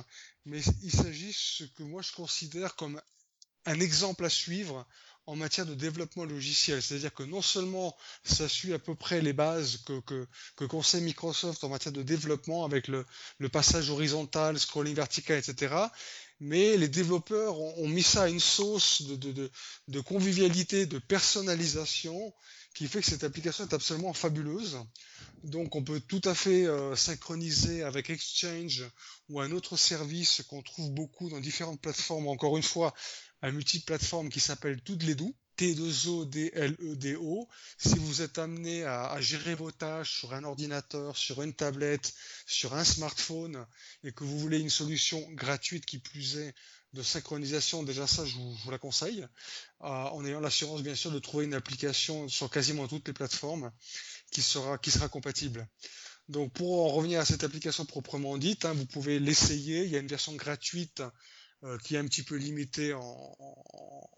mais 0.44 0.60
il 0.82 0.90
s'agit 0.90 1.32
ce 1.32 1.64
que 1.64 1.82
moi 1.82 2.02
je 2.02 2.12
considère 2.12 2.76
comme 2.76 3.00
un 3.66 3.80
exemple 3.80 4.24
à 4.24 4.30
suivre 4.30 4.86
en 5.26 5.36
matière 5.36 5.66
de 5.66 5.74
développement 5.74 6.24
logiciel. 6.24 6.82
C'est-à-dire 6.82 7.12
que 7.12 7.22
non 7.22 7.42
seulement 7.42 7.96
ça 8.24 8.48
suit 8.48 8.72
à 8.72 8.78
peu 8.78 8.94
près 8.94 9.20
les 9.20 9.32
bases 9.32 9.78
que, 9.86 10.26
que, 10.56 10.64
conseille 10.64 11.02
Microsoft 11.02 11.64
en 11.64 11.68
matière 11.68 11.92
de 11.92 12.02
développement 12.02 12.64
avec 12.64 12.88
le, 12.88 13.04
passage 13.50 13.90
horizontal, 13.90 14.58
scrolling 14.58 14.94
vertical, 14.94 15.38
etc. 15.38 15.74
Mais 16.40 16.76
les 16.76 16.88
développeurs 16.88 17.58
ont, 17.58 17.84
ont 17.84 17.88
mis 17.88 18.02
ça 18.02 18.24
à 18.24 18.28
une 18.28 18.40
sauce 18.40 19.02
de, 19.02 19.50
de 19.88 20.00
convivialité, 20.00 20.86
de 20.86 20.98
personnalisation, 20.98 22.32
qui 22.76 22.88
fait 22.88 23.00
que 23.00 23.06
cette 23.06 23.24
application 23.24 23.64
est 23.64 23.72
absolument 23.72 24.12
fabuleuse. 24.12 24.78
Donc 25.44 25.74
on 25.74 25.82
peut 25.82 25.98
tout 25.98 26.20
à 26.24 26.34
fait 26.34 26.66
euh, 26.66 26.94
synchroniser 26.94 27.82
avec 27.82 28.10
Exchange 28.10 28.84
ou 29.30 29.40
un 29.40 29.50
autre 29.52 29.78
service 29.78 30.42
qu'on 30.42 30.60
trouve 30.62 30.90
beaucoup 30.90 31.30
dans 31.30 31.40
différentes 31.40 31.80
plateformes. 31.80 32.28
Encore 32.28 32.58
une 32.58 32.62
fois, 32.62 32.92
un 33.42 33.52
multiplateforme 33.52 34.28
qui 34.28 34.40
s'appelle 34.40 34.80
Toodledo, 34.82 35.34
T2O-D-L-E-D-O. 35.56 37.48
Si 37.78 37.98
vous 37.98 38.22
êtes 38.22 38.38
amené 38.38 38.84
à, 38.84 39.20
gérer 39.20 39.54
vos 39.54 39.70
tâches 39.70 40.18
sur 40.18 40.34
un 40.34 40.44
ordinateur, 40.44 41.16
sur 41.16 41.42
une 41.42 41.54
tablette, 41.54 42.14
sur 42.46 42.74
un 42.74 42.84
smartphone, 42.84 43.66
et 44.04 44.12
que 44.12 44.24
vous 44.24 44.38
voulez 44.38 44.58
une 44.58 44.70
solution 44.70 45.26
gratuite 45.32 45.86
qui 45.86 45.98
plus 45.98 46.36
est 46.36 46.54
de 46.92 47.02
synchronisation, 47.02 47.82
déjà 47.82 48.06
ça, 48.06 48.24
je 48.24 48.36
vous, 48.36 48.70
la 48.70 48.78
conseille, 48.78 49.22
euh, 49.82 49.86
en 49.86 50.24
ayant 50.24 50.40
l'assurance 50.40 50.82
bien 50.82 50.94
sûr 50.94 51.10
de 51.10 51.18
trouver 51.18 51.44
une 51.44 51.54
application 51.54 52.28
sur 52.28 52.50
quasiment 52.50 52.88
toutes 52.88 53.08
les 53.08 53.14
plateformes 53.14 53.70
qui 54.30 54.42
sera, 54.42 54.78
qui 54.78 54.90
sera 54.90 55.08
compatible. 55.08 55.66
Donc 56.28 56.52
pour 56.52 56.84
en 56.84 56.88
revenir 56.88 57.20
à 57.20 57.24
cette 57.24 57.44
application 57.44 57.84
proprement 57.84 58.36
dite, 58.36 58.64
hein, 58.64 58.72
vous 58.72 58.86
pouvez 58.86 59.18
l'essayer. 59.20 59.84
Il 59.84 59.90
y 59.90 59.96
a 59.96 60.00
une 60.00 60.08
version 60.08 60.34
gratuite 60.34 61.02
qui 61.82 61.96
est 61.96 61.98
un 61.98 62.04
petit 62.04 62.22
peu 62.22 62.36
limité 62.36 62.92
en, 62.94 63.36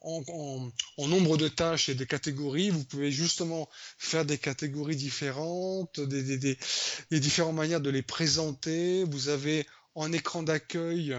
en, 0.02 0.70
en, 0.96 1.08
nombre 1.08 1.36
de 1.36 1.48
tâches 1.48 1.88
et 1.88 1.94
de 1.94 2.04
catégories. 2.04 2.70
Vous 2.70 2.84
pouvez 2.84 3.10
justement 3.10 3.68
faire 3.98 4.24
des 4.24 4.38
catégories 4.38 4.96
différentes, 4.96 6.00
des, 6.00 6.22
des, 6.22 6.38
des, 6.38 6.58
des 7.10 7.20
différentes 7.20 7.56
manières 7.56 7.80
de 7.80 7.90
les 7.90 8.02
présenter. 8.02 9.04
Vous 9.04 9.28
avez 9.28 9.66
un 9.96 10.12
écran 10.12 10.42
d'accueil 10.42 11.16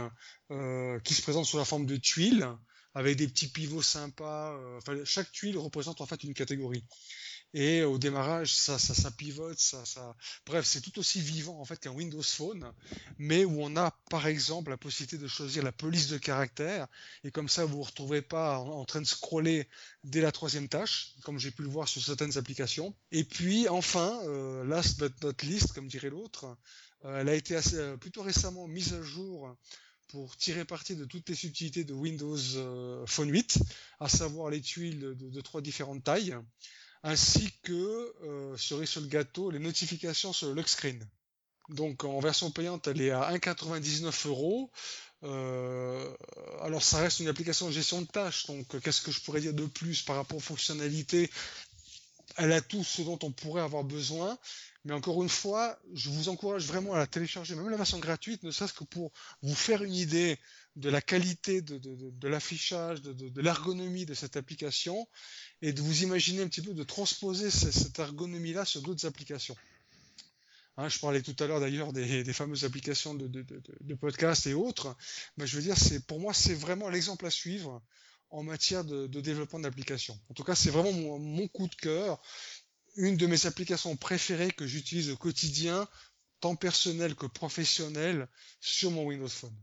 euh, 0.51 0.99
qui 1.01 1.13
se 1.13 1.21
présente 1.21 1.45
sous 1.45 1.57
la 1.57 1.65
forme 1.65 1.85
de 1.85 1.97
tuiles 1.97 2.47
avec 2.95 3.17
des 3.17 3.27
petits 3.27 3.49
pivots 3.49 3.81
sympas. 3.81 4.53
Euh, 4.53 4.77
enfin, 4.77 4.97
chaque 5.03 5.31
tuile 5.31 5.57
représente 5.57 6.01
en 6.01 6.05
fait 6.05 6.23
une 6.23 6.33
catégorie. 6.33 6.83
Et 7.53 7.83
au 7.83 7.97
démarrage, 7.97 8.53
ça, 8.53 8.77
ça, 8.77 8.93
ça 8.93 9.09
pivote, 9.09 9.57
ça, 9.57 9.83
ça... 9.83 10.15
bref, 10.45 10.65
c'est 10.65 10.81
tout 10.81 10.99
aussi 10.99 11.19
vivant 11.19 11.59
en 11.59 11.65
fait 11.65 11.79
qu'un 11.79 11.91
Windows 11.91 12.21
Phone, 12.21 12.71
mais 13.17 13.43
où 13.43 13.63
on 13.63 13.75
a 13.75 13.91
par 14.11 14.27
exemple 14.27 14.69
la 14.69 14.77
possibilité 14.77 15.17
de 15.17 15.27
choisir 15.27 15.63
la 15.63 15.71
police 15.71 16.09
de 16.09 16.19
caractère, 16.19 16.87
et 17.23 17.31
comme 17.31 17.49
ça 17.49 17.65
vous 17.65 17.77
vous 17.77 17.83
retrouvez 17.83 18.21
pas 18.21 18.59
en, 18.59 18.85
train 18.85 19.01
de 19.01 19.07
scroller 19.07 19.67
dès 20.03 20.21
la 20.21 20.31
troisième 20.31 20.67
tâche, 20.67 21.15
comme 21.23 21.39
j'ai 21.39 21.49
pu 21.49 21.63
le 21.63 21.69
voir 21.69 21.87
sur 21.87 22.03
certaines 22.03 22.37
applications. 22.37 22.93
Et 23.11 23.23
puis 23.23 23.67
enfin, 23.67 24.21
euh, 24.25 24.63
last 24.63 24.99
but 24.99 25.13
not 25.23 25.33
least, 25.43 25.73
comme 25.73 25.87
dirait 25.87 26.09
l'autre, 26.09 26.55
euh, 27.05 27.21
elle 27.21 27.29
a 27.29 27.35
été 27.35 27.55
assez, 27.55 27.77
euh, 27.77 27.97
plutôt 27.97 28.21
récemment 28.21 28.67
mise 28.67 28.93
à 28.93 29.01
jour 29.01 29.55
pour 30.09 30.35
tirer 30.37 30.65
parti 30.65 30.95
de 30.95 31.05
toutes 31.05 31.29
les 31.29 31.35
subtilités 31.35 31.83
de 31.83 31.93
Windows 31.93 32.37
euh, 32.55 33.05
Phone 33.05 33.29
8, 33.29 33.59
à 33.99 34.09
savoir 34.09 34.49
les 34.49 34.61
tuiles 34.61 35.15
de 35.15 35.41
trois 35.41 35.61
différentes 35.61 36.03
tailles 36.03 36.35
ainsi 37.03 37.51
que 37.63 38.13
euh, 38.23 38.57
cerise 38.57 38.89
sur 38.89 39.01
le 39.01 39.07
gâteau, 39.07 39.51
les 39.51 39.59
notifications 39.59 40.33
sur 40.33 40.47
le 40.47 40.53
lock 40.53 40.67
screen. 40.67 41.05
Donc 41.69 42.03
en 42.03 42.19
version 42.19 42.51
payante, 42.51 42.87
elle 42.87 43.01
est 43.01 43.11
à 43.11 43.31
1,99 43.31 44.27
euros. 44.27 44.71
Euh, 45.23 46.15
alors 46.61 46.81
ça 46.81 46.99
reste 46.99 47.19
une 47.19 47.27
application 47.27 47.67
de 47.67 47.73
gestion 47.73 48.01
de 48.01 48.07
tâches, 48.07 48.45
donc 48.47 48.79
qu'est-ce 48.79 49.01
que 49.01 49.11
je 49.11 49.19
pourrais 49.21 49.41
dire 49.41 49.53
de 49.53 49.65
plus 49.65 50.01
par 50.01 50.15
rapport 50.15 50.37
aux 50.37 50.41
fonctionnalités 50.41 51.29
Elle 52.41 52.53
a 52.53 52.61
tout 52.61 52.85
ce 52.85 53.01
dont 53.01 53.19
on 53.23 53.31
pourrait 53.31 53.61
avoir 53.61 53.83
besoin, 53.83 54.37
mais 54.85 54.93
encore 54.93 55.21
une 55.21 55.29
fois, 55.29 55.77
je 55.93 56.09
vous 56.09 56.29
encourage 56.29 56.65
vraiment 56.65 56.93
à 56.93 56.97
la 56.97 57.05
télécharger, 57.05 57.53
même 57.53 57.69
la 57.69 57.75
version 57.75 57.99
gratuite, 57.99 58.43
ne 58.43 58.51
serait-ce 58.51 58.71
que 58.71 58.85
pour 58.85 59.11
vous 59.41 59.55
faire 59.55 59.83
une 59.83 59.93
idée 59.93 60.39
de 60.77 60.89
la 60.89 61.01
qualité 61.01 61.61
de, 61.61 62.27
l'affichage, 62.29 63.01
de, 63.01 63.41
l'ergonomie 63.41 64.05
de 64.05 64.13
cette 64.13 64.37
application, 64.37 65.05
et 65.61 65.73
de 65.73 65.81
vous 65.81 66.03
imaginer 66.03 66.41
un 66.41 66.47
petit 66.47 66.61
peu 66.61 66.73
de 66.73 66.83
transposer 66.83 67.51
cette, 67.51 67.99
ergonomie-là 67.99 68.63
sur 68.63 68.81
d'autres 68.83 69.05
applications. 69.05 69.57
Hein, 70.77 70.87
je 70.87 70.97
parlais 70.99 71.21
tout 71.21 71.35
à 71.39 71.47
l'heure 71.47 71.59
d'ailleurs 71.59 71.91
des, 71.91 72.23
fameuses 72.31 72.63
applications 72.63 73.15
de, 73.15 73.95
podcast 73.95 74.47
et 74.47 74.53
autres. 74.53 74.95
Mais 75.35 75.45
je 75.45 75.57
veux 75.57 75.61
dire, 75.61 75.75
pour 76.07 76.21
moi, 76.21 76.33
c'est 76.33 76.53
vraiment 76.53 76.87
l'exemple 76.87 77.25
à 77.25 77.31
suivre 77.31 77.81
en 78.29 78.43
matière 78.43 78.83
de, 78.83 79.07
développement 79.07 79.59
d'applications. 79.59 80.19
En 80.29 80.33
tout 80.33 80.43
cas, 80.43 80.55
c'est 80.55 80.69
vraiment 80.69 81.19
mon, 81.19 81.47
coup 81.47 81.67
de 81.67 81.75
cœur, 81.75 82.21
une 82.95 83.17
de 83.17 83.27
mes 83.27 83.45
applications 83.45 83.95
préférées 83.95 84.51
que 84.51 84.67
j'utilise 84.67 85.09
au 85.09 85.17
quotidien, 85.17 85.87
tant 86.39 86.55
personnel 86.55 87.15
que 87.15 87.25
professionnel, 87.25 88.27
sur 88.59 88.91
mon 88.91 89.05
Windows 89.05 89.27
Phone. 89.27 89.55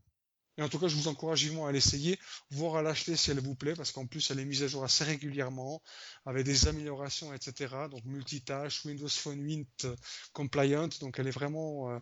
Et 0.59 0.63
en 0.63 0.69
tout 0.69 0.79
cas, 0.79 0.89
je 0.89 0.97
vous 0.97 1.09
encourage 1.09 1.43
vivement 1.43 1.67
à 1.67 1.73
l'essayer, 1.73 2.19
voire 2.51 2.77
à 2.77 2.83
l'acheter 2.83 3.15
si 3.15 3.31
elle 3.31 3.41
vous 3.41 3.55
plaît, 3.55 3.75
parce 3.75 3.93
qu'en 3.93 4.07
plus, 4.07 4.31
elle 4.31 4.41
est 4.41 4.45
mise 4.45 4.63
à 4.63 4.69
jour 4.69 4.85
assez 4.85 5.05
régulièrement, 5.05 5.83
avec 6.25 6.47
des 6.47 6.67
améliorations, 6.67 7.35
etc. 7.35 7.75
Donc, 7.91 8.03
multitâche, 8.05 8.85
Windows 8.87 9.09
Phone 9.09 9.43
8 9.43 9.87
compliant. 10.33 10.89
Donc, 11.01 11.19
elle 11.19 11.27
est 11.27 11.31
vraiment 11.33 11.91
euh, 11.91 11.99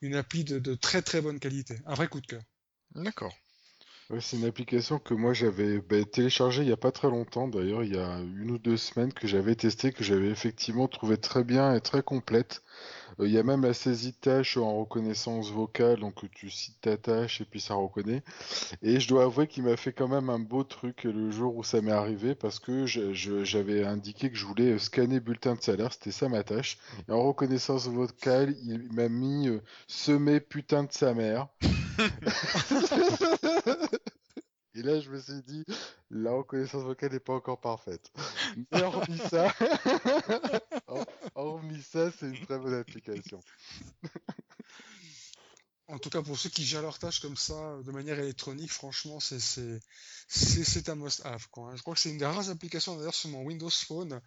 une 0.00 0.14
appli 0.14 0.44
de, 0.44 0.74
très 0.74 1.02
très 1.02 1.20
bonne 1.20 1.38
qualité. 1.38 1.78
Un 1.84 1.94
vrai 1.94 2.08
coup 2.08 2.22
de 2.22 2.26
cœur. 2.26 2.42
D'accord. 2.94 3.34
C'est 4.20 4.38
une 4.38 4.46
application 4.46 4.98
que 4.98 5.12
moi 5.12 5.34
j'avais 5.34 5.80
bah, 5.80 6.02
téléchargée 6.04 6.62
il 6.62 6.66
n'y 6.66 6.72
a 6.72 6.78
pas 6.78 6.92
très 6.92 7.08
longtemps, 7.08 7.46
d'ailleurs 7.46 7.84
il 7.84 7.94
y 7.94 7.98
a 7.98 8.18
une 8.40 8.50
ou 8.52 8.58
deux 8.58 8.78
semaines 8.78 9.12
que 9.12 9.28
j'avais 9.28 9.54
testé, 9.54 9.92
que 9.92 10.02
j'avais 10.02 10.28
effectivement 10.28 10.88
trouvé 10.88 11.18
très 11.18 11.44
bien 11.44 11.74
et 11.74 11.80
très 11.80 12.02
complète. 12.02 12.62
Euh, 13.20 13.26
il 13.26 13.32
y 13.32 13.38
a 13.38 13.42
même 13.42 13.62
la 13.62 13.74
saisie 13.74 14.12
de 14.12 14.16
tâche 14.16 14.56
en 14.56 14.78
reconnaissance 14.78 15.50
vocale, 15.50 16.00
donc 16.00 16.24
tu 16.32 16.50
cites 16.50 16.80
ta 16.80 16.96
tâche 16.96 17.40
et 17.40 17.44
puis 17.44 17.60
ça 17.60 17.74
reconnaît. 17.74 18.22
Et 18.82 18.98
je 18.98 19.08
dois 19.08 19.24
avouer 19.24 19.46
qu'il 19.46 19.64
m'a 19.64 19.76
fait 19.76 19.92
quand 19.92 20.08
même 20.08 20.30
un 20.30 20.38
beau 20.38 20.64
truc 20.64 21.04
le 21.04 21.30
jour 21.30 21.56
où 21.56 21.62
ça 21.62 21.80
m'est 21.82 21.92
arrivé 21.92 22.34
parce 22.34 22.58
que 22.58 22.86
j'avais 22.86 23.84
indiqué 23.84 24.30
que 24.30 24.36
je 24.36 24.46
voulais 24.46 24.78
scanner 24.78 25.20
bulletin 25.20 25.54
de 25.54 25.60
salaire, 25.60 25.92
c'était 25.92 26.12
ça 26.12 26.28
ma 26.28 26.42
tâche. 26.42 26.78
Et 27.08 27.12
en 27.12 27.22
reconnaissance 27.22 27.88
vocale, 27.88 28.54
il 28.64 28.90
m'a 28.92 29.08
mis 29.08 29.48
euh, 29.48 29.60
semer 29.86 30.40
putain 30.40 30.84
de 30.84 30.92
sa 30.92 31.12
mère. 31.12 31.48
Et 34.78 34.82
là, 34.82 35.00
je 35.00 35.10
me 35.10 35.20
suis 35.20 35.42
dit, 35.42 35.64
la 36.08 36.30
reconnaissance 36.30 36.84
vocale 36.84 37.10
n'est 37.10 37.18
pas 37.18 37.32
encore 37.32 37.60
parfaite. 37.60 38.12
Mais 38.70 38.80
hormis 38.80 39.18
ça, 39.18 39.52
hormis 41.34 41.82
ça, 41.82 42.12
c'est 42.12 42.26
une 42.26 42.46
très 42.46 42.60
bonne 42.60 42.74
application. 42.74 43.40
En 45.88 45.98
tout 45.98 46.10
cas, 46.10 46.22
pour 46.22 46.38
ceux 46.38 46.50
qui 46.50 46.64
gèrent 46.64 46.82
leurs 46.82 47.00
tâches 47.00 47.18
comme 47.18 47.36
ça, 47.36 47.78
de 47.84 47.90
manière 47.90 48.20
électronique, 48.20 48.70
franchement, 48.70 49.18
c'est 49.18 50.88
un 50.88 50.94
must-have. 50.94 51.48
Hein. 51.56 51.72
Je 51.74 51.82
crois 51.82 51.94
que 51.94 52.00
c'est 52.00 52.10
une 52.10 52.18
des 52.18 52.26
rares 52.26 52.50
applications 52.50 52.96
d'ailleurs 52.96 53.16
sur 53.16 53.30
mon 53.30 53.42
Windows 53.42 53.70
Phone 53.70 54.20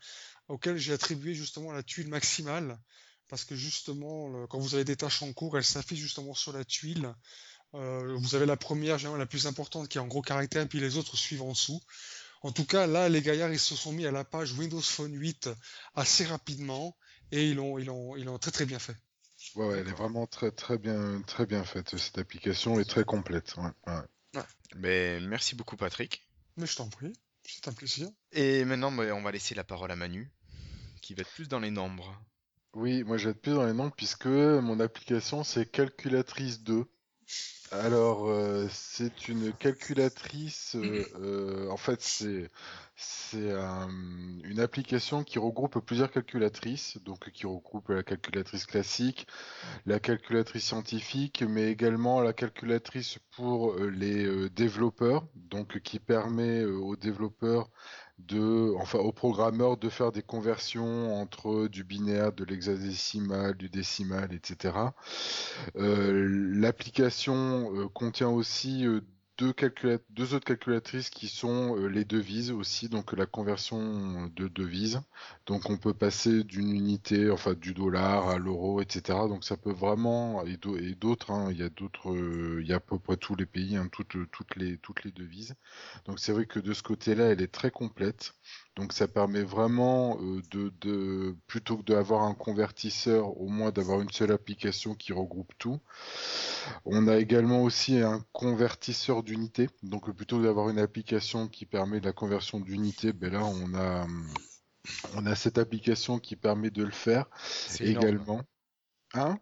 auquel 0.50 0.76
j'ai 0.76 0.92
attribué 0.92 1.34
justement 1.34 1.72
la 1.72 1.82
tuile 1.82 2.10
maximale. 2.10 2.78
Parce 3.30 3.46
que 3.46 3.56
justement, 3.56 4.46
quand 4.48 4.60
vous 4.60 4.76
avez 4.76 4.84
des 4.84 4.98
tâches 4.98 5.22
en 5.22 5.32
cours, 5.32 5.58
elles 5.58 5.64
s'affichent 5.64 6.02
justement 6.02 6.34
sur 6.34 6.52
la 6.52 6.66
tuile. 6.66 7.16
Euh, 7.74 8.16
vous 8.18 8.36
avez 8.36 8.46
la 8.46 8.58
première, 8.58 8.98
la 9.18 9.26
plus 9.26 9.48
importante, 9.48 9.88
qui 9.88 9.98
est 9.98 10.02
en 10.02 10.08
gros 10.08 10.22
caractère, 10.22 10.64
et 10.64 10.68
puis 10.68 10.80
les 10.80 10.98
autres 10.98 11.16
suivent 11.16 11.44
en 11.44 11.52
dessous. 11.52 11.82
En 12.42 12.52
tout 12.52 12.66
cas, 12.66 12.88
là, 12.88 13.08
les 13.08 13.22
gaillards, 13.22 13.52
ils 13.52 13.60
se 13.60 13.76
sont 13.76 13.92
mis 13.92 14.06
à 14.06 14.12
la 14.12 14.24
page 14.24 14.54
Windows 14.54 14.82
Phone 14.82 15.14
8 15.14 15.50
assez 15.96 16.26
rapidement, 16.26 16.98
et 17.32 17.50
ils 17.50 17.56
l'ont, 17.56 17.78
ils 17.78 17.86
l'ont, 17.86 18.16
ils 18.16 18.26
l'ont 18.26 18.40
très 18.40 18.52
très 18.52 18.66
bien 18.66 18.80
fait. 18.80 18.96
Ouais, 19.56 19.68
ouais, 19.68 19.80
elle 19.80 19.88
est 19.88 19.94
vraiment 19.94 20.28
très 20.28 20.52
très 20.52 20.78
bien, 20.78 21.22
très 21.26 21.46
bien 21.46 21.64
faite. 21.64 21.98
Cette 21.98 22.18
application 22.18 22.80
est 22.80 22.86
très 22.86 23.04
complète. 23.04 23.56
Ouais, 23.58 23.94
ouais. 23.94 24.44
Mais 24.76 25.20
merci 25.20 25.56
beaucoup, 25.56 25.78
Patrick. 25.78 26.28
Mais 26.58 26.68
je 26.68 26.76
t'en 26.76 26.90
prie, 26.90 27.14
c'est 27.44 27.68
un 27.68 27.74
plaisir. 27.74 28.10
Et 28.32 28.66
maintenant, 28.66 28.92
bah, 28.92 29.04
on 29.14 29.22
va 29.22 29.32
laisser 29.32 29.56
la 29.56 29.64
parole 29.64 29.92
à 29.92 29.96
Manu, 29.96 30.32
qui 31.02 31.14
va 31.14 31.22
être 31.22 31.32
plus 31.32 31.48
dans 31.48 31.60
les 31.60 31.72
nombres. 31.72 32.22
Oui, 32.74 33.04
moi 33.04 33.18
je 33.18 33.26
vais 33.26 33.32
être 33.32 33.42
plus 33.42 33.54
dans 33.54 33.66
les 33.66 33.74
nombres 33.74 33.94
puisque 33.96 34.28
mon 34.28 34.80
application 34.80 35.44
c'est 35.44 35.66
Calculatrice 35.66 36.62
2. 36.64 36.86
Alors, 37.72 38.28
euh, 38.28 38.68
c'est 38.70 39.30
une 39.30 39.54
calculatrice. 39.54 40.76
Euh, 40.76 41.06
euh, 41.22 41.70
en 41.70 41.78
fait, 41.78 42.02
c'est 42.02 42.50
c'est 42.98 43.52
une 44.44 44.60
application 44.60 45.24
qui 45.24 45.40
regroupe 45.40 45.80
plusieurs 45.80 46.12
calculatrices, 46.12 47.00
donc 47.04 47.32
qui 47.32 47.48
regroupe 47.48 47.90
la 47.90 48.04
calculatrice 48.04 48.66
classique, 48.68 49.26
la 49.88 50.00
calculatrice 50.00 50.66
scientifique, 50.66 51.44
mais 51.48 51.72
également 51.72 52.22
la 52.22 52.34
calculatrice 52.34 53.18
pour 53.36 53.76
les 53.80 54.50
développeurs, 54.52 55.26
donc 55.36 55.80
qui 55.80 56.00
permet 56.00 56.64
aux 56.66 56.96
développeurs 56.96 57.72
de, 58.28 58.74
enfin, 58.78 59.00
aux 59.00 59.12
programmeurs 59.12 59.78
de 59.78 59.90
faire 59.90 60.12
des 60.12 60.22
conversions 60.22 61.16
entre 61.22 61.68
du 61.68 61.84
binaire, 61.84 62.34
de 62.34 62.44
l'hexadécimal, 62.44 63.56
du 63.56 63.70
décimal, 63.70 64.34
etc. 64.34 64.76
Euh, 65.76 66.28
l'application 66.54 67.74
euh, 67.76 67.88
contient 67.90 68.30
aussi 68.30 68.86
euh, 69.44 69.98
deux, 70.10 70.34
autres 70.34 70.46
calculatrices 70.46 71.10
qui 71.10 71.28
sont 71.28 71.76
euh, 71.78 71.88
les 71.88 72.06
devises 72.06 72.52
aussi, 72.52 72.90
donc 72.90 73.14
la 73.14 73.26
conversion 73.26 74.28
de 74.36 74.48
devises. 74.48 75.02
Donc 75.46 75.70
on 75.70 75.78
peut 75.78 75.94
passer 75.94 76.44
d'une 76.44 76.72
unité, 76.74 77.30
enfin 77.32 77.54
du 77.54 77.74
dollar 77.74 78.30
à 78.30 78.38
l'euro, 78.38 78.82
etc. 78.82 79.28
Donc 79.28 79.44
ça 79.44 79.58
peut 79.58 79.72
vraiment, 79.72 80.44
et 80.46 80.58
d'autres, 80.96 81.32
hein, 81.32 81.50
il 81.52 81.58
y 81.58 81.64
a 81.64 81.70
d'autres, 81.70 82.12
euh, 82.14 82.60
il 82.62 82.68
y 82.68 82.74
a 82.74 82.78
à 82.78 82.80
peu 82.80 83.00
près 83.00 83.18
tous 83.18 83.36
les 83.36 83.46
pays, 83.46 83.76
hein, 83.78 83.88
toutes, 83.92 84.18
toutes, 84.32 84.56
les, 84.56 84.78
toutes 84.78 85.04
les 85.04 85.12
devises. 85.12 85.56
Donc 86.06 86.20
c'est 86.20 86.32
vrai 86.34 86.46
que 86.46 86.60
de 86.60 86.74
ce 86.74 86.84
côté-là, 86.84 87.26
elle 87.26 87.42
est 87.42 87.52
très 87.52 87.72
complète. 87.72 88.34
Donc 88.78 88.94
ça 88.94 89.08
permet 89.08 89.44
vraiment 89.44 90.18
euh, 90.22 90.42
de, 90.50 90.72
de, 90.80 91.36
plutôt 91.48 91.78
que 91.78 91.84
d'avoir 91.84 92.24
un 92.24 92.34
convertisseur, 92.34 93.38
au 93.40 93.48
moins 93.48 93.72
d'avoir 93.72 94.02
une 94.02 94.12
seule 94.12 94.32
application 94.32 94.96
qui 94.96 95.12
regroupe 95.12 95.52
tout. 95.58 95.82
On 96.86 97.08
a 97.08 97.18
également 97.18 97.64
aussi 97.64 98.00
un 98.00 98.24
convertisseur 98.32 99.24
d'unité. 99.24 99.70
Donc 99.84 100.10
plutôt 100.12 100.38
que 100.38 100.44
d'avoir 100.44 100.70
une 100.70 100.80
application 100.80 101.50
qui 101.50 101.66
permet 101.66 102.00
la 102.00 102.14
conversion 102.14 102.62
d'unité, 102.62 103.12
ben 103.12 103.34
là 103.34 103.44
on 103.44 103.74
a 103.76 104.08
on 105.16 105.26
a 105.26 105.36
cette 105.36 105.58
application 105.58 106.20
qui 106.20 106.36
permet 106.36 106.72
de 106.72 106.84
le 106.84 106.92
faire 106.92 107.26
également. 107.82 108.42
Hein? 109.14 109.38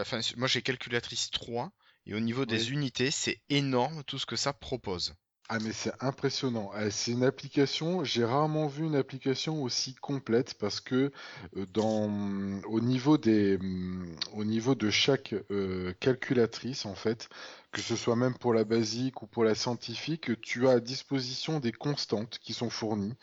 Enfin, 0.00 0.20
moi 0.36 0.48
j'ai 0.48 0.62
calculatrice 0.62 1.30
3 1.30 1.72
et 2.06 2.14
au 2.14 2.20
niveau 2.20 2.46
des 2.46 2.72
unités, 2.72 3.10
c'est 3.10 3.40
énorme 3.48 4.02
tout 4.04 4.18
ce 4.18 4.26
que 4.26 4.36
ça 4.36 4.52
propose. 4.52 5.14
Ah 5.54 5.58
mais 5.62 5.72
c'est 5.72 5.92
impressionnant. 6.00 6.70
Ah, 6.74 6.90
c'est 6.90 7.12
une 7.12 7.24
application, 7.24 8.04
j'ai 8.04 8.24
rarement 8.24 8.68
vu 8.68 8.86
une 8.86 8.94
application 8.96 9.62
aussi 9.62 9.94
complète 9.94 10.54
parce 10.54 10.80
que 10.80 11.12
euh, 11.58 11.66
dans 11.74 12.08
au 12.64 12.80
niveau 12.80 13.18
des 13.18 13.58
au 14.32 14.44
niveau 14.44 14.74
de 14.74 14.88
chaque 14.88 15.34
euh, 15.50 15.92
calculatrice 16.00 16.86
en 16.86 16.94
fait, 16.94 17.28
que 17.72 17.80
ce 17.80 17.96
soit 17.96 18.16
même 18.16 18.34
pour 18.34 18.52
la 18.52 18.64
basique 18.64 19.22
ou 19.22 19.26
pour 19.26 19.44
la 19.44 19.54
scientifique, 19.54 20.38
tu 20.42 20.68
as 20.68 20.72
à 20.72 20.80
disposition 20.80 21.58
des 21.58 21.72
constantes 21.72 22.38
qui 22.38 22.52
sont 22.52 22.68
fournies 22.68 23.14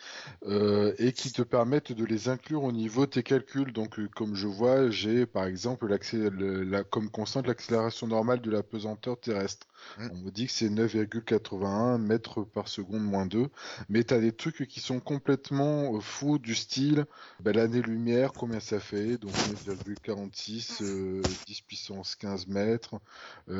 euh, 0.48 0.94
et 0.98 1.14
qui 1.14 1.32
te 1.32 1.44
permettent 1.44 1.92
de 1.92 2.04
les 2.04 2.30
inclure 2.30 2.64
au 2.64 2.72
niveau 2.72 3.06
de 3.06 3.12
tes 3.12 3.24
calculs. 3.24 3.72
Donc, 3.72 4.00
euh, 4.00 4.10
comme 4.16 4.34
je 4.34 4.48
vois, 4.48 4.90
j'ai 4.90 5.28
par 5.28 5.46
exemple 5.46 5.88
la, 5.88 6.84
comme 6.84 7.12
constante 7.12 7.48
l'accélération 7.48 8.08
normale 8.08 8.42
de 8.42 8.50
la 8.50 8.64
pesanteur 8.64 9.20
terrestre. 9.20 9.68
Mmh. 9.98 10.08
On 10.12 10.18
me 10.18 10.32
dit 10.32 10.48
que 10.48 10.52
c'est 10.52 10.70
9,81 10.70 12.00
mètres 12.00 12.44
par 12.44 12.68
seconde 12.68 13.04
moins 13.04 13.28
2, 13.28 13.48
mais 13.88 14.04
tu 14.04 14.14
as 14.16 14.20
des 14.20 14.34
trucs 14.34 14.68
qui 14.68 14.80
sont 14.80 15.00
complètement 15.00 15.96
euh, 15.96 16.00
fous 16.00 16.40
du 16.40 16.56
style 16.56 17.06
ben, 17.40 17.56
l'année-lumière, 17.56 18.34
combien 18.34 18.60
ça 18.60 18.80
fait? 18.80 19.18
Donc 19.18 19.32
9,46, 19.32 21.22
10 21.46 21.62
puissance 21.62 22.16
15 22.16 22.48
mètres. 22.48 22.96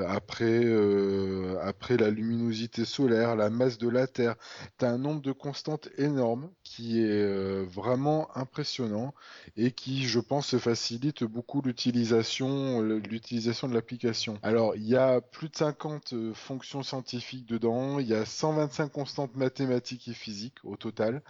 après, 0.08 0.79
euh, 0.80 1.58
après 1.62 1.98
la 1.98 2.10
luminosité 2.10 2.86
solaire, 2.86 3.36
la 3.36 3.50
masse 3.50 3.78
de 3.78 3.90
la 3.90 4.08
Terre. 4.08 4.36
Tu 4.78 4.86
as 4.86 4.90
un 4.90 4.98
nombre 4.98 5.22
de 5.22 5.32
constantes 5.32 5.90
énorme 5.98 6.50
qui 6.64 7.02
est 7.02 7.24
euh, 7.24 7.66
vraiment 7.68 8.36
impressionnant 8.38 9.14
et 9.58 9.72
qui, 9.72 10.06
je 10.06 10.20
pense, 10.20 10.58
facilite 10.58 11.24
beaucoup 11.24 11.62
l'utilisation 11.62 12.82
l'utilisation 12.82 13.68
de 13.68 13.74
l'application. 13.74 14.40
Alors, 14.44 14.76
il 14.76 14.88
y 14.88 14.96
a 14.96 15.22
plus 15.22 15.50
de 15.50 15.56
50 15.56 16.14
euh, 16.14 16.34
fonctions 16.34 16.84
scientifiques 16.84 17.46
dedans, 17.46 18.00
il 18.00 18.08
y 18.08 18.16
a 18.16 18.26
125 18.26 18.92
constantes 18.92 19.36
mathématiques 19.36 20.08
et 20.08 20.14
physiques 20.14 20.58
au 20.64 20.76
total, 20.76 21.22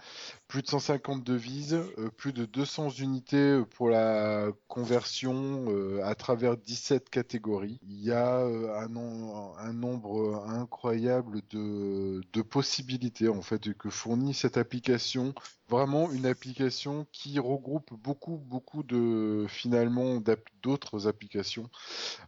plus 0.50 0.62
de 0.62 0.66
150 0.66 1.22
devises, 1.22 1.78
plus 2.16 2.32
de 2.32 2.44
200 2.44 2.90
unités 2.90 3.62
pour 3.76 3.88
la 3.88 4.48
conversion 4.66 5.66
à 6.02 6.16
travers 6.16 6.56
17 6.56 7.08
catégories. 7.08 7.78
Il 7.88 8.02
y 8.02 8.10
a 8.10 8.40
un, 8.40 8.88
nombre 8.88 10.44
incroyable 10.48 11.42
de, 11.50 12.42
possibilités 12.42 13.28
en 13.28 13.42
fait 13.42 13.72
que 13.74 13.90
fournit 13.90 14.34
cette 14.34 14.56
application. 14.56 15.34
Vraiment 15.68 16.10
une 16.10 16.26
application 16.26 17.06
qui 17.12 17.38
regroupe 17.38 17.94
beaucoup 17.94 18.38
beaucoup 18.38 18.82
de 18.82 19.46
finalement 19.48 20.20
d'autres 20.62 21.06
applications 21.06 21.70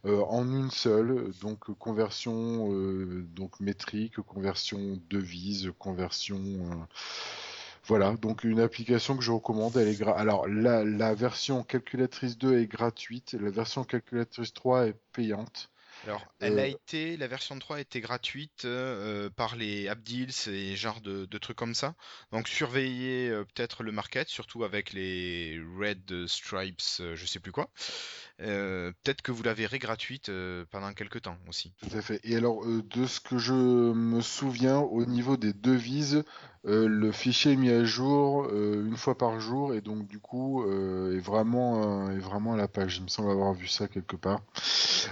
euh, 0.05 0.21
en 0.21 0.49
une 0.49 0.71
seule. 0.71 1.31
Donc 1.41 1.71
conversion 1.77 2.71
euh, 2.71 3.27
donc 3.35 3.59
métrique, 3.59 4.21
conversion 4.21 4.97
devise, 5.09 5.71
conversion 5.77 6.39
euh, 6.39 6.75
voilà, 7.85 8.13
donc 8.13 8.43
une 8.43 8.59
application 8.59 9.17
que 9.17 9.23
je 9.23 9.31
recommande. 9.31 9.75
Elle 9.77 9.89
est 9.89 10.01
Alors 10.03 10.47
la, 10.47 10.83
la 10.83 11.13
version 11.13 11.63
calculatrice 11.63 12.37
2 12.37 12.59
est 12.59 12.67
gratuite, 12.67 13.33
la 13.39 13.49
version 13.49 13.83
calculatrice 13.83 14.53
3 14.53 14.87
est 14.87 14.95
payante. 15.11 15.69
Alors, 16.05 16.25
elle 16.39 16.59
a 16.59 16.63
euh, 16.63 16.67
été, 16.67 17.15
la 17.17 17.27
version 17.27 17.57
3 17.57 17.77
a 17.77 17.79
été 17.79 18.01
gratuite 18.01 18.65
euh, 18.65 19.29
par 19.29 19.55
les 19.55 19.87
Abdils 19.87 20.49
et 20.49 20.75
genre 20.75 20.99
de, 21.01 21.25
trucs 21.37 21.55
comme 21.55 21.75
ça. 21.75 21.95
Donc, 22.31 22.47
surveillez 22.47 23.29
euh, 23.29 23.45
peut-être 23.45 23.83
le 23.83 23.91
market, 23.91 24.27
surtout 24.27 24.63
avec 24.63 24.91
les 24.91 25.61
Red 25.79 26.27
Stripes, 26.27 26.81
je 26.99 27.25
sais 27.25 27.39
plus 27.39 27.51
quoi. 27.51 27.69
Peut-être 28.37 29.21
que 29.21 29.31
vous 29.31 29.43
la 29.43 29.53
verrez 29.53 29.79
gratuite 29.79 30.31
pendant 30.71 30.93
quelques 30.93 31.21
temps 31.21 31.37
aussi. 31.47 31.73
Tout 31.79 31.97
à 31.97 32.01
fait. 32.01 32.19
Et 32.23 32.35
alors, 32.35 32.65
de 32.65 33.05
ce 33.05 33.19
que 33.19 33.37
je 33.37 33.53
me 33.53 34.21
souviens, 34.21 34.79
au 34.79 35.05
niveau 35.05 35.37
des 35.37 35.53
devises, 35.53 36.23
euh, 36.65 36.87
le 36.87 37.11
fichier 37.11 37.53
est 37.53 37.57
mis 37.57 37.69
à 37.69 37.83
jour 37.83 38.45
euh, 38.45 38.85
une 38.85 38.95
fois 38.95 39.17
par 39.17 39.37
jour 39.41 39.73
et 39.73 39.81
donc 39.81 40.07
du 40.07 40.19
coup 40.19 40.63
euh, 40.63 41.17
est 41.17 41.19
vraiment 41.19 42.09
est 42.09 42.19
vraiment 42.19 42.53
à 42.53 42.57
la 42.57 42.69
page. 42.69 42.97
Il 42.97 43.03
me 43.03 43.07
semble 43.09 43.31
avoir 43.31 43.53
vu 43.53 43.67
ça 43.67 43.89
quelque 43.89 44.15
part. 44.15 44.41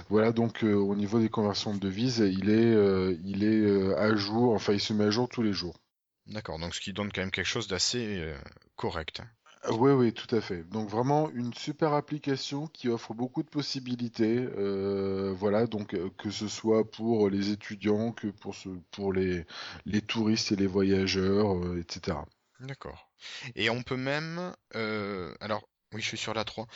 Voilà 0.08 0.32
donc 0.32 0.62
au 0.62 0.94
niveau 0.94 1.20
des 1.20 1.28
conversions 1.28 1.74
de 1.74 1.78
devises, 1.78 2.18
il 2.18 2.48
est 2.48 3.18
il 3.22 3.44
est 3.44 3.94
à 3.96 4.14
jour. 4.16 4.54
Enfin, 4.54 4.72
il 4.72 4.80
se 4.80 4.94
met 4.94 5.04
à 5.04 5.10
jour 5.10 5.28
tous 5.28 5.42
les 5.42 5.52
jours. 5.52 5.78
D'accord. 6.26 6.58
Donc 6.58 6.74
ce 6.74 6.80
qui 6.80 6.92
donne 6.92 7.12
quand 7.12 7.20
même 7.20 7.30
quelque 7.30 7.44
chose 7.44 7.68
d'assez 7.68 8.32
correct. 8.76 9.20
Oui, 9.70 9.92
oui, 9.92 10.12
tout 10.12 10.34
à 10.34 10.40
fait. 10.40 10.64
Donc 10.70 10.88
vraiment 10.88 11.30
une 11.30 11.54
super 11.54 11.92
application 11.92 12.66
qui 12.66 12.88
offre 12.88 13.14
beaucoup 13.14 13.44
de 13.44 13.48
possibilités. 13.48 14.38
Euh, 14.38 15.32
voilà, 15.36 15.66
donc 15.66 15.94
euh, 15.94 16.10
que 16.18 16.30
ce 16.30 16.48
soit 16.48 16.90
pour 16.90 17.30
les 17.30 17.50
étudiants, 17.50 18.12
que 18.12 18.26
pour, 18.26 18.56
ce, 18.56 18.68
pour 18.90 19.12
les, 19.12 19.46
les 19.86 20.00
touristes 20.00 20.50
et 20.50 20.56
les 20.56 20.66
voyageurs, 20.66 21.56
euh, 21.56 21.80
etc. 21.80 22.16
D'accord. 22.58 23.10
Et 23.54 23.70
on 23.70 23.82
peut 23.82 23.96
même, 23.96 24.52
alors 25.40 25.62
oui, 25.94 26.00
je 26.00 26.06
suis 26.06 26.18
sur 26.18 26.34
la 26.34 26.44
3. 26.44 26.66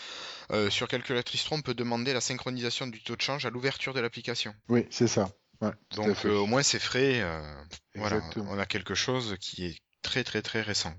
sur 0.70 0.86
Calculatrice 0.86 1.44
3, 1.44 1.58
on 1.58 1.62
peut 1.62 1.74
demander 1.74 2.12
la 2.12 2.20
synchronisation 2.20 2.86
du 2.86 3.02
taux 3.02 3.16
de 3.16 3.20
change 3.20 3.46
à 3.46 3.50
l'ouverture 3.50 3.94
de 3.94 4.00
l'application. 4.00 4.54
Oui, 4.68 4.86
c'est 4.90 5.08
ça. 5.08 5.28
Donc 5.96 6.24
au 6.24 6.46
moins 6.46 6.62
c'est 6.62 6.78
frais. 6.78 7.24
voilà, 7.96 8.20
on 8.36 8.58
a 8.58 8.66
quelque 8.66 8.94
chose 8.94 9.36
qui 9.40 9.66
est 9.66 9.78
très 10.02 10.22
très 10.22 10.42
très 10.42 10.60
récent. 10.60 10.94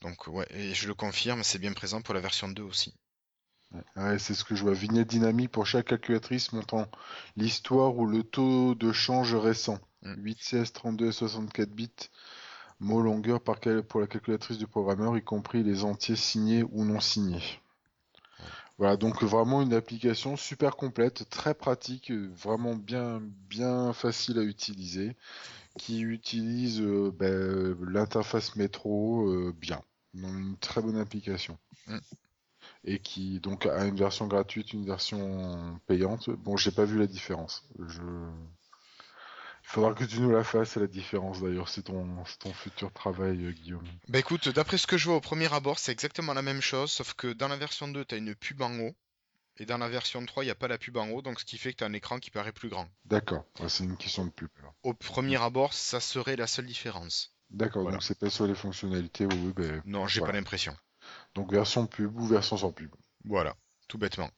Donc 0.00 0.26
ouais, 0.28 0.46
et 0.50 0.74
je 0.74 0.86
le 0.86 0.94
confirme, 0.94 1.42
c'est 1.42 1.58
bien 1.58 1.72
présent 1.72 2.00
pour 2.00 2.14
la 2.14 2.20
version 2.20 2.48
2 2.48 2.62
aussi. 2.62 2.94
Ouais, 3.96 4.18
c'est 4.18 4.34
ce 4.34 4.44
que 4.44 4.54
je 4.54 4.62
vois. 4.62 4.72
Vignette 4.72 5.08
dynamique 5.08 5.50
pour 5.50 5.66
chaque 5.66 5.86
calculatrice 5.86 6.52
montrant 6.52 6.86
l'histoire 7.36 7.96
ou 7.96 8.06
le 8.06 8.22
taux 8.22 8.74
de 8.74 8.92
change 8.92 9.34
récent. 9.34 9.78
8, 10.02 10.38
16, 10.40 10.72
32 10.72 11.08
et 11.08 11.12
64 11.12 11.70
bits. 11.70 11.90
Mot 12.80 13.02
longueur 13.02 13.40
par 13.42 13.58
pour 13.88 14.00
la 14.00 14.06
calculatrice 14.06 14.56
du 14.56 14.66
programmeur, 14.66 15.18
y 15.18 15.22
compris 15.22 15.64
les 15.64 15.84
entiers 15.84 16.16
signés 16.16 16.62
ou 16.62 16.84
non 16.84 17.00
signés. 17.00 17.60
Voilà, 18.78 18.96
donc 18.96 19.22
vraiment 19.24 19.60
une 19.60 19.74
application 19.74 20.36
super 20.36 20.76
complète, 20.76 21.28
très 21.28 21.54
pratique, 21.54 22.12
vraiment 22.12 22.76
bien, 22.76 23.20
bien 23.50 23.92
facile 23.92 24.38
à 24.38 24.42
utiliser, 24.42 25.16
qui 25.76 26.00
utilise 26.00 26.80
euh, 26.80 27.10
ben, 27.12 27.76
l'interface 27.90 28.54
métro 28.54 29.28
euh, 29.28 29.52
bien 29.58 29.82
une 30.24 30.56
très 30.58 30.82
bonne 30.82 30.98
application. 30.98 31.58
Mm. 31.86 31.98
Et 32.84 32.98
qui 32.98 33.40
donc 33.40 33.66
a 33.66 33.84
une 33.84 33.96
version 33.96 34.26
gratuite, 34.26 34.72
une 34.72 34.86
version 34.86 35.80
payante. 35.86 36.30
Bon, 36.30 36.56
j'ai 36.56 36.70
pas 36.70 36.84
vu 36.84 36.98
la 36.98 37.06
différence. 37.06 37.64
Je... 37.78 38.02
Il 39.68 39.72
faudra 39.72 39.92
que 39.92 40.04
tu 40.04 40.20
nous 40.20 40.30
la 40.30 40.44
fasses, 40.44 40.76
la 40.76 40.86
différence 40.86 41.42
d'ailleurs, 41.42 41.68
c'est 41.68 41.82
ton, 41.82 42.24
ton 42.38 42.54
futur 42.54 42.90
travail, 42.90 43.44
euh, 43.44 43.52
Guillaume. 43.52 43.86
Bah 44.08 44.18
écoute, 44.18 44.48
d'après 44.48 44.78
ce 44.78 44.86
que 44.86 44.96
je 44.96 45.04
vois 45.04 45.16
au 45.16 45.20
premier 45.20 45.52
abord, 45.52 45.78
c'est 45.78 45.92
exactement 45.92 46.32
la 46.32 46.40
même 46.40 46.62
chose, 46.62 46.90
sauf 46.90 47.12
que 47.12 47.34
dans 47.34 47.48
la 47.48 47.56
version 47.56 47.86
2, 47.86 48.02
tu 48.06 48.14
as 48.14 48.18
une 48.18 48.34
pub 48.34 48.62
en 48.62 48.72
haut, 48.78 48.94
et 49.58 49.66
dans 49.66 49.76
la 49.76 49.90
version 49.90 50.24
3, 50.24 50.44
il 50.44 50.46
n'y 50.46 50.52
a 50.52 50.54
pas 50.54 50.68
la 50.68 50.78
pub 50.78 50.96
en 50.96 51.10
haut, 51.10 51.20
donc 51.20 51.40
ce 51.40 51.44
qui 51.44 51.58
fait 51.58 51.72
que 51.72 51.78
tu 51.78 51.84
as 51.84 51.86
un 51.88 51.92
écran 51.92 52.18
qui 52.18 52.30
paraît 52.30 52.52
plus 52.52 52.70
grand. 52.70 52.88
D'accord, 53.04 53.44
c'est 53.66 53.84
une 53.84 53.98
question 53.98 54.24
de 54.24 54.30
pub. 54.30 54.48
Au 54.84 54.94
premier 54.94 55.36
abord, 55.36 55.74
ça 55.74 56.00
serait 56.00 56.36
la 56.36 56.46
seule 56.46 56.66
différence. 56.66 57.34
D'accord, 57.50 57.90
donc 57.90 58.02
c'est 58.02 58.18
pas 58.18 58.30
sur 58.30 58.46
les 58.46 58.54
fonctionnalités. 58.54 59.26
Oui, 59.26 59.52
ben, 59.56 59.82
non, 59.86 60.06
j'ai 60.06 60.20
pas 60.20 60.32
l'impression. 60.32 60.74
Donc 61.34 61.52
version 61.52 61.86
pub 61.86 62.14
ou 62.18 62.26
version 62.26 62.56
sans 62.56 62.72
pub. 62.72 62.90
Voilà, 63.24 63.54
tout 63.88 63.98
bêtement. 63.98 64.28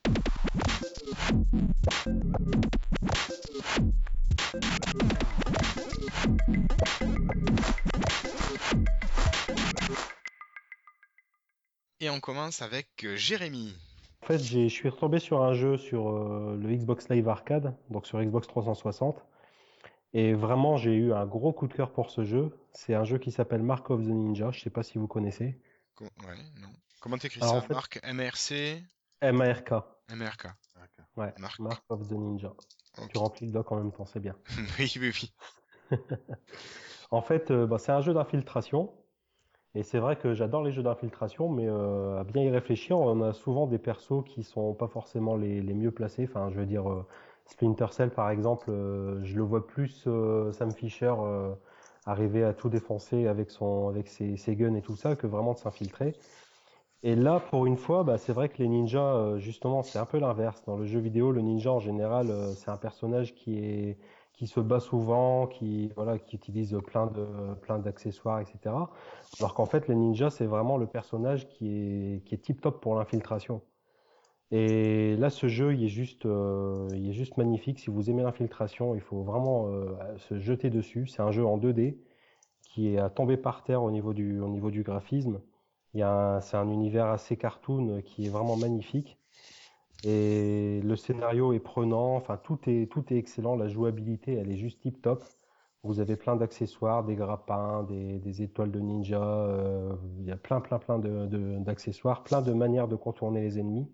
Et 12.03 12.09
on 12.09 12.21
commence 12.21 12.63
avec 12.63 12.89
euh, 13.05 13.17
Jérémy. 13.17 13.75
En 14.23 14.27
fait, 14.27 14.39
je 14.39 14.69
suis 14.69 14.89
retombé 14.89 15.19
sur 15.19 15.43
un 15.43 15.53
jeu 15.53 15.77
sur 15.77 16.11
euh, 16.11 16.57
le 16.61 16.75
Xbox 16.75 17.09
Live 17.11 17.29
Arcade, 17.29 17.75
donc 17.91 18.07
sur 18.07 18.23
Xbox 18.23 18.47
360. 18.47 19.23
Et 20.13 20.35
vraiment, 20.35 20.77
j'ai 20.77 20.95
eu 20.95 21.13
un 21.13 21.27
gros 21.27 21.53
coup 21.53 21.69
de 21.69 21.75
cœur 21.75 21.93
pour 21.93 22.11
ce 22.11 22.25
jeu. 22.25 22.57
C'est 22.73 22.95
un 22.95 23.05
jeu 23.05 23.19
qui 23.19 23.31
s'appelle 23.31 23.63
Mark 23.63 23.89
of 23.91 24.01
the 24.01 24.09
Ninja. 24.09 24.51
Je 24.51 24.61
sais 24.61 24.71
pas 24.71 24.83
si 24.83 24.99
vous 24.99 25.07
connaissez. 25.07 25.57
ouais, 26.01 26.09
non. 26.61 26.69
Comment 27.01 27.17
t'écris 27.17 27.41
ça? 27.41 27.65
Mark 27.71 28.01
MRC 28.05 28.83
MARK. 29.23 29.73
MRK. 30.11 30.47
Ouais, 31.17 31.33
Mark. 31.39 31.83
of 31.89 32.09
the 32.09 32.13
Ninja. 32.13 32.53
Tu 33.11 33.19
remplis 33.19 33.47
le 33.47 33.53
doc 33.53 33.71
en 33.73 33.77
même 33.77 33.93
temps, 33.93 34.07
c'est 34.07 34.21
bien. 34.21 34.35
oui, 34.79 34.93
oui, 35.01 35.13
oui. 35.13 35.33
en 37.11 37.23
fait, 37.23 37.51
euh, 37.51 37.67
bah, 37.67 37.79
c'est 37.79 37.93
un 37.93 38.01
jeu 38.01 38.13
d'infiltration. 38.13 38.93
Et 39.77 39.85
c'est 39.85 40.01
vrai 40.01 40.17
que 40.17 40.35
j'adore 40.35 40.65
les 40.65 40.73
jeux 40.73 40.83
d'infiltration, 40.83 41.49
mais 41.49 41.69
euh, 41.69 42.19
à 42.19 42.25
bien 42.25 42.43
y 42.43 42.51
réfléchir, 42.51 42.99
on 42.99 43.23
a 43.23 43.33
souvent 43.33 43.69
des 43.69 43.79
persos 43.79 44.25
qui 44.27 44.43
sont 44.43 44.75
pas 44.75 44.89
forcément 44.89 45.37
les, 45.37 45.61
les 45.61 45.75
mieux 45.75 45.93
placés. 45.93 46.27
Enfin, 46.29 46.51
je 46.51 46.57
veux 46.59 46.67
dire, 46.67 46.91
euh, 46.91 47.07
Splinter 47.51 47.87
Cell, 47.91 48.11
par 48.11 48.31
exemple, 48.31 48.71
euh, 48.71 49.23
je 49.25 49.37
le 49.37 49.43
vois 49.43 49.67
plus 49.67 50.05
euh, 50.07 50.53
Sam 50.53 50.73
Fisher 50.73 51.13
euh, 51.19 51.53
arriver 52.07 52.45
à 52.45 52.55
tout 52.55 52.69
défoncer 52.69 53.27
avec, 53.27 53.51
son, 53.51 53.89
avec 53.89 54.09
ses, 54.09 54.37
guns 54.57 54.75
et 54.75 54.83
tout 54.83 54.97
ça 54.97 55.17
que 55.17 55.27
vraiment 55.27 55.55
de 55.55 55.59
s'infiltrer. 55.59 56.15
Et 57.03 57.17
là, 57.17 57.41
pour 57.41 57.67
une 57.67 57.77
fois, 57.77 58.05
bah, 58.05 58.19
c'est 58.19 58.33
vrai 58.33 58.49
que 58.51 58.59
les 58.59 58.69
ninjas, 58.69 59.39
justement, 59.39 59.83
c'est 59.83 59.99
un 59.99 60.05
peu 60.05 60.19
l'inverse. 60.19 60.63
Dans 60.67 60.77
le 60.77 60.85
jeu 60.85 61.01
vidéo, 61.01 61.33
le 61.33 61.41
ninja, 61.41 61.73
en 61.73 61.81
général, 61.81 62.31
c'est 62.57 62.71
un 62.71 62.77
personnage 62.77 63.35
qui, 63.35 63.97
qui 64.35 64.47
se 64.47 64.61
bat 64.61 64.81
souvent, 64.81 65.47
qui, 65.47 65.91
voilà, 65.97 66.19
qui 66.19 66.37
utilise 66.37 66.79
plein 66.87 67.07
de 67.07 67.27
plein 67.63 67.79
d'accessoires, 67.79 68.41
etc. 68.41 68.59
Alors 69.39 69.55
qu'en 69.55 69.65
fait, 69.65 69.89
les 69.89 69.95
ninjas, 69.95 70.31
c'est 70.31 70.47
vraiment 70.47 70.77
le 70.77 70.87
personnage 70.87 71.49
qui 71.49 71.69
est, 71.69 72.25
qui 72.27 72.35
est 72.35 72.39
tip-top 72.39 72.83
pour 72.83 72.95
l'infiltration. 72.97 73.63
Et 74.53 75.17
là, 75.17 75.31
ce 75.31 75.49
jeu, 75.49 75.75
il 75.75 75.85
est 75.85 75.89
juste, 75.89 76.27
euh, 76.27 76.89
il 76.95 77.09
est 77.09 77.13
juste 77.13 77.37
magnifique. 77.37 77.79
Si 77.79 77.91
vous 77.91 78.11
aimez 78.11 78.23
l'infiltration, 78.23 78.95
il 78.95 79.01
faut 79.01 79.23
vraiment 79.23 79.69
euh, 79.69 79.95
se 80.19 80.39
jeter 80.39 80.71
dessus. 80.71 81.07
C'est 81.07 81.23
un 81.23 81.31
jeu 81.31 81.45
en 81.47 81.57
2D 81.59 81.99
qui 82.63 82.95
est 82.95 82.99
à 82.99 83.11
tomber 83.11 83.37
par 83.37 83.63
terre 83.65 83.83
au 83.83 83.91
niveau 83.91 84.13
du, 84.15 84.41
au 84.41 84.49
niveau 84.49 84.71
du 84.71 84.83
graphisme. 84.83 85.41
Il 85.95 86.01
y 86.01 86.03
a 86.03 86.37
un- 86.37 86.41
c'est 86.41 86.57
un 86.57 86.69
univers 86.71 87.07
assez 87.07 87.37
cartoon 87.37 88.03
qui 88.03 88.27
est 88.27 88.31
vraiment 88.31 88.57
magnifique. 88.57 89.19
Et 90.05 90.81
le 90.83 90.97
scénario 90.97 91.53
est 91.53 91.61
prenant. 91.61 92.17
Enfin, 92.17 92.37
tout 92.39 92.59
est, 92.69 92.91
tout 92.91 93.05
est 93.13 93.17
excellent. 93.19 93.57
La 93.57 93.69
jouabilité, 93.69 94.35
elle 94.35 94.51
est 94.51 94.57
juste 94.57 94.81
tip 94.81 95.01
top. 95.03 95.25
Vous 95.83 96.01
avez 96.01 96.17
plein 96.17 96.37
d'accessoires, 96.37 97.05
des 97.05 97.17
grappins, 97.17 97.85
des, 97.85 98.43
étoiles 98.43 98.71
de 98.71 98.81
ninja. 98.81 99.23
euh, 99.23 99.95
il 100.21 100.27
y 100.27 100.33
a 100.33 100.37
plein, 100.37 100.61
plein, 100.61 100.79
plein 100.79 100.99
d'accessoires, 100.99 102.23
plein 102.25 102.43
de 102.43 102.53
manières 102.53 102.89
de 102.89 102.97
contourner 102.97 103.41
les 103.43 103.59
ennemis. 103.59 103.89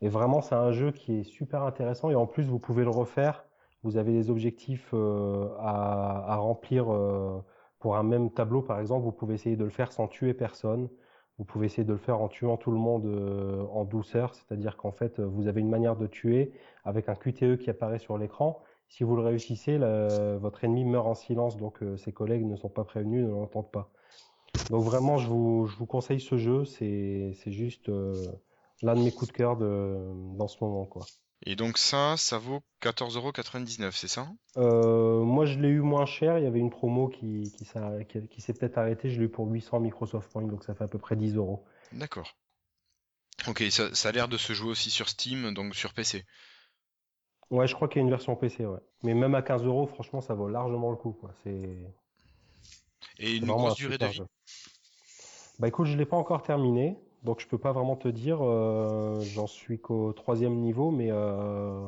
Et 0.00 0.08
vraiment, 0.08 0.40
c'est 0.40 0.54
un 0.54 0.72
jeu 0.72 0.92
qui 0.92 1.20
est 1.20 1.22
super 1.24 1.62
intéressant. 1.62 2.10
Et 2.10 2.14
en 2.14 2.26
plus, 2.26 2.44
vous 2.44 2.58
pouvez 2.58 2.84
le 2.84 2.90
refaire. 2.90 3.44
Vous 3.82 3.96
avez 3.96 4.12
des 4.12 4.30
objectifs 4.30 4.90
euh, 4.94 5.48
à, 5.58 6.32
à 6.32 6.36
remplir 6.36 6.92
euh, 6.92 7.38
pour 7.78 7.96
un 7.96 8.02
même 8.02 8.30
tableau, 8.30 8.62
par 8.62 8.80
exemple. 8.80 9.04
Vous 9.04 9.12
pouvez 9.12 9.34
essayer 9.34 9.56
de 9.56 9.64
le 9.64 9.70
faire 9.70 9.92
sans 9.92 10.08
tuer 10.08 10.34
personne. 10.34 10.88
Vous 11.38 11.44
pouvez 11.44 11.66
essayer 11.66 11.84
de 11.84 11.92
le 11.92 11.98
faire 11.98 12.20
en 12.20 12.28
tuant 12.28 12.56
tout 12.56 12.70
le 12.70 12.78
monde 12.78 13.06
euh, 13.06 13.64
en 13.72 13.84
douceur. 13.84 14.34
C'est-à-dire 14.34 14.76
qu'en 14.76 14.92
fait, 14.92 15.20
vous 15.20 15.48
avez 15.48 15.60
une 15.60 15.70
manière 15.70 15.96
de 15.96 16.06
tuer 16.06 16.52
avec 16.84 17.08
un 17.08 17.14
QTE 17.14 17.56
qui 17.58 17.70
apparaît 17.70 17.98
sur 17.98 18.18
l'écran. 18.18 18.62
Si 18.88 19.02
vous 19.02 19.16
le 19.16 19.22
réussissez, 19.22 19.78
votre 20.38 20.64
ennemi 20.64 20.84
meurt 20.84 21.06
en 21.06 21.14
silence, 21.14 21.56
donc 21.56 21.82
euh, 21.82 21.96
ses 21.96 22.12
collègues 22.12 22.44
ne 22.44 22.56
sont 22.56 22.68
pas 22.68 22.84
prévenus, 22.84 23.24
ne 23.24 23.30
l'entendent 23.30 23.70
pas. 23.70 23.90
Donc 24.70 24.84
vraiment, 24.84 25.18
je 25.18 25.28
vous, 25.28 25.66
je 25.66 25.76
vous 25.76 25.86
conseille 25.86 26.20
ce 26.20 26.36
jeu. 26.36 26.64
C'est 26.64 27.32
c'est 27.34 27.50
juste 27.50 27.88
euh, 27.88 28.32
l'un 28.82 28.96
de 28.96 29.00
mes 29.02 29.12
coups 29.12 29.32
de 29.32 29.36
cœur 29.36 29.56
de, 29.56 29.96
dans 30.36 30.48
ce 30.48 30.62
moment, 30.62 30.86
quoi. 30.86 31.10
Et 31.46 31.54
donc 31.54 31.78
ça, 31.78 32.16
ça 32.16 32.38
vaut 32.38 32.64
14,99€, 32.80 33.96
c'est 33.96 34.08
ça? 34.08 34.28
Euh, 34.56 35.22
moi, 35.22 35.46
je 35.46 35.58
l'ai 35.60 35.68
eu 35.68 35.80
moins 35.80 36.06
cher. 36.06 36.38
Il 36.38 36.44
y 36.44 36.46
avait 36.46 36.58
une 36.60 36.70
promo 36.70 37.08
qui, 37.08 37.50
qui, 37.56 37.64
s'est- 37.64 38.06
qui- 38.08 38.26
qui 38.28 38.40
s'est 38.40 38.52
peut-être 38.54 38.78
arrêtée. 38.78 39.08
Je 39.10 39.18
l'ai 39.20 39.26
eu 39.26 39.28
pour 39.28 39.46
800 39.48 39.80
Microsoft 39.80 40.30
Points, 40.32 40.42
donc 40.46 40.64
ça 40.64 40.74
fait 40.74 40.84
à 40.84 40.88
peu 40.88 40.98
près 40.98 41.16
10 41.16 41.34
euros. 41.36 41.64
D'accord. 41.92 42.26
Ok, 43.46 43.62
ça, 43.70 43.94
ça 43.94 44.08
a 44.08 44.12
l'air 44.12 44.28
de 44.28 44.36
se 44.36 44.52
jouer 44.52 44.70
aussi 44.70 44.90
sur 44.90 45.08
Steam, 45.08 45.54
donc 45.54 45.74
sur 45.74 45.94
PC. 45.94 46.26
Ouais, 47.50 47.66
je 47.66 47.74
crois 47.74 47.88
qu'il 47.88 48.00
y 48.00 48.02
a 48.02 48.04
une 48.04 48.10
version 48.10 48.36
PC, 48.36 48.66
ouais. 48.66 48.80
Mais 49.02 49.14
même 49.14 49.34
à 49.34 49.40
15 49.42 49.64
euros, 49.64 49.86
franchement, 49.86 50.20
ça 50.20 50.34
vaut 50.34 50.48
largement 50.48 50.90
le 50.90 50.96
coup, 50.96 51.12
quoi. 51.12 51.30
C'est 51.42 51.78
Et 53.18 53.34
une 53.34 53.50
grosse 53.50 53.74
durée 53.74 53.98
de 53.98 54.06
vie? 54.06 54.12
jeu. 54.12 54.26
Bah 55.58 55.68
écoute, 55.68 55.86
je 55.86 55.96
l'ai 55.96 56.06
pas 56.06 56.16
encore 56.16 56.42
terminé, 56.42 56.96
donc 57.24 57.40
je 57.40 57.46
peux 57.48 57.58
pas 57.58 57.72
vraiment 57.72 57.96
te 57.96 58.08
dire. 58.08 58.38
euh, 58.42 59.20
j'en 59.20 59.46
suis 59.46 59.78
qu'au 59.80 60.12
troisième 60.12 60.56
niveau, 60.56 60.90
mais 60.90 61.08
euh, 61.10 61.86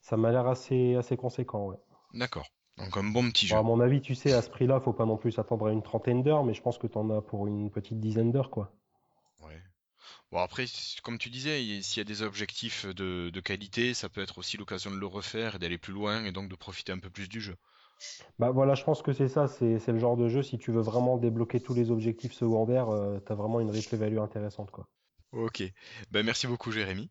ça 0.00 0.16
m'a 0.16 0.30
l'air 0.30 0.46
assez, 0.46 0.94
assez 0.96 1.16
conséquent, 1.16 1.66
ouais. 1.66 1.76
D'accord. 2.14 2.46
Donc 2.76 2.96
un 2.96 3.04
bon 3.04 3.28
petit 3.30 3.46
jeu. 3.46 3.54
Bon, 3.54 3.60
à 3.60 3.62
mon 3.64 3.80
avis, 3.80 4.00
tu 4.00 4.14
sais, 4.14 4.32
à 4.32 4.40
ce 4.40 4.50
prix-là, 4.50 4.80
faut 4.80 4.92
pas 4.92 5.04
non 5.06 5.16
plus 5.16 5.32
s'attendre 5.32 5.66
à 5.66 5.72
une 5.72 5.82
trentaine 5.82 6.22
d'heures, 6.22 6.44
mais 6.44 6.54
je 6.54 6.62
pense 6.62 6.78
que 6.78 6.86
t'en 6.86 7.10
as 7.10 7.20
pour 7.20 7.46
une 7.46 7.70
petite 7.70 7.98
dizaine 8.00 8.30
d'heures, 8.30 8.50
quoi. 8.50 8.70
Ouais. 9.42 9.60
Bon 10.30 10.38
après, 10.38 10.66
comme 11.02 11.18
tu 11.18 11.30
disais, 11.30 11.82
s'il 11.82 12.00
y 12.00 12.00
a 12.00 12.04
des 12.04 12.22
objectifs 12.22 12.86
de, 12.86 13.30
de 13.30 13.40
qualité, 13.40 13.94
ça 13.94 14.08
peut 14.08 14.20
être 14.22 14.38
aussi 14.38 14.56
l'occasion 14.56 14.90
de 14.90 14.96
le 14.96 15.06
refaire 15.06 15.56
et 15.56 15.58
d'aller 15.58 15.78
plus 15.78 15.92
loin 15.92 16.24
et 16.24 16.32
donc 16.32 16.48
de 16.48 16.54
profiter 16.54 16.92
un 16.92 16.98
peu 16.98 17.10
plus 17.10 17.28
du 17.28 17.40
jeu. 17.40 17.56
Bah 18.38 18.50
voilà, 18.50 18.74
je 18.74 18.84
pense 18.84 19.02
que 19.02 19.12
c'est 19.12 19.28
ça, 19.28 19.48
c'est 19.48 19.78
c'est 19.78 19.92
le 19.92 19.98
genre 19.98 20.16
de 20.16 20.28
jeu, 20.28 20.42
si 20.42 20.58
tu 20.58 20.72
veux 20.72 20.80
vraiment 20.80 21.16
débloquer 21.16 21.60
tous 21.60 21.74
les 21.74 21.90
objectifs 21.90 22.32
secondaires, 22.32 22.88
euh, 22.90 23.18
t'as 23.20 23.34
vraiment 23.34 23.60
une 23.60 23.70
replay 23.70 23.98
value 23.98 24.18
intéressante, 24.18 24.70
quoi. 24.70 24.86
Ok. 25.32 25.62
Ben 26.10 26.24
merci 26.24 26.46
beaucoup 26.46 26.70
Jérémy. 26.72 27.10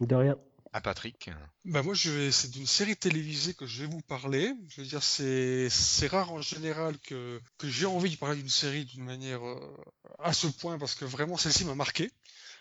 De 0.00 0.14
rien. 0.14 0.38
À 0.72 0.80
Patrick. 0.80 1.30
Bah 1.64 1.82
moi 1.82 1.94
je 1.94 2.10
vais 2.10 2.30
c'est 2.30 2.48
d'une 2.50 2.66
série 2.66 2.96
télévisée 2.96 3.54
que 3.54 3.66
je 3.66 3.82
vais 3.82 3.88
vous 3.88 4.02
parler. 4.02 4.54
Je 4.68 4.80
veux 4.80 4.86
dire 4.86 5.02
c'est 5.02 5.68
c'est 5.68 6.06
rare 6.06 6.32
en 6.32 6.40
général 6.40 6.96
que 7.00 7.40
que 7.58 7.68
j'ai 7.68 7.86
envie 7.86 8.10
de 8.10 8.16
parler 8.16 8.36
d'une 8.36 8.48
série 8.48 8.84
d'une 8.84 9.02
manière 9.02 9.44
euh, 9.44 9.76
à 10.20 10.32
ce 10.32 10.46
point 10.46 10.78
parce 10.78 10.94
que 10.94 11.04
vraiment 11.04 11.36
celle-ci 11.36 11.64
m'a 11.64 11.74
marqué. 11.74 12.08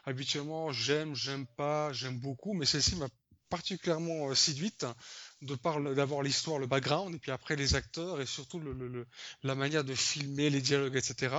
Habituellement 0.06 0.72
j'aime 0.72 1.14
j'aime 1.14 1.46
pas 1.46 1.94
j'aime 1.94 2.18
beaucoup 2.20 2.54
mais 2.54 2.66
celle-ci 2.66 2.96
m'a 2.96 3.10
particulièrement 3.50 4.30
euh, 4.30 4.36
séduite 4.36 4.88
de 5.42 5.56
par 5.56 5.82
d'abord 5.82 6.22
l'histoire 6.22 6.60
le 6.60 6.68
background 6.68 7.16
et 7.16 7.20
puis 7.20 7.32
après 7.32 7.56
les 7.56 7.76
acteurs 7.76 8.20
et 8.20 8.26
surtout 8.26 8.62
la 9.44 9.56
manière 9.56 9.84
de 9.84 9.96
filmer 9.96 10.50
les 10.50 10.62
dialogues 10.62 10.98
etc. 10.98 11.36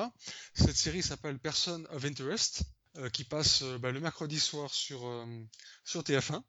Cette 0.54 0.76
série 0.76 1.02
s'appelle 1.02 1.38
Person 1.38 1.84
of 1.90 2.04
Interest 2.04 2.62
euh, 2.96 3.08
qui 3.08 3.22
passe 3.22 3.62
euh, 3.62 3.78
bah, 3.78 3.92
le 3.92 4.00
mercredi 4.00 4.40
soir 4.40 4.74
sur 4.74 5.06
euh, 5.06 5.24
sur 5.84 6.02
TF1. 6.02 6.42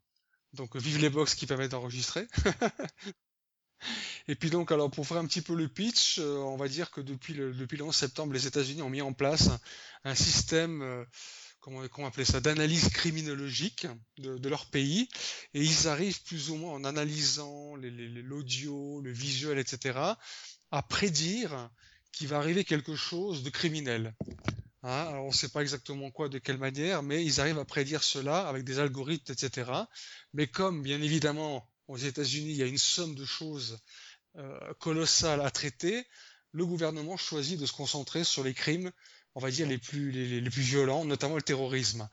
Donc 0.54 0.76
vive 0.76 0.98
les 0.98 1.12
box 1.12 1.36
qui 1.36 1.46
permettent 1.46 1.72
d'enregistrer. 1.72 2.26
Et 4.28 4.36
puis 4.36 4.50
donc 4.50 4.72
alors 4.72 4.90
pour 4.90 5.06
faire 5.06 5.18
un 5.18 5.28
petit 5.28 5.42
peu 5.42 5.56
le 5.56 5.68
pitch, 5.68 6.20
on 6.20 6.56
va 6.56 6.68
dire 6.68 6.90
que 6.92 7.02
depuis 7.02 7.34
le, 7.34 7.54
depuis 7.54 7.78
le 7.78 7.84
11 7.84 7.96
septembre, 7.96 8.34
les 8.34 8.48
États-Unis 8.48 8.82
ont 8.82 8.90
mis 8.90 9.02
en 9.02 9.14
place 9.14 9.50
un, 10.04 10.16
système, 10.16 11.06
comment, 11.62 11.88
comment 11.88 12.08
appeler 12.08 12.26
ça, 12.26 12.42
d'analyse 12.42 12.90
criminologique 12.90 13.88
de, 14.18 14.50
leur 14.50 14.66
pays, 14.66 15.08
et 15.54 15.62
ils 15.62 15.88
arrivent 15.88 16.22
plus 16.24 16.50
ou 16.50 16.58
moins 16.58 16.74
en 16.74 16.84
analysant 16.84 17.76
l'audio, 17.76 19.00
le 19.02 19.12
visuel, 19.12 19.58
etc., 19.58 20.00
à 20.72 20.82
prédire 20.82 21.70
qu'il 22.12 22.28
va 22.28 22.38
arriver 22.38 22.66
quelque 22.66 22.96
chose 22.96 23.44
de 23.44 23.50
criminel. 23.50 24.14
Hein, 24.84 25.06
alors 25.10 25.26
on 25.26 25.30
ne 25.30 25.34
sait 25.34 25.50
pas 25.50 25.62
exactement 25.62 26.10
quoi, 26.10 26.28
de 26.28 26.40
quelle 26.40 26.58
manière, 26.58 27.04
mais 27.04 27.24
ils 27.24 27.40
arrivent 27.40 27.60
à 27.60 27.66
prédire 27.66 28.04
cela 28.04 28.48
avec 28.48 28.64
des 28.64 28.80
algorithmes, 28.80 29.32
etc. 29.32 29.72
Mais 30.34 30.48
comme, 30.48 30.82
bien 30.82 31.02
évidemment, 31.02 31.70
aux 31.88 31.98
États-Unis, 31.98 32.52
il 32.52 32.58
y 32.58 32.64
a 32.64 32.68
une 32.68 32.78
somme 32.78 33.16
de 33.16 33.26
choses 33.26 33.80
euh, 34.38 34.74
colossales 34.80 35.42
à 35.42 35.52
traiter, 35.52 36.06
le 36.52 36.66
gouvernement 36.66 37.16
choisit 37.16 37.60
de 37.60 37.66
se 37.66 37.74
concentrer 37.74 38.24
sur 38.24 38.44
les 38.44 38.54
crimes, 38.54 38.92
on 39.36 39.40
va 39.40 39.52
dire, 39.52 39.68
les 39.68 39.78
plus, 39.78 40.12
les, 40.12 40.50
plus 40.50 40.62
violents, 40.62 41.06
notamment 41.06 41.36
le 41.36 41.42
terrorisme. 41.42 42.08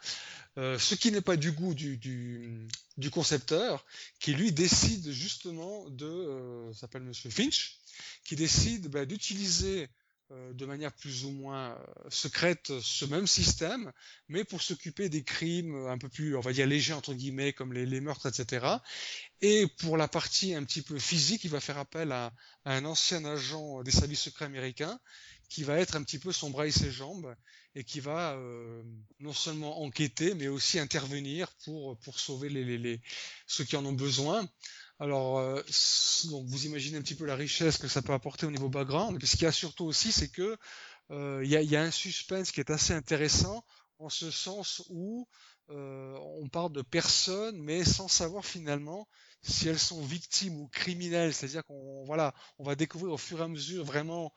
Euh, 0.57 0.79
ce 0.79 0.95
qui 0.95 1.13
n'est 1.13 1.21
pas 1.21 1.37
du 1.37 1.53
goût 1.53 1.75
du, 1.75 2.69
concepteur, 3.13 3.85
qui 4.19 4.35
lui 4.35 4.53
décide 4.53 5.11
justement 5.11 5.89
de, 5.91 6.07
euh, 6.07 6.73
s'appelle 6.73 7.03
Monsieur 7.03 7.31
Finch, 7.31 7.79
qui 8.25 8.37
décide 8.37 8.89
bah, 8.89 9.05
d'utiliser 9.05 9.89
euh, 10.31 10.53
de 10.53 10.67
manière 10.67 10.93
plus 10.93 11.25
ou 11.25 11.31
moins 11.31 11.79
secrète 12.09 12.73
ce 12.81 13.05
même 13.05 13.27
système, 13.27 13.93
mais 14.29 14.45
pour 14.45 14.61
s'occuper 14.61 15.09
des 15.09 15.23
crimes 15.23 15.87
un 15.87 15.97
peu 15.97 16.09
plus, 16.09 16.37
on 16.37 16.41
va 16.41 16.53
dire, 16.53 16.67
légers, 16.67 16.93
entre 16.93 17.15
guillemets, 17.15 17.53
comme 17.53 17.73
les, 17.73 18.01
meurtres, 18.01 18.27
etc. 18.27 18.67
Et 19.41 19.67
pour 19.79 19.97
la 19.97 20.09
partie 20.09 20.55
un 20.55 20.65
petit 20.65 20.83
peu 20.83 20.99
physique, 20.99 21.45
il 21.45 21.51
va 21.51 21.61
faire 21.61 21.79
appel 21.79 22.13
à 22.13 22.33
un 22.65 22.85
ancien 22.85 23.25
agent 23.25 23.83
des 23.85 23.93
services 23.93 24.23
secrets 24.23 24.45
américains 24.45 24.99
qui 25.49 25.65
va 25.65 25.79
être 25.79 25.97
un 25.97 26.03
petit 26.03 26.19
peu 26.19 26.33
son 26.33 26.51
bras 26.51 26.67
et 26.67 26.71
ses 26.71 26.91
jambes 26.91 27.35
et 27.75 27.85
qui 27.85 28.01
va 28.01 28.33
euh, 28.33 28.83
non 29.21 29.33
seulement 29.33 29.83
enquêter, 29.83 30.35
mais 30.35 30.49
aussi 30.49 30.79
intervenir 30.79 31.49
pour, 31.65 31.99
pour 32.01 32.19
sauver 32.19 32.49
les, 32.49 32.65
les, 32.65 32.79
les- 32.79 33.01
ceux 33.47 33.65
qui 33.65 33.77
en 33.77 33.85
ont 33.85 33.93
besoin. 33.93 34.49
Alors, 34.99 35.39
euh, 35.39 35.63
donc 36.31 36.47
vous 36.47 36.67
imaginez 36.67 36.99
un 36.99 37.03
petit 37.03 37.15
peu 37.15 37.25
la 37.25 37.37
richesse 37.37 37.79
que 37.79 37.89
ça 37.89 38.03
peut 38.03 38.13
apporter 38.13 38.47
au 38.47 38.51
niveau 38.51 38.69
background. 38.69 39.19
Puis 39.19 39.29
ce 39.29 39.37
qu'il 39.37 39.45
y 39.45 39.49
a 39.49 39.53
surtout 39.53 39.85
aussi, 39.85 40.13
c'est 40.13 40.29
que 40.29 40.57
euh, 41.11 41.41
il 41.45 41.51
y, 41.51 41.77
a, 41.77 41.83
un 41.83 41.91
suspense 41.91 42.51
qui 42.51 42.61
est 42.61 42.71
assez 42.71 42.93
intéressant 42.93 43.65
en 43.99 44.09
ce 44.11 44.31
sens 44.31 44.83
où 44.91 45.27
on 45.71 46.49
parle 46.51 46.73
de 46.73 46.81
personnes, 46.81 47.61
mais 47.61 47.85
sans 47.85 48.09
savoir 48.09 48.47
finalement 48.47 49.07
si 49.43 49.69
elles 49.69 49.79
sont 49.79 50.03
victimes 50.03 50.59
ou 50.61 50.69
criminelles. 50.69 51.35
C'est-à-dire 51.35 51.65
qu'on 51.65 52.05
voilà, 52.07 52.35
on 52.59 52.65
va 52.65 52.75
découvrir 52.75 53.13
au 53.13 53.19
fur 53.19 53.41
et 53.41 53.45
à 53.45 53.49
mesure 53.49 53.85
vraiment 53.85 54.33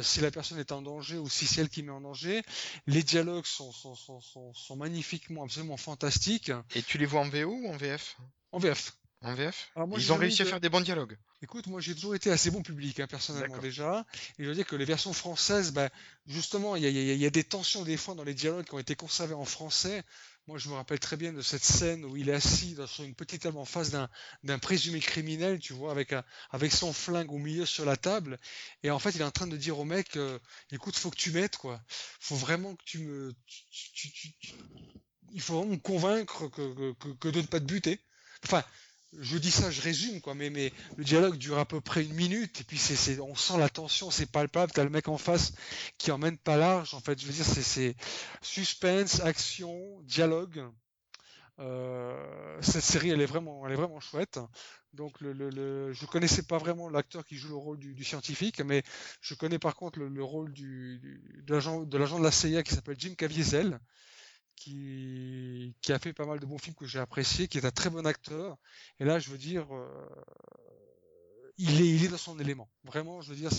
si 0.00 0.20
la 0.20 0.30
personne 0.30 0.58
est 0.58 0.72
en 0.72 0.82
danger 0.82 1.18
ou 1.18 1.28
si 1.28 1.46
c'est 1.46 1.60
elle 1.60 1.68
qui 1.68 1.82
met 1.82 1.90
en 1.92 2.00
danger. 2.00 2.42
Les 2.86 3.02
dialogues 3.02 3.46
sont, 3.46 3.72
sont, 3.72 3.94
sont, 3.94 4.20
sont, 4.20 4.54
sont 4.54 4.76
magnifiquement, 4.76 5.44
absolument 5.44 5.76
fantastiques. 5.76 6.52
Et 6.74 6.82
tu 6.82 6.98
les 6.98 7.06
vois 7.06 7.20
en 7.20 7.28
VO 7.28 7.50
ou 7.52 7.68
en 7.68 7.76
VF? 7.76 8.16
En 8.52 8.58
VF. 8.58 8.96
En 9.22 9.34
VF? 9.34 9.70
Moi, 9.76 9.98
Ils 9.98 10.12
ont 10.12 10.16
réussi 10.16 10.42
à 10.42 10.44
faire 10.44 10.60
des 10.60 10.68
bons 10.68 10.80
dialogues. 10.80 11.16
Écoute, 11.42 11.66
moi 11.66 11.80
j'ai 11.80 11.94
toujours 11.94 12.14
été 12.14 12.30
assez 12.30 12.50
bon 12.50 12.62
public, 12.62 13.00
hein, 13.00 13.06
personnellement 13.08 13.58
déjà. 13.58 14.04
Et 14.38 14.44
je 14.44 14.48
veux 14.48 14.54
dire 14.54 14.66
que 14.66 14.76
les 14.76 14.84
versions 14.84 15.12
françaises, 15.12 15.72
ben, 15.72 15.90
justement, 16.26 16.76
il 16.76 16.82
y 16.82 16.86
a, 16.86 16.90
y 16.90 16.98
a- 16.98 17.14
il 17.14 17.20
y 17.20 17.26
a 17.26 17.30
des 17.30 17.44
tensions 17.44 17.82
des 17.82 17.96
fois 17.96 18.14
dans 18.14 18.24
les 18.24 18.34
dialogues 18.34 18.64
qui 18.64 18.74
ont 18.74 18.78
été 18.78 18.94
conservés 18.94 19.34
en 19.34 19.44
français. 19.44 20.02
Moi 20.48 20.58
je 20.58 20.68
me 20.68 20.74
rappelle 20.74 20.98
très 20.98 21.16
bien 21.16 21.32
de 21.32 21.40
cette 21.40 21.62
scène 21.64 22.04
où 22.04 22.16
il 22.16 22.28
est 22.28 22.32
assis 22.34 22.74
dans- 22.74 22.86
une 22.98 23.14
petite 23.14 23.42
table 23.42 23.58
en 23.58 23.64
face 23.64 23.90
d'un 23.90 24.58
présumé 24.58 24.98
criminel, 25.00 25.58
tu 25.60 25.72
vois, 25.72 25.92
avec, 25.92 26.12
un, 26.12 26.24
avec 26.50 26.72
son 26.72 26.92
flingue 26.92 27.30
au 27.32 27.38
milieu 27.38 27.64
sur 27.64 27.84
la 27.84 27.96
table. 27.96 28.38
Et 28.82 28.90
en 28.90 28.98
fait, 28.98 29.10
il 29.10 29.20
est 29.20 29.24
en 29.24 29.30
train 29.30 29.46
de 29.46 29.56
dire 29.56 29.78
au 29.78 29.84
mec, 29.84 30.16
euh, 30.16 30.38
écoute, 30.72 30.96
faut 30.96 31.10
que 31.10 31.16
tu 31.16 31.30
m'aides, 31.30 31.56
quoi. 31.56 31.80
Faut 32.20 32.34
vraiment 32.36 32.74
que 32.74 32.82
tu 32.84 32.98
me... 32.98 33.32
il 35.32 35.40
faut 35.40 35.54
vraiment 35.58 35.72
me 35.72 35.76
convaincre 35.78 36.48
que 36.48 37.28
de 37.28 37.40
ne 37.40 37.46
pas 37.46 37.60
te 37.60 37.64
buter. 37.64 38.00
Enfin, 38.44 38.64
je 39.18 39.38
dis 39.38 39.50
ça, 39.50 39.70
je 39.70 39.82
résume, 39.82 40.20
quoi, 40.20 40.34
mais, 40.34 40.50
mais 40.50 40.72
le 40.96 41.04
dialogue 41.04 41.36
dure 41.36 41.58
à 41.58 41.66
peu 41.66 41.80
près 41.80 42.04
une 42.04 42.14
minute, 42.14 42.60
et 42.60 42.64
puis 42.64 42.80
on 43.20 43.34
sent 43.34 43.58
la 43.58 43.68
tension, 43.68 44.10
c'est 44.10 44.30
palpable, 44.30 44.72
t'as 44.72 44.84
le 44.84 44.90
mec 44.90 45.08
en 45.08 45.18
face 45.18 45.52
qui 45.98 46.10
emmène 46.10 46.38
pas 46.38 46.56
large, 46.56 46.94
en 46.94 47.00
fait, 47.00 47.20
je 47.20 47.26
veux 47.26 47.32
dire, 47.32 47.44
c'est, 47.44 47.94
suspense, 48.40 49.20
action, 49.20 50.00
dialogue. 50.02 50.64
Euh, 51.58 52.58
cette 52.62 52.82
série, 52.82 53.10
elle 53.10 53.20
est 53.20 53.26
vraiment, 53.26 54.00
chouette. 54.00 54.40
Donc, 54.94 55.20
le, 55.20 55.32
le, 55.32 55.92
je 55.92 56.06
connaissais 56.06 56.42
pas 56.42 56.58
vraiment 56.58 56.88
l'acteur 56.88 57.24
qui 57.24 57.36
joue 57.36 57.48
le 57.48 57.56
rôle 57.56 57.78
du, 57.78 58.04
scientifique, 58.04 58.60
mais 58.60 58.82
je 59.20 59.34
connais 59.34 59.58
par 59.58 59.76
contre 59.76 59.98
le, 59.98 60.24
rôle 60.24 60.52
du, 60.52 61.20
de 61.44 61.54
l'agent 61.54 61.84
de 61.84 62.22
la 62.22 62.30
CIA 62.30 62.62
qui 62.62 62.74
s'appelle 62.74 62.96
Jim 62.98 63.14
Caviezel, 63.16 63.78
qui, 64.56 65.74
a 65.88 65.98
fait 65.98 66.12
pas 66.12 66.26
mal 66.26 66.40
de 66.40 66.46
bons 66.46 66.58
films 66.58 66.76
que 66.76 66.86
j'ai 66.86 66.98
appréciés, 66.98 67.48
qui 67.48 67.58
est 67.58 67.64
un 67.64 67.70
très 67.70 67.90
bon 67.90 68.06
acteur. 68.06 68.56
Et 69.00 69.04
là, 69.04 69.18
je 69.18 69.30
veux 69.30 69.38
dire, 69.38 69.66
euh, 69.74 70.24
il 71.58 72.04
est, 72.04 72.08
dans 72.08 72.16
son 72.16 72.38
élément. 72.38 72.70
Vraiment, 72.84 73.20
je 73.20 73.30
veux 73.30 73.36
dire, 73.36 73.50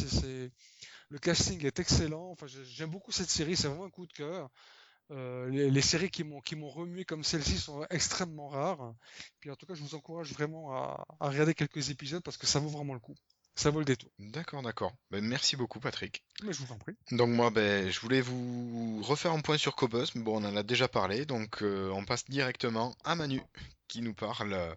le 1.09 1.19
casting 1.19 1.65
est 1.65 1.79
excellent. 1.79 2.29
Enfin, 2.31 2.47
j'aime 2.47 2.89
beaucoup 2.89 3.11
cette 3.11 3.29
série, 3.29 3.55
c'est 3.55 3.67
vraiment 3.67 3.85
un 3.85 3.89
coup 3.89 4.07
de 4.07 4.13
cœur. 4.13 4.49
Euh, 5.11 5.49
les, 5.49 5.81
séries 5.81 6.09
qui 6.09 6.23
m'ont 6.23 6.69
remué 6.69 7.05
comme 7.05 7.23
celle-ci 7.23 7.57
sont 7.57 7.85
extrêmement 7.89 8.47
rares. 8.47 8.93
Puis 9.39 9.51
en 9.51 9.55
tout 9.55 9.65
cas, 9.65 9.73
je 9.73 9.81
vous 9.81 9.95
encourage 9.95 10.31
vraiment 10.31 10.73
à, 10.73 11.05
regarder 11.19 11.53
quelques 11.53 11.89
épisodes 11.89 12.23
parce 12.23 12.37
que 12.37 12.47
ça 12.47 12.59
vaut 12.59 12.69
vraiment 12.69 12.93
le 12.93 12.99
coup. 12.99 13.15
Ça 13.55 13.69
vaut 13.69 13.79
le 13.79 13.85
détour. 13.85 14.09
D'accord, 14.19 14.61
d'accord. 14.63 14.93
Ben, 15.11 15.23
merci 15.23 15.55
beaucoup, 15.55 15.79
Patrick. 15.79 16.23
Mais 16.43 16.53
je 16.53 16.63
vous 16.63 16.73
en 16.73 16.77
prie. 16.77 16.95
Donc 17.11 17.29
moi, 17.29 17.51
ben, 17.51 17.89
je 17.89 17.99
voulais 17.99 18.21
vous 18.21 19.01
refaire 19.03 19.31
un 19.31 19.41
point 19.41 19.57
sur 19.57 19.75
Cobus, 19.75 20.07
mais 20.15 20.21
bon, 20.23 20.41
on 20.41 20.45
en 20.47 20.55
a 20.55 20.63
déjà 20.63 20.87
parlé, 20.87 21.25
donc 21.25 21.61
euh, 21.61 21.89
on 21.91 22.03
passe 22.03 22.25
directement 22.25 22.95
à 23.03 23.15
Manu 23.15 23.41
qui 23.87 24.01
nous 24.01 24.15
parle, 24.15 24.53
euh, 24.53 24.73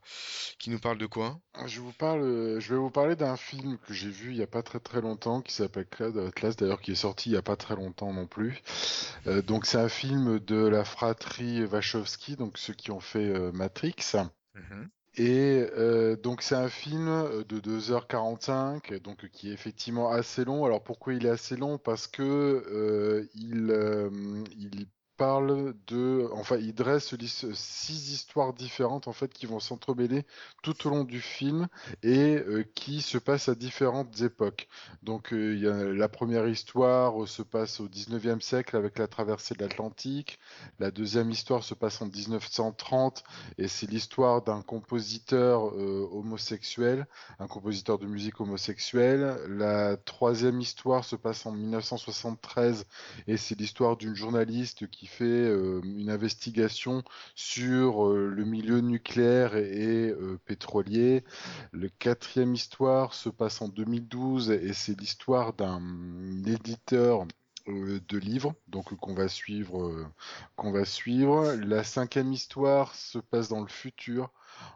qui 0.58 0.68
nous 0.68 0.78
parle 0.78 0.98
de 0.98 1.06
quoi? 1.06 1.40
Ah, 1.54 1.66
Je 1.66 1.80
vous 1.80 1.92
parle, 1.92 2.20
euh, 2.22 2.60
je 2.60 2.74
vais 2.74 2.78
vous 2.78 2.90
parler 2.90 3.16
d'un 3.16 3.38
film 3.38 3.78
que 3.78 3.94
j'ai 3.94 4.10
vu 4.10 4.32
il 4.32 4.36
y 4.36 4.42
a 4.42 4.46
pas 4.46 4.62
très 4.62 4.78
très 4.78 5.00
longtemps, 5.00 5.40
qui 5.40 5.54
s'appelle 5.54 5.86
Class 5.86 6.56
d'ailleurs, 6.56 6.82
qui 6.82 6.92
est 6.92 6.96
sorti 6.96 7.30
il 7.30 7.32
y 7.32 7.38
a 7.38 7.42
pas 7.42 7.56
très 7.56 7.76
longtemps 7.76 8.12
non 8.12 8.26
plus. 8.26 8.62
Euh, 9.26 9.40
donc 9.40 9.64
c'est 9.64 9.78
un 9.78 9.88
film 9.88 10.38
de 10.40 10.56
la 10.56 10.84
fratrie 10.84 11.64
Wachowski, 11.64 12.36
donc 12.36 12.58
ceux 12.58 12.74
qui 12.74 12.90
ont 12.90 13.00
fait 13.00 13.52
Matrix. 13.52 13.94
Mhm. 14.54 14.90
Et 15.16 15.66
donc 16.22 16.42
c'est 16.42 16.54
un 16.54 16.68
film 16.68 17.08
de 17.48 17.58
2h45, 17.60 18.94
donc 19.00 19.28
qui 19.30 19.50
est 19.50 19.52
effectivement 19.52 20.10
assez 20.10 20.44
long. 20.44 20.64
Alors 20.64 20.82
pourquoi 20.84 21.14
il 21.14 21.24
est 21.26 21.30
assez 21.30 21.56
long? 21.56 21.78
Parce 21.78 22.06
que 22.06 23.28
il, 23.34 23.70
il 24.58 24.86
parle 25.16 25.74
de, 25.86 26.28
enfin, 26.32 26.56
il 26.56 26.74
dresse 26.74 27.14
six 27.54 28.12
histoires 28.12 28.52
différentes 28.52 29.08
en 29.08 29.12
fait 29.12 29.32
qui 29.32 29.46
vont 29.46 29.60
s'entremêler 29.60 30.24
tout 30.62 30.86
au 30.86 30.90
long 30.90 31.04
du 31.04 31.20
film 31.20 31.68
et 32.02 32.36
euh, 32.36 32.64
qui 32.74 33.00
se 33.00 33.18
passent 33.18 33.48
à 33.48 33.54
différentes 33.54 34.20
époques. 34.20 34.68
Donc, 35.02 35.32
euh, 35.32 35.56
y 35.56 35.66
a, 35.66 35.84
la 35.84 36.08
première 36.08 36.46
histoire 36.48 37.22
euh, 37.22 37.26
se 37.26 37.42
passe 37.42 37.80
au 37.80 37.88
19e 37.88 38.40
siècle 38.40 38.76
avec 38.76 38.98
la 38.98 39.06
traversée 39.06 39.54
de 39.54 39.62
l'Atlantique. 39.62 40.38
La 40.78 40.90
deuxième 40.90 41.30
histoire 41.30 41.64
se 41.64 41.74
passe 41.74 42.02
en 42.02 42.06
1930 42.06 43.24
et 43.58 43.68
c'est 43.68 43.90
l'histoire 43.90 44.42
d'un 44.42 44.62
compositeur 44.62 45.74
homosexuel, 46.12 47.06
un 47.38 47.46
compositeur 47.46 47.98
de 47.98 48.06
musique 48.06 48.40
homosexuel. 48.40 49.38
La 49.48 49.96
troisième 49.96 50.60
histoire 50.60 51.04
se 51.04 51.16
passe 51.16 51.46
en 51.46 51.52
1973 51.52 52.86
et 53.26 53.36
c'est 53.36 53.58
l'histoire 53.58 53.96
d'une 53.96 54.14
journaliste 54.14 54.88
qui 54.90 55.05
fait 55.06 55.24
euh, 55.24 55.80
une 55.84 56.10
investigation 56.10 57.02
sur 57.34 58.06
euh, 58.06 58.28
le 58.28 58.44
milieu 58.44 58.80
nucléaire 58.80 59.56
et, 59.56 60.10
euh, 60.10 60.38
pétrolier. 60.44 61.24
Le 61.72 61.88
quatrième 61.88 62.54
histoire 62.54 63.14
se 63.14 63.28
passe 63.28 63.62
en 63.62 63.68
2012 63.68 64.50
et 64.50 64.72
c'est 64.72 64.98
l'histoire 65.00 65.52
d'un 65.54 65.80
éditeur 66.44 67.26
de 67.66 68.18
livres, 68.18 68.54
donc 68.68 68.94
qu'on 69.00 69.14
va 69.14 69.26
suivre, 69.26 70.08
qu'on 70.54 70.70
va 70.70 70.84
suivre. 70.84 71.52
La 71.54 71.82
cinquième 71.82 72.32
histoire 72.32 72.94
se 72.94 73.18
passe 73.18 73.48
dans 73.48 73.60
le 73.60 73.68
futur 73.68 74.30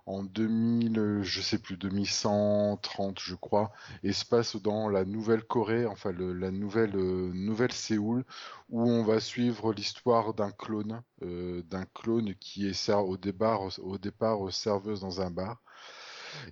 en 0.06 0.24
2000, 0.24 1.20
je 1.22 1.40
sais 1.40 1.58
plus, 1.58 1.76
2130, 1.76 3.18
je 3.20 3.34
crois, 3.34 3.72
et 4.02 4.12
se 4.12 4.24
passe 4.24 4.56
dans 4.56 4.88
la 4.88 5.04
Nouvelle-Corée, 5.04 5.86
enfin 5.86 6.12
la 6.12 6.50
nouvelle, 6.50 6.96
euh, 6.96 7.30
nouvelle 7.32 7.72
Séoul, 7.72 8.24
où 8.70 8.82
on 8.82 9.04
va 9.04 9.20
suivre 9.20 9.72
l'histoire 9.72 10.34
d'un 10.34 10.50
clone, 10.50 11.02
euh, 11.22 11.62
d'un 11.62 11.84
clone 11.94 12.34
qui 12.34 12.66
est 12.68 12.90
au 12.90 13.16
départ, 13.16 13.60
au 13.78 13.98
départ 13.98 14.52
serveuse 14.52 15.00
dans 15.00 15.20
un 15.20 15.30
bar. 15.30 15.62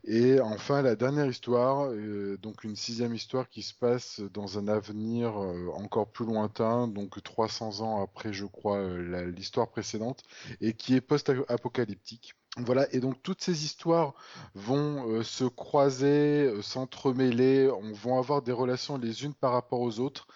Et 0.04 0.40
enfin, 0.40 0.82
la 0.82 0.96
dernière 0.96 1.26
histoire, 1.26 1.90
euh, 1.90 2.36
donc 2.38 2.64
une 2.64 2.76
sixième 2.76 3.14
histoire 3.14 3.48
qui 3.48 3.62
se 3.62 3.74
passe 3.74 4.20
dans 4.32 4.58
un 4.58 4.68
avenir 4.68 5.34
encore 5.74 6.10
plus 6.10 6.26
lointain, 6.26 6.88
donc 6.88 7.22
300 7.22 7.80
ans 7.80 8.02
après, 8.02 8.32
je 8.32 8.44
crois, 8.44 8.80
l'histoire 9.26 9.70
précédente, 9.70 10.22
et 10.60 10.74
qui 10.74 10.94
est 10.94 11.00
post-apocalyptique. 11.00 12.37
Voilà, 12.56 12.92
et 12.92 12.98
donc 12.98 13.22
toutes 13.22 13.40
ces 13.42 13.64
histoires 13.64 14.14
vont 14.54 15.08
euh, 15.08 15.22
se 15.22 15.44
croiser, 15.44 16.46
euh, 16.46 16.62
s'entremêler, 16.62 17.70
on 17.70 17.92
vont 17.92 18.18
avoir 18.18 18.42
des 18.42 18.52
relations 18.52 18.98
les 18.98 19.22
unes 19.24 19.34
par 19.34 19.52
rapport 19.52 19.80
aux 19.80 20.00
autres, 20.00 20.26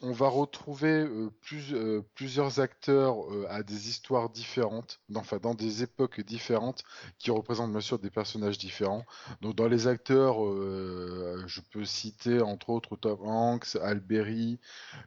on 0.00 0.12
va 0.12 0.28
retrouver 0.28 0.88
euh, 0.88 1.30
euh, 1.72 2.02
plusieurs 2.14 2.60
acteurs 2.60 3.30
euh, 3.30 3.46
à 3.50 3.62
des 3.62 3.90
histoires 3.90 4.30
différentes, 4.30 5.00
enfin 5.14 5.38
dans 5.38 5.54
des 5.54 5.82
époques 5.82 6.20
différentes, 6.22 6.84
qui 7.18 7.30
représentent 7.30 7.72
bien 7.72 7.80
sûr 7.80 7.98
des 7.98 8.10
personnages 8.10 8.56
différents. 8.56 9.04
Donc 9.42 9.56
dans 9.56 9.68
les 9.68 9.86
acteurs, 9.86 10.38
je 10.38 11.60
peux 11.72 11.84
citer 11.84 12.40
entre 12.40 12.70
autres 12.70 12.96
Tom 12.96 13.18
Hanks, 13.22 13.76
Alberi, 13.82 14.58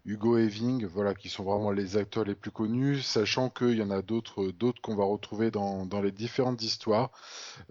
Hugo 0.05 0.37
Eving, 0.37 0.85
voilà, 0.85 1.15
qui 1.15 1.29
sont 1.29 1.43
vraiment 1.43 1.71
les 1.71 1.97
acteurs 1.97 2.23
les 2.23 2.35
plus 2.35 2.51
connus, 2.51 3.01
sachant 3.01 3.49
qu'il 3.49 3.77
y 3.77 3.83
en 3.83 3.91
a 3.91 4.01
d'autres, 4.01 4.51
d'autres 4.51 4.81
qu'on 4.81 4.95
va 4.95 5.05
retrouver 5.05 5.49
dans, 5.51 5.85
dans, 5.85 6.01
les 6.01 6.11
différentes 6.11 6.61
histoires. 6.61 7.11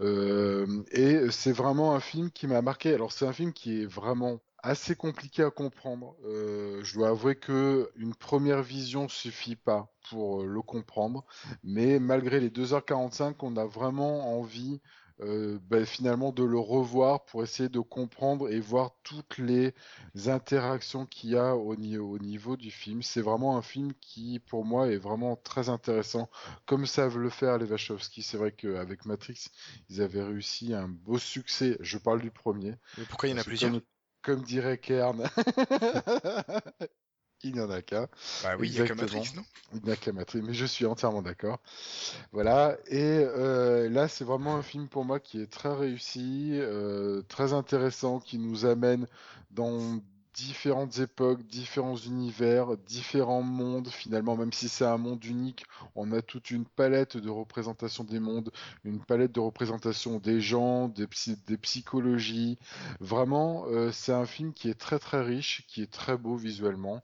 et 0.00 1.30
c'est 1.30 1.52
vraiment 1.52 1.94
un 1.94 2.00
film 2.00 2.30
qui 2.30 2.46
m'a 2.46 2.62
marqué. 2.62 2.94
Alors 2.94 3.12
c'est 3.12 3.26
un 3.26 3.32
film 3.32 3.52
qui 3.52 3.82
est 3.82 3.86
vraiment 3.86 4.40
assez 4.62 4.94
compliqué 4.94 5.42
à 5.42 5.50
comprendre. 5.50 6.16
Euh, 6.24 6.82
je 6.84 6.94
dois 6.94 7.08
avouer 7.08 7.36
que 7.36 7.90
une 7.96 8.14
première 8.14 8.62
vision 8.62 9.08
suffit 9.08 9.56
pas 9.56 9.92
pour 10.08 10.42
euh, 10.42 10.46
le 10.46 10.62
comprendre, 10.62 11.24
mais 11.62 11.98
malgré 11.98 12.40
les 12.40 12.50
2h45, 12.50 13.36
on 13.40 13.56
a 13.56 13.64
vraiment 13.64 14.38
envie 14.38 14.80
euh, 15.22 15.58
ben, 15.68 15.84
finalement 15.84 16.32
de 16.32 16.42
le 16.44 16.58
revoir 16.58 17.26
pour 17.26 17.42
essayer 17.42 17.68
de 17.68 17.80
comprendre 17.80 18.48
et 18.50 18.58
voir 18.58 18.92
toutes 19.02 19.36
les 19.36 19.74
interactions 20.26 21.04
qu'il 21.04 21.30
y 21.30 21.36
a 21.36 21.54
au, 21.56 21.74
au 21.74 22.18
niveau 22.18 22.56
du 22.56 22.70
film. 22.70 23.02
C'est 23.02 23.20
vraiment 23.20 23.58
un 23.58 23.62
film 23.62 23.92
qui, 24.00 24.38
pour 24.38 24.64
moi, 24.64 24.88
est 24.88 24.96
vraiment 24.96 25.36
très 25.36 25.68
intéressant, 25.68 26.30
comme 26.64 26.86
savent 26.86 27.18
le 27.18 27.28
faire 27.28 27.58
les 27.58 27.66
Wachowski. 27.66 28.22
C'est 28.22 28.38
vrai 28.38 28.52
qu'avec 28.52 29.04
Matrix, 29.04 29.48
ils 29.90 30.00
avaient 30.00 30.22
réussi 30.22 30.72
un 30.72 30.88
beau 30.88 31.18
succès. 31.18 31.76
Je 31.80 31.98
parle 31.98 32.22
du 32.22 32.30
premier. 32.30 32.76
Mais 32.96 33.04
pourquoi 33.04 33.28
il 33.28 33.32
y 33.32 33.34
en 33.34 33.38
a 33.38 33.44
plusieurs? 33.44 33.72
Comme 34.22 34.42
dirait 34.42 34.78
Kern. 34.78 35.28
il 37.42 37.54
n'y 37.54 37.60
en 37.60 37.70
a 37.70 37.82
qu'un. 37.82 38.08
Bah 38.42 38.56
oui, 38.58 38.68
il 38.68 38.74
n'y 38.74 38.80
a 38.80 38.86
qu'à 38.86 38.94
Matrix, 38.94 39.32
non? 39.34 39.44
Il 39.74 39.82
n'y 39.84 39.90
a 39.90 39.96
qu'à 39.96 40.12
Matrix, 40.12 40.42
mais 40.42 40.54
je 40.54 40.66
suis 40.66 40.86
entièrement 40.86 41.22
d'accord. 41.22 41.60
Voilà, 42.32 42.76
et 42.86 43.00
euh, 43.00 43.88
là, 43.88 44.08
c'est 44.08 44.24
vraiment 44.24 44.56
un 44.56 44.62
film 44.62 44.88
pour 44.88 45.04
moi 45.04 45.20
qui 45.20 45.40
est 45.40 45.50
très 45.50 45.74
réussi, 45.74 46.50
euh, 46.52 47.22
très 47.28 47.52
intéressant, 47.52 48.20
qui 48.20 48.38
nous 48.38 48.66
amène 48.66 49.06
dans 49.50 50.00
différentes 50.40 50.98
époques, 50.98 51.42
différents 51.46 51.96
univers, 51.96 52.76
différents 52.78 53.42
mondes. 53.42 53.88
Finalement, 53.88 54.36
même 54.36 54.52
si 54.52 54.68
c'est 54.68 54.86
un 54.86 54.96
monde 54.96 55.22
unique, 55.24 55.64
on 55.94 56.12
a 56.12 56.22
toute 56.22 56.50
une 56.50 56.64
palette 56.64 57.16
de 57.18 57.28
représentation 57.28 58.04
des 58.04 58.20
mondes, 58.20 58.50
une 58.84 59.00
palette 59.04 59.32
de 59.32 59.40
représentation 59.40 60.18
des 60.18 60.40
gens, 60.40 60.88
des, 60.88 61.06
des 61.46 61.58
psychologies. 61.58 62.58
Vraiment, 63.00 63.66
euh, 63.68 63.92
c'est 63.92 64.12
un 64.12 64.26
film 64.26 64.54
qui 64.54 64.70
est 64.70 64.78
très 64.78 64.98
très 64.98 65.22
riche, 65.22 65.66
qui 65.68 65.82
est 65.82 65.92
très 65.92 66.16
beau 66.16 66.36
visuellement. 66.36 67.02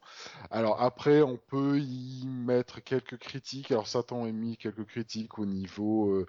Alors 0.50 0.80
après, 0.82 1.22
on 1.22 1.36
peut 1.36 1.78
y 1.78 2.26
mettre 2.26 2.80
quelques 2.80 3.18
critiques. 3.18 3.70
Alors 3.70 3.86
Satan 3.86 4.24
a 4.24 4.32
mis 4.32 4.56
quelques 4.56 4.86
critiques 4.86 5.38
au 5.38 5.44
niveau, 5.46 6.10
euh, 6.10 6.26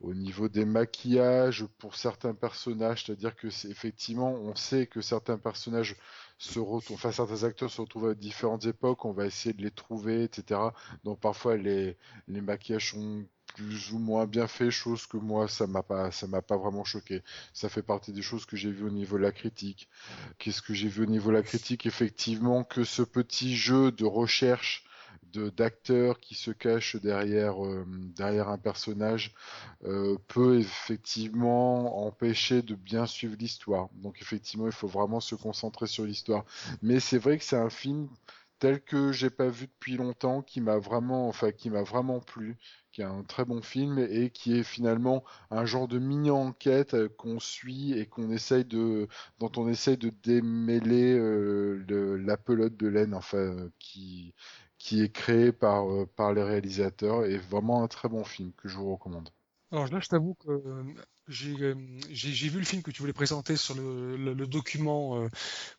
au 0.00 0.14
niveau 0.14 0.48
des 0.48 0.64
maquillages 0.64 1.66
pour 1.78 1.96
certains 1.96 2.34
personnages, 2.34 3.04
c'est-à-dire 3.04 3.34
que 3.34 3.50
c'est 3.50 3.68
effectivement, 3.68 4.30
on 4.30 4.54
sait 4.54 4.86
que 4.86 5.00
certains 5.00 5.38
personnages 5.38 5.96
se 6.38 6.58
retrouvent, 6.58 6.96
enfin 6.96 7.12
certains 7.12 7.44
acteurs 7.44 7.70
se 7.70 7.80
retrouvent 7.80 8.10
à 8.10 8.14
différentes 8.14 8.66
époques, 8.66 9.04
on 9.04 9.12
va 9.12 9.26
essayer 9.26 9.54
de 9.54 9.62
les 9.62 9.70
trouver, 9.70 10.24
etc. 10.24 10.74
Donc 11.04 11.20
parfois 11.20 11.56
les, 11.56 11.96
les 12.28 12.40
maquillages 12.40 12.92
sont 12.92 13.24
plus 13.54 13.92
ou 13.92 13.98
moins 13.98 14.26
bien 14.26 14.46
faits, 14.46 14.70
chose 14.70 15.06
que 15.06 15.16
moi 15.16 15.48
ça 15.48 15.66
m'a 15.66 15.82
pas 15.82 16.10
ça 16.10 16.26
m'a 16.26 16.42
pas 16.42 16.56
vraiment 16.58 16.84
choqué. 16.84 17.22
Ça 17.54 17.68
fait 17.68 17.82
partie 17.82 18.12
des 18.12 18.22
choses 18.22 18.46
que 18.46 18.56
j'ai 18.56 18.70
vues 18.72 18.86
au 18.86 18.90
niveau 18.90 19.16
de 19.18 19.22
la 19.22 19.32
critique. 19.32 19.88
Qu'est-ce 20.38 20.62
que 20.62 20.74
j'ai 20.74 20.88
vu 20.88 21.04
au 21.04 21.06
niveau 21.06 21.30
de 21.30 21.36
la 21.36 21.42
critique? 21.42 21.86
Effectivement 21.86 22.64
que 22.64 22.84
ce 22.84 23.02
petit 23.02 23.56
jeu 23.56 23.92
de 23.92 24.04
recherche 24.06 24.85
d'acteurs 25.34 26.20
qui 26.20 26.34
se 26.34 26.50
cachent 26.50 26.96
derrière, 26.96 27.64
euh, 27.64 27.84
derrière 28.16 28.48
un 28.48 28.58
personnage 28.58 29.32
euh, 29.84 30.16
peut 30.28 30.58
effectivement 30.60 32.06
empêcher 32.06 32.62
de 32.62 32.74
bien 32.74 33.06
suivre 33.06 33.36
l'histoire. 33.38 33.88
Donc 33.94 34.20
effectivement, 34.22 34.66
il 34.66 34.72
faut 34.72 34.88
vraiment 34.88 35.20
se 35.20 35.34
concentrer 35.34 35.86
sur 35.86 36.04
l'histoire. 36.04 36.44
Mais 36.82 37.00
c'est 37.00 37.18
vrai 37.18 37.38
que 37.38 37.44
c'est 37.44 37.56
un 37.56 37.70
film 37.70 38.08
tel 38.58 38.82
que 38.82 39.12
j'ai 39.12 39.28
pas 39.30 39.48
vu 39.48 39.66
depuis 39.66 39.96
longtemps, 39.96 40.40
qui 40.42 40.60
m'a 40.62 40.78
vraiment, 40.78 41.28
enfin, 41.28 41.52
qui 41.52 41.68
m'a 41.70 41.82
vraiment 41.82 42.20
plu, 42.20 42.56
qui 42.90 43.02
est 43.02 43.04
un 43.04 43.22
très 43.22 43.44
bon 43.44 43.60
film 43.60 43.98
et 43.98 44.30
qui 44.30 44.58
est 44.58 44.62
finalement 44.62 45.24
un 45.50 45.66
genre 45.66 45.88
de 45.88 45.98
mini 45.98 46.30
enquête 46.30 46.94
euh, 46.94 47.08
qu'on 47.18 47.38
suit 47.38 47.92
et 47.98 48.06
qu'on 48.06 48.30
essaye 48.30 48.64
de, 48.64 49.08
dont 49.38 49.52
on 49.58 49.68
essaye 49.68 49.98
de 49.98 50.08
démêler 50.22 51.14
le- 51.18 52.16
la 52.16 52.36
pelote 52.36 52.76
de 52.76 52.88
laine, 52.88 53.14
enfin, 53.14 53.68
qui 53.78 54.34
qui 54.78 55.02
est 55.02 55.12
créé 55.12 55.52
par 55.52 55.90
euh, 55.90 56.06
par 56.06 56.32
les 56.32 56.42
réalisateurs 56.42 57.24
et 57.26 57.38
vraiment 57.38 57.82
un 57.82 57.88
très 57.88 58.08
bon 58.08 58.24
film 58.24 58.52
que 58.54 58.68
je 58.68 58.76
vous 58.76 58.92
recommande. 58.92 59.30
Alors 59.72 59.88
là, 59.88 59.98
je 60.00 60.08
t'avoue 60.08 60.34
que 60.34 60.48
euh, 60.50 60.84
j'ai 61.28 61.54
euh, 61.60 61.74
vu 61.74 62.58
le 62.58 62.64
film 62.64 62.82
que 62.82 62.90
tu 62.90 63.00
voulais 63.00 63.12
présenter 63.12 63.56
sur 63.56 63.74
le, 63.74 64.16
le- 64.16 64.32
le 64.34 64.46
document 64.46 65.20
euh, 65.22 65.28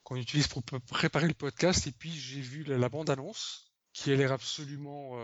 qu'on 0.04 0.18
utilise 0.18 0.48
pour 0.48 0.64
préparer 0.64 1.28
le 1.28 1.34
podcast, 1.34 1.88
et 1.88 1.92
puis 1.94 2.12
j'ai 2.12 2.42
vu 2.42 2.64
la, 2.64 2.78
la 2.78 2.90
bande-annonce 2.90 3.74
qui 3.94 4.12
a 4.12 4.16
l'air 4.16 4.32
absolument 4.32 5.18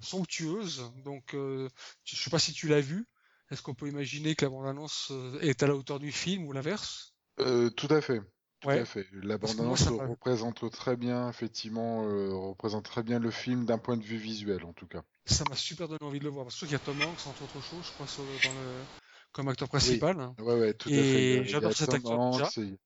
somptueuse. 0.00 0.92
Donc, 1.04 1.34
euh, 1.34 1.68
je 2.04 2.16
sais 2.16 2.30
pas 2.30 2.38
si 2.38 2.52
tu 2.52 2.68
l'as 2.68 2.80
vu. 2.80 3.06
Est-ce 3.50 3.62
qu'on 3.62 3.74
peut 3.74 3.88
imaginer 3.88 4.36
que 4.36 4.44
la 4.44 4.50
bande-annonce 4.50 5.12
est 5.40 5.62
à 5.62 5.66
la 5.66 5.74
hauteur 5.74 5.98
du 5.98 6.12
film 6.12 6.46
ou 6.46 6.52
l'inverse? 6.52 7.14
Tout 7.36 7.88
à 7.90 8.00
fait. 8.00 8.20
Tout 8.62 8.68
Ouais. 8.68 8.78
à 8.78 8.84
fait. 8.84 9.06
La 9.12 9.38
bande-annonce 9.38 9.88
représente 9.88 10.70
très 10.70 10.96
bien, 10.96 11.28
effectivement, 11.28 12.04
euh, 12.06 12.32
représente 12.32 12.84
très 12.84 13.02
bien 13.02 13.18
le 13.18 13.30
film 13.32 13.64
d'un 13.64 13.78
point 13.78 13.96
de 13.96 14.04
vue 14.04 14.16
visuel, 14.16 14.64
en 14.64 14.72
tout 14.72 14.86
cas. 14.86 15.02
Ça 15.26 15.44
m'a 15.50 15.56
super 15.56 15.88
donné 15.88 15.98
envie 16.02 16.20
de 16.20 16.24
le 16.24 16.30
voir. 16.30 16.44
Parce 16.46 16.58
qu'il 16.60 16.70
y 16.70 16.74
a 16.74 16.78
Tom 16.78 16.96
Hanks, 17.02 17.26
entre 17.26 17.42
autres 17.42 17.60
choses, 17.60 17.84
je 17.84 17.90
crois, 17.92 18.06
sur 18.06 18.22
le- 18.22 18.28
dans 18.48 18.54
le- 18.54 18.84
comme 19.32 19.48
acteur 19.48 19.68
principal. 19.68 20.16
Ouais, 20.38 20.60
ouais, 20.60 20.74
tout 20.74 20.88
à 20.88 20.92
Et 20.92 21.02
fait. 21.02 21.36
Y 21.36 21.38
a 21.40 21.42
j'adore 21.44 21.72
cet 21.72 21.92
acteur 21.92 22.18
Hanks, 22.20 22.38
déjà. 22.54 22.68
et 22.68 22.78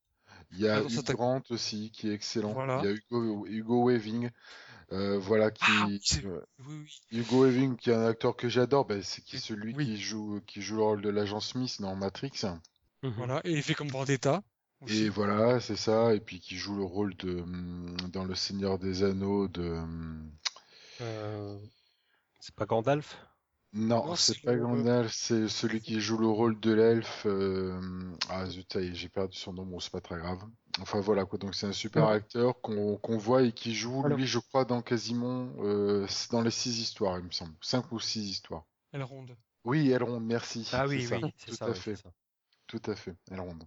Il 0.52 0.60
y 0.60 0.68
a 0.68 0.80
ac- 0.80 1.12
Grant 1.12 1.42
aussi, 1.50 1.90
qui 1.90 2.08
est 2.08 2.14
excellent. 2.14 2.52
Voilà. 2.52 2.80
Il 2.82 2.86
y 2.86 2.92
a 2.92 2.94
Hugo, 2.94 3.46
Hugo 3.46 3.88
Weaving, 3.88 4.30
euh, 4.92 5.18
voilà, 5.18 5.50
qui, 5.50 5.64
Ah 5.66 5.86
oui, 5.88 6.00
euh, 6.24 6.40
Oui, 6.66 6.76
oui. 6.84 7.18
Hugo 7.18 7.44
Weaving, 7.44 7.76
qui 7.76 7.90
est 7.90 7.94
un 7.94 8.06
acteur 8.06 8.34
que 8.36 8.48
j'adore, 8.48 8.86
ben, 8.86 9.02
c'est 9.02 9.22
qui 9.22 9.38
celui 9.40 9.74
Oui. 9.74 9.84
qui 9.84 9.96
joue, 10.00 10.40
qui 10.46 10.62
joue 10.62 10.76
le 10.76 10.82
rôle 10.82 11.02
de 11.02 11.08
l'agent 11.10 11.40
Smith 11.40 11.80
dans 11.80 11.94
Matrix. 11.96 12.44
Mhm. 13.02 13.12
Voilà. 13.16 13.40
Et 13.44 13.52
il 13.52 13.62
fait 13.62 13.74
comme 13.74 13.88
Vendetta. 13.88 14.42
Aussi. 14.80 15.04
Et 15.04 15.08
voilà, 15.08 15.60
c'est 15.60 15.76
ça, 15.76 16.12
et 16.12 16.18
puis 16.20 16.40
qui 16.40 16.56
joue 16.56 16.74
le 16.74 16.82
rôle 16.82 17.16
de, 17.18 17.40
hum, 17.40 17.96
dans 18.12 18.24
Le 18.24 18.34
Seigneur 18.34 18.78
des 18.80 19.04
Anneaux 19.04 19.46
de, 19.46 19.62
hum, 19.62 20.28
Euh, 21.00 21.58
C'est 22.40 22.54
pas 22.56 22.66
Gandalf? 22.66 23.16
Non, 23.74 24.04
Non, 24.04 24.16
c'est 24.16 24.40
pas 24.42 24.54
le- 24.54 24.56
Gandalf, 24.56 25.12
c'est 25.12 25.46
celui 25.48 25.80
qui 25.80 26.00
joue 26.00 26.18
le 26.18 26.26
rôle 26.26 26.58
de 26.60 26.72
l'elfe. 26.72 27.26
euh, 27.26 27.78
Ah 28.28 28.46
zut, 28.46 28.72
ça 28.72 28.80
y 28.80 28.88
est, 28.88 28.94
j'ai 28.94 29.08
perdu 29.08 29.36
son 29.36 29.52
nom, 29.52 29.64
bon, 29.66 29.78
c'est 29.80 29.92
pas 29.92 30.00
très 30.00 30.18
grave. 30.18 30.42
Enfin 30.80 31.00
voilà 31.00 31.24
quoi, 31.26 31.38
donc 31.38 31.54
c'est 31.54 31.66
un 31.66 31.72
super 31.72 32.04
Ouais. 32.04 32.08
acteur 32.08 32.60
qu'on 32.60 32.96
qu'on 32.96 33.18
voit 33.18 33.42
et 33.42 33.52
qui 33.52 33.74
joue, 33.74 34.02
lui, 34.04 34.26
je 34.26 34.38
crois, 34.40 34.64
dans 34.64 34.82
quasiment 34.82 35.48
euh, 35.58 36.06
dans 36.30 36.42
les 36.42 36.50
six 36.50 36.80
histoires, 36.80 37.18
il 37.18 37.24
me 37.26 37.30
semble. 37.30 37.54
Cinq 37.60 37.92
ou 37.92 38.00
six 38.00 38.28
histoires. 38.30 38.64
Elle 38.90 39.04
ronde. 39.04 39.36
Oui, 39.64 39.90
Elrond, 39.90 40.20
merci. 40.20 40.64
Ah 40.70 40.86
oui, 40.86 41.06
ça, 41.10 41.20
oui, 41.20 41.34
c'est 41.38 41.50
tout 41.50 41.58
ça. 41.58 41.66
à 41.66 41.74
ouais, 41.74 41.74
fait, 41.74 41.94
c'est 41.94 42.02
ça. 42.02 42.12
tout 42.68 42.82
à 42.86 42.96
fait, 42.96 43.16
Elrond. 43.30 43.58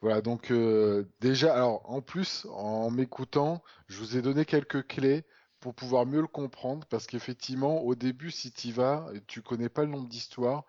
Voilà, 0.00 0.20
donc 0.20 0.50
euh, 0.52 1.04
déjà, 1.20 1.54
alors 1.54 1.88
en 1.90 2.00
plus, 2.02 2.46
en 2.50 2.90
m'écoutant, 2.90 3.62
je 3.88 3.98
vous 3.98 4.16
ai 4.16 4.22
donné 4.22 4.44
quelques 4.44 4.86
clés 4.86 5.24
pour 5.60 5.74
pouvoir 5.74 6.06
mieux 6.06 6.20
le 6.20 6.28
comprendre, 6.28 6.86
parce 6.88 7.06
qu'effectivement, 7.06 7.80
au 7.82 7.94
début, 7.96 8.30
si 8.30 8.52
tu 8.52 8.68
y 8.68 8.72
vas, 8.72 9.08
et 9.14 9.20
tu 9.26 9.42
connais 9.42 9.68
pas 9.68 9.82
le 9.84 9.90
nombre 9.90 10.08
d'histoires, 10.08 10.64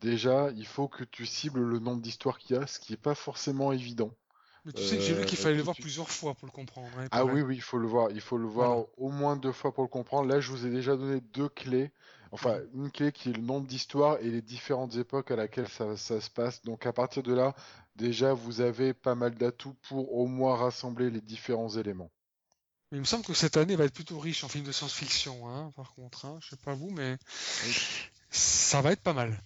déjà, 0.00 0.50
il 0.50 0.66
faut 0.66 0.88
que 0.88 1.04
tu 1.04 1.24
cibles 1.24 1.62
le 1.62 1.78
nombre 1.78 2.02
d'histoires 2.02 2.38
qu'il 2.38 2.56
y 2.56 2.58
a, 2.58 2.66
ce 2.66 2.78
qui 2.78 2.92
est 2.92 2.98
pas 2.98 3.14
forcément 3.14 3.72
évident. 3.72 4.10
Mais 4.64 4.72
tu 4.72 4.82
sais 4.82 4.96
que 4.96 5.02
j'ai 5.02 5.14
Euh, 5.14 5.24
qu'il 5.24 5.38
fallait 5.38 5.56
le 5.56 5.62
voir 5.62 5.76
plusieurs 5.76 6.10
fois 6.10 6.34
pour 6.34 6.46
le 6.46 6.52
comprendre. 6.52 6.98
hein, 6.98 7.08
Ah 7.10 7.24
oui, 7.24 7.40
oui, 7.42 7.56
il 7.56 7.62
faut 7.62 7.78
le 7.78 7.86
voir, 7.86 8.10
il 8.10 8.20
faut 8.20 8.36
le 8.38 8.46
voir 8.46 8.76
Voilà. 8.76 8.86
au 8.98 9.08
moins 9.10 9.36
deux 9.36 9.52
fois 9.52 9.72
pour 9.72 9.84
le 9.84 9.88
comprendre. 9.88 10.28
Là, 10.28 10.40
je 10.40 10.50
vous 10.50 10.66
ai 10.66 10.70
déjà 10.70 10.96
donné 10.96 11.20
deux 11.20 11.48
clés. 11.48 11.92
Enfin, 12.34 12.58
une 12.74 12.90
clé 12.90 13.12
qui 13.12 13.30
est 13.30 13.32
le 13.32 13.42
nombre 13.42 13.66
d'histoires 13.66 14.18
et 14.20 14.28
les 14.30 14.42
différentes 14.42 14.96
époques 14.96 15.30
à 15.30 15.36
laquelle 15.36 15.68
ça, 15.68 15.96
ça 15.96 16.20
se 16.20 16.28
passe. 16.30 16.62
Donc 16.62 16.84
à 16.84 16.92
partir 16.92 17.22
de 17.22 17.32
là, 17.32 17.54
déjà, 17.96 18.34
vous 18.34 18.60
avez 18.60 18.92
pas 18.92 19.14
mal 19.14 19.34
d'atouts 19.36 19.76
pour 19.88 20.14
au 20.14 20.26
moins 20.26 20.56
rassembler 20.56 21.10
les 21.10 21.20
différents 21.20 21.70
éléments. 21.70 22.10
Il 22.92 22.98
me 23.00 23.04
semble 23.04 23.24
que 23.24 23.34
cette 23.34 23.56
année 23.56 23.76
va 23.76 23.84
être 23.84 23.94
plutôt 23.94 24.18
riche 24.18 24.44
en 24.44 24.48
films 24.48 24.64
de 24.66 24.72
science-fiction, 24.72 25.48
hein, 25.48 25.70
par 25.76 25.92
contre. 25.94 26.26
Hein, 26.26 26.38
je 26.40 26.50
sais 26.50 26.56
pas 26.64 26.74
vous, 26.74 26.90
mais 26.90 27.16
ça 28.30 28.80
va 28.82 28.92
être 28.92 29.02
pas 29.02 29.12
mal. 29.12 29.40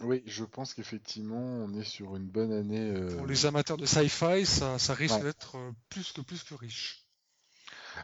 Oui, 0.00 0.22
je 0.26 0.44
pense 0.44 0.74
qu'effectivement, 0.74 1.36
on 1.38 1.72
est 1.74 1.84
sur 1.84 2.16
une 2.16 2.26
bonne 2.26 2.52
année. 2.52 2.90
euh, 2.90 3.16
Pour 3.16 3.26
les 3.26 3.46
amateurs 3.46 3.76
de 3.76 3.86
sci-fi, 3.86 4.44
ça, 4.44 4.78
ça 4.78 4.94
risque 4.94 5.16
Ouais. 5.16 5.22
d'être 5.22 5.56
euh, 5.56 5.70
plus 5.88 6.12
que 6.12 6.20
plus 6.20 6.42
que 6.42 6.54
riche. 6.54 7.04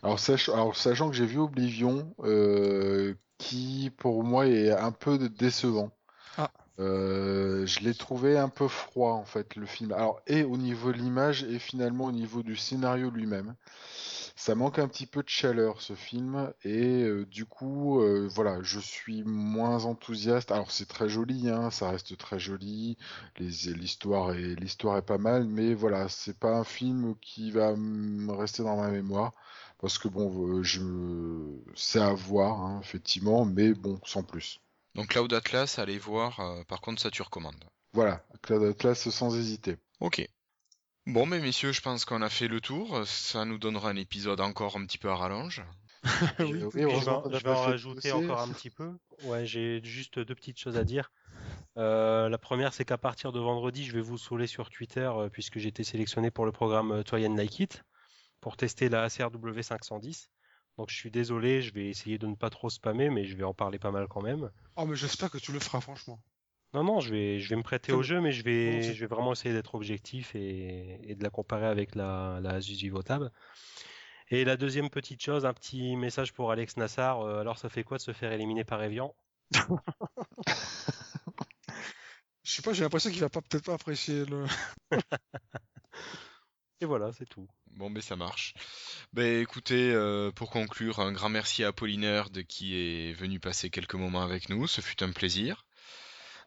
Alors, 0.03 0.19
sach- 0.21 0.49
alors, 0.51 0.77
sachant 0.77 1.09
que 1.11 1.17
j'ai 1.17 1.27
vu 1.27 1.39
Oblivion, 1.39 2.15
euh, 2.21 3.15
qui 3.45 3.91
pour 3.99 4.25
moi 4.25 4.47
est 4.47 4.71
un 4.71 4.93
peu 4.93 5.19
décevant. 5.29 5.91
Ah. 6.39 6.51
Euh, 6.81 7.67
je 7.67 7.81
l'ai 7.81 7.95
trouvé 7.95 8.39
un 8.39 8.49
peu 8.49 8.69
froid 8.69 9.13
en 9.13 9.25
fait 9.25 9.55
le 9.57 9.67
film. 9.67 9.93
Alors 9.93 10.21
et 10.27 10.45
au 10.45 10.57
niveau 10.57 10.93
de 10.93 10.99
l'image 10.99 11.45
et 11.45 11.59
finalement 11.59 12.07
au 12.07 12.13
niveau 12.13 12.43
du 12.43 12.57
scénario 12.57 13.11
lui-même, 13.11 13.55
ça 14.35 14.55
manque 14.55 14.79
un 14.79 14.89
petit 14.89 15.07
peu 15.07 15.23
de 15.23 15.29
chaleur 15.29 15.83
ce 15.83 15.95
film 15.95 16.53
et 16.65 17.03
euh, 17.05 17.27
du 17.27 17.45
coup 17.45 18.01
euh, 18.01 18.29
voilà 18.33 18.63
je 18.63 18.81
suis 18.81 19.23
moins 19.25 19.85
enthousiaste. 19.85 20.51
Alors 20.51 20.71
c'est 20.71 20.89
très 20.89 21.09
joli, 21.09 21.51
hein, 21.51 21.71
ça 21.71 21.91
reste 21.91 22.17
très 22.17 22.39
joli, 22.39 22.97
l'histoire 23.39 24.33
est 24.33 24.59
l'histoire 24.59 24.97
est 24.97 25.03
pas 25.03 25.19
mal, 25.19 25.45
mais 25.45 25.75
voilà 25.75 26.09
c'est 26.09 26.39
pas 26.39 26.57
un 26.57 26.65
film 26.65 27.15
qui 27.21 27.51
va 27.51 27.77
me 27.77 28.33
rester 28.33 28.63
dans 28.63 28.77
ma 28.77 28.91
mémoire. 28.91 29.33
Parce 29.79 29.99
que 29.99 30.09
bon, 30.09 30.59
euh, 30.59 30.63
je... 30.63 30.81
c'est 31.75 32.01
à 32.01 32.13
voir, 32.15 32.61
hein, 32.61 32.81
effectivement, 32.83 33.45
mais 33.45 33.73
bon, 33.75 34.01
sans 34.05 34.23
plus. 34.23 34.61
Donc 34.95 35.09
Cloud 35.09 35.33
Atlas, 35.33 35.79
allez 35.79 35.99
voir, 35.99 36.41
euh, 36.41 36.63
par 36.65 36.81
contre 36.81 37.03
ça 37.03 37.11
tu 37.11 37.23
recommandes. 37.23 37.65
Voilà, 37.93 38.25
Cloud 38.43 38.63
Atlas 38.63 39.09
sans 39.11 39.37
hésiter. 39.37 39.77
Ok. 40.01 40.27
Bon, 41.07 41.27
mais 41.27 41.39
messieurs, 41.39 41.73
je 41.73 41.83
pense 41.83 42.05
qu'on 42.05 42.23
a 42.23 42.31
fait 42.31 42.49
le 42.49 42.61
tour. 42.61 43.07
Ça 43.07 43.45
nous 43.45 43.59
donnera 43.59 43.91
un 43.91 43.97
épisode 43.97 44.41
encore 44.41 44.77
un 44.77 44.87
petit 44.87 44.97
peu 44.97 45.11
à 45.11 45.17
rallonge. 45.17 45.63
oui, 46.39 46.45
oui, 46.45 46.53
oui, 46.53 46.61
Je 46.63 46.69
vais, 46.79 46.83
heureusement 46.85 47.27
en- 47.27 47.31
je 47.31 47.45
vais 47.45 47.53
rajouter 47.53 48.13
encore 48.13 48.41
un 48.41 48.49
petit 48.49 48.71
peu. 48.71 48.93
Ouais, 49.25 49.45
j'ai 49.45 49.83
juste 49.85 50.19
deux 50.19 50.35
petites 50.35 50.59
choses 50.59 50.77
à 50.77 50.85
dire. 50.85 51.11
Euh, 51.77 52.29
la 52.29 52.39
première, 52.39 52.73
c'est 52.73 52.85
qu'à 52.85 52.99
partir 52.99 53.33
de 53.33 53.41
vendredi, 53.41 53.85
je 53.85 53.93
vais 53.93 54.01
vous 54.01 54.17
saouler 54.17 54.47
sur 54.47 54.71
Twitter 54.71 55.11
euh, 55.15 55.29
puisque 55.29 55.59
j'ai 55.59 55.69
été 55.69 55.85
sélectionné 55.85 56.31
pour 56.31 56.47
le 56.47 56.53
programme 56.53 56.93
euh, 56.93 57.03
Toy 57.03 57.27
and 57.27 57.35
Like 57.35 57.59
It 57.61 57.85
pour 58.45 58.59
tester 58.59 58.91
la 58.91 59.05
ACRW 59.05 59.63
510. 59.63 60.29
Donc 60.77 60.91
je 60.91 60.95
suis 60.95 61.11
désolé, 61.11 61.63
je 61.63 61.73
vais 61.73 61.89
essayer 61.89 62.19
de 62.19 62.27
ne 62.27 62.35
pas 62.35 62.51
trop 62.51 62.69
spammer, 62.69 63.09
mais 63.09 63.25
je 63.25 63.35
vais 63.39 63.43
en 63.43 63.55
parler 63.55 63.79
pas 63.79 63.91
mal 63.91 64.07
quand 64.07 64.21
même. 64.21 64.51
Oh, 64.77 64.85
mais 64.85 64.97
j'espère 64.97 65.31
que 65.31 65.39
tu 65.39 65.51
le 65.51 65.61
feras, 65.61 65.81
franchement. 65.81 66.21
Non, 66.75 66.85
non, 66.85 67.01
je 67.01 67.11
vais, 67.11 67.41
je 67.41 67.49
vais 67.49 67.57
me 67.57 67.63
prêter 67.63 67.93
au 67.93 68.03
jeu, 68.03 68.21
mais 68.21 68.33
je 68.33 68.43
vais, 68.45 68.83
je 68.83 69.01
vais 69.01 69.07
vraiment 69.07 69.33
essayer 69.33 69.55
d'être 69.55 69.75
objectif 69.75 70.35
et, 70.35 71.01
et 71.11 71.15
de 71.15 71.23
la 71.23 71.31
comparer 71.31 71.65
avec 71.65 71.95
la, 71.95 72.39
la 72.43 72.51
Asus 72.51 72.75
VivoTab. 72.75 73.31
Et 74.29 74.45
la 74.45 74.59
deuxième 74.59 74.91
petite 74.91 75.23
chose, 75.23 75.47
un 75.47 75.55
petit 75.55 75.97
message 75.97 76.35
pour 76.35 76.53
Alex 76.53 76.77
Nassar. 76.77 77.23
euh, 77.23 77.41
alors, 77.41 77.57
ça 77.57 77.71
fait 77.71 77.83
quoi 77.83 77.97
de 77.97 78.03
se 78.03 78.13
faire 78.13 78.31
éliminer 78.33 78.65
par 78.65 78.83
Evian? 78.83 79.15
Je 82.43 82.53
sais 82.53 82.61
pas, 82.61 82.75
j'ai 82.75 82.83
l'impression 82.83 83.11
qu'il 83.11 83.21
va 83.21 83.31
pas 83.31 83.41
peut-être 83.41 83.65
pas 83.65 83.73
apprécier 83.73 84.27
le. 84.27 84.45
Et 86.83 86.85
voilà, 86.85 87.11
c'est 87.13 87.25
tout. 87.25 87.49
Bon, 87.77 87.91
ben 87.91 88.01
ça 88.01 88.15
marche. 88.15 88.55
Ben 89.13 89.41
écoutez, 89.43 89.93
euh, 89.93 90.31
pour 90.31 90.51
conclure, 90.51 91.01
un 91.01 91.11
grand 91.11 91.29
merci 91.29 91.65
à 91.65 91.69
Apollinaire 91.69 92.31
de 92.31 92.41
qui 92.41 92.77
est 92.77 93.13
venu 93.15 93.41
passer 93.41 93.69
quelques 93.69 93.95
moments 93.95 94.23
avec 94.23 94.49
nous. 94.49 94.69
Ce 94.69 94.81
fut 94.81 95.03
un 95.03 95.11
plaisir. 95.11 95.67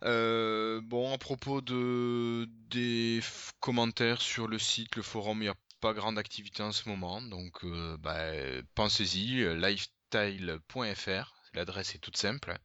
Euh, 0.03 0.79
bon, 0.81 1.13
à 1.13 1.17
propos 1.17 1.59
de 1.59 2.47
des 2.69 3.19
commentaires 3.59 4.21
sur 4.21 4.47
le 4.47 4.57
site, 4.57 4.95
le 4.95 5.01
forum, 5.01 5.39
il 5.39 5.45
n'y 5.45 5.49
a 5.49 5.55
pas 5.81 5.93
grande 5.93 6.17
activité 6.17 6.63
en 6.63 6.71
ce 6.71 6.87
moment, 6.87 7.21
donc 7.21 7.63
euh, 7.65 7.97
ben, 7.97 8.63
pensez-y, 8.73 9.43
lifestyle.fr, 9.57 11.33
l'adresse 11.53 11.95
est 11.95 11.99
toute 11.99 12.17
simple. 12.17 12.57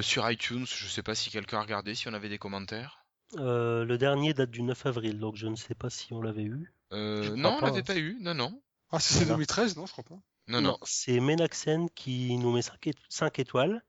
Sur 0.00 0.28
iTunes, 0.30 0.66
je 0.66 0.84
ne 0.84 0.90
sais 0.90 1.02
pas 1.02 1.14
si 1.14 1.30
quelqu'un 1.30 1.58
a 1.58 1.62
regardé, 1.62 1.94
si 1.94 2.08
on 2.08 2.14
avait 2.14 2.28
des 2.28 2.38
commentaires. 2.38 3.04
Le 3.34 3.96
dernier 3.96 4.32
date 4.32 4.50
du 4.50 4.62
9 4.62 4.86
avril, 4.86 5.18
donc 5.18 5.36
je 5.36 5.46
ne 5.46 5.54
sais 5.54 5.74
pas 5.74 5.90
si 5.90 6.12
on 6.12 6.22
l'avait 6.22 6.44
eu. 6.44 6.72
Euh, 6.92 7.34
non, 7.36 7.58
on 7.60 7.64
l'avait 7.64 7.80
hein. 7.80 7.82
pas 7.82 7.96
eu, 7.96 8.16
non, 8.20 8.34
non, 8.34 8.62
Ah, 8.90 9.00
si 9.00 9.14
c'est 9.14 9.24
Voilà. 9.24 9.34
2013, 9.34 9.76
non, 9.76 9.86
je 9.86 9.92
crois 9.92 10.04
pas. 10.04 10.18
non, 10.46 10.60
non. 10.60 10.78
c'est 10.84 11.20
Menaxen 11.20 11.88
qui 11.94 12.36
nous 12.38 12.52
met 12.52 12.62
5, 13.08 13.38
étoiles 13.38 13.84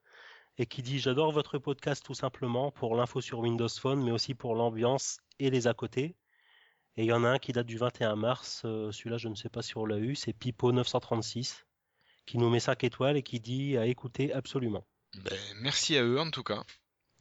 et 0.57 0.65
qui 0.65 0.81
dit 0.81 0.99
J'adore 0.99 1.31
votre 1.31 1.57
podcast 1.57 2.03
tout 2.05 2.13
simplement 2.13 2.71
pour 2.71 2.95
l'info 2.95 3.21
sur 3.21 3.39
Windows 3.39 3.69
Phone, 3.69 4.03
mais 4.03 4.11
aussi 4.11 4.33
pour 4.33 4.55
l'ambiance 4.55 5.19
et 5.39 5.49
les 5.49 5.67
à 5.67 5.73
côté. 5.73 6.15
Et 6.97 7.03
il 7.03 7.05
y 7.05 7.13
en 7.13 7.23
a 7.23 7.29
un 7.29 7.39
qui 7.39 7.53
date 7.53 7.67
du 7.67 7.77
21 7.77 8.17
mars, 8.17 8.63
euh, 8.65 8.91
celui-là 8.91 9.17
je 9.17 9.29
ne 9.29 9.35
sais 9.35 9.49
pas 9.49 9.61
si 9.61 9.77
on 9.77 9.85
l'a 9.85 9.97
eu, 9.97 10.15
c'est 10.15 10.37
Pipo936 10.37 11.63
qui 12.25 12.37
nous 12.37 12.49
met 12.49 12.59
5 12.59 12.83
étoiles 12.83 13.17
et 13.17 13.23
qui 13.23 13.39
dit 13.39 13.77
à 13.77 13.85
écouter 13.85 14.33
absolument. 14.33 14.85
Ben, 15.23 15.39
merci 15.61 15.97
à 15.97 16.03
eux 16.03 16.19
en 16.19 16.29
tout 16.29 16.43
cas, 16.43 16.63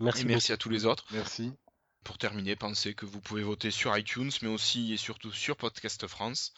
Merci, 0.01 0.23
et 0.23 0.25
merci 0.27 0.53
à 0.53 0.57
tous 0.57 0.69
les 0.69 0.85
autres. 0.85 1.07
Merci. 1.13 1.53
Pour 2.09 2.17
terminer, 2.17 2.57
pensez 2.57 2.95
que 2.95 3.05
vous 3.05 3.21
pouvez 3.21 3.43
voter 3.43 3.71
sur 3.71 3.95
iTunes, 3.95 4.31
mais 4.41 4.49
aussi 4.49 4.95
et 4.95 4.97
surtout 4.97 5.31
sur 5.31 5.59
Podcast 5.59 6.07
France. 6.07 6.55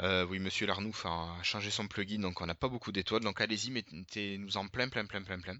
Euh, 0.00 0.24
oui, 0.26 0.38
Monsieur 0.38 0.64
Larnouf 0.68 1.04
a 1.06 1.36
changé 1.42 1.72
son 1.72 1.88
plugin, 1.88 2.20
donc 2.20 2.40
on 2.40 2.46
n'a 2.46 2.54
pas 2.54 2.68
beaucoup 2.68 2.92
d'étoiles. 2.92 3.24
Donc 3.24 3.40
allez-y, 3.40 3.72
mettez-nous 3.72 4.56
en 4.56 4.68
plein, 4.68 4.88
plein, 4.88 5.04
plein, 5.04 5.24
plein, 5.24 5.40
plein. 5.40 5.56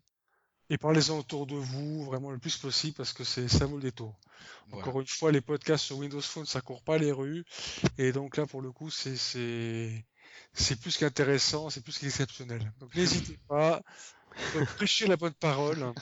Et 0.70 0.78
parlez-en 0.78 1.18
autour 1.18 1.48
de 1.48 1.56
vous, 1.56 2.04
vraiment 2.04 2.30
le 2.30 2.38
plus 2.38 2.56
possible, 2.56 2.94
parce 2.94 3.12
que 3.12 3.24
c'est 3.24 3.48
ça 3.48 3.66
vaut 3.66 3.78
le 3.78 3.82
détour. 3.82 4.16
Voilà. 4.68 4.86
Encore 4.86 5.00
une 5.00 5.08
fois, 5.08 5.32
les 5.32 5.40
podcasts 5.40 5.86
sur 5.86 5.98
Windows 5.98 6.20
Phone, 6.20 6.46
ça 6.46 6.60
court 6.60 6.84
pas 6.84 6.96
les 6.96 7.10
rues. 7.10 7.44
Et 7.98 8.12
donc 8.12 8.36
là, 8.36 8.46
pour 8.46 8.62
le 8.62 8.70
coup, 8.70 8.90
c'est 8.90 10.04
plus 10.80 10.98
qu'intéressant, 10.98 11.68
c'est 11.68 11.82
plus 11.82 11.98
qu'exceptionnel. 11.98 12.72
Donc 12.78 12.94
n'hésitez 12.94 13.40
pas, 13.48 13.82
donc, 14.54 14.66
prêchez 14.76 15.06
la 15.06 15.16
bonne 15.16 15.34
parole. 15.34 15.92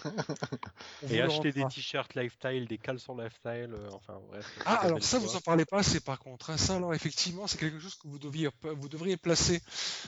Et 1.09 1.21
acheter 1.21 1.53
des 1.53 1.65
t-shirts 1.67 2.15
lifestyle, 2.15 2.67
des 2.67 2.79
caleçons 2.79 3.17
lifestyle, 3.17 3.71
euh, 3.73 3.89
enfin 3.93 4.21
bref. 4.29 4.47
Ah, 4.65 4.77
alors 4.77 5.03
ça, 5.03 5.19
vous 5.19 5.37
en 5.37 5.41
parlez 5.41 5.65
pas 5.65 5.79
assez 5.79 6.01
par 6.01 6.19
contre. 6.19 6.51
hein. 6.51 6.57
Ça, 6.57 6.77
alors 6.77 6.95
effectivement, 6.95 7.47
c'est 7.47 7.59
quelque 7.59 7.79
chose 7.79 7.95
que 7.97 8.09
vous 8.09 8.19
deviez, 8.19 8.49
vous 8.63 8.89
devriez 8.89 9.17
placer 9.17 9.61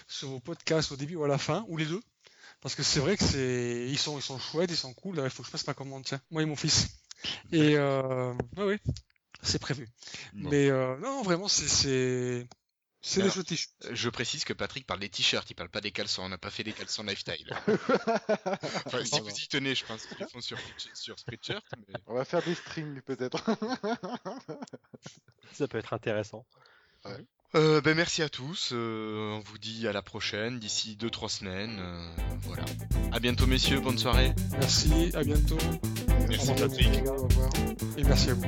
sur 0.07 0.29
vos 0.29 0.41
podcasts 0.41 0.93
au 0.93 0.97
début 0.97 1.17
ou 1.17 1.25
à 1.25 1.29
la 1.29 1.39
fin, 1.39 1.65
ou 1.69 1.77
les 1.77 1.87
deux. 1.87 2.01
Parce 2.61 2.75
que 2.75 2.83
c'est 2.83 3.01
vrai 3.01 3.17
que 3.17 3.25
c'est, 3.25 3.87
ils 3.89 3.99
sont, 3.99 4.19
ils 4.19 4.23
sont 4.23 4.39
chouettes, 4.39 4.71
ils 4.71 4.77
sont 4.77 4.95
cool. 4.95 5.17
Là, 5.17 5.25
il 5.25 5.31
faut 5.31 5.43
que 5.43 5.47
je 5.47 5.53
passe 5.53 5.67
ma 5.67 5.75
commande, 5.75 6.05
tiens. 6.05 6.21
Moi 6.31 6.43
et 6.43 6.47
mon 6.47 6.57
fils. 6.57 6.89
Et 7.53 7.77
euh, 7.77 8.33
ouais, 8.57 8.65
ouais, 8.65 8.81
c'est 9.43 9.59
prévu. 9.61 9.89
Bon. 10.33 10.51
Mais 10.51 10.71
euh, 10.71 10.97
non, 10.99 11.23
vraiment, 11.23 11.49
c'est, 11.49 12.47
c'est, 13.07 13.23
des 13.23 13.45
t-shirts. 13.45 13.73
Euh, 13.85 13.91
Je 13.93 14.11
précise 14.11 14.45
que 14.45 14.53
Patrick 14.53 14.87
parle 14.87 15.01
des 15.01 15.09
t-shirts, 15.09 15.49
il 15.51 15.55
parle 15.55 15.69
pas 15.69 15.81
des 15.81 15.93
caleçons, 15.93 16.23
on 16.23 16.29
n'a 16.29 16.39
pas 16.39 16.51
fait 16.51 16.65
des 16.65 16.73
caleçons 16.73 17.03
lifestyle. 17.03 17.55
Enfin, 18.87 19.05
si 19.05 19.21
vous 19.21 19.31
y 19.31 19.49
tenez, 19.49 19.75
je 19.75 19.85
pense 19.85 20.07
qu'ils 20.07 20.27
font 20.27 20.41
sur, 20.41 20.59
sur 20.95 21.19
Spreadshirt, 21.19 21.65
mais... 21.89 21.95
On 22.07 22.15
va 22.15 22.25
faire 22.25 22.43
des 22.43 22.55
strings 22.55 23.01
peut-être. 23.03 23.45
Ça 25.53 25.69
peut 25.69 25.79
être 25.79 25.93
intéressant. 25.93 26.47
Euh, 27.55 27.81
ben 27.81 27.97
merci 27.97 28.23
à 28.23 28.29
tous, 28.29 28.71
euh, 28.73 29.37
on 29.37 29.41
vous 29.41 29.59
dit 29.59 29.87
à 29.87 29.93
la 29.93 30.03
prochaine, 30.03 30.59
d'ici 30.59 30.99
2-3 31.01 31.29
semaines, 31.29 31.79
euh, 31.79 32.11
voilà. 32.43 32.65
À 33.13 33.21
bientôt 33.21 33.47
messieurs, 33.47 33.79
bonne 33.81 33.97
soirée. 33.97 34.35
Merci, 34.59 35.13
à 35.15 35.23
bientôt. 35.23 35.57
Merci. 36.29 36.53
Patrick. 36.55 37.07
Au 37.07 37.23
revoir. 37.23 37.51
Et 37.97 38.05
merci 38.05 38.31
à 38.31 38.35
vous. 38.35 38.43